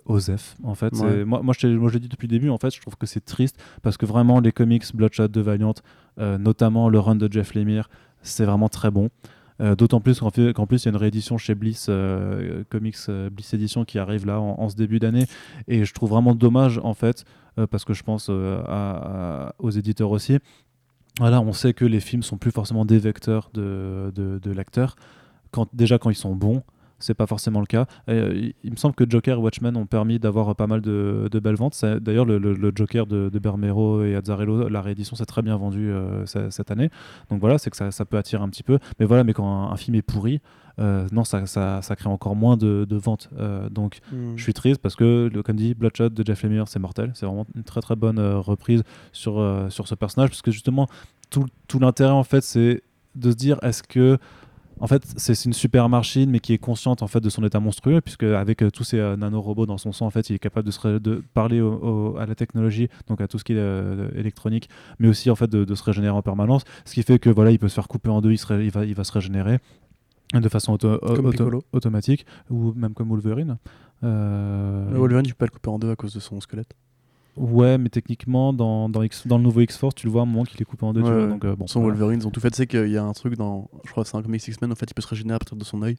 osef 0.05 0.55
en 0.63 0.75
fait. 0.75 0.93
Ouais. 0.93 1.23
moi 1.25 1.41
moi 1.43 1.53
je 1.57 1.61
t'ai- 1.67 1.73
moi 1.75 1.89
je 1.89 1.95
l'ai 1.95 1.99
dit 1.99 2.07
depuis 2.09 2.27
le 2.27 2.31
début. 2.31 2.49
En 2.49 2.57
fait 2.57 2.73
je 2.73 2.81
trouve 2.81 2.95
que 2.97 3.05
c'est 3.05 3.23
triste 3.23 3.57
parce 3.81 3.97
que 3.97 4.05
vraiment 4.05 4.39
les 4.39 4.51
comics 4.51 4.83
Bloodshot 4.95 5.27
de 5.27 5.41
Valiant 5.41 5.73
notamment 6.19 6.89
le 6.89 6.99
run 6.99 7.15
de 7.15 7.31
Jeff 7.31 7.53
Lemire 7.55 7.89
c'est 8.21 8.45
vraiment 8.45 8.69
très 8.69 8.91
bon. 8.91 9.09
Euh, 9.61 9.75
D'autant 9.75 9.99
plus 10.01 10.19
qu'en 10.19 10.31
plus 10.31 10.83
il 10.83 10.85
y 10.85 10.87
a 10.87 10.91
une 10.91 10.97
réédition 10.97 11.37
chez 11.37 11.53
Bliss 11.53 11.85
euh, 11.89 12.63
Comics 12.69 12.97
euh, 13.09 13.29
Bliss 13.29 13.53
Edition 13.53 13.85
qui 13.85 13.99
arrive 13.99 14.25
là 14.25 14.39
en, 14.39 14.69
ce 14.69 14.75
début 14.75 14.99
d'année. 14.99 15.25
Et 15.67 15.85
je 15.85 15.93
trouve 15.93 16.09
vraiment 16.11 16.35
dommage 16.35 16.79
en 16.83 16.93
fait 16.93 17.25
parce 17.69 17.83
que 17.83 17.93
je 17.93 18.01
pense 18.03 18.29
aux 18.29 19.69
éditeurs 19.69 20.11
aussi. 20.11 20.39
Voilà 21.19 21.41
on 21.41 21.53
sait 21.53 21.73
que 21.73 21.85
les 21.85 21.99
films 21.99 22.23
sont 22.23 22.37
plus 22.37 22.51
forcément 22.51 22.85
des 22.85 22.97
vecteurs 22.97 23.49
de, 23.53 24.11
de, 24.15 24.39
de 24.39 24.51
l'acteur. 24.51 24.95
Quand, 25.51 25.67
déjà 25.73 25.99
quand 25.99 26.09
ils 26.09 26.15
sont 26.15 26.33
bons 26.33 26.63
c'est 27.01 27.13
pas 27.13 27.27
forcément 27.27 27.59
le 27.59 27.65
cas. 27.65 27.85
Euh, 28.09 28.51
il, 28.63 28.71
me 28.71 28.75
semble 28.77 28.95
que 28.95 29.03
Joker 29.09 29.37
et 29.37 29.41
Watchmen 29.41 29.75
ont 29.77 29.85
permis 29.85 30.19
d'avoir 30.19 30.55
pas 30.55 30.67
mal 30.67 30.81
de, 30.81 31.27
de 31.31 31.39
belles 31.39 31.55
ventes. 31.55 31.83
D'ailleurs, 32.01 32.25
le, 32.25 32.37
le- 32.37 32.53
le 32.53 32.71
Joker 32.75 33.05
de, 33.07 33.29
de 33.29 33.39
Bermero 33.39 34.03
et 34.03 34.15
Azzarello, 34.15 34.69
la 34.69 34.81
réédition 34.81 35.15
s'est 35.15 35.25
très 35.25 35.41
bien 35.41 35.57
vendue 35.57 35.91
euh, 35.91 36.25
ce- 36.25 36.49
cette 36.49 36.71
année. 36.71 36.89
Donc 37.29 37.39
voilà, 37.39 37.57
c'est 37.57 37.69
que 37.69 37.77
ça, 37.77 37.91
ça 37.91 38.05
peut 38.05 38.17
attirer 38.17 38.41
un 38.43 38.49
petit 38.49 38.63
peu. 38.63 38.79
Mais 38.99 39.05
voilà, 39.05 39.23
mais 39.23 39.33
quand 39.33 39.47
un, 39.47 39.71
un 39.71 39.75
film 39.77 39.95
est 39.95 40.01
pourri, 40.01 40.39
euh, 40.79 41.05
non, 41.11 41.23
ça, 41.25 41.45
ça, 41.47 41.81
ça 41.81 41.95
crée 41.95 42.09
encore 42.09 42.35
moins 42.35 42.55
de, 42.57 42.85
de 42.89 42.95
ventes. 42.95 43.29
Euh, 43.37 43.69
donc 43.69 43.99
Hmm. 44.11 44.33
je 44.37 44.43
suis 44.43 44.53
triste 44.53 44.81
parce 44.81 44.95
que, 44.95 45.29
le, 45.33 45.43
comme 45.43 45.55
dit, 45.57 45.73
Bloodshot 45.73 46.09
de 46.09 46.23
Jeff 46.25 46.43
Lemire, 46.43 46.67
c'est 46.67 46.79
mortel. 46.79 47.11
C'est 47.13 47.25
vraiment 47.25 47.45
une 47.55 47.63
très 47.63 47.81
très 47.81 47.95
bonne 47.95 48.19
euh, 48.19 48.39
reprise 48.39 48.83
sur, 49.11 49.39
euh, 49.39 49.69
sur 49.69 49.87
ce 49.87 49.95
personnage 49.95 50.29
parce 50.29 50.41
que 50.41 50.51
justement, 50.51 50.87
tout, 51.29 51.45
tout 51.67 51.79
l'intérêt 51.79 52.11
en 52.11 52.23
fait, 52.23 52.41
c'est 52.41 52.83
de 53.15 53.31
se 53.31 53.35
dire 53.35 53.57
est-ce 53.61 53.83
que 53.83 54.17
en 54.81 54.87
fait, 54.87 55.03
c'est 55.15 55.45
une 55.45 55.53
super 55.53 55.87
machine, 55.89 56.29
mais 56.29 56.39
qui 56.39 56.53
est 56.53 56.57
consciente 56.57 57.01
en 57.03 57.07
fait 57.07 57.19
de 57.21 57.29
son 57.29 57.43
état 57.45 57.59
monstrueux, 57.59 58.01
puisque 58.01 58.23
avec 58.23 58.61
euh, 58.63 58.69
tous 58.69 58.83
ces 58.83 58.99
euh, 58.99 59.15
nanorobots 59.15 59.65
dans 59.65 59.77
son 59.77 59.91
sang, 59.91 60.05
en 60.07 60.09
fait, 60.09 60.29
il 60.29 60.35
est 60.35 60.39
capable 60.39 60.65
de, 60.65 60.71
se 60.71 60.79
ré- 60.79 60.99
de 60.99 61.23
parler 61.33 61.61
au- 61.61 61.73
au- 62.13 62.17
à 62.17 62.25
la 62.25 62.35
technologie, 62.35 62.89
donc 63.07 63.21
à 63.21 63.27
tout 63.27 63.37
ce 63.39 63.43
qui 63.43 63.53
est 63.53 63.57
euh, 63.59 64.09
électronique, 64.15 64.69
mais 64.99 65.07
aussi 65.07 65.29
en 65.29 65.35
fait 65.35 65.47
de, 65.49 65.63
de 65.63 65.75
se 65.75 65.83
régénérer 65.83 66.13
en 66.15 66.21
permanence, 66.21 66.63
ce 66.85 66.93
qui 66.95 67.03
fait 67.03 67.19
que 67.19 67.29
voilà, 67.29 67.51
il 67.51 67.59
peut 67.59 67.69
se 67.69 67.75
faire 67.75 67.87
couper 67.87 68.09
en 68.09 68.21
deux, 68.21 68.31
il, 68.31 68.37
se 68.37 68.47
ré- 68.47 68.65
il 68.65 68.71
va, 68.71 68.83
il 68.85 68.95
va 68.95 69.03
se 69.03 69.11
régénérer 69.11 69.59
de 70.33 70.49
façon 70.49 70.73
auto- 70.73 70.97
auto- 71.01 71.21
automatique, 71.73 72.25
ou 72.49 72.73
même 72.73 72.93
comme 72.93 73.09
Wolverine. 73.09 73.57
Euh, 74.03 74.87
Wolverine, 74.93 75.25
tu 75.25 75.33
peux 75.33 75.39
pas 75.39 75.45
le 75.45 75.51
couper 75.51 75.69
en 75.69 75.79
deux 75.79 75.91
à 75.91 75.95
cause 75.95 76.13
de 76.13 76.19
son 76.19 76.39
squelette. 76.41 76.73
Ouais, 77.37 77.77
mais 77.77 77.89
techniquement, 77.89 78.51
dans, 78.53 78.89
dans, 78.89 79.01
X- 79.03 79.25
dans 79.25 79.37
le 79.37 79.43
nouveau 79.43 79.61
X-Force, 79.61 79.95
tu 79.95 80.05
le 80.05 80.11
vois 80.11 80.21
à 80.21 80.23
un 80.23 80.27
moment 80.27 80.43
qu'il 80.43 80.61
est 80.61 80.65
coupé 80.65 80.85
en 80.85 80.93
deux. 80.93 81.01
tu 81.01 81.07
Ouais, 81.07 81.13
vois, 81.13 81.23
ouais. 81.23 81.29
donc, 81.29 81.45
euh, 81.45 81.55
bon, 81.55 81.65
Son 81.67 81.79
voilà. 81.81 81.95
Wolverine, 81.95 82.19
ils 82.21 82.27
ont 82.27 82.31
tout 82.31 82.39
fait. 82.41 82.49
Tu 82.51 82.57
sais 82.57 82.67
qu'il 82.67 82.89
y 82.89 82.97
a 82.97 83.03
un 83.03 83.13
truc 83.13 83.35
dans. 83.35 83.69
Je 83.85 83.91
crois 83.91 84.03
que 84.03 84.09
c'est 84.09 84.17
un 84.17 84.21
comics 84.21 84.45
X-Men, 84.45 84.71
en 84.71 84.75
fait, 84.75 84.85
il 84.89 84.93
peut 84.93 85.01
se 85.01 85.07
régénérer 85.07 85.35
à 85.35 85.39
partir 85.39 85.55
de 85.57 85.63
son 85.63 85.81
œil. 85.81 85.97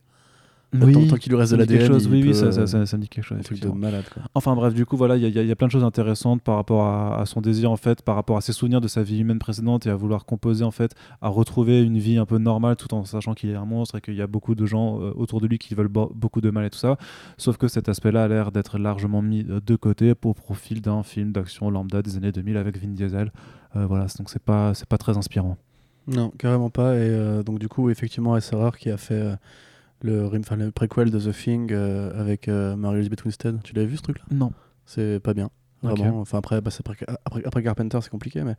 Oui, 0.74 0.92
tant, 0.94 1.06
tant 1.06 1.16
qu'il 1.16 1.32
lui 1.32 1.38
reste 1.38 1.52
de 1.52 1.58
l'ADN. 1.58 1.86
chose. 1.86 2.08
Oui, 2.08 2.22
oui, 2.22 2.28
peut, 2.28 2.32
ça, 2.34 2.50
ça, 2.50 2.66
ça- 2.66 2.86
ça 2.86 2.96
me 2.96 3.02
dit 3.02 3.08
quelque 3.08 3.24
chose. 3.24 3.38
Un 3.38 3.42
truc 3.42 3.60
de 3.60 3.68
malade, 3.68 4.04
quoi. 4.12 4.22
Enfin 4.34 4.54
bref, 4.54 4.72
du 4.72 4.86
coup, 4.86 4.96
voilà, 4.96 5.16
il 5.16 5.22
y, 5.22 5.38
a- 5.38 5.42
y 5.42 5.48
y 5.48 5.54
plein 5.54 5.66
de 5.66 5.72
choses 5.72 5.84
intéressantes 5.84 6.40
par 6.42 6.56
rapport 6.56 6.84
à, 6.84 7.20
à 7.20 7.26
son 7.26 7.40
désir, 7.42 7.70
en 7.70 7.76
fait, 7.76 8.00
par 8.02 8.14
rapport 8.14 8.36
à 8.38 8.40
ses 8.40 8.52
souvenirs 8.52 8.80
de 8.80 8.88
sa 8.88 9.02
vie 9.02 9.18
humaine 9.20 9.38
précédente 9.38 9.86
et 9.86 9.90
à 9.90 9.94
vouloir 9.96 10.24
composer, 10.24 10.64
en 10.64 10.70
fait, 10.70 10.94
à 11.20 11.28
retrouver 11.28 11.82
une 11.82 11.98
vie 11.98 12.16
un 12.16 12.24
peu 12.24 12.38
normale 12.38 12.76
tout 12.76 12.94
en 12.94 13.04
sachant 13.04 13.34
qu'il 13.34 13.50
est 13.50 13.54
un 13.54 13.66
monstre 13.66 13.96
et 13.98 14.00
qu'il 14.00 14.14
y 14.14 14.22
a 14.22 14.26
beaucoup 14.26 14.54
de 14.54 14.64
gens 14.64 14.98
euh, 15.00 15.12
autour 15.14 15.40
de 15.42 15.46
lui 15.46 15.58
qui 15.58 15.74
veulent 15.74 15.88
beaucoup 15.88 16.40
de 16.40 16.48
mal 16.50 16.64
et 16.64 16.70
tout 16.70 16.78
ça. 16.78 16.96
Sauf 17.36 17.58
que 17.58 17.68
cet 17.68 17.90
aspect-là 17.90 18.24
a 18.24 18.28
l'air 18.28 18.50
d'être 18.52 18.78
largement 18.78 19.20
mis 19.20 19.44
euh, 19.50 19.60
de 19.64 19.76
côté 19.76 20.14
pour 20.14 20.34
profil 20.34 20.80
d'un 20.80 21.02
film 21.02 21.32
d'action 21.32 21.68
lambda 21.70 22.00
des 22.00 22.16
années 22.16 22.32
2000 22.32 22.56
avec 22.56 22.78
Vin 22.82 22.88
Diesel. 22.88 23.30
Euh, 23.76 23.84
voilà, 23.86 24.06
donc 24.18 24.30
c'est 24.30 24.42
pas, 24.42 24.72
pas 24.88 24.96
très 24.98 25.18
inspirant. 25.18 25.58
Non, 26.08 26.30
carrément 26.38 26.70
pas. 26.70 26.94
Et 26.94 27.00
euh, 27.00 27.42
donc, 27.42 27.58
du 27.58 27.68
coup, 27.68 27.90
effectivement, 27.90 28.38
SRR 28.40 28.76
qui 28.78 28.90
a 28.90 28.96
fait 28.96 29.34
le, 30.02 30.26
enfin, 30.38 30.56
le 30.56 30.70
préquel 30.70 31.10
de 31.10 31.18
The 31.18 31.32
Thing 31.32 31.72
euh, 31.72 32.18
avec 32.20 32.48
euh, 32.48 32.76
Mary-Elizabeth 32.76 33.24
Winstead. 33.24 33.58
Tu 33.62 33.74
l'avais 33.74 33.86
vu 33.88 33.96
ce 33.96 34.02
truc-là? 34.02 34.24
Non. 34.30 34.52
C'est 34.86 35.20
pas 35.20 35.34
bien. 35.34 35.50
Vraiment. 35.84 36.20
Enfin, 36.20 36.38
après, 36.38 36.60
bah, 36.60 36.70
après, 36.78 36.96
après, 37.24 37.42
après 37.44 37.62
Carpenter, 37.64 37.98
c'est 38.02 38.08
compliqué. 38.10 38.42
Mais 38.44 38.54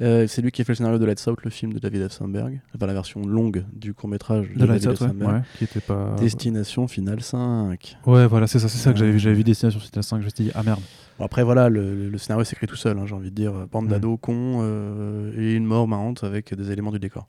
euh, 0.00 0.26
c'est 0.26 0.40
lui 0.40 0.50
qui 0.50 0.62
a 0.62 0.64
fait 0.64 0.72
le 0.72 0.76
scénario 0.76 0.98
de 0.98 1.04
Lights 1.04 1.26
Out, 1.26 1.38
le 1.44 1.50
film 1.50 1.74
de 1.74 1.78
David 1.78 2.08
F. 2.08 2.12
Sandberg. 2.12 2.62
Enfin, 2.74 2.86
la 2.86 2.94
version 2.94 3.20
longue 3.26 3.66
du 3.74 3.92
court-métrage 3.92 4.48
de, 4.54 4.60
De 4.60 4.66
David. 4.66 4.86
Out, 4.88 5.00
ouais, 5.02 5.40
qui 5.58 5.64
était 5.64 5.80
pas. 5.80 6.16
Destination 6.18 6.88
Finale 6.88 7.20
5. 7.22 7.98
Ouais, 8.06 8.26
voilà, 8.26 8.46
c'est 8.46 8.58
ça, 8.58 8.68
c'est 8.70 8.78
ça 8.78 8.90
que 8.94 8.98
j'avais 8.98 9.12
vu. 9.12 9.18
J'avais 9.18 9.34
vu 9.34 9.44
Destination 9.44 9.80
Final 9.80 10.02
5, 10.02 10.20
je 10.20 10.24
me 10.24 10.30
suis 10.30 10.44
dit, 10.44 10.50
ah 10.54 10.62
merde. 10.62 10.80
Bon, 11.18 11.26
après, 11.26 11.42
voilà, 11.42 11.68
le, 11.68 11.94
le- 11.94 12.08
le 12.08 12.16
scénario 12.18 12.42
s'écrit 12.44 12.66
tout 12.66 12.74
seul, 12.76 12.98
hein, 12.98 13.04
j'ai 13.06 13.14
envie 13.14 13.30
de 13.30 13.34
dire. 13.36 13.52
Bande 13.70 13.84
Mm. 13.84 13.90
d'ados 13.90 14.18
cons 14.18 14.60
euh, 14.62 15.30
et 15.36 15.52
une 15.54 15.66
mort 15.66 15.86
marrante 15.86 16.24
avec 16.24 16.54
des 16.54 16.70
éléments 16.70 16.90
du 16.90 16.98
décor. 16.98 17.28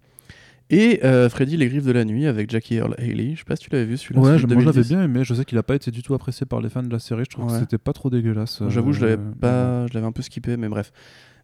Et 0.70 1.02
euh, 1.04 1.30
Freddy, 1.30 1.58
Les 1.58 1.68
Griffes 1.68 1.86
de 1.86 1.92
la 1.92 2.06
Nuit 2.06 2.26
avec 2.26 2.50
Jackie 2.50 2.76
Earl 2.76 2.96
Haley. 2.98 3.34
Je 3.34 3.40
sais 3.40 3.44
pas 3.46 3.56
si 3.56 3.64
tu 3.66 3.70
l'avais 3.72 3.86
vu 3.86 3.98
celui-là. 3.98 4.22
Ouais, 4.22 4.38
celui 4.40 4.48
moi 4.54 4.62
je 4.62 4.66
l'avais 4.66 4.82
2010. 4.82 4.90
bien 4.90 5.04
aimé. 5.04 5.24
Je 5.24 5.34
sais 5.34 5.46
qu'il 5.46 5.58
a 5.58 5.64
pas 5.64 5.76
été 5.76 5.92
du 5.92 6.02
tout 6.04 6.14
apprécié 6.14 6.46
par 6.46 6.62
les 6.62 6.70
fans 6.70 6.82
de 6.84 6.90
la 6.92 7.00
série. 7.00 7.26
Je 7.26 7.30
trouve 7.30 7.48
que 7.48 7.52
Ouais. 7.54 7.60
c'était 7.60 7.78
pas 7.78 7.94
trop 7.94 8.10
dégueulasse. 8.10 8.62
euh, 8.62 8.70
J'avoue, 8.70 8.94
je 8.94 9.02
l'avais 9.02 9.18
mais 9.18 9.36
pas, 9.40 9.86
je 9.88 9.94
l'avais 9.94 10.06
un 10.08 10.12
peu 10.12 10.22
skippé, 10.22 10.58
mais 10.58 10.70
bref. 10.70 10.92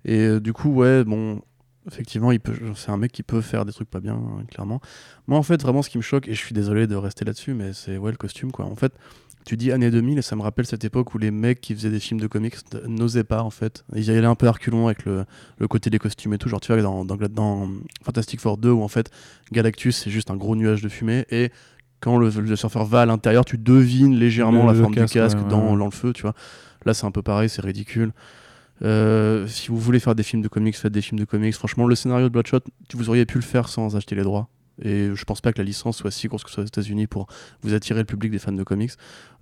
Et 0.06 0.18
euh, 0.26 0.40
du 0.40 0.54
coup, 0.54 0.70
ouais, 0.74 1.04
bon, 1.04 1.42
effectivement, 1.88 2.32
il 2.32 2.40
peut, 2.40 2.54
c'est 2.76 2.90
un 2.92 2.98
mec 2.98 3.12
qui 3.12 3.22
peut 3.24 3.42
faire 3.42 3.66
des 3.66 3.74
trucs 3.74 3.90
pas 3.90 4.00
bien, 4.00 4.14
hein, 4.16 4.44
clairement. 4.50 4.80
Moi, 5.28 5.38
en 5.38 5.44
fait, 5.44 5.62
vraiment, 5.62 5.82
ce 5.82 5.90
qui 5.90 5.98
me 5.98 6.04
choque, 6.04 6.28
et 6.28 6.34
je 6.34 6.40
suis 6.40 6.54
désolé 6.56 6.88
de 6.88 6.96
rester 6.96 7.26
là-dessus, 7.26 7.54
mais 7.54 7.74
c'est 7.74 7.98
ouais 7.98 8.12
le 8.12 8.18
costume, 8.18 8.52
quoi. 8.52 8.66
En 8.66 8.76
fait, 8.76 8.94
tu 9.50 9.58
dis 9.58 9.72
année 9.72 9.90
2000, 9.90 10.20
et 10.20 10.22
ça 10.22 10.36
me 10.36 10.42
rappelle 10.44 10.68
cette 10.68 10.84
époque 10.86 11.16
où 11.16 11.18
les 11.18 11.32
mecs 11.32 11.60
qui 11.60 11.74
faisaient 11.74 11.90
des 11.90 12.00
films 12.00 12.20
de 12.20 12.28
comics 12.28 12.56
n'osaient 12.88 13.24
pas, 13.24 13.42
en 13.42 13.50
fait. 13.50 13.84
Ils 13.96 14.04
y 14.04 14.12
allaient 14.12 14.26
un 14.28 14.36
peu 14.36 14.48
à 14.48 14.52
reculons 14.52 14.86
avec 14.86 15.06
le, 15.06 15.26
le 15.58 15.68
côté 15.68 15.90
des 15.90 15.98
costumes 15.98 16.34
et 16.34 16.38
tout. 16.38 16.50
Genre, 16.50 16.62
tu 16.62 16.72
vois, 16.72 16.82
dans, 16.84 17.04
dans, 17.04 17.16
dans 17.16 17.68
Fantastic 18.04 18.40
Four 18.42 18.58
2, 18.58 18.70
où 18.70 18.84
en 18.84 18.88
fait, 18.88 19.10
Galactus, 19.52 19.98
c'est 19.98 20.12
juste 20.12 20.30
un 20.30 20.36
gros 20.36 20.56
nuage 20.56 20.84
de 20.84 20.90
fumée, 20.90 21.26
et 21.32 21.50
quand 22.00 22.18
le, 22.18 22.30
le 22.30 22.56
surfeur 22.56 22.86
va 22.86 23.02
à 23.02 23.06
l'intérieur, 23.08 23.44
tu 23.44 23.58
devines 23.58 24.16
légèrement 24.16 24.68
Le- 24.68 24.74
la 24.74 24.80
forme 24.84 24.94
casque, 24.94 25.14
du 25.14 25.20
casque 25.20 25.38
ouais, 25.38 25.44
ouais, 25.46 25.50
dans, 25.50 25.76
dans 25.78 25.86
le 25.86 25.92
feu, 25.92 26.14
tu 26.14 26.22
vois. 26.22 26.36
Là, 26.86 26.94
c'est 26.94 27.06
un 27.08 27.12
peu 27.12 27.22
pareil, 27.24 27.50
c'est 27.50 27.62
ridicule. 27.64 28.14
Euh, 28.84 29.48
si 29.48 29.70
vous 29.70 29.78
voulez 29.78 30.00
faire 30.00 30.16
des 30.16 30.24
films 30.24 30.42
de 30.42 30.48
comics, 30.48 30.76
faites 30.78 30.94
des 30.94 31.02
films 31.02 31.20
de 31.20 31.26
comics. 31.26 31.54
Franchement, 31.56 31.86
le 31.88 31.96
scénario 31.96 32.28
de 32.30 32.34
Bloodshot, 32.34 32.60
vous 32.94 33.10
auriez 33.10 33.26
pu 33.26 33.38
le 33.40 33.44
faire 33.44 33.68
sans 33.68 33.96
acheter 33.98 34.16
les 34.16 34.22
droits. 34.24 34.48
Et 34.82 35.10
je 35.14 35.24
pense 35.26 35.42
pas 35.42 35.52
que 35.52 35.58
la 35.58 35.64
licence 35.66 35.98
soit 35.98 36.12
si 36.12 36.28
grosse 36.28 36.44
que 36.44 36.50
soit 36.52 36.64
aux 36.64 36.68
États-Unis 36.68 37.08
pour 37.08 37.28
vous 37.62 37.74
attirer 37.74 38.00
le 38.00 38.06
public 38.06 38.32
des 38.32 38.40
fans 38.40 38.52
de 38.52 38.64
comics. 38.64 38.92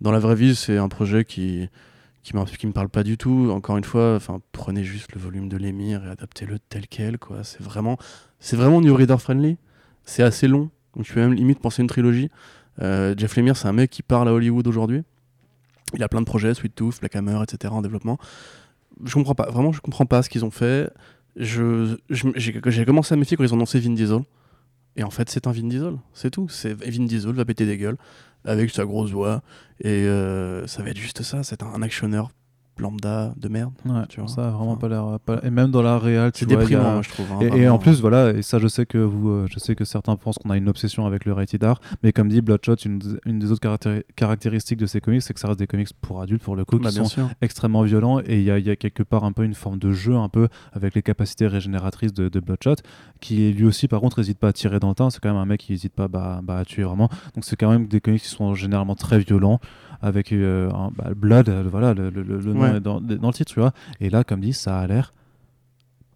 Dans 0.02 0.12
la 0.12 0.20
vraie 0.20 0.36
vie, 0.36 0.56
c'est 0.56 0.78
un 0.78 0.90
projet 0.90 1.26
qui 1.26 1.70
qui 2.24 2.34
qui 2.58 2.68
me 2.68 2.74
parle 2.74 2.90
pas 2.90 3.04
du 3.04 3.18
tout. 3.18 3.50
Encore 3.52 3.78
une 3.78 3.84
fois, 3.84 4.16
enfin, 4.16 4.42
prenez 4.52 4.84
juste 4.84 5.14
le 5.14 5.22
volume 5.22 5.48
de 5.48 5.56
l'émir 5.58 6.04
et 6.06 6.10
adaptez-le 6.10 6.60
tel 6.60 6.88
quel, 6.88 7.18
quoi. 7.20 7.44
C'est 7.44 7.62
vraiment, 7.62 7.98
c'est 8.40 8.56
vraiment 8.58 8.82
New 8.82 8.94
Reader 8.96 9.18
friendly. 9.20 9.58
C'est 10.04 10.24
assez 10.24 10.48
long, 10.48 10.70
donc 10.96 11.06
tu 11.06 11.14
peux 11.14 11.20
même 11.22 11.34
limite 11.34 11.60
penser 11.60 11.82
une 11.82 11.88
trilogie. 11.88 12.30
Euh, 12.82 13.14
Jeff 13.18 13.36
Lemire, 13.36 13.56
c'est 13.58 13.68
un 13.68 13.74
mec 13.74 13.90
qui 13.90 14.04
parle 14.04 14.28
à 14.30 14.34
Hollywood 14.34 14.68
aujourd'hui. 14.68 15.04
Il 15.94 16.04
a 16.04 16.10
plein 16.10 16.20
de 16.22 16.26
projets, 16.26 16.54
Sweet 16.54 16.76
Tooth, 16.76 17.00
Black 17.00 17.16
Hammer, 17.16 17.40
etc. 17.44 17.74
en 17.74 17.82
développement. 17.82 18.18
Je 19.06 19.14
comprends 19.14 19.36
pas, 19.36 19.50
vraiment, 19.50 19.72
je 19.72 19.80
comprends 19.82 20.06
pas 20.06 20.22
ce 20.24 20.30
qu'ils 20.30 20.44
ont 20.44 20.52
fait. 20.52 20.90
Je, 21.36 21.98
je- 22.10 22.28
j'ai, 22.36 22.60
j'ai 22.66 22.86
commencé 22.86 23.14
à 23.14 23.18
méfier 23.18 23.38
quand 23.38 23.44
ils 23.44 23.54
ont 23.54 23.58
annoncé 23.58 23.80
Vin 23.80 23.92
Diesel. 23.92 24.22
Et 24.98 25.04
en 25.04 25.12
fait, 25.12 25.30
c'est 25.30 25.48
un 25.48 25.52
Vin 25.52 25.68
Diesel, 25.68 25.94
c'est 26.14 26.32
tout. 26.32 26.50
C'est 26.50 26.74
Vin 26.74 27.06
Diesel 27.06 27.34
va 27.34 27.46
péter 27.46 27.66
des 27.66 27.78
gueules 27.78 27.98
avec 28.44 28.72
sa 28.72 28.86
grosse 28.86 29.12
voix 29.12 29.44
et 29.80 29.90
euh, 29.90 30.66
ça 30.68 30.82
va 30.82 30.90
être 30.90 30.98
juste 30.98 31.22
ça. 31.22 31.44
C'est 31.44 31.64
un 31.64 31.82
actionneur 31.82 32.32
lambda 32.80 33.34
de 33.38 33.48
merde. 33.48 33.72
Ouais, 33.86 34.02
tu 34.10 34.20
vois. 34.20 34.30
ça 34.30 34.48
a 34.48 34.52
vraiment 34.52 34.76
pas 34.78 34.88
l'air. 34.90 35.20
pas- 35.26 35.40
Et 35.44 35.50
même 35.50 35.72
dans 35.72 35.82
la 35.82 35.98
réal, 35.98 36.32
tu 36.32 36.40
C'est 36.46 36.46
vois, 36.52 36.62
a- 36.62 36.66
déprimant, 36.66 36.94
moi, 36.94 37.02
je 37.02 37.10
trouve. 37.10 37.26
hein, 37.34 37.40
Et, 37.42 37.68
en 37.70 37.78
plus, 37.80 38.02
voilà, 38.02 38.32
et 38.32 38.42
ça, 38.42 38.60
je 38.60 38.68
sais 38.68 38.86
que 38.86 38.98
vous, 38.98 39.30
euh, 39.30 39.48
je 39.50 39.60
sais 39.60 39.76
que 39.76 39.86
certains 39.86 40.16
pensent 40.16 40.38
qu'on 40.38 40.50
a 40.50 40.58
une 40.58 40.70
obsession 40.70 41.06
avec 41.06 41.26
le 41.26 41.34
rated 41.34 41.64
R, 41.64 41.80
mais 42.04 42.12
comme 42.12 42.30
dit 42.30 42.42
Bloodshot, 42.42 42.76
une, 42.86 43.00
une 43.26 43.40
des 43.40 43.52
autres 43.52 43.62
caractéri- 43.62 44.04
caractéristiques 44.16 44.80
de 44.80 44.86
ces 44.86 45.02
comics, 45.02 45.22
c'est 45.22 45.34
que 45.34 45.40
ça 45.40 45.48
reste 45.48 45.60
des 45.60 45.68
comics 45.68 45.90
pour 46.02 46.22
adultes, 46.22 46.44
pour 46.44 46.56
le 46.56 46.66
coup, 46.66 46.80
Bah, 46.80 46.90
qui 46.90 46.96
sont 46.96 47.06
sûr. 47.06 47.30
extrêmement 47.42 47.84
violents, 47.84 48.20
et 48.20 48.38
il 48.40 48.44
y 48.44 48.52
a, 48.52 48.60
il 48.60 48.66
y 48.66 48.70
a 48.70 48.76
quelque 48.76 49.04
part 49.04 49.24
un 49.24 49.32
peu 49.32 49.44
une 49.44 49.54
forme 49.54 49.80
de 49.80 49.92
jeu, 49.92 50.16
un 50.16 50.30
peu 50.30 50.48
avec 50.74 50.96
les 50.96 51.02
capacités 51.02 51.48
régénératrices 51.48 52.14
de, 52.14 52.30
de 52.30 52.40
Bloodshot, 52.40 52.76
qui 53.22 53.52
lui 53.54 53.66
aussi, 53.66 53.88
par 53.88 54.02
contre, 54.02 54.20
n'hésite 54.20 54.40
pas 54.40 54.50
à 54.50 54.54
tirer 54.54 54.80
dans 54.80 54.90
le 54.90 54.96
temps. 54.96 55.10
C'est 55.10 55.20
quand 55.22 55.30
même 55.30 55.38
un 55.42 55.46
mec 55.46 55.62
qui 55.62 55.72
n'hésite 55.72 55.94
pas 55.94 56.08
bah, 56.08 56.42
bah, 56.44 56.60
à 56.60 56.66
tuer 56.66 56.84
vraiment. 56.84 57.10
Donc 57.36 57.44
c'est 57.44 57.56
quand 57.56 57.70
même 57.70 57.88
des 57.88 58.02
comics 58.02 58.22
qui 58.22 58.28
sont 58.30 58.54
généralement 58.54 58.96
très 58.96 59.20
violents, 59.20 59.60
avec 60.02 60.32
euh, 60.32 60.70
un, 60.72 60.92
bah, 60.96 61.10
Blood, 61.16 61.50
euh, 61.50 61.64
voilà, 61.70 61.94
le, 61.94 62.10
le- 62.10 62.24
le- 62.24 62.40
le 62.40 62.54
nom 62.54 62.62
Ouais. 62.62 62.78
est 62.78 62.80
dans, 62.80 63.00
dans 63.02 63.28
le 63.28 63.34
titre, 63.34 63.54
tu 63.54 63.60
vois. 63.60 63.72
Et 64.00 64.10
là, 64.10 64.24
comme 64.24 64.40
dit, 64.42 64.54
ça 64.54 64.80
a 64.80 64.88
l'air 64.88 65.14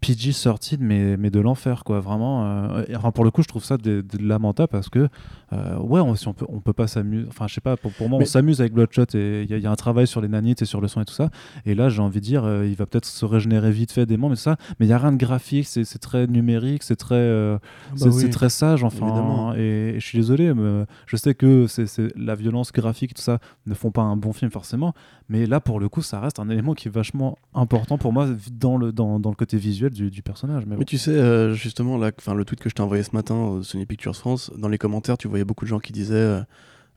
PG-13, 0.02 0.78
mais, 0.80 1.16
mais 1.16 1.30
de 1.30 1.40
l'enfer, 1.40 1.84
quoi. 1.84 2.00
Vraiment. 2.00 2.44
euh, 2.44 2.84
et, 2.88 2.96
enfin, 2.96 3.10
pour 3.12 3.24
le 3.24 3.30
coup, 3.30 3.42
je 3.42 3.48
trouve 3.48 3.64
ça 3.64 3.76
de, 3.76 4.00
de 4.02 4.18
lamentable 4.26 4.68
parce 4.68 4.88
que, 4.88 5.08
euh, 5.52 5.78
ouais, 5.78 6.00
on, 6.00 6.14
si 6.16 6.26
on, 6.28 6.32
peut, 6.34 6.46
on 6.48 6.60
peut 6.60 6.72
pas 6.72 6.86
s'amuser. 6.88 7.26
Enfin, 7.28 7.46
je 7.48 7.54
sais 7.54 7.60
pas, 7.60 7.76
pour, 7.76 7.92
pour 7.92 8.08
moi, 8.08 8.18
Mais- 8.18 8.24
on 8.24 8.28
s'amuse 8.28 8.60
avec 8.60 8.72
Bloodshot 8.72 9.04
et 9.14 9.42
il 9.44 9.50
y, 9.50 9.54
a- 9.54 9.58
il 9.58 9.62
y 9.62 9.66
a 9.66 9.70
un 9.70 9.76
travail 9.76 10.06
sur 10.06 10.20
les 10.20 10.28
nanites 10.28 10.60
et 10.62 10.64
sur 10.64 10.80
le 10.80 10.88
son 10.88 11.00
et 11.00 11.04
tout 11.04 11.14
ça. 11.14 11.30
Et 11.66 11.74
là, 11.74 11.88
j'ai 11.88 12.02
envie 12.02 12.20
de 12.20 12.24
dire, 12.24 12.44
euh, 12.44 12.66
il 12.66 12.74
va 12.74 12.86
peut-être 12.86 13.04
se 13.06 13.24
régénérer 13.24 13.70
vite 13.70 13.92
fait 13.92 14.04
des 14.06 14.16
membres 14.16 14.34
tout 14.34 14.40
ça, 14.40 14.56
mais 14.80 14.86
il 14.86 14.88
y 14.88 14.92
a 14.92 14.98
rien 14.98 15.12
de 15.12 15.16
graphique, 15.18 15.66
c'est 15.66 15.84
c'est 15.84 15.98
très 15.98 16.26
numérique, 16.26 16.82
c'est 16.82 16.96
très, 16.96 17.14
euh, 17.14 17.58
c'est 17.96 18.10
c'est 18.12 18.30
très 18.30 18.48
sage, 18.50 18.82
enfin. 18.84 19.06
Évidemment. 19.06 19.54
Et, 19.54 19.94
et 19.96 20.00
je 20.00 20.06
suis 20.06 20.18
désolé, 20.18 20.52
mais 20.54 20.84
je 21.06 21.16
sais 21.16 21.34
que 21.34 21.66
c'est 21.66 21.86
c'est- 21.86 22.12
la 22.16 22.34
violence 22.34 22.72
graphique, 22.72 23.14
tout 23.14 23.22
ça, 23.22 23.38
ne 23.66 23.74
font 23.74 23.90
pas 23.90 24.02
un 24.02 24.16
bon 24.16 24.32
film 24.32 24.50
forcément, 24.50 24.94
mais 25.28 25.46
là, 25.46 25.60
pour 25.60 25.78
le 25.80 25.88
coup, 25.88 26.02
ça 26.02 26.18
reste 26.20 26.38
un 26.40 26.48
élément 26.48 26.74
qui 26.74 26.88
est 26.88 26.90
vachement 26.90 27.36
important 27.54 27.98
pour 27.98 28.12
moi 28.12 28.26
dans 28.52 28.76
le, 28.76 28.92
dans, 28.92 29.20
dans 29.20 29.30
le 29.30 29.36
côté 29.36 29.56
visuel 29.58 29.91
du, 29.92 30.10
du 30.10 30.22
personnage. 30.22 30.64
Mais 30.66 30.72
Mais 30.72 30.76
bon. 30.78 30.84
tu 30.84 30.98
sais, 30.98 31.10
euh, 31.10 31.54
justement, 31.54 31.98
là, 31.98 32.10
le 32.34 32.44
tweet 32.44 32.60
que 32.60 32.68
je 32.68 32.74
t'ai 32.74 32.82
envoyé 32.82 33.02
ce 33.02 33.10
matin 33.12 33.34
au 33.34 33.62
Sony 33.62 33.86
Pictures 33.86 34.16
France, 34.16 34.50
dans 34.56 34.68
les 34.68 34.78
commentaires, 34.78 35.18
tu 35.18 35.28
voyais 35.28 35.44
beaucoup 35.44 35.64
de 35.64 35.70
gens 35.70 35.78
qui 35.78 35.92
disaient 35.92 36.14
euh, 36.14 36.40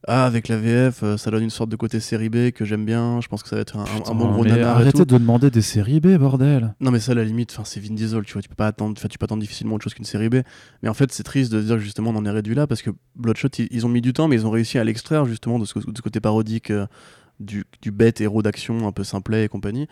Ah, 0.08 0.26
avec 0.26 0.48
la 0.48 0.58
VF, 0.58 1.04
euh, 1.04 1.18
ça 1.18 1.32
donne 1.32 1.44
une 1.44 1.50
sorte 1.50 1.70
de 1.70 1.76
côté 1.76 2.00
série 2.00 2.30
B 2.30 2.52
que 2.52 2.66
j'aime 2.66 2.86
bien, 2.86 3.20
je 3.22 3.28
pense 3.28 3.44
que 3.44 3.50
ça 3.50 3.56
va 3.56 3.62
être 3.62 3.78
un, 3.78 4.14
bon 4.14 4.32
gros 4.32 4.46
nanar 4.46 4.60
et 4.60 4.64
arrêtez 4.64 5.00
tout. 5.00 5.06
de 5.06 5.18
demander 5.18 5.52
des 5.52 5.62
séries 5.62 6.00
B, 6.00 6.18
bordel. 6.18 6.74
Non, 6.80 6.92
mais 6.92 7.00
ça, 7.00 7.12
à 7.12 7.16
la 7.16 7.24
limite, 7.24 7.58
c'est 7.64 7.80
Vin 7.80 7.94
Diesel, 7.94 8.24
tu 8.24 8.34
vois, 8.34 8.42
tu 8.42 8.50
peux 8.50 8.56
pas 8.56 8.68
attendre, 8.68 8.98
tu 8.98 9.18
peux 9.18 9.24
attendre 9.24 9.42
difficilement 9.42 9.76
autre 9.76 9.84
chose 9.84 9.94
qu'une 9.94 10.06
série 10.06 10.30
B. 10.30 10.38
Mais 10.82 10.90
en 10.90 10.94
fait, 10.94 11.12
c'est 11.12 11.24
triste 11.24 11.52
de 11.52 11.62
dire 11.62 11.76
que 11.76 11.82
justement, 11.82 12.12
on 12.12 12.16
en 12.16 12.26
est 12.26 12.32
réduit 12.32 12.56
là, 12.56 12.68
parce 12.68 12.82
que 12.82 12.92
Bloodshot, 13.16 13.50
ils, 13.60 13.68
ils 13.72 13.86
ont 13.86 13.90
mis 13.90 14.02
du 14.02 14.14
temps, 14.14 14.28
mais 14.28 14.36
ils 14.36 14.48
ont 14.48 14.52
réussi 14.52 14.78
à 14.78 14.84
l'extraire 14.84 15.26
justement 15.26 15.60
de 15.60 15.66
ce, 15.66 15.78
de 15.78 15.98
ce 15.98 16.02
côté 16.02 16.20
parodique 16.20 16.72
du, 17.40 17.66
du 17.82 17.92
bête 17.92 18.22
héros 18.22 18.42
d'action 18.42 18.88
un 18.88 18.92
peu 18.92 19.04
simplet 19.04 19.46
et 19.46 19.48
compagnie. 19.48 19.88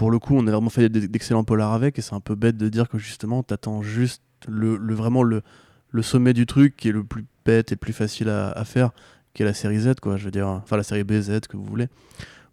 Pour 0.00 0.10
le 0.10 0.18
coup, 0.18 0.34
on 0.34 0.46
a 0.46 0.50
vraiment 0.50 0.70
fait 0.70 0.88
d'excellents 0.88 1.44
polars 1.44 1.74
avec, 1.74 1.98
et 1.98 2.02
c'est 2.02 2.14
un 2.14 2.20
peu 2.20 2.34
bête 2.34 2.56
de 2.56 2.70
dire 2.70 2.88
que 2.88 2.96
justement, 2.96 3.42
t'attends 3.42 3.82
juste 3.82 4.22
le, 4.48 4.78
le- 4.78 4.94
vraiment 4.94 5.22
le, 5.22 5.42
le 5.90 6.00
sommet 6.02 6.32
du 6.32 6.46
truc 6.46 6.74
qui 6.74 6.88
est 6.88 6.92
le 6.92 7.04
plus 7.04 7.26
bête 7.44 7.70
et 7.70 7.74
le 7.74 7.78
plus 7.78 7.92
facile 7.92 8.30
à, 8.30 8.50
à 8.50 8.64
faire, 8.64 8.92
qui 9.34 9.42
est 9.42 9.44
la 9.44 9.52
série 9.52 9.78
Z, 9.80 9.96
quoi, 10.00 10.16
je 10.16 10.24
veux 10.24 10.30
dire, 10.30 10.48
enfin 10.48 10.78
la 10.78 10.84
série 10.84 11.04
B, 11.04 11.20
Z, 11.20 11.40
que 11.50 11.58
vous 11.58 11.64
voulez. 11.64 11.88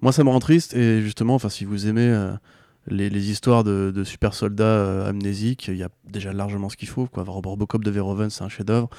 Moi, 0.02 0.11
ça 0.11 0.26
me 0.26 0.30
rend 0.30 0.40
triste, 0.40 0.76
et 0.76 1.02
justement, 1.02 1.36
enfin, 1.36 1.48
si 1.48 1.64
vous 1.64 1.88
aimez 1.88 2.10
euh, 2.10 2.34
les, 2.88 3.10
les 3.10 3.32
histoires 3.32 3.64
de, 3.64 3.94
de 3.95 4.03
super 4.03 4.34
soldats 4.34 4.65
euh, 4.65 5.10
amnésiques, 5.10 5.69
il 5.69 5.78
y 5.78 5.84
a 5.84 5.90
déjà 6.11 6.34
largement 6.34 6.68
ce 6.68 6.76
qu'il 6.76 6.90
faut, 6.90 7.06
quoi. 7.07 7.24
Robocop 7.26 7.82
de 7.82 7.91
Verhoeven, 7.91 8.30
c'est 8.30 8.44
un 8.44 8.49
chef-d'œuvre. 8.49 8.90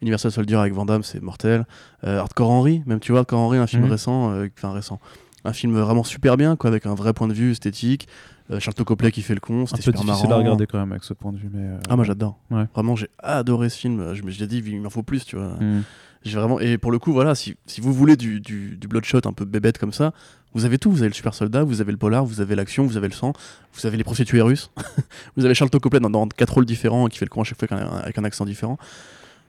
Universal 0.00 0.30
Soldier 0.30 0.56
avec 0.58 0.72
Van 0.74 0.84
Damme, 0.86 1.02
c'est 1.02 1.20
mortel. 1.20 1.66
Euh, 2.04 2.20
Hardcore 2.20 2.50
Henry, 2.50 2.82
même 2.86 3.00
tu 3.00 3.10
vois, 3.10 3.20
Hardcore 3.20 3.40
Henry, 3.40 3.58
un 3.58 3.66
film 3.66 3.82
Mhm. 3.84 3.90
récent, 3.90 4.32
enfin 4.56 4.72
récent, 4.72 5.00
un 5.46 5.52
film 5.52 5.76
vraiment 5.78 6.04
super 6.04 6.36
bien, 6.36 6.56
quoi, 6.56 6.68
avec 6.68 6.86
un 6.86 6.94
vrai 6.94 7.12
point 7.12 7.28
de 7.28 7.32
vue 7.34 7.52
esthétique. 7.52 8.08
Euh, 8.50 8.60
Charles 8.60 8.76
Copley 8.84 9.10
qui 9.10 9.22
fait 9.22 9.34
le 9.34 9.40
con, 9.40 9.62
Un 9.62 9.66
c'était 9.66 9.78
peu 9.78 9.82
super 9.82 10.00
difficile 10.02 10.28
marrant. 10.28 10.40
à 10.40 10.42
regarder 10.42 10.66
quand 10.66 10.78
même 10.78 10.92
avec 10.92 11.02
ce 11.04 11.14
point 11.14 11.32
de 11.32 11.38
vue. 11.38 11.50
Mais, 11.52 11.62
euh, 11.62 11.78
Ah 11.88 11.96
moi 11.96 12.04
j'adore. 12.04 12.38
Ouais. 12.50 12.64
Vraiment 12.74 12.94
j'ai 12.94 13.08
adoré 13.18 13.68
ce 13.70 13.78
film. 13.78 14.14
Je 14.14 14.22
me 14.22 14.30
suis 14.30 14.46
dit 14.46 14.62
il 14.64 14.80
m'en 14.80 14.90
faut 14.90 15.02
plus 15.02 15.24
tu 15.24 15.36
vois. 15.36 15.56
hmm. 15.60 15.82
J'ai 16.24 16.38
vraiment 16.38 16.58
et 16.60 16.78
pour 16.78 16.90
le 16.92 16.98
coup 16.98 17.12
voilà 17.12 17.34
si, 17.34 17.56
si 17.66 17.80
vous 17.80 17.92
voulez 17.92 18.16
du, 18.16 18.40
du, 18.40 18.76
du 18.76 18.88
bloodshot 18.88 19.20
un 19.24 19.32
peu 19.32 19.44
bébête 19.44 19.78
comme 19.78 19.92
ça, 19.92 20.12
vous 20.54 20.64
avez 20.64 20.78
tout. 20.78 20.90
Vous 20.90 20.98
avez 20.98 21.08
le 21.08 21.14
super 21.14 21.34
soldat, 21.34 21.64
vous 21.64 21.80
avez 21.80 21.90
le 21.92 21.98
polar, 21.98 22.24
vous 22.24 22.40
avez 22.40 22.54
l'action, 22.54 22.84
vous 22.86 22.96
avez 22.96 23.08
le 23.08 23.14
sang, 23.14 23.32
vous 23.74 23.86
avez 23.86 23.96
les 23.96 24.04
prostituées 24.04 24.40
russes, 24.42 24.70
vous 25.36 25.44
avez 25.44 25.54
Charles 25.54 25.70
Copley 25.70 25.98
dans, 26.00 26.10
dans 26.10 26.26
quatre 26.28 26.54
rôles 26.54 26.66
différents 26.66 27.06
qui 27.08 27.18
fait 27.18 27.24
le 27.26 27.30
con 27.30 27.40
à 27.42 27.44
chaque 27.44 27.58
fois 27.58 27.68
avec 27.70 27.84
un, 27.84 27.96
avec 27.96 28.16
un 28.18 28.24
accent 28.24 28.44
différent. 28.44 28.78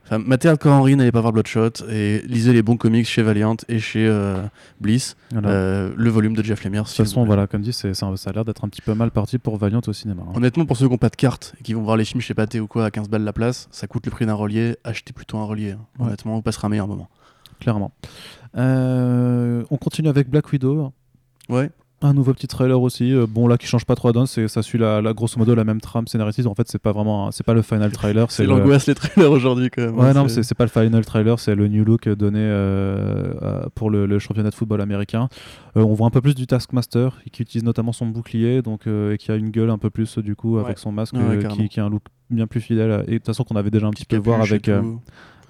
Enfin, 0.10 0.20
matez 0.20 0.48
Hardcore 0.48 0.72
Henry, 0.74 0.96
n'allez 0.96 1.12
pas 1.12 1.20
voir 1.22 1.34
Bloodshot 1.34 1.70
et 1.92 2.22
lisez 2.28 2.54
les 2.54 2.62
bons 2.62 2.78
comics 2.78 3.06
chez 3.06 3.22
Valiant 3.24 3.58
et 3.68 3.78
chez 3.80 4.08
euh, 4.08 4.42
Bliss, 4.80 5.18
Voilà. 5.32 5.50
euh, 5.50 5.94
le 5.98 6.10
volume 6.10 6.34
de 6.34 6.42
Jeff 6.44 6.64
Lemire. 6.64 6.84
de 6.84 6.88
toute 6.88 6.96
façon, 6.98 7.26
voilà, 7.26 7.46
comme 7.46 7.62
dit, 7.62 7.74
c'est- 7.74 7.94
ça, 7.94 8.10
ça 8.16 8.30
a 8.30 8.34
l'air 8.34 8.46
d'être 8.46 8.64
un 8.64 8.70
petit 8.70 8.82
peu 8.82 8.94
mal 8.94 9.12
parti 9.12 9.38
pour 9.38 9.58
Valiant 9.58 9.82
au 9.86 9.92
cinéma. 9.94 10.24
hein. 10.26 10.32
Honnêtement, 10.36 10.66
pour 10.66 10.78
ceux 10.78 10.86
qui 10.86 10.92
n'ont 10.92 10.98
pas 10.98 11.10
de 11.10 11.16
carte 11.18 11.54
et 11.60 11.64
qui 11.64 11.74
vont 11.74 11.82
voir 11.84 11.98
les 11.98 12.06
films 12.06 12.22
chez 12.22 12.34
Pathé 12.34 12.60
ou 12.62 12.68
quoi 12.68 12.86
à 12.86 12.92
15 12.92 13.10
balles 13.10 13.24
la 13.24 13.34
place, 13.34 13.68
ça 13.72 13.86
coûte 13.88 14.06
le 14.06 14.12
prix 14.12 14.26
d'un 14.26 14.34
relié. 14.34 14.78
Achetez 14.86 15.12
plutôt 15.12 15.38
un 15.40 15.46
relié. 15.46 15.72
hein. 15.72 15.80
Ouais. 16.00 16.08
Honnêtement, 16.08 16.36
vous 16.36 16.42
passerez 16.42 16.68
un 16.68 16.70
meilleur 16.70 16.88
moment. 16.88 17.10
Clairement. 17.60 17.92
Euh, 18.56 19.64
on 19.70 19.78
continue 19.78 20.10
avec 20.10 20.30
Black 20.30 20.52
Widow. 20.52 20.94
Ouais. 21.50 21.70
Un 21.99 22.14
nouveau 22.14 22.32
petit 22.34 22.45
trailer 22.45 22.80
aussi. 22.80 23.11
Euh, 23.11 23.26
bon, 23.28 23.48
là, 23.48 23.57
qui 23.57 23.65
change 23.65 23.84
pas 23.86 23.95
trop 23.95 24.11
donne, 24.11 24.28
c'est 24.28 24.48
ça 24.48 24.61
suit 24.61 24.78
la, 24.78 25.02
la- 25.02 25.14
grosso 25.14 25.40
modo 25.40 25.56
la 25.56 25.64
même 25.64 25.82
trame 25.82 26.06
scénaristique. 26.06 26.45
En 26.45 26.53
fait, 26.53 26.68
c'est 26.68 26.78
pas 26.82 26.91
vraiment, 26.91 27.32
c'est 27.32 27.44
pas 27.44 27.56
le 27.56 27.64
final 27.64 27.91
trailer. 27.91 28.30
C'est 28.30 28.44
le- 28.44 28.49
l'angoisse 28.49 28.86
les 28.86 28.94
trailers 28.94 29.32
aujourd'hui 29.32 29.72
quand 29.72 29.82
même. 29.82 29.98
Ouais, 29.98 30.06
hein, 30.10 30.14
non, 30.14 30.28
c'est- 30.28 30.53
pas 30.53 30.65
le 30.65 30.69
final 30.69 31.03
trailer, 31.03 31.40
c'est 31.40 31.56
le 31.56 31.68
new 31.68 31.84
look 31.84 32.07
donné 32.07 32.40
euh, 32.40 33.64
pour 33.74 33.90
le, 33.90 34.06
le 34.06 34.19
championnat 34.19 34.52
de 34.52 34.56
football 34.56 34.80
américain. 34.82 35.28
Euh, 35.76 35.82
on 35.82 35.94
voit 35.95 36.06
un 36.06 36.11
peu 36.11 36.22
plus 36.22 36.36
du 36.36 36.45
Taskmaster, 36.45 37.18
qui 37.32 37.41
utilise 37.41 37.64
notamment 37.64 37.94
son 37.94 38.06
bouclier, 38.06 38.61
donc 38.61 38.86
et 38.86 39.18
qui 39.18 39.32
a 39.32 39.36
une 39.36 39.49
gueule 39.49 39.72
un 39.72 39.78
peu 39.80 39.90
plus 39.90 40.19
du 40.19 40.36
coup 40.36 40.57
avec 40.57 40.68
Ouais. 40.69 40.74
son 40.78 40.91
masque, 40.91 41.15
Ouais, 41.15 41.22
ouais, 41.22 41.68
qui 41.69 41.80
a 41.80 41.86
un 41.86 41.90
look 41.90 42.03
bien 42.30 42.48
plus 42.48 42.62
fidèle. 42.62 43.04
Et 43.08 43.12
de 43.14 43.18
toute 43.18 43.28
façon, 43.28 43.44
qu'on 43.44 43.56
avait 43.56 43.72
déjà 43.72 43.88
un 43.88 43.91
petit 43.91 44.06
peu 44.06 44.18
voir 44.18 44.41
avec, 44.41 44.68
euh, 44.70 44.82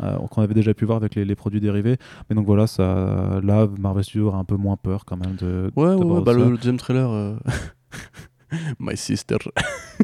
euh, 0.03 0.17
qu'on 0.29 0.41
avait 0.41 0.53
déjà 0.53 0.73
pu 0.73 0.85
voir 0.85 0.97
avec 0.97 1.15
les, 1.15 1.25
les 1.25 1.35
produits 1.35 1.59
dérivés. 1.59 1.97
Mais 2.29 2.35
donc 2.35 2.45
voilà, 2.45 2.67
ça, 2.67 3.39
là, 3.43 3.67
Marvel 3.79 4.03
Studios 4.03 4.27
aura 4.27 4.37
un 4.37 4.43
peu 4.45 4.55
moins 4.57 4.77
peur 4.77 5.05
quand 5.05 5.17
même 5.17 5.35
de. 5.35 5.71
Ouais, 5.75 5.93
ouais, 5.93 6.21
bah, 6.21 6.33
le, 6.33 6.49
le 6.51 6.57
deuxième 6.57 6.77
trailer. 6.77 7.09
euh, 7.09 7.35
My 8.79 8.95
sister. 8.95 9.35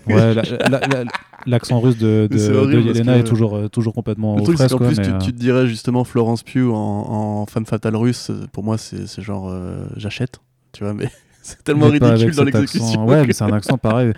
Ouais, 0.07 0.33
la- 0.33 0.41
la- 0.43 0.79
la- 0.87 1.03
l'accent 1.45 1.79
russe 1.79 1.97
de, 1.97 2.27
Yelena 2.29 3.13
que- 3.13 3.19
est 3.19 3.23
toujours, 3.23 3.55
euh, 3.55 3.67
toujours 3.69 3.93
complètement 3.93 4.35
Le 4.35 4.41
truc, 4.43 4.57
c'est 4.57 4.67
qu'en 4.69 4.79
plus, 4.79 4.97
mais, 4.97 5.03
tu, 5.03 5.11
euh, 5.11 5.17
tu 5.19 5.31
te 5.31 5.37
dirais 5.39 5.65
justement 5.65 6.03
Florence 6.03 6.43
Pugh 6.43 6.69
en, 6.73 6.75
en 6.75 7.45
femme 7.45 7.65
fatale 7.65 7.95
russe. 7.95 8.31
Pour 8.51 8.63
moi, 8.65 8.77
c'est 8.77 9.21
genre 9.21 9.47
euh, 9.49 9.85
j'achète. 9.95 10.39
Tu 10.73 10.83
vois, 10.83 10.93
mais 10.93 11.09
c'est 11.41 11.63
tellement 11.63 11.85
mais 11.89 11.99
ridicule 11.99 12.35
dans 12.35 12.43
l'exécution. 12.43 13.05
Ouais, 13.07 13.21
que- 13.21 13.27
mais 13.27 13.33
c'est 13.33 13.45
un 13.45 13.53
accent 13.53 13.77
pareil. 13.77 14.11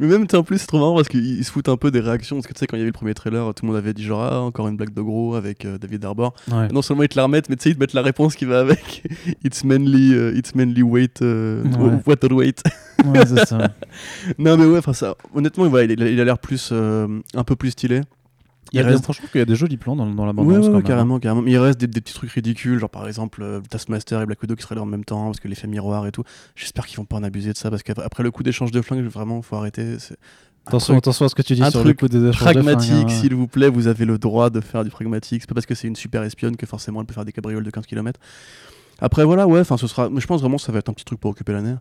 Mais 0.00 0.06
même, 0.06 0.26
en 0.32 0.42
plus, 0.42 0.58
c'est 0.58 0.66
trop 0.66 0.78
marrant 0.78 0.96
parce 0.96 1.08
qu'ils 1.08 1.38
ils 1.38 1.44
se 1.44 1.52
foutent 1.52 1.68
un 1.68 1.76
peu 1.76 1.90
des 1.90 2.00
réactions. 2.00 2.36
Parce 2.36 2.46
que 2.46 2.52
tu 2.54 2.58
sais, 2.58 2.66
quand 2.66 2.76
il 2.76 2.80
y 2.80 2.82
avait 2.82 2.88
le 2.88 2.92
premier 2.92 3.14
trailer, 3.14 3.52
tout 3.54 3.64
le 3.64 3.68
monde 3.68 3.76
avait 3.76 3.92
dit 3.92 4.02
genre, 4.02 4.22
ah, 4.22 4.40
encore 4.40 4.66
une 4.66 4.76
blague 4.76 4.94
de 4.94 5.02
gros 5.02 5.34
avec 5.34 5.64
euh, 5.64 5.76
David 5.78 6.04
Harbour. 6.04 6.32
Ouais. 6.50 6.68
Non 6.72 6.80
seulement 6.82 7.02
ils 7.02 7.08
te 7.08 7.16
la 7.16 7.24
remettent, 7.24 7.48
mais 7.50 7.56
tu 7.56 7.64
sais, 7.64 7.70
ils 7.70 7.74
te 7.74 7.80
mettent 7.80 7.92
la 7.92 8.02
réponse 8.02 8.34
qui 8.34 8.46
va 8.46 8.60
avec. 8.60 9.04
it's 9.44 9.62
mainly, 9.62 10.14
euh, 10.14 10.34
it's 10.34 10.54
mainly 10.54 10.82
weight, 10.82 11.20
Ouais. 11.20 11.62
water 12.06 12.32
weight. 12.32 12.62
Ouais, 13.04 13.26
c'est 13.26 13.44
ça. 13.46 13.58
non, 14.38 14.56
mais 14.56 14.64
ouais, 14.64 14.78
enfin, 14.78 14.92
ça, 14.94 15.14
honnêtement, 15.34 15.66
ouais, 15.66 15.84
il, 15.86 16.02
a- 16.02 16.08
il 16.10 16.20
a 16.20 16.24
l'air 16.24 16.38
plus, 16.38 16.70
euh, 16.72 17.06
un 17.34 17.44
peu 17.44 17.54
plus 17.56 17.70
stylé. 17.70 18.00
Il 18.72 18.80
reste- 18.82 19.02
Franchement, 19.04 19.28
il 19.34 19.38
y 19.38 19.40
a 19.42 19.44
des 19.44 19.56
jolis 19.56 19.76
plans 19.76 19.96
dans, 19.96 20.06
dans 20.06 20.26
la 20.26 20.32
bande 20.32 20.46
Ouais, 20.46 20.58
ouais, 20.58 20.68
même, 20.68 20.82
carrément, 20.82 21.18
carrément. 21.18 21.42
Mais 21.42 21.52
il 21.52 21.58
reste 21.58 21.78
des, 21.80 21.86
des 21.86 22.00
petits 22.00 22.14
trucs 22.14 22.30
ridicules, 22.30 22.78
genre 22.78 22.90
par 22.90 23.06
exemple 23.08 23.42
euh, 23.42 23.60
Taskmaster 23.68 24.20
et 24.20 24.26
Black 24.26 24.40
Widow 24.42 24.54
qui 24.56 24.62
seraient 24.62 24.74
là 24.76 24.82
en 24.82 24.86
même 24.86 25.04
temps, 25.04 25.26
parce 25.26 25.40
que 25.40 25.48
l'effet 25.48 25.66
miroir 25.66 26.06
et 26.06 26.12
tout. 26.12 26.22
J'espère 26.54 26.86
qu'ils 26.86 26.96
vont 26.98 27.04
pas 27.04 27.16
en 27.16 27.22
abuser 27.22 27.52
de 27.52 27.58
ça, 27.58 27.70
parce 27.70 27.82
qu'après 27.82 28.22
le 28.22 28.30
coup 28.30 28.42
d'échange 28.42 28.70
de 28.70 28.80
flingues, 28.82 29.04
vraiment, 29.06 29.42
faut 29.42 29.56
arrêter. 29.56 29.96
Attention, 30.66 30.92
truc 30.94 30.98
attention 30.98 31.24
à 31.24 31.28
ce 31.30 31.34
que 31.34 31.42
tu 31.42 31.54
dis 31.54 31.62
un 31.62 31.70
sur 31.70 31.80
truc 31.80 32.00
le 32.02 32.06
coup 32.06 32.12
des 32.12 32.20
de 32.20 32.30
pragmatique, 32.30 33.06
hein. 33.06 33.08
s'il 33.08 33.34
vous 33.34 33.46
plaît, 33.48 33.70
vous 33.70 33.86
avez 33.86 34.04
le 34.04 34.18
droit 34.18 34.50
de 34.50 34.60
faire 34.60 34.84
du 34.84 34.90
pragmatique. 34.90 35.42
C'est 35.42 35.48
pas 35.48 35.54
parce 35.54 35.66
que 35.66 35.74
c'est 35.74 35.88
une 35.88 35.96
super 35.96 36.22
espionne 36.22 36.56
que 36.56 36.66
forcément 36.66 37.00
elle 37.00 37.06
peut 37.06 37.14
faire 37.14 37.24
des 37.24 37.32
cabrioles 37.32 37.64
de 37.64 37.70
15 37.70 37.86
km. 37.86 38.20
Après, 39.00 39.24
voilà, 39.24 39.46
ouais, 39.46 39.60
enfin, 39.60 39.78
ce 39.78 39.86
sera. 39.86 40.10
Mais 40.10 40.20
je 40.20 40.26
pense 40.26 40.40
vraiment 40.42 40.56
que 40.56 40.62
ça 40.62 40.70
va 40.72 40.78
être 40.80 40.90
un 40.90 40.92
petit 40.92 41.06
truc 41.06 41.18
pour 41.18 41.30
occuper 41.30 41.52
l'année. 41.52 41.74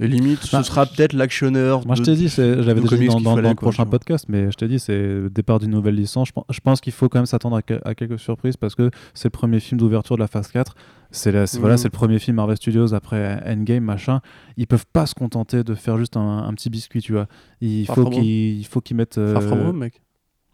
Et 0.00 0.06
limite, 0.06 0.38
Bah, 0.52 0.62
ce 0.62 0.68
sera 0.70 0.86
peut-être 0.86 1.12
l'actionneur. 1.12 1.84
Moi, 1.86 1.96
je 1.96 2.02
t'ai 2.02 2.14
dit, 2.14 2.28
j'avais 2.28 2.54
de 2.74 2.80
déjà 2.80 2.96
dit 2.96 3.06
dans, 3.08 3.20
dans- 3.20 3.30
fallait, 3.34 3.42
dans 3.42 3.48
le 3.48 3.54
quoi, 3.56 3.66
prochain 3.70 3.84
podcast, 3.84 4.26
mais 4.28 4.50
je 4.50 4.56
t'ai 4.56 4.68
dit, 4.68 4.78
c'est 4.78 4.96
le 4.96 5.28
départ 5.30 5.58
d'une 5.58 5.72
nouvelle 5.72 5.96
licence. 5.96 6.28
Je 6.28 6.32
pense, 6.32 6.44
je 6.50 6.60
pense 6.60 6.80
qu'il 6.80 6.92
faut 6.92 7.08
quand 7.08 7.18
même 7.18 7.26
s'attendre 7.26 7.56
à, 7.56 7.62
que- 7.62 7.80
à 7.84 7.94
quelques 7.96 8.18
surprises 8.20 8.56
parce 8.56 8.74
que 8.76 8.90
c'est 9.14 9.26
le 9.26 9.30
premier 9.30 9.58
film 9.58 9.80
d'ouverture 9.80 10.14
de 10.16 10.20
la 10.20 10.28
phase 10.28 10.48
4. 10.52 10.74
C'est 11.10 11.32
c'est- 11.46 11.58
voilà, 11.58 11.76
Mhm. 11.76 11.82
le 11.84 11.90
premier 11.90 12.18
film 12.20 12.36
Marvel 12.36 12.56
Studios 12.56 12.94
après 12.94 13.42
Endgame, 13.46 13.82
machin. 13.82 14.20
Ils 14.56 14.66
peuvent 14.66 14.86
pas 14.92 15.06
se 15.06 15.14
contenter 15.14 15.64
de 15.64 15.74
faire 15.74 15.98
juste 15.98 16.16
un, 16.16 16.38
un 16.46 16.52
petit 16.54 16.70
biscuit, 16.70 17.00
tu 17.00 17.12
vois. 17.12 17.26
Il 17.60 17.86
Far 17.86 17.96
faut 17.96 18.08
qu'ils 18.10 18.96
mettent. 18.96 19.14
Far 19.32 19.42
From 19.42 19.58
euh, 19.58 19.68
Home, 19.70 19.78
mec. 19.78 20.00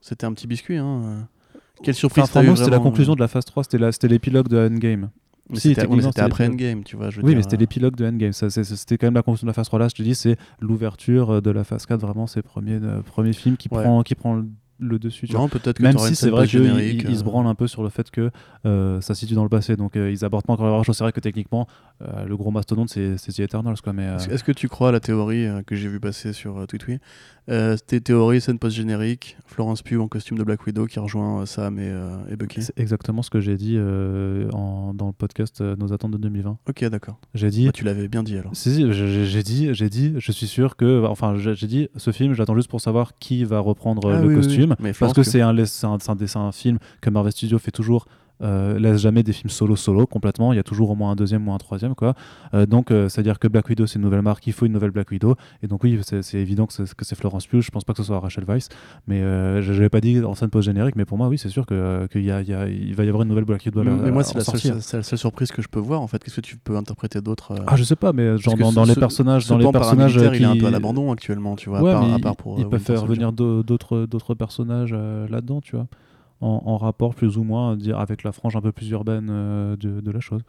C'était 0.00 0.24
un 0.26 0.32
petit 0.32 0.46
biscuit, 0.46 0.76
hein. 0.78 1.02
euh. 1.04 1.20
Quelle 1.82 1.94
surprise 1.94 2.24
Far 2.24 2.30
From 2.42 2.48
Home, 2.48 2.56
c'était 2.56 2.70
la 2.70 2.78
conclusion 2.78 3.12
euh. 3.12 3.16
de 3.16 3.20
la 3.20 3.28
phase 3.28 3.44
3, 3.44 3.64
c'était 3.64 3.78
la- 3.78 3.92
c'était 3.92 4.08
l'épilogue 4.08 4.48
de 4.48 4.56
Endgame. 4.58 5.10
Mais 5.50 5.56
Si, 5.56 5.74
c'était 5.74 5.86
c'était 6.02 6.20
après. 6.22 6.46
Endgame, 6.48 6.84
tu 6.84 6.96
vois. 6.96 7.10
Je 7.10 7.16
veux 7.16 7.22
Oui, 7.22 7.30
dire, 7.30 7.36
mais 7.36 7.42
c'était 7.42 7.56
euh, 7.56 7.60
l'épilogue 7.60 7.96
de 7.96 8.06
Endgame. 8.06 8.32
C'était 8.32 8.96
quand 8.96 9.06
même 9.06 9.14
la 9.14 9.22
conclusion 9.22 9.44
de 9.46 9.50
la 9.50 9.54
phase 9.54 9.66
3 9.66 9.78
là. 9.78 9.88
Je 9.88 9.94
te 9.94 10.02
dis, 10.02 10.14
c'est 10.14 10.36
l'ouverture 10.60 11.30
euh, 11.30 11.40
de 11.40 11.50
la 11.50 11.64
phase 11.64 11.84
4. 11.86 12.00
Vraiment, 12.00 12.26
c'est 12.26 12.38
le 12.38 12.44
premier, 12.44 12.78
euh, 12.82 13.02
premier 13.02 13.32
film 13.34 13.56
qui, 13.56 13.68
Ouais. 13.70 13.82
prend, 13.82 14.02
qui 14.02 14.14
prend 14.14 14.36
le- 14.36 14.46
le 14.80 14.98
dessus. 14.98 15.28
Non, 15.32 15.48
peut-être 15.48 15.78
que 15.78 15.82
Même 15.82 15.96
si 15.98 16.16
c'est 16.16 16.30
vrai 16.30 16.46
qu'ils 16.48 16.64
ils 16.64 17.16
se 17.16 17.20
euh. 17.20 17.24
branlent 17.24 17.46
un 17.46 17.54
peu 17.54 17.66
sur 17.68 17.82
le 17.84 17.90
fait 17.90 18.10
que 18.10 18.30
euh, 18.66 19.00
ça 19.00 19.14
se 19.14 19.20
situe 19.20 19.34
dans 19.34 19.44
le 19.44 19.48
passé. 19.48 19.76
Donc 19.76 19.96
euh, 19.96 20.10
ils 20.10 20.24
abordent 20.24 20.44
pas 20.46 20.54
encore 20.54 20.76
la 20.78 20.82
chose. 20.82 20.96
C'est 20.96 21.04
vrai 21.04 21.12
que 21.12 21.20
techniquement, 21.20 21.68
euh, 22.02 22.24
le 22.24 22.36
gros 22.36 22.50
mastodonte, 22.50 22.88
c'est 22.88 23.16
The 23.16 23.40
Eternals. 23.40 23.76
Quoi, 23.82 23.92
mais, 23.92 24.06
euh, 24.06 24.18
Est-ce 24.18 24.42
que 24.44 24.52
tu 24.52 24.68
crois 24.68 24.88
à 24.88 24.92
la 24.92 25.00
théorie 25.00 25.46
euh, 25.46 25.62
que 25.62 25.76
j'ai 25.76 25.88
vu 25.88 26.00
passer 26.00 26.32
sur 26.32 26.58
euh, 26.58 27.76
C'était 27.76 28.00
théorie, 28.00 28.40
scène 28.40 28.58
post-générique, 28.58 29.36
Florence 29.46 29.82
Pugh 29.82 30.00
en 30.00 30.08
costume 30.08 30.36
de 30.38 30.44
Black 30.44 30.66
Widow 30.66 30.86
qui 30.86 30.98
rejoint 30.98 31.46
Sam 31.46 31.78
et, 31.78 31.92
et 32.30 32.36
Bucky. 32.36 32.62
c'est 32.62 32.78
exactement 32.78 33.22
ce 33.22 33.30
que 33.30 33.40
j'ai 33.40 33.56
dit 33.56 33.78
en- 33.78 34.92
dans 34.94 35.06
le 35.06 35.12
podcast 35.12 35.60
Nos 35.60 35.92
attentes 35.92 36.12
de 36.12 36.18
2020. 36.18 36.58
Ok, 36.68 36.84
d'accord. 36.86 37.18
J'ai 37.34 37.50
dit. 37.50 37.66
Bah, 37.66 37.72
tu 37.72 37.84
l'avais 37.84 38.08
bien 38.08 38.22
dit 38.22 38.36
alors. 38.38 38.54
Si, 38.56 38.74
si, 38.74 38.92
j'ai- 38.92 39.42
dit, 39.42 39.68
j'ai 39.74 39.88
dit, 39.88 40.14
je 40.16 40.32
suis 40.32 40.46
sûr 40.46 40.76
que, 40.76 41.04
enfin, 41.06 41.36
j'ai 41.36 41.66
dit, 41.66 41.88
ce 41.96 42.10
film, 42.10 42.32
j'attends 42.34 42.56
juste 42.56 42.70
pour 42.70 42.80
savoir 42.80 43.18
qui 43.18 43.44
va 43.44 43.60
reprendre 43.60 44.10
Ah 44.10 44.20
le 44.20 44.28
oui, 44.28 44.34
oui, 44.34 44.34
oui. 44.40 44.46
costume, 44.46 44.74
Mais 44.80 44.92
parce 44.92 45.12
que 45.12 45.22
c'est 45.22 45.40
un, 45.42 45.54
c'est 45.64 45.86
un, 45.86 45.94
un, 45.94 46.16
c'est 46.26 46.36
un 46.38 46.52
film 46.52 46.78
que 47.00 47.10
Marvel 47.10 47.32
Studios 47.32 47.58
fait 47.58 47.70
toujours 47.70 48.06
euh, 48.42 48.78
laisse 48.78 49.00
jamais 49.00 49.22
des 49.22 49.32
films 49.32 49.50
solo 49.50 49.76
solo 49.76 50.06
complètement. 50.06 50.52
Il 50.52 50.56
y 50.56 50.58
a 50.58 50.62
toujours 50.62 50.90
au 50.90 50.94
moins 50.94 51.12
un 51.12 51.16
deuxième 51.16 51.46
ou 51.48 51.52
un 51.52 51.58
troisième 51.58 51.94
quoi. 51.94 52.14
Euh, 52.52 52.66
donc 52.66 52.90
euh, 52.90 53.08
c'est 53.08 53.20
à 53.20 53.22
dire 53.22 53.38
que 53.38 53.48
Black 53.48 53.68
Widow 53.68 53.86
c'est 53.86 53.96
une 53.96 54.02
nouvelle 54.02 54.22
marque, 54.22 54.46
il 54.46 54.52
faut 54.52 54.66
une 54.66 54.72
nouvelle 54.72 54.90
Black 54.90 55.10
Widow. 55.10 55.36
Et 55.62 55.66
donc 55.68 55.84
oui 55.84 55.98
c'est 56.02 56.34
évident 56.34 56.66
que 56.66 56.72
c'est, 56.72 57.14
Florence 57.14 57.46
Pugh. 57.46 57.60
Je 57.60 57.70
pense 57.70 57.84
pas 57.84 57.92
que 57.92 57.98
ce 57.98 58.04
soit 58.04 58.18
Rachel 58.20 58.44
Weisz, 58.44 58.68
mais 59.06 59.20
euh, 59.22 59.62
je 59.62 59.72
n'avais 59.72 59.88
pas 59.88 60.00
dit 60.00 60.20
en 60.22 60.34
scène 60.34 60.50
post 60.50 60.66
générique, 60.66 60.96
mais 60.96 61.04
pour 61.04 61.16
moi 61.18 61.28
oui 61.28 61.38
c'est 61.38 61.48
sûr 61.48 61.64
que 61.66 62.06
qu'il 62.10 62.24
y 62.24 62.30
a, 62.30 62.40
il 62.40 62.48
y 62.48 62.54
a- 62.54 62.66
il 62.68 62.94
va 62.94 63.04
y 63.04 63.08
avoir 63.08 63.22
une 63.22 63.28
nouvelle 63.28 63.44
Black 63.44 63.62
Widow. 63.64 63.80
à 63.80 63.84
mais 63.84 64.10
moi, 64.10 64.22
c'est 64.24 64.36
la, 64.36 64.44
seule, 64.80 65.02
la 65.10 65.16
surprise 65.16 65.50
que 65.52 65.62
je 65.62 65.68
peux 65.68 65.80
voir 65.80 66.00
en 66.02 66.06
fait. 66.06 66.22
Qu'est-ce 66.22 66.36
que 66.36 66.40
tu 66.40 66.56
peux 66.56 66.76
interpréter 66.76 67.20
d'autre 67.20 67.54
Ah 67.66 67.76
je 67.76 67.84
sais 67.84 67.96
pas, 67.96 68.12
mais 68.12 68.36
genre 68.38 68.56
dans, 68.72 68.84
les 68.84 68.94
personnages, 68.94 69.46
dans 69.46 69.58
les 69.58 69.70
personnages 69.70 70.14
qui... 70.16 70.36
il 70.36 70.42
est 70.42 70.44
un 70.44 70.56
peu 70.56 70.66
à 70.66 70.70
l'abandon 70.70 71.12
actuellement, 71.12 71.56
tu 71.56 71.68
vois. 71.70 71.82
Ouais, 71.82 71.90
à 71.92 72.18
part, 72.18 72.32
à 72.32 72.34
pour, 72.34 72.58
il 72.58 72.64
peut 72.68 72.76
Winter 72.76 72.94
faire 72.94 73.06
venir 73.06 73.32
d'au- 73.32 73.62
d'autres 73.62 74.06
d'autres 74.06 74.34
personnages 74.34 74.92
là-dedans, 74.92 75.60
tu 75.60 75.76
vois, 75.76 75.86
en, 76.40 76.62
en 76.66 76.76
rapport 76.76 77.14
plus 77.14 77.38
ou 77.38 77.42
moins 77.44 77.76
dire 77.76 77.98
avec 77.98 78.22
la 78.22 78.32
frange 78.32 78.54
un 78.56 78.60
peu 78.60 78.72
plus 78.72 78.90
urbaine 78.90 79.28
euh, 79.30 79.76
de, 79.76 80.00
de 80.00 80.10
la 80.10 80.20
chose. 80.20 80.42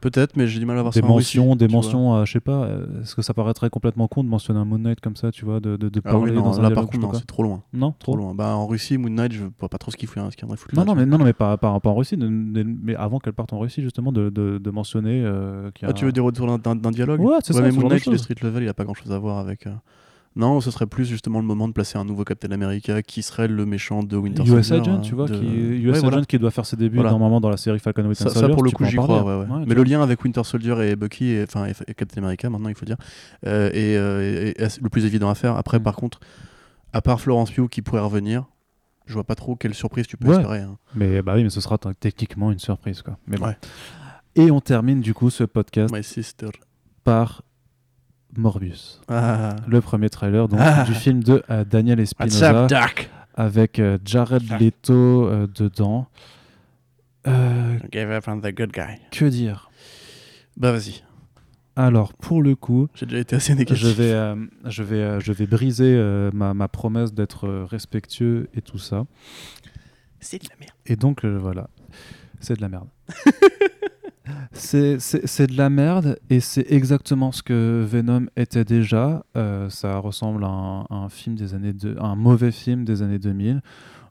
Peut-être, 0.00 0.36
mais 0.36 0.46
j'ai 0.46 0.60
du 0.60 0.66
mal 0.66 0.78
à 0.78 0.82
voir 0.82 0.92
Des 0.94 1.00
ça 1.00 1.06
en 1.06 1.14
Russie, 1.14 1.38
mentions, 1.38 1.56
des 1.56 1.68
mentions, 1.68 2.24
je 2.24 2.32
sais 2.32 2.40
pas, 2.40 2.64
euh, 2.64 3.02
est-ce 3.02 3.14
que 3.14 3.22
ça 3.22 3.34
paraîtrait 3.34 3.68
complètement 3.70 4.06
con 4.08 4.22
de 4.24 4.28
mentionner 4.28 4.60
un 4.60 4.64
Moon 4.64 4.78
Knight 4.78 5.00
comme 5.00 5.16
ça, 5.16 5.30
tu 5.30 5.44
vois, 5.44 5.60
de, 5.60 5.76
de, 5.76 5.88
de 5.88 6.00
Ah 6.04 6.14
oui, 6.16 6.20
parler 6.20 6.32
non, 6.34 6.42
dans 6.44 6.58
un 6.58 6.62
là 6.62 6.68
dialogue, 6.68 6.90
par 6.90 7.00
contre, 7.00 7.16
c'est 7.18 7.26
trop 7.26 7.42
loin. 7.42 7.62
Non, 7.72 7.94
Trop 7.98 8.16
loin. 8.16 8.34
Bah, 8.34 8.54
en 8.54 8.66
Russie, 8.66 8.96
Moon 8.96 9.10
Knight, 9.10 9.32
je 9.32 9.44
vois 9.58 9.68
pas 9.68 9.78
trop 9.78 9.90
ce 9.90 9.96
qu'il 9.96 10.08
fout, 10.08 10.18
hein, 10.18 10.28
ce 10.30 10.36
qu'il 10.36 10.46
foutre 10.48 10.74
Non, 10.74 10.82
là, 10.82 10.86
non, 10.86 10.94
mais, 10.94 11.04
non, 11.06 11.18
non, 11.18 11.24
mais 11.24 11.32
pas, 11.32 11.56
pas, 11.56 11.78
pas 11.80 11.90
en 11.90 11.94
Russie, 11.94 12.16
de- 12.16 12.28
mais 12.28 12.94
avant 12.94 13.18
qu'elle 13.18 13.32
parte 13.34 13.52
en 13.52 13.58
Russie, 13.58 13.82
justement, 13.82 14.12
de, 14.12 14.30
mentionner 14.70 15.22
euh, 15.24 15.70
qu'il 15.72 15.82
y 15.82 15.86
a 15.86 15.90
Ah, 15.90 15.92
tu 15.94 16.04
veux 16.04 16.12
des 16.12 16.20
retours 16.20 16.58
d'un- 16.58 16.76
dialogue 16.92 17.20
Ouais, 17.20 17.38
c'est 17.42 17.52
ça, 17.52 17.60
mais 17.62 17.72
Moon 17.72 17.88
Knight, 17.88 18.04
choses. 18.04 18.18
street 18.18 18.36
level, 18.42 18.62
il 18.62 18.68
a 18.68 18.74
pas 18.74 18.84
grand 18.84 18.94
chose 18.94 19.12
à 19.12 19.18
voir 19.18 19.38
avec. 19.38 19.66
Non, 20.36 20.60
ce 20.60 20.70
serait 20.70 20.86
plus 20.86 21.04
justement 21.06 21.40
le 21.40 21.44
moment 21.44 21.66
de 21.66 21.72
placer 21.72 21.98
un 21.98 22.04
nouveau 22.04 22.22
Captain 22.24 22.52
America 22.52 23.02
qui 23.02 23.20
serait 23.22 23.48
le 23.48 23.66
méchant 23.66 24.04
de 24.04 24.16
Winter 24.16 24.42
US 24.44 24.68
Soldier. 24.68 24.92
Agent, 24.92 24.98
euh, 24.98 25.02
tu 25.02 25.14
vois, 25.16 25.26
de- 25.26 25.34
qui, 25.36 25.44
US 25.44 25.84
Ouais, 25.86 25.98
Agent 25.98 26.08
voilà. 26.08 26.24
qui 26.24 26.38
doit 26.38 26.52
faire 26.52 26.64
ses 26.66 26.76
débuts 26.76 26.96
Voilà. 26.96 27.10
normalement 27.10 27.40
dans 27.40 27.50
la 27.50 27.56
série 27.56 27.80
Falcon 27.80 28.02
Winter 28.04 28.14
Ça, 28.14 28.30
ça, 28.30 28.34
Soldier. 28.40 28.54
pour 28.54 28.62
le 28.62 28.70
coup, 28.70 28.84
j'y 28.84 28.96
crois. 28.96 29.24
Ouais, 29.24 29.44
ouais. 29.44 29.52
Ouais, 29.52 29.64
mais 29.66 29.74
le 29.74 29.82
lien 29.82 30.00
avec 30.02 30.22
Winter 30.22 30.44
Soldier 30.44 30.76
et 30.88 30.94
Bucky 30.94 31.30
et, 31.32 31.42
enfin, 31.42 31.66
et, 31.66 31.94
Captain 31.94 32.22
America, 32.22 32.48
maintenant, 32.48 32.68
il 32.68 32.76
faut 32.76 32.86
dire, 32.86 32.96
euh, 33.44 33.70
est, 33.72 33.96
euh, 33.96 34.52
est- 34.56 34.60
est 34.60 34.80
le 34.80 34.88
plus 34.88 35.04
évident 35.04 35.28
à 35.30 35.34
faire. 35.34 35.56
Après, 35.56 35.80
Mm. 35.80 35.82
par 35.82 35.96
contre, 35.96 36.20
à 36.92 37.02
part 37.02 37.20
Florence 37.20 37.50
Pugh 37.50 37.68
qui 37.68 37.82
pourrait 37.82 38.00
revenir, 38.00 38.44
je 39.06 39.14
vois 39.14 39.24
pas 39.24 39.34
trop 39.34 39.56
quelle 39.56 39.74
surprise 39.74 40.06
tu 40.06 40.16
peux 40.16 40.30
espérer. 40.30 40.60
hein. 40.60 40.78
Mais 40.94 41.22
bah 41.22 41.32
oui, 41.34 41.42
mais 41.42 41.50
ce 41.50 41.60
sera 41.60 41.76
techniquement 41.98 42.52
une 42.52 42.60
surprise 42.60 43.02
quoi. 43.02 43.18
Mais 43.26 43.36
bon. 43.36 43.52
Et 44.36 44.52
on 44.52 44.60
termine 44.60 45.00
du 45.00 45.12
coup 45.12 45.28
ce 45.30 45.42
podcast 45.42 45.92
par 47.02 47.42
Morbius, 48.36 49.00
Ah. 49.08 49.56
le 49.66 49.80
premier 49.80 50.08
trailer 50.10 50.48
donc 50.48 50.60
Ah. 50.62 50.84
du 50.84 50.94
film 50.94 51.22
de 51.22 51.42
euh, 51.50 51.64
Daniel 51.64 51.98
What's 51.98 52.12
Espinosa 52.12 52.64
up, 52.64 52.70
Doc? 52.70 53.10
avec 53.34 53.78
euh, 53.78 53.98
Jared 54.04 54.42
Leto 54.60 55.28
euh, 55.28 55.46
dedans. 55.54 56.06
Euh, 57.26 57.78
Gave 57.90 58.10
up 58.10 58.24
on 58.28 58.38
the 58.40 58.54
good 58.54 58.72
guy. 58.72 58.98
que 59.10 59.24
dire? 59.26 59.70
Bah 60.56 60.72
vas-y, 60.72 61.02
Alors 61.76 62.12
pour 62.14 62.42
le 62.42 62.54
coup, 62.54 62.88
j'ai 62.94 63.06
déjà 63.06 63.18
été 63.18 63.36
assez 63.36 63.54
négatif. 63.54 63.76
je 63.84 63.88
vais, 63.88 64.12
euh, 64.12 64.36
je 64.66 64.82
vais, 64.82 64.96
euh, 65.02 65.20
je 65.20 65.32
vais 65.32 65.46
briser 65.46 65.94
euh, 65.96 66.30
ma, 66.34 66.54
ma 66.54 66.68
promesse 66.68 67.12
d'être 67.14 67.48
respectueux 67.64 68.48
et 68.54 68.62
tout 68.62 68.78
ça. 68.78 69.04
C'est 70.20 70.42
de 70.42 70.48
la 70.50 70.56
merde. 70.60 70.72
Et 70.86 70.96
donc, 70.96 71.24
euh, 71.24 71.38
voilà, 71.38 71.68
c'est 72.40 72.56
de 72.56 72.60
la 72.62 72.68
merde. 72.68 72.88
c'est 74.52 75.46
de 75.46 75.56
la 75.56 75.70
merde 75.70 76.18
et 76.28 76.40
c'est 76.40 76.66
exactement 76.70 77.32
ce 77.32 77.42
que 77.42 77.84
Venom 77.86 78.26
était 78.36 78.64
déjà. 78.64 79.24
Euh, 79.36 79.68
ça 79.70 79.98
ressemble 79.98 80.44
à 80.44 80.84
un, 80.90 81.08
film 81.08 81.36
des 81.36 81.54
années 81.54 81.72
de, 81.72 81.96
un 82.00 82.14
mauvais 82.14 82.52
film 82.52 82.84
des 82.84 83.02
années 83.02 83.18
2000 83.18 83.62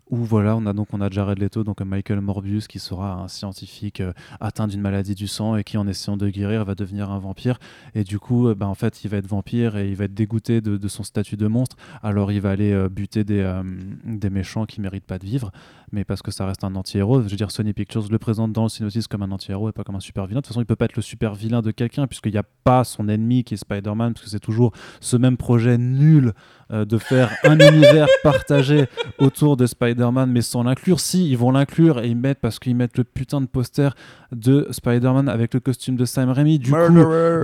où 0.09 0.17
voilà, 0.17 0.55
on 0.55 0.65
a 0.65 0.73
donc 0.73 0.87
on 0.91 1.01
a 1.01 1.09
Jared 1.09 1.37
Leto, 1.37 1.63
donc 1.63 1.81
Michael 1.81 2.21
Morbius, 2.21 2.67
qui 2.67 2.79
sera 2.79 3.13
un 3.13 3.27
scientifique 3.27 4.01
euh, 4.01 4.11
atteint 4.39 4.67
d'une 4.67 4.81
maladie 4.81 5.13
du 5.13 5.27
sang 5.27 5.55
et 5.55 5.63
qui, 5.63 5.77
en 5.77 5.87
essayant 5.87 6.17
de 6.17 6.29
guérir, 6.29 6.65
va 6.65 6.73
devenir 6.73 7.11
un 7.11 7.19
vampire. 7.19 7.59
Et 7.93 8.03
du 8.03 8.17
coup, 8.17 8.47
euh, 8.47 8.55
bah, 8.55 8.67
en 8.67 8.73
fait, 8.73 9.03
il 9.03 9.09
va 9.11 9.17
être 9.17 9.27
vampire 9.27 9.77
et 9.77 9.87
il 9.87 9.95
va 9.95 10.05
être 10.05 10.15
dégoûté 10.15 10.61
de, 10.61 10.87
son 10.87 11.03
statut 11.03 11.37
de 11.37 11.45
monstre. 11.45 11.75
Alors, 12.01 12.31
il 12.31 12.41
va 12.41 12.49
aller 12.49 12.89
buter 12.89 13.23
des, 13.23 13.61
des 14.03 14.31
méchants 14.31 14.65
qui 14.65 14.81
méritent 14.81 15.05
pas 15.05 15.19
de 15.19 15.25
vivre, 15.25 15.51
mais 15.91 16.03
parce 16.03 16.21
que 16.21 16.31
ça 16.31 16.45
reste 16.45 16.63
un 16.63 16.75
anti-héros. 16.75 17.21
Je 17.23 17.29
veux 17.29 17.35
dire, 17.35 17.51
Sony 17.51 17.73
Pictures 17.73 18.05
le 18.09 18.19
présente 18.19 18.51
dans 18.53 18.63
le 18.63 18.69
synopsis 18.69 19.07
comme 19.07 19.23
un 19.23 19.31
anti-héros 19.31 19.69
et 19.69 19.71
pas 19.71 19.83
comme 19.83 19.95
un 19.95 19.99
super 19.99 20.25
vilain. 20.25 20.39
De 20.39 20.41
toute 20.41 20.49
façon, 20.49 20.61
il 20.61 20.65
peut 20.65 20.75
pas 20.75 20.85
être 20.85 20.95
le 20.95 21.01
super 21.01 21.35
vilain 21.35 21.61
de 21.61 21.71
quelqu'un 21.71 22.07
puisqu'il 22.07 22.31
n'y 22.31 22.37
a 22.37 22.43
pas 22.63 22.83
son 22.83 23.07
ennemi 23.09 23.43
qui 23.43 23.55
est 23.55 23.57
Spider-Man, 23.57 24.13
parce 24.13 24.25
que 24.25 24.29
c'est 24.29 24.39
toujours 24.39 24.71
ce 24.99 25.17
même 25.17 25.37
projet 25.37 25.77
nul 25.77 26.33
euh, 26.71 26.85
de 26.85 26.97
faire 26.97 27.31
un 27.43 27.57
univers 27.73 28.07
partagé 28.23 28.87
autour 29.17 29.57
de 29.57 29.65
Spider-Man, 29.65 30.31
mais 30.31 30.41
sans 30.41 30.63
l'inclure. 30.63 30.99
Si, 30.99 31.29
ils 31.29 31.37
vont 31.37 31.51
l'inclure 31.51 31.99
et 31.99 32.07
ils 32.07 32.17
mettent 32.17 32.39
parce 32.39 32.59
qu'ils 32.59 32.75
mettent 32.75 32.97
le 32.97 33.03
putain 33.03 33.41
de 33.41 33.47
poster 33.47 33.95
de 34.31 34.67
Spider-Man 34.71 35.27
avec 35.27 35.53
le 35.53 35.59
costume 35.59 35.95
de 35.95 36.05
Sam 36.05 36.29
Raimi. 36.29 36.59
Du 36.59 36.71
coup, 36.71 36.77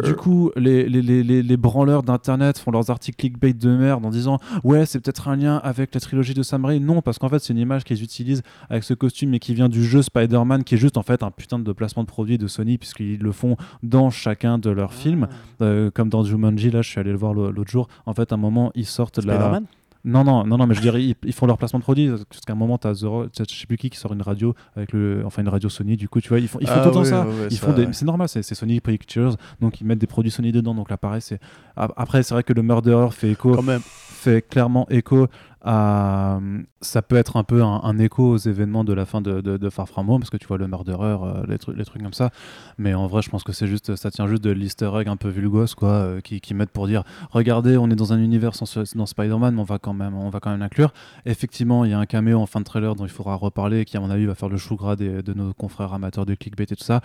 du 0.03 0.15
coup, 0.15 0.51
les, 0.55 0.87
les, 0.87 1.01
les, 1.01 1.23
les, 1.23 1.41
les 1.43 1.57
branleurs 1.57 2.03
d'internet 2.03 2.57
font 2.59 2.71
leurs 2.71 2.89
articles 2.89 3.17
clickbait 3.17 3.53
de 3.53 3.69
merde 3.69 4.05
en 4.05 4.09
disant 4.09 4.39
Ouais, 4.63 4.85
c'est 4.85 4.99
peut-être 4.99 5.27
un 5.27 5.35
lien 5.35 5.57
avec 5.63 5.93
la 5.93 5.99
trilogie 5.99 6.33
de 6.33 6.43
Sam 6.43 6.65
Raimi. 6.65 6.85
Non, 6.85 7.01
parce 7.01 7.17
qu'en 7.17 7.29
fait, 7.29 7.39
c'est 7.39 7.53
une 7.53 7.59
image 7.59 7.83
qu'ils 7.83 8.03
utilisent 8.03 8.34
avec 8.69 8.83
ce 8.83 8.93
costume 8.93 9.29
mais 9.31 9.39
qui 9.39 9.53
vient 9.53 9.69
du 9.69 9.83
jeu 9.83 10.01
Spider-Man, 10.01 10.63
qui 10.63 10.75
est 10.75 10.77
juste 10.77 10.97
en 10.97 11.03
fait 11.03 11.23
un 11.23 11.31
putain 11.31 11.59
de 11.59 11.71
placement 11.71 12.03
de 12.03 12.07
produit 12.07 12.37
de 12.37 12.47
Sony, 12.47 12.77
puisqu'ils 12.77 13.19
le 13.19 13.31
font 13.31 13.57
dans 13.83 14.09
chacun 14.09 14.57
de 14.57 14.69
leurs 14.69 14.93
films. 14.93 15.27
Euh, 15.61 15.91
comme 15.91 16.09
dans 16.09 16.23
Jumanji, 16.23 16.71
là, 16.71 16.81
je 16.81 16.89
suis 16.89 16.99
allé 16.99 17.11
le 17.11 17.17
voir 17.17 17.33
l'autre 17.33 17.69
jour. 17.71 17.87
En 18.05 18.13
fait, 18.13 18.31
à 18.31 18.35
un 18.35 18.37
moment, 18.39 18.71
ils 18.75 18.85
sortent 18.85 19.19
de 19.19 19.27
la. 19.27 19.35
Spider-Man? 19.35 19.65
Non, 20.07 20.23
non, 20.23 20.45
non, 20.45 20.59
non, 20.59 20.67
mais 20.67 20.75
je 20.75 20.81
dirais, 20.81 21.03
ils, 21.03 21.15
ils 21.25 21.33
font 21.33 21.47
leur 21.47 21.57
placement 21.57 21.79
de 21.79 21.83
produit. 21.83 22.09
Parce 22.29 22.41
qu'à 22.45 22.53
un 22.53 22.55
moment, 22.55 22.77
tu 22.77 22.85
as 22.87 22.93
The 22.93 23.05
Rock, 23.05 23.29
je 23.35 23.43
sais 23.55 23.65
plus 23.65 23.75
qui 23.75 23.89
qui 23.89 23.97
sort 23.97 24.13
une 24.13 24.21
radio, 24.21 24.53
avec 24.75 24.91
le, 24.93 25.23
enfin 25.25 25.41
une 25.41 25.49
radio 25.49 25.67
Sony, 25.67 25.97
du 25.97 26.07
coup, 26.07 26.21
tu 26.21 26.29
vois, 26.29 26.37
ils 26.39 26.47
font, 26.47 26.59
ils 26.61 26.67
font 26.67 26.73
Ah 26.77 26.81
tout 26.83 26.89
le 26.89 26.93
temps 26.93 27.03
ça. 27.05 27.25
ils 27.49 27.57
ça, 27.57 27.65
font 27.65 27.73
des-. 27.73 27.87
C'est 27.91 28.05
normal, 28.05 28.29
c'est 28.29 28.43
Sony 28.43 28.79
Pictures, 28.81 29.35
donc 29.61 29.81
ils 29.81 29.87
mettent 29.87 29.97
des 29.97 30.05
produits 30.05 30.29
Sony 30.29 30.51
dedans. 30.51 30.75
Donc 30.75 30.91
là, 30.91 30.97
pareil, 30.97 31.21
c'est. 31.21 31.39
Ap- 31.75 31.93
Après, 31.97 32.21
c'est 32.21 32.35
vrai 32.35 32.43
que 32.43 32.53
le 32.53 32.61
Murderer 32.61 33.09
fait 33.09 33.31
écho 33.31 33.55
Quand 33.55 33.63
même. 33.63 33.81
fait 33.83 34.47
clairement 34.47 34.85
écho 34.91 35.27
à. 35.65 36.39
Ça 36.81 37.01
peut 37.01 37.15
être 37.15 37.37
un 37.37 37.43
peu 37.43 37.63
un, 37.63 37.97
écho 37.97 38.23
aux 38.31 38.37
événements 38.37 38.83
de 38.83 38.93
la 38.93 39.05
fin 39.05 39.19
de, 39.19 39.41
de, 39.41 39.69
Far 39.69 39.89
From 39.89 40.09
Home, 40.09 40.19
parce 40.21 40.29
que 40.29 40.37
tu 40.37 40.45
vois 40.45 40.59
le 40.59 40.67
Murderer, 40.67 41.17
euh, 41.23 41.43
les, 41.47 41.57
trucs, 41.57 42.03
comme 42.03 42.13
ça. 42.13 42.29
Mais 42.77 42.93
en 42.93 43.07
vrai, 43.07 43.23
je 43.23 43.29
pense 43.29 43.43
que 43.43 43.51
c'est 43.51 43.65
juste, 43.65 43.95
ça 43.95 44.11
tient 44.11 44.27
juste 44.27 44.43
de 44.43 44.51
l'easter 44.51 44.91
egg 44.99 45.07
un 45.07 45.15
peu 45.15 45.29
vulgose, 45.29 45.73
quoi, 45.73 45.89
euh, 45.89 46.21
qui, 46.21 46.53
mettent 46.53 46.69
pour 46.69 46.87
dire 46.87 47.03
regardez, 47.31 47.75
on 47.77 47.89
est 47.89 47.95
dans 47.95 48.13
un 48.13 48.19
univers 48.19 48.53
sans, 48.53 48.77
dans 48.95 49.05
Spider-Man, 49.07 49.55
mais 49.55 49.61
on 49.61 49.65
va 49.65 49.79
quand 49.79 49.93
même, 49.93 50.13
on 50.13 50.29
va 50.29 50.39
quand 50.39 50.51
même 50.51 50.59
l'inclure. 50.59 50.93
Effectivement, 51.25 51.85
il 51.85 51.91
y 51.91 51.93
a 51.93 51.99
un 51.99 52.05
caméo 52.05 52.39
en 52.39 52.45
fin 52.45 52.59
de 52.59 52.65
trailer 52.65 52.95
dont 52.95 53.05
il 53.05 53.11
faudra 53.11 53.35
reparler, 53.35 53.83
qui 53.85 53.97
à 53.97 53.99
mon 53.99 54.11
avis 54.11 54.25
va 54.27 54.35
faire 54.35 54.49
le 54.49 54.57
chou 54.57 54.75
gras 54.75 54.95
des- 54.95 55.23
de 55.23 55.33
nos 55.33 55.53
confrères 55.53 55.93
amateurs 55.93 56.25
de 56.27 56.35
clickbait 56.35 56.65
et 56.65 56.75
tout 56.75 56.83
ça. 56.83 57.01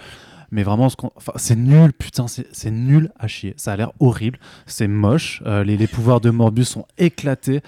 Mais 0.53 0.65
vraiment, 0.65 0.89
c'est 1.37 1.57
nul, 1.57 1.93
putain, 1.93 2.27
c'est 2.27 2.71
nul 2.71 3.11
à 3.19 3.29
chier. 3.29 3.55
Ça 3.57 3.73
a 3.73 3.77
l'air 3.77 3.93
horrible, 4.01 4.39
c'est 4.67 4.89
moche. 4.89 5.43
euh, 5.47 5.63
les, 5.63 5.77
les 5.77 5.87
pouvoirs 5.87 6.21
de 6.21 6.31
Morbus 6.31 6.65
sont 6.65 6.87
éclatés. 6.99 7.63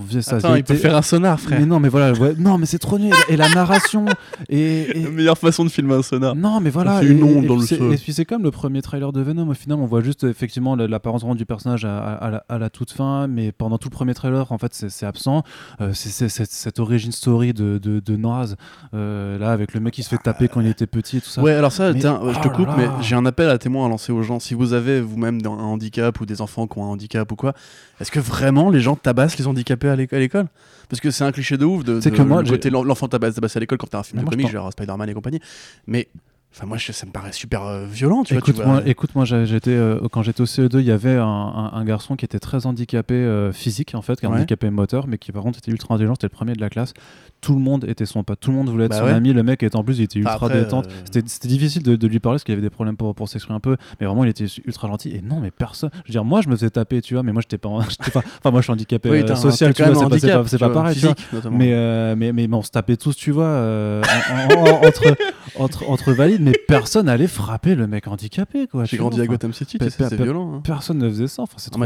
Vieux, 0.00 0.20
ça 0.22 0.36
a 0.36 0.38
Attends, 0.38 0.54
il 0.54 0.60
été- 0.60 0.74
peut 0.74 0.78
faire 0.80 0.96
un 0.96 1.02
sonar, 1.02 1.38
frère. 1.40 1.60
Mais 1.60 1.66
non, 1.66 1.80
mais 1.80 1.88
voilà, 1.88 2.12
ouais, 2.18 2.34
non, 2.38 2.58
mais 2.58 2.66
c'est 2.66 2.78
trop 2.78 2.98
nul. 2.98 3.12
Et 3.28 3.36
la 3.36 3.48
narration 3.48 4.04
et, 4.48 4.58
et- 4.98 5.02
La 5.02 5.10
meilleure 5.10 5.38
façon 5.38 5.64
de 5.64 5.68
filmer 5.70 5.94
un 5.94 6.02
sonar. 6.02 6.34
non, 6.34 6.60
mais 6.60 6.70
voilà. 6.70 7.02
et- 7.02 7.06
une 7.06 7.22
onde 7.22 7.44
et 7.44 7.46
dans 7.46 7.56
le. 7.56 7.92
Et 7.92 7.96
puis 7.96 8.12
c'est 8.12 8.24
comme 8.24 8.42
le 8.42 8.50
premier 8.50 8.82
trailer 8.82 9.12
de 9.12 9.20
Venom. 9.20 9.48
Au 9.48 9.54
final, 9.54 9.78
on 9.80 9.86
voit 9.86 10.02
juste 10.02 10.24
effectivement 10.24 10.76
la- 10.76 10.86
l'apparence 10.88 11.22
du 11.36 11.46
personnage 11.46 11.84
à, 11.84 11.98
à- 11.98 12.14
à 12.14 12.30
la, 12.30 12.44
à 12.48 12.58
la 12.58 12.70
toute 12.70 12.90
fin, 12.92 13.26
mais 13.26 13.52
pendant 13.52 13.78
tout 13.78 13.88
le 13.88 13.94
premier 13.94 14.14
trailer, 14.14 14.50
en 14.50 14.58
fait, 14.58 14.72
c'est 14.74 15.06
absent. 15.06 15.42
Euh, 15.80 15.92
c'est 15.94 16.28
cette 16.28 16.78
origin 16.80 17.12
story 17.12 17.52
de, 17.52 17.78
de, 17.78 18.00
de 18.00 18.16
Noaz, 18.16 18.56
euh, 18.94 19.38
là, 19.38 19.52
avec 19.52 19.74
le 19.74 19.80
mec 19.80 19.94
qui 19.94 20.02
se 20.02 20.08
fait 20.08 20.18
taper 20.18 20.48
quand 20.48 20.60
il 20.60 20.66
était 20.68 20.86
petit 20.86 21.18
et 21.18 21.20
tout 21.20 21.28
ça. 21.28 21.42
Ouais, 21.42 21.52
alors 21.52 21.72
ça, 21.72 21.92
Mais- 21.92 22.00
tiens, 22.00 22.20
je 22.22 22.28
oh 22.28 22.32
te 22.42 22.48
là 22.48 22.54
coupe, 22.54 22.68
mais 22.76 22.88
j'ai 23.00 23.14
un 23.16 23.24
appel 23.26 23.48
à 23.48 23.58
témoins 23.58 23.86
à 23.86 23.88
lancer 23.88 24.12
aux 24.12 24.22
gens. 24.22 24.40
Si 24.40 24.54
vous 24.54 24.72
avez 24.72 25.00
vous-même 25.00 25.38
un 25.44 25.48
handicap 25.48 26.20
ou 26.20 26.26
des 26.26 26.40
enfants 26.40 26.66
qui 26.66 26.78
ont 26.78 26.84
un 26.84 26.88
handicap 26.88 27.30
ou 27.32 27.36
quoi, 27.36 27.52
est-ce 28.00 28.10
que 28.10 28.20
vraiment 28.20 28.70
les 28.70 28.80
gens 28.80 28.96
tabassent 28.96 29.31
les 29.38 29.46
handicapés 29.46 29.88
à 29.88 29.96
l'éco- 29.96 30.16
à 30.16 30.18
l'école 30.18 30.46
Parce 30.88 31.00
que 31.00 31.10
c'est 31.10 31.24
un 31.24 31.32
cliché 31.32 31.56
de 31.56 31.64
ouf 31.64 31.84
de, 31.84 32.00
C'est 32.00 32.10
de 32.10 32.16
que 32.16 32.22
moi, 32.22 32.40
le 32.40 32.46
j'ai- 32.46 32.52
côté 32.52 32.70
l'en- 32.70 32.82
l'enfant 32.84 33.08
tabasse 33.08 33.34
tabassé 33.34 33.58
à 33.58 33.60
l'école 33.60 33.78
quand 33.78 33.86
t'as 33.88 33.98
un 34.00 34.02
film 34.02 34.22
de 34.24 34.36
pense- 34.36 34.50
genre 34.50 34.72
Spider-Man 34.72 35.08
et 35.08 35.14
compagnie. 35.14 35.40
Mais 35.86 36.08
enfin, 36.54 36.66
moi, 36.66 36.76
je- 36.78 36.92
ça 36.92 37.06
me 37.06 37.12
paraît 37.12 37.32
super 37.32 37.64
euh, 37.64 37.86
violent, 37.86 38.24
tu 38.24 38.34
vois. 38.34 38.42
tu 38.42 38.50
Écoute, 38.50 38.62
vois. 38.62 38.72
moi, 38.72 38.82
écoute, 38.86 39.10
moi, 39.14 39.24
j'étais 39.24 39.70
euh, 39.70 40.00
quand 40.10 40.22
j'étais 40.22 40.40
au 40.42 40.46
CE2, 40.46 40.80
il 40.80 40.86
y 40.86 40.90
avait 40.90 41.16
un, 41.16 41.24
un- 41.24 41.70
un 41.72 41.84
garçon 41.84 42.16
qui 42.16 42.24
était 42.24 42.38
très 42.38 42.66
handicapé 42.66 43.14
euh, 43.14 43.52
physique 43.52 43.94
en 43.94 44.02
fait, 44.02 44.20
qui 44.20 44.26
Ouais. 44.26 44.34
handicapé 44.34 44.70
moteur, 44.70 45.06
mais 45.08 45.18
qui 45.18 45.32
par 45.32 45.42
contre 45.42 45.58
était 45.58 45.70
ultra 45.70 45.94
intelligent. 45.94 46.14
C'était 46.14 46.26
le 46.26 46.36
premier 46.36 46.52
de 46.54 46.60
la 46.60 46.70
classe. 46.70 46.94
Tout 47.40 47.54
le 47.54 47.60
monde 47.60 47.84
était 47.88 48.06
son 48.06 48.22
pote. 48.22 48.38
Tout 48.38 48.50
le 48.52 48.56
monde 48.56 48.68
voulait 48.68 48.84
être 48.84 48.90
Bah 48.92 48.98
son 48.98 49.04
ouais. 49.06 49.10
ami. 49.12 49.32
Le 49.32 49.42
mec 49.42 49.62
était 49.64 49.74
en 49.74 49.82
plus, 49.82 49.98
il 49.98 50.02
était 50.04 50.20
ultra 50.20 50.34
Après, 50.34 50.60
détente. 50.60 50.86
C'était 51.04 51.22
c'était 51.28 51.48
difficile 51.48 51.82
de, 51.82 51.96
de 51.96 52.06
lui 52.06 52.20
parler 52.20 52.36
parce 52.36 52.44
qu'il 52.44 52.52
avait 52.52 52.62
des 52.62 52.70
problèmes 52.70 52.96
pour, 52.96 53.14
pour 53.16 53.28
s'exprimer 53.28 53.56
un 53.56 53.60
peu, 53.60 53.76
mais 54.00 54.06
vraiment 54.06 54.22
il 54.22 54.30
était 54.30 54.46
ultra 54.64 54.86
gentil. 54.86 55.10
Et 55.10 55.22
non, 55.22 55.40
mais 55.40 55.50
personne. 55.50 55.90
Je 56.04 56.08
veux 56.08 56.12
dire, 56.12 56.24
moi 56.24 56.40
je 56.40 56.48
me 56.48 56.54
faisais 56.54 56.70
taper, 56.70 57.02
tu 57.02 57.14
vois, 57.14 57.22
mais 57.24 57.32
moi 57.32 57.42
j'étais 57.42 57.58
pas. 57.58 57.68
Enfin, 58.08 58.22
moi 58.50 58.60
je 58.60 58.64
suis 58.64 58.72
handicapé 58.72 59.10
oui, 59.10 59.26
social, 59.36 59.74
tu 59.74 59.82
vois, 59.82 60.44
c'est 60.46 60.58
pas, 60.58 60.70
pareil, 60.70 60.96
tu 60.96 61.06
vois. 61.06 61.50
Mais, 61.50 61.72
euh, 61.72 62.14
mais, 62.16 62.32
mais, 62.32 62.46
mais 62.46 62.56
on 62.56 62.62
se 62.62 62.70
tapait 62.70 62.96
tous, 62.96 63.16
tu 63.16 63.30
vois, 63.32 63.46
en- 63.48 64.54
en- 64.54 64.64
en- 64.66 64.86
entre, 64.86 65.16
entre, 65.58 65.88
entre 65.90 66.12
valides, 66.12 66.41
mais 66.42 66.52
personne 66.68 67.08
allait 67.08 67.26
frapper 67.26 67.74
le 67.74 67.86
mec 67.86 68.06
handicapé, 68.08 68.66
quoi. 68.66 68.84
J'ai 68.84 68.96
grandi 68.96 69.20
à 69.20 69.26
Gotham 69.26 69.52
City, 69.52 69.78
tu 69.78 69.84
sais, 69.84 69.90
c'est 70.08 70.14
violent. 70.16 70.54
hein. 70.56 70.60
Personne 70.64 70.98
ne 70.98 71.08
faisait 71.08 71.28
ça. 71.28 71.42
Enfin, 71.42 71.54
c'est 71.58 71.74
En 71.74 71.78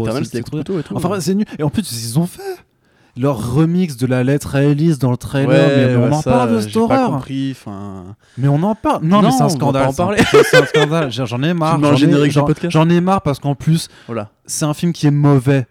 trop. 0.64 0.78
et 0.80 0.82
tout. 0.82 0.96
Enfin, 0.96 1.08
ouais, 1.08 1.20
c'est 1.20 1.34
nul. 1.34 1.46
Et 1.58 1.62
en 1.62 1.70
plus, 1.70 1.82
ils 1.92 2.18
ont 2.18 2.26
fait. 2.26 2.42
leur 3.18 3.54
remix 3.54 3.96
de 3.96 4.06
la 4.06 4.22
lettre 4.24 4.56
à 4.56 4.62
Elise 4.62 4.98
dans 4.98 5.10
le 5.10 5.16
trailer. 5.16 5.48
Ouais, 5.48 5.86
mais 5.86 5.96
on 5.96 6.12
en 6.12 6.20
ça, 6.20 6.30
parle 6.30 6.52
de 6.52 6.58
j'ai 6.60 6.66
cette 6.68 6.76
horreur. 6.76 7.10
compris. 7.12 7.52
Enfin, 7.52 8.14
Mais 8.36 8.46
on 8.48 8.62
en 8.62 8.74
parle. 8.74 9.02
Non, 9.04 9.22
Non, 9.22 9.28
mais 9.28 9.30
c'est 9.30 9.42
un 9.42 9.48
scandale. 9.48 9.88
c'est 10.50 10.56
un- 10.58 10.66
scandale. 10.66 11.10
J'en 11.10 11.42
ai 11.42 11.54
marre. 11.54 11.80
J'en 12.68 12.88
ai- 12.90 13.00
marre 13.00 13.22
parce 13.22 13.38
qu'en 13.38 13.54
plus, 13.54 13.88
c'est 14.44 14.64
un 14.66 14.74
film 14.74 14.92
qui 14.92 15.06
est 15.06 15.10
mauvais. 15.10 15.66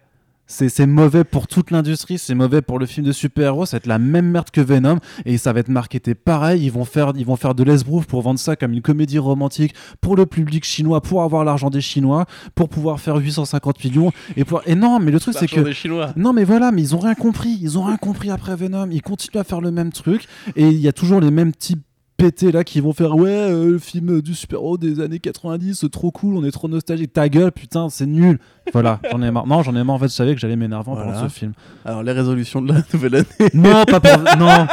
C'est 0.48 0.86
mauvais 0.86 1.24
pour 1.24 1.48
toute 1.48 1.70
l'industrie, 1.72 2.18
c'est 2.18 2.34
mauvais 2.34 2.62
pour 2.62 2.78
le 2.78 2.86
film 2.86 3.04
de 3.04 3.12
super-héros, 3.12 3.66
ça 3.66 3.76
va 3.76 3.78
être 3.78 3.86
la 3.86 3.98
même 3.98 4.30
merde 4.30 4.50
que 4.50 4.60
Venom 4.60 4.98
et 5.24 5.38
ça 5.38 5.52
va 5.52 5.60
être 5.60 5.68
marketé 5.68 6.14
pareil, 6.14 6.64
ils 6.64 6.70
vont 6.70 6.84
faire 6.84 7.12
ils 7.16 7.26
vont 7.26 7.36
faire 7.36 7.54
de 7.54 7.64
l'esbrouf 7.64 8.06
pour 8.06 8.22
vendre 8.22 8.38
ça 8.38 8.54
comme 8.54 8.72
une 8.72 8.82
comédie 8.82 9.18
romantique 9.18 9.74
pour 10.00 10.14
le 10.14 10.24
public 10.24 10.64
chinois, 10.64 11.00
pour 11.00 11.22
avoir 11.22 11.44
l'argent 11.44 11.68
des 11.68 11.80
chinois, 11.80 12.26
pour 12.54 12.68
pouvoir 12.68 13.00
faire 13.00 13.16
850 13.16 13.84
millions 13.84 14.12
et 14.36 14.44
pour 14.44 14.62
et 14.66 14.76
non, 14.76 15.00
mais 15.00 15.10
le 15.10 15.18
truc 15.18 15.34
c'est 15.36 15.48
que 15.48 15.60
des 15.60 15.74
Chinois. 15.74 16.12
non 16.16 16.32
mais 16.32 16.44
voilà, 16.44 16.70
mais 16.70 16.82
ils 16.82 16.94
ont 16.94 17.00
rien 17.00 17.14
compris, 17.14 17.58
ils 17.60 17.78
ont 17.78 17.82
rien 17.82 17.96
compris 17.96 18.30
après 18.30 18.54
Venom, 18.54 18.88
ils 18.90 19.02
continuent 19.02 19.40
à 19.40 19.44
faire 19.44 19.60
le 19.60 19.72
même 19.72 19.92
truc 19.92 20.26
et 20.54 20.68
il 20.68 20.78
y 20.78 20.88
a 20.88 20.92
toujours 20.92 21.20
les 21.20 21.30
mêmes 21.30 21.52
types 21.52 21.82
pétés 22.16 22.50
là 22.52 22.64
qui 22.64 22.80
vont 22.80 22.92
faire 22.92 23.14
ouais 23.16 23.28
euh, 23.30 23.72
le 23.72 23.78
film 23.78 24.20
du 24.22 24.34
super-héros 24.34 24.78
des 24.78 25.00
années 25.00 25.18
90 25.18 25.74
c'est 25.80 25.90
trop 25.90 26.10
cool 26.10 26.34
on 26.36 26.44
est 26.44 26.50
trop 26.50 26.66
nostalgique 26.68 27.12
ta 27.12 27.28
gueule 27.28 27.52
putain 27.52 27.88
c'est 27.90 28.06
nul 28.06 28.38
voilà 28.72 29.00
j'en 29.10 29.20
ai 29.22 29.30
marre 29.30 29.46
non 29.46 29.62
j'en 29.62 29.76
ai 29.76 29.84
marre 29.84 29.96
en 29.96 29.98
fait 29.98 30.08
je 30.08 30.12
savais 30.14 30.34
que 30.34 30.40
j'allais 30.40 30.56
m'énerver 30.56 30.90
Voilà. 30.92 31.12
pendant 31.12 31.28
ce 31.28 31.32
film 31.34 31.52
Alors, 31.84 32.02
les 32.02 32.12
résolutions 32.12 32.62
de 32.62 32.72
la 32.72 32.80
nouvelle 32.92 33.16
année. 33.16 33.50
non 33.54 33.84
pas 33.84 34.00
pour 34.00 34.18
non 34.38 34.66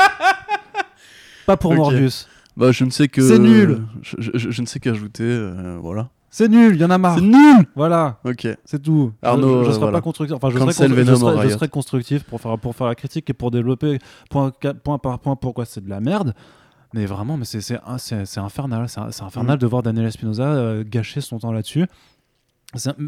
pas 1.45 1.57
pour 1.57 1.71
Ok. 1.71 1.77
Morbius 1.77 2.27
Bah, 2.55 2.71
je 2.71 2.85
ne 2.85 2.89
sais 2.91 3.07
que. 3.07 3.21
C'est 3.27 3.39
nul. 3.39 3.81
Je, 4.01 4.15
je- 4.19 4.49
je 4.51 4.61
ne 4.61 4.65
sais 4.67 4.79
qu'ajouter. 4.79 5.23
euh, 5.23 5.77
voilà. 5.81 6.09
c'est 6.29 6.47
nul 6.47 6.75
il 6.75 6.81
y 6.81 6.85
en 6.85 6.89
a 6.91 6.97
marre 6.97 7.15
C'est 7.15 7.21
nul 7.21 7.65
voilà 7.75 8.19
Ok. 8.25 8.47
c'est 8.65 8.81
tout 8.81 9.11
Arnaud, 9.21 9.59
je, 9.59 9.63
je 9.65 9.69
euh, 9.69 9.71
serai 9.71 9.79
voilà. 9.79 9.97
pas 9.97 10.01
constructif 10.01 10.35
enfin 10.37 10.49
je 10.49 10.57
serai, 10.59 10.73
con- 10.73 10.87
je 10.87 10.93
Venom 10.93 11.15
serai- 11.17 11.31
en 11.31 11.35
je 11.41 11.47
Riot. 11.47 11.49
serai 11.57 11.67
constructif 11.67 12.23
pour 12.23 12.39
faire 12.39 12.57
pour 12.57 12.75
faire 12.75 12.87
la 12.87 12.95
critique 12.95 13.29
et 13.29 13.33
pour 13.33 13.51
développer 13.51 13.99
point 14.29 14.51
par 15.01 15.19
point 15.19 15.35
pourquoi 15.35 15.65
c'est 15.65 15.83
de 15.83 15.89
la 15.89 15.99
merde 15.99 16.33
mais 16.93 17.05
vraiment 17.05 17.37
mais 17.37 17.45
c'est 17.45 17.77
infernal 18.37 18.87
c'est 18.89 18.99
infernal 19.23 19.57
Mm. 19.57 19.59
de 19.59 19.65
voir 19.67 19.83
Daniel 19.83 20.05
Espinosa 20.05 20.43
euh, 20.45 20.83
gâcher 20.87 21.21
son 21.21 21.39
temps 21.39 21.51
là-dessus 21.51 21.85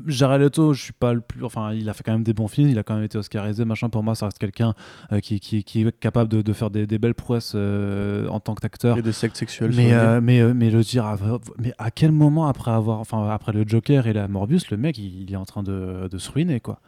Jared 0.05 0.41
Leto, 0.41 0.73
je 0.73 0.83
suis 0.83 0.93
pas 0.93 1.11
le 1.13 1.21
plus. 1.21 1.43
Enfin, 1.43 1.73
il 1.73 1.89
a 1.89 1.93
fait 1.93 2.03
quand 2.03 2.11
même 2.11 2.21
des 2.23 2.33
bons 2.33 2.47
films, 2.47 2.69
il 2.69 2.77
a 2.77 2.83
quand 2.83 2.93
même 2.93 3.03
été 3.03 3.17
Oscarisé, 3.17 3.65
machin. 3.65 3.89
Pour 3.89 4.03
moi, 4.03 4.13
ça 4.13 4.25
reste 4.27 4.37
quelqu'un 4.37 4.75
euh, 5.11 5.19
qui, 5.19 5.39
qui, 5.39 5.63
qui 5.63 5.81
est 5.81 5.99
capable 5.99 6.29
de, 6.29 6.43
de 6.43 6.53
faire 6.53 6.69
des, 6.69 6.85
des 6.85 6.99
belles 6.99 7.15
prouesses 7.15 7.53
euh, 7.55 8.27
en 8.27 8.39
tant 8.39 8.53
qu'acteur. 8.53 8.95
Et 8.95 9.01
de 9.01 9.11
secte 9.11 9.35
sexuelle. 9.37 9.71
Mais, 9.75 9.91
euh, 9.93 10.21
mais, 10.21 10.53
mais 10.53 10.69
le 10.69 10.81
dire, 10.83 11.05
à- 11.05 11.17
mais 11.57 11.73
à 11.79 11.89
quel 11.89 12.11
moment 12.11 12.45
après 12.47 12.69
avoir, 12.69 12.99
enfin 12.99 13.27
après 13.29 13.53
le 13.53 13.63
Joker 13.67 14.05
et 14.05 14.13
la 14.13 14.27
Morbius, 14.27 14.69
le 14.69 14.77
mec 14.77 14.99
il, 14.99 15.23
il 15.23 15.33
est 15.33 15.35
en 15.37 15.45
train 15.45 15.63
de, 15.63 16.07
de 16.11 16.17
se 16.19 16.29
ruiner 16.31 16.59
quoi. 16.59 16.79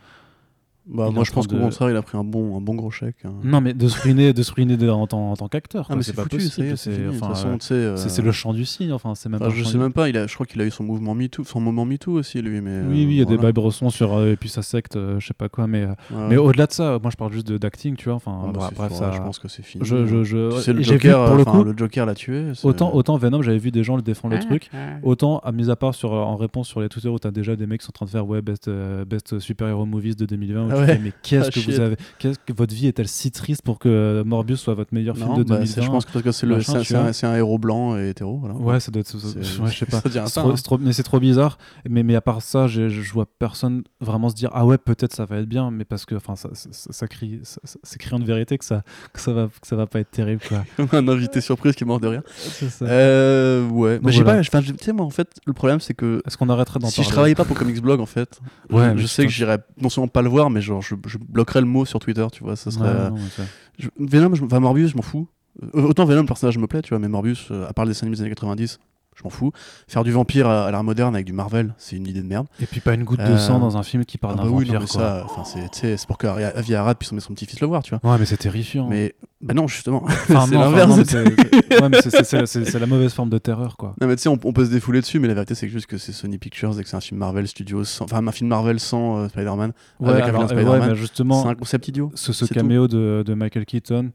Bah, 0.89 1.09
moi, 1.13 1.23
je 1.25 1.31
pense 1.31 1.47
train 1.47 1.55
qu'au 1.57 1.61
de- 1.61 1.67
contraire, 1.69 1.89
il 1.89 1.95
a 1.95 2.01
pris 2.01 2.17
un 2.17 2.23
bon, 2.23 2.57
un 2.57 2.61
bon 2.61 2.75
gros 2.75 2.91
chèque. 2.91 3.17
hein. 3.25 3.33
Non 3.43 3.59
mais 3.61 3.73
de 3.73 3.87
se 3.87 4.01
ruiner, 4.01 4.33
de 4.33 4.41
se 4.43 4.51
ruiner 4.53 4.77
de- 4.77 4.89
en, 4.89 5.05
tant- 5.07 5.31
en 5.31 5.35
tant 5.35 5.47
qu'acteur. 5.47 5.87
Ah, 5.89 5.95
mais 5.95 6.03
c'est 6.03 6.13
pas 6.13 6.23
foutu, 6.23 6.37
possible. 6.37 6.77
c'est. 6.77 6.97
De 6.97 7.09
enfin, 7.09 7.33
euh, 7.71 7.97
euh, 7.97 8.21
le 8.23 8.31
chant 8.31 8.53
du 8.53 8.65
signe. 8.65 8.91
Enfin, 8.93 9.13
c'est 9.15 9.29
même 9.29 9.41
enfin, 9.41 9.49
pas. 9.51 9.55
je 9.55 9.63
sais 9.63 9.71
du- 9.73 9.77
même 9.77 9.93
pas, 9.93 10.09
il 10.09 10.17
a, 10.17 10.27
je 10.27 10.33
crois 10.33 10.45
qu'il 10.45 10.61
a 10.61 10.65
eu 10.65 10.71
son 10.71 10.83
mouvement 10.83 11.13
MeToo, 11.15 11.43
son 11.43 11.59
moment 11.59 11.85
MeToo 11.85 12.13
aussi, 12.13 12.41
lui. 12.41 12.61
Mais, 12.61 12.81
Oui, 12.81 13.05
oui, 13.05 13.07
il 13.11 13.13
y 13.13 13.21
a 13.21 13.25
des 13.25 13.35
voilà. 13.35 13.49
vibes 13.49 13.89
sur 13.89 14.13
euh, 14.15 14.31
et 14.31 14.35
puis 14.37 14.49
sa 14.49 14.61
secte, 14.61 14.95
euh, 14.95 15.19
je 15.19 15.27
sais 15.27 15.33
pas 15.33 15.49
quoi, 15.49 15.67
mais 15.67 15.83
euh, 15.83 15.87
Ouais, 16.11 16.27
mais 16.29 16.37
au-delà 16.37 16.67
de 16.67 16.71
ça, 16.71 16.99
moi 17.01 17.11
je 17.11 17.17
parle 17.17 17.33
juste 17.33 17.47
de- 17.47 17.57
d'acting, 17.57 17.95
tu 17.95 18.05
vois. 18.05 18.15
Enfin, 18.15 18.39
Ah, 18.45 18.51
bah, 18.53 18.69
bref, 18.75 18.89
fort, 18.89 18.97
ça. 18.97 19.11
Je 19.11 19.17
pense 19.19 19.39
que 19.39 19.47
c'est 19.47 19.63
fini. 19.63 19.83
Je, 19.85 20.05
je, 20.05 20.23
je- 20.23 20.55
Tu 20.55 20.61
sais, 20.61 20.73
le 20.73 20.79
vu, 20.79 20.85
Joker, 20.85 21.25
pour 21.25 21.35
le 21.35 21.45
coup, 21.45 21.63
le 21.63 21.73
Joker 21.77 22.05
l'a 22.05 22.15
tué. 22.15 22.51
autant 22.63 22.93
autant 22.93 23.17
Venom, 23.17 23.41
j'avais 23.41 23.57
vu 23.57 23.71
des 23.71 23.83
gens 23.83 23.95
le 23.95 24.01
défendre 24.01 24.35
Ah, 24.35 24.39
le 24.39 24.45
truc. 24.45 24.69
Autant, 25.03 25.39
à 25.39 25.51
mis 25.51 25.69
à 25.69 25.75
part 25.75 25.93
sur, 25.95 26.11
en 26.13 26.35
réponse 26.35 26.67
sur 26.67 26.81
les 26.81 26.89
Twitter 26.89 27.09
où 27.09 27.19
t'as 27.19 27.31
déjà 27.31 27.55
des 27.55 27.67
mecs 27.67 27.81
qui 27.81 27.85
sont 27.85 27.91
en 27.91 27.93
train 27.93 28.05
de 28.05 28.11
faire 28.11 28.27
ouais, 28.27 28.41
best, 28.41 28.67
euh, 28.67 29.05
best 29.05 29.39
super 29.39 29.67
hero 29.67 29.85
movies 29.85 30.15
de 30.15 30.25
2020, 30.25 30.65
où 30.65 30.69
Ah 30.71 30.75
tu 30.75 30.76
ouais. 30.79 30.85
fais, 30.87 30.99
mais 31.03 31.11
qu'est-ce 31.23 31.47
Ah, 31.47 31.51
que 31.51 31.59
shit. 31.59 31.73
vous 31.73 31.79
avez, 31.79 31.95
qu'est-ce 32.19 32.39
que 32.39 32.53
votre 32.53 32.73
vie 32.73 32.87
est-elle 32.87 33.07
si 33.07 33.31
triste 33.31 33.61
pour 33.63 33.79
que 33.79 34.23
Morbius 34.25 34.59
soit 34.59 34.73
votre 34.73 34.93
meilleur 34.93 35.15
film 35.17 35.29
de 35.35 35.43
bah, 35.43 35.57
2020 35.57 35.65
c'est- 35.65 35.81
je 35.81 35.87
pense 35.89 36.05
que 36.05 36.11
parce 36.13 36.23
que 36.23 36.31
c'est 36.31 36.45
le- 36.45 36.55
un, 36.55 37.35
héros 37.35 37.57
blanc 37.57 37.97
et 37.97 38.09
hétéro. 38.09 38.37
Voilà. 38.37 38.55
Ouais, 38.55 38.79
ça 38.79 38.91
doit 38.91 39.01
être. 39.01 39.13
ouais, 39.15 39.71
je 39.71 39.77
sais 39.77 39.85
pas. 39.89 40.01
ça 40.01 40.09
dirait 40.09 40.25
C'est 40.27 40.33
ça, 40.33 40.41
trop- 40.41 40.51
hein. 40.51 40.55
c'est 40.55 40.63
trop- 40.63 40.77
mais 40.77 40.93
c'est 40.93 41.03
trop 41.03 41.19
bizarre. 41.19 41.57
Mais, 41.89 42.03
mais 42.03 42.15
à 42.15 42.21
part 42.21 42.41
ça, 42.41 42.67
je 42.67 42.87
vois 43.11 43.25
personne 43.39 43.83
vraiment 44.01 44.29
se 44.29 44.35
dire 44.35 44.49
Ah 44.53 44.65
ouais, 44.65 44.77
peut-être 44.77 45.13
ça 45.15 45.25
va 45.25 45.37
être 45.37 45.47
bien, 45.49 45.71
mais 45.71 45.85
parce 45.85 46.05
que 46.05 46.15
enfin, 46.15 46.35
ça, 46.35 47.07
crie, 47.07 47.41
c'est 47.83 47.97
criant 47.99 48.19
de 48.19 48.25
vérité 48.25 48.57
que 48.57 48.65
ça, 48.65 48.83
que, 49.13 49.19
ça 49.19 49.33
va, 49.33 49.47
que 49.47 49.67
ça 49.67 49.75
va 49.75 49.87
pas 49.87 49.99
être 49.99 50.11
terrible. 50.11 50.41
Quoi. 50.47 50.63
un 50.93 51.07
invité 51.07 51.41
surprise 51.41 51.75
qui 51.75 51.83
est 51.83 51.87
mort 51.87 51.99
de 51.99 52.07
rien. 52.07 52.23
Euh, 52.81 53.67
ouais. 53.69 53.99
Bah, 53.99 54.11
j'ai 54.11 54.23
pas. 54.23 54.41
Tu 54.41 54.49
sais, 54.81 54.93
moi, 54.93 55.05
en 55.05 55.09
fait, 55.09 55.29
le 55.45 55.53
problème, 55.53 55.79
c'est 55.79 55.93
que 55.93 56.21
Est-ce 56.25 56.37
qu'on 56.37 56.49
arrêterait 56.49 56.79
d'en 56.79 56.87
si 56.89 57.03
je 57.03 57.09
travaillais 57.09 57.35
pas 57.35 57.45
pour 57.45 57.55
Comics 57.57 57.81
Blog, 57.81 57.99
en 57.99 58.05
fait, 58.05 58.39
Ouais, 58.71 58.89
je, 58.95 59.01
mais 59.01 59.07
sais 59.07 59.25
que 59.25 59.31
j'irais 59.31 59.59
non 59.81 59.89
seulement 59.89 60.07
pas 60.07 60.21
le 60.21 60.29
voir, 60.29 60.49
mais 60.49 60.61
genre, 60.67 60.81
je, 60.81 60.95
je 61.07 61.17
bloquerais 61.17 61.61
le 61.61 61.67
mot 61.67 61.85
sur 61.85 61.99
Twitter, 61.99 62.25
tu 62.31 62.43
vois. 62.43 62.55
Ça 62.55 62.69
Ouais, 62.69 62.75
serait. 62.75 63.09
non, 63.09 63.17
ça- 63.35 63.43
je- 63.79 63.89
Venom, 63.99 64.33
je- 64.35 64.43
enfin, 64.43 64.59
Morbius, 64.59 64.91
je 64.91 64.95
m'en 64.95 65.01
fous. 65.01 65.27
Euh, 65.75 65.81
autant 65.83 66.05
Venom, 66.05 66.21
le 66.21 66.27
personnage 66.27 66.57
me 66.57 66.67
plaît, 66.67 66.81
tu 66.83 66.89
vois, 66.89 66.99
mais 66.99 67.07
Morbius, 67.07 67.47
euh, 67.51 67.67
à 67.67 67.73
part 67.73 67.85
les 67.85 67.89
dessins 67.91 68.07
des 68.07 68.21
années 68.21 68.29
90, 68.29 68.79
je 69.17 69.23
m'en 69.23 69.29
fous. 69.29 69.51
Faire 69.87 70.03
du 70.03 70.11
vampire 70.11 70.47
à, 70.47 70.65
à 70.67 70.71
l'ère 70.71 70.83
moderne 70.83 71.15
avec 71.15 71.25
du 71.25 71.33
Marvel, 71.33 71.73
c'est 71.77 71.95
une 71.95 72.05
idée 72.07 72.21
de 72.21 72.27
merde. 72.27 72.45
Et 72.61 72.65
puis 72.67 72.79
pas 72.81 72.93
une 72.93 73.03
goutte 73.03 73.19
de 73.19 73.23
Euh, 73.25 73.37
sang 73.37 73.57
dans 73.59 73.75
un 73.77 73.83
film 73.83 74.05
qui 74.05 74.17
parle 74.17 74.35
Ah 74.37 74.43
d'un 74.43 74.49
bah 74.49 74.55
oui, 74.55 74.65
non, 74.67 74.73
vampire. 74.73 74.81
mais 74.81 74.87
quoi. 74.87 75.43
ça, 75.43 75.69
c'est 75.71 76.05
pour 76.07 76.17
que 76.17 76.27
Avi 76.27 76.75
Arad 76.75 76.97
puisse 76.97 77.11
emmener 77.11 77.21
son 77.21 77.33
petit-fils 77.33 77.59
le 77.59 77.67
voir, 77.67 77.81
tu 77.83 77.95
vois. 77.95 78.11
Ouais, 78.11 78.17
mais 78.19 78.25
c'est 78.25 78.37
terrifiant. 78.37 78.87
Mais 78.87 79.15
bah 79.41 79.53
non, 79.53 79.67
justement. 79.67 80.03
Enfin, 80.05 80.45
c'est 80.49 80.55
non, 80.55 80.61
l'inverse. 80.61 80.97
non, 80.97 81.03
c'est- 82.45 82.79
la 82.79 82.85
mauvaise 82.85 83.13
forme 83.13 83.29
de 83.29 83.37
terreur, 83.37 83.75
quoi. 83.77 83.95
Non 83.99 84.07
mais 84.07 84.15
tu 84.15 84.23
sais, 84.23 84.29
on, 84.29 84.37
on 84.43 84.53
peut 84.53 84.65
se 84.65 84.71
défouler 84.71 85.01
dessus, 85.01 85.19
mais 85.19 85.27
la 85.27 85.33
vérité 85.33 85.55
c'est 85.55 85.65
que 85.67 85.71
juste 85.71 85.87
que 85.87 85.97
c'est 85.97 86.11
Sony 86.11 86.37
Pictures 86.37 86.79
et 86.79 86.83
que 86.83 86.89
c'est 86.89 86.95
un 86.97 87.01
film 87.01 87.19
Marvel 87.19 87.47
Studios, 87.47 87.83
sans- 87.85 88.05
enfin 88.05 88.25
un 88.25 88.31
film 88.31 88.49
Marvel 88.49 88.79
sans 88.79 89.17
euh, 89.19 89.27
Spider-Man, 89.29 89.73
Ouais, 89.99 90.09
avec 90.09 90.23
alors, 90.25 90.41
euh, 90.43 90.47
Spider-Man. 90.47 90.79
ouais, 90.81 90.87
mais 90.89 90.95
justement, 90.95 91.43
c'est 91.43 91.49
un 91.49 91.55
concept 91.55 91.87
idiot. 91.87 92.11
ce, 92.15 92.33
ce 92.33 92.45
caméo 92.45 92.87
de, 92.87 93.23
de 93.25 93.33
Michael 93.33 93.65
Keaton. 93.65 94.11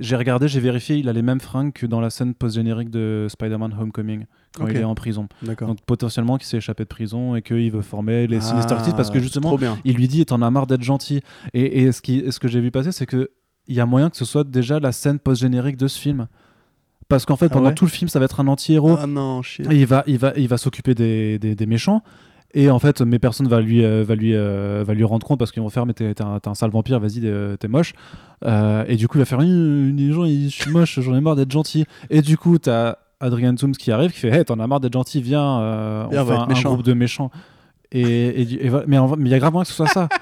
J'ai 0.00 0.16
regardé, 0.16 0.48
j'ai 0.48 0.60
vérifié, 0.60 0.96
il 0.96 1.08
a 1.08 1.12
les 1.12 1.22
mêmes 1.22 1.40
fringues 1.40 1.72
que 1.72 1.86
dans 1.86 2.00
la 2.00 2.10
scène 2.10 2.34
post-générique 2.34 2.90
de 2.90 3.26
Spider-Man 3.28 3.74
Homecoming, 3.78 4.24
quand 4.56 4.66
il 4.66 4.76
est 4.78 4.84
en 4.84 4.94
prison. 4.94 5.28
Donc 5.66 5.78
potentiellement 5.86 6.38
qu'il 6.38 6.46
s'est 6.46 6.56
échappé 6.56 6.84
de 6.84 6.88
prison 6.88 7.36
et 7.36 7.42
qu'il 7.42 7.70
veut 7.70 7.82
former 7.82 8.26
les 8.26 8.40
Sinister 8.40 8.76
Six 8.82 8.92
parce 8.94 9.10
que 9.10 9.20
justement, 9.20 9.56
Ah, 9.62 9.76
il 9.84 9.96
lui 9.96 10.08
dit 10.08 10.24
T'en 10.24 10.40
as 10.42 10.50
marre 10.50 10.66
d'être 10.66 10.82
gentil. 10.82 11.20
Et, 11.54 11.82
et 11.82 11.92
ce, 11.92 12.00
qui, 12.00 12.18
et 12.20 12.30
ce 12.32 12.40
que 12.40 12.48
j'ai 12.48 12.60
vu 12.60 12.70
passer, 12.70 12.92
c'est 12.92 13.06
que 13.06 13.30
il 13.68 13.74
y 13.76 13.80
a 13.80 13.86
moyen 13.86 14.10
que 14.10 14.16
ce 14.16 14.24
soit 14.24 14.42
déjà 14.44 14.80
la 14.80 14.90
scène 14.90 15.18
post-générique 15.18 15.76
de 15.76 15.86
ce 15.86 15.98
film. 15.98 16.26
Parce 17.08 17.24
qu'en 17.26 17.36
fait, 17.36 17.46
Ah 17.46 17.54
pendant 17.54 17.68
ouais 17.68 17.74
tout 17.74 17.84
le 17.84 17.90
film, 17.90 18.08
ça 18.08 18.18
va 18.20 18.24
être 18.24 18.40
un 18.40 18.46
anti-héros. 18.46 18.96
Ah 19.00 19.06
non, 19.06 19.42
shit. 19.42 19.70
Et 19.70 19.76
il 19.76 19.86
va, 19.86 20.04
il 20.06 20.16
va, 20.16 20.32
il 20.36 20.48
va 20.48 20.56
s'occuper 20.58 20.94
des, 20.94 21.38
des, 21.38 21.54
des 21.54 21.66
méchants. 21.66 22.02
Et 22.52 22.68
en 22.70 22.78
fait, 22.78 23.00
mais 23.02 23.18
personne 23.18 23.46
va 23.46 23.60
lui, 23.60 23.84
euh, 23.84 24.02
va 24.04 24.14
lui, 24.16 24.34
euh, 24.34 24.82
va 24.84 24.94
lui 24.94 25.04
rendre 25.04 25.24
compte 25.26 25.38
parce 25.38 25.52
qu'ils 25.52 25.62
vont 25.62 25.70
faire, 25.70 25.86
mais 25.86 25.92
t'es 25.92 26.14
t'es 26.14 26.24
un, 26.24 26.40
t'es 26.40 26.48
un 26.48 26.54
sale 26.54 26.70
vampire, 26.70 26.98
vas-y, 26.98 27.20
t'es 27.20 27.56
t'es 27.58 27.68
moche. 27.68 27.92
Euh, 28.44 28.84
et 28.88 28.96
du 28.96 29.06
coup, 29.06 29.18
il 29.18 29.20
va 29.20 29.24
faire, 29.24 29.40
les 29.40 30.12
gens, 30.12 30.24
je 30.26 30.48
suis 30.48 30.70
moche, 30.70 30.98
j'en 31.00 31.14
ai 31.14 31.20
marre 31.20 31.36
d'être 31.36 31.50
gentil. 31.52 31.84
Et 32.08 32.22
du 32.22 32.36
coup, 32.36 32.58
t'as 32.58 32.96
Adrian 33.20 33.54
Toomes 33.54 33.72
qui 33.72 33.92
arrive, 33.92 34.10
qui 34.12 34.18
fait, 34.18 34.30
hey, 34.30 34.44
t'en 34.44 34.58
as 34.58 34.66
marre 34.66 34.80
d'être 34.80 34.94
gentil, 34.94 35.20
viens, 35.22 35.60
euh, 35.60 36.04
on 36.10 36.16
on 36.18 36.26
fait 36.26 36.66
un, 36.66 36.70
groupe 36.72 36.82
de 36.82 36.92
méchants. 36.92 37.30
Et, 37.92 38.46
mais 38.86 38.96
il 39.18 39.28
y 39.28 39.34
a 39.34 39.38
grave 39.38 39.52
moyen 39.52 39.64
que 39.64 39.68
ce 39.68 39.74
soit 39.74 39.86
ça. 39.86 40.08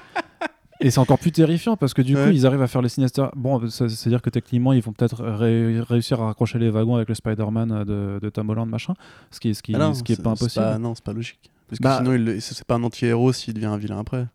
Et 0.81 0.91
c'est 0.91 0.99
encore 0.99 1.19
plus 1.19 1.33
terrifiant 1.33 1.75
parce 1.75 1.93
que 1.93 2.01
du 2.01 2.15
coup, 2.15 2.29
ils 2.31 2.45
arrivent 2.47 2.61
à 2.61 2.67
faire 2.67 2.81
les 2.81 2.87
Sinister. 2.87 3.25
Bon, 3.35 3.67
c'est-à-dire 3.69 4.21
que 4.21 4.29
techniquement, 4.29 4.71
ils 4.71 4.81
vont 4.81 4.93
peut-être 4.93 5.21
ré- 5.25 5.81
réussir 5.81 6.21
à 6.21 6.27
raccrocher 6.27 6.57
les 6.57 6.69
wagons 6.69 6.95
avec 6.95 7.09
le 7.09 7.15
Spider-Man 7.15 7.83
de, 7.83 8.19
de 8.21 8.29
Tom 8.29 8.49
Holland, 8.49 8.69
machin. 8.69 8.93
Ce 9.29 9.41
qui, 9.41 9.53
ce 9.53 9.61
qui, 9.61 9.75
Ah 9.75 9.79
non, 9.79 9.93
ce 9.93 10.03
qui 10.03 10.13
est 10.13 10.23
pas 10.23 10.29
impossible. 10.29 10.77
non, 10.79 10.95
c'est 10.95 11.03
pas 11.03 11.11
logique. 11.11 11.51
Parce 11.69 11.79
que 11.79 11.83
Bah- 11.83 11.97
sinon, 11.99 12.13
il- 12.13 12.41
c'est 12.41 12.53
c'est 12.55 12.65
pas 12.65 12.75
un 12.75 12.83
anti-héros 12.83 13.31
s'il 13.33 13.53
devient 13.53 13.67
un 13.67 13.77
vilain 13.77 13.99
après. 13.99 14.27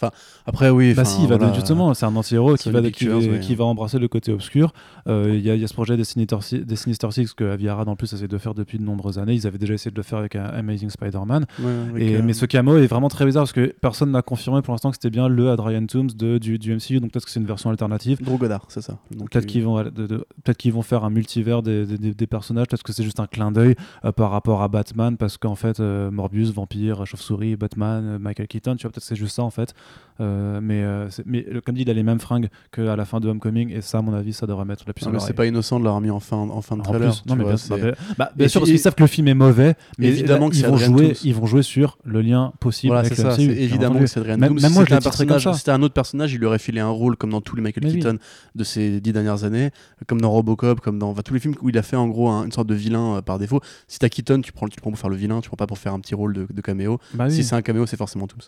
Enfin, 0.00 0.10
après, 0.46 0.70
oui. 0.70 0.94
Bah 0.94 1.04
si, 1.04 1.22
il 1.22 1.28
va 1.28 1.36
voilà. 1.36 1.52
justement, 1.52 1.92
c'est 1.94 2.06
un 2.06 2.16
anti-héros 2.16 2.54
qui 2.56 2.70
va, 2.70 2.80
qui, 2.80 2.86
Pictures, 2.88 3.20
va- 3.20 3.26
oui. 3.26 3.40
qui 3.40 3.54
va 3.54 3.64
embrasser 3.64 3.98
le 3.98 4.08
côté 4.08 4.32
obscur. 4.32 4.72
Euh, 5.08 5.34
Il 5.34 5.44
y, 5.44 5.50
a- 5.50 5.54
il 5.54 5.60
y 5.60 5.64
a 5.64 5.68
ce 5.68 5.74
projet 5.74 5.96
des 5.96 6.04
Sinister, 6.04 6.36
Six- 6.40 6.64
des 6.64 6.76
Sinister 6.76 7.10
Six 7.10 7.34
que 7.34 7.44
Avi 7.44 7.68
Arad 7.68 7.88
en 7.88 7.96
plus 7.96 8.12
essaie 8.12 8.28
de 8.28 8.38
faire 8.38 8.54
depuis 8.54 8.78
de 8.78 8.82
nombreuses 8.84 9.18
années. 9.18 9.34
Ils 9.34 9.46
avaient 9.46 9.58
déjà 9.58 9.74
essayé 9.74 9.90
de 9.90 9.96
le 9.96 10.02
faire 10.02 10.18
avec 10.18 10.36
un 10.36 10.44
Amazing 10.44 10.90
Spider-Man. 10.90 11.46
Ouais, 11.58 11.64
avec, 11.90 12.02
Et, 12.02 12.16
euh, 12.16 12.22
Mais 12.24 12.32
ce 12.32 12.46
camo 12.46 12.76
est 12.76 12.86
vraiment 12.86 13.08
très 13.08 13.24
bizarre 13.26 13.42
parce 13.42 13.52
que 13.52 13.74
personne 13.80 14.10
n'a 14.10 14.22
confirmé 14.22 14.62
pour 14.62 14.72
l'instant 14.72 14.90
que 14.90 14.96
c'était 14.96 15.10
bien 15.10 15.28
le 15.28 15.50
Adrian 15.50 15.84
Toomes 15.86 16.10
de, 16.16 16.38
du, 16.38 16.58
du 16.58 16.74
MCU. 16.74 17.00
Donc 17.00 17.12
peut-être 17.12 17.24
que 17.26 17.30
c'est 17.30 17.40
une 17.40 17.46
version 17.46 17.70
alternative. 17.70 18.22
Drew 18.22 18.38
Goddard, 18.38 18.66
c'est 18.68 18.80
ça. 18.82 18.98
Peut-être 19.10 19.44
il- 19.44 19.46
qu'ils 19.46 19.64
vont, 19.64 19.82
peut-être 19.82 20.56
qu'ils 20.56 20.72
vont 20.72 20.82
faire 20.82 21.04
un 21.04 21.10
multivers 21.10 21.62
des, 21.62 21.84
des- 21.86 22.26
personnages. 22.26 22.66
Peut-être 22.68 22.82
que 22.84 22.92
c'est 22.92 23.02
juste 23.02 23.18
un 23.20 23.26
clin 23.26 23.50
d'œil 23.50 23.74
euh, 24.04 24.12
par 24.12 24.30
rapport 24.30 24.62
à 24.62 24.68
Batman 24.68 25.16
parce 25.16 25.36
qu'en 25.36 25.56
fait, 25.56 25.80
euh, 25.80 26.10
Morbius, 26.10 26.52
Vampire, 26.52 27.04
Chauve-souris, 27.06 27.56
Batman, 27.56 28.04
euh, 28.04 28.18
Michael 28.18 28.46
Keaton, 28.46 28.76
tu 28.76 28.82
vois, 28.82 28.90
peut-être 28.92 29.02
que 29.02 29.08
c'est 29.08 29.16
juste 29.16 29.36
ça 29.36 29.42
en 29.42 29.50
fait. 29.50 29.74
Euh, 30.22 30.60
mais, 30.62 30.82
euh, 30.82 31.08
mais 31.24 31.46
le- 31.50 31.62
comme 31.62 31.74
dit, 31.74 31.80
il 31.80 31.88
a 31.88 31.94
les 31.94 32.02
mêmes 32.02 32.20
fringues 32.20 32.50
qu'à 32.72 32.94
la 32.94 33.06
fin 33.06 33.20
de 33.20 33.28
Homecoming 33.30 33.70
et 33.72 33.80
ça, 33.80 33.98
à 33.98 34.02
mon 34.02 34.12
avis, 34.12 34.34
ça 34.34 34.46
devrait 34.46 34.66
mettre 34.66 34.84
la 34.86 34.92
puce 34.92 35.04
Non, 35.06 35.12
à 35.12 35.14
mais 35.14 35.20
c'est 35.20 35.32
pas 35.32 35.46
innocent 35.46 35.80
de 35.80 35.84
l'avoir 35.84 36.02
mis 36.02 36.10
en 36.10 36.20
fin, 36.20 36.36
en 36.36 36.60
fin 36.60 36.76
de 36.76 36.82
En 36.82 36.84
trailer. 36.84 37.08
plus, 37.10 37.22
non, 37.26 37.36
mais 37.36 37.44
vois, 37.44 37.52
bien, 37.52 37.56
c'est- 37.56 37.80
bah, 37.80 37.96
bah, 38.18 38.30
bien 38.36 38.46
sûr, 38.48 38.60
parce 38.60 38.70
qu'ils 38.70 38.78
savent 38.80 38.94
que 38.94 39.02
le 39.02 39.06
film 39.06 39.28
est 39.28 39.34
mauvais, 39.34 39.76
mais 39.96 40.08
Évidemment 40.08 40.50
que 40.50 40.56
ils 40.56 40.66
vont 40.66 40.76
jouer, 40.76 41.16
ils 41.24 41.34
vont 41.34 41.46
jouer 41.46 41.62
sur 41.62 41.96
le 42.04 42.20
lien 42.20 42.52
possible 42.60 42.90
Voilà, 42.92 43.06
avec 43.06 43.14
ça. 43.18 43.30
MCU, 43.34 43.50
évidemment 43.50 43.98
que 43.98 44.04
c'est 44.06 44.20
Adrian 44.20 44.36
Même- 44.36 44.50
même 44.52 44.58
Si 44.58 44.74
moi, 44.74 44.82
je 44.82 44.88
c'était 44.88 44.94
un 44.94 44.98
titré 44.98 45.24
comme 45.24 45.28
personnage- 45.28 45.42
ça. 45.44 45.52
si 45.54 45.58
c'était 45.60 45.70
un 45.70 45.82
autre 45.82 45.94
personnage, 45.94 46.34
il 46.34 46.38
lui 46.38 46.44
aurait 46.46 46.58
filé 46.58 46.80
un 46.80 46.88
rôle 46.90 47.16
comme 47.16 47.30
dans 47.30 47.40
tous 47.40 47.56
les 47.56 47.62
Michael 47.62 47.84
Mais 47.84 47.90
oui. 47.94 48.00
Keaton 48.00 48.18
de 48.54 48.64
ces 48.64 49.00
dix 49.00 49.14
dernières 49.14 49.44
années, 49.44 49.70
comme 50.06 50.20
dans 50.20 50.30
Robocop, 50.30 50.80
comme 50.82 50.98
dans 50.98 51.08
enfin, 51.12 51.22
tous 51.24 51.32
les 51.32 51.40
films 51.40 51.54
où 51.62 51.70
il 51.70 51.78
a 51.78 51.82
fait 51.82 51.96
en 51.96 52.08
gros 52.08 52.28
un- 52.28 52.44
une 52.44 52.52
sorte 52.52 52.68
de 52.68 52.74
vilain 52.74 53.16
euh, 53.16 53.22
par 53.22 53.38
défaut. 53.38 53.60
Si 53.88 53.98
t'as 53.98 54.10
Keaton, 54.10 54.42
tu 54.42 54.52
prends, 54.52 54.68
tu 54.68 54.76
le 54.76 54.82
prends 54.82 54.90
pour 54.90 55.00
faire 55.00 55.08
le 55.08 55.16
vilain, 55.16 55.40
tu 55.40 55.48
prends 55.48 55.56
pas 55.56 55.66
pour 55.66 55.78
faire 55.78 55.94
un 55.94 56.00
petit 56.00 56.14
rôle 56.14 56.34
de, 56.34 56.60
caméo. 56.60 56.98
Bah. 57.14 57.30
Si 57.30 57.42
c'est 57.42 57.54
un 57.54 57.62
caméo, 57.62 57.86
c'est 57.86 57.96
forcément 57.96 58.26
Tooms. 58.26 58.40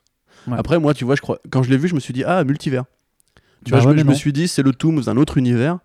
Ouais. 0.47 0.57
Après, 0.59 0.79
moi, 0.79 0.95
tu 0.95 1.05
vois, 1.05 1.15
je 1.17 1.21
crois, 1.21 1.39
quand 1.51 1.63
je 1.63 1.71
l'ai 1.71 1.77
vu, 1.77 1.89
je 1.89 1.95
me 1.95 2.01
suis 2.01 2.13
dit, 2.15 2.25
ah, 2.25 2.43
multivers. 2.45 2.85
Tu 3.65 3.71
Bah 3.71 3.79
vois, 3.79 3.93
je, 3.93 3.97
ouais, 3.97 4.05
me- 4.05 4.13
je 4.13 4.19
suis 4.19 4.33
dit, 4.33 4.49
c'est 4.49 4.63
le 4.63 4.73
Tombs 4.73 5.01
d'un 5.03 5.17
autre 5.17 5.39
univers 5.39 5.79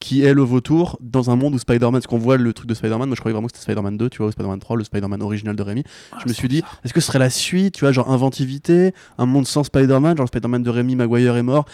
qui 0.00 0.22
est 0.22 0.32
le 0.32 0.42
vautour 0.42 0.96
dans 1.00 1.30
un 1.30 1.36
monde 1.36 1.54
où 1.54 1.58
Spider-Man, 1.58 1.92
parce 1.94 2.06
qu'on 2.06 2.18
voit 2.18 2.36
le 2.36 2.52
truc 2.52 2.68
de 2.68 2.74
Spider-Man, 2.74 3.08
moi 3.08 3.14
je 3.16 3.20
croyais 3.20 3.32
vraiment 3.32 3.48
que 3.48 3.52
c'était 3.56 3.64
Spider-Man 3.72 3.96
2, 3.96 4.08
tu 4.10 4.18
vois, 4.18 4.28
ou 4.28 4.30
Spider-Man 4.30 4.60
3, 4.60 4.76
le 4.76 4.84
Spider-Man 4.84 5.22
original 5.22 5.56
de 5.56 5.62
Rémi. 5.62 5.82
Ah, 6.12 6.18
je 6.22 6.28
me 6.28 6.32
suis 6.34 6.46
dit, 6.48 6.62
est-ce 6.84 6.92
que 6.94 7.00
ce 7.00 7.08
serait 7.08 7.18
la 7.18 7.30
suite, 7.30 7.74
tu 7.74 7.80
vois, 7.80 7.90
genre 7.92 8.10
inventivité, 8.10 8.92
un 9.18 9.26
monde 9.26 9.46
sans 9.46 9.64
Spider-Man, 9.64 10.16
genre 10.16 10.28
Spider-man 10.28 10.62
de 10.62 10.70
Rémi 10.70 10.94
Maguire 10.96 11.36
est 11.36 11.42
mort, 11.42 11.64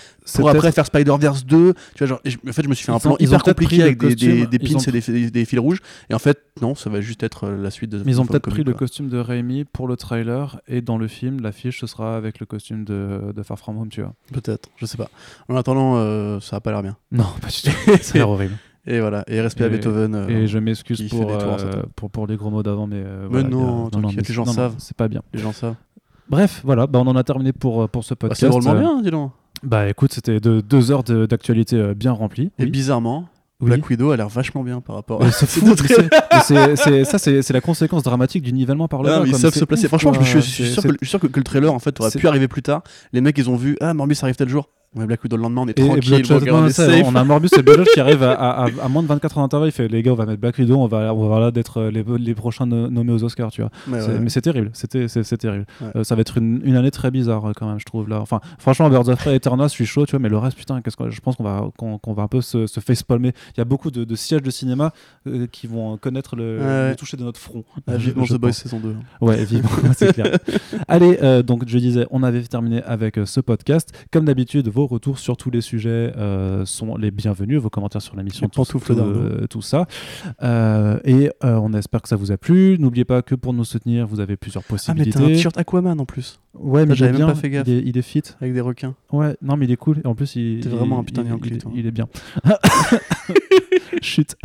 pour 0.41 0.49
après 0.57 0.73
faire 0.73 0.87
Spider-Verse 0.87 1.45
2, 1.45 1.75
tu 1.95 1.99
vois, 1.99 2.07
genre, 2.07 2.21
je- 2.25 2.37
en 2.49 2.53
fait, 2.53 2.63
je 2.63 2.69
me 2.69 2.75
suis 2.75 2.87
fait 2.87 2.93
un 2.93 2.99
plan 2.99 3.13
ont- 3.13 3.17
hyper 3.19 3.43
compliqué 3.43 3.83
avec 3.83 3.99
des, 3.99 4.17
pins 4.59 4.75
ont- 4.77 4.79
et 4.81 4.93
des, 4.93 5.01
des- 5.01 5.31
des 5.31 5.45
fils 5.45 5.59
rouges, 5.59 5.81
et 6.09 6.15
en 6.15 6.19
fait, 6.19 6.39
non, 6.63 6.75
ça 6.75 6.89
va 6.89 7.01
juste 7.03 7.23
être 7.23 7.45
euh, 7.45 7.63
la 7.63 7.71
suite 7.71 7.91
de 7.91 7.99
Mais 7.99 8.13
ils 8.13 8.21
ont 8.21 8.27
peut-être 8.27 8.49
pris 8.49 8.65
le 8.65 8.73
costume 8.79 9.09
de 9.09 9.19
Raimi 9.19 9.65
pour 9.65 9.87
le 9.89 9.97
trailer 9.97 10.61
et 10.69 10.81
dans 10.81 10.97
le 10.99 11.09
film, 11.09 11.41
l'affiche 11.43 11.81
ce 11.81 11.87
sera 11.87 12.17
avec 12.17 12.41
le 12.41 12.47
costume 12.47 12.85
de, 12.85 13.33
de 13.35 13.43
Far 13.43 13.59
From 13.59 13.77
Home, 13.79 13.89
tu 13.89 14.01
vois. 14.01 14.15
Peut-être, 14.33 14.69
je 14.77 14.87
sais 14.87 14.97
pas. 14.97 15.11
En 15.49 15.57
attendant, 15.57 15.97
euh, 15.97 16.41
ça 16.41 16.57
a 16.57 16.61
pas 16.61 16.71
l'air 16.71 16.83
bien. 16.83 16.97
Non, 17.13 17.27
pas 17.43 17.49
du 17.49 17.63
tout. 17.63 17.71
L'air 18.19 18.29
horrible. 18.31 18.55
Et 18.87 19.01
voilà, 19.01 19.25
et 19.29 19.41
respect 19.41 19.65
à 19.65 19.69
Et- 19.69 19.71
Beethoven. 19.71 20.15
euh, 20.15 20.29
Et 20.29 20.47
je 20.47 20.59
m'excuse 20.59 21.09
pour, 21.09 21.31
euh, 21.31 21.83
pour, 21.97 22.11
pour 22.11 22.27
les 22.27 22.37
gros 22.37 22.51
mots 22.51 22.63
d'avant, 22.63 22.87
mais. 22.87 22.97
euh, 22.99 23.23
Mais 23.23 23.29
voilà, 23.43 23.49
non, 23.49 23.85
y 23.85 23.87
a- 23.87 23.91
t'inquiète, 24.03 24.29
les 24.29 24.35
gens 24.35 24.43
non, 24.45 24.51
non, 24.51 24.57
savent. 24.57 24.75
C'est 24.79 24.97
pas 24.97 25.09
bien. 25.09 25.23
Les 25.33 25.41
gens 25.41 25.53
savent. 25.53 25.77
Bref, 26.29 26.61
voilà, 26.65 26.87
bah, 26.87 26.99
on 27.03 27.07
en 27.07 27.17
a 27.17 27.25
terminé 27.25 27.53
pour, 27.53 27.89
pour 27.89 28.05
ce 28.05 28.13
Bah, 28.15 28.19
podcast. 28.29 28.41
c'est 28.41 28.49
drôlement 28.49 28.75
bien, 28.75 29.01
dis 29.03 29.11
donc. 29.11 29.33
Bah 29.63 29.89
écoute, 29.89 30.13
c'était 30.13 30.41
de, 30.41 30.61
deux 30.61 30.91
heures 30.91 31.03
d'actualité 31.05 31.95
bien 31.95 32.13
remplies. 32.13 32.51
Et 32.59 32.65
Oui. 32.65 32.71
bizarrement, 32.71 33.27
Oui. 33.61 33.69
Black 33.69 33.89
Widow 33.89 34.11
a 34.11 34.17
l'air 34.17 34.29
vachement 34.29 34.63
bien 34.65 34.81
par 34.81 34.97
rapport 34.97 35.23
à 35.23 35.31
c'est 35.31 37.05
ça 37.05 37.19
c'est 37.19 37.53
la 37.53 37.61
conséquence 37.61 38.03
dramatique 38.03 38.43
du 38.43 38.53
nivellement 38.53 38.89
par 38.89 39.03
le 39.03 39.11
Ah, 39.11 39.21
bas. 39.21 39.25
ils 39.27 39.35
savent 39.37 39.55
se 39.55 39.65
placer. 39.65 39.89
Franchement, 39.89 40.13
je, 40.13 40.19
quoi. 40.19 40.27
je 40.27 40.39
suis 40.41 40.67
sûr, 40.73 40.83
que, 40.83 40.89
je 40.91 40.97
suis 40.99 41.07
sûr 41.07 41.21
que, 41.21 41.27
que 41.29 41.39
le 41.41 41.45
trailer 41.45 41.73
en 41.73 41.79
fait 41.79 41.99
aurait 42.01 42.11
pu 42.11 42.27
arriver 42.29 42.49
plus 42.49 42.63
tard. 42.63 42.83
Les 43.13 43.21
mecs, 43.21 43.39
ils 43.39 43.49
ont 43.51 43.57
vu 43.57 43.77
Ah, 43.81 43.95
Morbius 43.95 44.23
arrive 44.23 44.37
tel 44.37 44.49
jour. 44.49 44.69
Ouais, 44.97 45.07
Black 45.07 45.25
Widow 45.25 45.37
le 45.37 45.43
lendemain, 45.43 45.63
on 45.63 45.67
est 45.67 45.77
Et, 45.77 45.83
et 45.83 45.87
tranquille. 45.87 46.09
Bloodshot, 46.23 46.41
on 46.53 46.61
non, 46.61 46.67
est 46.69 46.71
ça, 46.71 46.87
safe. 46.87 47.03
on 47.05 47.17
a 47.17 47.25
Morbus 47.25 47.49
et 47.59 47.63
Bloodshot 47.63 47.83
qui 47.95 47.99
arrivent 47.99 48.23
à, 48.23 48.31
à- 48.31 48.67
à- 48.67 48.71
à 48.85 48.89
moins 48.89 49.03
de 49.03 49.09
24 49.09 49.39
heures 49.39 49.43
d'intervalle. 49.45 49.71
Il 49.71 49.73
fait 49.73 49.89
les 49.89 50.05
gars, 50.05 50.13
on 50.13 50.15
va 50.15 50.25
mettre 50.25 50.41
Black 50.41 50.57
Widow, 50.57 50.77
on 50.77 50.87
va, 50.87 51.13
on 51.13 51.29
va 51.29 51.41
là 51.41 51.51
d'être 51.51 51.79
euh, 51.81 51.91
les, 51.91 52.05
les 52.21 52.35
prochains 52.37 52.65
no- 52.67 52.89
nommés 52.89 53.11
aux 53.13 53.25
Oscars, 53.25 53.51
tu 53.51 53.63
vois. 53.63 53.73
Mais 53.89 54.01
C'est- 54.01 54.07
ouais. 54.13 54.19
Mais 54.21 54.29
c'est 54.31 54.41
terrible, 54.43 54.71
c'était 54.73 55.09
c'est 55.09 55.37
terrible. 55.37 55.67
Ouais. 55.81 55.89
Euh, 55.97 56.05
ça 56.05 56.15
va 56.15 56.21
être 56.21 56.39
une, 56.39 56.61
une 56.65 56.77
année 56.77 56.93
très 56.93 57.11
bizarre 57.11 57.45
euh, 57.49 57.53
quand 57.57 57.67
même, 57.69 57.81
je 57.81 57.85
trouve 57.85 58.09
là. 58.09 58.21
Enfin, 58.21 58.39
franchement, 58.61 58.89
Birds 58.89 59.09
of 59.09 59.19
Prey 59.19 59.33
et 59.33 59.35
Eternals, 59.35 59.69
je 59.71 59.75
suis 59.75 59.87
chaud, 59.87 60.07
tu 60.07 60.13
vois, 60.13 60.21
mais 60.21 60.29
le 60.29 60.39
reste, 60.39 60.57
putain, 60.57 60.81
qu'est-ce 60.81 60.97
que 60.97 61.11
je 61.11 61.21
pense 61.21 61.35
qu'on 61.35 61.43
va 61.43 61.69
qu'on 61.77 62.13
va 62.15 62.23
un 62.23 62.29
peu 62.29 62.41
se, 62.41 62.69
se 62.69 62.79
facepalmer. 62.79 63.33
Il 63.57 63.59
y 63.59 63.61
a 63.61 63.65
beaucoup 63.65 63.91
de, 63.91 64.05
de 64.05 64.15
sièges 64.17 64.43
de 64.43 64.51
cinéma 64.51 64.93
euh, 65.27 65.47
qui 65.47 65.67
vont 65.67 65.97
connaître 65.97 66.37
le, 66.37 66.59
Ouais. 66.59 66.91
le 66.91 66.97
toucher 66.97 67.17
de 67.17 67.23
notre 67.25 67.41
front. 67.41 67.65
Ah, 67.87 67.97
vivement 67.97 68.25
The 68.25 68.35
Boys 68.35 68.53
saison 68.53 68.81
2. 68.81 68.95
Ouais, 69.21 69.45
vivement, 69.45 69.69
c'est 69.97 70.13
clair. 70.13 70.39
Allez, 70.89 71.19
euh, 71.23 71.43
donc 71.43 71.65
je 71.67 71.79
disais, 71.79 72.07
on 72.11 72.23
avait 72.23 72.43
terminé 72.43 72.83
avec 72.83 73.19
euh, 73.19 73.27
ce 73.27 73.41
podcast. 73.41 73.91
Comme 74.13 74.25
d'habitude, 74.25 74.69
vos 74.69 74.87
retours 74.87 75.19
sur 75.19 75.37
tous 75.37 75.51
les 75.51 75.61
sujets 75.61 76.13
euh, 76.17 76.65
sont 76.65 76.97
les 76.97 77.11
bienvenus, 77.11 77.59
vos 77.61 77.71
commentaires 77.71 78.03
sur 78.03 78.17
l'émission, 78.17 78.49
tout, 78.49 78.65
tout, 78.65 78.81
euh, 78.93 79.47
tout 79.49 79.63
ça. 79.63 79.87
Euh, 80.43 80.99
et 81.05 81.31
euh, 81.45 81.57
on 81.57 81.73
espère 81.73 82.03
que 82.03 82.09
ça 82.09 82.17
vous 82.17 82.33
a 82.33 82.37
plu. 82.37 82.77
N'oubliez 82.79 83.05
pas 83.05 83.23
que 83.23 83.35
pour 83.35 83.53
nous 83.53 83.65
soutenir, 83.65 84.07
vous 84.07 84.21
avez 84.21 84.37
plusieurs 84.37 84.63
Ah, 84.63 84.67
mais 84.71 84.75
possibilités. 84.77 85.11
t'as 85.19 85.25
un 85.25 85.29
t-shirt 85.29 85.59
Aquaman 85.59 86.01
en 86.01 86.05
plus, 86.07 86.41
ouais, 86.59 86.87
mais 86.87 86.95
j'avais 86.95 87.13
même 87.13 87.19
bien, 87.19 87.27
pas 87.29 87.35
fait 87.35 87.51
gaffe. 87.51 87.67
Il 87.69 87.75
est, 87.75 87.83
il 87.87 87.99
est 87.99 88.03
fit. 88.03 88.23
avec 88.41 88.53
des 88.55 88.61
requins. 88.61 88.95
Ouais, 89.13 89.37
non, 89.43 89.57
mais 89.57 89.67
il 89.67 89.71
est 89.73 89.77
cool. 89.77 90.01
Et 90.05 90.07
en 90.07 90.15
plus, 90.15 90.37
il. 90.37 90.61
T'es 90.61 90.69
vraiment 90.69 90.99
un 91.01 91.05
putain 91.05 91.23
de 91.23 91.29
il- 91.75 91.87
est 91.87 91.91
bien. 91.91 92.09
Chut. 94.03 94.37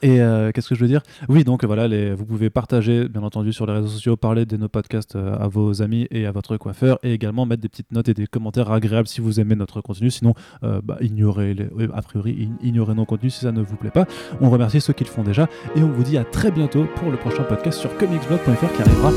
Et 0.00 0.20
euh, 0.20 0.52
qu'est-ce 0.52 0.68
que 0.68 0.76
je 0.76 0.80
veux 0.80 0.86
dire? 0.86 1.02
Oui, 1.28 1.42
donc 1.42 1.64
voilà, 1.64 1.88
les, 1.88 2.14
vous 2.14 2.24
pouvez 2.24 2.50
partager, 2.50 3.08
bien 3.08 3.24
entendu, 3.24 3.52
sur 3.52 3.66
les 3.66 3.72
réseaux 3.72 3.88
sociaux, 3.88 4.16
parler 4.16 4.46
de 4.46 4.56
nos 4.56 4.68
podcasts 4.68 5.16
euh, 5.16 5.36
à 5.36 5.48
vos 5.48 5.82
amis 5.82 6.06
et 6.12 6.24
à 6.26 6.30
votre 6.30 6.56
coiffeur, 6.56 7.00
et 7.02 7.12
également 7.12 7.46
mettre 7.46 7.62
des 7.62 7.68
petites 7.68 7.90
notes 7.90 8.08
et 8.08 8.14
des 8.14 8.28
commentaires 8.28 8.70
agréables 8.70 9.08
si 9.08 9.20
vous 9.20 9.40
aimez 9.40 9.56
notre 9.56 9.80
contenu. 9.80 10.08
Sinon, 10.12 10.34
euh, 10.62 10.80
bah, 10.84 10.98
ignorez, 11.00 11.52
les, 11.54 11.66
a 11.92 12.02
priori, 12.02 12.32
ign- 12.32 12.64
ignorez 12.64 12.94
nos 12.94 13.06
contenus 13.06 13.34
si 13.34 13.40
ça 13.40 13.50
ne 13.50 13.60
vous 13.60 13.74
plaît 13.74 13.90
pas. 13.90 14.06
On 14.40 14.50
remercie 14.50 14.80
ceux 14.80 14.92
qui 14.92 15.02
le 15.02 15.10
font 15.10 15.24
déjà, 15.24 15.48
et 15.74 15.82
on 15.82 15.88
vous 15.90 16.04
dit 16.04 16.16
à 16.16 16.22
très 16.24 16.52
bientôt 16.52 16.86
pour 16.94 17.10
le 17.10 17.16
prochain 17.16 17.42
podcast 17.42 17.80
sur 17.80 17.96
comicsblog.fr 17.96 18.72
qui 18.76 18.82
arrivera 18.82 19.10